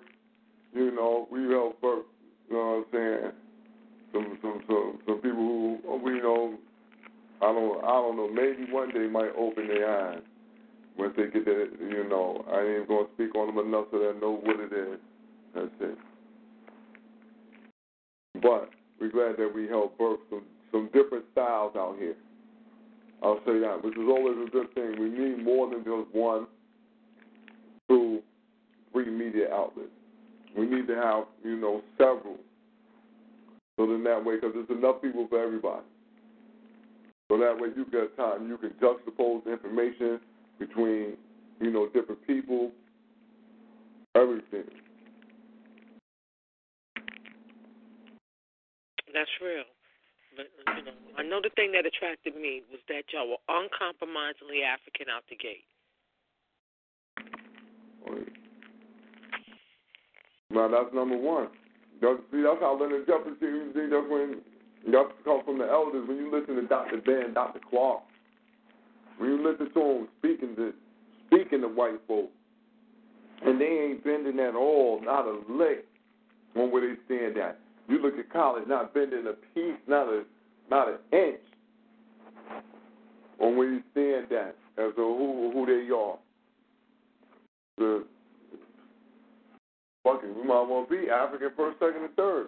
You 0.73 0.91
know, 0.91 1.27
we 1.31 1.49
helped 1.49 1.81
birth. 1.81 2.05
You 2.49 2.55
know 2.55 2.85
what 2.91 2.99
I'm 2.99 3.21
saying? 3.21 3.31
Some 4.13 4.37
some 4.41 4.61
some 4.67 4.99
some 5.07 5.15
people 5.15 5.33
who 5.33 6.01
we 6.03 6.19
know. 6.19 6.57
I 7.41 7.45
don't 7.45 7.83
I 7.83 7.87
don't 7.87 8.17
know. 8.17 8.29
Maybe 8.29 8.71
one 8.71 8.91
day 8.91 9.07
might 9.07 9.31
open 9.37 9.67
their 9.67 9.89
eyes 9.89 10.21
once 10.99 11.13
they 11.15 11.23
get 11.23 11.45
that. 11.45 11.69
You 11.79 12.07
know, 12.09 12.45
I 12.51 12.79
ain't 12.79 12.87
gonna 12.87 13.07
speak 13.15 13.33
on 13.35 13.55
them 13.55 13.65
enough 13.65 13.85
so 13.91 13.99
they 13.99 14.19
know 14.19 14.35
what 14.43 14.59
it 14.59 14.73
is. 14.73 14.99
That's 15.55 15.67
it. 15.79 15.97
But 18.41 18.69
we're 18.99 19.11
glad 19.11 19.37
that 19.37 19.51
we 19.53 19.67
helped 19.67 19.97
birth 19.97 20.19
some 20.29 20.43
some 20.71 20.89
different 20.93 21.25
styles 21.31 21.75
out 21.75 21.95
here. 21.97 22.15
I'll 23.23 23.39
say 23.45 23.59
that, 23.59 23.83
which 23.83 23.95
is 23.97 24.07
always 24.07 24.37
a 24.47 24.49
good 24.49 24.73
thing. 24.75 24.95
We 24.99 25.09
need 25.09 25.43
more 25.43 25.69
than 25.69 25.83
just 25.83 26.13
one, 26.13 26.47
two, 27.89 28.21
three 28.93 29.09
media 29.09 29.53
outlets. 29.53 29.89
We 30.57 30.65
need 30.65 30.87
to 30.87 30.95
have, 30.95 31.25
you 31.43 31.57
know, 31.57 31.81
several. 31.97 32.37
So 33.77 33.87
then 33.87 34.03
that 34.05 34.23
way, 34.23 34.35
because 34.35 34.53
there's 34.53 34.77
enough 34.77 35.01
people 35.01 35.27
for 35.29 35.43
everybody. 35.43 35.83
So 37.29 37.37
that 37.37 37.59
way 37.59 37.69
you 37.75 37.85
get 37.91 38.15
time, 38.15 38.47
you 38.47 38.57
can 38.57 38.71
juxtapose 38.81 39.45
information 39.51 40.19
between, 40.59 41.17
you 41.59 41.71
know, 41.71 41.87
different 41.87 42.25
people, 42.27 42.71
everything. 44.15 44.69
That's 49.13 49.29
real. 49.41 49.63
But 50.35 50.45
you 50.77 50.83
know, 50.85 50.91
I 51.17 51.23
know 51.23 51.39
the 51.41 51.49
thing 51.55 51.71
that 51.73 51.85
attracted 51.85 52.35
me 52.35 52.61
was 52.71 52.79
that 52.87 53.03
y'all 53.11 53.27
were 53.27 53.41
uncompromisingly 53.49 54.61
African 54.61 55.07
out 55.09 55.23
the 55.29 55.35
gate. 55.35 55.65
Now 60.51 60.67
that's 60.67 60.93
number 60.93 61.17
one. 61.17 61.47
That's, 62.01 62.19
see, 62.31 62.41
that's 62.41 62.59
how 62.59 62.79
Leonard 62.79 63.05
Jeffries. 63.05 63.37
That's 63.39 64.09
when 64.09 64.41
that's 64.91 65.13
come 65.23 65.41
from 65.45 65.59
the 65.59 65.65
elders. 65.65 66.07
When 66.07 66.17
you 66.17 66.31
listen 66.31 66.55
to 66.55 66.65
Dr. 66.67 67.01
Ben, 67.05 67.33
Dr. 67.33 67.59
Clarke, 67.69 68.01
when 69.19 69.29
you 69.29 69.47
listen 69.47 69.71
to 69.73 69.79
them 69.79 70.07
speaking 70.17 70.55
to 70.55 70.73
speaking 71.27 71.61
to 71.61 71.67
white 71.67 71.99
folk, 72.07 72.29
and 73.45 73.59
they 73.59 73.65
ain't 73.65 74.03
bending 74.03 74.39
at 74.39 74.55
all, 74.55 75.01
not 75.03 75.25
a 75.25 75.41
lick 75.49 75.85
on 76.55 76.71
where 76.71 76.81
they 76.81 76.99
stand 77.05 77.37
at. 77.37 77.59
You 77.87 78.01
look 78.01 78.17
at 78.17 78.31
college, 78.31 78.63
not 78.67 78.93
bending 78.93 79.25
a 79.27 79.33
piece, 79.53 79.79
not 79.87 80.07
a 80.07 80.23
not 80.69 80.87
an 80.87 80.97
inch 81.11 81.41
on 83.39 83.57
where 83.57 83.69
you 83.69 83.81
stand 83.91 84.31
at 84.31 84.55
as 84.77 84.95
to 84.95 85.01
who 85.01 85.51
who 85.53 85.65
they 85.65 85.93
are. 85.93 86.17
The 87.77 88.05
fucking 90.03 90.35
we 90.35 90.43
might 90.43 90.61
want 90.61 90.89
to 90.89 90.97
be 90.97 91.09
African 91.09 91.49
first, 91.55 91.79
second, 91.79 92.03
and 92.03 92.15
third. 92.15 92.47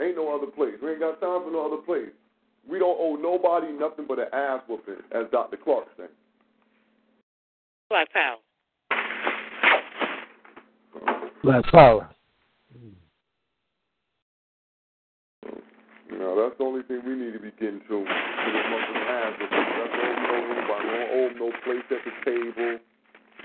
Ain't 0.00 0.16
no 0.16 0.34
other 0.34 0.50
place. 0.50 0.74
We 0.82 0.90
ain't 0.90 1.00
got 1.00 1.20
time 1.20 1.44
for 1.44 1.52
no 1.52 1.66
other 1.66 1.82
place. 1.82 2.10
We 2.70 2.78
don't 2.78 2.96
owe 2.98 3.16
nobody 3.20 3.72
nothing 3.72 4.06
but 4.08 4.18
an 4.18 4.28
ass 4.32 4.62
whooping, 4.68 5.02
as 5.12 5.24
Dr. 5.30 5.56
Clarke 5.56 5.88
said. 5.96 6.08
Black 7.90 8.10
power. 8.12 8.36
Black 11.42 11.64
power. 11.70 12.08
You 16.10 16.18
know, 16.18 16.40
that's 16.42 16.56
the 16.58 16.64
only 16.64 16.82
thing 16.84 17.02
we 17.06 17.14
need 17.14 17.32
to 17.32 17.38
be 17.38 17.50
getting 17.60 17.80
to. 17.80 17.86
To 17.86 17.98
the 17.98 18.04
motherfucking 18.04 19.06
ass 19.08 19.34
whooping. 19.38 19.64
That's 19.78 19.94
all 20.00 20.12
we 20.14 20.24
owe 20.30 20.44
anybody. 20.52 20.84
We 20.84 20.94
don't 20.96 21.10
owe 21.12 21.28
them 21.28 21.38
no 21.38 21.48
place 21.64 21.86
at 21.90 22.02
the 22.04 22.12
table. 22.24 22.78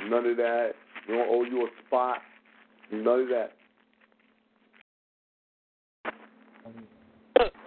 None 0.07 0.25
of 0.25 0.37
that. 0.37 0.71
We 1.07 1.15
don't 1.15 1.29
owe 1.29 1.43
you 1.43 1.65
a 1.65 1.69
spot. 1.85 2.19
None 2.91 3.19
of 3.19 3.27
that. 3.29 3.51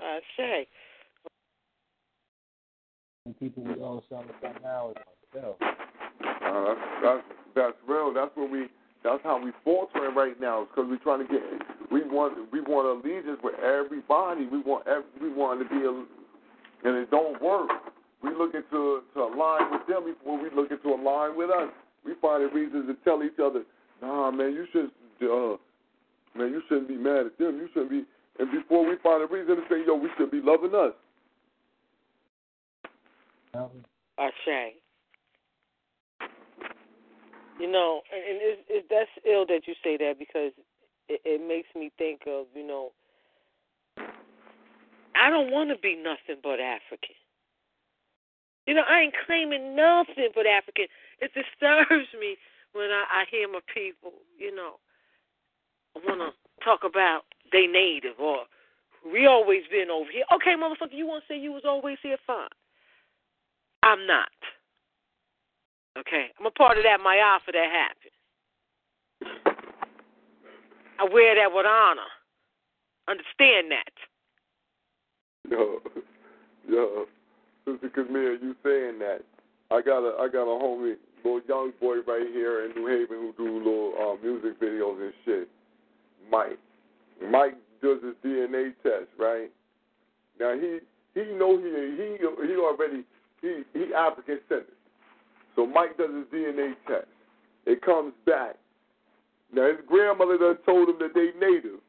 I 0.03 0.21
say. 0.37 0.67
And 3.25 3.39
people 3.39 3.63
we 3.63 3.75
owe 3.75 4.03
something 4.11 4.35
from 4.41 4.55
now 4.63 4.91
is 4.91 4.97
myself. 5.35 5.57
Uh, 5.63 6.75
that's, 6.75 6.81
that's 7.03 7.23
that's 7.55 7.77
real. 7.87 8.13
That's 8.13 8.31
what 8.35 8.51
we. 8.51 8.67
That's 9.05 9.23
how 9.23 9.43
we 9.43 9.51
faltering 9.65 10.15
right 10.15 10.41
now. 10.41 10.67
Because 10.67 10.91
we're 10.91 11.03
trying 11.03 11.27
to 11.27 11.33
get. 11.33 11.43
We 11.91 12.03
want 12.03 12.51
we 12.51 12.61
want 12.61 12.87
allegiance 12.91 13.39
with 13.43 13.55
everybody. 13.63 14.47
We 14.47 14.61
want 14.61 14.87
every, 14.89 15.07
we 15.21 15.33
want 15.33 15.63
to 15.63 15.69
be 15.69 15.85
a, 15.87 15.93
and 16.89 16.99
it 16.99 17.11
don't 17.11 17.41
work. 17.41 17.71
We 18.23 18.31
looking 18.35 18.63
to 18.71 19.03
to 19.15 19.21
align 19.21 19.71
with 19.71 19.87
them 19.87 20.05
before 20.05 20.43
we 20.43 20.51
looking 20.51 20.79
to 20.83 20.89
align 20.95 21.37
with 21.37 21.51
us. 21.51 21.71
We 22.05 22.15
finding 22.21 22.51
reasons 22.51 22.87
to 22.89 22.97
tell 23.05 23.23
each 23.23 23.39
other, 23.39 23.63
Nah, 24.03 24.33
man, 24.33 24.53
you 24.53 24.67
should. 24.73 24.91
Uh, 25.23 25.57
man, 26.35 26.51
you 26.51 26.61
shouldn't 26.69 26.89
be 26.89 26.97
mad 26.97 27.27
at 27.27 27.39
them. 27.39 27.59
You 27.59 27.69
shouldn't 27.73 27.91
be. 27.91 28.05
And 28.41 28.51
before 28.51 28.85
we 28.85 28.97
find 29.03 29.23
a 29.23 29.27
reason 29.27 29.57
to 29.57 29.63
say, 29.71 29.87
yo, 29.87 29.95
we 29.95 30.09
should 30.19 30.33
be 30.33 30.41
loving 30.43 30.75
us. 30.75 30.93
I. 33.55 34.73
You 37.61 37.71
know, 37.71 38.03
and, 38.13 38.23
and 38.25 38.39
it's, 38.41 38.63
it's 38.69 38.87
that's 38.91 39.11
ill 39.27 39.47
that 39.47 39.67
you 39.67 39.75
say 39.85 39.97
that 39.99 40.19
because 40.19 40.53
it, 41.09 41.21
it 41.25 41.47
makes 41.47 41.69
me 41.77 41.93
think 41.99 42.23
of 42.27 42.47
you 42.55 42.67
know. 42.67 42.93
I 45.15 45.31
don't 45.31 45.53
want 45.53 45.71
to 45.71 45.77
be 45.77 45.95
nothing 45.95 46.41
but 46.43 46.59
African. 46.59 47.15
You 48.67 48.75
know, 48.75 48.83
I 48.89 49.01
ain't 49.01 49.15
claiming 49.27 49.77
nothing 49.77 50.31
but 50.35 50.47
African. 50.47 50.87
It 51.21 51.33
disturbs 51.35 52.09
me 52.19 52.37
when 52.73 52.91
I, 52.91 53.05
I 53.11 53.25
hear 53.31 53.47
my 53.49 53.61
people, 53.73 54.13
you 54.39 54.55
know, 54.55 54.79
want 56.07 56.21
to 56.21 56.65
talk 56.65 56.81
about 56.85 57.23
they 57.53 57.67
native 57.67 58.19
or 58.19 58.45
we 59.05 59.27
always 59.27 59.63
been 59.71 59.91
over 59.91 60.11
here. 60.11 60.25
Okay, 60.33 60.55
motherfucker, 60.55 60.97
you 60.97 61.07
want 61.07 61.25
to 61.25 61.35
say 61.35 61.39
you 61.39 61.53
was 61.53 61.65
always 61.67 61.99
here? 62.03 62.17
Fine. 62.27 62.49
I'm 63.83 64.07
not. 64.07 64.29
Okay, 65.99 66.27
I'm 66.39 66.47
a 66.47 66.51
part 66.51 66.79
of 66.79 66.85
that 66.85 67.01
Maafa 67.01 67.53
that 67.53 67.69
happened. 67.71 68.13
I 70.99 71.05
wear 71.13 71.35
that 71.35 71.53
with 71.53 71.67
honor. 71.67 72.09
Understand 73.09 73.73
that. 73.73 73.93
Yo, 75.51 75.81
yo, 76.69 77.07
Sister 77.67 77.89
Camille, 77.89 78.39
you 78.41 78.55
saying 78.63 79.01
that? 79.01 79.21
I 79.71 79.83
got 79.83 80.07
a 80.07 80.17
I 80.21 80.29
got 80.29 80.45
a 80.45 80.57
homie, 80.63 80.95
little 81.25 81.41
young 81.49 81.73
boy 81.81 81.97
right 82.07 82.27
here 82.33 82.65
in 82.65 82.73
New 82.75 82.87
Haven 82.87 83.19
who 83.19 83.33
do 83.37 83.59
little 83.59 83.95
uh, 84.01 84.25
music 84.25 84.61
videos 84.61 85.03
and 85.03 85.13
shit. 85.25 85.49
Mike, 86.31 86.59
Mike 87.31 87.57
does 87.83 87.99
his 88.03 88.15
DNA 88.25 88.73
test, 88.83 89.11
right? 89.19 89.51
Now 90.39 90.55
he 90.55 90.79
he 91.15 91.33
know 91.35 91.59
he 91.59 91.65
he 91.65 92.17
he 92.49 92.57
already 92.57 93.05
he 93.43 93.63
he 93.75 93.93
African 93.95 94.39
centered. 94.49 94.67
So 95.55 95.67
Mike 95.67 95.99
does 95.99 96.11
his 96.15 96.25
DNA 96.33 96.75
test. 96.89 97.07
It 97.67 97.83
comes 97.83 98.15
back. 98.25 98.57
Now 99.53 99.69
his 99.69 99.85
grandmother 99.87 100.39
done 100.39 100.57
told 100.65 100.89
him 100.89 100.97
that 101.01 101.13
they 101.15 101.31
native. 101.39 101.81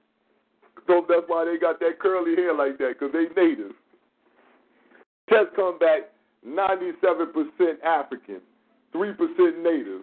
So 0.88 1.06
that's 1.08 1.24
why 1.28 1.46
they 1.46 1.58
got 1.58 1.80
that 1.80 2.00
curly 2.00 2.36
hair 2.36 2.54
like 2.54 2.78
that, 2.80 2.96
because 3.00 3.14
they 3.14 3.30
native. 3.42 3.72
Test 5.30 5.56
come 5.56 5.80
back 5.80 6.12
97% 6.46 7.82
African, 7.86 8.42
3% 8.94 9.64
native. 9.64 10.02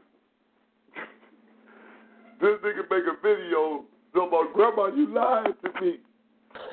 this 2.41 2.57
nigga 2.65 2.89
make 2.91 3.05
a 3.05 3.21
video 3.23 3.85
talking 4.15 4.29
about, 4.29 4.55
Grandma, 4.55 4.87
you 4.87 5.13
lied 5.13 5.55
to 5.63 5.81
me. 5.81 5.99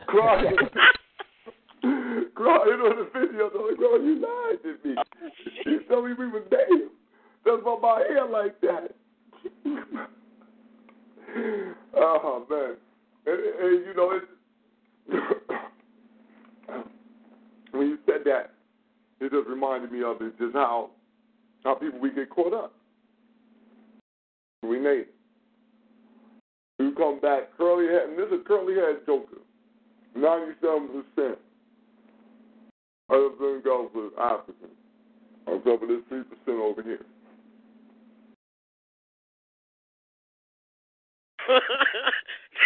Crying. 0.08 0.56
Crying 2.38 2.80
on 2.86 2.94
the 2.98 3.10
video, 3.20 3.50
talking, 3.50 3.78
Grandma, 3.78 3.98
you 3.98 4.22
lied 4.22 4.62
to 4.62 4.88
me. 4.88 4.96
You 5.66 5.82
told 5.90 6.06
me 6.06 6.14
we 6.14 6.28
were 6.28 6.42
native. 6.42 6.92
That's 7.44 7.64
why 7.64 7.80
my 7.82 8.04
hair 8.08 8.30
like 8.30 8.62
that. 8.62 8.94
oh, 11.96 12.46
man. 12.48 12.76
And, 13.26 13.40
and 13.40 13.86
you 13.88 13.94
know, 13.96 14.12
it's, 14.12 14.28
when 17.72 17.88
you 17.88 17.98
said 18.06 18.22
that, 18.26 18.54
it 19.20 19.32
just 19.32 19.50
reminded 19.50 19.92
me 19.92 20.04
of 20.04 20.22
it, 20.22 20.38
just 20.38 20.54
how 20.54 20.92
how 21.64 21.74
people 21.74 22.00
we 22.00 22.12
get 22.12 22.30
caught 22.30 22.54
up. 22.54 22.72
We 24.62 24.80
made. 24.80 25.08
You 26.78 26.92
come 26.92 27.20
back 27.20 27.58
curly 27.58 27.88
head, 27.88 28.10
and 28.10 28.20
this 28.20 28.28
is 28.28 28.46
curly 28.46 28.76
head 28.76 28.98
joker. 29.08 29.42
Ninety-seven 30.16 31.04
percent 31.16 31.40
of 33.10 33.38
them 33.40 33.62
go 33.64 33.90
for 33.94 34.22
African. 34.22 34.70
On 35.48 35.64
top 35.64 35.82
of 35.82 35.88
this 35.88 36.02
three 36.10 36.24
percent 36.24 36.60
over 36.60 36.84
here. 36.84 37.06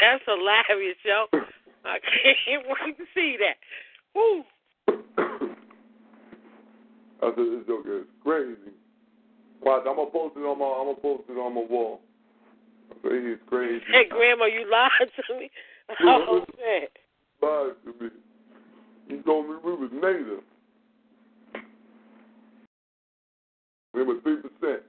That's 0.01 0.23
hilarious, 0.25 0.97
yo. 1.05 1.25
I 1.85 1.99
can't 1.99 2.65
wait 2.67 2.97
to 2.97 3.03
see 3.13 3.37
that. 3.39 3.57
Woo. 4.15 4.43
I 7.21 7.29
said 7.29 7.35
this 7.37 7.67
joke 7.67 7.85
is 7.85 8.07
crazy. 8.23 8.73
Watch, 9.61 9.83
I'm 9.87 9.95
gonna 9.95 10.09
post 10.09 10.35
it 10.37 10.39
on 10.39 10.57
my 10.57 10.65
I'm 10.65 10.87
gonna 10.87 11.01
post 11.01 11.29
it 11.29 11.37
on 11.37 11.53
my 11.53 11.61
wall. 11.69 12.01
I 12.89 12.95
say 13.07 13.29
he's 13.29 13.37
crazy. 13.47 13.85
Hey, 13.91 14.07
Grandma, 14.09 14.45
you 14.45 14.69
lied 14.69 15.11
to 15.27 15.35
me. 15.37 15.51
Oh, 15.99 16.45
man. 16.57 16.87
Lied 17.41 17.75
to 17.83 18.03
me. 18.03 18.09
He 19.11 19.17
told 19.23 19.49
me 19.49 19.55
we 19.61 19.73
was 19.73 19.89
native. 19.91 20.39
We 23.93 24.03
was 24.03 24.19
three 24.23 24.37
percent. 24.37 24.83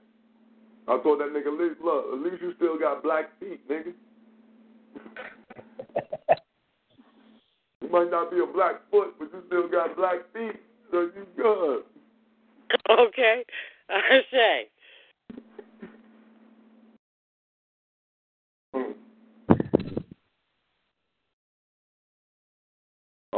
I 0.87 0.97
told 1.03 1.19
that 1.19 1.33
nigga, 1.33 1.47
at 1.47 1.59
least, 1.59 1.81
look, 1.83 2.05
at 2.13 2.19
least 2.19 2.41
you 2.41 2.53
still 2.55 2.79
got 2.79 3.03
black 3.03 3.37
feet, 3.39 3.67
nigga. 3.69 3.91
you 7.81 7.89
might 7.89 8.09
not 8.09 8.31
be 8.31 8.39
a 8.39 8.45
black 8.45 8.75
foot, 8.89 9.13
but 9.19 9.29
you 9.33 9.43
still 9.47 9.67
got 9.67 9.97
black 9.97 10.19
feet, 10.33 10.55
so 10.89 11.09
you 11.15 11.27
good. 11.35 11.83
Okay. 12.89 13.43
I 13.89 14.21
say. 14.31 14.69
Hmm. 18.73 18.91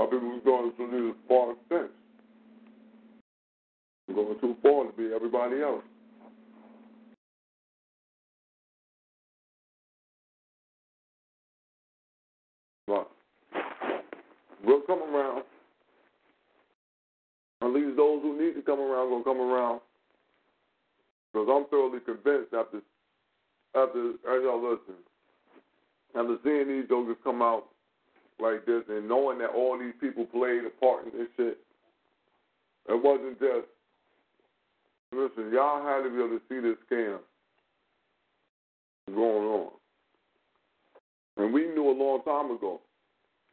Our 0.06 0.12
people 0.12 0.30
was 0.30 0.42
going 0.46 0.72
to 0.78 1.16
this. 1.68 1.90
We're 4.08 4.14
going 4.14 4.40
too 4.40 4.56
far 4.62 4.86
to 4.86 4.96
be 4.96 5.10
everybody 5.16 5.64
else. 5.64 5.82
But 12.86 13.10
we'll 14.64 14.82
come 14.82 15.02
around. 15.02 15.44
At 17.64 17.70
least 17.72 17.98
those 17.98 18.22
who 18.22 18.40
need 18.40 18.54
to 18.54 18.62
come 18.62 18.80
around 18.80 19.10
will 19.10 19.24
come 19.24 19.42
around. 19.42 19.82
Because 21.34 21.48
I'm 21.52 21.66
thoroughly 21.72 22.00
convinced 22.06 22.54
after, 22.54 22.82
after, 23.76 24.10
as 24.12 24.44
y'all 24.44 24.62
listen, 24.62 25.02
after 26.16 26.38
seeing 26.44 26.68
these 26.68 26.88
jokers 26.88 27.18
come 27.24 27.42
out 27.42 27.70
like 28.40 28.66
this 28.66 28.84
and 28.90 29.08
knowing 29.08 29.40
that 29.40 29.52
all 29.52 29.78
these 29.80 29.94
people 30.00 30.26
played 30.26 30.64
a 30.66 30.70
part 30.80 31.06
in 31.06 31.18
this 31.18 31.28
shit, 31.38 31.58
it 32.90 33.04
wasn't 33.04 33.40
just, 33.40 33.68
listen, 35.12 35.52
y'all 35.54 35.84
had 35.84 36.04
to 36.04 36.10
be 36.10 36.18
able 36.18 36.38
to 36.38 36.42
see 36.50 36.60
this 36.60 36.78
scam 36.90 37.20
going 39.08 39.46
on. 39.46 39.72
And 41.38 41.54
we 41.54 41.68
knew 41.68 41.90
a 41.90 41.96
long 41.98 42.22
time 42.24 42.56
ago. 42.56 42.82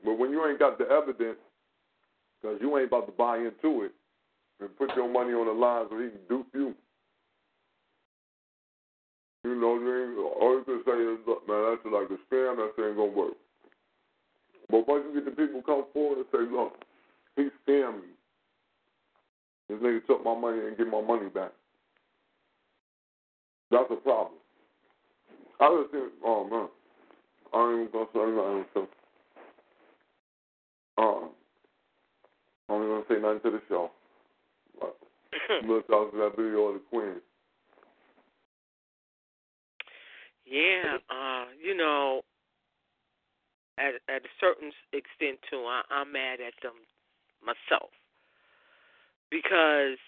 But 0.05 0.19
when 0.19 0.31
you 0.31 0.47
ain't 0.47 0.59
got 0.59 0.79
the 0.79 0.89
evidence, 0.89 1.39
because 2.41 2.59
you 2.61 2.77
ain't 2.77 2.89
about 2.89 3.07
to 3.07 3.13
buy 3.13 3.39
into 3.39 3.83
it 3.83 3.93
and 4.61 4.77
put 4.77 4.95
your 4.97 5.09
money 5.09 5.33
on 5.33 5.47
the 5.47 5.53
line 5.53 5.87
so 5.91 5.99
he 5.99 6.09
can 6.09 6.21
dupe 6.29 6.47
you. 6.55 6.75
You 9.45 9.61
know, 9.61 9.75
what 9.75 9.83
I 9.83 10.07
mean? 10.07 10.19
all 10.19 10.59
you 10.59 10.65
can 10.65 10.83
say 10.87 10.99
is, 10.99 11.19
look, 11.27 11.49
man, 11.49 11.75
that's 11.75 11.87
like 11.87 12.11
a 12.11 12.19
scam, 12.31 12.57
that 12.57 12.83
ain't 12.83 12.97
going 12.97 13.11
to 13.11 13.17
work. 13.17 13.35
But 14.73 14.89
once 14.89 15.05
you 15.07 15.21
get 15.21 15.27
the 15.27 15.37
people 15.37 15.61
come 15.61 15.85
forward 15.93 16.17
and 16.17 16.27
say, 16.33 16.51
look, 16.51 16.73
he 17.37 17.49
scammed 17.63 18.01
me. 18.01 18.09
This 19.69 19.79
nigga 19.79 20.07
took 20.07 20.25
my 20.25 20.35
money 20.35 20.67
and 20.67 20.79
get 20.79 20.89
my 20.89 21.03
money 21.03 21.29
back. 21.29 21.53
That's 23.71 23.91
a 23.91 23.97
problem. 23.97 24.39
I 25.61 25.79
just 25.79 25.93
think, 25.93 26.13
oh, 26.25 26.49
man. 26.49 26.69
I 27.53 27.71
ain't 27.71 27.91
even 27.91 27.93
gonna 27.93 28.07
say 28.15 28.31
nothing. 28.35 28.65
So, 28.73 28.89
uh, 30.97 31.29
I'm 32.73 32.81
not 32.81 32.89
gonna 32.89 33.05
say 33.11 33.21
nothing 33.21 33.41
to 33.43 33.51
the 33.51 33.63
show. 33.69 33.91
But 34.81 34.97
look 35.69 35.85
out 35.93 36.13
for 36.13 36.17
that 36.17 36.33
video 36.35 36.69
of 36.69 36.75
the 36.75 36.81
Queen. 36.89 37.21
Yeah, 40.47 40.97
uh, 41.11 41.45
you 41.63 41.77
know, 41.77 42.23
at 43.79 43.95
at 44.09 44.23
a 44.25 44.33
certain 44.41 44.73
extent 44.93 45.39
too, 45.49 45.65
I, 45.67 45.83
I'm 45.91 46.13
mad 46.13 46.41
at 46.41 46.55
them 46.63 46.77
myself 47.45 47.91
because, 49.31 49.99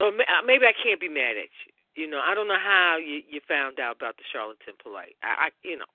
or 0.00 0.12
maybe 0.46 0.66
I 0.66 0.72
can't 0.72 1.00
be 1.00 1.08
mad 1.08 1.36
at 1.36 1.52
you. 1.66 1.72
You 1.94 2.10
know, 2.10 2.20
I 2.24 2.34
don't 2.34 2.48
know 2.48 2.60
how 2.62 2.96
you 2.96 3.22
you 3.28 3.40
found 3.46 3.78
out 3.78 3.96
about 3.96 4.16
the 4.16 4.24
charlatan 4.32 4.74
polite. 4.82 5.16
I, 5.22 5.46
I 5.46 5.48
you 5.62 5.78
know, 5.78 5.92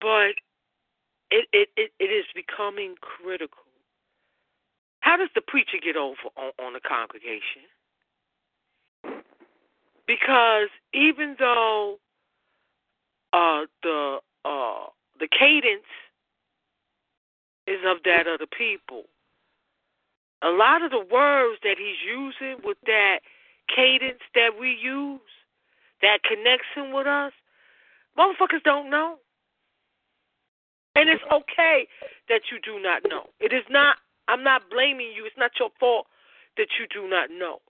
but 0.00 0.38
it, 1.30 1.48
it 1.52 1.68
it 1.76 1.90
it 1.98 2.10
is 2.12 2.26
becoming 2.34 2.94
critical. 3.00 3.64
How 5.00 5.16
does 5.16 5.30
the 5.34 5.40
preacher 5.40 5.78
get 5.82 5.96
over 5.96 6.30
on, 6.36 6.52
on 6.64 6.72
the 6.74 6.80
congregation? 6.80 7.66
Because 10.06 10.68
even 10.94 11.34
though 11.38 11.98
uh, 13.32 13.66
the 13.82 14.18
uh, 14.44 14.86
the 15.18 15.28
cadence 15.28 15.86
is 17.66 17.78
of 17.86 17.98
that 18.04 18.26
of 18.26 18.40
the 18.40 18.46
people, 18.46 19.04
a 20.42 20.50
lot 20.50 20.82
of 20.82 20.90
the 20.90 21.04
words 21.10 21.58
that 21.62 21.76
he's 21.78 22.02
using 22.04 22.56
with 22.64 22.78
that 22.86 23.20
cadence 23.74 24.22
that 24.34 24.50
we 24.58 24.76
use, 24.82 25.20
that 26.02 26.18
connects 26.24 26.66
him 26.74 26.92
with 26.92 27.06
us, 27.06 27.32
motherfuckers 28.18 28.62
don't 28.64 28.90
know. 28.90 29.16
And 30.94 31.08
it's 31.08 31.22
okay 31.32 31.86
that 32.28 32.42
you 32.50 32.58
do 32.62 32.82
not 32.82 33.02
know. 33.08 33.30
It 33.40 33.52
is 33.52 33.64
not, 33.70 33.96
I'm 34.28 34.44
not 34.44 34.68
blaming 34.70 35.12
you. 35.16 35.24
It's 35.24 35.38
not 35.38 35.52
your 35.58 35.70
fault 35.80 36.06
that 36.58 36.68
you 36.78 36.86
do 36.92 37.08
not 37.08 37.30
know. 37.30 37.60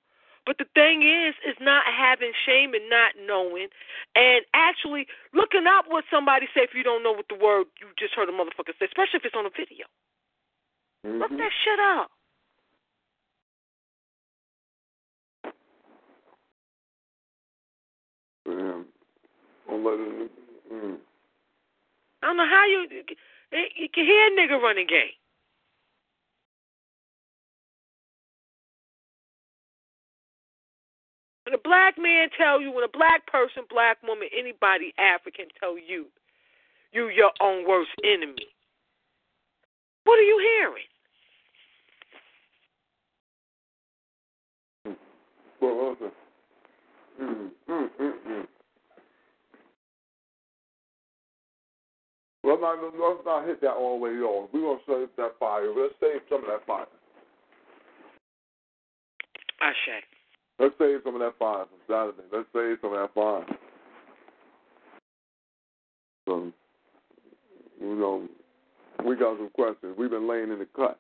But 0.45 0.59
the 0.59 0.67
thing 0.75 1.03
is, 1.03 1.35
is 1.47 1.57
not 1.61 1.85
having 1.87 2.33
shame 2.45 2.75
and 2.75 2.91
not 2.91 3.13
knowing, 3.27 3.69
and 4.17 4.45
actually 4.55 5.07
looking 5.33 5.67
up 5.67 5.87
what 5.87 6.05
somebody 6.11 6.47
say 6.55 6.63
if 6.63 6.75
you 6.75 6.83
don't 6.83 7.05
know 7.05 7.13
what 7.13 7.27
the 7.29 7.39
word 7.39 7.67
you 7.81 7.87
just 7.97 8.15
heard 8.15 8.29
a 8.29 8.33
motherfucker 8.33 8.75
say, 8.79 8.87
especially 8.87 9.23
if 9.23 9.25
it's 9.25 9.37
on 9.39 9.47
a 9.47 9.51
video. 9.51 9.87
Mm-hmm. 11.07 11.19
Look 11.19 11.31
that 11.31 11.51
shit 11.63 11.79
up. 11.79 12.11
Damn. 18.45 18.87
I'm 19.71 19.85
letting 19.85 20.29
mm. 20.73 20.97
I 22.23 22.27
don't 22.27 22.37
know 22.37 22.49
how 22.51 22.67
you 22.67 22.87
you 23.53 23.89
can 23.95 24.05
hear 24.05 24.27
a 24.27 24.31
nigga 24.31 24.61
running 24.61 24.87
game. 24.89 25.15
When 31.53 31.61
a 31.61 31.69
black 31.69 31.99
man 31.99 32.29
tell 32.39 32.63
you, 32.63 32.73
when 32.73 32.83
a 32.83 32.89
black 32.89 33.27
person, 33.27 33.65
black 33.69 33.99
woman, 34.03 34.27
anybody 34.35 34.95
African 34.97 35.45
tell 35.61 35.77
you, 35.77 36.07
you 36.93 37.09
your 37.09 37.31
own 37.43 37.69
worst 37.69 37.91
enemy. 38.03 38.49
What 40.05 40.19
are 40.19 40.23
you 40.23 40.39
hearing? 40.41 40.89
Well, 45.61 45.91
listen. 45.91 46.11
Mm, 47.21 47.51
mm, 47.69 47.91
mm, 48.01 48.13
mm. 48.27 48.47
Let's 52.45 52.63
not, 52.63 52.79
let's 52.83 53.27
not 53.27 53.47
hit 53.47 53.61
that 53.61 53.73
all 53.73 53.99
the 53.99 54.05
way 54.05 54.11
on. 54.13 54.49
We're 54.55 54.61
going 54.61 54.79
to 54.79 54.85
save 54.87 55.09
that 55.19 55.39
fire. 55.39 55.69
Let's 55.69 55.93
save 56.01 56.23
some 56.31 56.45
of 56.45 56.47
that 56.47 56.67
fire. 56.67 56.87
I 59.61 59.69
Ashe. 59.69 60.22
Let's 60.59 60.75
save 60.79 61.01
some 61.05 61.15
of 61.15 61.21
that 61.21 61.39
fire 61.39 61.65
from 61.65 61.79
Saturday. 61.89 62.29
Let's 62.33 62.49
save 62.55 62.79
some 62.81 62.93
of 62.93 63.01
that 63.01 63.15
fire. 63.15 63.45
So, 66.29 66.53
you 67.81 67.97
know, 67.97 68.29
we 69.05 69.17
got 69.17 69.39
some 69.39 69.51
questions. 69.51 69.97
We've 69.99 70.11
been 70.11 70.29
laying 70.29 70.53
in 70.53 70.59
the 70.61 70.69
cut. 70.77 70.99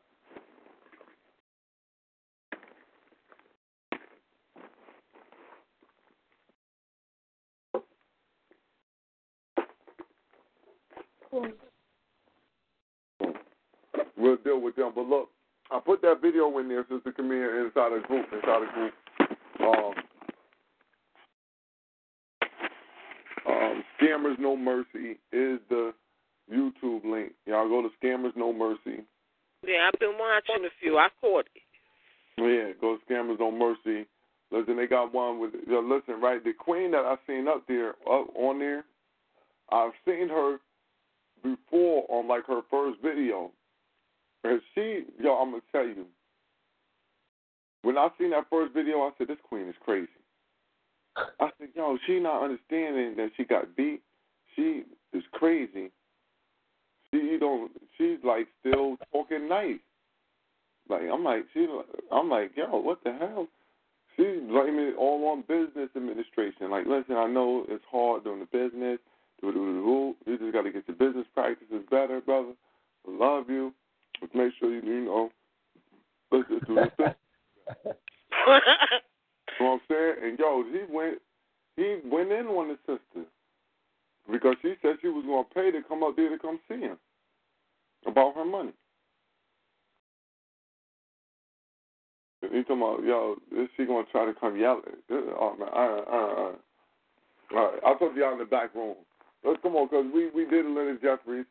We'll 14.16 14.36
deal 14.36 14.60
with 14.60 14.76
them. 14.76 14.92
But 14.94 15.06
look, 15.06 15.30
I 15.70 15.80
put 15.80 16.02
that 16.02 16.20
video 16.20 16.58
in 16.58 16.68
there, 16.68 16.84
Sister 16.88 17.12
Camille, 17.12 17.64
inside 17.64 17.92
a 17.92 18.06
group, 18.06 18.26
inside 18.32 18.62
a 18.68 18.72
group. 18.74 18.92
Um, 19.62 19.94
um, 23.46 23.84
Scammers 24.00 24.38
No 24.38 24.56
Mercy 24.56 25.18
is 25.32 25.60
the 25.68 25.92
YouTube 26.52 27.04
link. 27.04 27.32
Y'all 27.46 27.68
go 27.68 27.82
to 27.82 27.88
Scammers 28.02 28.36
No 28.36 28.52
Mercy. 28.52 29.04
Yeah, 29.64 29.88
I've 29.92 30.00
been 30.00 30.14
watching 30.18 30.64
a 30.64 30.70
few. 30.80 30.98
I 30.98 31.08
caught 31.20 31.46
it. 31.54 31.62
Yeah, 32.38 32.72
go 32.80 32.96
to 32.96 33.12
Scammers 33.12 33.38
No 33.38 33.52
Mercy. 33.52 34.06
Listen, 34.50 34.76
they 34.76 34.86
got 34.86 35.14
one 35.14 35.38
with. 35.38 35.52
Listen, 35.66 36.20
right? 36.20 36.42
The 36.42 36.52
queen 36.52 36.90
that 36.90 37.04
I 37.04 37.16
seen 37.26 37.46
up 37.48 37.64
there, 37.68 37.90
up 37.90 38.28
on 38.34 38.58
there, 38.58 38.84
I've 39.70 39.92
seen 40.04 40.28
her 40.28 40.58
before 41.42 42.04
on 42.08 42.28
like 42.28 42.46
her 42.46 42.60
first 42.70 43.00
video, 43.02 43.50
and 44.44 44.60
she, 44.74 45.04
yo, 45.20 45.34
I'm 45.34 45.50
gonna 45.50 45.62
tell 45.72 45.86
you. 45.86 46.06
When 47.82 47.98
I 47.98 48.08
seen 48.18 48.30
that 48.30 48.48
first 48.48 48.72
video, 48.74 49.02
I 49.02 49.10
said, 49.18 49.28
"This 49.28 49.38
queen 49.48 49.68
is 49.68 49.74
crazy." 49.80 50.08
I 51.16 51.50
said, 51.58 51.68
"Yo, 51.74 51.98
she 52.06 52.20
not 52.20 52.42
understanding 52.42 53.16
that 53.16 53.30
she 53.36 53.44
got 53.44 53.76
beat. 53.76 54.02
She 54.56 54.84
is 55.12 55.24
crazy. 55.32 55.90
She 57.10 57.36
don't. 57.38 57.70
She's 57.98 58.18
like 58.24 58.48
still 58.60 58.96
talking 59.12 59.48
nice. 59.48 59.80
Like 60.88 61.02
I'm 61.12 61.24
like 61.24 61.44
she. 61.52 61.66
I'm 62.10 62.28
like, 62.28 62.52
yo, 62.56 62.76
what 62.78 63.02
the 63.04 63.12
hell? 63.12 63.48
She's 64.16 64.40
blaming 64.48 64.88
it 64.88 64.96
all 64.98 65.26
on 65.28 65.42
business 65.42 65.88
administration. 65.96 66.70
Like, 66.70 66.86
listen, 66.86 67.16
I 67.16 67.26
know 67.26 67.64
it's 67.68 67.84
hard 67.90 68.24
doing 68.24 68.40
the 68.40 68.46
business. 68.46 68.98
Do 69.40 69.52
do 69.52 70.14
do. 70.24 70.30
You 70.30 70.38
just 70.38 70.52
got 70.52 70.62
to 70.62 70.70
get 70.70 70.86
your 70.86 70.96
business 70.96 71.26
practices 71.34 71.82
better, 71.90 72.20
brother. 72.20 72.52
I 73.06 73.10
love 73.10 73.48
you. 73.48 73.72
Let's 74.20 74.34
make 74.34 74.52
sure 74.58 74.70
you, 74.72 74.82
you 74.82 75.04
know. 75.06 75.30
Let's 76.30 76.48
just 76.48 76.66
do 76.66 76.74
this. 76.74 77.14
you 78.46 78.46
know 78.46 78.60
what 79.58 79.72
I'm 79.74 79.80
saying? 79.88 80.14
And 80.22 80.38
yo, 80.38 80.64
he 80.64 80.80
went. 80.92 81.18
He 81.76 81.98
went 82.04 82.30
in 82.32 82.46
on 82.46 82.68
his 82.68 82.78
sister 82.86 83.26
because 84.30 84.56
she 84.62 84.74
said 84.82 84.96
she 85.00 85.08
was 85.08 85.24
to 85.24 85.54
pay 85.54 85.70
to 85.70 85.82
come 85.88 86.02
up 86.02 86.16
there 86.16 86.28
to 86.28 86.38
come 86.38 86.60
see 86.68 86.80
him 86.80 86.98
about 88.06 88.34
her 88.34 88.44
money. 88.44 88.72
He 92.42 92.62
talking 92.64 92.78
about, 92.82 93.04
yo, 93.04 93.36
is 93.56 93.68
she 93.76 93.86
to 93.86 94.12
try 94.12 94.26
to 94.26 94.34
come 94.34 94.58
yell 94.58 94.82
at 94.86 94.94
Oh, 95.10 95.56
man, 95.58 95.68
all 95.72 95.88
right, 95.88 96.04
all 96.10 96.20
right, 96.20 96.38
all 96.38 96.44
right. 96.50 96.60
All 97.54 97.64
right, 97.64 97.80
I'll 97.86 97.98
talk 97.98 98.14
to 98.14 98.20
y'all 98.20 98.32
in 98.32 98.38
the 98.38 98.44
back 98.44 98.74
room. 98.74 98.96
Let's 99.44 99.60
come 99.62 99.76
on, 99.76 99.86
because 99.88 100.06
we, 100.12 100.30
we 100.30 100.48
did 100.50 100.66
Leonard 100.66 101.02
Jeffries. 101.02 101.46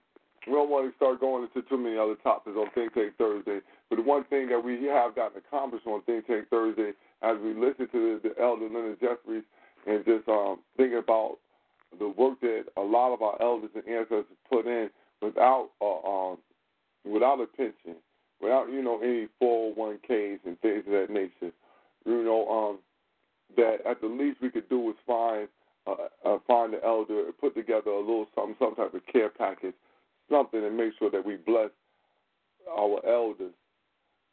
We 0.47 0.53
don't 0.53 0.69
want 0.69 0.89
to 0.89 0.95
start 0.95 1.19
going 1.19 1.43
into 1.43 1.67
too 1.69 1.77
many 1.77 1.97
other 1.97 2.15
topics 2.15 2.57
on 2.57 2.69
Think 2.73 2.93
Tank 2.93 3.13
Thursday. 3.17 3.59
But 3.89 3.97
the 3.97 4.01
one 4.01 4.23
thing 4.25 4.49
that 4.49 4.63
we 4.63 4.83
have 4.85 5.15
gotten 5.15 5.37
accomplished 5.37 5.85
on 5.85 6.01
Think 6.03 6.25
Tank 6.25 6.47
Thursday, 6.49 6.91
as 7.21 7.37
we 7.43 7.53
listen 7.53 7.87
to 7.91 8.19
the, 8.23 8.29
the 8.29 8.41
elder 8.41 8.65
Leonard 8.65 8.99
Jeffries 8.99 9.43
and 9.85 10.03
just 10.05 10.27
um, 10.27 10.59
thinking 10.77 10.97
about 10.97 11.37
the 11.99 12.09
work 12.09 12.39
that 12.41 12.65
a 12.77 12.81
lot 12.81 13.13
of 13.13 13.21
our 13.21 13.39
elders 13.41 13.69
and 13.75 13.87
ancestors 13.87 14.25
put 14.49 14.65
in 14.65 14.89
without 15.21 15.69
uh, 15.81 16.31
um, 16.31 16.37
without 17.05 17.39
a 17.41 17.45
pension, 17.45 17.95
without 18.41 18.69
you 18.71 18.81
know 18.81 18.99
any 19.01 19.27
401ks 19.41 20.39
and 20.45 20.59
things 20.61 20.83
of 20.87 20.93
that 20.93 21.07
nature. 21.09 21.53
You 22.05 22.23
know 22.23 22.47
um, 22.47 22.79
that 23.57 23.85
at 23.85 24.01
the 24.01 24.07
least 24.07 24.41
we 24.41 24.49
could 24.49 24.69
do 24.69 24.79
was 24.79 24.95
find 25.05 25.47
uh, 25.87 25.95
uh, 26.25 26.37
find 26.47 26.73
the 26.73 26.83
elder, 26.83 27.25
and 27.25 27.37
put 27.37 27.55
together 27.55 27.91
a 27.91 27.99
little 27.99 28.27
something, 28.35 28.55
some 28.59 28.75
type 28.75 28.93
of 28.93 29.01
care 29.11 29.29
package, 29.29 29.73
something, 30.29 30.63
and 30.63 30.77
make 30.77 30.93
sure 30.99 31.11
that 31.11 31.25
we 31.25 31.35
bless 31.35 31.69
our 32.69 32.99
elders. 33.05 33.53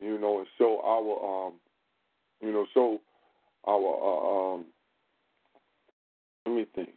You 0.01 0.19
know, 0.19 0.39
and 0.39 0.47
show 0.59 0.81
our 0.85 1.47
um, 1.49 1.55
you 2.41 2.53
know, 2.53 2.67
show 2.73 3.01
our 3.67 3.77
uh, 3.77 4.55
um. 4.55 4.65
Let 6.47 6.55
me 6.55 6.67
think 6.75 6.91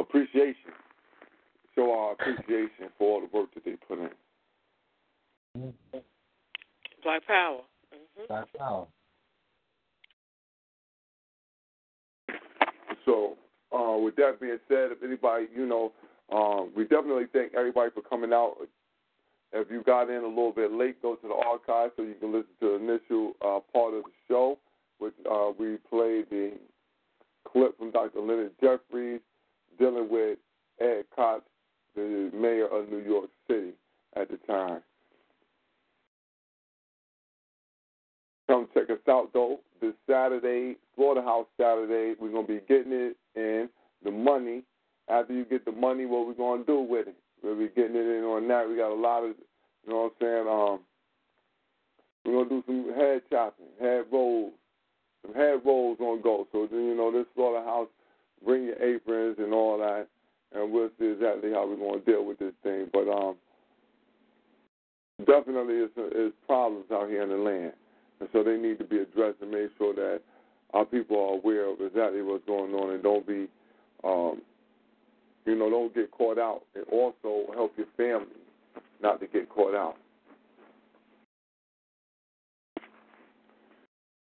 appreciation. 0.00 0.72
Show 1.74 1.92
our 1.92 2.12
appreciation 2.12 2.90
for 2.98 3.14
all 3.14 3.20
the 3.20 3.36
work 3.36 3.54
that 3.54 3.64
they 3.64 3.76
put 3.76 3.98
in. 3.98 4.10
Black 7.02 7.26
Power. 7.26 7.60
Mm-hmm. 7.94 8.22
Black 8.28 8.46
Power. 8.58 8.86
So, 13.04 13.36
uh, 13.72 13.96
with 13.98 14.16
that 14.16 14.40
being 14.40 14.58
said, 14.68 14.90
if 14.92 15.02
anybody, 15.02 15.46
you 15.54 15.66
know, 15.66 15.92
um, 16.32 16.70
we 16.76 16.84
definitely 16.84 17.24
thank 17.32 17.54
everybody 17.54 17.90
for 17.92 18.02
coming 18.02 18.32
out. 18.32 18.56
If 19.52 19.68
you 19.70 19.82
got 19.82 20.10
in 20.10 20.22
a 20.22 20.28
little 20.28 20.52
bit 20.52 20.72
late, 20.72 21.02
go 21.02 21.16
to 21.16 21.28
the 21.28 21.34
archive 21.34 21.90
so 21.96 22.02
you 22.02 22.14
can 22.20 22.32
listen 22.32 22.50
to 22.60 22.68
the 22.68 22.74
initial 22.76 23.32
uh, 23.42 23.58
part 23.72 23.94
of 23.94 24.04
the 24.04 24.10
show. 24.28 24.58
Which 24.98 25.14
uh, 25.30 25.52
we 25.58 25.78
played 25.88 26.26
the 26.30 26.52
clip 27.50 27.76
from 27.78 27.90
Dr. 27.90 28.20
Leonard 28.20 28.52
Jeffries 28.60 29.20
dealing 29.78 30.08
with 30.10 30.38
Ed 30.78 31.04
Koch, 31.16 31.42
the 31.96 32.30
mayor 32.34 32.66
of 32.66 32.90
New 32.90 32.98
York 32.98 33.30
City 33.48 33.72
at 34.14 34.30
the 34.30 34.36
time. 34.46 34.82
Come 38.48 38.68
check 38.74 38.90
us 38.90 38.98
out 39.08 39.32
though 39.32 39.60
this 39.80 39.94
Saturday, 40.08 40.76
Slaughterhouse 40.96 41.46
Saturday. 41.56 42.14
We're 42.20 42.32
gonna 42.32 42.46
be 42.46 42.60
getting 42.68 42.92
it 42.92 43.16
in 43.36 43.68
the 44.04 44.10
money. 44.10 44.62
After 45.10 45.32
you 45.32 45.44
get 45.44 45.64
the 45.64 45.72
money, 45.72 46.06
what 46.06 46.26
we're 46.26 46.34
gonna 46.34 46.64
do 46.64 46.80
with 46.80 47.08
it? 47.08 47.16
We'll 47.42 47.56
be 47.58 47.68
getting 47.68 47.96
it 47.96 48.06
in 48.06 48.24
on 48.24 48.46
that. 48.48 48.68
We 48.68 48.76
got 48.76 48.92
a 48.92 48.94
lot 48.94 49.24
of, 49.24 49.34
you 49.84 49.92
know 49.92 50.10
what 50.10 50.12
I'm 50.20 50.20
saying? 50.20 50.46
Um, 50.48 50.80
we're 52.24 52.44
gonna 52.44 52.50
do 52.50 52.62
some 52.66 52.94
head 52.94 53.22
chopping, 53.30 53.66
head 53.80 54.04
rolls, 54.12 54.52
some 55.24 55.34
head 55.34 55.60
rolls 55.64 55.98
on 56.00 56.22
go. 56.22 56.46
So 56.52 56.68
then 56.70 56.84
you 56.84 56.94
know 56.94 57.10
this 57.10 57.26
slaughterhouse 57.34 57.88
bring 58.44 58.64
your 58.64 58.82
aprons 58.82 59.36
and 59.38 59.52
all 59.52 59.78
that, 59.78 60.06
and 60.52 60.72
we'll 60.72 60.90
see 60.98 61.06
exactly 61.06 61.50
how 61.50 61.66
we're 61.66 61.98
to 61.98 62.04
deal 62.04 62.24
with 62.24 62.38
this 62.38 62.54
thing. 62.62 62.88
But 62.92 63.08
um, 63.08 63.36
definitely, 65.26 65.74
it's, 65.76 65.92
it's 65.96 66.36
problems 66.46 66.86
out 66.92 67.08
here 67.08 67.22
in 67.22 67.28
the 67.28 67.36
land, 67.36 67.72
and 68.20 68.28
so 68.32 68.42
they 68.42 68.56
need 68.56 68.78
to 68.78 68.84
be 68.84 68.98
addressed 68.98 69.40
and 69.42 69.50
make 69.50 69.70
sure 69.78 69.94
that 69.94 70.20
our 70.72 70.84
people 70.84 71.16
are 71.16 71.34
aware 71.34 71.68
of 71.70 71.80
exactly 71.80 72.22
what's 72.22 72.46
going 72.46 72.72
on 72.74 72.94
and 72.94 73.02
don't 73.02 73.26
be, 73.26 73.48
um, 74.04 74.40
you 75.44 75.56
know, 75.56 75.70
don't 75.70 75.94
get 75.94 76.10
caught 76.10 76.38
out, 76.38 76.62
and 76.74 76.84
also 76.90 77.52
help 77.54 77.72
your 77.76 77.86
family 77.96 78.26
not 79.02 79.20
to 79.20 79.26
get 79.26 79.48
caught 79.48 79.74
out. 79.74 79.96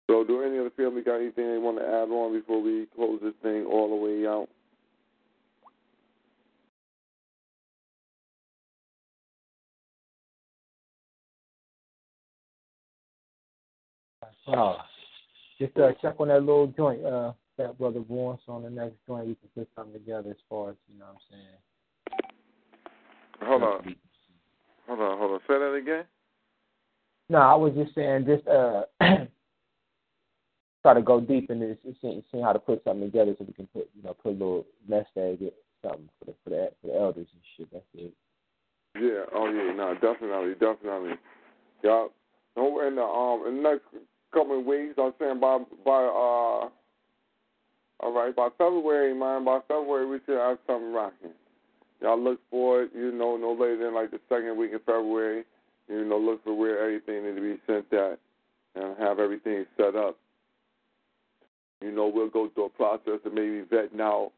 So, 0.08 0.22
do 0.24 0.42
any 0.42 0.58
of 0.58 0.64
the 0.64 0.70
family 0.70 1.02
got 1.02 1.16
anything 1.16 1.50
they 1.50 1.58
want 1.58 1.78
to 1.78 1.84
add 1.84 2.08
on 2.10 2.32
before 2.32 2.62
we 2.62 2.86
close 2.94 3.18
this 3.22 3.34
thing 3.42 3.66
all 3.66 3.90
the 3.90 3.96
way 3.96 4.26
out? 4.26 4.48
Oh, 14.48 14.76
just 15.58 15.76
uh, 15.76 15.90
check 16.00 16.14
on 16.20 16.28
that 16.28 16.40
little 16.40 16.68
joint, 16.68 17.04
uh, 17.04 17.32
that 17.58 17.78
brother. 17.78 18.02
So 18.08 18.40
on 18.48 18.62
the 18.62 18.70
next 18.70 18.96
joint, 19.06 19.26
we 19.26 19.34
can 19.34 19.48
put 19.54 19.68
something 19.76 19.92
together 19.94 20.30
as 20.30 20.36
far 20.48 20.70
as 20.70 20.76
you 20.92 20.98
know 20.98 21.06
what 21.06 21.14
I'm 21.14 21.20
saying. 21.30 21.58
Hold 23.42 23.62
on. 23.62 23.96
Hold 24.86 25.00
on, 25.00 25.18
hold 25.18 25.32
on. 25.32 25.40
Say 25.40 25.58
that 25.58 25.74
again. 25.74 26.04
No, 27.28 27.38
I 27.38 27.54
was 27.54 27.74
just 27.74 27.94
saying, 27.94 28.26
just 28.26 28.46
uh, 28.46 28.82
try 30.82 30.94
to 30.94 31.02
go 31.02 31.20
deep 31.20 31.50
in 31.50 31.58
this, 31.58 31.76
seeing, 32.00 32.22
seeing 32.30 32.44
how 32.44 32.52
to 32.52 32.58
put 32.58 32.84
something 32.84 33.10
together 33.10 33.34
so 33.36 33.44
we 33.44 33.52
can 33.52 33.66
put, 33.68 33.90
you 33.96 34.02
know, 34.04 34.14
put 34.14 34.30
a 34.30 34.32
little 34.32 34.66
nest 34.88 35.08
egg, 35.16 35.40
get 35.40 35.54
something 35.82 36.08
for 36.18 36.26
the 36.26 36.34
for 36.44 36.50
the 36.50 36.70
for 36.80 36.86
the 36.88 36.94
elders 36.94 37.26
and 37.32 37.42
shit. 37.56 37.68
That's 37.72 37.84
it. 37.94 38.12
Yeah. 38.94 39.24
Oh 39.34 39.50
yeah. 39.50 39.72
No. 39.74 39.94
Definitely. 39.94 40.54
Definitely. 40.54 41.14
Yeah. 41.82 42.06
No. 42.56 42.80
In 42.86 42.94
the 42.94 43.02
um 43.02 43.46
in 43.48 43.62
the 43.62 43.70
next 43.70 43.84
couple 44.32 44.58
of 44.58 44.64
weeks, 44.64 44.94
I'm 44.98 45.12
saying 45.18 45.40
by 45.40 45.58
by 45.84 46.04
uh. 46.04 46.68
All 48.00 48.12
right, 48.12 48.34
by 48.34 48.48
February, 48.58 49.14
man, 49.14 49.44
by 49.44 49.60
February 49.68 50.06
we 50.06 50.18
should 50.26 50.38
have 50.38 50.58
something 50.66 50.92
rocking. 50.92 51.30
Y'all 52.00 52.22
look 52.22 52.40
for 52.50 52.82
it, 52.82 52.90
you 52.94 53.10
know, 53.10 53.36
no 53.36 53.52
later 53.52 53.84
than 53.84 53.94
like 53.94 54.10
the 54.10 54.20
second 54.28 54.56
week 54.58 54.72
of 54.74 54.82
February. 54.84 55.44
You 55.88 56.04
know, 56.04 56.18
look 56.18 56.44
for 56.44 56.54
where 56.54 56.82
everything 56.82 57.24
needs 57.24 57.36
to 57.36 57.42
be 57.42 57.60
sent 57.66 57.92
at 57.92 58.18
and 58.74 58.98
have 58.98 59.18
everything 59.18 59.64
set 59.76 59.94
up. 59.94 60.16
You 61.80 61.92
know, 61.92 62.10
we'll 62.12 62.28
go 62.28 62.50
through 62.50 62.66
a 62.66 62.68
process 62.70 63.20
of 63.24 63.32
maybe 63.32 63.62
vetting 63.62 64.00
out 64.00 64.32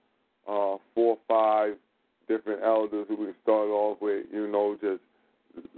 uh, 0.47 0.77
four 0.95 1.17
or 1.17 1.19
five 1.27 1.77
different 2.29 2.63
elders 2.63 3.07
who 3.09 3.17
we 3.17 3.25
can 3.27 3.35
start 3.43 3.69
off 3.69 3.99
with, 4.01 4.27
you 4.33 4.47
know, 4.47 4.77
just 4.81 5.01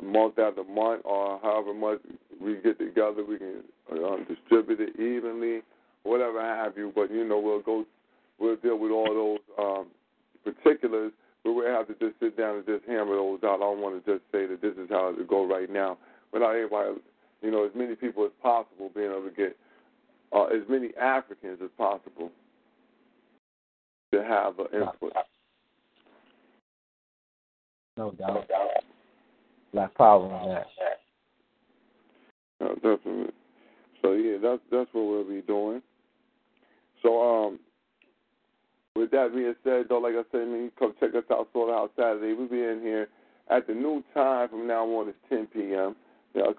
month 0.03 0.39
after 0.39 0.65
month 0.65 1.03
or 1.05 1.39
however 1.41 1.73
much 1.73 2.01
we 2.41 2.57
get 2.57 2.79
together, 2.79 3.25
we 3.27 3.39
can 3.39 3.63
uh, 3.93 4.17
distribute 4.29 4.81
it 4.81 5.01
evenly, 5.01 5.61
whatever 6.03 6.41
I 6.41 6.57
have 6.57 6.77
you. 6.77 6.93
But, 6.95 7.11
you 7.11 7.27
know, 7.27 7.39
we'll 7.39 7.63
go, 7.63 7.85
we'll 8.39 8.57
deal 8.57 8.79
with 8.79 8.91
all 8.91 9.15
those 9.15 9.39
um, 9.59 9.87
particulars, 10.45 11.13
but 11.45 11.53
we'll 11.53 11.75
have 11.75 11.87
to 11.89 11.95
just 11.95 12.19
sit 12.21 12.37
down 12.37 12.57
and 12.57 12.67
just 12.67 12.85
hammer 12.87 13.17
those 13.17 13.41
out. 13.45 13.57
I 13.57 13.59
don't 13.59 13.81
want 13.81 14.05
to 14.05 14.13
just 14.13 14.25
say 14.33 14.47
that 14.47 14.61
this 14.61 14.75
is 14.77 14.89
how 14.91 15.15
it 15.17 15.29
go 15.29 15.47
right 15.47 15.71
now. 15.71 15.99
Without 16.33 16.55
everybody, 16.55 17.01
you 17.43 17.51
know, 17.51 17.65
as 17.65 17.73
many 17.75 17.95
people 17.95 18.25
as 18.25 18.31
possible 18.43 18.91
being 18.95 19.11
able 19.11 19.29
to 19.29 19.35
get 19.35 19.57
uh, 20.33 20.45
as 20.45 20.63
many 20.69 20.91
Africans 21.01 21.59
as 21.63 21.71
possible 21.77 22.31
to 24.13 24.23
have 24.23 24.59
an 24.59 24.67
input. 24.73 25.13
No 27.97 28.13
doubt. 28.13 28.49
Black 29.73 29.95
power 29.95 30.33
on 30.33 30.49
that. 30.49 30.67
Uh, 32.65 32.75
definitely. 32.75 33.33
So 34.03 34.13
yeah, 34.13 34.37
that's 34.43 34.61
that's 34.71 34.89
what 34.93 35.07
we'll 35.07 35.25
be 35.25 35.43
doing. 35.43 35.83
So 37.03 37.47
um, 37.47 37.59
with 38.97 39.11
that 39.13 39.33
being 39.35 39.55
said, 39.65 39.87
though, 39.89 39.99
like 39.99 40.15
I 40.15 40.23
said, 40.33 40.49
man, 40.49 40.71
come 40.79 40.95
check 41.01 41.15
us 41.15 41.25
out 41.31 41.49
Slaughterhouse 41.53 41.91
Saturday. 41.97 42.33
We'll 42.33 42.49
be 42.49 42.63
in 42.63 42.81
here 42.83 43.09
at 43.51 43.67
the 43.67 43.75
new 43.75 44.03
time 44.15 44.49
from 44.49 44.67
now 44.67 44.85
on. 44.85 45.09
It's 45.09 45.19
10 45.29 45.47
p.m. 45.47 45.97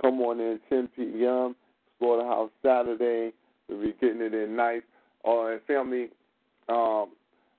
Come 0.02 0.22
on 0.22 0.40
in 0.40 0.60
10 0.70 0.90
p.m. 0.96 1.56
Slaughterhouse 2.00 2.50
Saturday. 2.64 3.34
We'll 3.68 3.82
be 3.82 3.94
getting 4.00 4.22
it 4.22 4.34
in 4.34 4.56
nice. 4.56 4.82
Uh, 5.26 5.48
and 5.48 5.62
family, 5.68 6.10
um, 6.68 7.10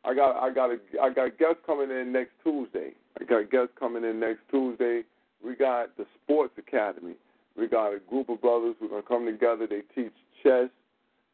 I 0.04 0.14
got 0.14 0.36
I 0.42 0.52
got 0.52 0.70
a 0.70 0.78
I 1.00 1.12
got 1.12 1.38
guests 1.38 1.62
coming 1.64 1.90
in 1.90 2.12
next 2.12 2.32
Tuesday. 2.42 2.90
I 3.20 3.24
got 3.24 3.50
guests 3.50 3.72
coming 3.78 4.04
in 4.04 4.18
next 4.18 4.40
Tuesday. 4.50 5.02
We 5.44 5.54
got 5.54 5.96
the 5.96 6.06
Sports 6.22 6.54
Academy. 6.58 7.14
We 7.56 7.68
got 7.68 7.92
a 7.92 8.00
group 8.00 8.28
of 8.28 8.40
brothers 8.40 8.74
We're 8.80 8.88
gonna 8.88 9.02
come 9.02 9.26
together. 9.26 9.66
They 9.68 9.82
teach 9.94 10.12
chess 10.42 10.70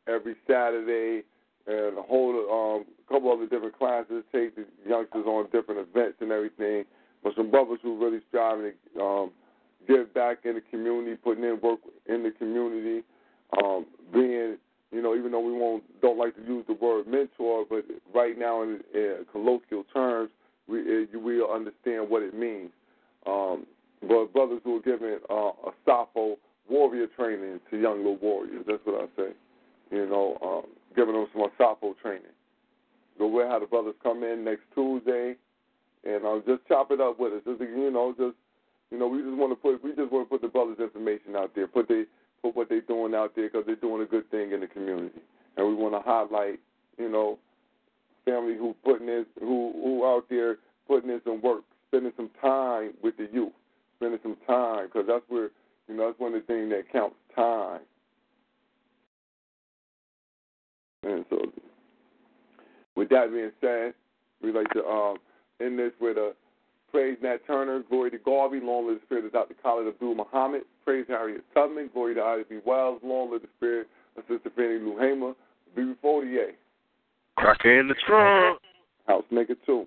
every 0.06 0.36
Saturday 0.46 1.22
and 1.68 1.98
a 1.98 2.02
whole 2.02 2.32
um, 2.50 2.86
couple 3.08 3.30
other 3.32 3.46
different 3.46 3.78
classes. 3.78 4.24
Take 4.32 4.56
the 4.56 4.64
youngsters 4.88 5.26
on 5.26 5.44
different 5.52 5.80
events 5.80 6.18
and 6.20 6.32
everything. 6.32 6.84
But 7.22 7.34
some 7.36 7.50
brothers 7.50 7.78
who 7.82 7.98
really 8.02 8.20
striving 8.28 8.72
to 8.94 9.02
um, 9.02 9.30
give 9.86 10.12
back 10.14 10.38
in 10.44 10.54
the 10.54 10.62
community, 10.70 11.16
putting 11.22 11.44
in 11.44 11.60
work 11.62 11.80
in 12.06 12.22
the 12.22 12.30
community, 12.30 13.04
um, 13.62 13.86
being 14.12 14.56
you 14.90 15.02
know, 15.02 15.14
even 15.14 15.32
though 15.32 15.40
we 15.40 15.52
won't 15.52 15.84
don't 16.00 16.18
like 16.18 16.34
to 16.36 16.42
use 16.42 16.64
the 16.66 16.74
word 16.74 17.06
mentor, 17.06 17.64
but 17.68 17.84
right 18.14 18.38
now 18.38 18.62
in, 18.62 18.80
in 18.94 19.26
colloquial 19.30 19.84
terms, 19.92 20.30
we 20.66 20.80
it, 20.80 21.10
we'll 21.12 21.52
understand 21.52 22.08
what 22.08 22.22
it 22.22 22.34
means. 22.34 22.70
Um, 23.26 23.66
but 24.00 24.32
brothers 24.32 24.60
who 24.64 24.76
are 24.76 24.82
giving 24.82 25.18
uh, 25.28 25.34
a 25.34 25.72
Sappho 25.84 26.36
warrior 26.70 27.06
training 27.16 27.60
to 27.70 27.78
young 27.78 27.98
little 27.98 28.16
warriors, 28.16 28.64
that's 28.66 28.80
what 28.84 29.02
I 29.02 29.06
say. 29.20 29.32
You 29.90 30.06
know, 30.06 30.38
um, 30.42 30.70
giving 30.94 31.14
them 31.14 31.26
some 31.32 31.46
Sappho 31.56 31.94
training. 32.02 32.34
So 33.18 33.26
we'll 33.26 33.48
have 33.48 33.62
the 33.62 33.66
brothers 33.66 33.94
come 34.02 34.22
in 34.22 34.44
next 34.44 34.62
Tuesday, 34.74 35.34
and 36.04 36.24
uh, 36.24 36.38
just 36.46 36.66
chop 36.68 36.90
it 36.90 37.00
up 37.00 37.18
with 37.18 37.32
us. 37.32 37.42
Just 37.44 37.60
you 37.60 37.90
know, 37.90 38.14
just 38.16 38.36
you 38.90 38.98
know, 38.98 39.08
we 39.08 39.18
just 39.18 39.36
want 39.36 39.52
to 39.52 39.56
put 39.56 39.82
we 39.82 39.90
just 39.90 40.12
want 40.12 40.28
to 40.28 40.30
put 40.30 40.40
the 40.40 40.48
brothers' 40.48 40.78
information 40.78 41.36
out 41.36 41.54
there, 41.54 41.66
put 41.66 41.88
they 41.88 42.04
put 42.42 42.54
what 42.54 42.68
they're 42.68 42.80
doing 42.80 43.14
out 43.14 43.34
there 43.34 43.48
because 43.48 43.66
they're 43.66 43.76
doing 43.76 44.02
a 44.02 44.06
good 44.06 44.30
thing 44.30 44.52
in 44.52 44.60
the 44.60 44.66
community, 44.66 45.20
and 45.56 45.66
we 45.66 45.74
want 45.74 45.94
to 45.94 46.00
highlight, 46.00 46.60
you 46.96 47.10
know, 47.10 47.38
family 48.24 48.56
who 48.56 48.74
putting 48.84 49.06
this 49.06 49.26
who 49.40 49.72
who 49.82 50.06
out 50.06 50.24
there 50.30 50.58
putting 50.86 51.10
in 51.10 51.20
some 51.24 51.42
work, 51.42 51.62
spending 51.88 52.12
some 52.16 52.30
time 52.40 52.94
with 53.02 53.16
the 53.16 53.28
youth, 53.32 53.52
spending 53.96 54.20
some 54.22 54.36
time 54.46 54.86
because 54.86 55.06
that's 55.06 55.24
where 55.28 55.50
you 55.88 55.96
know 55.96 56.06
that's 56.06 56.20
one 56.20 56.34
of 56.34 56.40
the 56.40 56.46
things 56.46 56.70
that 56.70 56.90
counts 56.92 57.16
time. 57.34 57.80
And 61.08 61.24
so, 61.30 61.38
with 62.94 63.08
that 63.08 63.32
being 63.32 63.50
said, 63.60 63.94
we'd 64.42 64.54
like 64.54 64.68
to 64.74 64.84
um, 64.84 65.16
end 65.60 65.78
this 65.78 65.92
with 66.00 66.18
a 66.18 66.32
praise 66.90 67.16
Nat 67.22 67.38
Turner, 67.46 67.82
glory 67.88 68.10
to 68.10 68.18
Garvey, 68.18 68.60
long 68.60 68.88
live 68.88 68.98
the 69.00 69.06
spirit 69.06 69.24
of 69.24 69.32
Dr. 69.32 69.54
Khalid 69.62 69.88
Abdul 69.88 70.14
Muhammad, 70.14 70.62
praise 70.84 71.06
Harriet 71.08 71.44
Tubman, 71.54 71.90
glory 71.92 72.14
to 72.14 72.22
Ida 72.22 72.44
B. 72.48 72.58
Wells, 72.64 73.00
long 73.02 73.30
live 73.30 73.42
the 73.42 73.48
spirit 73.56 73.88
of 74.16 74.24
Sister 74.28 74.50
Fannie 74.54 74.78
Lou 74.78 74.98
Hamer, 74.98 75.32
BB48. 75.76 76.52
Crack 77.36 77.64
in 77.64 77.88
the 77.88 77.94
trunk. 78.06 78.58
House 79.06 79.24
Maker 79.30 79.54
2. 79.64 79.86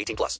18 0.00 0.16
plus. 0.16 0.28